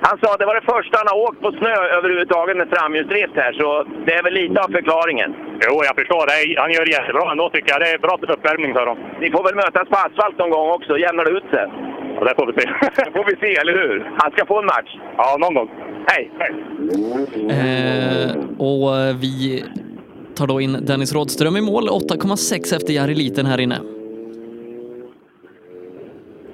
han 0.08 0.16
sa 0.22 0.28
att 0.34 0.40
det 0.42 0.50
var 0.52 0.58
det 0.62 0.72
första 0.76 0.94
han 1.02 1.12
har 1.12 1.20
åkt 1.28 1.40
på 1.46 1.52
snö 1.60 1.76
överhuvudtaget 1.98 2.58
med 2.58 2.68
framhjulsdrift 2.76 3.36
här, 3.36 3.54
så 3.60 3.68
det 4.06 4.14
är 4.20 4.24
väl 4.24 4.34
lite 4.42 4.58
av 4.64 4.70
förklaringen. 4.78 5.32
Jo, 5.66 5.74
jag 5.88 5.96
förstår. 6.00 6.24
Det. 6.30 6.62
Han 6.62 6.72
gör 6.74 6.86
det 6.86 6.92
jättebra 6.98 7.32
ändå 7.32 7.46
tycker 7.50 7.70
jag. 7.72 7.82
Det 7.82 7.90
är 7.96 7.98
bra 8.06 8.16
uppvärmning 8.36 8.72
för 8.78 8.86
dem. 8.86 8.98
Ni 9.22 9.28
får 9.36 9.44
väl 9.48 9.56
mötas 9.64 9.88
på 9.94 9.98
asfalt 10.06 10.38
någon 10.38 10.50
gång 10.56 10.68
också, 10.78 10.92
jämnar 10.98 11.26
det 11.26 11.32
ut 11.40 11.50
sig? 11.56 11.66
Ja, 12.16 12.22
det 12.28 12.36
får 12.40 12.48
vi 12.50 12.54
se. 12.62 12.66
Det 13.06 13.12
får 13.18 13.26
vi 13.32 13.36
se, 13.44 13.52
eller 13.62 13.74
hur? 13.82 13.96
Han 14.22 14.32
ska 14.32 14.46
få 14.46 14.60
en 14.60 14.66
match. 14.66 14.92
Ja, 15.18 15.38
någon 15.44 15.54
gång. 15.54 15.70
Hej! 16.12 16.24
Eh, 17.58 18.30
och 18.70 18.90
vi 19.24 19.64
tar 20.38 20.48
då 20.48 20.62
in 20.62 20.86
Dennis 20.86 21.14
Rådström 21.14 21.58
i 21.58 21.62
mål, 21.62 21.90
8,6 21.90 22.76
efter 22.76 22.94
Jari 22.94 23.16
Liten 23.16 23.46
här 23.46 23.60
inne. 23.60 23.78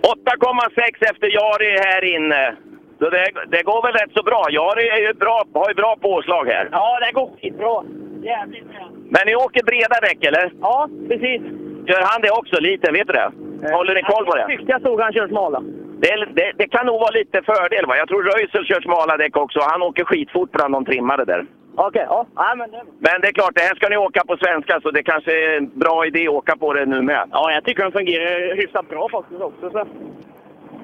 8,6 0.01 1.11
efter 1.11 1.27
Jari 1.27 1.77
här 1.85 2.15
inne. 2.15 2.55
Så 2.99 3.09
det, 3.09 3.25
det 3.47 3.63
går 3.63 3.81
väl 3.85 3.93
rätt 3.93 4.13
så 4.13 4.23
bra. 4.23 4.41
Jari 4.49 4.89
är 4.89 5.01
ju 5.07 5.13
bra, 5.13 5.43
har 5.53 5.69
ju 5.69 5.75
bra 5.75 5.95
påslag 6.01 6.45
här. 6.45 6.69
Ja, 6.71 6.99
det 7.03 7.11
går 7.11 7.29
skitbra. 7.41 7.83
Jävligt 8.23 8.67
bra. 8.71 8.89
Men 9.13 9.21
ni 9.25 9.35
åker 9.35 9.63
breda 9.63 9.97
däck, 10.01 10.23
eller? 10.23 10.53
Ja, 10.61 10.89
precis. 11.09 11.41
Gör 11.89 12.01
han 12.11 12.21
det 12.21 12.31
också, 12.31 12.55
lite? 12.59 12.91
Vet 12.91 13.07
du 13.07 13.13
det? 13.13 13.31
Håller 13.77 13.93
ni 13.95 14.01
koll 14.01 14.25
på 14.25 14.35
det? 14.35 14.39
Jag 14.39 14.49
tyckte 14.49 14.71
jag 14.71 14.81
såg 14.81 15.01
han 15.01 15.13
kör 15.13 15.27
smala. 15.27 15.59
Det, 16.03 16.25
det, 16.33 16.51
det 16.57 16.67
kan 16.67 16.85
nog 16.85 16.99
vara 16.99 17.11
lite 17.11 17.41
fördel. 17.41 17.85
Va? 17.85 17.97
Jag 17.97 18.07
tror 18.07 18.23
Röisel 18.23 18.65
kör 18.65 18.81
smala 18.81 19.17
däck 19.17 19.37
också. 19.37 19.59
Han 19.61 19.81
åker 19.81 20.03
skitfort 20.03 20.51
bland 20.51 20.73
de 20.73 20.85
trimmade 20.85 21.25
där. 21.25 21.45
Okej, 21.75 22.05
ja. 22.09 22.25
ja 22.35 22.55
men 22.55 22.71
det... 22.71 22.81
Men 22.99 23.21
det 23.21 23.27
är 23.27 23.31
klart, 23.31 23.55
det 23.55 23.61
här 23.61 23.75
ska 23.75 23.89
ni 23.89 23.97
åka 23.97 24.23
på 24.27 24.37
svenska, 24.37 24.81
så 24.81 24.91
det 24.91 25.03
kanske 25.03 25.31
är 25.31 25.57
en 25.57 25.79
bra 25.79 26.05
idé 26.05 26.27
att 26.27 26.33
åka 26.33 26.57
på 26.57 26.73
det 26.73 26.85
nu 26.85 27.01
med. 27.01 27.29
Ja, 27.31 27.51
jag 27.51 27.63
tycker 27.63 27.83
de 27.83 27.91
fungerar 27.91 28.55
hyfsat 28.55 28.89
bra 28.89 29.09
faktiskt 29.11 29.41
också. 29.41 29.69
Så. 29.69 29.87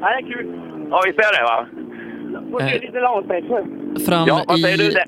Ja, 0.02 0.07
det 0.10 0.15
är 0.15 0.34
kul. 0.34 0.61
Ja, 0.91 1.02
visst 1.06 1.19
är 1.19 1.38
det 1.38 1.44
va? 1.44 1.65
Får 2.51 2.60
se 2.60 2.65
Eh. 2.76 2.81
lite. 2.81 4.05
Fram 4.05 4.27
Ja, 4.27 4.43
vad 4.47 4.60
säger 4.60 4.81
i... 4.81 4.88
du? 4.88 4.89
Det? 4.91 5.05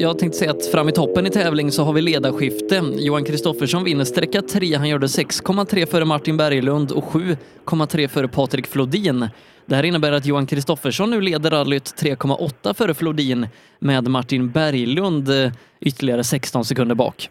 Jag, 0.00 0.18
tänkte 0.18 0.38
säga 0.38 0.50
att 0.50 0.66
fram 0.66 0.88
i 0.88 0.92
toppen 0.92 1.26
i 1.26 1.30
tävling 1.30 1.70
så 1.70 1.82
har 1.84 1.92
vi 1.92 2.00
ledarskifte. 2.02 2.82
Johan 2.94 3.24
Kristoffersson 3.24 3.84
vinner 3.84 4.04
sträcka 4.04 4.42
3. 4.42 4.74
Han 4.74 4.88
gjorde 4.88 5.06
6,3 5.06 5.86
före 5.86 6.04
Martin 6.04 6.36
Berglund 6.36 6.92
och 6.92 7.04
7,3 7.04 8.08
före 8.08 8.28
Patrik 8.28 8.66
Flodin. 8.66 9.28
Det 9.66 9.74
här 9.76 9.82
innebär 9.84 10.12
att 10.12 10.26
Johan 10.26 10.46
Kristoffersson 10.46 11.10
nu 11.10 11.20
leder 11.20 11.50
rallyt 11.50 11.84
3,8 11.84 12.74
före 12.74 12.94
Flodin 12.94 13.46
med 13.78 14.08
Martin 14.08 14.50
Berglund 14.50 15.28
eh, 15.28 15.52
ytterligare 15.80 16.24
16 16.24 16.64
sekunder 16.64 16.94
bak. 16.94 17.28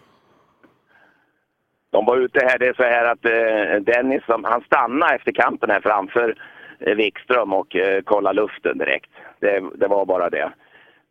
De 1.91 2.05
var 2.05 2.17
ute 2.17 2.39
här, 2.39 2.59
det 2.59 2.67
är 2.67 2.73
så 2.73 2.83
här 2.83 3.05
att 3.11 3.25
eh, 3.25 3.93
Dennis, 3.93 4.25
som- 4.25 4.43
han 4.43 4.61
stannade 4.61 5.15
efter 5.15 5.31
kampen 5.31 5.69
här 5.69 5.81
framför 5.81 6.35
Eh, 6.85 6.95
Wikström 6.95 7.53
och 7.53 7.75
eh, 7.75 8.01
kolla 8.03 8.31
luften 8.31 8.77
direkt. 8.77 9.11
Det, 9.39 9.63
det 9.75 9.87
var 9.87 10.05
bara 10.05 10.29
det. 10.29 10.51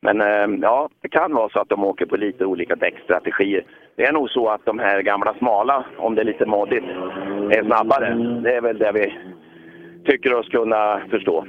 Men 0.01 0.21
eh, 0.21 0.59
ja, 0.63 0.89
det 1.01 1.09
kan 1.09 1.35
vara 1.35 1.49
så 1.49 1.61
att 1.61 1.69
de 1.69 1.85
åker 1.85 2.07
på 2.07 2.17
lite 2.17 2.45
olika 2.45 2.77
däckstrategier. 2.77 3.65
Det 3.97 4.05
är 4.05 4.13
nog 4.13 4.31
så 4.31 4.49
att 4.49 4.65
de 4.65 4.79
här 4.79 5.03
gamla 5.03 5.35
smala, 5.35 5.85
om 5.99 6.15
det 6.15 6.21
är 6.21 6.25
lite 6.25 6.47
moddigt, 6.47 6.85
är 7.51 7.65
snabbare. 7.65 8.15
Det 8.43 8.55
är 8.55 8.61
väl 8.61 8.79
det 8.79 8.93
vi 8.93 9.19
tycker 10.05 10.35
oss 10.35 10.49
kunna 10.49 11.01
förstå. 11.11 11.47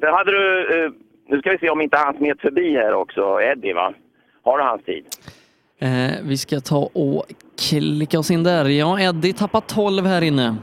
Sen 0.00 0.14
hade 0.14 0.30
du, 0.30 0.92
nu 1.28 1.38
ska 1.38 1.50
vi 1.50 1.58
se 1.58 1.70
om 1.70 1.80
inte 1.80 1.96
han 1.96 2.16
smet 2.16 2.40
förbi 2.40 2.76
här 2.76 2.94
också, 2.94 3.42
Eddie 3.42 3.72
va? 3.72 3.94
Har 4.42 4.58
du 4.58 4.64
hans 4.64 4.84
tid? 4.84 5.04
Eh, 5.78 6.12
vi 6.24 6.36
ska 6.36 6.60
ta 6.60 6.90
och 6.92 7.24
klicka 7.68 8.18
oss 8.18 8.30
in 8.30 8.42
där. 8.42 8.64
Ja, 8.64 9.00
Eddie 9.00 9.32
tappar 9.32 9.60
12 9.60 10.06
här 10.06 10.22
inne. 10.22 10.56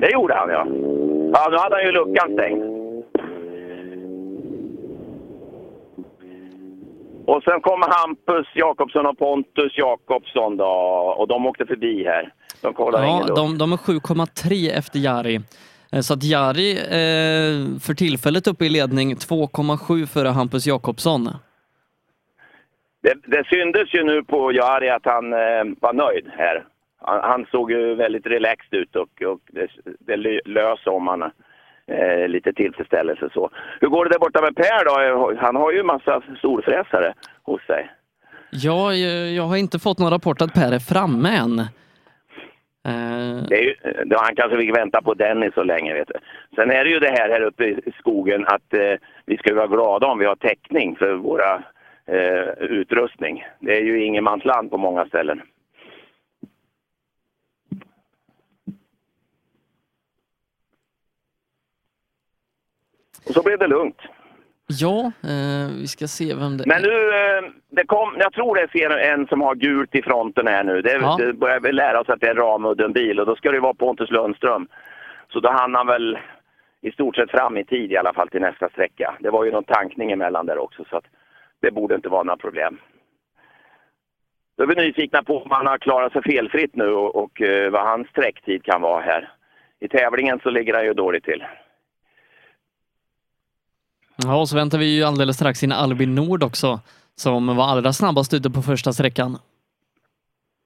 Det 0.00 0.12
gjorde 0.12 0.34
han 0.34 0.48
ja. 0.50 0.66
Ja, 1.32 1.48
nu 1.50 1.56
hade 1.56 1.74
han 1.76 1.84
ju 1.84 1.92
luckan 1.92 2.32
stängd. 2.32 2.62
Och 7.26 7.42
sen 7.42 7.60
kommer 7.60 7.86
Hampus 7.98 8.46
Jakobsson 8.54 9.06
och 9.06 9.18
Pontus 9.18 9.72
Jakobsson 9.78 10.56
då, 10.56 10.64
och 11.18 11.28
de 11.28 11.46
åkte 11.46 11.66
förbi 11.66 12.04
här. 12.04 12.32
De 12.62 12.74
kollade 12.74 13.06
Ja, 13.06 13.12
ingen 13.22 13.34
de, 13.34 13.58
de 13.58 13.72
är 13.72 13.76
7,3 13.76 14.78
efter 14.78 14.98
Jari. 14.98 15.40
Eh, 15.92 16.00
Så 16.00 16.14
att 16.14 16.22
Jari 16.22 16.70
eh, 16.72 17.78
för 17.80 17.94
tillfället 17.94 18.46
uppe 18.46 18.64
i 18.64 18.68
ledning 18.68 19.14
2,7 19.14 20.06
före 20.06 20.28
Hampus 20.28 20.66
Jakobsson. 20.66 21.24
Det, 23.02 23.14
det 23.26 23.44
syntes 23.46 23.94
ju 23.94 24.04
nu 24.04 24.24
på 24.24 24.52
Jari 24.52 24.90
att 24.90 25.04
han 25.06 25.32
eh, 25.32 25.64
var 25.80 25.92
nöjd 25.92 26.26
här. 26.38 26.64
Han, 27.02 27.46
såg 27.50 27.72
ju 27.72 27.94
väldigt 27.94 28.26
relaxed 28.26 28.80
ut 28.80 28.96
och, 28.96 29.22
och 29.22 29.40
det, 29.46 29.68
det 29.98 30.16
lö- 30.16 30.40
lös 30.44 30.86
om 30.86 31.06
han 31.06 31.22
eh, 31.86 32.28
lite 32.28 32.52
tillfredsställelse 32.52 33.28
så. 33.32 33.50
Hur 33.80 33.88
går 33.88 34.04
det 34.04 34.10
där 34.10 34.18
borta 34.18 34.40
med 34.42 34.56
Per 34.56 34.84
då? 34.84 35.34
Han 35.40 35.56
har 35.56 35.72
ju 35.72 35.82
massa 35.82 36.22
storfräsare 36.38 37.14
hos 37.42 37.62
sig. 37.66 37.90
Ja, 38.50 38.94
jag, 38.94 39.42
har 39.42 39.56
inte 39.56 39.78
fått 39.78 39.98
någon 39.98 40.10
rapport 40.10 40.42
att 40.42 40.54
Per 40.54 40.72
är 40.72 40.78
framme 40.78 41.28
än. 41.28 41.58
Eh, 42.84 43.42
Det 43.48 43.58
är 43.58 43.62
ju, 43.62 43.74
han 44.16 44.36
kanske 44.36 44.58
fick 44.58 44.76
vänta 44.76 45.02
på 45.02 45.14
Dennis 45.14 45.54
så 45.54 45.62
länge. 45.62 45.94
Vet 45.94 46.08
du. 46.08 46.14
Sen 46.56 46.70
är 46.70 46.84
det 46.84 46.90
ju 46.90 46.98
det 46.98 47.10
här 47.18 47.28
här 47.30 47.40
uppe 47.40 47.64
i 47.64 47.92
skogen 47.98 48.46
att 48.46 48.74
eh, 48.74 48.94
vi 49.26 49.36
ska 49.36 49.54
vara 49.54 49.66
glada 49.66 50.06
om 50.06 50.18
vi 50.18 50.26
har 50.26 50.36
täckning 50.36 50.96
för 50.96 51.14
våra 51.14 51.62
eh, 52.06 52.48
utrustning. 52.58 53.44
Det 53.60 53.76
är 53.76 53.82
ju 53.82 54.04
ingenmansland 54.04 54.70
på 54.70 54.76
många 54.78 55.06
ställen. 55.06 55.42
Och 63.28 63.34
så 63.34 63.42
blev 63.42 63.58
det 63.58 63.66
lugnt. 63.66 64.00
ja, 64.66 65.12
eh, 65.22 65.68
vi 65.80 65.86
ska 65.88 66.06
se 66.06 66.34
vem 66.34 66.56
det 66.56 66.66
Men 66.66 66.82
nu, 66.82 66.88
eh, 66.88 67.42
det 67.70 67.86
kom, 67.86 68.16
jag 68.18 68.32
tror 68.32 68.54
det 68.54 68.68
ser 68.72 68.90
en 68.90 69.26
som 69.26 69.40
har 69.40 69.54
gult 69.54 69.94
i 69.94 70.02
fronten 70.02 70.46
här 70.46 70.64
nu. 70.64 70.82
Det, 70.82 70.92
Ja. 70.92 71.16
det 71.20 71.32
börjar 71.32 71.60
vi 71.60 71.72
lära 71.72 72.00
oss 72.00 72.08
att 72.08 72.20
det 72.20 72.28
är 72.28 72.34
Ramudden 72.34 72.92
bil 72.92 73.20
och 73.20 73.26
då 73.26 73.36
ska 73.36 73.50
det 73.50 73.60
vara 73.60 73.74
Pontus 73.74 74.10
Lundström. 74.10 74.68
Så 75.32 75.40
då 75.40 75.50
hann 75.50 75.74
han 75.74 75.86
väl 75.86 76.18
i 76.82 76.92
stort 76.92 77.16
sett 77.16 77.30
fram 77.30 77.56
i 77.56 77.64
tid 77.64 77.92
i 77.92 77.96
alla 77.96 78.12
fall 78.12 78.28
till 78.28 78.40
nästa 78.40 78.68
sträcka. 78.68 79.14
Det 79.20 79.30
var 79.30 79.44
ju 79.44 79.50
någon 79.52 79.64
tankning 79.64 80.12
emellan 80.12 80.46
där 80.46 80.58
också 80.58 80.84
så 80.90 80.96
att 80.96 81.04
det 81.60 81.70
borde 81.70 81.94
inte 81.94 82.08
vara 82.08 82.22
några 82.22 82.36
problem. 82.36 82.78
Då 84.56 84.62
är 84.62 84.66
vi 84.68 84.74
nyfikna 84.74 85.22
på 85.22 85.42
om 85.42 85.50
han 85.50 85.66
har 85.66 85.78
klarat 85.78 86.12
sig 86.12 86.22
felfritt 86.22 86.76
nu 86.76 86.86
och, 86.88 87.16
och 87.16 87.40
eh, 87.42 87.70
vad 87.70 87.82
hans 87.82 88.08
sträcktid 88.08 88.64
kan 88.64 88.80
vara 88.82 89.00
här. 89.00 89.32
I 89.80 89.88
tävlingen 89.88 90.40
så 90.42 90.50
ligger 90.50 90.74
han 90.74 90.84
ju 90.84 90.94
dåligt 90.94 91.24
till. 91.24 91.44
Ja, 94.24 94.40
och 94.40 94.48
så 94.48 94.56
väntar 94.56 94.78
vi 94.78 94.96
ju 94.96 95.04
alldeles 95.04 95.36
strax 95.36 95.62
in 95.62 95.72
Albin 95.72 96.14
Nord 96.14 96.42
också, 96.42 96.80
som 97.14 97.56
var 97.56 97.64
allra 97.68 97.92
snabbast 97.92 98.34
ute 98.34 98.50
på 98.50 98.62
första 98.62 98.92
sträckan. 98.92 99.38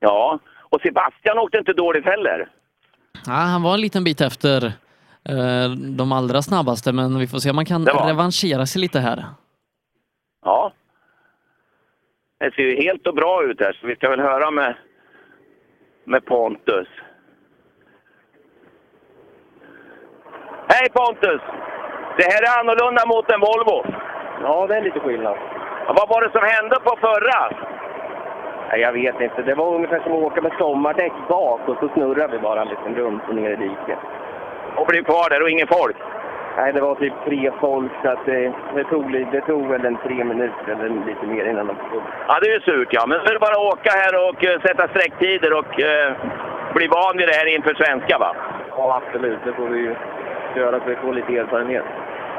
Ja, 0.00 0.38
och 0.60 0.80
Sebastian 0.80 1.38
åkte 1.38 1.58
inte 1.58 1.72
dåligt 1.72 2.04
heller. 2.04 2.48
Ja, 3.26 3.32
han 3.32 3.62
var 3.62 3.74
en 3.74 3.80
liten 3.80 4.04
bit 4.04 4.20
efter 4.20 4.64
eh, 5.28 5.70
de 5.96 6.12
allra 6.12 6.42
snabbaste, 6.42 6.92
men 6.92 7.18
vi 7.18 7.26
får 7.26 7.38
se 7.38 7.50
om 7.50 7.56
man 7.56 7.64
kan 7.64 7.86
revanschera 7.86 8.66
sig 8.66 8.80
lite 8.80 9.00
här. 9.00 9.24
Ja. 10.44 10.72
Det 12.38 12.54
ser 12.54 12.62
ju 12.62 12.82
helt 12.82 13.06
och 13.06 13.14
bra 13.14 13.44
ut 13.44 13.60
här, 13.60 13.78
så 13.80 13.86
vi 13.86 13.96
ska 13.96 14.10
väl 14.10 14.20
höra 14.20 14.50
med, 14.50 14.76
med 16.04 16.24
Pontus. 16.24 16.88
Hej 20.68 20.90
Pontus! 20.90 21.40
Det 22.18 22.26
här 22.32 22.42
är 22.42 22.60
annorlunda 22.60 23.02
mot 23.06 23.32
en 23.34 23.40
Volvo. 23.40 23.78
Ja, 24.42 24.66
det 24.66 24.76
är 24.76 24.82
lite 24.82 25.00
skillnad. 25.00 25.36
Vad 25.86 26.08
var 26.08 26.20
det 26.20 26.30
som 26.30 26.48
hände 26.54 26.76
på 26.84 26.96
förra? 27.06 27.40
Nej, 28.68 28.80
jag 28.80 28.92
vet 28.92 29.20
inte. 29.20 29.42
Det 29.42 29.54
var 29.54 29.74
ungefär 29.74 30.00
som 30.00 30.12
att 30.12 30.22
åka 30.28 30.40
med 30.40 30.52
sommardäck 30.58 31.12
bak 31.28 31.60
och 31.68 31.76
så 31.80 31.88
snurrade 31.88 32.32
vi 32.32 32.38
bara 32.38 32.62
en 32.62 32.68
liten 32.68 32.94
runt 32.94 33.22
och 33.28 33.34
ner 33.34 33.50
i 33.50 33.56
diket. 33.56 33.98
Och 34.76 34.86
blev 34.86 35.04
kvar 35.04 35.30
där 35.30 35.42
och 35.42 35.50
ingen 35.50 35.66
folk? 35.66 35.96
Nej, 36.56 36.72
det 36.72 36.80
var 36.80 36.94
typ 36.94 37.12
tre 37.24 37.50
folk 37.60 37.92
så 38.02 38.08
att 38.08 38.26
det, 38.26 38.52
det, 38.74 38.84
tog, 38.84 39.12
det 39.32 39.40
tog 39.40 39.68
väl 39.68 39.84
en 39.84 39.96
tre 39.96 40.24
minuter 40.24 40.72
eller 40.72 41.06
lite 41.06 41.26
mer 41.26 41.44
innan 41.44 41.66
de 41.66 41.76
stod. 41.88 42.02
Ja, 42.28 42.38
det 42.40 42.46
är 42.48 42.54
ju 42.54 42.60
surt 42.60 42.88
ja. 42.90 43.06
Men 43.06 43.18
så 43.20 43.26
är 43.26 43.32
det 43.32 43.46
bara 43.48 43.60
att 43.60 43.72
åka 43.72 43.90
här 43.90 44.28
och 44.28 44.44
eh, 44.44 44.60
sätta 44.60 44.88
sträcktider 44.88 45.52
och 45.58 45.80
eh, 45.80 46.12
bli 46.74 46.86
van 46.86 47.16
vid 47.16 47.28
det 47.28 47.34
här 47.34 47.54
inför 47.54 47.74
svenska 47.74 48.18
va? 48.18 48.36
Ja, 48.70 49.02
absolut. 49.02 49.38
Det 49.44 49.52
får 49.52 49.68
vi 49.68 49.78
ju 49.78 49.94
göra 50.60 50.80
så 50.80 50.86
vi 50.86 50.96
får 50.96 51.14
lite 51.14 51.36
erfarenhet. 51.36 51.84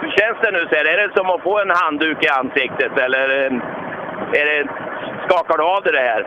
Hur 0.01 0.09
känns 0.09 0.37
det 0.41 0.51
nu? 0.51 0.67
Så? 0.69 0.75
Är 0.75 1.07
det 1.07 1.15
som 1.15 1.29
att 1.29 1.41
få 1.41 1.59
en 1.59 1.69
handduk 1.69 2.23
i 2.23 2.27
ansiktet 2.27 2.97
eller 2.97 3.29
eh, 3.29 3.51
är 4.41 4.45
det, 4.45 4.67
skakar 5.27 5.57
du 5.57 5.63
av 5.63 5.83
dig 5.83 5.93
det 5.93 5.99
här? 5.99 6.25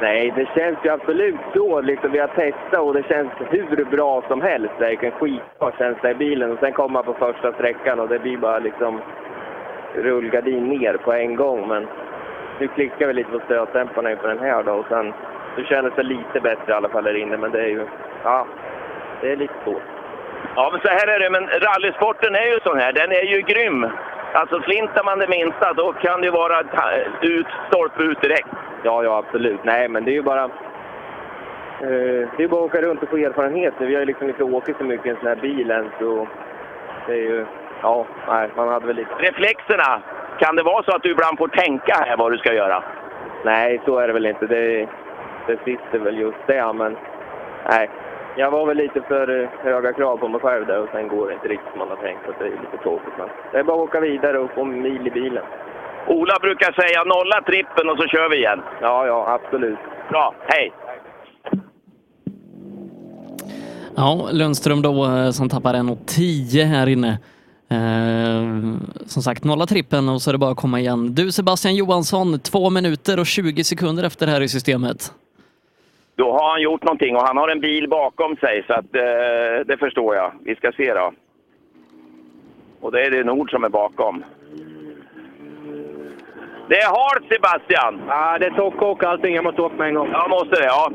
Nej, 0.00 0.32
det 0.36 0.48
känns 0.54 0.78
ju 0.84 0.90
absolut 0.90 1.40
så. 1.54 1.80
Liksom, 1.80 2.12
vi 2.12 2.18
har 2.18 2.28
testat 2.28 2.80
och 2.80 2.94
det 2.94 3.08
känns 3.08 3.30
hur 3.50 3.84
bra 3.84 4.22
som 4.28 4.42
helst. 4.42 4.74
Verkligen 4.78 5.14
skitbra 5.14 5.72
känns 5.78 5.98
det 6.02 6.10
i 6.10 6.14
bilen. 6.14 6.52
Och 6.52 6.58
sen 6.58 6.72
kommer 6.72 6.92
man 6.92 7.04
på 7.04 7.14
första 7.14 7.52
sträckan 7.52 8.00
och 8.00 8.08
det 8.08 8.18
blir 8.18 8.36
bara 8.36 8.58
liksom 8.58 9.00
rullgardin 9.94 10.68
ner 10.68 10.96
på 10.96 11.12
en 11.12 11.36
gång. 11.36 11.68
Men 11.68 11.86
nu 12.58 12.68
klickar 12.68 13.06
vi 13.06 13.12
lite 13.12 13.30
på 13.30 13.40
stötdämparna 13.44 14.10
inför 14.10 14.28
den 14.28 14.38
här 14.38 14.62
då 14.62 14.72
och 14.72 14.86
sen 14.88 15.12
nu 15.56 15.64
kändes 15.64 15.94
det 15.96 16.02
lite 16.02 16.40
bättre 16.42 16.72
i 16.72 16.74
alla 16.74 16.88
fall 16.88 17.04
där 17.04 17.16
inne. 17.16 17.36
Men 17.36 17.50
det 17.50 17.60
är 17.60 17.68
ju, 17.68 17.86
ja, 18.24 18.46
det 19.20 19.32
är 19.32 19.36
lite 19.36 19.54
svårt. 19.64 19.93
Ja, 20.56 20.68
men 20.72 20.80
så 20.80 20.88
här 20.88 21.06
är 21.06 21.18
det. 21.20 21.30
Men 21.30 21.46
rallysporten 21.46 22.34
är 22.34 22.46
ju 22.46 22.60
sån 22.60 22.78
här. 22.78 22.92
Den 22.92 23.12
är 23.12 23.24
ju 23.24 23.40
grym. 23.40 23.90
Alltså 24.32 24.60
flintar 24.60 25.04
man 25.04 25.18
det 25.18 25.28
minsta, 25.28 25.72
då 25.72 25.92
kan 25.92 26.20
det 26.20 26.26
ju 26.26 26.30
vara 26.30 26.60
ut, 27.20 27.46
stolpe 27.68 28.02
ut 28.02 28.20
direkt. 28.20 28.48
Ja, 28.82 29.04
ja 29.04 29.18
absolut. 29.18 29.64
Nej, 29.64 29.88
men 29.88 30.04
det 30.04 30.10
är 30.10 30.12
ju 30.12 30.22
bara... 30.22 30.44
Eh, 31.80 32.28
det 32.36 32.42
är 32.44 32.48
bara 32.48 32.64
att 32.64 32.70
åka 32.70 32.82
runt 32.82 33.02
och 33.02 33.08
få 33.08 33.16
erfarenhet. 33.16 33.74
Vi 33.78 33.94
har 33.94 34.00
ju 34.00 34.06
liksom 34.06 34.28
inte 34.28 34.44
åkt 34.44 34.78
så 34.78 34.84
mycket 34.84 35.06
i 35.06 35.10
en 35.10 35.16
sån 35.16 35.28
här 35.28 35.36
bil 35.36 35.70
än, 35.70 35.90
så 35.98 36.28
det 37.06 37.12
är 37.12 37.16
ju... 37.16 37.46
Ja, 37.82 38.06
nej, 38.28 38.50
man 38.56 38.68
hade 38.68 38.86
väl 38.86 38.96
lite... 38.96 39.10
Reflexerna, 39.18 40.02
kan 40.38 40.56
det 40.56 40.62
vara 40.62 40.82
så 40.82 40.96
att 40.96 41.02
du 41.02 41.10
ibland 41.10 41.38
får 41.38 41.48
tänka 41.48 41.94
här 41.94 42.16
vad 42.16 42.32
du 42.32 42.38
ska 42.38 42.52
göra? 42.52 42.82
Nej, 43.44 43.80
så 43.84 43.98
är 43.98 44.06
det 44.06 44.12
väl 44.12 44.26
inte. 44.26 44.46
Det, 44.46 44.88
det 45.46 45.58
sitter 45.64 45.98
väl 45.98 46.18
just 46.18 46.46
det, 46.46 46.72
men... 46.72 46.96
Nej, 47.70 47.90
jag 48.36 48.50
var 48.50 48.66
väl 48.66 48.76
lite 48.76 49.00
för 49.08 49.42
eh, 49.42 49.48
höga 49.62 49.92
krav 49.92 50.16
på 50.16 50.28
mig 50.28 50.40
själv 50.40 50.66
där 50.66 50.80
och 50.82 50.88
sen 50.92 51.08
går 51.08 51.28
det 51.28 51.34
inte 51.34 51.48
riktigt 51.48 51.70
som 51.70 51.78
man 51.78 51.88
har 51.88 51.96
tänkt. 51.96 52.20
Så 52.26 52.32
det 52.38 52.44
är 52.44 52.50
lite 52.50 52.82
tråkigt, 52.82 53.14
men 53.18 53.28
det 53.52 53.58
är 53.58 53.64
bara 53.64 53.82
att 53.82 53.88
åka 53.88 54.00
vidare 54.00 54.38
och 54.38 54.50
få 54.54 54.64
mil 54.64 55.06
i 55.06 55.10
bilen. 55.10 55.44
Ola 56.08 56.38
brukar 56.40 56.72
säga 56.72 57.04
nolla 57.04 57.42
trippen 57.46 57.90
och 57.90 57.96
så 57.96 58.06
kör 58.06 58.30
vi 58.30 58.36
igen. 58.36 58.60
Ja, 58.80 59.06
ja, 59.06 59.38
absolut. 59.38 59.78
Bra, 60.10 60.34
hej! 60.46 60.72
Ja, 63.96 64.28
Lundström 64.32 64.82
då 64.82 65.04
eh, 65.04 65.30
som 65.30 65.48
tappar 65.48 65.74
1.10 65.74 66.64
här 66.64 66.86
inne. 66.86 67.18
Eh, 67.68 68.42
som 69.06 69.22
sagt, 69.22 69.44
nolla 69.44 69.66
trippen 69.66 70.08
och 70.08 70.22
så 70.22 70.30
är 70.30 70.32
det 70.32 70.38
bara 70.38 70.50
att 70.50 70.56
komma 70.56 70.80
igen. 70.80 71.14
Du 71.14 71.32
Sebastian 71.32 71.74
Johansson, 71.74 72.40
två 72.40 72.70
minuter 72.70 73.20
och 73.20 73.26
20 73.26 73.64
sekunder 73.64 74.04
efter 74.04 74.26
här 74.26 74.40
i 74.40 74.48
systemet. 74.48 75.12
Då 76.16 76.32
har 76.32 76.50
han 76.50 76.62
gjort 76.62 76.82
någonting 76.82 77.16
och 77.16 77.22
han 77.22 77.36
har 77.36 77.48
en 77.48 77.60
bil 77.60 77.88
bakom 77.88 78.36
sig 78.36 78.64
så 78.66 78.72
att 78.72 78.94
eh, 78.94 79.66
det 79.66 79.76
förstår 79.78 80.14
jag. 80.16 80.32
Vi 80.44 80.54
ska 80.56 80.72
se 80.72 80.94
då. 80.94 81.12
Och 82.80 82.92
det 82.92 83.02
är 83.02 83.10
det 83.10 83.24
Nord 83.24 83.50
som 83.50 83.64
är 83.64 83.68
bakom. 83.68 84.24
Det 86.68 86.76
är 86.76 86.86
halt 86.86 87.32
Sebastian! 87.32 88.02
Ja, 88.08 88.38
det 88.38 88.46
är 88.46 88.50
toppkock 88.50 89.02
allting. 89.02 89.34
Jag 89.34 89.44
måste 89.44 89.62
åka 89.62 89.76
med 89.76 89.88
en 89.88 89.94
gång. 89.94 90.08
Ja, 90.12 90.26
måste 90.28 90.56
det. 90.56 90.64
Ja. 90.64 90.90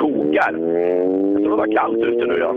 Kokar. 0.00 0.52
Jag 1.32 1.42
tror 1.42 1.50
det 1.50 1.56
var 1.56 1.72
kallt 1.72 1.98
ute 1.98 2.26
nu 2.26 2.38
ja. 2.38 2.54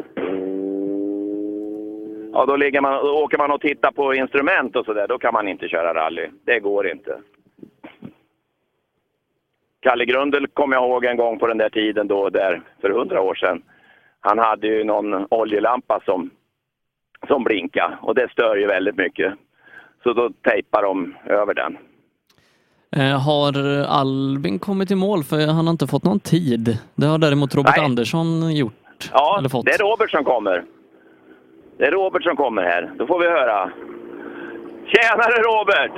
Ja, 2.34 2.46
då, 2.46 2.82
man, 2.82 3.06
då 3.06 3.24
åker 3.24 3.38
man 3.38 3.52
och 3.52 3.62
tittar 3.62 3.92
på 3.92 4.14
instrument 4.14 4.76
och 4.76 4.86
sådär. 4.86 5.08
Då 5.08 5.18
kan 5.18 5.34
man 5.34 5.48
inte 5.48 5.68
köra 5.68 5.94
rally. 5.94 6.28
Det 6.46 6.60
går 6.60 6.88
inte. 6.88 7.18
Kalle 9.86 10.06
Grundel 10.06 10.48
kommer 10.48 10.76
jag 10.76 10.86
ihåg 10.86 11.06
en 11.06 11.18
gång 11.18 11.40
på 11.40 11.48
den 11.48 11.58
där 11.58 11.70
tiden 11.70 12.08
då, 12.08 12.30
där 12.30 12.62
för 12.82 12.90
hundra 12.90 13.22
år 13.22 13.36
sedan. 13.36 13.62
Han 14.20 14.40
hade 14.40 14.68
ju 14.68 14.84
någon 14.84 15.28
oljelampa 15.30 16.00
som, 16.06 16.30
som 17.28 17.44
blinkade 17.44 17.98
och 18.02 18.16
det 18.16 18.32
stör 18.32 18.56
ju 18.56 18.68
väldigt 18.68 18.98
mycket. 18.98 19.34
Så 20.04 20.14
då 20.14 20.30
tejpar 20.42 20.84
de 20.84 21.16
över 21.26 21.54
den. 21.54 21.78
Eh, 22.96 23.20
har 23.22 23.84
Albin 23.88 24.60
kommit 24.60 24.92
i 24.92 24.96
mål? 24.96 25.24
För 25.24 25.48
han 25.48 25.66
har 25.68 25.72
inte 25.72 25.88
fått 25.88 26.04
någon 26.04 26.20
tid. 26.20 26.78
Det 26.96 27.06
har 27.06 27.18
däremot 27.18 27.56
Robert 27.56 27.78
Nej. 27.78 27.86
Andersson 27.86 28.56
gjort. 28.56 29.10
Ja, 29.14 29.42
det 29.42 29.72
är 29.72 29.78
Robert 29.78 30.12
som 30.12 30.24
kommer. 30.24 30.64
Det 31.78 31.86
är 31.86 31.92
Robert 31.92 32.24
som 32.24 32.36
kommer 32.36 32.64
här. 32.64 32.92
Då 32.98 33.08
får 33.08 33.20
vi 33.20 33.26
höra. 33.26 33.72
Tjenare 34.94 35.38
Robert! 35.50 35.92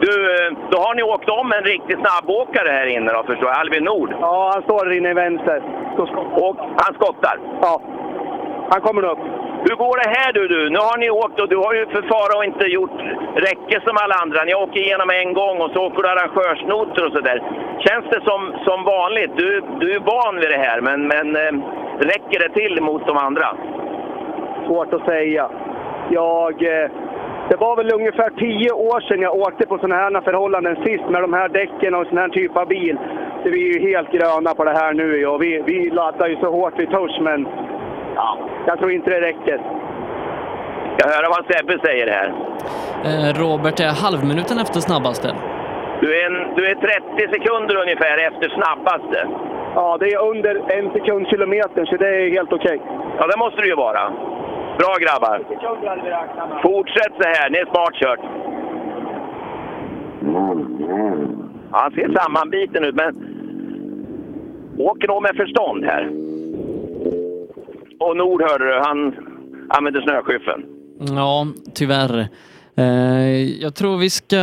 Du, 0.00 0.12
eh, 0.34 0.50
då 0.70 0.78
har 0.78 0.94
ni 0.94 1.02
åkt 1.02 1.28
om 1.28 1.52
en 1.52 1.64
riktig 1.64 1.96
snabbåkare 2.02 2.68
här 2.68 2.86
inne 2.86 3.12
då 3.12 3.22
förstår 3.22 3.48
jag. 3.48 3.58
Albin 3.58 3.84
Nord. 3.84 4.10
Ja, 4.20 4.50
han 4.54 4.62
står 4.62 4.84
där 4.84 4.96
inne 4.96 5.10
i 5.10 5.14
vänster. 5.14 5.62
Och 6.44 6.56
han 6.82 6.94
skottar? 6.94 7.36
Ja. 7.62 7.82
Han 8.72 8.80
kommer 8.80 9.04
upp. 9.04 9.22
Hur 9.66 9.76
går 9.76 9.96
det 10.02 10.10
här 10.16 10.32
du, 10.32 10.48
du? 10.48 10.70
Nu 10.70 10.78
har 10.78 10.98
ni 10.98 11.10
åkt 11.10 11.40
och 11.40 11.48
du 11.48 11.56
har 11.56 11.74
ju 11.74 11.86
för 11.86 12.02
fara 12.02 12.38
och 12.38 12.44
inte 12.44 12.66
gjort 12.66 13.00
räcke 13.48 13.76
som 13.86 13.96
alla 14.02 14.14
andra. 14.22 14.44
Ni 14.44 14.54
åker 14.54 14.80
igenom 14.80 15.10
en 15.10 15.32
gång 15.40 15.56
och 15.60 15.70
så 15.70 15.78
åker 15.86 16.02
du 16.02 16.08
arrangörsnoter 16.08 17.06
och 17.06 17.12
sådär. 17.12 17.38
Känns 17.86 18.06
det 18.12 18.20
som, 18.28 18.40
som 18.66 18.84
vanligt? 18.84 19.32
Du, 19.36 19.62
du 19.80 19.86
är 19.96 20.00
van 20.00 20.36
vid 20.40 20.50
det 20.50 20.62
här, 20.66 20.80
men, 20.80 21.06
men 21.06 21.26
eh, 21.36 21.52
räcker 22.10 22.38
det 22.44 22.52
till 22.60 22.82
mot 22.82 23.06
de 23.06 23.16
andra? 23.16 23.48
Svårt 24.66 24.94
att 24.94 25.04
säga. 25.04 25.50
Jag... 26.10 26.54
Eh, 26.62 26.90
det 27.50 27.56
var 27.56 27.76
väl 27.76 27.94
ungefär 27.94 28.30
tio 28.30 28.70
år 28.72 29.00
sedan 29.00 29.20
jag 29.20 29.34
åkte 29.34 29.66
på 29.66 29.78
sådana 29.78 29.94
här 29.94 30.20
förhållanden 30.20 30.76
sist 30.84 31.04
med 31.12 31.22
de 31.22 31.32
här 31.32 31.48
däcken 31.48 31.94
och 31.94 32.06
sån 32.06 32.18
här 32.18 32.28
typ 32.28 32.56
av 32.56 32.66
bil. 32.68 32.96
Så 33.42 33.50
vi 33.50 33.60
är 33.68 33.72
ju 33.74 33.90
helt 33.90 34.12
gröna 34.12 34.54
på 34.54 34.64
det 34.64 34.76
här 34.80 34.92
nu 34.92 35.26
och 35.26 35.42
vi, 35.42 35.62
vi 35.66 35.90
laddar 35.90 36.28
ju 36.28 36.36
så 36.36 36.50
hårt 36.50 36.74
vi 36.76 36.86
törs 36.86 37.20
men 37.20 37.48
ja, 38.14 38.38
jag 38.66 38.78
tror 38.78 38.92
inte 38.92 39.10
det 39.10 39.20
räcker. 39.20 39.58
Jag 41.00 41.08
hör 41.12 41.24
vad 41.34 41.44
Sebbe 41.50 41.78
säger 41.86 42.06
här. 42.16 42.28
Eh, 43.08 43.30
Robert 43.42 43.80
är 43.80 43.92
halvminuten 44.04 44.58
efter 44.58 44.80
snabbaste. 44.80 45.28
Du 46.00 46.08
är, 46.20 46.26
en, 46.30 46.54
du 46.56 46.62
är 46.66 46.74
30 46.74 47.32
sekunder 47.34 47.76
ungefär 47.84 48.16
efter 48.28 48.48
snabbaste. 48.48 49.28
Ja, 49.74 49.96
det 50.00 50.08
är 50.12 50.28
under 50.30 50.54
en 50.76 50.92
sekund 50.92 51.26
kilometer 51.28 51.84
så 51.84 51.96
det 51.96 52.08
är 52.08 52.30
helt 52.30 52.52
okej. 52.52 52.80
Ja, 53.18 53.26
det 53.26 53.38
måste 53.38 53.60
det 53.60 53.68
ju 53.68 53.74
vara. 53.74 54.12
Bra 54.80 54.96
grabbar! 55.04 55.38
Fortsätt 56.62 57.12
så 57.20 57.28
här, 57.28 57.50
ni 57.50 57.58
är 57.58 57.64
smart 57.64 57.94
kört. 57.94 58.20
Ja, 60.22 61.80
han 61.80 61.90
ser 61.92 62.22
sammanbiten 62.22 62.84
ut, 62.84 62.94
men 62.94 63.10
åker 64.78 65.08
nog 65.08 65.22
med 65.22 65.36
förstånd 65.36 65.84
här. 65.84 66.10
Och 68.00 68.16
Nord 68.16 68.42
hörde 68.42 68.64
du, 68.64 68.80
han 68.80 69.14
använder 69.68 70.00
snöskyffeln. 70.00 70.64
Ja, 71.16 71.46
tyvärr. 71.74 72.28
Eh, 72.76 73.60
jag 73.62 73.74
tror 73.74 73.98
vi 73.98 74.10
ska 74.10 74.36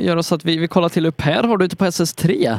göra 0.00 0.22
så 0.22 0.34
att 0.34 0.44
vi, 0.44 0.58
vi 0.58 0.68
kollar 0.68 0.88
till 0.88 1.06
upp 1.06 1.20
här. 1.20 1.42
Har 1.42 1.56
du 1.56 1.64
ute 1.64 1.76
på 1.76 1.84
SS3? 1.84 2.58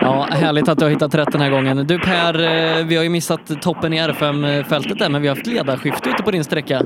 Ja, 0.00 0.19
härligt 0.30 0.68
att 0.68 0.78
du 0.78 0.84
har 0.84 0.90
hittat 0.90 1.14
rätt 1.14 1.32
den 1.32 1.40
här 1.40 1.50
gången. 1.50 1.86
Du 1.86 1.98
Per, 1.98 2.34
eh, 2.34 2.86
vi 2.86 2.96
har 2.96 3.02
ju 3.02 3.10
missat 3.10 3.62
toppen 3.62 3.92
i 3.92 3.98
R5-fältet 3.98 4.98
där, 4.98 5.08
men 5.10 5.22
vi 5.22 5.28
har 5.28 5.34
haft 5.36 5.46
ledarskifte 5.46 6.10
ute 6.10 6.22
på 6.22 6.30
din 6.30 6.44
sträcka. 6.44 6.80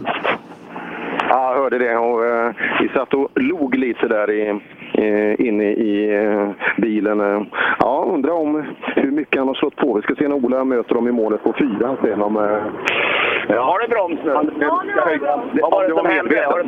Ja, 1.29 1.55
jag 1.55 1.63
hörde 1.63 1.79
det. 1.79 1.97
Och, 1.97 2.25
eh, 2.27 2.53
vi 2.81 2.89
satt 2.89 3.15
och 3.15 3.29
log 3.35 3.75
lite 3.75 4.09
där 4.09 4.31
i, 4.31 4.49
eh, 4.95 5.47
inne 5.47 5.65
i 5.65 6.15
eh, 6.25 6.49
bilen. 6.77 7.47
Ja, 7.79 8.05
undrar 8.15 8.33
om 8.33 8.65
hur 8.97 9.11
mycket 9.11 9.39
han 9.39 9.49
har 9.49 9.55
slått 9.55 9.77
på. 9.77 9.95
Vi 9.95 10.03
ska 10.03 10.15
se 10.15 10.29
när 10.29 10.37
Ola 10.37 10.65
möter 10.65 10.95
dem 10.95 11.09
i 11.09 11.13
målet 11.13 11.43
på 11.43 11.55
fyra. 11.59 11.97
Sen 12.03 12.23
om, 12.23 12.37
eh, 12.37 12.43
ja. 13.49 13.63
Har 13.65 13.79
du 13.81 13.89
broms 13.89 14.21
nu? 14.25 14.31
Vad 15.63 15.73
var 15.73 15.89
det 15.89 15.95
som 15.95 16.07
hände? 16.07 16.45
Har 16.47 16.59
du? 16.59 16.65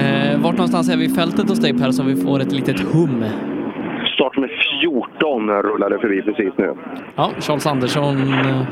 Eh, 0.00 0.42
vart 0.42 0.52
någonstans 0.52 0.92
är 0.92 0.96
vi 0.96 1.04
i 1.04 1.08
fältet 1.08 1.48
hos 1.48 1.58
dig 1.58 1.78
Per, 1.78 1.90
så 1.90 2.02
vi 2.02 2.16
får 2.16 2.40
ett 2.40 2.52
litet 2.52 2.80
hum? 2.80 3.24
Start 4.18 4.36
med 4.36 4.50
14 4.82 5.50
rullade 5.62 5.98
förbi 5.98 6.22
precis 6.22 6.52
nu. 6.56 6.74
Ja, 7.16 7.30
Charles 7.40 7.66
Andersson. 7.66 8.16
eh, 8.32 8.62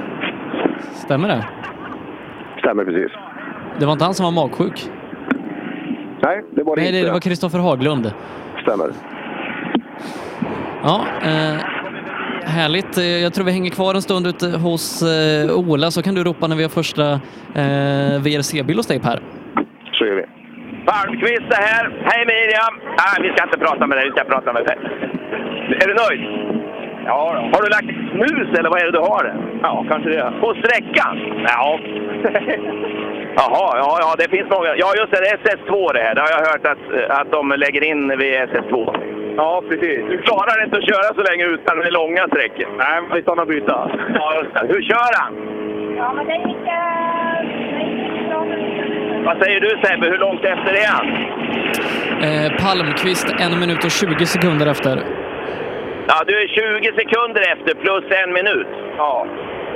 Stämmer 1.05 1.29
det? 1.29 1.45
Stämmer 2.59 2.85
precis. 2.85 3.13
Det 3.79 3.87
var 3.87 3.93
inte 3.93 4.05
han 4.05 4.15
som 4.15 4.25
var 4.25 4.33
magsjuk? 4.33 4.91
Nej, 6.23 6.45
det 6.51 6.63
var 6.63 6.77
det 6.77 6.83
Nej, 6.83 6.89
inte. 6.89 7.01
det, 7.01 7.07
det 7.07 7.13
var 7.13 7.21
Kristoffer 7.21 7.59
Haglund. 7.59 8.13
Stämmer. 8.63 8.91
Ja, 10.83 11.05
eh, 11.23 11.57
härligt. 12.45 12.99
Eh, 12.99 13.05
Jag 13.05 13.35
tror 13.35 13.45
vi 13.45 13.53
hänger 13.53 13.71
kvar 13.71 13.95
en 13.95 14.03
stund 14.03 14.27
ute 14.27 14.47
hos 14.59 15.03
eh, 15.03 15.59
Ola, 15.59 15.91
så 15.91 16.03
kan 16.03 16.15
du 16.15 16.25
ropa 16.25 16.47
när 16.47 16.57
vi 16.57 16.63
har 16.63 16.71
första 16.71 17.13
eh, 17.55 18.21
VRC-bil 18.23 18.77
hos 18.77 18.87
dig 18.87 19.01
Per. 19.01 19.21
Så 19.93 20.07
gör 20.07 20.15
vi. 20.15 20.25
Palmqvist 20.91 21.49
är 21.59 21.63
här. 21.71 21.85
Hej 22.05 22.27
Miriam! 22.33 22.75
Nej, 23.01 23.17
vi 23.23 23.29
ska 23.33 23.45
inte 23.45 23.59
prata 23.59 23.87
med 23.87 23.99
dig, 23.99 24.05
vi 24.05 24.11
ska 24.17 24.25
prata 24.25 24.53
med 24.53 24.65
dig. 24.65 24.77
Är 25.83 25.87
du 25.89 25.95
nöjd? 26.05 26.23
Ja 27.07 27.51
Har 27.53 27.63
du 27.63 27.69
lagt 27.77 27.91
snus 28.13 28.59
eller 28.59 28.71
vad 28.71 28.81
är 28.81 28.85
det 28.85 28.99
du 28.99 28.99
har? 28.99 29.35
Ja, 29.63 29.85
kanske 29.91 30.11
det. 30.11 30.33
På 30.41 30.55
sträckan? 30.55 31.15
Ja. 31.49 31.79
Jaha, 33.41 33.69
ja, 33.83 33.99
ja, 34.01 34.15
det 34.19 34.29
finns 34.37 34.51
många. 34.51 34.71
Ja, 34.77 34.89
just 35.01 35.11
det, 35.13 35.21
det 35.21 35.31
är 35.31 35.37
SS2 35.37 35.93
det 35.93 36.03
här. 36.07 36.15
Det 36.15 36.21
har 36.21 36.31
jag 36.31 36.47
hört 36.51 36.67
att, 36.67 37.21
att 37.21 37.31
de 37.33 37.49
lägger 37.57 37.83
in 37.85 38.09
vid 38.19 38.35
SS2. 38.35 38.75
Ja, 39.37 39.63
precis. 39.69 40.01
Du 40.09 40.19
klarar 40.19 40.65
inte 40.65 40.77
att 40.77 40.89
köra 40.91 41.15
så 41.15 41.23
länge 41.31 41.45
utan 41.45 41.79
med 41.79 41.93
långa 41.93 42.27
sträckor. 42.29 42.69
Nej, 42.79 43.03
men 43.03 43.17
vi 43.17 43.23
stannar 43.23 43.43
och 43.43 43.49
byta. 43.49 43.91
Ja, 44.15 44.35
just 44.43 44.55
det. 44.55 44.75
Hur 44.75 44.83
kör 44.83 45.13
han? 45.23 45.33
Ja, 45.97 46.13
men 46.13 46.27
det 46.27 46.35
gick... 46.49 46.67
eh, 46.67 47.39
det 47.75 47.83
gick 47.83 48.29
bra. 48.29 48.86
Vad 49.27 49.43
säger 49.43 49.61
du 49.61 49.69
Sebbe, 49.69 50.07
hur 50.07 50.19
långt 50.19 50.45
efter 50.45 50.73
är 50.85 50.89
han? 50.97 51.07
Eh, 52.27 52.49
Palmqvist 52.65 53.29
en 53.39 53.61
minut 53.61 53.85
och 53.85 53.91
20 53.91 54.27
sekunder 54.27 54.67
efter. 54.67 55.03
Ja, 56.09 56.25
du 56.27 56.35
är 56.43 56.49
20 56.49 56.93
sekunder 57.01 57.43
efter 57.53 57.75
plus 57.75 58.05
en 58.25 58.33
minut. 58.33 58.67
Ja, 58.97 59.27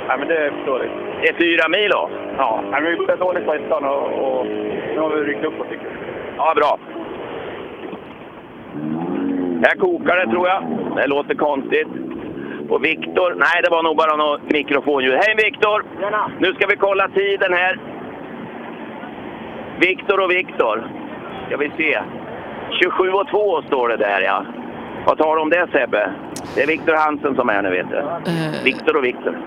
Nej, 0.07 0.19
men 0.19 0.27
det 0.27 0.37
är 0.37 0.51
förståeligt. 0.51 0.91
Det 1.21 1.27
är 1.29 1.33
fyra 1.33 1.67
mil 1.69 1.89
då? 1.89 2.09
Ja, 2.37 2.63
men 2.71 2.83
vi 2.83 2.95
började 2.97 3.23
dåligt 3.25 3.45
på 3.45 3.53
ettan 3.53 3.85
och, 3.85 4.05
och 4.39 4.45
nu 4.93 4.99
har 4.99 5.09
vi 5.09 5.23
ryckt 5.23 5.45
upp 5.45 5.61
oss 5.61 5.67
tycker 5.69 5.85
jag. 5.85 5.95
Ja, 6.37 6.53
bra. 6.55 6.79
Här 9.65 9.75
kokar 9.77 10.15
det 10.15 10.31
tror 10.31 10.47
jag. 10.47 10.63
Det 10.95 11.07
låter 11.07 11.35
konstigt. 11.35 11.87
Och 12.69 12.85
Viktor, 12.85 13.35
nej 13.37 13.61
det 13.63 13.69
var 13.69 13.83
nog 13.83 13.97
bara 13.97 14.15
något 14.15 14.41
mikrofonljud. 14.51 15.13
Hej 15.13 15.35
Viktor! 15.45 15.83
Nu 16.39 16.53
ska 16.53 16.67
vi 16.67 16.75
kolla 16.75 17.07
tiden 17.07 17.53
här. 17.53 17.79
Viktor 19.81 20.19
och 20.19 20.31
Viktor. 20.31 20.75
Ska 21.47 21.57
vi 21.57 21.71
se. 21.77 21.99
27 22.81 23.09
och 23.09 23.27
2 23.27 23.61
står 23.61 23.89
det 23.89 23.97
där 23.97 24.21
ja. 24.21 24.45
Vad 25.05 25.17
tar 25.17 25.35
du 25.35 25.41
om 25.41 25.49
det 25.49 25.67
Sebbe? 25.71 26.11
Det 26.55 26.61
är 26.61 26.67
Viktor 26.67 26.93
Hansen 26.93 27.35
som 27.35 27.49
är 27.49 27.61
nu 27.61 27.69
vet 27.71 27.89
du. 27.89 27.97
Eh, 27.97 28.63
Viktor 28.63 28.97
och 28.97 29.05
Viktor. 29.05 29.37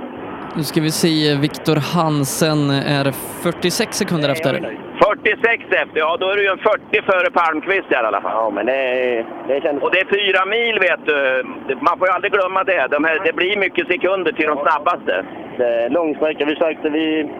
nu 0.57 0.63
ska 0.63 0.81
vi 0.81 0.91
se, 0.91 1.35
Viktor 1.35 1.77
Hansen 1.77 2.71
är 2.71 3.13
46 3.43 3.97
sekunder 3.97 4.29
efter. 4.29 4.53
46 4.99 5.65
efter, 5.71 5.99
ja 5.99 6.17
då 6.21 6.31
är 6.31 6.37
du 6.37 6.43
ju 6.43 6.49
en 6.49 6.59
40 6.59 7.03
före 7.03 7.31
Palmqvist 7.31 7.93
i 7.93 7.95
alla 7.95 8.21
fall. 8.21 8.33
Ja, 8.35 8.51
men 8.51 8.67
det, 8.67 9.25
det 9.49 9.61
känns... 9.63 9.83
Och 9.83 9.91
det 9.93 10.01
är 10.01 10.09
fyra 10.19 10.47
mil 10.47 10.79
vet 10.89 11.07
du. 11.07 11.45
Man 11.81 11.99
får 11.99 12.09
ju 12.09 12.13
aldrig 12.15 12.33
glömma 12.33 12.65
det. 12.65 12.87
De 12.91 13.05
här, 13.05 13.21
det 13.25 13.33
blir 13.33 13.57
mycket 13.57 13.87
sekunder 13.87 14.33
till 14.33 14.47
de 14.47 14.59
snabbaste. 14.59 15.25
Det 15.59 15.67
är 15.85 15.91
lång 15.91 16.15
sträcka. 16.15 16.45
Vi 16.45 16.57
sökte, 16.57 16.89
vi, 16.89 17.31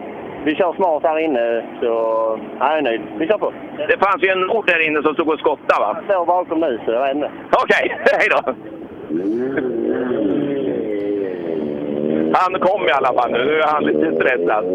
vi 0.45 0.55
kör 0.55 0.73
smart 0.73 1.03
här 1.03 1.19
inne, 1.19 1.63
så 1.79 1.85
jag 2.59 2.77
är 2.77 2.81
nöjd. 2.81 3.01
Vi 3.17 3.27
kör 3.27 3.37
på. 3.37 3.53
Det 3.77 3.97
fanns 3.97 4.23
ju 4.23 4.29
en 4.29 4.41
nord 4.41 4.67
där 4.67 4.87
inne 4.87 5.01
som 5.01 5.13
stod 5.13 5.29
och 5.29 5.39
skottade 5.39 5.79
va? 5.79 5.95
Jag 5.95 6.03
står 6.03 6.25
bakom 6.25 6.59
nu, 6.59 6.79
så 6.85 6.91
jag 6.91 7.01
vet 7.07 7.15
inte. 7.15 7.31
Okej, 7.63 7.97
hej 8.19 8.27
då! 8.29 8.53
Han 12.33 12.59
kom 12.59 12.87
i 12.87 12.91
alla 12.91 13.13
fall 13.13 13.31
nu. 13.31 13.45
Nu 13.45 13.59
är 13.59 13.67
han 13.67 13.83
lite 13.83 14.15
stressad. 14.15 14.65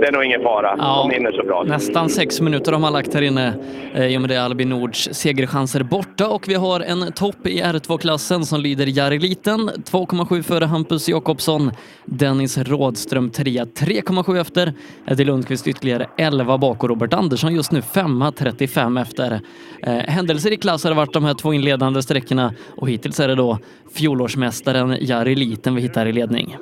Det 0.00 0.06
är 0.06 0.12
nog 0.12 0.24
ingen 0.24 0.42
fara. 0.42 0.76
De 0.76 1.10
hinner 1.10 1.32
så 1.32 1.42
bra. 1.42 1.62
Nästan 1.62 2.08
sex 2.08 2.40
minuter 2.40 2.72
har 2.72 2.78
man 2.78 2.92
lagt 2.92 3.14
här 3.14 3.22
inne 3.22 3.54
eh, 3.94 4.06
i 4.06 4.16
och 4.16 4.20
med 4.20 4.30
det 4.30 4.36
Albin 4.36 4.68
Nords 4.68 5.08
segerchanser 5.12 5.82
borta 5.82 6.28
och 6.28 6.48
vi 6.48 6.54
har 6.54 6.80
en 6.80 7.12
topp 7.12 7.46
i 7.46 7.62
R2-klassen 7.62 8.44
som 8.44 8.60
lyder 8.60 8.86
Jari 8.86 9.18
Liten 9.18 9.70
2,7 9.70 10.42
före 10.42 10.64
Hampus 10.64 11.08
Jakobsson, 11.08 11.70
Dennis 12.04 12.58
Rådström 12.58 13.30
3 13.30 13.50
3,7 13.50 14.40
efter, 14.40 14.72
Eddie 15.06 15.24
Lundqvist 15.24 15.68
ytterligare 15.68 16.06
11 16.16 16.58
bak 16.58 16.82
och 16.82 16.88
Robert 16.88 17.14
Andersson 17.14 17.54
just 17.54 17.72
nu 17.72 17.80
5,35 17.80 19.02
efter. 19.02 19.40
Eh, 19.82 19.92
händelser 19.92 20.52
i 20.52 20.56
klass 20.56 20.84
har 20.84 20.94
varit 20.94 21.12
de 21.12 21.24
här 21.24 21.34
två 21.34 21.52
inledande 21.52 22.02
sträckorna 22.02 22.54
och 22.76 22.90
hittills 22.90 23.20
är 23.20 23.28
det 23.28 23.34
då 23.34 23.58
fjolårsmästaren 23.94 24.96
Jari 25.00 25.34
Liten 25.34 25.74
vi 25.74 25.82
hittar 25.82 26.06
i 26.06 26.12
ledning. 26.12 26.56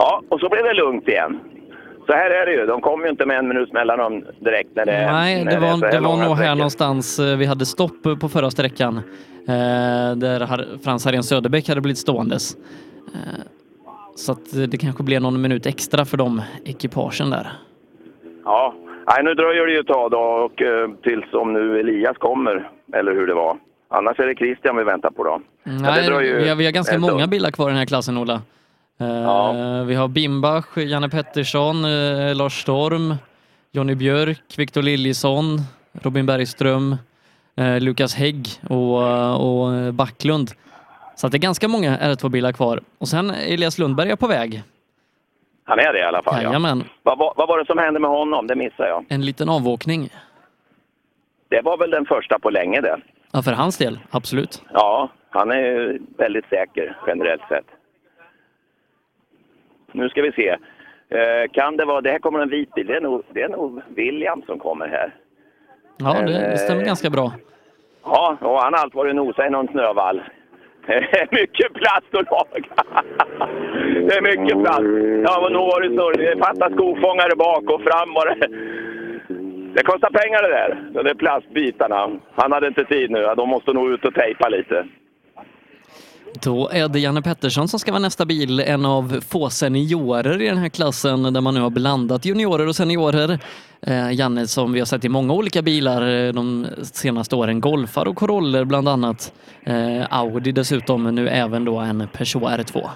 Ja, 0.00 0.22
och 0.28 0.40
så 0.40 0.48
blev 0.48 0.64
det 0.64 0.74
lugnt 0.74 1.08
igen. 1.08 1.40
Så 2.06 2.12
här 2.12 2.30
är 2.30 2.46
det 2.46 2.52
ju. 2.52 2.66
De 2.66 2.80
kommer 2.80 3.04
ju 3.04 3.10
inte 3.10 3.26
med 3.26 3.38
en 3.38 3.48
minuts 3.48 3.72
mellanrum 3.72 4.24
direkt 4.40 4.70
när 4.76 4.86
det 4.86 4.92
Nej, 5.12 5.44
när 5.44 5.52
det 5.52 5.58
var, 5.60 5.66
här 5.68 5.92
det 5.92 6.00
var 6.00 6.16
nog 6.28 6.36
här 6.36 6.54
någonstans 6.54 7.18
eh, 7.18 7.36
vi 7.36 7.46
hade 7.46 7.66
stopp 7.66 8.02
på 8.20 8.28
förra 8.28 8.50
sträckan. 8.50 8.96
eh, 9.48 10.16
Där 10.16 10.40
har- 10.40 10.66
Frans 10.84 11.04
Harén 11.04 11.22
Söderbäck 11.22 11.68
hade 11.68 11.80
blivit 11.80 11.98
ståendes. 11.98 12.56
Eh, 13.14 13.42
Så 14.14 14.32
att 14.32 14.54
eh, 14.56 14.60
det 14.62 14.76
kanske 14.78 15.02
blir 15.02 15.20
någon 15.20 15.40
minut 15.40 15.66
extra 15.66 16.04
för 16.04 16.16
de 16.16 16.42
ekipagen 16.64 17.30
där. 17.30 17.46
Ja, 18.44 18.74
Nej, 19.10 19.24
nu 19.24 19.34
dröjer 19.34 19.66
det 19.66 19.72
ju 19.72 19.78
ett 19.80 19.86
tag 19.86 20.10
då 20.10 20.18
och 20.18 20.62
eh, 20.62 20.90
tills 21.02 21.32
om 21.34 21.52
nu 21.52 21.80
Elias 21.80 22.16
kommer, 22.18 22.70
eller 22.94 23.12
hur 23.12 23.26
det 23.26 23.34
var. 23.34 23.56
Annars 23.90 24.18
är 24.20 24.26
det 24.26 24.34
Christian 24.34 24.76
vi 24.76 24.84
väntar 24.84 25.10
på 25.10 25.24
då. 25.24 25.40
Det 25.64 25.70
Nej, 25.70 26.06
vi, 26.08 26.48
har, 26.48 26.54
vi 26.56 26.64
har 26.64 26.72
ganska 26.72 26.98
många 26.98 27.26
bilar 27.26 27.50
kvar 27.50 27.66
i 27.68 27.70
den 27.70 27.78
här 27.78 27.86
klassen, 27.86 28.18
Ola. 28.18 28.40
Eh, 29.00 29.84
Vi 29.86 29.94
har 29.94 30.08
Bimbach, 30.08 30.76
Janne 30.76 31.08
Pettersson, 31.08 31.84
eh, 31.84 32.34
Lars 32.34 32.60
Storm, 32.62 33.14
Jonny 33.72 33.94
Björk, 33.94 34.58
Victor 34.58 34.82
Liljesson, 34.82 35.58
Robin 35.92 36.26
Bergström, 36.26 36.96
eh, 37.56 37.80
Lukas 37.80 38.14
Hägg 38.14 38.48
och, 38.68 39.02
och 39.50 39.94
Backlund. 39.94 40.50
Så 41.16 41.28
det 41.28 41.36
är 41.36 41.38
ganska 41.38 41.68
många 41.68 41.96
R2-bilar 41.98 42.52
kvar. 42.52 42.80
Och 42.98 43.08
sen 43.08 43.30
Elias 43.30 43.78
Lundberg 43.78 44.10
är 44.10 44.16
på 44.16 44.26
väg. 44.26 44.62
Han 45.64 45.78
är 45.78 45.92
det 45.92 45.98
i 45.98 46.02
alla 46.02 46.22
fall, 46.22 46.34
ja. 46.36 46.42
Jajamän. 46.42 46.84
Vad, 47.02 47.18
vad, 47.18 47.32
vad 47.36 47.48
var 47.48 47.58
det 47.58 47.66
som 47.66 47.78
hände 47.78 48.00
med 48.00 48.10
honom? 48.10 48.46
Det 48.46 48.56
missade 48.56 48.88
jag. 48.88 49.04
En 49.08 49.24
liten 49.24 49.48
avåkning. 49.48 50.08
Det 51.48 51.60
var 51.60 51.76
väl 51.78 51.90
den 51.90 52.06
första 52.06 52.38
på 52.38 52.50
länge 52.50 52.80
det. 52.80 52.96
Ja, 53.32 53.42
för 53.42 53.52
hans 53.52 53.76
del, 53.78 53.98
absolut. 54.10 54.62
Ja, 54.72 55.08
han 55.30 55.50
är 55.50 55.56
ju 55.60 55.98
väldigt 56.18 56.44
säker 56.48 56.96
generellt 57.06 57.42
sett. 57.48 57.64
Nu 59.92 60.08
ska 60.08 60.22
vi 60.22 60.32
se. 60.32 60.48
Eh, 61.10 61.50
kan 61.52 61.76
det 61.76 61.84
vara... 61.84 62.00
Det 62.00 62.10
här 62.10 62.18
kommer 62.18 62.40
en 62.40 62.50
vit 62.50 62.74
bil. 62.74 62.86
Det 62.86 62.96
är 62.96 63.00
nog, 63.00 63.22
det 63.32 63.42
är 63.42 63.48
nog 63.48 63.82
William 63.88 64.42
som 64.46 64.58
kommer 64.58 64.88
här. 64.88 65.14
Ja, 65.96 66.12
det, 66.20 66.50
det 66.50 66.58
stämmer 66.58 66.82
eh, 66.82 66.86
ganska 66.86 67.10
bra. 67.10 67.32
Ja, 68.04 68.36
och 68.40 68.60
han 68.60 68.74
har 68.74 68.80
allt 68.80 68.94
varit 68.94 69.14
nosa 69.14 69.46
i 69.46 69.50
någon 69.50 69.68
snövall. 69.68 70.22
mycket 71.30 71.72
plats 71.74 72.06
att 72.12 72.30
laga. 72.30 72.64
det 74.06 74.14
är 74.16 74.22
mycket 74.22 74.58
plats. 74.62 74.84
Ja, 75.26 75.40
men 75.42 75.52
då 75.52 75.60
var 75.66 75.80
det 75.80 75.96
så. 75.96 76.10
Det 76.10 76.38
fattas 76.38 76.72
skofångare 76.72 77.36
bak 77.36 77.70
och 77.70 77.82
fram 77.82 78.14
var 78.14 78.26
det. 78.26 78.48
Det 79.74 79.82
kostar 79.84 80.10
pengar 80.10 80.42
det 80.42 80.48
där. 80.48 80.90
Så 80.94 81.02
det 81.02 81.10
är 81.10 81.14
plastbitarna. 81.14 82.10
Han 82.34 82.52
hade 82.52 82.66
inte 82.66 82.84
tid 82.84 83.10
nu. 83.10 83.34
De 83.36 83.48
måste 83.48 83.72
nog 83.72 83.90
ut 83.90 84.04
och 84.04 84.14
tejpa 84.14 84.48
lite. 84.48 84.86
Då 86.34 86.68
är 86.68 86.88
det 86.88 86.98
Janne 86.98 87.22
Pettersson 87.22 87.68
som 87.68 87.80
ska 87.80 87.92
vara 87.92 88.02
nästa 88.02 88.24
bil, 88.24 88.60
en 88.60 88.86
av 88.86 89.20
få 89.28 89.50
seniorer 89.50 90.42
i 90.42 90.46
den 90.46 90.58
här 90.58 90.68
klassen 90.68 91.32
där 91.32 91.40
man 91.40 91.54
nu 91.54 91.60
har 91.60 91.70
blandat 91.70 92.24
juniorer 92.24 92.68
och 92.68 92.76
seniorer. 92.76 93.38
Eh, 93.86 94.12
Janne 94.12 94.46
som 94.46 94.72
vi 94.72 94.78
har 94.78 94.86
sett 94.86 95.04
i 95.04 95.08
många 95.08 95.32
olika 95.32 95.62
bilar 95.62 96.26
eh, 96.26 96.32
de 96.32 96.66
senaste 96.82 97.36
åren, 97.36 97.60
Golfar 97.60 98.08
och 98.08 98.16
Coroller 98.16 98.64
bland 98.64 98.88
annat. 98.88 99.32
Eh, 99.64 100.06
Audi 100.10 100.52
dessutom, 100.52 101.02
men 101.02 101.14
nu 101.14 101.28
även 101.28 101.64
då 101.64 101.78
en 101.78 102.08
Peugeot 102.08 102.42
R2. 102.42 102.88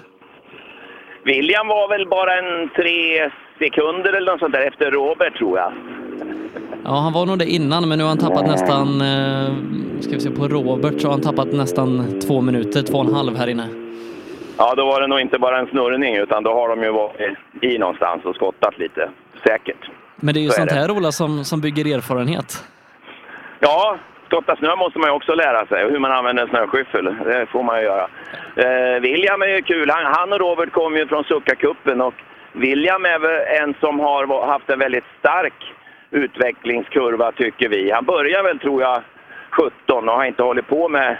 William 1.25 1.67
var 1.67 1.89
väl 1.89 2.07
bara 2.07 2.37
en 2.37 2.69
tre 2.69 3.29
sekunder 3.59 4.13
eller 4.13 4.31
något 4.31 4.39
sånt 4.39 4.53
där 4.53 4.67
efter 4.67 4.91
Robert 4.91 5.37
tror 5.37 5.57
jag. 5.59 5.73
Ja, 6.85 6.91
han 6.91 7.13
var 7.13 7.25
nog 7.25 7.39
det 7.39 7.45
innan, 7.45 7.89
men 7.89 7.97
nu 7.97 8.03
har 8.03 8.09
han 8.09 8.17
tappat 8.17 8.47
nästan, 8.47 9.01
eh, 9.01 9.53
ska 10.01 10.11
vi 10.13 10.19
se, 10.19 10.29
på 10.31 10.47
Robert 10.47 11.01
så 11.01 11.07
har 11.07 11.11
han 11.13 11.21
tappat 11.21 11.47
nästan 11.53 12.19
två 12.27 12.41
minuter, 12.41 12.81
två 12.81 12.97
och 12.97 13.05
en 13.05 13.13
halv 13.15 13.35
här 13.37 13.47
inne. 13.47 13.67
Ja, 14.57 14.75
då 14.75 14.85
var 14.85 15.01
det 15.01 15.07
nog 15.07 15.19
inte 15.19 15.39
bara 15.39 15.59
en 15.59 15.67
snurrning 15.67 16.15
utan 16.15 16.43
då 16.43 16.53
har 16.53 16.69
de 16.69 16.83
ju 16.83 16.91
varit 16.91 17.37
i 17.61 17.77
någonstans 17.77 18.25
och 18.25 18.35
skottat 18.35 18.77
lite. 18.79 19.09
Säkert. 19.47 19.89
Men 20.15 20.33
det 20.33 20.39
är 20.39 20.41
ju 20.41 20.49
Så 20.49 20.53
är 20.55 20.57
sånt 20.57 20.69
det. 20.69 20.75
här, 20.75 20.91
Ola, 20.91 21.11
som, 21.11 21.43
som 21.45 21.61
bygger 21.61 21.97
erfarenhet. 21.97 22.63
Ja, 23.59 23.97
skotta 24.27 24.55
snö 24.55 24.75
måste 24.75 24.99
man 24.99 25.09
ju 25.09 25.15
också 25.15 25.35
lära 25.35 25.65
sig. 25.65 25.85
Och 25.85 25.91
hur 25.91 25.99
man 25.99 26.11
använder 26.11 26.43
en 26.43 26.49
snöskyffel, 26.49 27.05
det 27.25 27.45
får 27.51 27.63
man 27.63 27.77
ju 27.79 27.83
göra. 27.83 28.07
Eh, 28.55 29.01
William 29.01 29.41
är 29.41 29.47
ju 29.47 29.61
kul. 29.61 29.89
Han, 29.89 30.13
han 30.17 30.33
och 30.33 30.39
Robert 30.39 30.71
kom 30.71 30.95
ju 30.97 31.07
från 31.07 31.23
Succa-cupen 31.23 32.01
och 32.01 32.13
William 32.53 33.05
är 33.05 33.19
väl 33.19 33.61
en 33.61 33.73
som 33.79 33.99
har 33.99 34.47
haft 34.47 34.69
en 34.69 34.79
väldigt 34.79 35.05
stark 35.19 35.73
utvecklingskurva 36.11 37.31
tycker 37.31 37.69
vi. 37.69 37.91
Han 37.91 38.05
började 38.05 38.43
väl 38.43 38.59
tror 38.59 38.81
jag 38.81 39.01
17 39.49 40.09
och 40.09 40.15
har 40.15 40.25
inte 40.25 40.43
hållit 40.43 40.67
på 40.67 40.89
med, 40.89 41.17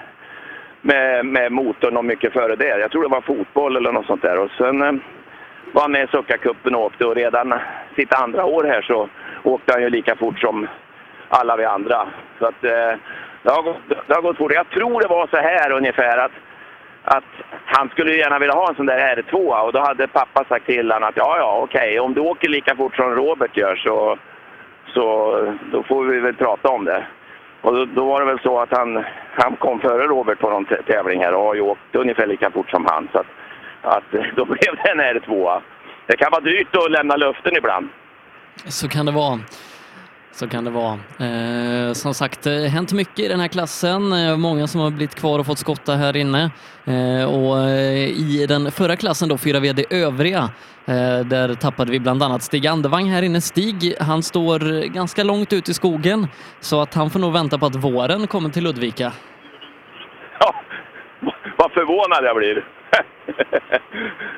med, 0.82 1.26
med 1.26 1.52
motorn 1.52 1.98
och 1.98 2.06
mycket 2.06 2.34
före 2.34 2.56
det. 2.56 2.80
Jag 2.80 2.92
tror 2.92 3.03
det 3.03 3.10
var 3.10 3.22
fotboll 3.22 3.78
eller 3.78 3.92
något 3.92 4.06
sånt 4.06 4.22
där. 4.22 4.38
Och 4.40 4.52
sen 4.58 4.82
eh, 4.82 4.94
var 5.72 5.82
han 5.82 5.92
med 5.92 6.03
i 6.03 6.08
Succa-cupen 6.08 6.76
och 6.76 6.82
åkte 6.82 7.06
och 7.06 7.16
redan 7.16 7.53
sitt 7.95 8.14
andra 8.14 8.45
år 8.45 8.64
här 8.64 8.82
så 8.82 9.10
åkte 9.44 9.74
han 9.74 9.82
ju 9.82 9.90
lika 9.90 10.16
fort 10.16 10.40
som 10.40 10.68
alla 11.30 11.56
vi 11.56 11.66
andra. 11.66 12.08
Så 12.40 12.45
att 12.45 12.64
eh, 12.64 12.98
det, 13.44 13.52
har 13.52 13.64
gått, 13.64 13.78
det 14.08 14.14
har 14.14 14.22
gått 14.22 14.38
fort. 14.38 14.53
Jag 14.53 14.70
tror 14.70 15.02
det 15.02 15.08
var 15.08 15.28
så 15.28 15.38
här 15.38 15.72
ungefär 15.72 16.18
att, 16.18 16.32
att 17.03 17.23
han 17.65 17.90
skulle 17.90 18.15
gärna 18.15 18.40
vilja 18.40 18.56
ha 18.56 18.69
en 18.69 18.75
sån 18.75 18.85
där 18.85 19.15
R2 19.15 19.35
och 19.65 19.73
då 19.73 19.80
hade 19.80 20.07
pappa 20.07 20.45
sagt 20.49 20.65
till 20.65 20.91
honom 20.91 21.09
att 21.09 21.17
ja, 21.17 21.38
ja, 21.38 21.59
okej, 21.64 21.99
om 21.99 22.14
du 22.14 22.22
åker 22.22 22.49
lika 22.49 22.75
fort 22.75 22.95
som 22.95 23.15
Robert 23.15 23.57
gör 23.57 23.75
så, 23.75 24.17
så 24.93 25.35
då 25.72 25.83
får 25.83 26.06
vi 26.06 26.19
väl 26.19 26.35
prata 26.35 26.69
om 26.69 26.85
det. 26.85 27.06
Och 27.61 27.73
då, 27.73 27.85
då 27.85 28.06
var 28.06 28.19
det 28.19 28.25
väl 28.25 28.40
så 28.43 28.59
att 28.59 28.72
han, 28.72 29.03
han 29.33 29.56
kom 29.56 29.80
före 29.80 30.07
Robert 30.07 30.40
på 30.40 30.49
någon 30.49 30.65
tävling 30.65 31.22
här 31.22 31.33
och 31.33 31.43
har 31.43 31.56
ju 31.56 31.61
åkt 31.61 31.95
ungefär 31.95 32.27
lika 32.27 32.51
fort 32.51 32.69
som 32.69 32.85
han. 32.85 33.09
Så 33.11 33.19
att, 33.19 33.27
att 33.82 34.03
då 34.35 34.45
blev 34.45 34.75
det 34.83 34.90
en 34.91 35.01
R2. 35.01 35.61
Det 36.07 36.17
kan 36.17 36.32
vara 36.32 36.41
dyrt 36.41 36.75
att 36.75 36.91
lämna 36.91 37.15
löften 37.15 37.56
ibland. 37.57 37.90
Så 38.65 38.90
kan 38.90 39.06
det 39.06 39.11
vara. 39.11 39.40
Så 40.34 40.48
kan 40.48 40.64
det 40.64 40.72
vara. 40.72 41.00
Eh, 41.20 41.94
som 41.94 42.14
sagt, 42.14 42.44
det 42.44 42.50
har 42.50 42.68
hänt 42.68 42.94
mycket 42.94 43.20
i 43.20 43.28
den 43.28 43.40
här 43.40 43.48
klassen. 43.48 44.14
Eh, 44.14 44.38
många 44.38 44.68
som 44.68 44.82
har 44.82 44.92
blivit 44.92 45.16
kvar 45.16 45.40
och 45.40 45.45
fått 45.45 45.58
skotta 45.58 45.95
här 45.95 46.16
inne. 46.16 46.52
Eh, 46.86 47.26
och 47.36 47.60
eh, 47.60 48.08
i 48.08 48.45
den 48.50 48.72
förra 48.72 48.95
klassen 48.95 49.30
då, 49.30 49.38
4 49.38 49.60
VD 49.60 49.86
övriga, 49.90 50.50
eh, 50.86 51.20
där 51.26 51.53
tappade 51.53 51.92
vi 51.92 52.00
bland 52.00 52.24
annat 52.24 52.44
Stig 52.44 52.68
Andevang 52.68 53.06
här 53.06 53.22
inne. 53.22 53.42
Stig, 53.42 53.95
han 54.00 54.24
står 54.24 54.88
ganska 54.88 55.24
långt 55.24 55.53
ut 55.53 55.70
i 55.70 55.74
skogen 55.74 56.28
så 56.60 56.82
att 56.82 56.94
han 56.94 57.10
får 57.10 57.20
nog 57.20 57.34
vänta 57.34 57.58
på 57.58 57.66
att 57.66 57.76
våren 57.76 58.28
kommer 58.28 58.50
till 58.50 58.64
Ludvika. 58.64 59.12
Vad 61.58 61.72
förvånad 61.72 62.24
jag 62.24 62.36
blir. 62.38 62.56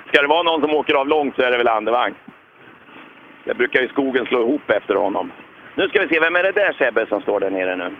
Ska 0.07 0.21
det 0.21 0.27
vara 0.27 0.43
någon 0.43 0.61
som 0.61 0.75
åker 0.75 0.93
av 0.93 1.07
långt 1.07 1.35
så 1.35 1.41
är 1.41 1.51
det 1.51 1.57
väl 1.57 1.67
Andevang. 1.67 2.13
Jag 3.43 3.57
brukar 3.57 3.81
ju 3.81 3.87
skogen 3.87 4.25
slå 4.25 4.41
ihop 4.41 4.69
efter 4.69 4.95
honom. 4.95 5.31
Nu 5.75 5.87
ska 5.87 5.99
vi 5.99 6.07
se, 6.07 6.19
vem 6.19 6.35
är 6.35 6.43
det 6.43 6.51
där 6.51 6.73
Sebbe 6.73 7.05
som 7.07 7.21
står 7.21 7.39
där 7.39 7.49
nere 7.49 7.75
nu? 7.75 7.95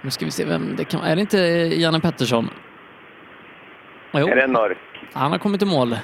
Nu 0.00 0.10
ska 0.10 0.24
vi 0.24 0.30
se 0.30 0.44
vem 0.44 0.76
det 0.76 0.84
kan 0.84 1.00
Är 1.00 1.14
det 1.14 1.20
inte 1.20 1.38
Janne 1.82 2.00
Pettersson? 2.00 2.50
Jo. 4.12 4.28
Är 4.28 4.36
det 4.36 4.46
mörk? 4.46 4.78
Han 5.12 5.32
har 5.32 5.38
kommit 5.38 5.62
i 5.62 5.66
mål. 5.66 5.92
Eh, 5.92 5.98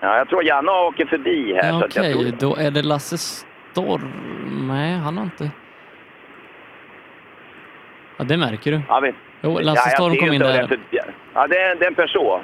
ja, 0.00 0.16
jag 0.16 0.28
tror 0.28 0.44
Janne 0.44 0.70
åker 0.70 1.06
förbi 1.06 1.54
här. 1.54 1.68
Ja, 1.68 1.84
Okej, 1.84 2.12
tror... 2.12 2.32
då 2.38 2.56
är 2.56 2.70
det 2.70 2.82
Lasse 2.82 3.18
Storm. 3.18 4.12
Nej, 4.68 4.94
han 4.94 5.16
har 5.16 5.24
inte... 5.24 5.50
Ja, 8.16 8.24
det 8.24 8.36
märker 8.36 8.72
du. 8.72 8.80
Ja, 8.88 9.00
vi... 9.00 9.14
Jo, 9.40 9.58
Lasse 9.58 9.90
Storm 9.90 10.16
kom 10.16 10.32
in 10.32 10.40
där. 10.40 10.78
Ja, 11.34 11.46
det 11.46 11.58
är, 11.58 11.74
det 11.74 11.84
är 11.84 11.88
en 11.88 11.94
Peugeot. 11.94 12.40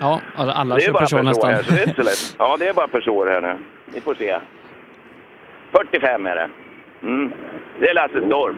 Ja, 0.00 0.20
alla 0.36 0.80
kör 0.80 0.92
person 0.92 1.24
nästan. 1.24 1.50
här, 1.50 1.62
så 1.62 1.72
det 1.72 1.82
är 1.82 1.88
inte 1.88 2.02
så 2.02 2.02
lätt. 2.02 2.36
Ja, 2.38 2.56
det 2.58 2.68
är 2.68 2.74
bara 2.74 2.88
Peugeot 2.88 3.28
här 3.28 3.40
nu. 3.40 3.56
Vi 3.94 4.00
får 4.00 4.14
se. 4.14 4.38
45 5.72 6.26
är 6.26 6.36
det. 6.36 6.48
Mm. 7.02 7.32
Det 7.80 7.88
är 7.88 7.94
Lasse 7.94 8.26
Storm. 8.26 8.56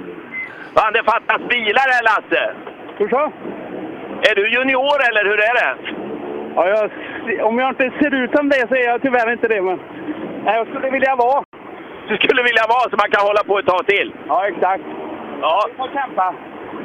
Fan, 0.74 0.92
det 0.92 1.02
fattas 1.04 1.48
bilar 1.48 1.86
här 1.94 2.02
Lasse! 2.02 2.54
Hur 2.96 3.08
så? 3.08 3.32
Är 4.30 4.34
du 4.34 4.48
junior 4.48 4.98
eller 5.08 5.24
hur 5.24 5.38
är 5.38 5.54
det? 5.54 5.76
Ja, 6.56 6.68
jag, 6.68 6.90
om 7.46 7.58
jag 7.58 7.68
inte 7.68 7.90
ser 7.98 8.14
ut 8.14 8.36
som 8.36 8.48
det 8.48 8.68
så 8.68 8.74
är 8.74 8.84
jag 8.84 9.02
tyvärr 9.02 9.32
inte 9.32 9.48
det. 9.48 9.62
Men 9.62 9.80
nej, 10.44 10.56
jag 10.56 10.68
skulle 10.68 10.90
vilja 10.90 11.16
vara. 11.16 11.44
Du 12.08 12.16
skulle 12.16 12.42
vilja 12.42 12.64
vara 12.68 12.90
så 12.90 12.96
man 12.96 13.10
kan 13.10 13.26
hålla 13.26 13.44
på 13.44 13.58
ett 13.58 13.66
tag 13.66 13.86
till? 13.86 14.14
Ja, 14.28 14.48
exakt. 14.48 14.84
Ja. 15.40 15.66
Vi 15.68 15.76
får 15.76 15.88
kämpa. 15.88 16.34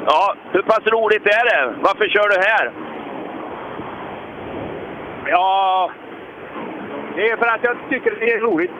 Ja, 0.06 0.34
hur 0.52 0.62
pass 0.62 0.86
roligt 0.86 1.26
är 1.26 1.44
det? 1.50 1.74
Varför 1.80 2.08
kör 2.08 2.28
du 2.28 2.40
här? 2.48 2.72
Ja, 5.26 5.90
det 7.16 7.28
är 7.30 7.36
för 7.36 7.46
att 7.46 7.64
jag 7.64 7.76
tycker 7.90 8.10
det 8.20 8.32
är 8.32 8.40
roligt. 8.40 8.70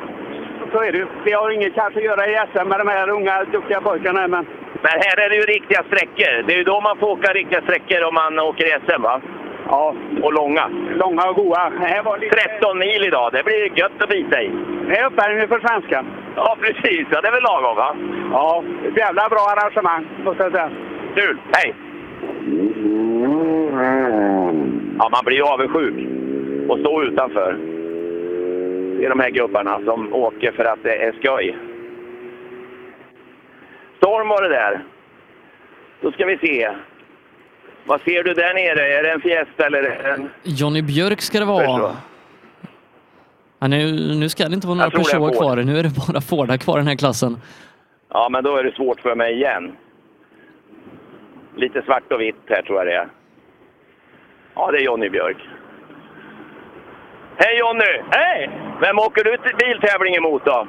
Så 0.72 0.82
är 0.82 0.92
det. 0.92 1.06
Vi 1.24 1.32
har 1.32 1.50
inget 1.50 1.74
kanske 1.74 1.98
att 1.98 2.04
göra 2.04 2.26
i 2.26 2.34
SM 2.52 2.68
med 2.68 2.78
de 2.78 2.88
här 2.88 3.10
unga 3.10 3.44
duktiga 3.44 3.80
pojkarna. 3.80 4.28
Men 4.28 4.46
Men 4.82 4.92
här 4.92 5.24
är 5.24 5.28
det 5.30 5.36
ju 5.36 5.42
riktiga 5.42 5.82
sträckor. 5.82 6.42
Det 6.46 6.52
är 6.52 6.58
ju 6.58 6.64
då 6.64 6.80
man 6.80 6.96
får 6.98 7.06
åka 7.10 7.32
riktiga 7.32 7.60
sträckor 7.62 8.04
om 8.04 8.14
man 8.14 8.38
åker 8.38 8.64
i 8.66 8.70
SM 8.86 9.02
va? 9.02 9.20
Ja. 9.68 9.94
Och 10.22 10.32
långa. 10.32 10.70
Långa 10.94 11.22
och 11.28 11.36
goa. 11.36 11.70
Det 11.80 11.86
här 11.86 12.02
var 12.02 12.18
lite... 12.18 12.36
13 12.36 12.78
mil 12.78 13.04
idag, 13.04 13.32
det 13.32 13.44
blir 13.44 13.78
gött 13.78 14.02
att 14.02 14.08
bita 14.08 14.42
i. 14.42 14.50
Det 14.88 14.96
är 14.96 15.06
uppvärmning 15.06 15.48
för 15.48 15.60
svenskan. 15.60 16.06
Ja, 16.36 16.56
precis. 16.60 17.06
Ja, 17.10 17.20
det 17.20 17.28
är 17.28 17.32
väl 17.32 17.42
lagom 17.42 17.76
va? 17.76 17.96
Ja, 18.32 18.64
ett 18.88 18.96
jävla 18.96 19.28
bra 19.28 19.44
arrangemang 19.52 20.06
måste 20.24 20.42
jag 20.42 20.52
säga. 20.52 20.70
Kul! 21.14 21.38
Hej! 21.52 21.74
Ja, 24.98 25.08
man 25.12 25.24
blir 25.24 25.36
ju 25.36 25.42
avundsjuk 25.42 26.08
och 26.68 26.78
stå 26.78 27.02
utanför. 27.02 27.79
Är 29.04 29.08
de 29.08 29.20
här 29.20 29.30
gubbarna 29.30 29.80
som 29.84 30.14
åker 30.14 30.52
för 30.52 30.64
att 30.64 30.82
det 30.82 30.96
är 30.96 31.12
skoj. 31.12 31.56
Storm 33.96 34.28
var 34.28 34.42
det 34.42 34.48
där. 34.48 34.84
Då 36.00 36.12
ska 36.12 36.26
vi 36.26 36.38
se. 36.38 36.70
Vad 37.84 38.00
ser 38.00 38.24
du 38.24 38.34
där 38.34 38.54
nere? 38.54 38.98
Är 38.98 39.02
det 39.02 39.10
en 39.10 39.20
Fiesta 39.20 39.66
eller 39.66 39.82
en... 39.84 40.28
Johnny 40.42 40.82
Björk 40.82 41.20
ska 41.20 41.38
det 41.38 41.44
vara. 41.44 41.96
Ja, 43.58 43.68
nu, 43.68 43.92
nu 44.14 44.28
ska 44.28 44.48
det 44.48 44.54
inte 44.54 44.66
vara 44.66 44.76
några 44.76 44.90
Peugeot 44.90 45.10
Ford. 45.10 45.36
kvar. 45.36 45.56
Nu 45.56 45.78
är 45.78 45.82
det 45.82 45.92
bara 46.08 46.20
Fordar 46.20 46.56
kvar 46.56 46.76
i 46.76 46.80
den 46.80 46.86
här 46.88 46.96
klassen. 46.96 47.36
Ja, 48.08 48.28
men 48.28 48.44
då 48.44 48.56
är 48.56 48.64
det 48.64 48.74
svårt 48.74 49.00
för 49.00 49.14
mig 49.14 49.34
igen. 49.34 49.72
Lite 51.56 51.82
svart 51.82 52.12
och 52.12 52.20
vitt 52.20 52.36
här 52.46 52.62
tror 52.62 52.78
jag 52.78 52.86
det 52.86 52.94
är. 52.94 53.08
Ja, 54.54 54.70
det 54.70 54.78
är 54.78 54.82
Jonny 54.82 55.08
Björk. 55.08 55.36
Hej 57.42 57.58
Jonny! 57.58 57.94
Hej! 58.10 58.50
Vem 58.80 58.98
åker 58.98 59.24
du 59.24 59.36
till 59.36 59.56
biltävling 59.56 60.14
emot 60.14 60.44
då? 60.44 60.66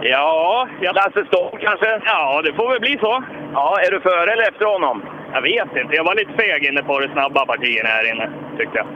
Ja, 0.00 0.68
jag... 0.80 0.94
Lasse 0.94 1.24
Ståhl 1.24 1.58
kanske? 1.60 2.00
Ja, 2.04 2.42
det 2.44 2.52
får 2.52 2.68
väl 2.70 2.80
bli 2.80 2.98
så. 2.98 3.22
Ja, 3.52 3.80
är 3.86 3.90
du 3.90 4.00
före 4.00 4.32
eller 4.32 4.48
efter 4.48 4.64
honom? 4.64 5.02
Jag 5.32 5.42
vet 5.42 5.76
inte. 5.76 5.94
Jag 5.96 6.04
var 6.04 6.14
lite 6.14 6.32
feg 6.32 6.64
inne 6.64 6.82
på 6.82 7.00
de 7.00 7.08
snabba 7.08 7.46
partierna 7.46 7.88
här 7.88 8.10
inne, 8.10 8.30
tyckte 8.58 8.78
jag. 8.78 8.86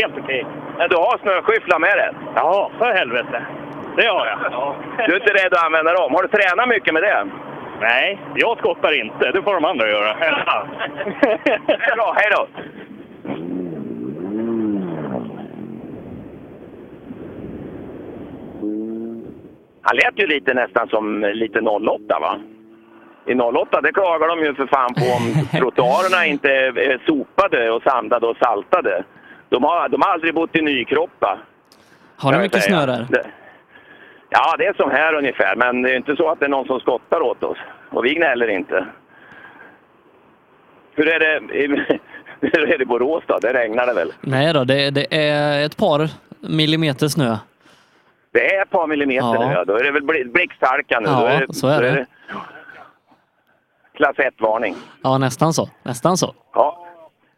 Helt 0.00 0.14
okej. 0.22 0.46
Men 0.78 0.88
du 0.88 0.96
har 0.96 1.18
snöskyfflar 1.18 1.78
med 1.78 1.96
dig? 1.96 2.10
Ja, 2.34 2.70
för 2.78 2.94
helvete. 2.94 3.42
Det 3.96 4.06
har 4.06 4.26
jag. 4.26 4.38
Du 5.06 5.12
är 5.16 5.20
inte 5.20 5.34
rädd 5.34 5.54
att 5.54 5.64
använda 5.66 5.92
dem? 5.92 6.14
Har 6.14 6.22
du 6.22 6.28
tränat 6.28 6.68
mycket 6.68 6.94
med 6.94 7.02
det? 7.02 7.26
Nej, 7.80 8.18
jag 8.34 8.58
skottar 8.58 9.00
inte. 9.00 9.30
Det 9.30 9.42
får 9.42 9.54
de 9.54 9.64
andra 9.64 9.88
göra. 9.90 10.10
Är 11.68 11.96
bra, 11.96 12.16
hej 12.16 12.30
då! 12.36 12.46
Han 19.86 19.96
lät 19.96 20.18
ju 20.18 20.26
lite 20.26 20.54
nästan 20.54 20.88
som 20.88 21.20
lite 21.20 21.60
08 21.60 22.18
va? 22.20 22.40
I 23.26 23.34
08 23.34 23.80
det 23.80 23.92
klagar 23.92 24.28
de 24.28 24.38
ju 24.44 24.54
för 24.54 24.66
fan 24.66 24.94
på 24.94 25.04
om 25.16 25.46
trottoarerna 25.60 26.26
inte 26.26 26.50
är 26.50 27.06
sopade 27.06 27.70
och 27.70 27.82
sandade 27.82 28.26
och 28.26 28.36
saltade. 28.36 29.04
De 29.48 29.64
har, 29.64 29.88
de 29.88 30.02
har 30.02 30.12
aldrig 30.12 30.34
bott 30.34 30.56
i 30.56 30.62
Nykroppa. 30.62 31.38
Har 32.16 32.32
jag 32.32 32.42
mycket 32.42 32.62
snö 32.62 32.86
där? 32.86 33.06
Ja, 34.30 34.54
det 34.58 34.66
är 34.66 34.74
som 34.74 34.90
här 34.90 35.14
ungefär, 35.14 35.56
men 35.56 35.82
det 35.82 35.90
är 35.90 35.96
inte 35.96 36.16
så 36.16 36.30
att 36.30 36.40
det 36.40 36.44
är 36.44 36.48
någon 36.48 36.66
som 36.66 36.80
skottar 36.80 37.20
åt 37.20 37.42
oss. 37.42 37.58
Och 37.90 38.04
vi 38.04 38.14
gnäller 38.14 38.48
inte. 38.48 38.86
Hur 40.94 41.08
är 41.08 41.20
det 41.20 41.54
hur 42.40 42.72
är 42.72 42.78
det 42.78 42.82
i 42.82 42.86
Borås 42.86 43.24
då? 43.26 43.38
Det 43.42 43.52
regnar 43.52 43.86
det 43.86 43.94
väl? 43.94 44.12
Nej 44.20 44.52
då, 44.52 44.64
det, 44.64 44.90
det 44.90 45.06
är 45.10 45.66
ett 45.66 45.76
par 45.76 46.10
millimeter 46.40 47.08
snö. 47.08 47.36
Det 48.34 48.54
är 48.56 48.62
ett 48.62 48.70
par 48.70 48.86
millimeter 48.86 49.26
Ja. 49.34 49.46
nu, 49.48 49.54
ja. 49.54 49.64
Då 49.64 49.76
är 49.76 49.84
det 49.84 49.90
väl 49.90 50.02
bli- 50.02 50.24
blixthalka 50.24 51.00
nu. 51.00 51.08
Ja, 51.08 51.28
är 51.28 51.46
det, 51.46 51.54
så 51.54 51.68
är 51.68 51.82
då 51.82 51.88
det. 51.88 52.06
Klass 53.96 54.16
1-varning. 54.16 54.74
Ja, 55.02 55.18
nästan 55.18 55.52
så. 55.52 55.68
Nästan 55.82 56.16
så. 56.16 56.34
Ja. 56.54 56.86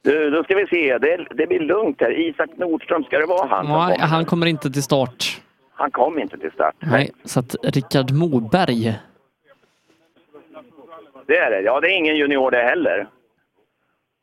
Du, 0.03 0.31
då 0.31 0.45
ska 0.45 0.55
vi 0.57 0.67
se. 0.67 0.99
Det, 0.99 1.27
det 1.31 1.47
blir 1.47 1.61
lugnt 1.61 2.01
här. 2.01 2.21
Isak 2.21 2.51
Nordström, 2.57 3.05
ska 3.05 3.19
det 3.19 3.27
vara 3.27 3.47
han 3.49 3.67
Nej, 3.67 3.75
kommer? 3.97 4.07
han 4.07 4.25
kommer 4.25 4.47
inte 4.47 4.71
till 4.71 4.83
start. 4.83 5.41
Han 5.75 5.91
kom 5.91 6.19
inte 6.19 6.39
till 6.39 6.51
start. 6.53 6.75
Nej, 6.79 7.11
så 7.25 7.41
att 7.41 7.57
Rickard 7.63 8.11
Moberg. 8.11 8.95
Det 11.27 11.37
är 11.39 11.51
det. 11.51 11.61
Ja, 11.61 11.81
det 11.81 11.87
är 11.89 11.97
ingen 11.97 12.17
junior 12.17 12.51
det 12.51 12.63
heller. 12.63 13.07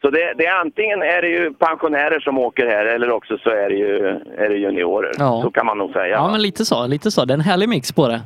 Så 0.03 0.09
det, 0.09 0.33
det 0.38 0.45
är 0.45 0.59
antingen 0.59 1.01
är 1.01 1.22
det 1.22 1.27
ju 1.27 1.53
pensionärer 1.53 2.19
som 2.19 2.38
åker 2.38 2.67
här 2.67 2.85
eller 2.85 3.11
också 3.11 3.38
så 3.38 3.49
är 3.49 3.69
det 3.69 3.75
ju 3.75 4.07
är 4.38 4.49
det 4.49 4.56
juniorer. 4.56 5.11
Ja. 5.17 5.41
Så 5.43 5.51
kan 5.51 5.65
man 5.65 5.77
nog 5.77 5.91
säga. 5.91 6.15
Ja, 6.15 6.32
men 6.32 6.41
lite 6.41 6.65
så. 6.65 6.88
Lite 6.88 7.11
så. 7.11 7.25
Det 7.25 7.33
är 7.33 7.38
en 7.38 7.41
härlig 7.41 7.69
mix 7.69 7.91
på 7.91 8.07
det. 8.07 8.22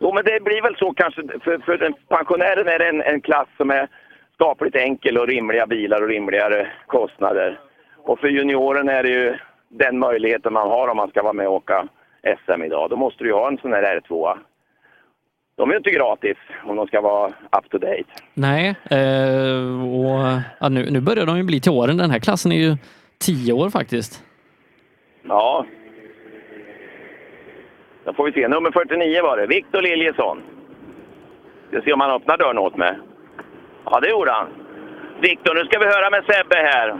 Jo, 0.00 0.14
men 0.14 0.24
det 0.24 0.44
blir 0.44 0.62
väl 0.62 0.76
så 0.76 0.92
kanske. 0.92 1.22
För, 1.44 1.58
för 1.58 1.78
den 1.78 1.94
pensionären 2.08 2.68
är 2.68 2.78
det 2.78 2.88
en, 2.88 3.02
en 3.02 3.20
klass 3.20 3.48
som 3.56 3.70
är 3.70 3.88
skapligt 4.34 4.76
enkel 4.76 5.18
och 5.18 5.26
rimliga 5.26 5.66
bilar 5.66 6.02
och 6.02 6.08
rimligare 6.08 6.66
kostnader. 6.86 7.60
Och 7.96 8.18
för 8.18 8.28
junioren 8.28 8.88
är 8.88 9.02
det 9.02 9.08
ju 9.08 9.36
den 9.68 9.98
möjligheten 9.98 10.52
man 10.52 10.68
har 10.68 10.88
om 10.88 10.96
man 10.96 11.10
ska 11.10 11.22
vara 11.22 11.32
med 11.32 11.48
och 11.48 11.54
åka 11.54 11.88
SM 12.44 12.62
idag. 12.62 12.90
Då 12.90 12.96
måste 12.96 13.24
du 13.24 13.30
ju 13.30 13.36
ha 13.36 13.48
en 13.48 13.58
sån 13.58 13.72
här 13.72 14.00
R2. 14.00 14.38
De 15.56 15.70
är 15.70 15.76
inte 15.76 15.90
gratis 15.90 16.36
om 16.64 16.76
de 16.76 16.86
ska 16.86 17.00
vara 17.00 17.28
up 17.28 17.70
to 17.70 17.78
date. 17.78 18.04
Nej, 18.34 18.74
eh, 18.90 19.84
och 20.00 20.40
ja, 20.60 20.68
nu, 20.68 20.90
nu 20.90 21.00
börjar 21.00 21.26
de 21.26 21.36
ju 21.36 21.42
bli 21.42 21.60
till 21.60 21.72
åren. 21.72 21.96
Den 21.96 22.10
här 22.10 22.18
klassen 22.18 22.52
är 22.52 22.56
ju 22.56 22.76
tio 23.18 23.52
år 23.52 23.70
faktiskt. 23.70 24.22
Ja. 25.28 25.66
Då 28.04 28.12
får 28.12 28.24
vi 28.24 28.32
se. 28.32 28.48
Nummer 28.48 28.70
49 28.70 29.22
var 29.22 29.36
det. 29.36 29.46
Viktor 29.46 29.82
Liljesson. 29.82 30.42
Ska 31.68 31.80
se 31.82 31.92
om 31.92 32.00
han 32.00 32.10
öppnar 32.10 32.38
dörren 32.38 32.58
åt 32.58 32.76
mig. 32.76 32.98
Ja, 33.84 34.00
det 34.00 34.10
gjorde 34.10 34.32
han. 34.32 34.46
Viktor, 35.20 35.54
nu 35.54 35.64
ska 35.64 35.78
vi 35.78 35.84
höra 35.86 36.10
med 36.10 36.24
Sebbe 36.24 36.56
här. 36.56 36.98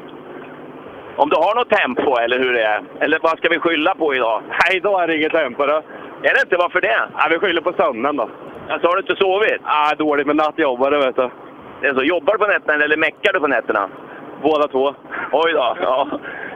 Om 1.17 1.29
du 1.29 1.37
har 1.37 1.55
något 1.55 1.71
tempo 1.71 2.17
eller 2.17 2.39
hur 2.39 2.53
det 2.53 2.65
är? 2.65 2.83
Eller 3.01 3.19
vad 3.23 3.39
ska 3.39 3.49
vi 3.49 3.59
skylla 3.59 3.95
på 3.95 4.15
idag? 4.15 4.43
Nej, 4.49 4.77
idag 4.77 5.03
är 5.03 5.07
det 5.07 5.17
inget 5.17 5.33
tempo. 5.33 5.67
Då. 5.67 5.83
Är 6.23 6.35
det 6.35 6.41
inte? 6.41 6.57
Varför 6.57 6.81
det? 6.81 7.09
Nej, 7.15 7.27
vi 7.31 7.39
skyller 7.39 7.61
på 7.61 7.73
sömnen 7.73 8.17
då. 8.17 8.31
Alltså, 8.69 8.89
har 8.89 8.97
du 8.97 9.01
inte 9.01 9.17
sovit? 9.17 9.61
Nej, 9.65 9.97
dåligt 9.99 10.27
med 10.27 10.37
vet 10.37 11.17
du. 11.17 11.31
Det 11.81 11.87
är 11.87 11.95
så. 11.95 12.03
Jobbar 12.03 12.33
du 12.33 12.39
på 12.39 12.47
nätterna 12.47 12.85
eller 12.85 12.97
meckar 12.97 13.33
du 13.33 13.41
på 13.41 13.47
nätterna? 13.47 13.89
Båda 14.43 14.69
två. 14.69 14.95
Oj 15.33 15.53
då. 15.53 15.77
Ja. 15.81 16.09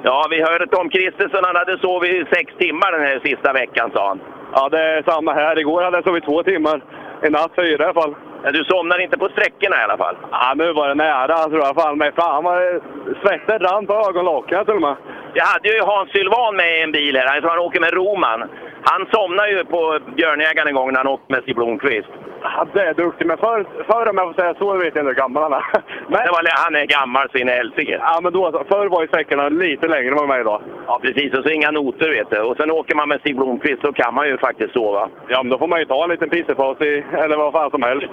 Ja, 0.03 0.27
vi 0.31 0.43
hörde 0.43 0.67
Tom 0.67 0.91
Kristersson, 0.91 1.45
han 1.45 1.57
hade 1.57 1.79
sovit 1.79 2.29
sex 2.29 2.55
timmar 2.59 2.93
den 2.93 3.03
här 3.03 3.21
sista 3.25 3.53
veckan 3.53 3.91
sa 3.95 4.09
han. 4.09 4.21
Ja, 4.55 4.69
det 4.69 4.81
är 4.81 5.03
samma 5.03 5.33
här. 5.33 5.59
Igår 5.59 5.83
hade 5.83 5.97
jag 5.97 6.05
sovit 6.05 6.25
två 6.25 6.43
timmar. 6.43 6.83
I 7.27 7.31
natt 7.31 7.53
fyra 7.57 7.83
i 7.83 7.85
alla 7.85 8.01
fall. 8.03 8.15
Men 8.43 8.53
du 8.53 8.65
somnar 8.65 8.99
inte 8.99 9.19
på 9.19 9.29
sträckorna 9.29 9.77
i 9.81 9.85
alla 9.85 9.97
fall? 9.97 10.17
Ja, 10.31 10.53
nu 10.57 10.73
var 10.73 10.89
det 10.89 10.95
nära 10.95 11.37
tror 11.37 11.59
jag. 11.59 11.75
Fan, 11.75 11.99
men 11.99 12.13
fan 12.13 12.45
vad 12.45 12.83
svetten 13.23 13.59
rann 13.59 13.87
på 13.87 13.95
ögonlocken 13.95 14.65
till 14.65 14.75
och 14.75 14.81
med. 14.81 14.97
Jag 15.35 15.45
hade 15.45 15.69
ju 15.69 15.81
Hans 15.81 16.11
Sylvan 16.11 16.57
med 16.57 16.79
i 16.79 16.83
en 16.83 16.93
bil 16.93 17.17
här. 17.17 17.43
Han 17.43 17.59
åker 17.59 17.81
med 17.81 17.93
Roman. 17.95 18.49
Han 18.83 19.07
somnade 19.13 19.51
ju 19.51 19.65
på 19.65 19.99
Björnjägaren 20.17 20.69
en 20.69 20.75
gång 20.75 20.93
när 20.93 20.97
han 21.01 21.07
åkte 21.07 21.33
med 21.33 21.43
Stig 21.43 21.55
Blomqvist. 21.57 22.09
Ja, 22.43 22.67
det 22.73 22.81
är 22.81 22.95
duktig, 22.95 23.27
men 23.27 23.37
förr, 23.39 23.65
förr 23.87 24.11
om 24.11 24.17
jag 24.19 24.27
får 24.35 24.43
säga 24.43 24.55
så, 24.55 24.73
vet 24.75 24.83
jag 24.95 25.03
inte 25.03 25.03
hur 25.03 25.15
gammal 25.15 25.43
han 25.43 25.53
är. 25.53 25.65
Men, 26.09 26.21
Det 26.25 26.31
var, 26.31 26.65
han 26.65 26.75
är 26.77 26.87
gammal 26.87 27.29
så 27.33 27.39
in 27.39 27.49
i 27.49 27.53
helsike. 27.53 27.99
ja, 28.01 28.21
men 28.23 28.33
då, 28.33 28.65
förr 28.69 28.87
var 28.89 29.03
ju 29.03 29.09
säckarna 29.09 29.49
lite 29.49 29.89
längre 29.89 30.09
än 30.09 30.15
vad 30.17 30.29
de 30.29 30.35
är 30.35 30.41
idag. 30.41 30.63
Ja, 30.87 30.99
precis. 31.03 31.35
Och 31.35 31.43
så 31.45 31.51
inga 31.51 31.71
noter, 31.71 32.09
vet 32.11 32.31
du. 32.31 32.41
Och 32.41 32.57
sen 32.57 32.71
åker 32.71 32.95
man 32.95 33.09
med 33.09 33.21
Stig 33.21 33.37
Blomqvist, 33.37 33.81
så 33.83 33.93
kan 33.93 34.15
man 34.15 34.27
ju 34.29 34.39
faktiskt 34.39 34.73
sova. 34.73 35.09
Ja, 35.29 35.43
men 35.43 35.51
då 35.51 35.59
får 35.59 35.69
man 35.69 35.79
ju 35.79 35.85
ta 35.85 36.05
en 36.05 36.11
liten 36.11 36.31
pissepaus 36.31 36.81
i, 36.81 37.05
eller 37.13 37.37
vad 37.37 37.53
fan 37.53 37.71
som 37.71 37.83
helst. 37.83 38.07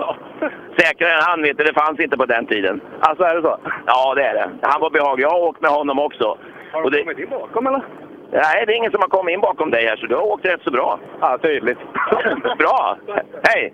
Säkrare 0.79 1.13
än 1.13 1.21
han, 1.21 1.41
vet 1.41 1.57
du. 1.57 1.63
Det 1.63 1.73
fanns 1.81 1.99
inte 1.99 2.17
på 2.17 2.25
den 2.25 2.45
tiden. 2.45 2.81
Alltså, 2.99 3.23
är 3.23 3.35
det 3.35 3.41
så? 3.41 3.57
Ja, 3.85 4.13
det 4.15 4.23
är 4.23 4.33
det. 4.33 4.49
Han 4.61 4.81
var 4.81 4.89
behaglig. 4.89 5.23
Jag 5.25 5.29
har 5.29 5.39
åkt 5.47 5.61
med 5.61 5.71
honom 5.71 5.99
också. 5.99 6.37
Har 6.71 6.81
du 6.83 6.89
det- 6.89 7.03
kommit 7.03 7.19
in 7.19 7.29
bakom 7.29 7.67
eller? 7.67 7.81
Nej, 8.31 8.63
det 8.65 8.73
är 8.73 8.77
ingen 8.77 8.91
som 8.91 9.01
har 9.01 9.09
kommit 9.09 9.33
in 9.33 9.41
bakom 9.41 9.71
dig 9.71 9.85
här, 9.85 9.95
så 9.95 10.05
du 10.05 10.15
har 10.15 10.21
åkt 10.21 10.45
rätt 10.45 10.61
så 10.63 10.71
bra. 10.71 10.99
Ja, 11.21 11.37
tydligt. 11.41 11.77
bra! 12.57 12.97
Hej! 13.43 13.73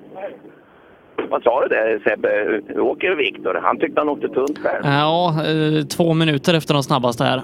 Vad 1.29 1.43
sa 1.43 1.61
du 1.61 1.67
där 1.67 1.99
Sebbe? 2.03 2.61
Hur 2.67 2.79
åker 2.79 3.15
Viktor? 3.15 3.59
Han 3.63 3.79
tyckte 3.79 4.01
han 4.01 4.09
åkte 4.09 4.27
tunt 4.27 4.59
själv. 4.59 4.81
Ja, 4.83 5.29
eh, 5.29 5.85
två 5.85 6.13
minuter 6.13 6.53
efter 6.53 6.73
de 6.73 6.83
snabbaste 6.83 7.23
här. 7.23 7.41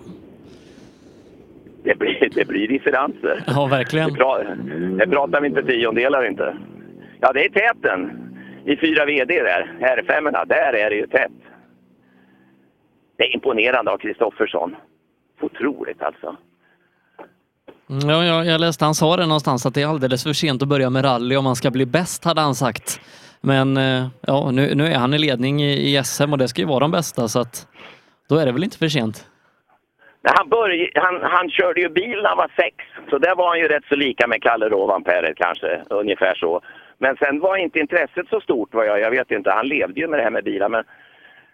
Det 1.83 1.99
blir, 1.99 2.29
det 2.35 2.47
blir 2.47 2.67
differenser. 2.67 3.43
Ja, 3.47 3.67
verkligen. 3.67 4.09
Det, 4.13 4.15
pra, 4.15 4.43
det 4.97 5.07
pratar 5.07 5.41
vi 5.41 5.47
inte 5.47 5.63
tiondelar 5.63 6.25
inte. 6.25 6.57
Ja, 7.19 7.33
det 7.33 7.45
är 7.45 7.49
täten. 7.49 8.25
I 8.65 8.77
fyra 8.77 9.05
VD 9.05 9.43
där, 9.43 9.71
R5, 9.79 10.45
där 10.45 10.73
är 10.73 10.89
det 10.89 10.95
ju 10.95 11.07
tätt. 11.07 11.31
Det 13.17 13.23
är 13.23 13.33
imponerande 13.33 13.91
av 13.91 13.97
Kristoffersson. 13.97 14.75
Otroligt 15.41 16.01
alltså. 16.01 16.35
Ja, 17.91 18.23
jag, 18.23 18.45
jag 18.45 18.61
läste 18.61 18.85
han 18.85 18.95
sa 18.95 19.17
det 19.17 19.25
någonstans 19.25 19.65
att 19.65 19.73
det 19.73 19.81
är 19.81 19.87
alldeles 19.87 20.23
för 20.23 20.33
sent 20.33 20.61
att 20.61 20.67
börja 20.67 20.89
med 20.89 21.05
rally 21.05 21.35
om 21.35 21.43
man 21.43 21.55
ska 21.55 21.71
bli 21.71 21.85
bäst, 21.85 22.25
hade 22.25 22.41
han 22.41 22.55
sagt. 22.55 23.01
Men 23.41 23.77
eh, 23.77 24.07
ja, 24.21 24.51
nu, 24.51 24.75
nu 24.75 24.87
är 24.87 24.97
han 24.97 25.13
i 25.13 25.17
ledning 25.17 25.61
i, 25.61 25.71
i 25.71 26.03
SM 26.03 26.31
och 26.31 26.37
det 26.37 26.47
ska 26.47 26.61
ju 26.61 26.67
vara 26.67 26.79
de 26.79 26.91
bästa 26.91 27.27
så 27.27 27.39
att 27.39 27.67
då 28.29 28.37
är 28.37 28.45
det 28.45 28.51
väl 28.51 28.63
inte 28.63 28.77
för 28.77 28.87
sent. 28.87 29.25
Han, 30.23 30.49
började, 30.49 30.91
han, 30.95 31.21
han 31.21 31.49
körde 31.49 31.81
ju 31.81 31.89
bil 31.89 32.19
när 32.21 32.29
han 32.29 32.37
var 32.37 32.51
sex, 32.55 32.75
så 33.09 33.17
där 33.17 33.35
var 33.35 33.47
han 33.47 33.59
ju 33.59 33.67
rätt 33.67 33.85
så 33.89 33.95
lika 33.95 34.27
med 34.27 34.41
Kalle 34.41 34.69
Rovanperä 34.69 35.33
kanske, 35.35 35.81
ungefär 35.89 36.35
så. 36.35 36.61
Men 36.97 37.17
sen 37.17 37.39
var 37.39 37.57
inte 37.57 37.79
intresset 37.79 38.27
så 38.29 38.41
stort, 38.41 38.73
vad 38.73 38.87
jag, 38.87 38.99
jag 38.99 39.11
vet 39.11 39.31
inte. 39.31 39.51
Han 39.51 39.67
levde 39.67 39.99
ju 39.99 40.07
med 40.07 40.19
det 40.19 40.23
här 40.23 40.31
med 40.31 40.43
bilar, 40.43 40.69
men 40.69 40.83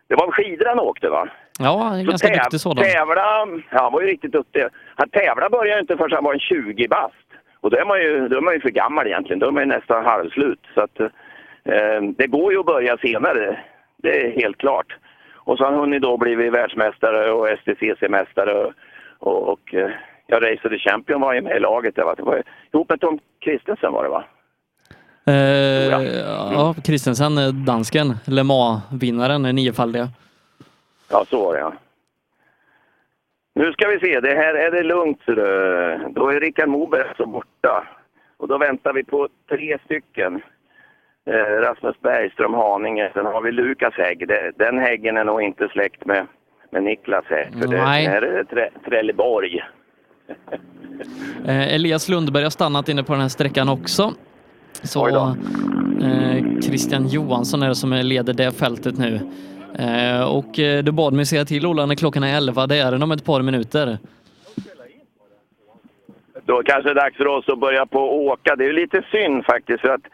det 0.08 0.16
var 0.16 0.32
skidor 0.32 0.66
han 0.66 0.80
åkte 0.80 1.10
va? 1.10 1.30
Ja, 1.60 1.96
en 1.96 2.06
ganska 2.06 2.28
täv- 2.28 2.38
duktig 2.44 2.60
sådan. 2.62 2.84
Tävla, 2.84 3.16
ja, 3.16 3.48
han 3.70 3.92
var 3.94 4.02
ju 4.02 4.08
riktigt 4.08 4.32
duktig. 4.32 4.64
Han 4.96 5.10
tävla 5.10 5.50
började 5.50 5.82
inte 5.82 5.98
förrän 5.98 6.12
han 6.12 6.24
var 6.24 6.34
en 6.34 6.40
20 6.40 6.88
bast. 6.88 7.16
Och 7.62 7.70
då 7.72 7.78
är 7.78 7.86
man 7.86 8.02
ju, 8.02 8.28
då 8.28 8.38
är 8.38 8.42
man 8.42 8.54
ju 8.54 8.60
för 8.60 8.70
gammal 8.70 9.08
egentligen, 9.08 9.40
då 9.40 9.48
är 9.48 9.52
man 9.52 9.64
ju 9.64 9.68
nästan 9.70 10.06
halvslut. 10.06 10.60
Så 10.74 10.82
att, 10.82 11.00
eh, 11.00 12.02
det 12.18 12.28
går 12.28 12.52
ju 12.54 12.60
att 12.60 12.66
börja 12.66 12.98
senare, 12.98 13.60
det 14.04 14.26
är 14.26 14.32
helt 14.42 14.58
klart. 14.58 14.96
Och 15.36 15.58
så 15.58 15.64
har 15.64 15.72
han 15.72 15.80
hunnit 15.80 16.02
då 16.02 16.18
blivit 16.18 16.54
världsmästare 16.54 17.32
och 17.32 17.48
STCC-mästare 17.48 18.54
och, 18.54 18.72
och, 19.20 19.50
och 19.54 19.74
eh, 19.74 19.90
ja, 20.28 20.38
Racer 20.40 20.70
the 20.70 20.90
Champion 20.90 21.22
var 21.22 21.34
ju 21.34 21.42
med 21.42 21.58
i 21.58 21.60
laget. 21.60 21.96
Där, 21.96 22.04
va? 22.04 22.14
Det 22.18 22.24
var 22.24 22.44
ihop 22.74 22.90
med 22.90 23.02
Tom 23.02 23.20
Kristensen 23.46 23.94
var 23.94 24.04
det 24.04 24.10
va? 24.10 24.24
Eh, 25.28 26.14
ja, 26.54 26.76
Kristensen, 26.86 27.38
eh, 27.38 27.48
dansken, 27.48 28.14
Le 28.26 28.44
Mans-vinnaren, 28.44 29.46
är 29.46 29.54
niofaldiga. 29.54 30.08
Ja, 31.16 31.26
så 31.30 31.46
var 31.46 31.54
det 31.54 31.60
ja. 31.60 31.74
Nu 33.54 33.72
ska 33.72 33.88
vi 33.88 34.00
se, 34.00 34.20
det 34.20 34.36
här 34.36 34.54
är 34.54 34.72
det 34.72 34.84
lugnt. 34.84 35.22
Då 36.16 36.30
är 36.30 36.40
Rickard 36.40 36.70
Moberg 36.70 37.02
alltså 37.08 37.26
borta. 37.26 37.88
Och 38.38 38.48
då 38.48 38.58
väntar 38.58 38.94
vi 38.94 39.04
på 39.04 39.28
tre 39.50 39.78
stycken. 39.86 40.42
Eh, 41.26 41.62
Rasmus 41.62 41.96
Bergström, 42.02 42.54
Haninge. 42.54 43.12
Sen 43.14 43.26
har 43.26 43.42
vi 43.42 43.52
Lukas 43.52 43.94
Hägg. 43.94 44.28
Den 44.56 44.80
Häggen 44.80 45.18
är 45.18 45.24
nog 45.24 45.42
inte 45.42 45.68
släkt 45.68 46.06
med, 46.06 46.28
med 46.72 46.84
Niklas 46.84 47.26
Hägg. 47.26 47.54
För 47.62 47.68
det, 47.68 47.84
Nej. 47.84 48.06
här 48.06 48.22
är 48.22 48.44
Trä, 48.44 48.70
Trelleborg. 48.86 49.64
Eh, 51.46 51.76
Elias 51.76 52.10
Lundberg 52.10 52.44
har 52.44 52.50
stannat 52.50 52.90
inne 52.90 53.04
på 53.04 53.14
den 53.14 53.22
här 53.22 53.30
sträckan 53.30 53.70
också. 53.70 54.14
Så 54.84 55.08
eh, 55.08 56.62
Christian 56.62 57.08
Johansson 57.08 57.64
är 57.64 57.68
det 57.68 57.76
som 57.76 57.94
leder 57.94 58.34
det 58.34 58.52
fältet 58.52 58.98
nu. 58.98 59.20
Eh, 59.80 60.22
och 60.22 60.60
eh, 60.60 60.84
du 60.84 60.92
bad 60.92 61.14
mig 61.14 61.26
säga 61.26 61.46
till 61.46 61.66
Ola 61.66 61.86
när 61.86 61.96
klockan 61.96 62.24
är 62.24 62.38
11, 62.38 62.68
det 62.68 62.78
är 62.78 62.92
den 62.92 63.04
om 63.04 63.12
ett 63.12 63.26
par 63.26 63.42
minuter. 63.42 63.98
Då 66.46 66.62
kanske 66.66 66.90
det 66.90 67.00
är 67.00 67.04
dags 67.04 67.18
för 67.18 67.28
oss 67.28 67.50
att 67.50 67.60
börja 67.60 67.86
på 67.86 68.26
åka. 68.28 68.56
Det 68.56 68.66
är 68.66 68.74
lite 68.74 69.04
synd 69.12 69.46
faktiskt 69.46 69.82
för 69.82 69.90
att 69.90 70.06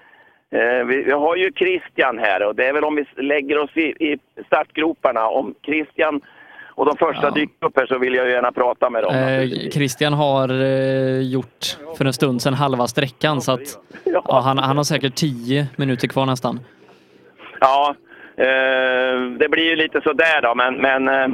eh, 0.51 0.85
vi, 0.87 1.03
vi 1.03 1.11
har 1.11 1.35
ju 1.35 1.51
Christian 1.51 2.17
här 2.17 2.47
och 2.47 2.55
det 2.55 2.67
är 2.67 2.73
väl 2.73 2.83
om 2.83 2.95
vi 2.95 3.23
lägger 3.23 3.57
oss 3.57 3.77
i, 3.77 3.81
i 3.81 4.17
startgroparna. 4.45 5.27
Om 5.27 5.55
Christian 5.65 6.21
och 6.75 6.85
de 6.85 6.97
första 6.97 7.31
dyker 7.31 7.65
upp 7.65 7.77
här 7.77 7.85
så 7.85 7.97
vill 7.97 8.13
jag 8.13 8.29
gärna 8.29 8.51
prata 8.51 8.89
med 8.89 9.03
dem. 9.03 9.15
Eh, 9.15 9.69
Christian 9.71 10.13
har 10.13 10.49
eh, 10.49 11.21
gjort 11.21 11.77
för 11.97 12.05
en 12.05 12.13
stund 12.13 12.41
sedan 12.41 12.53
halva 12.53 12.87
sträckan 12.87 13.41
så 13.41 13.51
att 13.51 13.79
ja, 14.03 14.41
han, 14.43 14.57
han 14.57 14.77
har 14.77 14.83
säkert 14.83 15.15
10 15.15 15.67
minuter 15.75 16.07
kvar 16.07 16.25
nästan. 16.25 16.59
Ja, 17.59 17.95
det 19.39 19.49
blir 19.49 19.63
ju 19.63 19.75
lite 19.75 20.01
sådär 20.01 20.41
då, 20.41 20.55
men... 20.55 20.75
Men, 20.75 21.07
eh, 21.07 21.27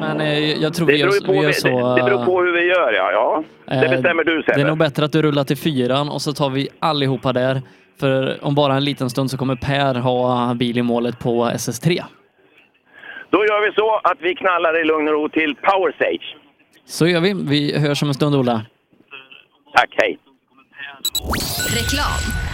Men 0.00 0.20
eh, 0.20 0.62
jag 0.62 0.74
tror 0.74 0.86
det, 0.86 0.92
beror 0.92 1.26
på, 1.26 1.46
vi 1.46 1.52
så... 1.52 1.68
det, 1.68 2.02
det 2.02 2.02
beror 2.10 2.24
på 2.24 2.42
hur 2.42 2.52
vi 2.52 2.66
gör, 2.66 2.92
ja. 2.92 3.12
ja. 3.12 3.44
Det 3.66 3.84
eh, 3.86 3.90
bestämmer 3.90 4.24
du 4.24 4.42
Det 4.42 4.52
är 4.52 4.54
Sebbe. 4.54 4.68
nog 4.68 4.78
bättre 4.78 5.04
att 5.04 5.12
du 5.12 5.22
rullar 5.22 5.44
till 5.44 5.56
fyran 5.56 6.08
och 6.08 6.22
så 6.22 6.32
tar 6.32 6.50
vi 6.50 6.68
allihopa 6.78 7.32
där. 7.32 7.62
För 8.00 8.44
om 8.44 8.54
bara 8.54 8.74
en 8.74 8.84
liten 8.84 9.10
stund 9.10 9.30
så 9.30 9.38
kommer 9.38 9.56
Per 9.56 9.94
ha 9.94 10.54
bil 10.54 10.78
i 10.78 10.82
målet 10.82 11.18
på 11.18 11.44
SS3. 11.44 12.02
Då 13.30 13.38
gör 13.44 13.66
vi 13.66 13.72
så 13.74 14.00
att 14.04 14.18
vi 14.20 14.34
knallar 14.34 14.80
i 14.80 14.84
lugn 14.84 15.08
och 15.08 15.14
ro 15.14 15.28
till 15.28 15.54
Power 15.54 15.92
Stage. 15.92 16.36
Så 16.86 17.06
gör 17.06 17.20
vi. 17.20 17.34
Vi 17.34 17.78
hörs 17.78 18.02
om 18.02 18.08
en 18.08 18.14
stund 18.14 18.36
Ola. 18.36 18.62
Tack, 19.76 19.94
hej. 19.96 20.18
Reklam. 21.74 22.53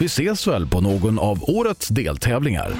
Vi 0.00 0.06
ses 0.06 0.46
väl 0.46 0.66
på 0.66 0.80
någon 0.80 1.18
av 1.18 1.50
årets 1.50 1.88
deltävlingar. 1.88 2.72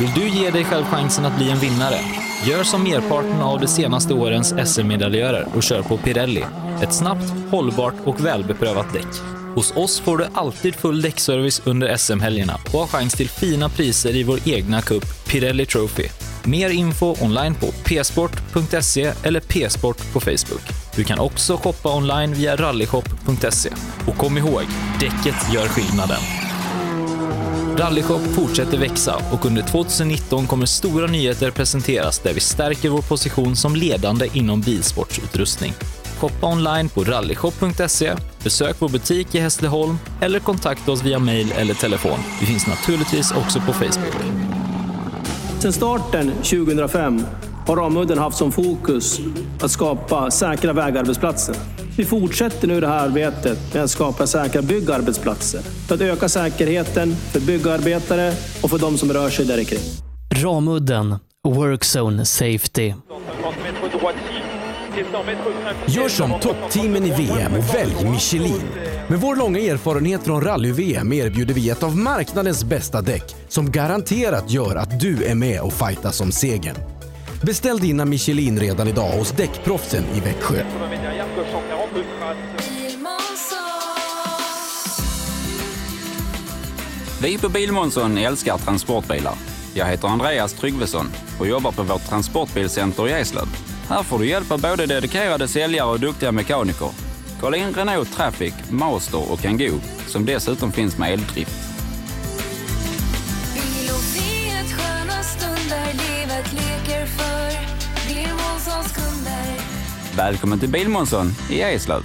Vill 0.00 0.10
du 0.14 0.28
ge 0.28 0.50
dig 0.50 0.64
själv 0.64 0.84
chansen 0.84 1.24
att 1.24 1.36
bli 1.38 1.50
en 1.50 1.58
vinnare? 1.58 1.98
Gör 2.46 2.64
som 2.64 2.82
merparten 2.82 3.40
av 3.40 3.60
de 3.60 3.66
senaste 3.66 4.14
årens 4.14 4.54
SM-medaljörer 4.64 5.46
och 5.54 5.62
kör 5.62 5.82
på 5.82 5.96
Pirelli. 5.96 6.44
Ett 6.82 6.92
snabbt, 6.94 7.32
hållbart 7.50 7.94
och 8.04 8.26
välbeprövat 8.26 8.92
däck. 8.92 9.06
Hos 9.54 9.76
oss 9.76 10.00
får 10.00 10.18
du 10.18 10.26
alltid 10.34 10.74
full 10.74 11.02
däckservice 11.02 11.62
under 11.64 11.96
SM-helgerna 11.96 12.60
och 12.72 12.80
har 12.80 12.86
chans 12.86 13.14
till 13.14 13.28
fina 13.28 13.68
priser 13.68 14.16
i 14.16 14.22
vår 14.22 14.38
egna 14.48 14.82
cup 14.82 15.04
Pirelli 15.26 15.66
Trophy. 15.66 16.08
Mer 16.48 16.70
info 16.70 17.24
online 17.24 17.54
på 17.54 17.66
psport.se 17.66 19.12
eller 19.22 19.40
psport 19.40 20.12
på 20.12 20.20
Facebook. 20.20 20.62
Du 20.96 21.04
kan 21.04 21.18
också 21.18 21.56
shoppa 21.56 21.96
online 21.96 22.34
via 22.34 22.56
rallyshop.se. 22.56 23.70
Och 24.06 24.16
kom 24.16 24.38
ihåg, 24.38 24.62
däcket 25.00 25.54
gör 25.54 25.68
skillnaden. 25.68 26.20
Rallyshop 27.76 28.20
fortsätter 28.20 28.78
växa 28.78 29.16
och 29.32 29.46
under 29.46 29.62
2019 29.62 30.46
kommer 30.46 30.66
stora 30.66 31.06
nyheter 31.06 31.50
presenteras 31.50 32.18
där 32.18 32.34
vi 32.34 32.40
stärker 32.40 32.88
vår 32.88 33.02
position 33.02 33.56
som 33.56 33.76
ledande 33.76 34.28
inom 34.32 34.60
bilsportsutrustning. 34.60 35.72
Shoppa 36.18 36.46
online 36.46 36.88
på 36.88 37.04
rallyshop.se, 37.04 38.14
besök 38.42 38.76
vår 38.78 38.88
butik 38.88 39.34
i 39.34 39.40
Hässleholm 39.40 39.98
eller 40.20 40.40
kontakta 40.40 40.92
oss 40.92 41.02
via 41.02 41.18
mail 41.18 41.52
eller 41.56 41.74
telefon. 41.74 42.18
Vi 42.40 42.46
finns 42.46 42.66
naturligtvis 42.66 43.32
också 43.32 43.60
på 43.60 43.72
Facebook. 43.72 44.37
Sedan 45.60 45.72
starten 45.72 46.32
2005 46.32 47.22
har 47.66 47.76
Ramudden 47.76 48.18
haft 48.18 48.36
som 48.36 48.52
fokus 48.52 49.20
att 49.60 49.70
skapa 49.70 50.30
säkra 50.30 50.72
vägarbetsplatser. 50.72 51.56
Vi 51.96 52.04
fortsätter 52.04 52.68
nu 52.68 52.80
det 52.80 52.86
här 52.86 53.06
arbetet 53.06 53.74
med 53.74 53.82
att 53.84 53.90
skapa 53.90 54.26
säkra 54.26 54.62
byggarbetsplatser 54.62 55.60
för 55.60 55.94
att 55.94 56.00
öka 56.00 56.28
säkerheten 56.28 57.14
för 57.14 57.40
byggarbetare 57.40 58.32
och 58.62 58.70
för 58.70 58.78
de 58.78 58.98
som 58.98 59.12
rör 59.12 59.30
sig 59.30 59.46
där 59.46 59.64
kring. 59.64 59.80
Ramudden 60.42 61.14
Workzone 61.48 62.24
Safety. 62.24 62.94
Gör 65.88 66.08
som 66.08 66.40
toppteamen 66.40 67.04
i 67.04 67.10
VM 67.10 67.52
och 67.54 67.74
välj 67.74 68.10
Michelin. 68.10 68.62
Med 69.08 69.20
vår 69.20 69.36
långa 69.36 69.58
erfarenhet 69.58 70.22
från 70.24 70.40
rally-VM 70.40 71.12
erbjuder 71.12 71.54
vi 71.54 71.70
ett 71.70 71.82
av 71.82 71.96
marknadens 71.96 72.64
bästa 72.64 73.02
däck 73.02 73.36
som 73.48 73.70
garanterat 73.70 74.50
gör 74.50 74.76
att 74.76 75.00
du 75.00 75.24
är 75.24 75.34
med 75.34 75.60
och 75.60 75.72
fightas 75.72 76.20
om 76.20 76.32
segern. 76.32 76.76
Beställ 77.42 77.78
dina 77.78 78.04
Michelin 78.04 78.60
redan 78.60 78.88
idag 78.88 79.10
hos 79.10 79.30
Däckproffsen 79.30 80.04
i 80.14 80.20
Växjö. 80.20 80.64
Vi 87.22 87.38
på 87.38 87.48
Bilmånsson 87.48 88.18
älskar 88.18 88.58
transportbilar. 88.58 89.34
Jag 89.74 89.86
heter 89.86 90.08
Andreas 90.08 90.52
Tryggvesson 90.52 91.06
och 91.40 91.46
jobbar 91.46 91.72
på 91.72 91.82
vårt 91.82 92.08
transportbilcenter 92.08 93.08
i 93.08 93.12
Eslöv. 93.12 93.67
Här 93.88 94.02
får 94.02 94.18
du 94.18 94.26
hjälp 94.26 94.50
av 94.50 94.60
både 94.60 94.86
dedikerade 94.86 95.48
säljare 95.48 95.90
och 95.90 96.00
duktiga 96.00 96.32
mekaniker. 96.32 96.90
Kolla 97.40 97.56
in 97.56 97.74
Renault 97.74 98.12
Traffic, 98.12 98.54
Master 98.70 99.32
och 99.32 99.40
Kangoo 99.40 99.80
som 100.06 100.26
dessutom 100.26 100.72
finns 100.72 100.98
med 100.98 101.12
eldrift. 101.12 101.52
Välkommen 110.16 110.58
till 110.58 110.68
Bilmånsson 110.68 111.26
i 111.50 111.60
Eslöv. 111.60 112.02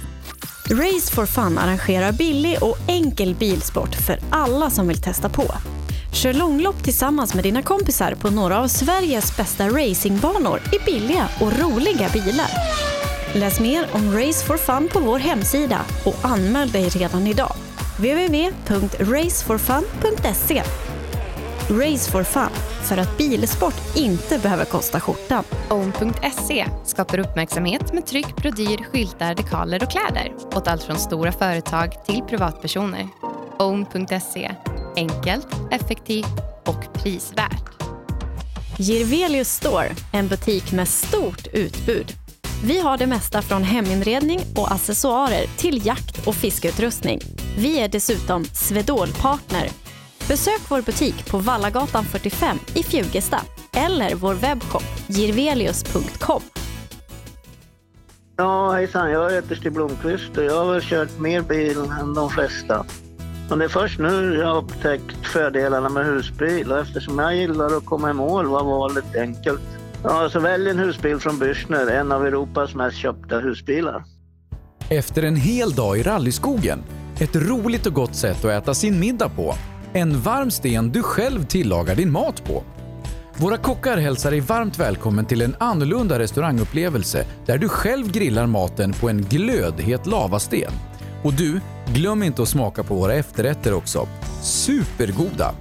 Race 0.70 1.14
for 1.14 1.26
Fun 1.26 1.58
arrangerar 1.58 2.12
billig 2.12 2.58
och 2.60 2.76
enkel 2.88 3.34
bilsport 3.34 3.94
för 3.94 4.18
alla 4.30 4.70
som 4.70 4.88
vill 4.88 5.02
testa 5.02 5.28
på. 5.28 5.54
Kör 6.14 6.32
långlopp 6.32 6.84
tillsammans 6.84 7.34
med 7.34 7.44
dina 7.44 7.62
kompisar 7.62 8.14
på 8.14 8.30
några 8.30 8.60
av 8.60 8.68
Sveriges 8.68 9.36
bästa 9.36 9.68
racingbanor 9.68 10.60
i 10.72 10.78
billiga 10.84 11.28
och 11.40 11.58
roliga 11.58 12.08
bilar. 12.12 12.50
Läs 13.32 13.60
mer 13.60 13.86
om 13.92 14.18
Race 14.18 14.46
for 14.46 14.56
Fun 14.56 14.88
på 14.92 15.00
vår 15.00 15.18
hemsida 15.18 15.80
och 16.04 16.16
anmäl 16.22 16.70
dig 16.70 16.88
redan 16.88 17.26
idag. 17.26 17.52
www.raceforfun.se 17.96 20.62
Race 21.70 22.10
for 22.10 22.22
Fun, 22.22 22.50
för 22.82 22.96
att 22.96 23.18
bilsport 23.18 23.96
inte 23.96 24.38
behöver 24.38 24.64
kosta 24.64 25.00
skjortan. 25.00 25.44
Own.se 25.70 26.66
skapar 26.84 27.18
uppmärksamhet 27.18 27.92
med 27.92 28.06
tryck, 28.06 28.36
brodyr, 28.36 28.84
skyltar, 28.92 29.34
dekaler 29.34 29.82
och 29.82 29.90
kläder 29.90 30.32
åt 30.54 30.68
allt 30.68 30.82
från 30.82 30.98
stora 30.98 31.32
företag 31.32 32.04
till 32.06 32.22
privatpersoner. 32.22 33.08
Own.se 33.58 34.54
enkelt, 34.96 35.46
effektivt 35.70 36.34
och 36.66 36.94
prisvärt. 36.94 37.82
Girvelius 38.78 39.48
Store, 39.48 39.88
en 40.12 40.28
butik 40.28 40.72
med 40.72 40.88
stort 40.88 41.46
utbud. 41.52 42.12
Vi 42.64 42.80
har 42.80 42.98
det 42.98 43.06
mesta 43.06 43.42
från 43.42 43.62
heminredning 43.62 44.40
och 44.56 44.72
accessoarer 44.72 45.46
till 45.56 45.86
jakt 45.86 46.26
och 46.26 46.34
fiskeutrustning. 46.34 47.20
Vi 47.58 47.80
är 47.80 47.88
dessutom 47.88 48.44
Swedol-partner. 48.44 49.68
Besök 50.28 50.60
vår 50.68 50.82
butik 50.82 51.30
på 51.30 51.38
Vallagatan 51.38 52.04
45 52.04 52.58
i 52.74 52.82
Fjugesta 52.82 53.40
eller 53.72 54.14
vår 54.14 54.34
webbshop 54.34 54.84
girvelius.com. 55.06 56.42
Ja, 58.36 58.72
hejsan. 58.72 59.10
Jag 59.10 59.32
heter 59.32 59.54
Stig 59.54 59.72
Blomqvist 59.72 60.36
och 60.36 60.44
jag 60.44 60.64
har 60.64 60.72
väl 60.72 60.82
kört 60.82 61.18
mer 61.18 61.40
bil 61.40 61.78
än 62.00 62.14
de 62.14 62.30
flesta. 62.30 62.86
Och 63.50 63.58
det 63.58 63.64
är 63.64 63.68
först 63.68 63.98
nu 63.98 64.34
jag 64.34 64.46
har 64.46 64.56
upptäckt 64.56 65.26
fördelarna 65.26 65.88
med 65.88 66.06
husbil 66.06 66.72
och 66.72 66.78
eftersom 66.78 67.18
jag 67.18 67.36
gillar 67.36 67.76
att 67.76 67.84
komma 67.84 68.10
i 68.10 68.12
mål 68.12 68.46
var 68.46 68.64
valet 68.64 69.16
enkelt. 69.16 69.60
Ja, 70.02 70.30
så 70.30 70.40
välj 70.40 70.70
en 70.70 70.78
husbil 70.78 71.18
från 71.18 71.34
Bürstner, 71.34 71.90
en 71.90 72.12
av 72.12 72.26
Europas 72.26 72.74
mest 72.74 72.96
köpta 72.96 73.38
husbilar. 73.38 74.04
Efter 74.88 75.22
en 75.22 75.36
hel 75.36 75.70
dag 75.70 75.98
i 75.98 76.02
rallyskogen, 76.02 76.82
ett 77.18 77.36
roligt 77.36 77.86
och 77.86 77.92
gott 77.92 78.14
sätt 78.14 78.44
att 78.44 78.50
äta 78.50 78.74
sin 78.74 79.00
middag 79.00 79.28
på, 79.28 79.54
en 79.92 80.20
varm 80.20 80.50
sten 80.50 80.90
du 80.90 81.02
själv 81.02 81.44
tillagar 81.44 81.94
din 81.94 82.12
mat 82.12 82.44
på. 82.44 82.62
Våra 83.36 83.56
kockar 83.56 83.96
hälsar 83.96 84.30
dig 84.30 84.40
varmt 84.40 84.78
välkommen 84.78 85.26
till 85.26 85.42
en 85.42 85.56
annorlunda 85.60 86.18
restaurangupplevelse 86.18 87.26
där 87.46 87.58
du 87.58 87.68
själv 87.68 88.12
grillar 88.12 88.46
maten 88.46 88.92
på 88.92 89.08
en 89.08 89.22
glödhet 89.22 90.06
lavasten. 90.06 90.72
Och 91.24 91.34
du, 91.34 91.60
glöm 91.86 92.22
inte 92.22 92.42
att 92.42 92.48
smaka 92.48 92.82
på 92.82 92.94
våra 92.94 93.14
efterrätter 93.14 93.72
också. 93.74 94.08
Supergoda! 94.42 95.54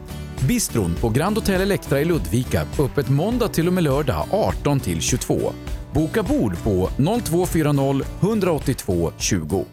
Bistron 0.48 0.96
på 0.96 1.10
Grand 1.10 1.38
Hotel 1.38 1.62
Electra 1.62 2.02
i 2.02 2.06
Ludvika, 2.06 2.68
öppet 2.80 3.10
måndag 3.10 3.48
till 3.48 3.68
och 3.68 3.74
med 3.74 3.84
lördag 3.84 4.28
18 4.32 4.80
till 4.80 5.02
22. 5.02 5.54
Boka 5.94 6.24
bord 6.24 6.64
på 6.64 6.90
0240 7.24 8.02
182 8.22 9.12
20. 9.18 9.66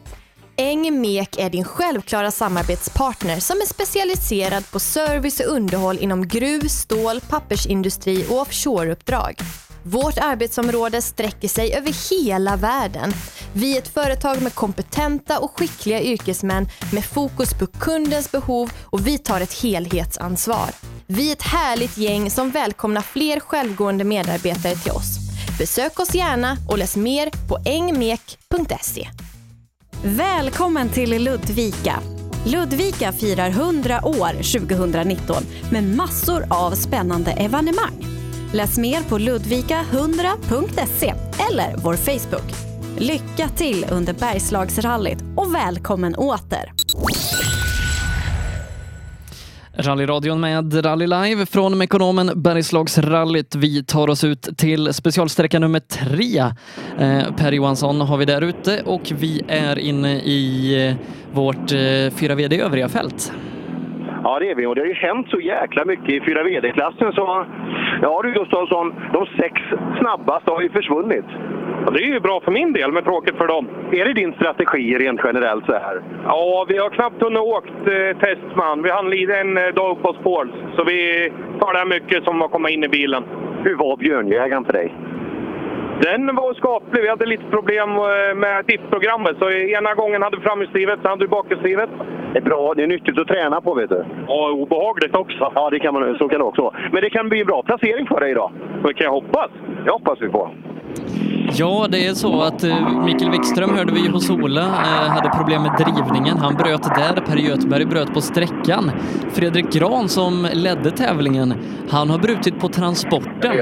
Engmek 0.57 1.37
är 1.39 1.51
din 1.51 1.65
självklara 1.65 2.31
samarbetspartner 2.31 3.41
som 3.41 3.57
är 3.57 3.67
specialiserad 3.67 4.71
på 4.71 4.81
service 4.81 5.41
och 5.41 5.53
underhåll 5.53 5.99
inom 5.99 6.29
gruv, 6.29 6.61
stål, 6.69 7.21
pappersindustri 7.21 8.27
och 8.29 8.41
offshoreuppdrag. 8.41 9.35
Vårt 9.83 10.19
arbetsområde 10.19 11.03
sträcker 11.03 11.49
sig 11.49 11.75
över 11.75 12.11
hela 12.11 12.57
världen. 12.57 13.13
Vi 13.53 13.75
är 13.75 13.79
ett 13.79 13.89
företag 13.89 14.43
med 14.43 14.55
kompetenta 14.55 15.39
och 15.39 15.59
skickliga 15.59 16.03
yrkesmän 16.03 16.69
med 16.93 17.05
fokus 17.05 17.55
på 17.55 17.67
kundens 17.67 18.33
behov 18.33 18.73
och 18.85 19.07
vi 19.07 19.19
tar 19.19 19.41
ett 19.41 19.63
helhetsansvar. 19.63 20.71
Vi 21.07 21.29
är 21.29 21.33
ett 21.33 21.43
härligt 21.43 21.99
gäng 21.99 22.31
som 22.31 22.51
välkomnar 22.51 23.03
fler 23.03 23.41
självgående 23.41 24.05
medarbetare 24.05 24.75
till 24.75 24.93
oss. 24.93 25.19
Besök 25.59 26.01
oss 26.01 26.15
gärna 26.15 26.57
och 26.69 26.79
läs 26.79 26.97
mer 26.97 27.31
på 27.49 27.59
engmek.se. 27.65 29.09
Välkommen 30.03 30.89
till 30.89 31.25
Ludvika! 31.25 32.01
Ludvika 32.47 33.13
firar 33.13 33.49
100 33.49 34.01
år 34.05 34.59
2019 34.67 35.43
med 35.71 35.85
massor 35.85 36.45
av 36.51 36.71
spännande 36.71 37.31
evenemang. 37.31 38.20
Läs 38.53 38.79
mer 38.79 39.03
på 39.09 39.19
ludvika100.se 39.19 41.15
eller 41.51 41.77
vår 41.77 41.95
Facebook. 41.95 42.55
Lycka 42.99 43.49
till 43.49 43.87
under 43.91 44.13
Bergslagsrallyt 44.13 45.19
och 45.37 45.55
välkommen 45.55 46.15
åter! 46.15 46.73
Rallyradion 49.75 50.41
med 50.41 50.85
Rally 50.85 51.07
Live 51.07 51.47
från 51.47 51.79
Mekonomen 51.79 52.31
Bergslagsrallyt. 52.35 53.55
Vi 53.55 53.85
tar 53.85 54.11
oss 54.11 54.25
ut 54.25 54.49
till 54.57 54.95
specialsträcka 54.95 55.59
nummer 55.59 55.81
tre. 55.81 56.39
Eh, 56.99 57.35
per 57.37 57.53
Johansson 57.53 58.01
har 58.01 58.17
vi 58.17 58.25
där 58.25 58.43
ute 58.43 58.83
och 58.83 59.13
vi 59.19 59.43
är 59.49 59.79
inne 59.79 60.21
i 60.21 60.75
eh, 60.89 60.95
vårt 61.33 61.73
eh, 61.73 62.11
4 62.17 62.35
VD 62.35 62.61
övriga 62.61 62.89
fält. 62.89 63.33
Ja, 64.25 64.39
det 64.39 64.51
är 64.51 64.55
vi. 64.55 64.67
Och 64.67 64.75
det 64.75 64.81
har 64.81 64.87
ju 64.87 64.95
hänt 64.95 65.27
så 65.31 65.41
jäkla 65.41 65.85
mycket 65.85 66.09
i 66.09 66.21
4 66.21 66.43
VD-klassen 66.43 67.13
så... 67.13 67.47
Ja 68.03 68.21
du 68.23 68.33
Gustafsson, 68.33 68.95
de 69.13 69.27
sex 69.27 69.63
snabbaste 69.99 70.51
har 70.51 70.61
ju 70.61 70.71
försvunnit. 70.71 71.25
Ja, 71.85 71.91
det 71.91 72.03
är 72.03 72.07
ju 72.07 72.21
bra 72.21 72.41
för 72.41 72.53
min 72.53 72.73
del, 72.73 72.93
men 72.93 73.05
tråkigt 73.05 73.37
för 73.37 73.47
dem. 73.47 73.69
Är 73.93 74.05
det 74.05 74.13
din 74.13 74.33
strategi 74.33 74.99
rent 74.99 75.21
generellt 75.25 75.67
så 75.67 75.73
här? 75.73 76.03
Ja, 76.25 76.67
vi 76.69 76.79
har 76.79 76.91
knappt 76.91 77.23
hunnit 77.23 77.39
åkt 77.39 77.87
eh, 77.87 78.19
testman. 78.21 78.83
Vi 78.83 78.91
hann 78.91 79.11
lida 79.11 79.41
en 79.41 79.57
eh, 79.59 79.65
dag 79.75 80.03
på 80.03 80.13
Spårs, 80.21 80.49
så 80.77 80.85
vi 80.85 81.33
tar 81.61 81.73
det 81.73 81.79
här 81.79 81.87
mycket 81.87 82.25
som 82.25 82.43
att 82.43 82.51
komma 82.51 82.71
in 82.71 82.85
i 82.85 82.89
bilen. 82.89 83.25
Hur 83.65 83.77
var 83.77 83.97
björnjägaren 83.97 84.65
för 84.65 84.73
dig? 84.73 84.95
Den 86.03 86.37
var 86.37 86.55
skaplig. 86.55 87.03
Vi 87.03 87.09
hade 87.09 87.27
lite 87.27 87.45
problem 87.45 87.89
eh, 87.91 88.35
med 88.37 88.65
diff-programmet. 88.65 89.37
Så 89.39 89.51
ena 89.51 89.95
gången 89.95 90.23
hade 90.23 90.37
vi 90.37 90.43
framhjulsdrivet, 90.43 90.99
sen 91.03 91.11
hade 91.11 91.25
vi 91.25 91.29
bakhjulsdrivet. 91.29 91.91
Det 92.33 92.39
är 92.39 92.43
bra. 92.43 92.75
Det 92.75 92.83
är 92.83 92.87
nyttigt 92.87 93.19
att 93.19 93.29
träna 93.29 93.61
på, 93.61 93.75
vet 93.75 93.89
du. 93.89 94.05
Ja, 94.27 94.51
obehagligt 94.51 95.15
också. 95.17 95.53
Ja, 95.55 95.71
det 95.71 95.79
kan 95.79 95.95
man, 95.95 96.19
så 96.19 96.29
kan 96.29 96.39
det 96.39 96.45
också 96.45 96.63
vara. 96.63 96.75
Men 96.93 97.03
det 97.03 97.11
kan 97.11 97.29
bli 97.29 97.41
en 97.41 97.47
bra 97.47 97.63
placering 97.63 98.07
för 98.07 98.21
dig 98.21 98.31
idag. 98.31 98.53
Det 98.85 98.95
kan 98.95 99.05
jag 99.05 99.13
hoppas. 99.13 99.51
Det 99.85 99.91
hoppas 99.91 100.19
vi 100.21 100.29
på. 100.29 100.51
Ja, 101.55 101.87
det 101.91 102.07
är 102.07 102.15
så 102.15 102.43
att 102.43 102.65
eh, 102.65 103.05
Mikael 103.05 103.31
Wikström 103.31 103.75
hörde 103.75 103.93
vi 103.93 104.09
hos 104.09 104.31
Ola, 104.31 104.61
eh, 104.61 105.11
hade 105.11 105.29
problem 105.29 105.63
med 105.63 105.73
drivningen. 105.79 106.39
Han 106.39 106.55
bröt 106.55 106.83
där, 106.83 107.23
Per 107.27 107.37
Göthberg 107.37 107.85
bröt 107.85 108.15
på 108.15 108.21
sträckan. 108.21 108.91
Fredrik 109.33 109.73
Gran 109.73 110.09
som 110.09 110.49
ledde 110.53 110.91
tävlingen, 110.91 111.55
han 111.91 112.11
har 112.11 112.19
brutit 112.19 112.61
på 112.61 112.69
transporten. 112.69 113.53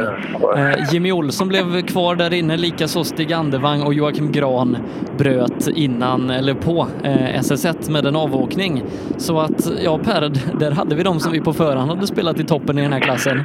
Eh, 0.56 0.92
Jimmy 0.92 1.12
Olsson 1.12 1.48
blev 1.48 1.86
kvar 1.86 2.16
där 2.16 2.34
inne, 2.34 2.56
likaså 2.56 3.04
Stig 3.04 3.32
Andevang 3.32 3.82
och 3.82 3.94
Joakim 3.94 4.32
Gran 4.32 4.76
bröt 5.18 5.68
innan, 5.68 6.30
eller 6.30 6.54
på 6.54 6.86
SS1 7.02 7.90
med 7.90 8.06
en 8.06 8.16
avåkning. 8.16 8.82
Så 9.16 9.40
att, 9.40 9.70
ja 9.84 9.98
Per, 9.98 10.32
där 10.58 10.70
hade 10.70 10.94
vi 10.94 11.02
de 11.02 11.20
som 11.20 11.32
vi 11.32 11.40
på 11.40 11.52
förhand 11.52 11.90
hade 11.90 12.06
spelat 12.06 12.40
i 12.40 12.44
toppen 12.44 12.78
i 12.78 12.82
den 12.82 12.92
här 12.92 13.00
klassen. 13.00 13.44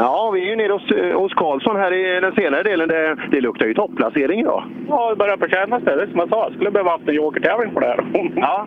Ja, 0.00 0.30
vi 0.34 0.40
är 0.42 0.50
ju 0.50 0.56
nere 0.56 0.72
hos, 0.72 0.90
eh, 0.90 1.20
hos 1.20 1.34
Karlsson 1.34 1.76
här 1.76 1.92
i 1.92 2.20
den 2.20 2.32
senare 2.32 2.62
delen. 2.62 2.88
Det, 2.88 3.16
det 3.30 3.40
luktar 3.40 3.66
ju 3.66 3.74
topplacering 3.74 4.40
idag. 4.40 4.62
Ja, 4.88 5.10
det 5.10 5.16
börjar 5.16 5.48
kännas 5.48 5.82
det. 5.82 5.96
Det 5.96 6.02
är 6.02 6.06
som 6.06 6.18
jag 6.18 6.28
sa, 6.28 6.44
jag 6.44 6.52
skulle 6.52 6.70
behöva 6.70 6.90
haft 6.90 7.08
en 7.08 7.14
jokertävling 7.14 7.74
på 7.74 7.80
det 7.80 7.86
här. 7.86 8.04
Ja, 8.36 8.66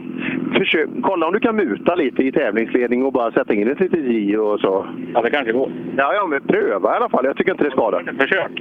försök, 0.58 0.90
kolla 1.04 1.28
om 1.28 1.34
du 1.34 1.40
kan 1.40 1.56
muta 1.56 1.96
lite 1.96 2.24
i 2.24 2.32
tävlingsledning 2.32 3.06
och 3.06 3.14
bara 3.14 3.32
sätta 3.32 3.54
in 3.54 3.72
ett 3.72 3.80
litet 3.80 4.06
J 4.06 4.38
och 4.38 4.60
så. 4.60 4.86
Ja, 5.14 5.22
det 5.22 5.30
kanske 5.30 5.52
går. 5.52 5.72
Ja, 5.98 6.14
ja, 6.14 6.28
men 6.28 6.42
pröva 6.42 6.94
i 6.94 6.98
alla 6.98 7.10
fall. 7.10 7.26
Jag 7.26 7.38
tycker 7.38 7.52
inte 7.52 7.64
det 7.64 7.72
skadar. 7.72 8.14
Försök. 8.20 8.52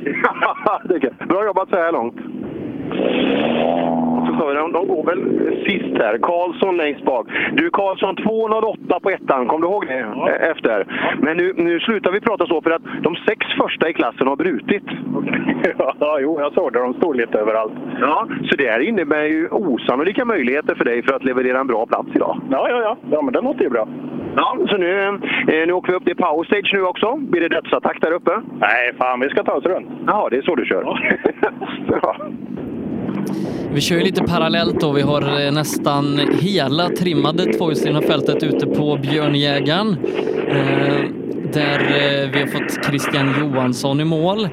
Bra 1.29 1.45
jobbat 1.45 1.69
så 1.69 1.77
här 1.77 1.93
långt. 1.93 2.17
Vi, 4.49 4.55
de, 4.55 4.89
går 4.89 5.05
väl 5.05 5.23
sist 5.67 5.99
här. 6.03 6.19
Karlsson 6.19 6.77
längst 6.77 7.05
bak. 7.05 7.27
Du 7.53 7.71
Karlsson, 7.71 8.17
2.08 8.17 9.01
på 9.01 9.11
ettan. 9.11 9.47
Kom 9.47 9.61
du 9.61 9.67
ihåg 9.67 9.87
det? 9.87 9.99
Eh, 9.99 10.51
Efter. 10.51 10.87
Men 11.21 11.37
nu, 11.37 11.53
nu 11.57 11.81
slutar 11.81 12.13
vi 12.13 12.21
prata 12.21 12.47
så 12.47 12.63
för 12.63 12.71
att 12.71 12.83
de 13.03 13.17
sex 13.17 13.47
första 13.63 13.89
i 13.89 13.93
klassen 13.93 14.27
har 14.27 14.37
brutit. 14.37 14.85
Ja, 15.99 16.19
jo, 16.21 16.41
jag 16.41 16.53
såg 16.53 16.73
det. 16.73 16.79
De 16.79 16.95
stod 16.95 17.17
lite 17.17 17.39
överallt. 17.39 17.73
Ja, 18.01 18.27
så 18.51 18.57
det 18.57 18.71
här 18.71 18.81
innebär 18.81 19.23
ju 19.23 19.49
osannolika 19.49 20.25
möjligheter 20.25 20.75
för 20.75 20.85
dig 20.85 21.03
för 21.03 21.15
att 21.15 21.25
leverera 21.25 21.61
en 21.61 21.67
bra 21.67 21.87
plats 21.87 22.09
idag. 22.15 22.41
Ja, 22.51 22.69
ja, 22.69 22.83
ja. 22.83 22.97
Ja, 23.11 23.23
men 23.23 23.33
det 23.33 23.41
låter 23.41 23.63
ju 23.63 23.71
bra. 23.71 23.89
Ja, 24.37 24.59
så 24.69 24.77
nu, 24.77 25.01
eh, 25.01 25.67
nu 25.67 25.73
åker 25.73 25.93
vi 25.93 25.99
upp 25.99 26.05
till 26.05 26.17
power 26.17 26.45
stage 26.45 26.71
nu 26.75 26.83
också. 26.83 27.17
Blir 27.17 27.41
det 27.41 27.49
dödsattack 27.49 28.01
där 28.01 28.13
uppe? 28.13 28.43
Nej, 28.61 28.93
fan, 28.99 29.21
vi 29.21 29.29
ska 29.29 29.45
ta 29.45 29.53
oss 29.53 29.65
runt. 29.65 29.89
Ja, 30.07 30.29
det 30.31 30.37
är 30.37 30.43
så 30.43 30.55
du 30.55 30.65
kör. 30.65 30.83
Ja. 32.03 32.17
Vi 33.75 33.81
kör 33.81 33.97
ju 33.97 34.03
lite 34.03 34.23
parallellt 34.23 34.81
då. 34.81 34.93
Vi 34.93 35.03
har 35.03 35.23
eh, 35.23 35.53
nästan 35.53 36.19
hela 36.41 36.89
trimmade 36.89 37.53
tvåhjulsdrivna 37.53 38.03
fältet 38.03 38.43
ute 38.43 38.67
på 38.67 38.99
Björnjägaren. 39.03 39.97
Eh, 40.49 41.05
där 41.53 41.79
eh, 41.79 42.31
vi 42.33 42.41
har 42.41 42.47
fått 42.47 42.85
Christian 42.85 43.35
Johansson 43.41 44.01
i 44.01 44.05
mål. 44.05 44.49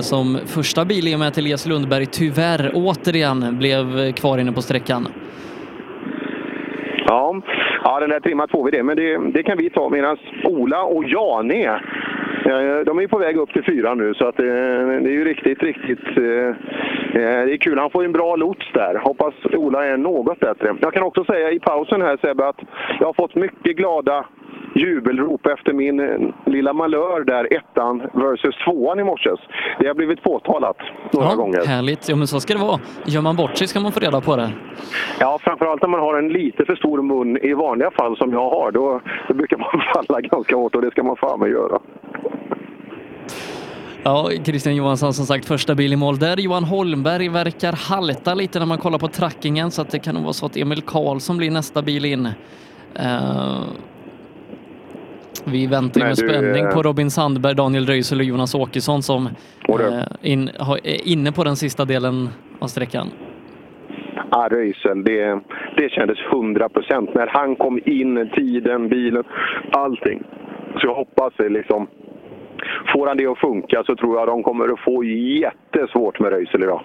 Som 0.00 0.38
första 0.46 0.84
bil 0.84 1.08
i 1.08 1.14
och 1.14 1.18
med 1.18 1.28
att 1.28 1.38
Elias 1.38 1.66
Lundberg 1.66 2.06
tyvärr 2.06 2.70
återigen 2.74 3.58
blev 3.58 4.12
kvar 4.12 4.38
inne 4.38 4.52
på 4.52 4.62
sträckan. 4.62 5.08
Ja, 7.06 7.40
ja 7.84 8.00
den 8.00 8.10
där 8.10 8.20
trimmat 8.20 8.50
får 8.50 8.64
vi 8.64 8.70
det, 8.70 8.82
men 8.82 8.96
det, 8.96 9.32
det 9.32 9.42
kan 9.42 9.58
vi 9.58 9.70
ta 9.70 9.88
medan 9.88 10.16
Ola 10.44 10.82
och 10.82 11.04
Jane 11.04 11.80
de 12.84 12.98
är 12.98 13.02
ju 13.02 13.08
på 13.08 13.18
väg 13.18 13.36
upp 13.36 13.52
till 13.52 13.64
fyra 13.64 13.94
nu 13.94 14.14
så 14.14 14.28
att 14.28 14.38
eh, 14.38 14.44
det 14.44 15.10
är 15.10 15.18
ju 15.18 15.24
riktigt, 15.24 15.62
riktigt... 15.62 16.06
Eh, 16.16 16.48
eh, 17.22 17.44
det 17.46 17.52
är 17.52 17.56
kul. 17.56 17.78
Han 17.78 17.90
får 17.90 18.04
en 18.04 18.12
bra 18.12 18.36
lots 18.36 18.72
där. 18.74 18.94
Hoppas 18.94 19.34
Ola 19.52 19.84
är 19.84 19.96
något 19.96 20.40
bättre. 20.40 20.76
Jag 20.80 20.92
kan 20.92 21.02
också 21.02 21.24
säga 21.24 21.50
i 21.50 21.58
pausen 21.58 22.02
här 22.02 22.16
Sebbe 22.16 22.48
att 22.48 22.60
jag 23.00 23.06
har 23.06 23.12
fått 23.12 23.34
mycket 23.34 23.76
glada 23.76 24.26
jubelrop 24.74 25.46
efter 25.46 25.72
min 25.72 26.00
eh, 26.00 26.52
lilla 26.52 26.72
malör 26.72 27.24
där, 27.24 27.54
ettan 27.54 27.98
versus 27.98 28.54
tvåan 28.64 29.00
i 29.00 29.04
morse. 29.04 29.30
Det 29.78 29.86
har 29.86 29.94
blivit 29.94 30.22
påtalat 30.22 30.76
några 31.12 31.34
gånger. 31.34 31.66
Härligt. 31.66 32.08
Ja, 32.08 32.16
men 32.16 32.26
så 32.26 32.40
ska 32.40 32.54
det 32.54 32.60
vara. 32.60 32.80
Gör 33.04 33.20
man 33.20 33.36
bort 33.36 33.56
sig 33.56 33.68
ska 33.68 33.80
man 33.80 33.92
få 33.92 34.00
reda 34.00 34.20
på 34.20 34.36
det. 34.36 34.50
Ja, 35.20 35.38
framförallt 35.42 35.82
när 35.82 35.88
man 35.88 36.00
har 36.00 36.18
en 36.18 36.28
lite 36.28 36.64
för 36.64 36.76
stor 36.76 37.02
mun 37.02 37.36
i 37.36 37.52
vanliga 37.52 37.90
fall 37.90 38.16
som 38.16 38.32
jag 38.32 38.50
har. 38.50 38.72
Då, 38.72 39.00
då 39.28 39.34
brukar 39.34 39.56
man 39.58 39.82
falla 39.94 40.20
ganska 40.20 40.56
hårt 40.56 40.74
och 40.74 40.82
det 40.82 40.90
ska 40.90 41.02
man 41.02 41.16
fan 41.16 41.40
med 41.40 41.50
göra. 41.50 41.78
Ja, 44.02 44.30
Christian 44.44 44.76
Johansson 44.76 45.14
som 45.14 45.26
sagt 45.26 45.44
första 45.46 45.74
bil 45.74 45.92
i 45.92 45.96
mål 45.96 46.18
där. 46.18 46.36
Johan 46.36 46.64
Holmberg 46.64 47.28
verkar 47.28 47.72
halta 47.72 48.34
lite 48.34 48.58
när 48.58 48.66
man 48.66 48.78
kollar 48.78 48.98
på 48.98 49.08
trackingen 49.08 49.70
så 49.70 49.82
att 49.82 49.90
det 49.90 49.98
kan 49.98 50.14
nog 50.14 50.24
vara 50.24 50.32
så 50.32 50.46
att 50.46 50.56
Emil 50.56 50.82
Karlsson 50.82 51.36
blir 51.36 51.50
nästa 51.50 51.82
bil 51.82 52.04
in. 52.04 52.26
Eh, 52.94 53.62
vi 55.46 55.66
väntar 55.66 56.00
Men 56.00 56.08
med 56.08 56.16
du, 56.16 56.28
spänning 56.28 56.64
eh, 56.64 56.70
på 56.70 56.82
Robin 56.82 57.10
Sandberg, 57.10 57.54
Daniel 57.54 57.86
Röisel 57.86 58.18
och 58.18 58.24
Jonas 58.24 58.54
Åkesson 58.54 59.02
som 59.02 59.26
eh, 59.68 60.02
in, 60.22 60.48
är 60.84 61.08
inne 61.08 61.32
på 61.32 61.44
den 61.44 61.56
sista 61.56 61.84
delen 61.84 62.28
av 62.58 62.66
sträckan. 62.66 63.06
Ah, 64.30 64.48
Röisel, 64.48 65.04
det, 65.04 65.40
det 65.76 65.90
kändes 65.90 66.18
100 66.32 66.68
procent. 66.68 67.14
När 67.14 67.26
han 67.26 67.56
kom 67.56 67.80
in, 67.84 68.30
tiden, 68.34 68.88
bilen, 68.88 69.24
allting. 69.72 70.22
Så 70.80 70.86
jag 70.86 70.94
hoppas 70.94 71.32
liksom... 71.38 71.86
Får 72.92 73.06
han 73.06 73.16
det 73.16 73.26
att 73.26 73.38
funka 73.38 73.82
så 73.86 73.96
tror 73.96 74.18
jag 74.18 74.28
de 74.28 74.42
kommer 74.42 74.72
att 74.72 74.80
få 74.80 75.04
jättesvårt 75.04 76.20
med 76.20 76.30
Röisel 76.30 76.62
idag. 76.62 76.82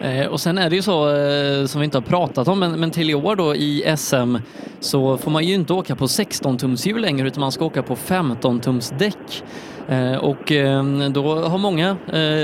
Eh, 0.00 0.26
och 0.26 0.40
sen 0.40 0.58
är 0.58 0.70
det 0.70 0.76
ju 0.76 0.82
så, 0.82 1.08
eh, 1.08 1.64
som 1.66 1.80
vi 1.80 1.84
inte 1.84 1.96
har 1.98 2.02
pratat 2.02 2.48
om, 2.48 2.60
men, 2.60 2.80
men 2.80 2.90
till 2.90 3.10
i 3.10 3.14
år 3.14 3.36
då 3.36 3.54
i 3.54 3.94
SM 3.96 4.36
så 4.80 5.16
får 5.18 5.30
man 5.30 5.44
ju 5.44 5.54
inte 5.54 5.72
åka 5.72 5.96
på 5.96 6.04
16-tumshjul 6.04 6.98
längre 7.00 7.26
utan 7.26 7.40
man 7.40 7.52
ska 7.52 7.64
åka 7.64 7.82
på 7.82 7.94
15-tums 7.94 8.98
däck. 8.98 9.42
Eh, 9.88 10.16
och 10.16 10.52
då 11.12 11.34
har 11.34 11.58
många, 11.58 11.96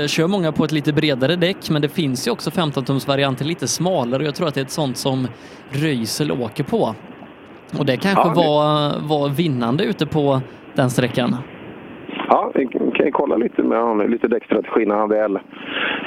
kör 0.07 0.27
många 0.27 0.51
på 0.51 0.63
ett 0.63 0.71
lite 0.71 0.93
bredare 0.93 1.35
däck, 1.35 1.69
men 1.69 1.81
det 1.81 1.89
finns 1.89 2.27
ju 2.27 2.31
också 2.31 2.49
15-tums 2.49 3.07
varianter 3.07 3.45
lite 3.45 3.67
smalare 3.67 4.21
och 4.21 4.27
jag 4.27 4.35
tror 4.35 4.47
att 4.47 4.53
det 4.53 4.61
är 4.61 4.65
ett 4.65 4.71
sånt 4.71 4.97
som 4.97 5.27
Röisel 5.69 6.31
åker 6.31 6.63
på. 6.63 6.95
Och 7.79 7.85
det 7.85 7.97
kanske 7.97 8.27
Ja, 8.27 8.33
var, 8.33 8.93
var 9.07 9.29
vinnande 9.29 9.83
ute 9.83 10.05
på 10.05 10.41
den 10.75 10.89
sträckan. 10.89 11.37
Ja, 12.29 12.51
vi 12.53 12.67
kan 12.67 13.11
kolla 13.11 13.35
lite 13.35 13.63
med 13.63 13.81
honom, 13.81 14.09
lite 14.09 14.27
däckstrategi 14.27 14.85
när 14.85 14.95
han 14.95 15.09
väl 15.09 15.39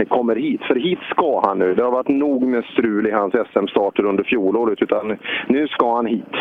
kommer 0.09 0.37
hit. 0.37 0.61
För 0.63 0.75
hit 0.75 0.99
ska 1.11 1.43
han 1.47 1.59
nu. 1.59 1.75
Det 1.75 1.83
har 1.83 1.91
varit 1.91 2.09
nog 2.09 2.43
med 2.43 2.65
strul 2.65 3.07
i 3.07 3.11
hans 3.11 3.35
SM-starter 3.53 4.05
under 4.05 4.25
fjolåret, 4.25 4.83
utan 4.83 5.19
nu 5.49 5.69
ska 5.69 5.97
han 5.97 6.07
hit. 6.07 6.35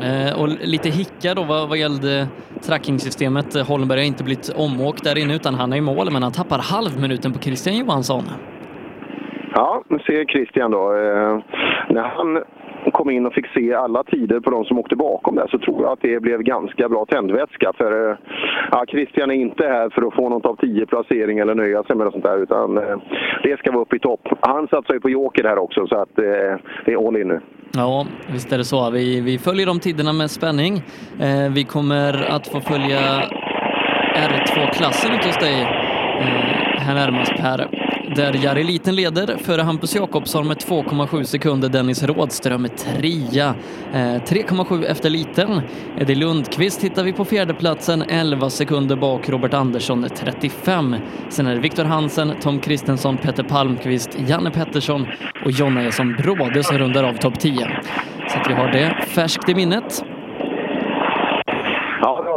Eh, 0.00 0.40
och 0.40 0.48
lite 0.48 0.88
hicka 0.88 1.34
då 1.34 1.42
vad, 1.42 1.68
vad 1.68 1.78
gällde 1.78 2.28
trackingsystemet. 2.66 3.68
Holmberg 3.68 3.98
har 3.98 4.06
inte 4.06 4.24
blivit 4.24 4.54
omåkt 4.56 5.04
där 5.04 5.18
inne 5.22 5.34
utan 5.34 5.54
han 5.54 5.72
är 5.72 5.76
i 5.76 5.80
mål 5.80 6.08
men 6.12 6.22
han 6.22 6.32
tappar 6.32 6.58
halvminuten 6.74 7.32
på 7.32 7.38
Christian 7.38 7.76
Johansson. 7.76 8.22
Ja, 9.54 9.82
nu 9.88 9.98
ser 9.98 10.24
Christian 10.24 10.70
då. 10.70 10.84
Eh, 10.92 11.38
när 11.88 12.08
han 12.16 12.42
kom 12.90 13.10
in 13.10 13.26
och 13.26 13.32
fick 13.32 13.46
se 13.46 13.74
alla 13.74 14.04
tider 14.04 14.40
på 14.40 14.50
de 14.50 14.64
som 14.64 14.78
åkte 14.78 14.96
bakom 14.96 15.36
där 15.36 15.48
så 15.50 15.58
tror 15.58 15.82
jag 15.82 15.92
att 15.92 16.02
det 16.02 16.20
blev 16.20 16.42
ganska 16.42 16.88
bra 16.88 17.06
tändvätska. 17.06 17.72
För 17.76 18.10
eh, 18.10 18.16
ja, 18.70 18.84
Christian 18.88 19.30
är 19.30 19.34
inte 19.34 19.64
här 19.64 19.90
för 19.90 20.02
att 20.02 20.14
få 20.14 20.28
något 20.28 20.46
av 20.46 20.56
tio 20.56 20.86
placering 20.86 21.38
eller 21.38 21.54
nöja 21.54 21.82
sig 21.82 21.96
med 21.96 22.04
något 22.04 22.12
sånt 22.12 22.24
där 22.24 22.38
utan 22.38 22.78
eh, 22.78 22.98
det 23.42 23.58
ska 23.58 23.72
vara 23.72 23.82
upp 23.82 23.94
i 23.94 23.98
topp. 23.98 24.28
Han 24.40 24.68
satsar 24.68 24.94
ju 24.94 25.00
på 25.00 25.10
joker 25.10 25.44
här 25.44 25.58
också 25.58 25.86
så 25.86 25.96
att 25.96 26.18
eh, 26.18 26.24
det 26.84 26.92
är 26.92 27.08
all 27.08 27.16
in 27.16 27.28
nu. 27.28 27.40
Ja, 27.74 28.06
visst 28.32 28.52
är 28.52 28.58
det 28.58 28.64
så. 28.64 28.90
Vi, 28.90 29.20
vi 29.20 29.38
följer 29.38 29.66
de 29.66 29.80
tiderna 29.80 30.12
med 30.12 30.30
spänning. 30.30 30.74
Eh, 31.20 31.52
vi 31.54 31.64
kommer 31.64 32.30
att 32.30 32.48
få 32.48 32.60
följa 32.60 33.00
R2-klassen 34.14 35.14
ute 35.14 35.28
hos 35.28 35.36
dig 35.36 35.62
eh, 36.20 36.80
här 36.80 36.94
närmast 36.94 37.32
Per. 37.36 37.87
Där 38.16 38.44
Jari 38.44 38.64
Liten 38.64 38.94
leder 38.94 39.36
före 39.36 39.62
Hampus 39.62 39.94
Jakobsson 39.94 40.48
med 40.48 40.56
2,7 40.56 41.22
sekunder. 41.22 41.68
Dennis 41.68 42.02
Rådström 42.02 42.64
är 42.64 42.68
trea. 42.68 43.54
Eh, 43.92 44.22
3,7 44.22 44.84
efter 44.84 45.10
Liten. 45.10 45.62
Eddie 45.98 46.14
Lundqvist 46.14 46.84
hittar 46.84 47.04
vi 47.04 47.12
på 47.12 47.24
fjärdeplatsen, 47.24 48.02
11 48.02 48.50
sekunder 48.50 48.96
bak. 48.96 49.28
Robert 49.28 49.54
Andersson 49.54 50.04
är 50.04 50.08
35. 50.08 50.96
Sen 51.28 51.46
är 51.46 51.54
det 51.54 51.60
Viktor 51.60 51.84
Hansen, 51.84 52.34
Tom 52.40 52.60
Kristensson, 52.60 53.16
Peter 53.16 53.42
Palmqvist, 53.42 54.10
Janne 54.26 54.50
Pettersson 54.50 55.06
och 55.44 55.50
Jonna 55.50 55.82
Eson 55.82 56.16
Bråde 56.16 56.64
som 56.64 56.78
rundar 56.78 57.04
av 57.04 57.14
topp 57.14 57.40
10. 57.40 57.82
Så 58.32 58.38
att 58.38 58.50
vi 58.50 58.54
har 58.54 58.72
det 58.72 59.04
färskt 59.06 59.48
i 59.48 59.54
minnet. 59.54 60.04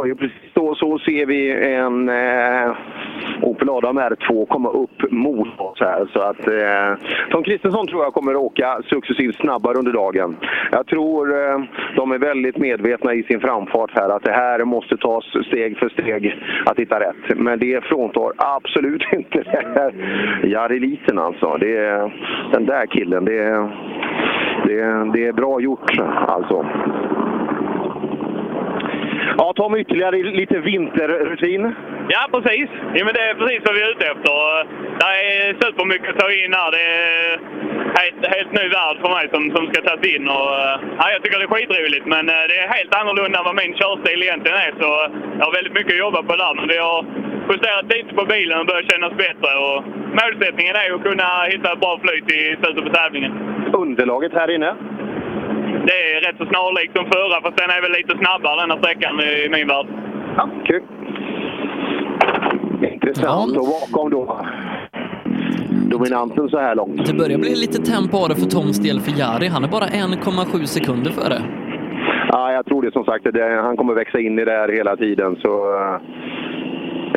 Ja, 0.02 0.06
ju 0.06 0.14
precis 0.14 0.36
så, 0.54 0.74
så 0.74 0.98
ser 0.98 1.26
vi 1.26 1.52
en 1.74 2.08
eh, 2.08 2.72
Opel 3.42 3.68
Adam 3.70 3.98
R2 3.98 4.46
komma 4.46 4.70
upp 4.70 5.10
mot 5.12 5.60
oss 5.60 5.80
här. 5.80 6.06
Så 6.12 6.20
att, 6.20 6.46
eh, 6.48 7.08
Tom 7.30 7.42
Kristensson 7.42 7.86
tror 7.86 8.02
jag 8.02 8.14
kommer 8.14 8.32
att 8.32 8.38
åka 8.38 8.80
successivt 8.86 9.36
snabbare 9.36 9.78
under 9.78 9.92
dagen. 9.92 10.36
Jag 10.72 10.86
tror 10.86 11.30
eh, 11.30 11.60
de 11.96 12.12
är 12.12 12.18
väldigt 12.18 12.56
medvetna 12.56 13.14
i 13.14 13.22
sin 13.22 13.40
framfart 13.40 13.90
här 13.94 14.08
att 14.16 14.22
det 14.24 14.32
här 14.32 14.64
måste 14.64 14.96
tas 14.96 15.24
steg 15.46 15.78
för 15.78 15.88
steg 15.88 16.36
att 16.66 16.78
hitta 16.78 17.00
rätt. 17.00 17.38
Men 17.38 17.58
det 17.58 17.84
fråntar 17.84 18.32
absolut 18.36 19.02
inte 19.12 19.38
det 19.42 19.64
här 19.74 19.92
Jari 20.44 20.78
Liten 20.80 21.18
alltså. 21.18 21.56
Det, 21.60 21.76
är- 21.76 22.12
den 22.52 22.66
där 22.66 22.86
killen, 22.86 23.24
det, 23.24 23.38
är- 23.38 23.70
det, 24.66 24.80
är- 24.80 25.12
det 25.12 25.26
är 25.26 25.32
bra 25.32 25.60
gjort 25.60 25.98
alltså. 26.28 26.66
Ja, 29.38 29.52
ta 29.56 29.68
med 29.68 29.80
ytterligare 29.80 30.16
lite 30.22 30.58
vinterrutin. 30.58 31.74
Ja, 32.08 32.22
precis. 32.32 32.68
Ja, 32.94 33.04
men 33.04 33.14
det 33.14 33.22
är 33.30 33.34
precis 33.34 33.60
vad 33.64 33.74
vi 33.74 33.82
är 33.82 33.90
ute 33.90 34.06
efter. 34.06 34.34
Det 35.00 35.04
är 35.04 35.54
supermycket 35.64 36.10
att 36.10 36.18
ta 36.18 36.28
in 36.32 36.52
här. 36.58 36.70
Det 36.76 36.84
är 36.98 37.40
helt, 38.00 38.22
helt 38.36 38.52
ny 38.58 38.66
värld 38.78 38.96
för 39.02 39.10
mig 39.16 39.24
som, 39.32 39.42
som 39.56 39.64
ska 39.66 39.78
tas 39.82 40.02
in. 40.14 40.24
Och, 40.36 40.52
ja, 40.98 41.04
jag 41.14 41.20
tycker 41.22 41.38
det 41.38 41.48
är 41.50 41.54
skitroligt, 41.54 42.06
men 42.14 42.24
eh, 42.28 42.44
det 42.48 42.56
är 42.64 42.68
helt 42.78 42.94
annorlunda 43.00 43.38
än 43.38 43.48
vad 43.50 43.60
min 43.62 43.74
körstil 43.80 44.22
egentligen 44.22 44.58
är. 44.66 44.72
Så 44.80 44.90
jag 45.38 45.44
har 45.46 45.56
väldigt 45.58 45.76
mycket 45.78 45.92
att 45.94 46.04
jobba 46.06 46.20
på 46.22 46.34
där. 46.42 46.54
Men 46.58 46.68
vi 46.74 46.78
har 46.88 46.98
justerat 47.50 47.86
lite 47.94 48.12
på 48.18 48.24
bilen 48.34 48.60
och 48.60 48.66
börjar 48.70 48.90
kännas 48.92 49.14
bättre. 49.24 49.50
Och 49.64 49.78
målsättningen 50.20 50.74
är 50.82 50.94
att 50.94 51.06
kunna 51.08 51.28
hitta 51.52 51.72
ett 51.72 51.80
bra 51.84 51.94
flyt 52.04 52.26
i 52.38 52.40
slutet 52.60 52.84
på 52.86 52.92
tävlingen. 53.00 53.32
Underlaget 53.82 54.32
här 54.40 54.50
inne. 54.56 54.70
Det 55.86 55.98
är 56.12 56.20
rätt 56.26 56.38
så 56.38 56.46
snarlikt 56.46 56.96
som 56.96 57.06
förra, 57.14 57.42
fast 57.42 57.56
den 57.56 57.70
är 57.70 57.82
väl 57.82 57.92
lite 57.92 58.18
snabbare 58.18 58.60
den 58.60 58.70
här 58.70 58.78
sträckan 58.78 59.14
i 59.20 59.48
min 59.54 59.68
värld. 59.68 59.86
Ja, 60.36 60.48
kul. 60.64 60.82
intressant. 62.92 63.56
Och 63.56 63.66
bakom 63.66 64.10
då 64.10 64.46
dominansen 65.92 66.48
så 66.48 66.58
här 66.58 66.74
långt. 66.74 67.06
Det 67.06 67.14
börjar 67.14 67.38
bli 67.38 67.54
lite 67.64 67.78
tempo 67.92 68.16
av 68.22 68.28
det 68.28 68.34
för 68.34 68.50
Toms 68.56 68.78
del 68.78 69.00
för 69.00 69.12
Jari. 69.20 69.46
Han 69.46 69.64
är 69.64 69.68
bara 69.68 69.86
1,7 69.86 70.64
sekunder 70.64 71.10
före. 71.10 71.38
Ja, 72.28 72.52
jag 72.52 72.66
tror 72.66 72.82
det 72.82 72.92
som 72.92 73.04
sagt. 73.04 73.24
Det, 73.24 73.60
han 73.62 73.76
kommer 73.76 73.94
växa 73.94 74.18
in 74.20 74.38
i 74.38 74.44
det 74.44 74.52
här 74.60 74.68
hela 74.68 74.96
tiden. 74.96 75.36
Så, 75.42 75.50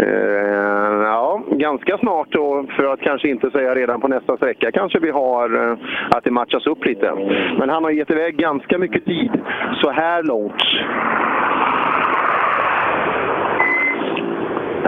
eh, 0.02 1.02
ja, 1.04 1.42
ganska 1.48 1.98
snart 1.98 2.28
då, 2.32 2.66
för 2.76 2.94
att 2.94 3.02
kanske 3.02 3.30
inte 3.30 3.52
säga 3.52 3.76
redan 3.76 4.02
på 4.02 4.08
nästa 4.08 4.38
sträcka, 4.38 4.72
kanske 4.72 5.00
vi 5.00 5.12
har 5.12 5.70
eh, 5.70 5.78
att 6.10 6.24
det 6.24 6.32
matchas 6.32 6.68
upp 6.68 6.86
lite. 6.86 7.14
Men 7.60 7.70
han 7.70 7.84
har 7.84 7.92
gett 7.92 8.12
iväg 8.12 8.38
ganska 8.38 8.78
mycket 8.78 9.06
tid 9.06 9.32
så 9.82 9.92
här 9.92 10.24
långt. 10.24 10.64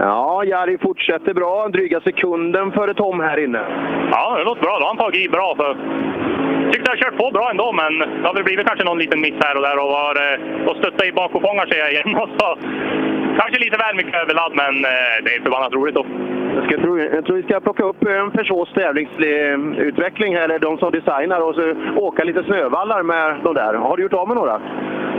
Ja, 0.00 0.44
Jari 0.44 0.78
fortsätter 0.78 1.34
bra. 1.34 1.68
Dryga 1.68 2.00
sekunden 2.00 2.72
före 2.72 2.94
Tom 2.94 3.20
här 3.20 3.44
inne. 3.44 3.62
Ja, 4.12 4.36
det 4.38 4.44
låter 4.44 4.62
bra. 4.62 4.78
Då 4.78 4.84
har 4.84 4.88
han 4.88 4.96
tagit 4.96 5.26
i 5.26 5.28
bra. 5.28 5.54
För... 5.56 5.76
Tyckte 6.72 6.90
jag 6.90 6.98
kört 6.98 7.18
på 7.18 7.30
bra 7.30 7.50
ändå, 7.50 7.72
men 7.72 7.98
det 7.98 8.26
har 8.26 8.34
väl 8.34 8.44
blivit 8.44 8.66
kanske 8.66 8.84
någon 8.84 8.98
liten 8.98 9.20
miss 9.20 9.34
här 9.44 9.56
och 9.56 9.62
där 9.62 9.78
och, 9.78 9.90
var, 9.98 10.14
eh, 10.26 10.68
och 10.68 10.76
stötta 10.76 11.06
i 11.06 11.12
bakpåfångar 11.12 11.66
ser 11.66 11.78
jag 11.78 11.92
igen. 11.92 12.14
Och 12.22 12.28
så, 12.38 12.58
kanske 13.36 13.58
lite 13.64 13.76
väl 13.76 13.96
mycket 13.96 14.14
överladd, 14.22 14.52
men 14.62 14.74
eh, 14.84 15.16
det 15.24 15.30
är 15.34 15.42
förbannat 15.42 15.72
roligt 15.72 15.94
då. 15.94 16.06
Jag, 16.56 16.64
ska 16.64 16.76
tro, 16.82 16.98
jag 16.98 17.24
tror 17.24 17.36
vi 17.36 17.42
ska 17.42 17.60
plocka 17.60 17.84
upp 17.84 18.02
eh, 18.06 18.28
Peugeots 18.28 18.72
tävlingsutveckling, 18.72 20.36
här, 20.36 20.44
eller 20.44 20.58
de 20.58 20.78
som 20.78 20.90
designar, 20.90 21.40
och 21.40 21.54
så 21.54 21.74
åka 21.96 22.24
lite 22.24 22.42
snövallar 22.42 23.02
med 23.02 23.36
de 23.44 23.54
där. 23.54 23.74
Har 23.74 23.96
du 23.96 24.02
gjort 24.02 24.12
av 24.12 24.28
med 24.28 24.36
några? 24.36 24.60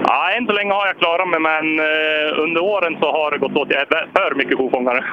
Ja, 0.08 0.32
än 0.38 0.48
så 0.48 0.54
länge 0.54 0.74
har 0.74 0.88
jag 0.88 0.98
klarat 0.98 1.30
mig, 1.30 1.40
men 1.40 1.66
eh, 1.80 2.44
under 2.44 2.62
åren 2.64 2.98
så 3.02 3.08
har 3.12 3.32
det 3.32 3.38
gått 3.38 3.58
åt 3.58 3.68
för 4.16 4.36
mycket 4.36 4.58
kofångare. 4.58 5.04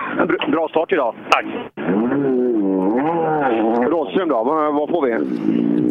Bra 0.48 0.68
start 0.68 0.92
idag. 0.92 1.14
Tack. 1.30 1.44
Rådström 3.90 4.28
då, 4.28 4.44
vad, 4.44 4.74
vad 4.74 4.88
får 4.88 5.02
vi? 5.06 5.12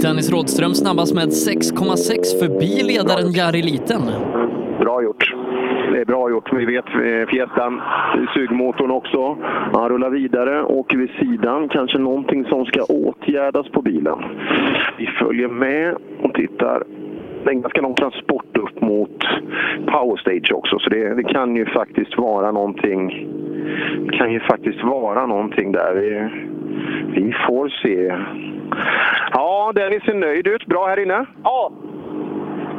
Dennis 0.01 0.31
Rådström 0.31 0.73
snabbast 0.73 1.15
med 1.15 1.27
6,6 1.27 2.39
förbi 2.39 2.83
ledaren 2.83 3.31
Jari 3.31 3.61
Liten. 3.61 4.01
Bra 4.79 5.03
gjort. 5.03 5.33
Det 5.91 6.01
är 6.01 6.05
bra 6.05 6.29
gjort. 6.29 6.53
Vi 6.53 6.65
vet 6.65 6.85
eh, 6.85 7.29
Fiestan, 7.29 7.81
sugmotorn 8.33 8.91
också. 8.91 9.37
Han 9.73 9.89
rullar 9.89 10.09
vidare, 10.09 10.63
åker 10.63 10.97
vid 10.97 11.09
sidan. 11.09 11.69
Kanske 11.69 11.97
någonting 11.97 12.45
som 12.45 12.65
ska 12.65 12.83
åtgärdas 12.83 13.69
på 13.69 13.81
bilen. 13.81 14.19
Vi 14.97 15.07
följer 15.07 15.47
med 15.47 15.95
och 16.21 16.33
tittar. 16.33 16.83
Det 17.43 17.49
är 17.49 17.53
en 17.53 17.61
ganska 17.61 17.81
lång 17.81 17.95
transport 17.95 18.57
upp 18.57 18.81
mot 18.81 19.23
Power 19.87 20.17
Stage 20.17 20.51
också, 20.53 20.79
så 20.79 20.89
det, 20.89 21.15
det 21.15 21.23
kan 21.23 21.55
ju 21.55 21.65
faktiskt 21.65 22.17
vara 22.17 22.51
någonting. 22.51 23.27
Det 24.05 24.17
kan 24.17 24.31
ju 24.31 24.39
faktiskt 24.39 24.83
vara 24.83 25.25
någonting 25.25 25.71
där. 25.71 25.95
Vi, 25.95 26.29
vi 27.21 27.35
får 27.47 27.69
se. 27.69 28.15
Ja, 29.31 29.71
Dennis 29.75 30.03
ser 30.03 30.13
nöjd 30.13 30.47
ut. 30.47 30.65
Bra 30.65 30.85
här 30.87 30.99
inne? 30.99 31.25
Ja. 31.43 31.71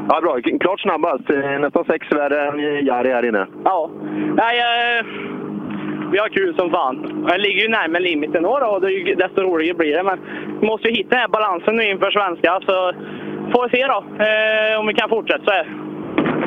Ja, 0.09 0.21
bra. 0.21 0.39
Klart 0.61 0.81
snabbast. 0.81 1.31
Eh, 1.31 1.61
Nästan 1.61 1.85
sex 1.85 2.13
värre 2.13 2.49
än 2.49 2.87
Jari 2.87 3.13
här 3.13 3.25
inne. 3.25 3.47
Ja. 3.65 3.91
Nej, 4.37 4.59
eh, 4.59 5.07
vi 6.13 6.19
har 6.19 6.29
kul 6.29 6.55
som 6.57 6.71
fan. 6.71 7.27
Jag 7.29 7.41
ligger 7.41 7.63
ju 7.63 7.69
närmare 7.69 8.03
limiten 8.03 8.43
då, 8.43 8.59
då 8.59 8.67
och 8.67 8.81
det 8.81 9.15
desto 9.15 9.43
roligare 9.43 9.75
blir 9.77 9.97
det. 9.97 10.03
Men 10.03 10.19
vi 10.61 10.67
måste 10.67 10.89
ju 10.89 10.95
hitta 10.95 11.11
den 11.11 11.19
här 11.19 11.29
balansen 11.29 11.77
nu 11.77 11.85
inför 11.85 12.11
svenska. 12.11 12.61
Så 12.67 12.93
får 13.53 13.69
vi 13.69 13.77
se 13.77 13.87
då 13.87 13.99
eh, 14.25 14.81
om 14.81 14.87
vi 14.87 14.95
kan 14.95 15.09
fortsätta 15.09 15.45
så 15.45 15.51
här. 15.51 15.67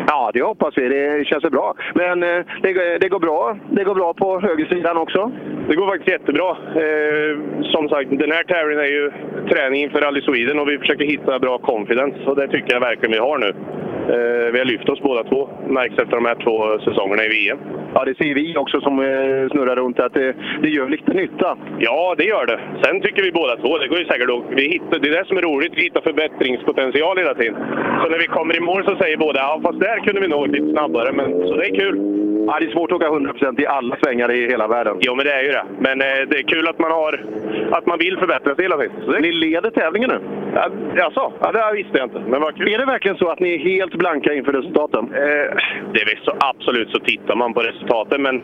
Ja, 0.07 0.31
det 0.33 0.41
hoppas 0.41 0.77
vi. 0.77 0.89
Det 0.89 1.27
känns 1.27 1.43
bra. 1.43 1.73
Men 1.95 2.23
eh, 2.23 2.45
det, 2.61 2.97
det, 2.97 3.09
går 3.09 3.19
bra. 3.19 3.57
Det 3.69 3.83
går 3.83 3.95
bra 3.95 4.13
på 4.13 4.39
högersidan 4.39 4.97
också. 4.97 5.31
Det 5.69 5.75
går 5.75 5.87
faktiskt 5.87 6.09
jättebra. 6.09 6.49
Eh, 6.83 7.33
som 7.63 7.89
sagt, 7.89 8.09
den 8.09 8.31
här 8.31 8.43
tävlingen 8.43 8.83
är 8.83 8.93
ju 8.99 9.11
träning 9.49 9.83
inför 9.83 10.01
Rally 10.01 10.21
Sweden 10.21 10.59
och 10.59 10.69
vi 10.69 10.77
försöker 10.77 11.05
hitta 11.05 11.39
bra 11.39 11.57
confidence 11.57 12.19
och 12.25 12.35
det 12.35 12.47
tycker 12.47 12.73
jag 12.73 12.79
verkligen 12.79 13.11
vi 13.11 13.17
har 13.17 13.37
nu. 13.37 13.49
Eh, 14.15 14.51
vi 14.53 14.59
har 14.59 14.65
lyft 14.65 14.89
oss 14.89 15.01
båda 15.01 15.23
två, 15.23 15.49
märks 15.67 15.97
efter 15.97 16.15
de 16.15 16.25
här 16.25 16.35
två 16.43 16.79
säsongerna 16.79 17.23
i 17.25 17.29
VM. 17.29 17.57
Ja, 17.93 18.05
det 18.05 18.17
ser 18.17 18.33
vi 18.33 18.57
också 18.57 18.81
som 18.81 18.99
eh, 18.99 19.49
snurrar 19.51 19.75
runt, 19.75 19.99
att 19.99 20.13
det, 20.13 20.35
det 20.61 20.69
gör 20.69 20.89
lite 20.89 21.13
nytta. 21.13 21.57
Ja, 21.79 22.15
det 22.17 22.23
gör 22.23 22.45
det. 22.45 22.59
Sen 22.83 23.01
tycker 23.01 23.23
vi 23.23 23.31
båda 23.31 23.55
två, 23.57 23.77
det 23.77 23.87
går 23.87 23.99
ju 23.99 24.05
säkert 24.05 24.29
att, 24.29 24.43
vi 24.59 24.63
hittar, 24.69 24.99
Det 24.99 25.07
är 25.09 25.19
det 25.19 25.27
som 25.27 25.37
är 25.37 25.41
roligt, 25.41 25.73
vi 25.75 25.81
hittar 25.81 26.01
förbättringspotential 26.01 27.17
hela 27.17 27.33
tiden. 27.33 27.55
Så 28.03 28.09
när 28.09 28.19
vi 28.19 28.27
kommer 28.27 28.57
i 28.57 28.59
mål 28.59 28.83
så 28.85 28.95
säger 28.95 29.17
båda 29.17 29.39
ja, 29.39 29.59
fast 29.63 29.79
där 29.79 29.99
kunde 29.99 30.21
vi 30.21 30.27
nå 30.27 30.45
lite 30.45 30.71
snabbare. 30.71 31.11
Men, 31.11 31.47
så 31.47 31.55
det 31.55 31.65
är 31.65 31.75
kul. 31.75 32.19
Ja, 32.49 32.59
det 32.59 32.65
är 32.65 32.71
svårt 32.71 32.91
att 32.91 32.95
åka 32.95 33.09
100% 33.09 33.61
i 33.61 33.65
alla 33.67 33.95
svängar 34.03 34.31
i 34.31 34.47
hela 34.47 34.67
världen. 34.67 34.97
Jo, 35.01 35.15
men 35.15 35.25
det 35.25 35.33
är 35.33 35.43
ju 35.43 35.51
det. 35.51 35.63
Men 35.79 36.01
eh, 36.01 36.07
det 36.29 36.37
är 36.37 36.43
kul 36.43 36.67
att 36.67 36.79
man, 36.79 36.91
har, 36.91 37.25
att 37.71 37.85
man 37.85 37.99
vill 37.99 38.17
förbättra 38.17 38.55
sig 38.55 38.65
hela 38.65 38.77
tiden. 38.77 38.95
Det... 39.07 39.19
Ni 39.19 39.31
leder 39.31 39.69
tävlingen 39.69 40.09
nu? 40.09 40.19
Ja, 40.55 40.69
jaså? 40.95 41.33
Ja, 41.41 41.51
det 41.51 41.77
visste 41.77 41.97
jag 41.97 42.05
inte. 42.05 42.19
Men 42.19 42.41
vad 42.41 42.55
kul. 42.55 42.73
Är 42.73 42.77
det 42.77 42.85
verkligen 42.85 43.17
så 43.17 43.29
att 43.29 43.39
ni 43.39 43.53
är 43.53 43.59
helt 43.59 43.93
blanka 43.93 44.33
inför 44.33 44.53
resultaten? 44.53 45.03
Eh, 45.13 45.55
det 45.93 46.01
är 46.01 46.19
så, 46.23 46.33
absolut 46.39 46.89
så 46.89 46.99
tittar 46.99 47.35
man 47.35 47.53
på 47.53 47.61
resultaten, 47.61 48.21
men 48.21 48.43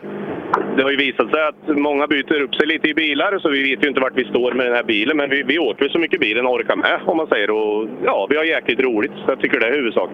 det 0.76 0.82
har 0.82 0.90
ju 0.90 0.96
visat 0.96 1.30
sig 1.30 1.42
att 1.42 1.78
många 1.78 2.06
byter 2.06 2.42
upp 2.42 2.54
sig 2.54 2.66
lite 2.66 2.88
i 2.88 2.94
bilar, 2.94 3.38
så 3.38 3.48
vi 3.48 3.62
vet 3.62 3.84
ju 3.84 3.88
inte 3.88 4.00
vart 4.00 4.18
vi 4.18 4.24
står 4.24 4.52
med 4.52 4.66
den 4.66 4.74
här 4.74 4.84
bilen. 4.84 5.16
Men 5.16 5.30
vi, 5.30 5.42
vi 5.42 5.58
åker 5.58 5.84
ju 5.84 5.90
så 5.90 5.98
mycket 5.98 6.20
bilen 6.20 6.46
orkar 6.46 6.76
med, 6.76 7.00
om 7.06 7.16
man 7.16 7.26
säger. 7.26 7.50
Och 7.50 7.88
ja, 8.04 8.26
vi 8.30 8.36
har 8.36 8.44
jäkligt 8.44 8.80
roligt. 8.80 9.12
Så 9.12 9.30
jag 9.30 9.40
tycker 9.40 9.60
det 9.60 9.66
är 9.66 9.72
huvudsak. 9.72 10.10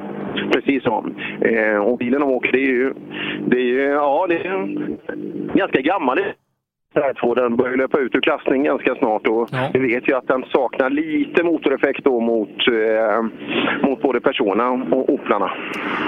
Precis 0.52 0.83
så. 0.83 1.07
Eh, 1.41 1.77
och 1.77 1.99
bilen 1.99 2.20
de 2.20 2.31
åker, 2.31 2.52
det 2.52 2.59
är 2.59 2.73
ju... 2.73 2.93
Det 3.47 3.57
är 3.57 3.65
ju 3.65 3.83
ja, 3.83 4.27
det 4.28 4.36
är 4.36 4.44
en 4.44 4.99
ganska 5.55 5.81
gammal 5.81 6.19
R2. 6.95 7.35
Den 7.35 7.57
börjar 7.57 7.77
löpa 7.77 7.99
ut 7.99 8.15
ur 8.15 8.21
klassning 8.21 8.65
ganska 8.65 8.95
snart 8.95 9.27
och 9.27 9.49
vi 9.73 9.79
vet 9.79 10.09
ju 10.09 10.15
att 10.15 10.29
den 10.29 10.45
saknar 10.53 10.91
lite 10.91 11.43
motoreffekt 11.43 12.05
då 12.05 12.21
mot, 12.21 12.49
eh, 12.69 13.23
mot 13.89 14.03
både 14.03 14.21
Persona 14.21 14.71
och 14.71 15.09
Oplarna. 15.15 15.51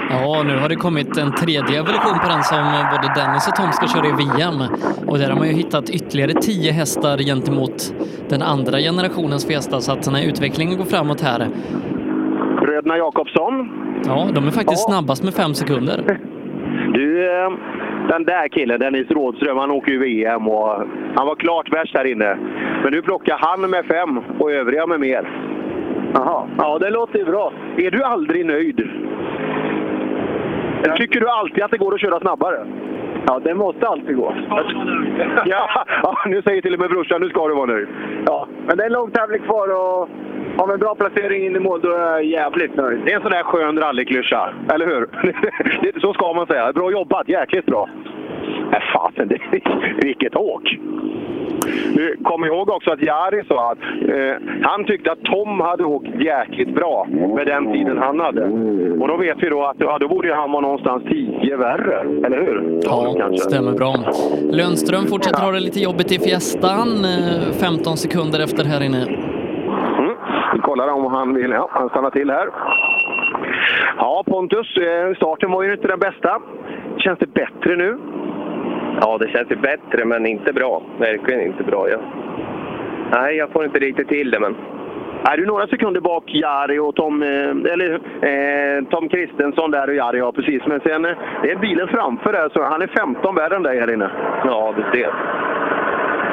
Ja, 0.09 0.43
nu 0.47 0.57
har 0.57 0.69
det 0.69 0.75
kommit 0.75 1.17
en 1.17 1.31
tredje 1.31 1.81
version 1.81 2.19
på 2.23 2.29
den 2.29 2.43
som 2.43 2.63
både 2.91 3.13
Dennis 3.15 3.47
och 3.47 3.55
Tom 3.55 3.71
ska 3.71 3.87
köra 3.87 4.07
i 4.07 4.11
VM. 4.11 4.59
Och 5.07 5.17
där 5.17 5.29
har 5.29 5.37
man 5.37 5.47
ju 5.47 5.53
hittat 5.53 5.89
ytterligare 5.89 6.33
tio 6.33 6.71
hästar 6.71 7.17
gentemot 7.17 7.95
den 8.29 8.41
andra 8.41 8.77
generationens 8.79 9.47
Fiesta, 9.47 9.79
så 9.79 9.91
att 9.91 10.03
den 10.03 10.15
här 10.15 10.27
utvecklingen 10.29 10.77
går 10.77 10.85
framåt 10.85 11.21
här. 11.21 11.47
Bröderna 12.61 12.97
Jakobsson. 12.97 13.53
Ja, 14.05 14.27
de 14.33 14.47
är 14.47 14.51
faktiskt 14.51 14.85
snabbast 14.85 15.23
med 15.23 15.33
fem 15.33 15.53
sekunder. 15.53 16.19
Du, 16.93 17.25
eh, 17.25 17.49
den 18.07 18.23
där 18.23 18.47
killen, 18.47 18.79
Dennis 18.79 19.11
Rådström, 19.11 19.57
han 19.57 19.71
åker 19.71 19.91
ju 19.91 19.99
VM 19.99 20.47
och 20.47 20.69
han 21.15 21.27
var 21.27 21.35
klart 21.35 21.73
värst 21.73 21.97
här 21.97 22.05
inne. 22.05 22.37
Men 22.83 22.93
nu 22.93 23.01
plockar 23.01 23.37
han 23.39 23.69
med 23.69 23.85
fem 23.85 24.19
och 24.39 24.51
övriga 24.51 24.87
med 24.87 24.99
mer. 24.99 25.29
Jaha, 26.13 26.47
ja 26.57 26.79
det 26.79 26.89
låter 26.89 27.19
ju 27.19 27.25
bra. 27.25 27.53
Är 27.77 27.91
du 27.91 28.03
aldrig 28.03 28.45
nöjd? 28.45 28.79
Eller 30.83 30.97
tycker 30.97 31.19
du 31.19 31.29
alltid 31.29 31.63
att 31.63 31.71
det 31.71 31.77
går 31.77 31.93
att 31.93 32.01
köra 32.01 32.19
snabbare? 32.19 32.65
Ja, 33.27 33.39
det 33.43 33.53
måste 33.53 33.87
alltid 33.87 34.15
gå. 34.15 34.33
ja, 35.45 35.85
ja, 36.03 36.17
nu 36.25 36.41
säger 36.41 36.61
till 36.61 36.73
och 36.73 36.79
med 36.79 36.89
brorsan, 36.89 37.21
nu 37.21 37.29
ska 37.29 37.47
du 37.47 37.55
vara 37.55 37.65
nöjd. 37.65 37.87
Ja, 38.25 38.47
men 38.67 38.77
det 38.77 38.83
är 38.83 38.87
en 38.87 38.93
lång 38.93 39.11
tävling 39.11 39.41
kvar 39.41 39.67
och 39.67 40.09
har 40.57 40.67
vi 40.67 40.73
en 40.73 40.79
bra 40.79 40.95
placering 40.95 41.45
in 41.45 41.55
i 41.55 41.59
mål, 41.59 41.81
då 41.81 41.91
är 41.91 41.99
jag 41.99 42.23
jävligt 42.23 42.75
nöjd. 42.75 43.01
Det 43.05 43.11
är 43.11 43.15
en 43.15 43.21
sån 43.21 43.31
där 43.31 43.43
skön 43.43 43.79
rallyklyscha, 43.79 44.53
eller 44.73 44.85
hur? 44.85 45.07
Så 46.01 46.13
ska 46.13 46.33
man 46.33 46.47
säga. 46.47 46.73
Bra 46.73 46.91
jobbat, 46.91 47.29
jäkligt 47.29 47.65
bra. 47.65 47.89
Nej, 48.71 48.81
fasen, 48.93 49.27
det, 49.51 49.61
vilket 50.01 50.35
åk! 50.35 50.77
Nu, 51.95 52.15
kom 52.23 52.45
ihåg 52.45 52.69
också 52.69 52.91
att 52.91 53.01
Jari 53.01 53.43
sa 53.47 53.71
att 53.71 53.77
eh, 54.09 54.35
han 54.61 54.85
tyckte 54.85 55.11
att 55.11 55.23
Tom 55.23 55.59
hade 55.59 55.83
åkt 55.83 56.21
jäkligt 56.21 56.75
bra 56.75 57.07
med 57.35 57.47
den 57.47 57.73
tiden 57.73 57.97
han 57.97 58.19
hade. 58.19 58.43
Och 59.01 59.07
då 59.07 59.17
vet 59.17 59.43
vi 59.43 59.49
då 59.49 59.63
att 59.63 59.75
ja, 59.79 59.97
då 59.99 60.07
borde 60.07 60.35
han 60.35 60.51
vara 60.51 60.61
någonstans 60.61 61.03
10 61.03 61.57
värre, 61.57 61.99
eller 62.25 62.37
hur? 62.41 62.79
Ja, 62.83 63.37
stämmer 63.37 63.71
bra. 63.71 63.95
Lundström 64.51 65.05
fortsätter 65.05 65.41
ha 65.41 65.51
det 65.51 65.59
lite 65.59 65.79
jobbigt 65.79 66.11
i 66.11 66.19
Fiestan, 66.19 67.05
eh, 67.05 67.53
15 67.61 67.97
sekunder 67.97 68.39
efter 68.43 68.63
här 68.63 68.83
inne. 68.83 69.01
Mm. 69.99 70.15
Vi 70.53 70.59
kollar 70.59 70.87
om 70.87 71.05
han 71.05 71.33
vill. 71.33 71.51
Ja, 71.51 71.69
han 71.71 71.89
stannar 71.89 72.09
till 72.09 72.29
här. 72.29 72.47
Ja, 73.97 74.23
Pontus, 74.25 74.77
eh, 74.77 75.15
starten 75.15 75.51
var 75.51 75.63
ju 75.63 75.73
inte 75.73 75.87
den 75.87 75.99
bästa. 75.99 76.41
Känns 76.97 77.19
det 77.19 77.33
bättre 77.33 77.75
nu? 77.75 77.97
Ja, 79.01 79.17
det 79.17 79.27
känns 79.27 79.51
ju 79.51 79.55
bättre, 79.55 80.05
men 80.05 80.25
inte 80.25 80.53
bra. 80.53 80.81
Verkligen 80.99 81.41
inte 81.41 81.63
bra. 81.63 81.89
Ja. 81.89 81.97
Nej, 83.11 83.35
jag 83.35 83.49
får 83.49 83.65
inte 83.65 83.79
riktigt 83.79 84.07
till 84.07 84.31
det, 84.31 84.39
men... 84.39 84.55
Är 85.23 85.37
du 85.37 85.45
några 85.45 85.67
sekunder 85.67 86.01
bak 86.01 86.23
Jari 86.27 86.79
och 86.79 86.95
Tom, 86.95 87.23
eh, 87.23 87.71
eller, 87.73 87.93
eh, 88.21 88.83
Tom 88.89 89.09
Kristensson 89.09 89.71
där 89.71 89.87
och 89.87 89.95
Jari, 89.95 90.17
ja 90.17 90.31
precis. 90.31 90.61
Men 90.65 90.79
sen 90.79 91.05
eh, 91.05 91.17
det 91.41 91.51
är 91.51 91.55
bilen 91.55 91.87
framför 91.87 92.33
där, 92.33 92.49
så 92.49 92.63
han 92.63 92.81
är 92.81 92.87
15 92.87 93.35
värre 93.35 93.55
än 93.55 93.63
dig 93.63 93.79
här 93.79 93.93
inne. 93.93 94.09
Ja, 94.45 94.73
du 94.77 94.97
ser. 94.97 95.09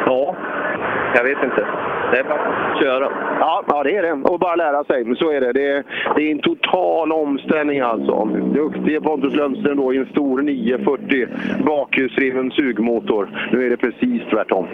Ja, 0.07 0.37
jag 1.15 1.25
vet 1.25 1.43
inte. 1.45 1.67
Det 2.13 2.19
är 2.19 2.25
bara 2.25 2.41
att 2.41 2.83
köra. 2.83 3.09
Ja, 3.41 3.65
ja, 3.69 3.83
det 3.83 3.97
är 3.97 4.03
det. 4.03 4.13
Och 4.13 4.39
bara 4.39 4.57
lära 4.57 4.85
sig. 4.85 5.17
Så 5.17 5.31
är 5.31 5.41
det. 5.41 5.53
Det 5.53 5.67
är, 5.69 5.85
det 6.17 6.23
är 6.23 6.33
en 6.33 6.39
total 6.39 7.13
omställning 7.13 7.81
alltså. 7.81 8.25
Duktige 8.55 9.01
Pontus 9.01 9.35
Lundström 9.35 9.77
då 9.77 9.95
i 9.95 9.97
en 9.97 10.07
stor 10.07 10.43
940 10.43 11.29
bakhjulsdriven 11.67 12.51
sugmotor. 12.51 13.49
Nu 13.53 13.67
är 13.67 13.71
det 13.71 13.77
precis 13.77 14.23
tvärtom. 14.31 14.67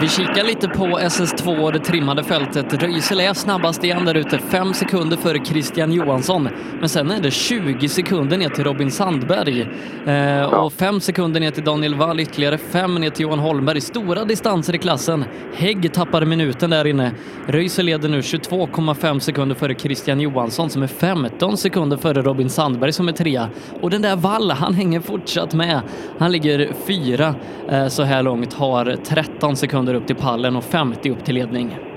Vi 0.00 0.08
kikar 0.08 0.44
lite 0.44 0.68
på 0.68 0.84
SS2 0.84 1.64
och 1.64 1.72
det 1.72 1.78
trimmade 1.78 2.24
fältet. 2.24 2.82
Röisel 2.82 3.20
är 3.20 3.34
snabbast 3.34 3.84
igen 3.84 4.04
där 4.04 4.14
ute, 4.14 4.38
fem 4.38 4.72
sekunder 4.74 5.16
före 5.16 5.44
Christian 5.44 5.92
Johansson. 5.92 6.48
Men 6.80 6.88
sen 6.88 7.10
är 7.10 7.22
det 7.22 7.30
20 7.30 7.88
sekunder 7.88 8.38
ner 8.38 8.48
till 8.48 8.64
Robin 8.64 8.90
Sandberg. 8.90 9.68
Eh, 10.06 10.64
och 10.64 10.72
fem 10.72 11.00
sekunder 11.00 11.40
ner 11.40 11.50
till 11.50 11.64
Daniel 11.64 11.94
Wall, 11.94 12.20
ytterligare 12.20 12.58
fem 12.58 12.94
ner 12.94 13.10
till 13.10 13.22
Johan 13.22 13.38
Holmberg. 13.38 13.80
Stora 13.80 14.24
distanser 14.24 14.74
i 14.74 14.78
klassen. 14.78 15.24
Hägg 15.54 15.92
tappar 15.92 16.24
minuten 16.40 16.70
där 16.70 16.86
inne. 16.86 17.12
Röise 17.46 17.82
leder 17.82 18.08
nu 18.08 18.20
22,5 18.20 19.18
sekunder 19.18 19.54
före 19.54 19.74
Christian 19.74 20.20
Johansson 20.20 20.70
som 20.70 20.82
är 20.82 20.86
15 20.86 21.56
sekunder 21.56 21.96
före 21.96 22.22
Robin 22.22 22.50
Sandberg 22.50 22.92
som 22.92 23.08
är 23.08 23.12
trea. 23.12 23.48
Och 23.80 23.90
den 23.90 24.02
där 24.02 24.16
Wall, 24.16 24.50
han 24.50 24.74
hänger 24.74 25.00
fortsatt 25.00 25.54
med. 25.54 25.80
Han 26.18 26.32
ligger 26.32 26.72
fyra 26.86 27.34
eh, 27.68 27.88
så 27.88 28.02
här 28.02 28.22
långt, 28.22 28.52
har 28.52 28.96
13 29.04 29.56
sekunder 29.56 29.94
upp 29.94 30.06
till 30.06 30.16
pallen 30.16 30.56
och 30.56 30.64
50 30.64 31.10
upp 31.10 31.24
till 31.24 31.34
ledning. 31.34 31.89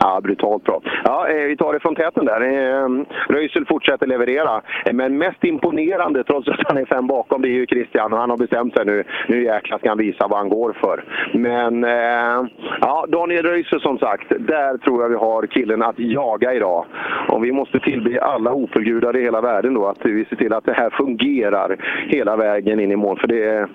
Ja, 0.00 0.20
brutalt 0.22 0.64
bra. 0.64 0.80
Ja, 1.04 1.28
eh, 1.28 1.46
vi 1.46 1.56
tar 1.56 1.72
det 1.72 1.80
från 1.80 1.94
täten 1.94 2.24
där. 2.24 2.40
Eh, 2.40 2.88
Röisel 3.28 3.66
fortsätter 3.66 4.06
leverera. 4.06 4.60
Men 4.92 5.18
mest 5.18 5.44
imponerande, 5.44 6.24
trots 6.24 6.48
att 6.48 6.60
han 6.68 6.76
är 6.76 6.84
fem 6.84 7.06
bakom, 7.06 7.42
det 7.42 7.48
är 7.48 7.50
ju 7.50 7.66
Christian. 7.66 8.12
Och 8.12 8.18
han 8.18 8.30
har 8.30 8.36
bestämt 8.36 8.76
sig 8.76 8.86
nu. 8.86 9.04
Nu 9.28 9.44
jäklar 9.44 9.78
ska 9.78 9.88
han 9.88 9.98
visa 9.98 10.28
vad 10.28 10.38
han 10.38 10.48
går 10.48 10.72
för. 10.80 11.04
Men 11.32 11.84
eh, 11.84 12.50
ja, 12.80 13.06
Daniel 13.08 13.46
Röisel 13.46 13.80
som 13.80 13.98
sagt, 13.98 14.28
där 14.28 14.78
tror 14.78 15.02
jag 15.02 15.08
vi 15.08 15.16
har 15.16 15.46
killen 15.46 15.82
att 15.82 15.98
jaga 15.98 16.54
idag. 16.54 16.84
Och 17.28 17.44
vi 17.44 17.52
måste 17.52 17.80
tillbe 17.80 18.20
alla 18.20 18.52
Opelgudar 18.52 19.16
i 19.16 19.22
hela 19.22 19.40
världen 19.40 19.74
då 19.74 19.86
att 19.86 20.06
vi 20.06 20.24
ser 20.24 20.36
till 20.36 20.52
att 20.52 20.64
det 20.64 20.72
här 20.72 20.90
fungerar 20.90 21.76
hela 22.08 22.36
vägen 22.36 22.80
in 22.80 22.92
i 22.92 22.96
mål. 22.96 23.18
För 23.18 23.28
det 23.28 23.44
är, 23.44 23.68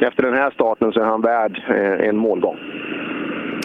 efter 0.00 0.22
den 0.22 0.34
här 0.34 0.50
starten 0.50 0.92
så 0.92 1.00
är 1.00 1.04
han 1.04 1.22
värd 1.22 1.62
en 2.00 2.16
målgång. 2.16 2.58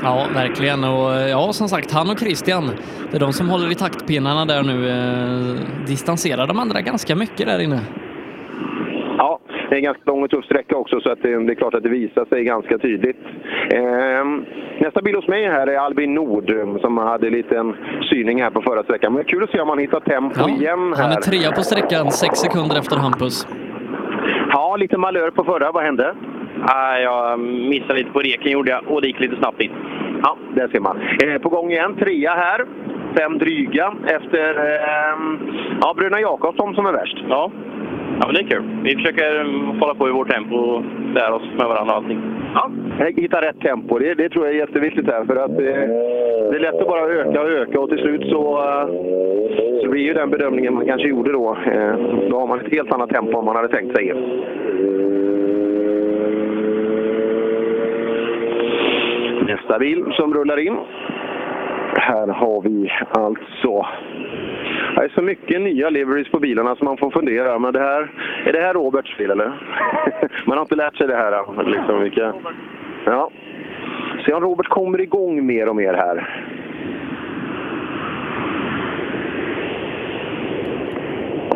Ja, 0.04 0.26
verkligen. 0.34 0.84
Och 0.84 1.12
ja, 1.30 1.54
som 1.54 1.68
sagt, 1.68 1.92
han 1.92 2.10
och 2.10 2.20
Christian, 2.20 2.70
det 3.12 3.18
är 3.18 3.20
de 3.20 3.34
som 3.34 3.50
håller 3.50 3.72
i 3.72 3.76
taktpinnarna 3.76 4.46
där 4.46 4.64
nu. 4.64 4.90
Eh, 4.90 5.86
distanserar 5.88 6.48
de 6.48 6.60
andra 6.60 6.82
ganska 6.82 7.16
mycket 7.16 7.48
där 7.48 7.60
inne. 7.60 7.80
Ja, 9.18 9.40
det 9.70 9.76
är 9.76 9.78
en 9.78 9.84
ganska 9.84 10.04
lång 10.06 10.24
och 10.24 10.30
tuff 10.30 10.46
sträcka 10.46 10.76
också 10.76 11.00
så 11.02 11.10
att 11.12 11.22
det, 11.22 11.46
det 11.46 11.54
är 11.54 11.56
klart 11.56 11.74
att 11.74 11.84
det 11.84 11.90
visar 11.90 12.26
sig 12.26 12.44
ganska 12.44 12.78
tydligt. 12.78 13.18
Ehm, 13.74 14.46
nästa 14.80 15.02
bil 15.02 15.16
hos 15.16 15.28
mig 15.28 15.48
här 15.48 15.68
är 15.68 15.78
Albin 15.78 16.14
Nord 16.14 16.52
som 16.82 16.98
hade 16.98 17.28
en 17.28 17.34
liten 17.34 17.76
syning 18.10 18.42
här 18.42 18.50
på 18.50 18.62
förra 18.62 18.84
sträckan. 18.84 19.14
Men 19.14 19.24
kul 19.24 19.44
att 19.44 19.52
se 19.52 19.60
om 19.60 19.70
han 19.70 19.80
hittar 19.80 20.00
tempo 20.00 20.50
igen 20.50 20.94
här. 20.96 21.04
Han 21.04 21.12
är 21.12 21.22
trea 21.22 21.52
på 21.52 21.62
sträckan, 21.62 22.12
sex 22.12 22.40
sekunder 22.40 22.80
efter 22.80 22.96
Hampus. 22.96 23.48
Ja, 24.50 24.76
lite 24.76 24.98
malör 24.98 25.32
på 25.32 25.44
förra. 25.44 25.72
Vad 25.72 25.84
hände? 25.84 26.16
Nej, 26.60 27.04
jag 27.04 27.40
missade 27.40 28.00
lite 28.00 28.12
på 28.12 28.20
reken 28.20 28.52
gjorde 28.52 28.72
jag 28.72 28.82
och 28.88 29.02
det 29.02 29.08
gick 29.08 29.20
lite 29.20 29.36
snabbt 29.36 29.62
in. 29.62 29.72
Ja, 30.24 30.38
där 30.56 30.68
ser 30.68 30.80
man. 30.80 31.02
Eh, 31.24 31.42
på 31.42 31.50
gång 31.50 31.72
igen, 31.72 31.96
trea 31.96 32.32
här. 32.32 32.66
Fem 33.18 33.38
dryga 33.38 33.94
efter 34.06 34.50
eh, 34.50 35.18
ja, 35.82 35.94
bröderna 35.98 36.22
Jakobsson 36.22 36.76
som 36.76 36.86
är 36.86 36.92
värst. 36.92 37.18
Ja. 37.30 37.52
ja, 38.20 38.26
men 38.26 38.36
det 38.36 38.42
är 38.42 38.48
kul. 38.48 38.64
Vi 38.84 38.96
försöker 38.96 39.40
mm, 39.40 39.80
hålla 39.80 39.96
på 39.96 40.10
i 40.10 40.12
vårt 40.12 40.30
tempo 40.30 40.56
och 40.56 40.84
lära 41.14 41.36
oss 41.36 41.50
med 41.58 41.68
varandra 41.68 41.94
och 41.94 41.98
allting. 41.98 42.22
Ja, 42.54 42.72
hitta 43.16 43.42
rätt 43.42 43.60
tempo. 43.60 44.00
Det, 44.00 44.14
det 44.14 44.30
tror 44.30 44.46
jag 44.46 44.56
är 44.56 44.60
jätteviktigt 44.60 45.08
här. 45.08 45.26
För 45.26 45.36
att 45.36 45.52
eh, 45.52 45.90
det 46.50 46.56
är 46.56 46.60
lätt 46.60 46.82
att 46.82 46.88
bara 46.88 47.02
öka 47.02 47.42
och 47.42 47.50
öka 47.50 47.80
och 47.80 47.90
till 47.90 48.00
slut 48.00 48.22
så, 48.30 48.58
eh, 48.58 48.88
så 49.84 49.90
blir 49.90 50.02
ju 50.02 50.14
den 50.14 50.30
bedömningen 50.30 50.74
man 50.74 50.86
kanske 50.86 51.08
gjorde 51.08 51.32
då. 51.32 51.58
Eh, 51.66 51.96
då 52.30 52.40
har 52.40 52.48
man 52.48 52.60
ett 52.60 52.72
helt 52.72 52.94
annat 52.94 53.10
tempo 53.10 53.40
än 53.40 53.46
man 53.46 53.56
hade 53.56 53.68
tänkt 53.68 53.96
sig. 53.96 54.14
Nästa 59.48 59.80
bil 59.80 60.06
som 60.16 60.34
rullar 60.34 60.58
in. 60.58 60.78
Här 61.96 62.28
har 62.28 62.62
vi 62.62 62.92
alltså... 63.12 63.86
Det 64.96 65.04
är 65.04 65.10
så 65.10 65.22
mycket 65.22 65.62
nya 65.62 65.90
liveries 65.90 66.32
på 66.32 66.40
bilarna 66.40 66.76
som 66.76 66.86
man 66.86 66.98
får 66.98 67.12
fundera. 67.12 67.60
Men 67.60 67.74
det 67.74 67.80
här, 67.80 68.12
är 68.46 68.54
det 68.54 68.60
här 68.60 68.74
Roberts 68.74 69.18
bil 69.18 69.32
eller? 69.32 69.52
man 70.46 70.58
har 70.58 70.62
inte 70.62 70.76
lärt 70.76 70.98
sig 70.98 71.08
det 71.08 71.16
här. 71.16 71.64
Liksom, 71.64 72.02
vilka... 72.02 72.34
ja. 73.06 73.30
Se 74.26 74.34
om 74.34 74.44
Robert 74.44 74.68
kommer 74.68 75.02
igång 75.02 75.46
mer 75.46 75.70
och 75.70 75.76
mer 75.76 75.94
här. 75.94 76.44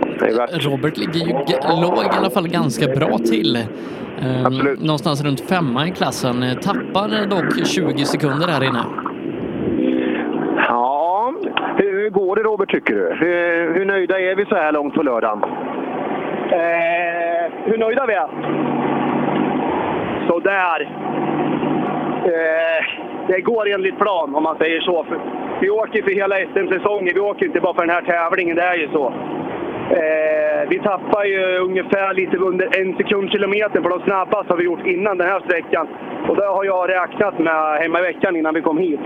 Det 0.04 0.06
är 0.06 0.10
värt... 0.10 0.11
Robert 0.22 0.98
ligger 0.98 1.28
ju 1.28 1.34
låg 1.82 2.06
i 2.06 2.18
alla 2.18 2.30
fall 2.30 2.48
ganska 2.48 2.88
bra 2.88 3.18
till. 3.18 3.56
Eh, 3.56 4.52
någonstans 4.80 5.24
runt 5.24 5.42
femma 5.50 5.88
i 5.88 5.92
klassen. 5.92 6.44
Eh, 6.44 6.54
Tappar 6.54 7.26
dock 7.30 7.66
20 7.68 8.06
sekunder 8.06 8.48
här 8.48 8.64
inne. 8.64 8.84
Ja, 10.68 11.34
hur 11.78 12.10
går 12.10 12.36
det 12.36 12.42
Robert 12.42 12.72
tycker 12.72 12.94
du? 12.96 13.16
Hur, 13.20 13.74
hur 13.74 13.86
nöjda 13.86 14.20
är 14.20 14.36
vi 14.36 14.46
så 14.46 14.56
här 14.56 14.72
långt 14.72 14.94
på 14.94 15.04
lördagen? 15.04 15.44
Eh, 16.52 17.52
hur 17.66 17.78
nöjda 17.78 18.06
vi 18.06 18.14
är? 18.14 18.28
Sådär. 20.28 20.82
Eh, 22.26 22.86
det 23.28 23.42
går 23.42 23.70
enligt 23.70 23.98
plan 24.00 24.36
om 24.36 24.44
man 24.44 24.58
säger 24.58 24.82
så. 24.82 25.06
Vi 25.62 25.70
åker 25.70 26.02
för 26.04 26.12
hela 26.12 26.36
SM-säsongen. 26.36 27.14
Vi 27.16 27.20
åker 27.20 27.46
inte 27.46 27.60
bara 27.60 27.74
för 27.74 27.82
den 27.86 27.96
här 27.96 28.02
tävlingen. 28.02 28.56
Det 28.56 28.62
är 28.64 28.76
ju 28.76 28.88
så. 28.92 29.14
Eh, 30.00 30.70
vi 30.70 30.80
tappar 30.80 31.24
ju 31.26 31.58
ungefär 31.58 32.14
lite 32.14 32.38
under 32.38 32.80
en 32.82 32.98
sekund 32.98 33.32
kilometer 33.32 33.82
på 33.82 33.90
de 33.90 34.00
snabbaste 34.02 34.54
har 34.54 34.58
vi 34.58 34.64
gjort 34.64 34.86
innan 34.86 35.18
den 35.18 35.28
här 35.28 35.40
sträckan. 35.40 35.88
Och 36.30 36.36
det 36.36 36.46
har 36.46 36.66
jag 36.66 36.90
räknat 36.90 37.40
med 37.40 37.78
hemma 37.82 38.00
i 38.00 38.02
veckan 38.02 38.36
innan 38.36 38.54
vi 38.54 38.62
kom 38.62 38.78
hit. 38.78 39.06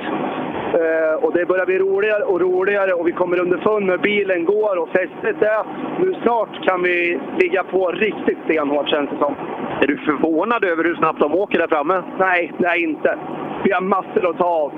Eh, 0.73 1.23
och 1.23 1.33
det 1.33 1.45
börjar 1.45 1.65
bli 1.65 1.79
roligare 1.79 2.23
och 2.23 2.41
roligare 2.41 2.93
och 2.93 3.07
vi 3.07 3.11
kommer 3.11 3.39
underfund 3.39 3.85
med 3.85 4.01
bilen 4.01 4.45
går 4.45 4.77
och 4.77 4.89
fästet 4.89 5.41
är. 5.41 5.63
Nu 5.99 6.15
snart 6.23 6.67
kan 6.67 6.83
vi 6.83 7.19
ligga 7.39 7.63
på 7.63 7.91
riktigt 7.91 8.37
stenhårt 8.45 8.89
känns 8.89 9.09
det 9.09 9.17
som. 9.17 9.35
Är 9.81 9.87
du 9.87 9.97
förvånad 9.97 10.63
över 10.65 10.83
hur 10.83 10.95
snabbt 10.95 11.19
de 11.19 11.35
åker 11.35 11.59
där 11.59 11.67
framme? 11.67 12.03
Nej, 12.19 12.51
nej 12.57 12.83
inte. 12.83 13.17
Vi 13.63 13.71
har 13.71 13.81
massor 13.81 14.29
att 14.29 14.37
ta 14.37 14.45
av. 14.45 14.71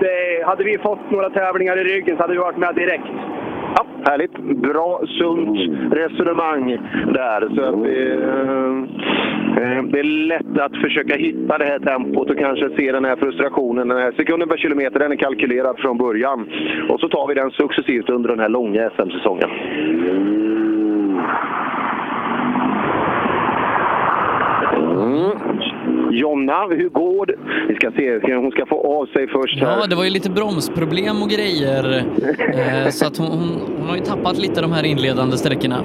Det, 0.00 0.46
hade 0.46 0.64
vi 0.64 0.78
fått 0.78 1.10
några 1.10 1.30
tävlingar 1.30 1.76
i 1.76 1.84
ryggen 1.84 2.16
så 2.16 2.22
hade 2.22 2.32
vi 2.32 2.38
varit 2.38 2.56
med 2.56 2.74
direkt. 2.74 3.12
Härligt. 4.08 4.38
Bra, 4.38 5.00
sunt 5.06 5.58
resonemang 5.92 6.78
där. 7.06 7.40
Så 7.54 7.62
att 7.62 7.82
det, 7.84 8.12
eh, 8.12 9.78
eh, 9.78 9.82
det 9.84 9.98
är 9.98 10.26
lätt 10.28 10.58
att 10.58 10.76
försöka 10.76 11.16
hitta 11.16 11.58
det 11.58 11.64
här 11.64 11.78
tempot 11.78 12.30
och 12.30 12.38
kanske 12.38 12.70
se 12.76 12.92
den 12.92 13.04
här 13.04 13.16
frustrationen. 13.16 13.88
Den 13.88 13.98
här 13.98 14.12
sekunden 14.12 14.48
per 14.48 14.56
kilometer 14.56 14.98
den 14.98 15.12
är 15.12 15.16
kalkylerad 15.16 15.78
från 15.78 15.98
början. 15.98 16.48
Och 16.88 17.00
så 17.00 17.08
tar 17.08 17.28
vi 17.28 17.34
den 17.34 17.50
successivt 17.50 18.10
under 18.10 18.28
den 18.28 18.40
här 18.40 18.48
långa 18.48 18.90
SM-säsongen. 18.90 19.50
Mm. 24.96 25.65
Jonna, 26.20 26.66
hur 26.80 26.88
går 26.88 27.26
det? 27.26 27.34
Vi 27.68 27.74
ska 27.74 27.90
se, 27.90 28.34
hon 28.34 28.50
ska 28.50 28.66
få 28.66 29.00
av 29.00 29.06
sig 29.06 29.28
först 29.28 29.60
här. 29.60 29.78
Ja, 29.80 29.86
det 29.86 29.96
var 29.96 30.04
ju 30.04 30.10
lite 30.10 30.30
bromsproblem 30.30 31.16
och 31.22 31.28
grejer. 31.36 31.84
Eh, 32.60 32.88
så 32.88 33.06
att 33.06 33.16
hon, 33.18 33.26
hon, 33.38 33.50
hon 33.78 33.88
har 33.88 33.96
ju 33.96 34.02
tappat 34.02 34.38
lite 34.38 34.60
de 34.60 34.72
här 34.72 34.84
inledande 34.92 35.36
sträckorna. 35.36 35.78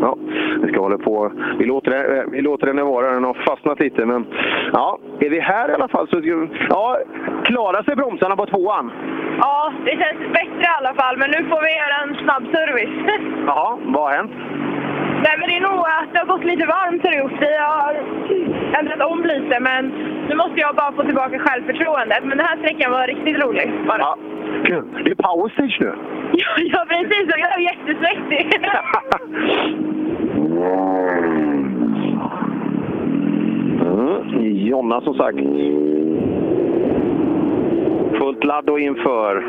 Ja, 0.00 0.16
vi 0.62 0.68
ska 0.72 0.80
hålla 0.80 0.98
på. 0.98 1.32
Vi 1.58 1.64
låter, 1.64 1.90
det- 1.90 2.24
vi 2.32 2.40
låter 2.40 2.66
henne 2.66 2.82
vara. 2.82 3.12
Den 3.12 3.24
har 3.24 3.34
fastnat 3.46 3.80
lite. 3.80 4.04
Men 4.06 4.26
ja, 4.72 4.98
är 5.20 5.30
vi 5.30 5.40
här 5.40 5.70
i 5.70 5.72
alla 5.74 5.88
fall 5.88 6.08
så... 6.08 6.20
Ja, 6.68 6.98
klarar 7.44 7.82
sig 7.82 7.96
bromsarna 7.96 8.36
på 8.36 8.46
tvåan? 8.46 8.90
Ja, 9.40 9.72
det 9.84 9.90
känns 9.90 10.32
bättre 10.32 10.62
i 10.62 10.74
alla 10.78 10.94
fall, 10.94 11.16
men 11.18 11.30
nu 11.30 11.40
får 11.50 11.60
vi 11.66 11.70
göra 11.82 11.96
en 12.06 12.14
snabb 12.24 12.44
service. 12.56 12.96
Jaha, 13.46 13.78
vad 13.94 14.02
har 14.02 14.12
hänt? 14.16 14.32
Nej, 15.24 15.34
men 15.38 15.48
det 15.48 15.56
är 15.56 15.60
nog 15.60 15.80
att 15.80 16.12
det 16.12 16.18
har 16.18 16.26
gått 16.26 16.44
lite 16.44 16.66
varmt 16.66 17.02
det 17.02 17.16
gjort. 17.16 17.40
Vi 17.40 17.56
har 17.56 17.92
ändrat 18.78 19.10
om 19.10 19.24
lite, 19.24 19.60
men 19.60 19.82
nu 20.28 20.34
måste 20.34 20.60
jag 20.60 20.74
bara 20.74 20.92
få 20.92 21.02
tillbaka 21.02 21.38
självförtroendet. 21.38 22.24
Men 22.24 22.38
den 22.38 22.46
här 22.46 22.56
sträckan 22.56 22.92
var 22.92 23.06
riktigt 23.06 23.38
rolig. 23.44 23.72
Bara. 23.86 23.98
Ja, 23.98 24.18
kul. 24.64 24.84
Det 25.04 25.10
är 25.10 25.14
power 25.14 25.48
stage 25.48 25.76
nu. 25.80 25.94
Ja, 26.32 26.46
ja, 26.56 26.84
precis. 26.88 27.34
Och 27.34 27.38
jag 27.38 27.52
är 27.54 27.60
jättesvettig. 27.60 28.60
Mm. 30.36 31.28
Jonna 34.66 35.00
som 35.00 35.14
sagt. 35.14 35.38
Fullt 38.18 38.44
ladd 38.44 38.70
och 38.70 38.80
inför, 38.80 39.44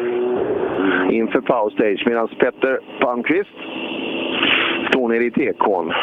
inför 1.12 1.42
power 1.42 1.70
stage 1.70 2.04
medan 2.08 2.28
Petter 2.28 2.80
Palmqvist 3.00 3.56
nere 5.10 5.24
i 5.24 5.32
tekon. 5.32 5.94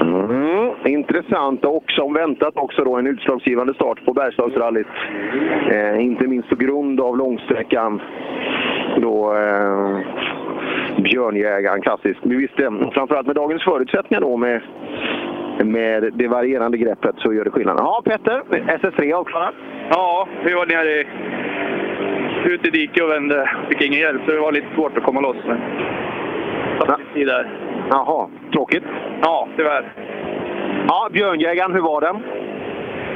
Mm. 0.00 0.70
intressant 0.84 1.64
och 1.64 1.84
som 1.86 2.12
väntat 2.12 2.56
också 2.56 2.84
då 2.84 2.96
en 2.96 3.06
utslagsgivande 3.06 3.74
start 3.74 4.04
på 4.04 4.12
Bergslagsrallyt. 4.12 4.86
Eh, 5.70 6.04
inte 6.04 6.26
minst 6.26 6.48
på 6.48 6.56
grund 6.56 7.00
av 7.00 7.16
långsträckan. 7.16 8.00
Då 8.96 9.36
eh, 9.36 9.98
Björnjägaren, 11.02 11.82
klassisk. 11.82 12.18
Vi 12.22 12.36
visste, 12.36 12.64
eh, 12.64 12.90
framförallt 12.92 13.26
med 13.26 13.36
dagens 13.36 13.64
förutsättningar 13.64 14.20
då 14.20 14.36
med, 14.36 14.62
med 15.64 16.10
det 16.14 16.28
varierande 16.28 16.78
greppet 16.78 17.14
så 17.18 17.32
gör 17.32 17.44
det 17.44 17.50
skillnad. 17.50 17.76
Ja, 17.78 18.02
Petter, 18.04 18.42
SS3 18.50 19.12
avklarad. 19.12 19.54
Ja, 19.90 20.28
vi 20.44 20.52
var 20.52 20.66
nere 20.66 21.00
i, 21.00 21.06
ute 22.44 22.68
i 22.68 22.70
diket 22.70 23.02
och 23.02 23.10
vände. 23.10 23.50
Fick 23.68 23.82
ingen 23.82 24.00
hjälp, 24.00 24.20
så 24.26 24.32
det 24.32 24.40
var 24.40 24.52
lite 24.52 24.74
svårt 24.74 24.98
att 24.98 25.04
komma 25.04 25.20
loss. 25.20 25.36
Men 25.46 25.60
satt 26.78 26.98
lite 26.98 27.12
tid 27.14 27.26
där. 27.26 27.50
Jaha, 27.90 28.28
tråkigt. 28.52 28.84
Ja, 29.22 29.48
tyvärr. 29.56 29.92
Ja, 30.88 31.08
Björnjägaren, 31.12 31.72
hur 31.72 31.80
var 31.80 32.00
den? 32.00 32.16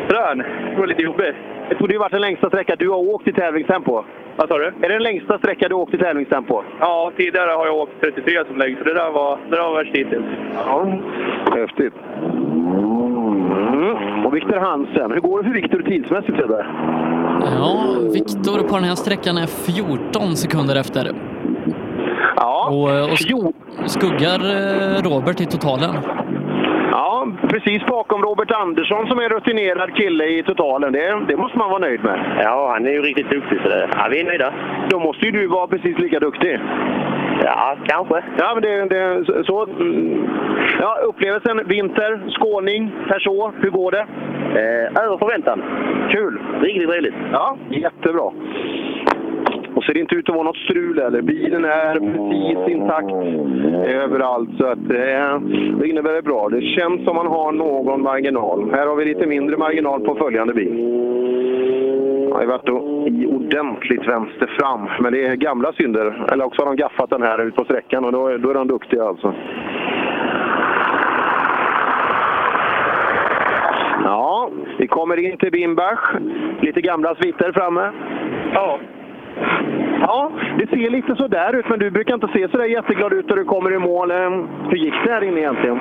Frön. 0.09 0.39
Det 0.75 0.81
var 0.81 0.87
lite 0.87 1.03
jobbigt. 1.03 1.35
Det 1.69 1.75
trodde 1.75 1.93
ju 1.93 1.99
varit 1.99 2.13
den 2.13 2.21
längsta 2.21 2.49
sträcka 2.49 2.77
du 2.77 2.89
har 2.91 2.99
åkt 2.99 3.29
i 3.29 3.33
tävlingstempo. 3.33 4.05
Vad 4.37 4.49
sa 4.49 4.59
du? 4.59 4.67
Är 4.67 4.73
det 4.81 4.89
den 4.89 5.03
längsta 5.03 5.39
sträcka 5.39 5.69
du 5.69 5.75
har 5.75 5.83
åkt 5.83 5.95
i 5.95 5.99
tävlingstempo? 5.99 6.63
Ja, 6.81 7.13
tidigare 7.17 7.51
har 7.51 7.67
jag 7.67 7.77
åkt 7.77 7.93
33 8.01 8.45
som 8.45 8.57
längst, 8.57 8.79
så 8.79 8.85
det 8.85 8.95
där 8.95 9.11
var, 9.11 9.39
det 9.51 9.57
där 9.57 9.63
var 9.63 9.75
värst 9.75 9.97
hittills. 9.97 10.25
Ja, 10.55 10.87
häftigt. 11.55 11.95
Mm. 13.73 14.27
Och 14.27 14.37
Viktor 14.37 14.57
Hansen, 14.57 15.13
hur 15.13 15.21
går 15.21 15.43
det 15.43 15.49
för 15.49 15.55
Viktor 15.55 15.83
tidsmässigt? 15.83 16.39
Där? 16.39 16.67
Ja, 17.41 17.85
Viktor 18.13 18.69
på 18.69 18.75
den 18.75 18.85
här 18.85 18.95
sträckan 18.95 19.37
är 19.39 19.47
14 19.47 20.37
sekunder 20.37 20.77
efter. 20.77 21.13
Ja, 22.37 22.69
och, 22.71 23.13
och 23.13 23.19
skuggar 23.91 24.41
eh, 24.41 25.03
Robert 25.03 25.41
i 25.41 25.47
totalen. 25.47 25.95
Ja, 26.91 27.27
precis 27.49 27.87
bakom 27.87 28.23
Robert 28.23 28.51
Andersson 28.51 29.07
som 29.07 29.19
är 29.19 29.29
rutinerad 29.29 29.95
kille 29.95 30.25
i 30.25 30.43
totalen. 30.43 30.93
Det, 30.93 31.25
det 31.29 31.37
måste 31.37 31.59
man 31.59 31.71
vara 31.71 31.79
nöjd 31.79 32.05
med. 32.05 32.19
Ja, 32.45 32.71
han 32.73 32.87
är 32.87 32.91
ju 32.91 33.03
riktigt 33.03 33.31
duktig 33.31 33.59
så 33.63 33.69
det, 33.69 33.89
ja, 33.93 34.09
vi 34.11 34.21
är 34.21 34.25
nöjda. 34.25 34.53
Då 34.91 34.99
måste 34.99 35.25
ju 35.25 35.31
du 35.31 35.47
vara 35.47 35.67
precis 35.67 35.99
lika 35.99 36.21
duktig. 36.21 36.61
Ja, 37.45 37.77
kanske. 37.87 38.25
Ja, 38.39 38.55
men 38.55 38.63
det, 38.63 38.85
det 38.89 39.25
så... 39.45 39.69
Ja, 40.81 40.99
upplevelsen, 41.09 41.69
vinter, 41.69 42.21
skåning, 42.29 42.93
Peugeot, 43.09 43.55
hur 43.61 43.71
går 43.71 43.91
det? 43.91 44.07
Eh, 44.61 45.05
över 45.05 45.19
förväntan. 45.19 45.63
Kul! 46.11 46.39
Riktigt 46.61 46.89
trevligt. 46.89 47.15
Ja, 47.33 47.57
jättebra. 47.71 48.31
Och 49.75 49.85
ser 49.85 49.95
det 49.95 50.01
inte 50.01 50.15
ut 50.15 50.29
att 50.29 50.35
vara 50.35 50.45
något 50.45 50.57
strul 50.57 50.99
eller. 50.99 51.23
Bilen 51.23 51.65
är 51.65 51.95
precis 51.95 52.75
intakt 52.77 53.13
överallt. 53.87 54.51
Så 54.59 54.67
att, 54.67 54.91
eh, 54.91 55.41
det 55.79 55.89
innebär 55.89 56.13
det 56.13 56.23
bra. 56.23 56.49
Det 56.49 56.61
känns 56.61 57.05
som 57.05 57.17
man 57.17 57.27
har 57.27 57.53
någon 57.53 58.03
marginal. 58.03 58.71
Här 58.73 58.87
har 58.87 58.97
vi 58.97 59.05
lite 59.05 59.27
mindre 59.27 59.57
marginal 59.57 60.01
på 60.01 60.15
följande 60.15 60.55
bil. 60.55 60.95
Det 62.35 62.41
har 62.41 62.47
varit 62.47 62.67
då 62.67 63.05
i 63.09 63.27
ordentligt 63.27 64.09
vänster 64.09 64.47
fram. 64.47 64.89
Men 65.01 65.13
det 65.13 65.27
är 65.27 65.35
gamla 65.37 65.73
synder. 65.73 66.27
Eller 66.33 66.45
också 66.45 66.63
har 66.63 66.67
de 66.67 66.77
gaffat 66.77 67.11
den 67.11 67.23
här 67.23 67.41
ut 67.47 67.57
på 67.57 67.65
sträckan 67.65 68.05
och 68.05 68.13
då, 68.13 68.37
då 68.37 68.51
är 68.51 68.55
de 68.55 68.69
duktiga 68.69 69.05
alltså. 69.05 69.35
Ja, 74.05 74.51
vi 74.79 74.87
kommer 74.87 75.17
in 75.17 75.37
till 75.37 75.51
Bimbach. 75.53 76.15
Lite 76.61 76.81
gamla 76.81 77.15
sviter 77.15 77.53
framme. 77.53 77.91
Ja. 78.55 78.79
Ja, 80.01 80.31
det 80.59 80.67
ser 80.67 80.91
lite 80.91 81.17
så 81.17 81.29
där 81.29 81.57
ut, 81.57 81.69
men 81.69 81.79
du 81.79 81.91
brukar 81.91 82.15
inte 82.15 82.29
se 82.33 82.49
så 82.49 82.57
där 82.57 82.65
jätteglad 82.65 83.13
ut 83.13 83.29
när 83.29 83.37
du 83.37 83.45
kommer 83.45 83.73
i 83.73 83.79
mål. 83.79 84.11
Eh, 84.11 84.31
Hur 84.71 84.77
gick 84.77 84.95
det 85.05 85.13
här 85.13 85.25
inne 85.25 85.41
egentligen? 85.41 85.81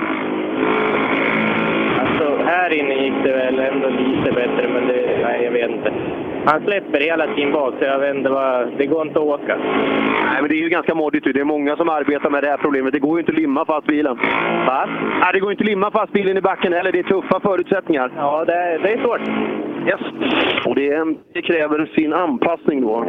Alltså, 1.99 2.43
här 2.45 2.73
inne 2.73 3.03
gick 3.03 3.23
det 3.23 3.31
väl 3.31 3.59
ändå 3.59 3.89
lite 3.89 4.31
bättre, 4.31 4.67
men 4.73 4.87
det, 4.87 5.19
nej, 5.23 5.43
jag 5.43 5.51
vet 5.51 5.69
inte. 5.71 5.91
Han 6.45 6.61
släpper 6.61 6.99
hela 6.99 7.35
tiden 7.35 7.51
bak, 7.51 7.73
så 7.79 7.85
jag 7.85 7.99
vet 7.99 8.15
inte 8.15 8.29
vad... 8.29 8.67
Det 8.77 8.85
går 8.85 9.07
inte 9.07 9.19
att 9.19 9.25
åka. 9.25 9.57
Nej, 10.25 10.41
men 10.41 10.49
det 10.49 10.55
är 10.55 10.63
ju 10.63 10.69
ganska 10.69 10.95
moddigt. 10.95 11.23
Det 11.23 11.39
är 11.39 11.43
många 11.43 11.75
som 11.75 11.89
arbetar 11.89 12.29
med 12.29 12.43
det 12.43 12.49
här 12.49 12.57
problemet. 12.57 12.93
Det 12.93 12.99
går 12.99 13.17
ju 13.17 13.19
inte 13.19 13.31
att 13.31 13.37
limma 13.37 13.65
fast 13.65 13.87
bilen. 13.87 14.15
Va? 14.67 14.85
Nej, 15.21 15.29
det 15.33 15.39
går 15.39 15.51
inte 15.51 15.63
att 15.63 15.69
limma 15.69 15.91
fast 15.91 16.13
bilen 16.13 16.37
i 16.37 16.41
backen 16.41 16.73
heller. 16.73 16.91
Det 16.91 16.99
är 16.99 17.03
tuffa 17.03 17.39
förutsättningar. 17.39 18.11
Ja, 18.15 18.45
det, 18.45 18.79
det 18.83 18.93
är 18.93 19.01
svårt. 19.03 19.21
Yes. 19.87 20.01
Och 20.65 20.75
det, 20.75 21.15
det 21.33 21.41
kräver 21.41 21.91
sin 21.95 22.13
anpassning 22.13 22.81
då. 22.81 23.05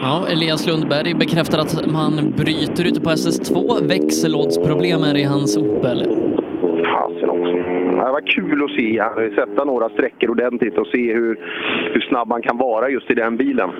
Ja, 0.00 0.24
Elias 0.32 0.66
Lundberg 0.66 1.14
bekräftar 1.14 1.58
att 1.58 1.86
man 1.92 2.32
bryter 2.36 2.84
ute 2.88 3.00
på 3.00 3.10
SS2. 3.10 3.88
Växellådsproblem 3.88 5.02
är 5.02 5.16
i 5.16 5.24
hans 5.24 5.56
Opel. 5.56 5.98
Fasen 6.92 7.30
också. 7.30 7.73
Det 7.96 8.12
var 8.12 8.26
kul 8.26 8.64
att 8.64 8.70
se 8.70 9.02
sätta 9.34 9.64
några 9.64 9.88
sträckor 9.88 10.30
ordentligt 10.30 10.78
och 10.78 10.86
se 10.86 11.12
hur, 11.12 11.38
hur 11.92 12.00
snabb 12.00 12.28
man 12.28 12.42
kan 12.42 12.58
vara 12.58 12.88
just 12.88 13.10
i 13.10 13.14
den 13.14 13.36
bilen. 13.36 13.70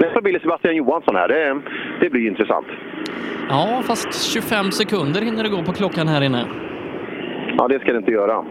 Nästa 0.00 0.20
bil 0.20 0.34
är 0.34 0.40
Sebastian 0.40 0.76
Johansson 0.76 1.16
här. 1.16 1.28
Det, 1.28 1.60
det 2.00 2.10
blir 2.10 2.26
intressant. 2.26 2.66
Ja, 3.48 3.82
fast 3.86 4.32
25 4.32 4.70
sekunder 4.70 5.20
hinner 5.20 5.42
det 5.42 5.48
gå 5.48 5.62
på 5.62 5.72
klockan 5.72 6.08
här 6.08 6.22
inne. 6.22 6.44
Ja, 7.58 7.68
det 7.68 7.80
ska 7.80 7.92
det 7.92 7.98
inte 7.98 8.10
göra. 8.10 8.44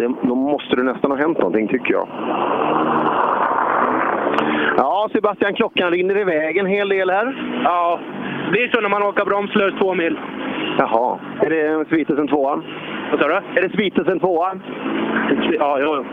Det, 0.00 0.12
då 0.22 0.34
måste 0.34 0.76
det 0.76 0.82
nästan 0.82 1.10
ha 1.10 1.18
hänt 1.18 1.38
någonting, 1.38 1.68
tycker 1.68 1.92
jag. 1.92 2.08
Ja, 4.76 5.08
Sebastian, 5.12 5.54
klockan 5.54 5.90
rinner 5.90 6.18
iväg 6.18 6.56
en 6.56 6.66
hel 6.66 6.88
del 6.88 7.10
här. 7.10 7.60
Ja, 7.64 8.00
det 8.52 8.58
blir 8.58 8.68
så 8.68 8.80
när 8.80 8.88
man 8.88 9.02
åker 9.02 9.24
bromslös 9.24 9.74
två 9.78 9.94
mil. 9.94 10.18
Jaha. 10.78 11.18
Är 11.40 11.50
det 11.50 11.88
Svitesen 11.88 12.28
tvåan? 12.28 12.64
Vad 13.10 13.20
sa 13.20 13.28
du? 13.28 13.34
Är 13.34 13.62
det 13.62 13.76
Svitesen 13.76 14.20
tvåan? 14.20 14.62
Ja, 15.58 15.78
jo. 15.80 15.94
jo. 15.96 16.04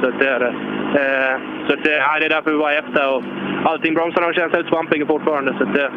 Så 0.00 0.08
att 0.08 0.18
det 0.18 0.28
är 0.28 0.40
det. 0.40 0.54
Eh, 1.00 1.40
så 1.68 1.76
det, 1.76 1.90
nej, 1.90 2.20
det 2.20 2.26
är 2.26 2.30
därför 2.30 2.50
vi 2.50 2.56
var 2.56 2.72
efter. 2.72 3.14
Och 3.14 3.22
allting, 3.64 3.94
bromsarna 3.94 4.32
känns 4.32 4.52
helt 4.52 4.68
svampiga 4.68 5.06
fortfarande. 5.06 5.54
Så 5.58 5.64
det, 5.64 5.90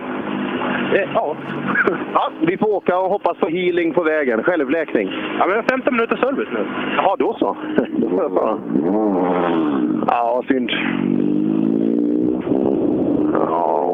det, 0.94 1.10
ja. 1.14 1.36
ja. 2.14 2.32
Vi 2.42 2.58
får 2.58 2.68
åka 2.68 3.00
och 3.00 3.10
hoppas 3.10 3.38
på 3.38 3.48
healing 3.48 3.94
på 3.94 4.04
vägen. 4.04 4.44
Självläkning. 4.44 5.10
Ja, 5.40 5.48
men 5.48 5.64
15 5.64 5.96
minuter 5.96 6.16
service 6.16 6.50
nu. 6.52 6.66
Jaha, 6.98 7.16
då 7.20 7.34
så. 7.40 7.58
Då 7.98 8.10
får 8.10 8.24
jag 8.24 8.32
bara... 8.32 8.58
Ja, 10.08 10.44
synd. 10.48 10.72
Ja, 13.34 13.94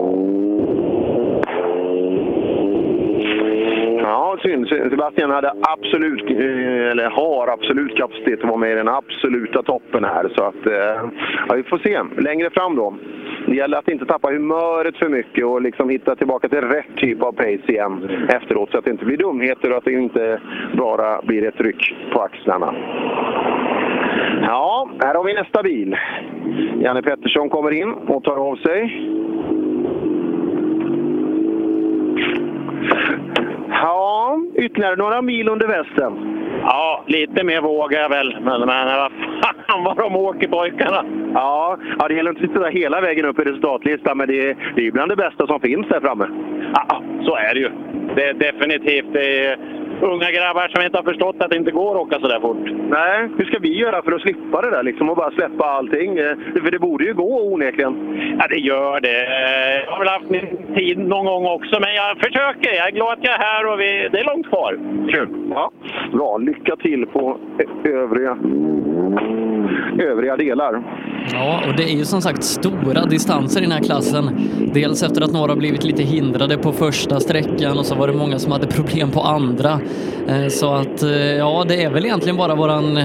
Mm, 3.44 3.98
ja, 3.98 4.38
synd. 4.42 4.68
Sebastian 4.68 5.32
hade 5.32 5.54
absolut, 5.62 6.24
eh, 6.30 6.92
eller 6.92 7.10
har 7.10 7.48
absolut 7.48 7.98
kapacitet 7.98 8.40
att 8.40 8.50
vara 8.50 8.58
med 8.58 8.72
i 8.72 8.76
den 8.76 8.88
absoluta 8.88 9.64
toppen 9.64 10.04
här. 10.04 10.30
Så 10.36 10.44
att, 10.44 10.68
eh, 10.68 11.10
ja, 11.48 11.56
vi 11.56 11.64
får 11.64 11.78
se 11.78 12.22
längre 12.22 12.50
fram 12.50 12.76
då. 12.76 12.94
Det 13.48 13.56
gäller 13.56 13.78
att 13.78 13.90
inte 13.90 14.06
tappa 14.06 14.32
humöret 14.32 14.98
för 14.98 15.10
mycket 15.10 15.46
och 15.46 15.62
liksom 15.62 15.90
hitta 15.90 16.16
tillbaka 16.16 16.50
till 16.50 16.62
rätt 16.62 16.96
typ 16.98 17.24
av 17.24 17.32
pace 17.32 17.72
igen 17.72 18.10
efteråt 18.30 18.72
så 18.72 18.78
att 18.78 18.86
det 18.86 18.92
inte 18.92 19.06
blir 19.06 19.18
dumheter 19.18 19.72
och 19.72 19.78
att 19.78 19.86
det 19.86 19.92
inte 19.92 20.40
bara 20.78 21.22
blir 21.22 21.48
ett 21.48 21.62
ryck 21.62 21.96
på 22.14 22.22
axlarna. 22.22 22.76
Ja, 24.42 24.90
här 25.04 25.16
har 25.16 25.24
vi 25.24 25.34
nästa 25.34 25.64
bil. 25.64 25.98
Janne 26.82 27.02
Pettersson 27.02 27.50
kommer 27.50 27.72
in 27.72 27.94
och 27.94 28.24
tar 28.24 28.36
av 28.36 28.56
sig. 28.56 29.10
Ja, 33.70 34.40
ytterligare 34.56 34.96
några 34.96 35.22
mil 35.22 35.50
under 35.50 35.68
västen. 35.68 36.40
Ja, 36.62 37.04
lite 37.08 37.44
mer 37.44 37.62
vågar 37.62 38.00
jag 38.02 38.10
väl. 38.10 38.38
Men, 38.42 38.60
men 38.60 38.86
vad 38.86 39.12
fan 39.68 39.84
vad 39.84 39.98
de 39.98 40.16
åker 40.16 40.48
pojkarna! 40.48 41.06
Ja, 41.34 41.78
ja, 42.00 42.08
det 42.08 42.14
gäller 42.14 42.30
inte 42.30 42.44
att 42.44 42.50
sitta 42.50 42.68
hela 42.68 43.02
vägen 43.02 43.26
upp 43.26 43.40
i 43.40 43.44
resultatlistan, 43.44 44.18
men 44.18 44.28
det 44.28 44.50
är, 44.50 44.56
det 44.76 44.88
är 44.88 44.92
bland 44.92 45.12
det 45.12 45.16
bästa 45.16 45.48
som 45.48 45.60
finns 45.60 45.88
där 45.88 46.00
framme. 46.00 46.28
Ja, 46.74 47.02
så 47.26 47.36
är 47.36 47.54
det 47.54 47.60
ju. 47.60 47.72
Det 48.16 48.24
är 48.24 48.34
definitivt. 48.34 49.14
Det 49.14 49.46
är 49.46 49.58
unga 50.12 50.32
grabbar 50.32 50.68
som 50.68 50.86
inte 50.86 50.98
har 50.98 51.04
förstått 51.04 51.36
att 51.40 51.50
det 51.50 51.58
inte 51.58 51.72
går 51.72 51.96
att 51.96 52.02
åka 52.02 52.20
så 52.20 52.28
där 52.28 52.40
fort. 52.40 52.68
Nej, 52.90 53.30
hur 53.38 53.46
ska 53.46 53.58
vi 53.60 53.78
göra 53.78 54.02
för 54.02 54.12
att 54.12 54.22
slippa 54.22 54.62
det 54.62 54.70
där 54.70 54.84
liksom 54.84 55.10
och 55.10 55.16
bara 55.16 55.32
släppa 55.32 55.66
allting? 55.66 56.18
Eh, 56.18 56.36
För 56.64 56.72
det 56.72 56.80
borde 56.80 57.04
ju 57.06 57.14
gå 57.14 57.54
onekligen. 57.54 57.96
Ja, 58.40 58.48
det 58.50 58.60
gör 58.60 59.00
det. 59.02 59.18
Jag 59.86 59.92
har 59.92 60.00
väl 60.00 60.08
haft 60.08 60.30
min 60.30 60.76
tid 60.76 60.98
någon 61.00 61.26
gång 61.26 61.46
också, 61.46 61.80
men 61.80 61.96
jag 61.96 62.18
försöker. 62.18 62.74
Jag 62.76 62.88
är 62.88 62.92
glad 62.92 63.14
att 63.14 63.24
jag 63.24 63.34
är 63.34 63.40
här 63.40 63.66
och 63.74 63.80
vi, 63.80 64.10
det 64.12 64.20
är 64.20 64.24
långt 64.26 64.50
kvar. 64.50 64.78
Kul! 65.12 65.28
Ja, 65.50 65.72
bra. 66.14 66.38
Lycka 66.38 66.76
till 66.76 67.06
på 67.06 67.38
övriga, 67.86 68.38
övriga 70.00 70.38
delar. 70.38 70.84
Ja, 71.32 71.64
och 71.68 71.76
det 71.78 71.84
är 71.84 71.98
ju 71.98 72.06
som 72.06 72.22
sagt 72.22 72.44
stora 72.44 73.06
distanser 73.06 73.60
i 73.60 73.64
den 73.64 73.72
här 73.72 73.84
klassen. 73.84 74.50
Dels 74.74 75.04
efter 75.04 75.22
att 75.22 75.32
några 75.32 75.52
har 75.52 75.58
blivit 75.58 75.84
lite 75.84 76.04
hindrade 76.04 76.58
på 76.58 76.72
första 76.72 77.20
sträckan 77.20 77.78
och 77.78 77.86
så 77.86 77.96
var 77.96 78.08
det 78.08 78.14
många 78.14 78.40
som 78.40 78.52
hade 78.52 78.68
problem 78.68 79.12
på 79.12 79.22
andra. 79.22 79.80
Eh, 80.28 80.48
så 80.48 80.74
att, 80.74 81.04
eh, 81.04 81.12
ja, 81.12 81.66
det 81.68 81.84
är 81.84 81.90
väl 81.90 82.06
egentligen 82.06 82.38
bara 82.38 82.56
våran 82.56 83.00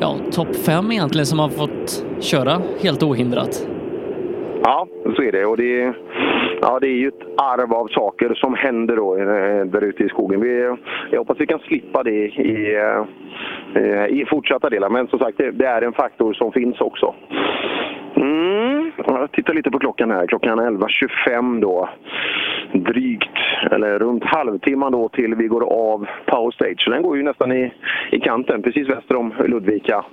ja, 0.00 0.16
topp 0.32 0.56
fem 0.56 0.92
egentligen 0.92 1.26
som 1.26 1.38
har 1.38 1.48
fått 1.48 2.04
köra 2.20 2.62
helt 2.80 3.02
ohindrat. 3.02 3.66
Ja, 4.62 4.86
så 5.16 5.22
är 5.22 5.32
det. 5.32 5.44
Och 5.46 5.56
det, 5.56 5.82
är- 5.82 5.94
ja, 6.60 6.78
det 6.80 6.86
är 6.88 6.96
ju 6.96 7.08
ett 7.08 7.22
arv 7.36 7.72
av 7.74 7.88
saker 7.88 8.34
som 8.34 8.54
händer 8.54 8.96
då 8.96 9.16
eh, 9.16 9.64
där 9.64 9.84
ute 9.84 10.04
i 10.04 10.08
skogen. 10.08 10.40
Vi, 10.40 10.76
jag 11.10 11.18
hoppas 11.18 11.40
vi 11.40 11.46
kan 11.46 11.58
slippa 11.58 12.02
det 12.02 12.26
i, 12.26 12.74
eh, 12.76 13.04
eh, 13.82 14.06
i 14.06 14.24
fortsatta 14.30 14.70
delar. 14.70 14.88
Men 14.90 15.08
som 15.08 15.18
sagt, 15.18 15.38
det, 15.38 15.50
det 15.50 15.66
är 15.66 15.82
en 15.82 15.92
faktor 15.92 16.32
som 16.32 16.52
finns 16.52 16.80
också. 16.80 17.14
Mm. 18.16 18.92
Jag 19.06 19.32
tittar 19.32 19.54
lite 19.54 19.70
på 19.70 19.78
klockan 19.78 20.10
här. 20.10 20.26
Klockan 20.26 20.58
är 20.58 20.70
11.25 20.70 21.60
då. 21.60 21.88
Drygt, 22.72 23.36
eller 23.70 23.98
runt 23.98 24.24
halvtimman 24.24 24.92
då 24.92 25.08
till 25.08 25.34
vi 25.34 25.46
går 25.46 25.62
av 25.64 26.06
Power 26.26 26.50
Stage. 26.50 26.88
Den 26.90 27.02
går 27.02 27.16
ju 27.16 27.22
nästan 27.22 27.52
i, 27.52 27.72
i 28.10 28.20
kanten, 28.20 28.62
precis 28.62 28.88
väster 28.88 29.16
om 29.16 29.32
Ludvika. 29.46 30.04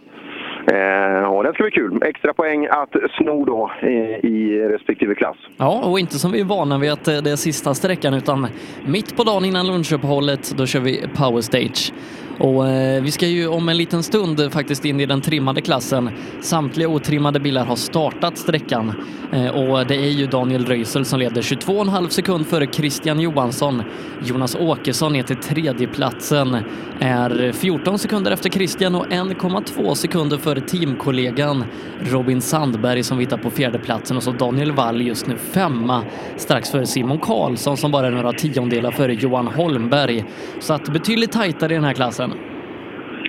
Eh, 0.71 1.23
och 1.23 1.43
det 1.43 1.53
ska 1.53 1.63
bli 1.63 1.71
kul. 1.71 2.03
Extra 2.03 2.33
poäng 2.33 2.67
att 2.67 2.95
sno 3.17 3.45
då 3.45 3.71
i, 3.81 4.27
i 4.27 4.59
respektive 4.59 5.15
klass. 5.15 5.37
Ja, 5.57 5.81
och 5.83 5.99
inte 5.99 6.19
som 6.19 6.31
vi 6.31 6.39
är 6.39 6.45
vana 6.45 6.77
vid 6.77 6.91
att 6.91 7.07
eh, 7.07 7.17
det 7.17 7.31
är 7.31 7.35
sista 7.35 7.73
sträckan 7.73 8.13
utan 8.13 8.47
mitt 8.85 9.17
på 9.17 9.23
dagen 9.23 9.45
innan 9.45 9.67
lunchuppehållet, 9.67 10.53
då 10.57 10.65
kör 10.65 10.79
vi 10.79 11.07
Power 11.15 11.41
Stage. 11.41 11.93
Och 12.39 12.69
eh, 12.69 13.03
vi 13.03 13.11
ska 13.11 13.27
ju 13.27 13.47
om 13.47 13.69
en 13.69 13.77
liten 13.77 14.03
stund 14.03 14.53
faktiskt 14.53 14.85
in 14.85 14.99
i 14.99 15.05
den 15.05 15.21
trimmade 15.21 15.61
klassen. 15.61 16.09
Samtliga 16.41 16.87
otrimmade 16.87 17.39
bilar 17.39 17.65
har 17.65 17.75
startat 17.75 18.37
sträckan 18.37 18.93
eh, 19.31 19.47
och 19.47 19.87
det 19.87 19.95
är 19.95 20.09
ju 20.09 20.27
Daniel 20.27 20.65
Röisel 20.65 21.05
som 21.05 21.19
leder 21.19 21.41
22,5 21.41 22.09
sekund 22.09 22.47
före 22.47 22.67
Christian 22.71 23.19
Johansson. 23.19 23.83
Jonas 24.25 24.55
Åkesson 24.55 25.13
ner 25.13 25.23
till 25.23 25.35
tredjeplatsen 25.35 26.57
är 26.99 27.51
14 27.51 27.99
sekunder 27.99 28.31
efter 28.31 28.49
Christian 28.49 28.95
och 28.95 29.05
1,2 29.05 29.93
sekunder 29.93 30.37
före 30.37 30.61
teamkollegan 30.61 31.63
Robin 32.01 32.41
Sandberg 32.41 33.03
som 33.03 33.17
vi 33.17 33.23
hittar 33.23 33.37
på 33.37 33.49
fjärdeplatsen 33.49 34.17
och 34.17 34.23
så 34.23 34.31
Daniel 34.31 34.71
Wall 34.71 35.01
just 35.01 35.27
nu 35.27 35.37
femma 35.37 36.03
strax 36.37 36.71
före 36.71 36.85
Simon 36.85 37.19
Karlsson 37.19 37.77
som 37.77 37.91
bara 37.91 38.07
är 38.07 38.11
några 38.11 38.33
tiondelar 38.33 38.91
före 38.91 39.13
Johan 39.13 39.47
Holmberg. 39.47 40.25
Så 40.59 40.73
att 40.73 40.93
betydligt 40.93 41.31
tajtare 41.31 41.73
i 41.73 41.75
den 41.75 41.85
här 41.85 41.93
klassen. 41.93 42.26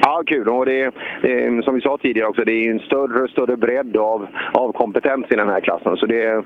Ja, 0.02 0.22
kul. 0.26 0.48
Och 0.48 0.66
det, 0.66 0.90
det, 1.22 1.64
som 1.64 1.74
vi 1.74 1.80
sa 1.80 1.98
tidigare 2.02 2.28
också, 2.28 2.44
det 2.44 2.52
är 2.52 2.70
en 2.70 2.78
större 2.80 3.22
och 3.22 3.30
större 3.30 3.56
bredd 3.56 3.96
av, 3.96 4.26
av 4.52 4.72
kompetens 4.72 5.26
i 5.30 5.34
den 5.36 5.48
här 5.48 5.60
klassen. 5.60 5.96
Så 5.96 6.06
det, 6.06 6.42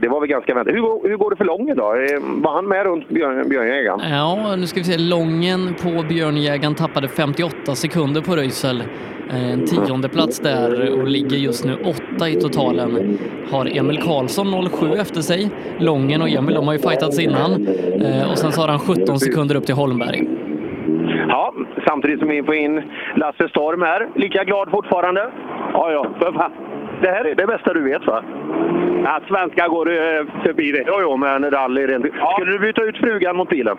det, 0.00 0.08
var 0.08 0.20
väl 0.20 0.28
ganska 0.28 0.54
väntat. 0.54 0.74
Hur, 0.74 0.80
går- 0.80 1.08
hur 1.08 1.16
går 1.16 1.30
det 1.30 1.36
för 1.36 1.44
Lången 1.44 1.76
då? 1.76 1.82
Eh, 1.94 2.42
Var 2.42 2.52
han 2.52 2.68
med 2.68 2.84
runt 2.86 3.08
björn, 3.08 3.48
Björnjägaren? 3.48 4.00
Ja, 4.10 4.56
nu 4.56 4.66
ska 4.66 4.80
vi 4.80 4.84
se. 4.84 4.98
Lången 4.98 5.74
på 5.82 6.02
Björnjägaren 6.08 6.74
tappade 6.74 7.08
58 7.08 7.74
sekunder 7.74 8.20
på 8.20 8.36
Röisel. 8.36 8.80
Eh, 9.30 9.52
En 9.52 9.66
tionde 9.66 10.08
plats 10.08 10.40
där 10.40 10.92
och 11.00 11.06
ligger 11.08 11.36
just 11.36 11.64
nu 11.64 11.74
åtta 11.84 12.28
i 12.28 12.34
totalen. 12.34 13.18
Har 13.50 13.78
Emil 13.78 13.98
Karlsson 14.02 14.68
07 14.70 14.86
efter 15.00 15.20
sig. 15.20 15.50
Lången 15.78 16.22
och 16.22 16.28
Emil, 16.28 16.54
de 16.54 16.66
har 16.66 16.72
ju 16.74 16.78
fightats 16.80 17.18
innan. 17.20 17.66
Eh, 18.04 18.30
Och 18.30 18.38
sen 18.38 18.52
så 18.52 18.60
har 18.60 18.68
han 18.68 18.78
17 18.78 19.20
sekunder 19.20 19.54
upp 19.54 19.66
till 19.66 19.74
Holmberg. 19.74 20.28
Ja, 21.28 21.54
samtidigt 21.86 22.18
som 22.18 22.28
vi 22.28 22.42
får 22.42 22.54
in 22.54 22.82
Lasse 23.14 23.48
Storm 23.48 23.82
här. 23.82 24.08
Lika 24.14 24.44
glad 24.44 24.70
fortfarande? 24.70 25.30
Ja, 25.72 25.92
ja. 25.92 26.06
För 26.20 26.32
fan. 26.32 26.52
Det 27.00 27.10
här 27.10 27.24
är 27.24 27.34
det 27.34 27.46
bästa 27.46 27.72
du 27.72 27.84
vet 27.84 28.06
va? 28.06 28.22
Ja, 29.04 29.20
svenska 29.28 29.68
går 29.68 29.90
eh, 29.90 30.24
förbi 30.42 30.72
det. 30.72 30.84
Jo, 30.86 30.94
jo, 31.00 31.16
men 31.16 31.50
rally 31.50 31.82
är 31.82 31.88
rent... 31.88 32.06
Skulle 32.32 32.52
du 32.52 32.58
byta 32.58 32.82
ut 32.82 32.96
frugan 32.96 33.36
mot 33.36 33.48
bilen? 33.48 33.76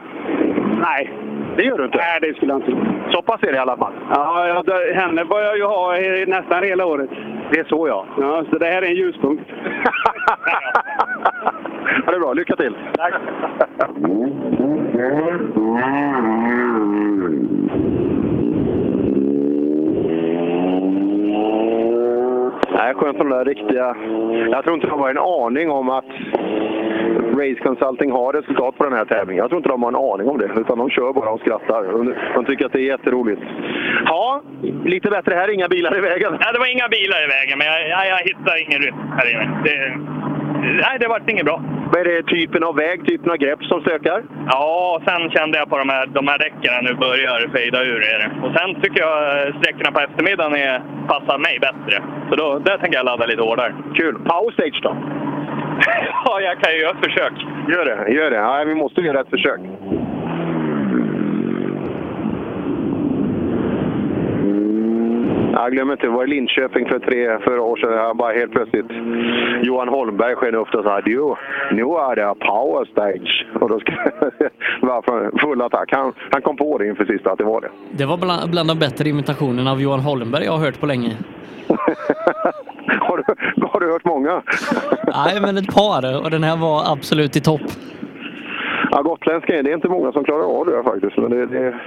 Nej. 0.81 1.13
Det 1.57 1.63
gör 1.63 1.77
du 1.77 1.85
inte? 1.85 1.97
Nej, 1.97 2.19
det 2.21 2.35
skulle 2.35 2.53
jag 2.53 2.61
inte. 2.61 2.71
Så 3.11 3.21
pass 3.21 3.43
är 3.43 3.47
det 3.47 3.55
i 3.55 3.59
alla 3.59 3.77
fall? 3.77 3.93
Ja, 4.09 4.47
ja 4.47 4.63
det, 4.63 4.93
henne 4.93 5.25
börjar 5.25 5.45
jag 5.45 5.57
ju 5.57 5.63
ha 5.63 5.93
nästan 6.39 6.63
hela 6.63 6.85
året. 6.85 7.09
Det 7.51 7.59
är 7.59 7.63
så 7.63 7.87
ja. 7.87 8.05
Ja, 8.17 8.43
så 8.51 8.57
det 8.57 8.65
här 8.65 8.81
är 8.81 8.87
en 8.87 8.95
ljuspunkt. 8.95 9.43
Ja, 12.05 12.11
det 12.11 12.19
bra. 12.19 12.33
Lycka 12.33 12.55
till! 12.55 12.77
Tack! 12.97 13.13
Nej, 22.71 22.93
skönt 22.93 23.17
med 23.17 23.25
de 23.25 23.29
där 23.29 23.45
riktiga... 23.45 23.95
Jag 24.51 24.63
tror 24.63 24.75
inte 24.75 24.87
de 24.87 24.99
har 24.99 25.09
en 25.09 25.17
aning 25.17 25.71
om 25.71 25.89
att 25.89 26.05
Race 27.39 27.59
Consulting 27.63 28.11
har 28.11 28.33
resultat 28.33 28.77
på 28.77 28.83
den 28.83 28.93
här 28.93 29.05
tävlingen. 29.05 29.41
Jag 29.41 29.49
tror 29.49 29.57
inte 29.57 29.69
de 29.69 29.83
har 29.83 29.89
en 29.89 29.95
aning 29.95 30.27
om 30.29 30.37
det, 30.37 30.49
utan 30.61 30.77
de 30.77 30.89
kör 30.89 31.13
bara 31.13 31.29
och 31.29 31.39
skrattar. 31.39 31.83
De 32.35 32.45
tycker 32.45 32.65
att 32.65 32.71
det 32.71 32.79
är 32.79 32.91
jätteroligt. 32.93 33.41
Ja, 34.05 34.41
lite 34.83 35.09
bättre 35.09 35.35
här. 35.35 35.53
Inga 35.53 35.67
bilar 35.67 35.97
i 35.97 36.01
vägen. 36.01 36.37
Ja, 36.39 36.51
det 36.53 36.59
var 36.59 36.71
inga 36.75 36.87
bilar 36.87 37.23
i 37.23 37.27
vägen, 37.27 37.57
men 37.57 37.67
jag, 37.67 37.89
jag, 37.89 38.07
jag 38.07 38.17
hittade 38.17 38.61
ingen 38.61 38.81
rytm 38.81 38.95
här 39.17 39.31
inne. 39.31 39.61
Det, 39.63 39.75
nej, 40.65 40.99
det 40.99 41.07
vart 41.07 41.29
inget 41.29 41.45
bra. 41.45 41.61
Vad 41.91 42.01
är 42.01 42.05
det 42.05 42.23
typen 42.23 42.63
av 42.63 42.75
väg, 42.75 43.07
typen 43.07 43.31
av 43.31 43.37
grepp 43.37 43.63
som 43.63 43.81
stökar? 43.81 44.23
Ja, 44.47 45.01
sen 45.07 45.31
kände 45.31 45.57
jag 45.57 45.69
på 45.69 45.77
de 45.77 45.89
här, 45.89 46.05
de 46.05 46.27
här 46.27 46.37
däcken 46.37 46.73
nu 46.81 46.93
börjar 46.93 47.49
fejda 47.53 47.83
ur. 47.83 48.01
Är 48.13 48.19
det. 48.19 48.47
Och 48.47 48.51
sen 48.57 48.81
tycker 48.81 48.99
jag 49.01 49.15
sträckorna 49.55 49.91
på 49.91 49.99
eftermiddagen 49.99 50.55
är, 50.55 50.81
passar 51.07 51.37
mig 51.37 51.59
bättre. 51.67 52.03
Så 52.29 52.35
då, 52.35 52.59
där 52.59 52.77
tänker 52.77 52.97
jag 52.97 53.05
ladda 53.05 53.25
lite 53.25 53.41
hårdare. 53.41 53.73
Kul. 53.95 54.15
Power 54.15 54.51
stage 54.51 54.79
då? 54.83 54.97
ja, 56.25 56.41
jag 56.41 56.59
kan 56.59 56.73
ju 56.73 56.79
göra 56.79 56.91
ett 56.91 57.05
försök. 57.05 57.33
Gör 57.67 57.85
det, 57.85 58.13
gör 58.13 58.31
det. 58.31 58.37
Ja, 58.37 58.63
vi 58.67 58.75
måste 58.75 59.01
göra 59.01 59.19
ett 59.19 59.29
försök. 59.29 59.59
Jag 65.55 65.71
glömmer 65.71 65.93
inte, 65.93 66.05
det 66.05 66.11
var 66.11 66.23
i 66.23 66.27
Linköping 66.27 66.89
för 66.89 66.99
tre, 66.99 67.39
fyra 67.47 67.61
år 67.61 67.77
sedan. 67.77 67.93
Jag 67.93 68.17
bara 68.17 68.33
helt 68.33 68.51
plötsligt 68.51 68.85
Johan 69.61 69.87
Holmberg 69.87 70.35
sken 70.35 70.55
upp 70.55 70.73
och 70.73 70.83
sa 70.83 71.01
du, 71.01 71.35
nu 71.71 71.81
är 71.81 72.15
det 72.15 72.35
power 72.39 72.85
stage. 72.91 73.47
Och 73.61 73.69
då 73.69 73.79
varför 74.81 75.39
full 75.39 75.61
attack. 75.61 75.89
Han, 75.91 76.13
han 76.31 76.41
kom 76.41 76.57
på 76.57 76.77
det 76.77 76.87
inför 76.87 77.05
sista 77.05 77.31
att 77.31 77.37
det 77.37 77.43
var 77.43 77.61
det. 77.61 77.69
Det 77.91 78.05
var 78.05 78.17
bland, 78.17 78.51
bland 78.51 78.69
de 78.69 78.79
bättre 78.79 79.09
imitationerna 79.09 79.71
av 79.71 79.81
Johan 79.81 79.99
Holmberg 79.99 80.45
jag 80.45 80.51
har 80.51 80.65
hört 80.65 80.79
på 80.79 80.85
länge. 80.85 81.11
har, 82.99 83.17
du, 83.17 83.23
har 83.67 83.79
du 83.79 83.91
hört 83.91 84.05
många? 84.05 84.41
Nej, 85.25 85.41
men 85.41 85.57
ett 85.57 85.75
par 85.75 86.23
och 86.23 86.31
den 86.31 86.43
här 86.43 86.57
var 86.57 86.93
absolut 86.93 87.35
i 87.35 87.41
topp. 87.41 87.61
Ja, 88.91 89.01
gotländska 89.01 89.57
är 89.57 89.63
det 89.63 89.69
är 89.69 89.75
inte 89.75 89.87
många 89.87 90.11
som 90.11 90.23
klarar 90.23 90.59
av 90.59 90.65
det 90.65 90.83
faktiskt. 90.83 91.17
Men 91.17 91.31
det, 91.31 91.45
det, 91.45 91.79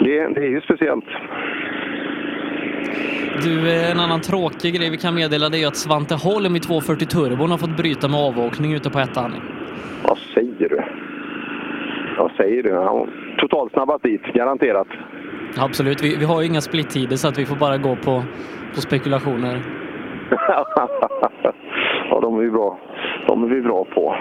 det, 0.00 0.28
det 0.34 0.40
är 0.40 0.50
ju 0.50 0.60
speciellt. 0.60 1.04
Du, 3.44 3.68
eh, 3.68 3.90
en 3.90 4.00
annan 4.00 4.20
tråkig 4.20 4.74
grej 4.74 4.90
vi 4.90 4.96
kan 4.96 5.14
meddela 5.14 5.48
det 5.48 5.62
är 5.62 5.66
att 5.66 5.76
Svante 5.76 6.14
Holm 6.14 6.56
i 6.56 6.60
240 6.60 7.06
Turbon 7.06 7.50
har 7.50 7.58
fått 7.58 7.76
bryta 7.76 8.08
med 8.08 8.20
avåkning 8.20 8.74
ute 8.74 8.90
på 8.90 8.98
ettan. 8.98 9.32
Vad 10.08 10.18
säger 10.34 10.68
du? 10.68 10.82
Vad 12.18 12.30
säger 12.30 12.62
du? 12.62 12.74
Han 12.74 13.10
totalsnabbat 13.38 14.02
dit, 14.02 14.22
garanterat. 14.22 14.88
Absolut, 15.58 16.02
vi, 16.02 16.16
vi 16.16 16.24
har 16.24 16.40
ju 16.40 16.46
inga 16.46 16.60
splittider 16.60 17.16
så 17.16 17.28
att 17.28 17.38
vi 17.38 17.46
får 17.46 17.56
bara 17.56 17.76
gå 17.76 17.96
på, 17.96 18.22
på 18.74 18.80
spekulationer. 18.80 19.62
ja, 22.10 22.20
de 22.20 22.38
är 22.38 22.42
vi 22.42 22.50
bra, 22.50 22.78
de 23.26 23.44
är 23.44 23.48
vi 23.48 23.60
bra 23.60 23.84
på. 23.84 24.16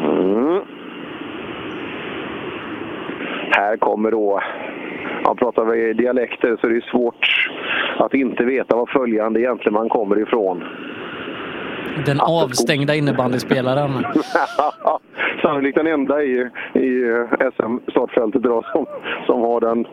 Mm. 0.00 0.60
Här 3.56 3.76
kommer 3.76 4.10
då, 4.10 4.40
ja, 5.24 5.34
pratar 5.34 5.64
vi 5.64 5.92
dialekter 5.92 6.56
så 6.60 6.66
är 6.66 6.70
det 6.70 6.84
svårt 6.84 7.50
att 7.98 8.14
inte 8.14 8.44
veta 8.44 8.76
var 8.76 8.86
följande 8.86 9.40
egentligen 9.40 9.74
man 9.74 9.88
kommer 9.88 10.18
ifrån. 10.18 10.64
Den 12.06 12.20
avstängda 12.20 12.94
innebandyspelaren. 12.94 13.90
Sannolikt 15.42 15.76
den 15.76 15.86
enda 15.86 16.22
i, 16.22 16.50
i 16.74 17.24
SM-startfältet 17.56 18.44
idag 18.44 18.64
som, 18.72 18.86
som 19.26 19.40
har 19.40 19.60
den, 19.60 19.86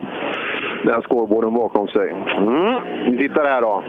den 0.84 1.02
scoreboarden 1.02 1.54
bakom 1.54 1.88
sig. 1.88 2.10
Mm. 2.10 2.80
Vi 3.10 3.18
tittar 3.18 3.44
här 3.44 3.62
då. 3.62 3.84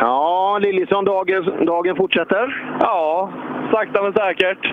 Ja, 0.00 0.58
Liljesson, 0.62 1.04
dagen, 1.04 1.66
dagen 1.66 1.96
fortsätter? 1.96 2.76
Ja, 2.80 3.30
sakta 3.74 4.02
men 4.02 4.12
säkert. 4.12 4.64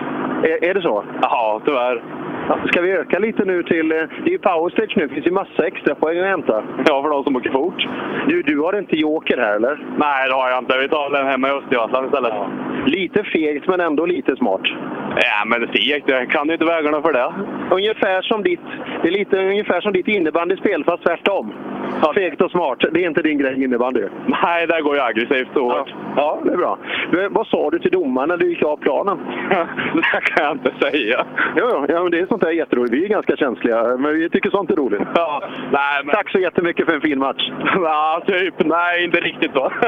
Är, 0.42 0.64
är 0.64 0.74
det 0.74 0.82
så? 0.82 1.04
Ja, 1.22 1.60
tyvärr. 1.64 2.02
Ska 2.66 2.80
vi 2.80 2.90
öka 2.92 3.18
lite 3.18 3.44
nu 3.44 3.62
till... 3.62 3.92
eh, 3.92 3.96
Det 4.24 4.28
är 4.30 4.32
ju 4.32 4.38
power 4.38 4.70
stage 4.70 4.92
nu. 4.96 5.06
Det 5.06 5.14
finns 5.14 5.26
ju 5.26 5.30
massa 5.30 5.66
extra 5.66 5.94
poäng 5.94 6.18
att 6.18 6.26
hämta. 6.26 6.62
Ja, 6.86 7.02
för 7.02 7.10
de 7.10 7.24
som 7.24 7.36
åker 7.36 7.50
fort. 7.50 7.86
Du, 8.28 8.42
du 8.42 8.58
har 8.60 8.78
inte 8.78 8.96
joker 8.96 9.38
här, 9.38 9.56
eller? 9.56 9.86
Nej, 9.98 10.28
det 10.28 10.34
har 10.34 10.50
jag 10.50 10.58
inte. 10.58 10.78
Vi 10.78 10.88
tar 10.88 11.10
den 11.10 11.26
hemma 11.26 11.48
i 11.48 11.50
Östergötland 11.50 12.06
istället. 12.06 12.32
Lite 12.86 13.24
fegt 13.24 13.68
men 13.68 13.80
ändå 13.80 14.06
lite 14.06 14.36
smart. 14.36 14.60
Ja, 15.16 15.44
men 15.46 15.60
fegt, 15.68 16.08
jag 16.08 16.30
kan 16.30 16.46
ju 16.46 16.52
inte 16.52 16.64
vägarna 16.64 17.02
för 17.02 17.12
det. 17.12 17.32
Ungefär 17.74 18.22
som 18.22 18.42
ditt, 18.42 18.60
det 19.02 19.08
är 19.08 19.12
lite 19.12 19.36
ungefär 19.38 19.80
som 19.80 19.92
ditt 19.92 20.08
innebandyspel 20.08 20.84
fast 20.84 21.02
tvärtom. 21.02 21.52
Fegt 22.14 22.40
och 22.40 22.50
smart, 22.50 22.78
det 22.92 23.04
är 23.04 23.06
inte 23.08 23.22
din 23.22 23.38
grej 23.38 23.64
innebandy. 23.64 24.02
Nej, 24.42 24.66
där 24.66 24.80
går 24.80 24.96
jag 24.96 25.06
aggressivt 25.06 25.56
och 25.56 25.62
hårt. 25.72 25.94
Ja, 26.16 26.40
det 26.44 26.52
är 26.52 26.56
bra. 26.56 26.78
Du, 27.10 27.28
vad 27.28 27.46
sa 27.46 27.70
du 27.70 27.78
till 27.78 27.90
domaren 27.90 28.28
när 28.28 28.36
du 28.36 28.48
gick 28.50 28.62
av 28.62 28.76
planen? 28.76 29.18
det 29.94 30.20
kan 30.20 30.44
jag 30.44 30.52
inte 30.52 30.72
säga. 30.80 31.24
Jo, 31.56 31.84
ja, 31.88 32.02
men 32.02 32.10
det 32.10 32.18
är 32.18 32.26
sånt 32.32 32.42
där 32.42 32.50
jätteroligt. 32.50 32.94
Vi 32.94 33.04
är 33.04 33.08
ganska 33.08 33.36
känsliga, 33.36 33.96
men 33.96 34.14
vi 34.14 34.30
tycker 34.30 34.50
sånt 34.50 34.70
är 34.70 34.76
roligt. 34.76 35.00
Ja, 35.14 35.42
nej, 35.72 36.04
men... 36.04 36.14
Tack 36.14 36.30
så 36.30 36.38
jättemycket 36.38 36.86
för 36.86 36.94
en 36.94 37.00
fin 37.00 37.18
match. 37.18 37.50
Ja, 37.74 38.22
typ. 38.26 38.54
Nej, 38.64 39.04
inte 39.04 39.20
riktigt 39.20 39.54
då. 39.54 39.72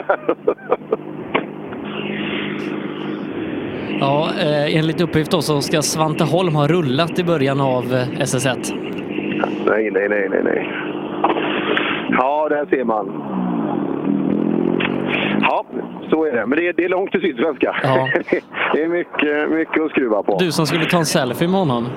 Ja, 4.01 4.31
eh, 4.41 4.77
enligt 4.77 5.01
uppgift 5.01 5.31
då 5.31 5.43
så 5.43 5.61
ska 5.61 5.83
Svante 5.83 6.25
Holm 6.25 6.55
ha 6.55 6.67
rullat 6.67 7.19
i 7.19 7.25
början 7.25 7.61
av 7.61 7.85
eh, 7.85 8.23
SS1. 8.25 8.75
Nej, 9.67 9.91
nej, 9.91 10.09
nej, 10.09 10.29
nej, 10.31 10.41
nej. 10.45 10.73
Ja, 12.11 12.49
där 12.49 12.67
ser 12.71 12.85
man. 12.85 13.07
Ja, 15.41 15.65
så 16.11 16.25
är 16.25 16.33
det. 16.33 16.47
Men 16.47 16.59
det 16.59 16.69
är, 16.69 16.73
det 16.73 16.85
är 16.85 16.89
långt 16.89 17.11
till 17.13 17.21
Sydsvenska. 17.21 17.77
Ja. 17.83 18.09
det 18.73 18.83
är 18.83 18.89
mycket, 18.89 19.51
mycket 19.51 19.83
att 19.83 19.91
skruva 19.91 20.23
på. 20.23 20.37
Du 20.39 20.53
som 20.53 20.67
skulle 20.67 20.85
ta 20.85 20.99
en 20.99 21.07
selfie 21.07 21.49
med 21.49 21.61
honom. 21.61 21.89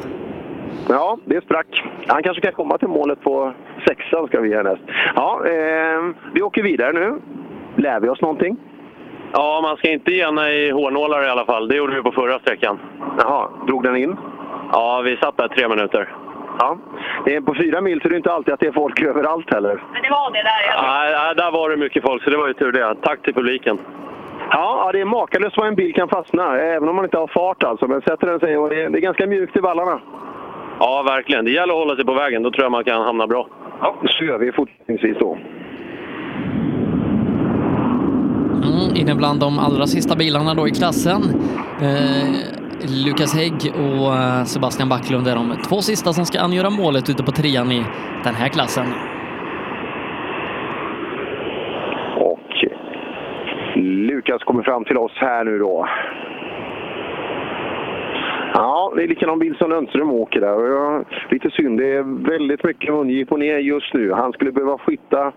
Ja, 0.89 1.17
det 1.25 1.43
sprack. 1.43 1.83
Han 2.07 2.23
kanske 2.23 2.41
kan 2.41 2.53
komma 2.53 2.77
till 2.77 2.87
målet 2.87 3.21
på 3.21 3.53
sexan 3.87 4.27
ska 4.27 4.39
vi 4.41 4.55
härnäst. 4.55 4.81
Ja, 5.15 5.41
eh, 5.45 6.13
vi 6.33 6.41
åker 6.41 6.63
vidare 6.63 6.93
nu. 6.93 7.21
Lär 7.75 7.99
vi 7.99 8.09
oss 8.09 8.21
någonting? 8.21 8.57
Ja, 9.33 9.59
man 9.63 9.77
ska 9.77 9.89
inte 9.89 10.11
gena 10.11 10.49
i 10.51 10.71
hårnålar 10.71 11.23
i 11.23 11.29
alla 11.29 11.45
fall. 11.45 11.67
Det 11.67 11.75
gjorde 11.75 11.95
vi 11.95 12.01
på 12.01 12.11
förra 12.11 12.39
sträckan. 12.39 12.79
Jaha, 13.17 13.49
drog 13.67 13.83
den 13.83 13.95
in? 13.95 14.17
Ja, 14.71 15.01
vi 15.05 15.17
satt 15.17 15.37
där 15.37 15.47
tre 15.47 15.67
minuter. 15.67 16.13
Ja. 16.59 16.77
Det 17.25 17.35
är 17.35 17.41
på 17.41 17.55
fyra 17.55 17.81
mil 17.81 18.01
så 18.01 18.07
är 18.07 18.09
det 18.09 18.17
inte 18.17 18.31
alltid 18.33 18.53
att 18.53 18.59
det 18.59 18.67
är 18.67 18.71
folk 18.71 19.01
överallt 19.11 19.53
heller. 19.53 19.83
Men 19.93 20.01
det 20.01 20.09
var 20.09 20.31
det 20.31 20.43
där. 20.43 20.61
Jag... 20.73 20.83
Nej, 20.83 21.35
där 21.35 21.51
var 21.51 21.69
det 21.69 21.77
mycket 21.77 22.03
folk, 22.03 22.23
så 22.23 22.29
det 22.29 22.37
var 22.37 22.47
ju 22.47 22.53
tur 22.53 22.71
det. 22.71 22.95
Tack 23.01 23.21
till 23.21 23.33
publiken. 23.33 23.77
Ja, 24.51 24.83
ja, 24.85 24.91
det 24.91 25.01
är 25.01 25.05
makalöst 25.05 25.57
vad 25.57 25.67
en 25.67 25.75
bil 25.75 25.93
kan 25.93 26.09
fastna, 26.09 26.59
även 26.59 26.89
om 26.89 26.95
man 26.95 27.05
inte 27.05 27.17
har 27.17 27.27
fart 27.27 27.63
alltså. 27.63 27.87
Men 27.87 28.01
sätter 28.01 28.27
den 28.27 28.39
sig 28.39 28.57
och 28.57 28.69
det 28.69 28.81
är, 28.81 28.89
det 28.89 28.97
är 28.97 29.01
ganska 29.01 29.27
mjukt 29.27 29.55
i 29.55 29.59
vallarna. 29.59 29.99
Ja, 30.79 31.03
verkligen. 31.05 31.45
Det 31.45 31.51
gäller 31.51 31.73
att 31.73 31.79
hålla 31.79 31.95
sig 31.95 32.05
på 32.05 32.13
vägen. 32.13 32.43
Då 32.43 32.51
tror 32.51 32.63
jag 32.63 32.71
man 32.71 32.83
kan 32.83 33.01
hamna 33.01 33.27
bra. 33.27 33.47
Ja, 33.81 33.95
så 34.05 34.23
gör 34.23 34.37
vi 34.37 34.51
fortsättningsvis 34.51 35.17
då. 35.19 35.37
Mm, 38.53 38.95
inne 38.95 39.15
bland 39.15 39.39
de 39.39 39.59
allra 39.59 39.85
sista 39.85 40.15
bilarna 40.15 40.53
då 40.53 40.67
i 40.67 40.71
klassen. 40.71 41.21
Eh, 41.81 42.29
Lukas 43.05 43.35
Hägg 43.35 43.73
och 43.75 44.13
eh, 44.13 44.43
Sebastian 44.43 44.89
Backlund 44.89 45.27
är 45.27 45.35
de 45.35 45.55
två 45.69 45.81
sista 45.81 46.13
som 46.13 46.25
ska 46.25 46.39
angöra 46.39 46.69
målet 46.69 47.09
ute 47.09 47.23
på 47.23 47.31
trean 47.31 47.71
i 47.71 47.85
den 48.23 48.35
här 48.35 48.49
klassen. 48.49 48.85
Och 52.19 52.49
Lukas 53.75 54.43
kommer 54.43 54.63
fram 54.63 54.85
till 54.85 54.97
oss 54.97 55.11
här 55.15 55.43
nu 55.43 55.59
då. 55.59 55.87
Ja, 58.59 58.93
det 58.95 59.03
är 59.03 59.07
likadan 59.07 59.39
bil 59.39 59.55
som 59.57 59.69
Lundström 59.69 60.11
åker 60.11 60.41
där. 60.41 60.55
Och 60.55 60.67
jag, 60.67 61.05
lite 61.29 61.49
synd, 61.49 61.79
det 61.79 61.93
är 61.93 62.29
väldigt 62.29 62.63
mycket 62.63 62.93
mungipa 62.93 63.37
ner 63.37 63.57
just 63.57 63.93
nu. 63.93 64.11
Han 64.11 64.33
skulle 64.33 64.51
behöva 64.51 64.79
hitta, 64.87 65.31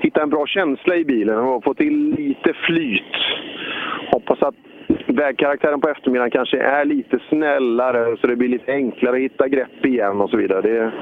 hitta 0.00 0.22
en 0.22 0.30
bra 0.30 0.46
känsla 0.46 0.96
i 0.96 1.04
bilen 1.04 1.38
och 1.38 1.64
få 1.64 1.74
till 1.74 2.14
lite 2.18 2.52
flyt. 2.52 3.14
Hoppas 4.12 4.42
att 4.42 4.54
vägkaraktären 5.06 5.80
på 5.80 5.88
eftermiddagen 5.88 6.30
kanske 6.30 6.58
är 6.58 6.84
lite 6.84 7.18
snällare 7.28 8.16
så 8.16 8.26
det 8.26 8.36
blir 8.36 8.48
lite 8.48 8.72
enklare 8.72 9.16
att 9.16 9.22
hitta 9.22 9.48
grepp 9.48 9.84
igen 9.84 10.20
och 10.20 10.30
så 10.30 10.36
vidare. 10.36 10.60
Det, 10.60 10.92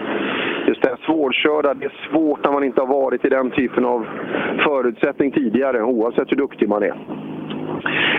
just 0.66 0.82
det 0.82 0.88
här 0.88 0.98
svårkörda, 1.06 1.74
det 1.74 1.84
är 1.84 2.08
svårt 2.10 2.44
när 2.44 2.52
man 2.52 2.64
inte 2.64 2.80
har 2.80 2.88
varit 2.88 3.24
i 3.24 3.28
den 3.28 3.50
typen 3.50 3.84
av 3.84 4.06
förutsättning 4.64 5.32
tidigare 5.32 5.82
oavsett 5.82 6.32
hur 6.32 6.36
duktig 6.36 6.68
man 6.68 6.82
är. 6.82 6.94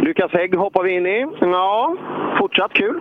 Lukas 0.01 0.31
Hägg 0.31 0.55
hoppar 0.55 0.83
vi 0.83 0.91
in 0.91 1.05
i. 1.05 1.27
Ja, 1.41 1.95
fortsatt 2.39 2.73
kul. 2.73 2.99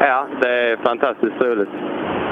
Ja, 0.00 0.26
det 0.42 0.48
är 0.48 0.76
fantastiskt 0.76 1.40
roligt. 1.40 1.68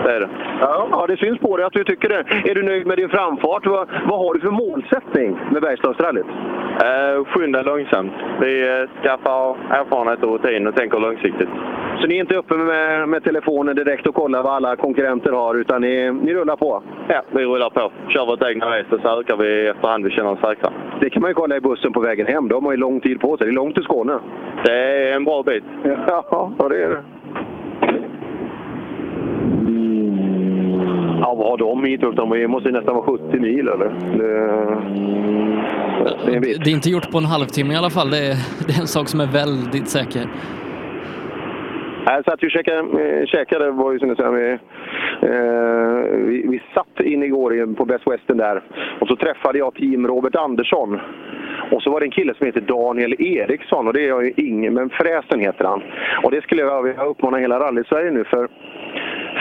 Det 0.04 0.12
är 0.12 0.20
det. 0.20 0.28
Ja, 0.60 0.88
ja, 0.90 1.06
det 1.06 1.16
syns 1.16 1.38
på 1.38 1.56
dig 1.56 1.66
att 1.66 1.72
du 1.72 1.84
tycker 1.84 2.08
det. 2.08 2.50
Är 2.50 2.54
du 2.54 2.62
nöjd 2.62 2.86
med 2.86 2.98
din 2.98 3.08
framfart? 3.08 3.66
Vad, 3.66 3.88
vad 4.08 4.18
har 4.18 4.34
du 4.34 4.40
för 4.40 4.50
målsättning 4.50 5.38
med 5.52 5.62
Bergslagsrallyt? 5.62 6.26
Uh, 6.26 7.24
skynda 7.24 7.62
långsamt. 7.62 8.12
Vi 8.40 8.68
uh, 8.68 8.88
skaffar 9.02 9.56
erfarenhet 9.70 10.22
och 10.22 10.32
rutin 10.32 10.66
och 10.66 10.74
tänker 10.76 10.98
långsiktigt. 10.98 11.48
Så 12.00 12.06
ni 12.06 12.16
är 12.16 12.20
inte 12.20 12.36
uppe 12.36 12.54
med, 12.54 13.08
med 13.08 13.24
telefonen 13.24 13.76
direkt 13.76 14.06
och 14.06 14.14
kollar 14.14 14.42
vad 14.42 14.52
alla 14.52 14.76
konkurrenter 14.76 15.32
har, 15.32 15.54
utan 15.54 15.80
ni, 15.80 16.12
ni 16.12 16.34
rullar 16.34 16.56
på? 16.56 16.82
Ja, 17.08 17.22
vi 17.30 17.44
rullar 17.44 17.70
på. 17.70 17.92
Kör 18.08 18.26
vårt 18.26 18.42
egna 18.42 18.66
race 18.66 18.94
och 18.94 19.00
så 19.00 19.20
ökar 19.20 19.36
vi 19.36 19.66
efterhand 19.66 20.04
vi 20.04 20.10
känner 20.10 20.30
oss 20.30 20.40
säkra. 20.40 20.70
Det 21.00 21.10
kan 21.10 21.22
man 21.22 21.30
ju 21.30 21.34
kolla 21.34 21.56
i 21.56 21.60
bussen 21.60 21.92
på 21.92 22.00
vägen 22.00 22.26
hem. 22.26 22.48
De 22.48 22.64
har 22.64 22.72
ju 22.72 22.78
lång 22.78 23.00
tid 23.00 23.20
på 23.20 23.36
sig. 23.36 23.46
Det 23.46 23.50
är 23.50 23.54
långt 23.54 23.74
till 23.74 23.84
Skåne. 23.84 24.18
Det 24.64 24.72
är 24.72 25.16
en 25.16 25.24
bra 25.24 25.42
bit. 25.42 25.64
Ja 26.06 26.68
det 26.68 26.84
är 26.84 26.88
det. 26.88 27.17
Ja, 31.28 31.34
vad 31.34 31.46
har 31.46 31.56
de 31.58 31.84
hit 31.84 32.02
upp? 32.02 32.16
De 32.16 32.46
måste 32.50 32.68
ju 32.68 32.74
nästan 32.74 32.94
vara 32.94 33.06
70 33.06 33.40
mil 33.40 33.68
eller? 33.68 33.88
Det, 34.18 34.30
det 36.26 36.36
är. 36.36 36.40
Det 36.40 36.70
är 36.70 36.74
inte 36.74 36.90
gjort 36.90 37.10
på 37.10 37.18
en 37.18 37.24
halvtimme 37.24 37.74
i 37.74 37.76
alla 37.76 37.90
fall. 37.90 38.10
Det 38.10 38.18
är, 38.18 38.36
det 38.66 38.72
är 38.72 38.80
en 38.80 38.86
sak 38.86 39.08
som 39.08 39.20
är 39.20 39.26
väldigt 39.26 39.88
säker. 39.88 40.26
Jag 42.06 42.24
satt 42.24 42.42
och 42.42 42.50
käkade, 42.50 42.78
eh, 43.02 43.26
käkade 43.26 43.70
var 43.70 43.92
ju 43.92 43.98
som 43.98 44.14
jag 44.18 44.32
vi, 44.32 44.50
eh, 44.50 46.18
vi, 46.28 46.46
vi 46.48 46.62
satt 46.74 47.00
in 47.00 47.22
igår 47.22 47.74
på 47.74 47.84
Best 47.84 48.06
Western 48.06 48.36
där 48.36 48.62
och 49.00 49.08
så 49.08 49.16
träffade 49.16 49.58
jag 49.58 49.74
team 49.74 50.06
Robert 50.06 50.36
Andersson. 50.36 51.00
Och 51.70 51.82
så 51.82 51.90
var 51.90 52.00
det 52.00 52.06
en 52.06 52.10
kille 52.10 52.34
som 52.34 52.46
heter 52.46 52.60
Daniel 52.60 53.14
Eriksson 53.18 53.86
och 53.86 53.92
det 53.92 54.04
är 54.04 54.08
jag 54.08 54.24
ju 54.24 54.32
ingen, 54.36 54.74
men 54.74 54.90
Fräsen 54.90 55.40
heter 55.40 55.64
han. 55.64 55.82
Och 56.22 56.30
det 56.30 56.42
skulle 56.42 56.62
jag 56.62 56.82
vilja 56.82 57.04
uppmana 57.04 57.38
hela 57.38 57.60
rally-Sverige 57.60 58.10
nu 58.10 58.24
för 58.24 58.48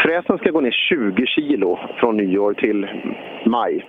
Fräsen 0.03 0.37
ska 0.37 0.51
gå 0.51 0.61
ner 0.61 0.71
20 0.71 1.25
kilo 1.25 1.79
från 1.99 2.17
nyår 2.17 2.53
till 2.53 2.87
maj. 3.45 3.85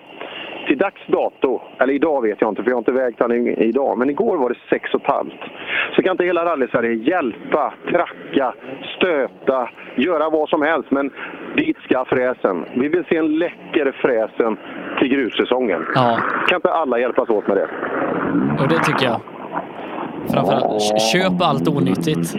Till 0.67 0.79
dags 0.79 1.01
dato, 1.07 1.61
eller 1.79 1.93
idag 1.93 2.23
vet 2.23 2.41
jag 2.41 2.51
inte 2.51 2.63
för 2.63 2.71
jag 2.71 2.77
har 2.77 2.81
inte 2.81 2.93
vägt 2.93 3.21
i- 3.31 3.65
idag, 3.69 3.99
men 3.99 4.11
igår 4.11 4.37
var 4.37 4.49
det 4.49 4.55
6,5. 4.69 5.31
Så 5.97 6.03
kan 6.03 6.11
inte 6.11 6.25
hela 6.25 6.45
rally-Sverige 6.45 6.95
hjälpa, 6.95 7.73
tracka, 7.91 8.55
stöta, 8.97 9.69
göra 9.97 10.31
vad 10.31 10.49
som 10.49 10.63
helst. 10.63 10.91
Men 10.91 11.11
dit 11.57 11.77
ska 11.85 12.05
fräsen. 12.05 12.65
Vi 12.75 12.89
vill 12.89 13.05
se 13.09 13.17
en 13.17 13.39
läcker 13.39 13.93
fräsen 14.03 14.57
till 14.99 15.09
grussäsongen. 15.09 15.87
Ja. 15.95 16.19
Kan 16.49 16.57
inte 16.57 16.73
alla 16.73 16.99
hjälpas 16.99 17.29
åt 17.29 17.47
med 17.49 17.57
det? 17.57 17.69
Och 18.63 18.69
det 18.69 18.79
tycker 18.79 19.07
jag. 19.07 19.21
Framförallt, 20.35 21.01
köp 21.13 21.43
allt 21.43 21.69
onyttigt. 21.69 22.35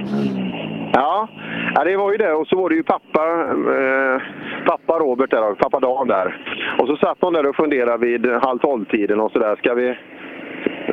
Ja, 0.93 1.27
ja, 1.76 1.84
det 1.84 1.98
var 1.98 2.11
ju 2.11 2.18
det. 2.18 2.34
Och 2.34 2.48
så 2.48 2.56
var 2.56 2.69
det 2.69 2.76
ju 2.76 2.84
pappa, 2.84 3.22
eh, 3.51 4.22
pappa 4.66 5.00
Robert 5.00 5.32
där, 5.32 5.56
pappa 5.56 5.80
Dan 5.80 6.08
där. 6.08 6.45
Och 6.80 6.88
så 6.88 6.98
satt 6.98 7.18
hon 7.22 7.34
där 7.34 7.45
och 7.50 7.56
funderade 7.56 8.06
vid 8.06 8.32
halv 8.32 8.59
tolv-tiden 8.59 9.19
och 9.19 9.32
sådär. 9.32 9.56
Ska 9.56 9.74
vi, 9.74 9.98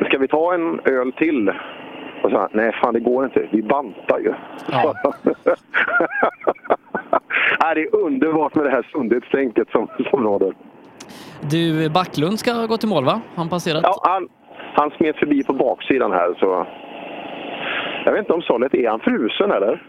ska 0.07 0.17
vi 0.17 0.27
ta 0.27 0.53
en 0.53 0.79
öl 0.85 1.11
till? 1.11 1.49
Och 2.23 2.31
så, 2.31 2.47
nej, 2.51 2.71
fan 2.81 2.93
det 2.93 2.99
går 2.99 3.25
inte. 3.25 3.47
Vi 3.51 3.63
bantar 3.63 4.19
ju. 4.19 4.33
Ja. 4.71 4.93
Nej, 7.63 7.75
det 7.75 7.81
är 7.81 7.95
underbart 7.95 8.55
med 8.55 8.65
det 8.65 8.71
här 8.71 8.87
sundhetstänket 8.91 9.67
som, 9.71 9.87
som 10.09 10.23
råder. 10.23 10.53
Du, 11.41 11.89
Backlund 11.89 12.39
ska 12.39 12.65
gå 12.65 12.77
till 12.77 12.89
mål 12.89 13.05
va? 13.05 13.21
Han 13.35 13.49
passerat? 13.49 13.81
Ja, 13.83 14.01
han, 14.03 14.27
han 14.73 14.91
smet 14.91 15.17
förbi 15.17 15.43
på 15.43 15.53
baksidan 15.53 16.11
här 16.11 16.35
så... 16.39 16.67
Jag 18.07 18.11
vet 18.13 18.19
inte 18.19 18.33
om 18.33 18.41
Sollet, 18.41 18.73
är 18.73 18.89
han 18.89 18.99
frusen 18.99 19.51
eller? 19.51 19.83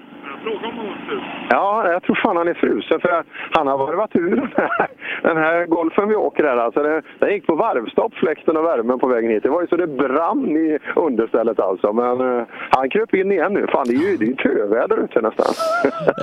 Ja, 1.50 1.90
jag 1.92 2.02
tror 2.02 2.16
fan 2.22 2.36
han 2.36 2.48
är 2.48 2.55
frusen 2.55 3.00
för 3.00 3.24
han 3.50 3.66
har 3.66 3.78
varvat 3.78 4.10
ur 4.16 4.36
den 4.36 4.50
här, 4.56 4.88
den 5.22 5.36
här 5.36 5.66
golfen 5.66 6.08
vi 6.08 6.16
åker 6.16 6.44
här. 6.44 6.56
Alltså 6.56 6.82
den, 6.82 7.02
den 7.18 7.32
gick 7.32 7.47
på 7.47 7.55
varvstopp, 7.55 8.14
fläkten 8.14 8.56
och 8.56 8.64
värmen 8.64 8.98
på 8.98 9.06
vägen 9.06 9.30
hit. 9.30 9.42
Det 9.42 9.48
var 9.48 9.60
ju 9.60 9.66
så 9.66 9.76
det 9.76 9.86
brann 9.86 10.56
i 10.56 10.78
understället 10.97 11.60
alltså. 11.60 11.92
Men 11.92 12.20
uh, 12.20 12.47
han 12.70 12.90
kröp 12.90 13.14
in 13.14 13.32
igen 13.32 13.52
nu. 13.52 13.66
Fan, 13.72 13.86
det 13.88 13.94
är 13.94 14.10
ju, 14.10 14.16
det 14.16 14.24
är 14.24 14.34
töväder 14.34 15.05
ute 15.05 15.20
nästan. 15.20 15.47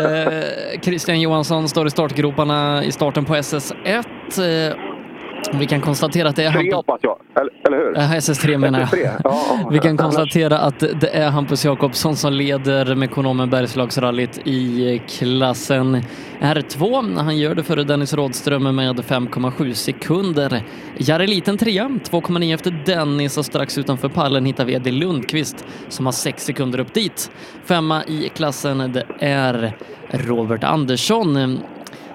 Eh, 0.05 0.79
Christian 0.81 1.21
Johansson 1.21 1.67
står 1.67 1.87
i 1.87 1.89
startgroparna 1.89 2.83
i 2.83 2.91
starten 2.91 3.25
på 3.25 3.33
SS1. 3.33 3.85
Eh, 3.87 4.94
vi 5.53 5.65
kan 5.65 5.81
konstatera 5.81 6.29
att 6.29 6.35
det 6.35 6.43
är 6.43 6.51
Tre 6.51 6.57
Hampus... 6.59 6.73
hoppas 6.75 6.99
jag, 7.01 7.17
eller, 7.35 7.51
eller 7.67 7.77
hur? 7.77 7.97
Eh, 7.97 8.11
SS3 8.11 8.57
menar 8.57 8.79
jag. 8.79 8.89
SS3, 8.89 9.19
ja. 9.23 9.69
Vi 9.71 9.79
kan 9.79 9.89
Annars- 9.89 10.01
konstatera 10.01 10.59
att 10.59 10.79
det 10.79 11.09
är 11.09 11.29
Hampus 11.29 11.65
Jakobsson 11.65 12.15
som 12.15 12.33
leder 12.33 12.95
Mekonomen 12.95 13.49
Bergslagsrallyt 13.49 14.47
i 14.47 15.01
klassen 15.07 16.01
R2. 16.41 17.15
Han 17.19 17.37
gör 17.37 17.55
det 17.55 17.63
före 17.63 17.83
Dennis 17.83 18.13
Rådström 18.13 18.75
med 18.75 18.99
5,7 18.99 19.73
sekunder. 19.73 20.63
Jari 20.97 21.27
Liten 21.27 21.57
trea, 21.57 21.83
2,9 21.87 22.53
efter 22.53 22.83
Dennis 22.85 23.37
och 23.37 23.45
strax 23.45 23.77
utanför 23.77 24.09
pallen 24.09 24.45
hittar 24.45 24.65
vi 24.65 24.73
Eddie 24.73 24.91
Lundqvist 24.91 25.65
som 25.89 26.05
har 26.05 26.13
6 26.13 26.45
sekunder 26.45 26.79
upp 26.79 26.93
dit. 26.93 27.31
Femma 27.65 28.03
i 28.03 28.29
klassen, 28.35 28.91
det 28.93 29.05
är 29.19 29.77
Robert 30.09 30.63
Andersson. 30.63 31.59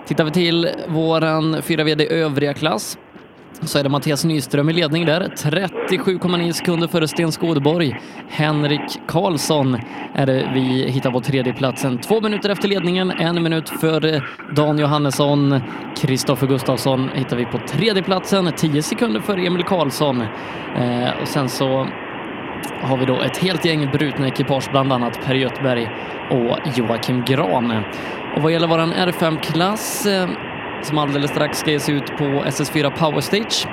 Tittar 0.06 0.24
vi 0.24 0.30
till 0.30 0.68
våran 0.88 1.56
4VD 1.56 2.06
övriga 2.10 2.54
klass 2.54 2.98
så 3.62 3.78
är 3.78 3.82
det 3.82 3.88
Mattias 3.88 4.24
Nyström 4.24 4.70
i 4.70 4.72
ledning 4.72 5.06
där. 5.06 5.20
37,9 5.20 6.52
sekunder 6.52 6.88
före 6.88 7.08
Sten 7.08 7.32
Skådeborg. 7.32 8.00
Henrik 8.28 9.00
Karlsson 9.06 9.78
är 10.14 10.26
det 10.26 10.50
vi 10.54 10.90
hittar 10.90 11.10
på 11.10 11.20
tredjeplatsen. 11.20 11.98
Två 11.98 12.20
minuter 12.20 12.50
efter 12.50 12.68
ledningen, 12.68 13.10
en 13.10 13.42
minut 13.42 13.68
före 13.68 14.22
Dan 14.56 14.78
Johannesson. 14.78 15.60
Kristoffer 15.96 16.46
Gustafsson 16.46 17.08
hittar 17.14 17.36
vi 17.36 17.44
på 17.44 17.58
tredjeplatsen, 17.58 18.52
10 18.56 18.82
sekunder 18.82 19.20
före 19.20 19.46
Emil 19.46 19.64
Karlsson. 19.64 20.20
Eh, 20.76 21.20
och 21.22 21.28
sen 21.28 21.48
så 21.48 21.86
har 22.82 22.96
vi 22.96 23.04
då 23.04 23.20
ett 23.20 23.36
helt 23.36 23.64
gäng 23.64 23.90
brutna 23.90 24.28
ekipage, 24.28 24.70
bland 24.70 24.92
annat 24.92 25.24
Per 25.24 25.34
Göthberg 25.34 25.88
och 26.30 26.58
Joakim 26.76 27.24
Gran. 27.24 27.84
Och 28.36 28.42
vad 28.42 28.52
gäller 28.52 28.66
våran 28.66 28.92
R5-klass 28.92 30.06
eh, 30.06 30.28
som 30.82 30.98
alldeles 30.98 31.30
strax 31.30 31.58
ska 31.58 31.70
ges 31.70 31.88
ut 31.88 32.06
på 32.06 32.24
SS4 32.24 32.90
Power 32.90 33.20
Stage 33.20 33.66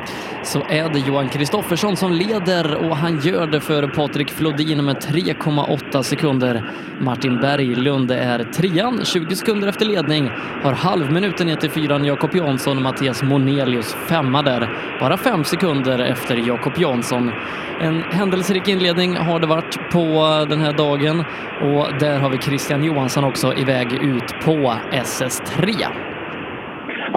så 0.43 0.63
är 0.69 0.89
det 0.89 0.99
Johan 0.99 1.29
Kristoffersson 1.29 1.97
som 1.97 2.11
leder 2.11 2.75
och 2.75 2.97
han 2.97 3.19
gör 3.19 3.47
det 3.47 3.61
för 3.61 3.87
Patrik 3.87 4.29
Flodin 4.29 4.85
med 4.85 4.95
3,8 4.95 6.01
sekunder. 6.01 6.71
Martin 6.99 7.41
Berglund 7.41 8.11
är 8.11 8.43
trean, 8.43 9.05
20 9.05 9.35
sekunder 9.35 9.67
efter 9.67 9.85
ledning, 9.85 10.29
har 10.63 10.73
halvminuten 10.73 11.47
ner 11.47 11.55
till 11.55 11.69
fyran 11.69 12.05
Jakob 12.05 12.35
Jansson 12.35 12.77
och 12.77 12.83
Mattias 12.83 13.23
Monelius 13.23 13.93
femma 13.93 14.41
där, 14.41 14.69
bara 14.99 15.17
fem 15.17 15.43
sekunder 15.43 15.99
efter 15.99 16.47
Jakob 16.47 16.73
Jansson. 16.77 17.31
En 17.81 18.01
händelserik 18.01 18.67
inledning 18.67 19.15
har 19.15 19.39
det 19.39 19.47
varit 19.47 19.91
på 19.91 20.45
den 20.49 20.61
här 20.61 20.73
dagen 20.73 21.19
och 21.61 21.99
där 21.99 22.19
har 22.19 22.29
vi 22.29 22.37
Christian 22.37 22.83
Johansson 22.83 23.23
också 23.23 23.53
iväg 23.53 23.93
ut 23.93 24.39
på 24.43 24.75
SS3. 24.91 26.16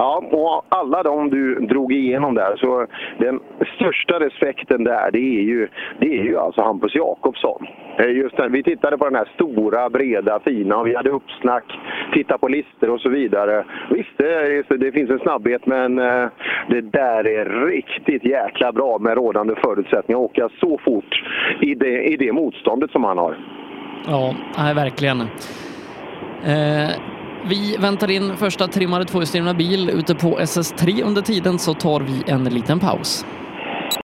Ja, 0.01 0.23
och 0.31 0.65
alla 0.69 1.03
de 1.03 1.29
du 1.29 1.55
drog 1.55 1.93
igenom 1.93 2.35
där, 2.35 2.55
så 2.57 2.87
den 3.17 3.39
största 3.75 4.19
respekten 4.19 4.83
där, 4.83 5.11
det 5.11 5.19
är 5.19 5.41
ju, 5.41 5.67
det 5.99 6.19
är 6.19 6.23
ju 6.23 6.37
alltså 6.37 6.61
Hampus 6.61 6.95
Jakobsson. 6.95 7.67
Just 7.97 8.37
det, 8.37 8.49
vi 8.49 8.63
tittade 8.63 8.97
på 8.97 9.05
den 9.05 9.15
här 9.15 9.29
stora, 9.33 9.89
breda, 9.89 10.39
fina 10.39 10.77
och 10.77 10.87
vi 10.87 10.95
hade 10.95 11.09
uppsnack, 11.09 11.63
tittade 12.13 12.39
på 12.39 12.47
listor 12.47 12.89
och 12.89 13.01
så 13.01 13.09
vidare. 13.09 13.65
Visst, 13.89 14.17
det, 14.17 14.77
det 14.77 14.91
finns 14.91 15.09
en 15.09 15.19
snabbhet, 15.19 15.65
men 15.65 15.99
eh, 15.99 16.27
det 16.69 16.81
där 16.81 17.27
är 17.27 17.67
riktigt 17.67 18.25
jäkla 18.25 18.71
bra 18.71 18.97
med 18.99 19.17
rådande 19.17 19.55
förutsättningar. 19.63 20.19
Att 20.19 20.31
åka 20.31 20.49
så 20.59 20.77
fort 20.77 21.23
i 21.61 21.75
det, 21.75 22.03
i 22.03 22.17
det 22.17 22.31
motståndet 22.31 22.91
som 22.91 23.03
han 23.03 23.17
har. 23.17 23.35
Ja, 24.07 24.35
nej, 24.57 24.75
verkligen. 24.75 25.21
Eh, 25.21 26.89
vi 27.45 27.77
väntar 27.77 28.11
in 28.11 28.37
första 28.37 28.67
trimmade 28.67 29.05
tvåhjulsdrivna 29.05 29.53
bil 29.53 29.89
ute 29.89 30.15
på 30.15 30.39
SS3. 30.39 31.03
Under 31.03 31.21
tiden 31.21 31.59
så 31.59 31.73
tar 31.73 32.01
vi 32.01 32.31
en 32.31 32.43
liten 32.43 32.79
paus. 32.79 33.25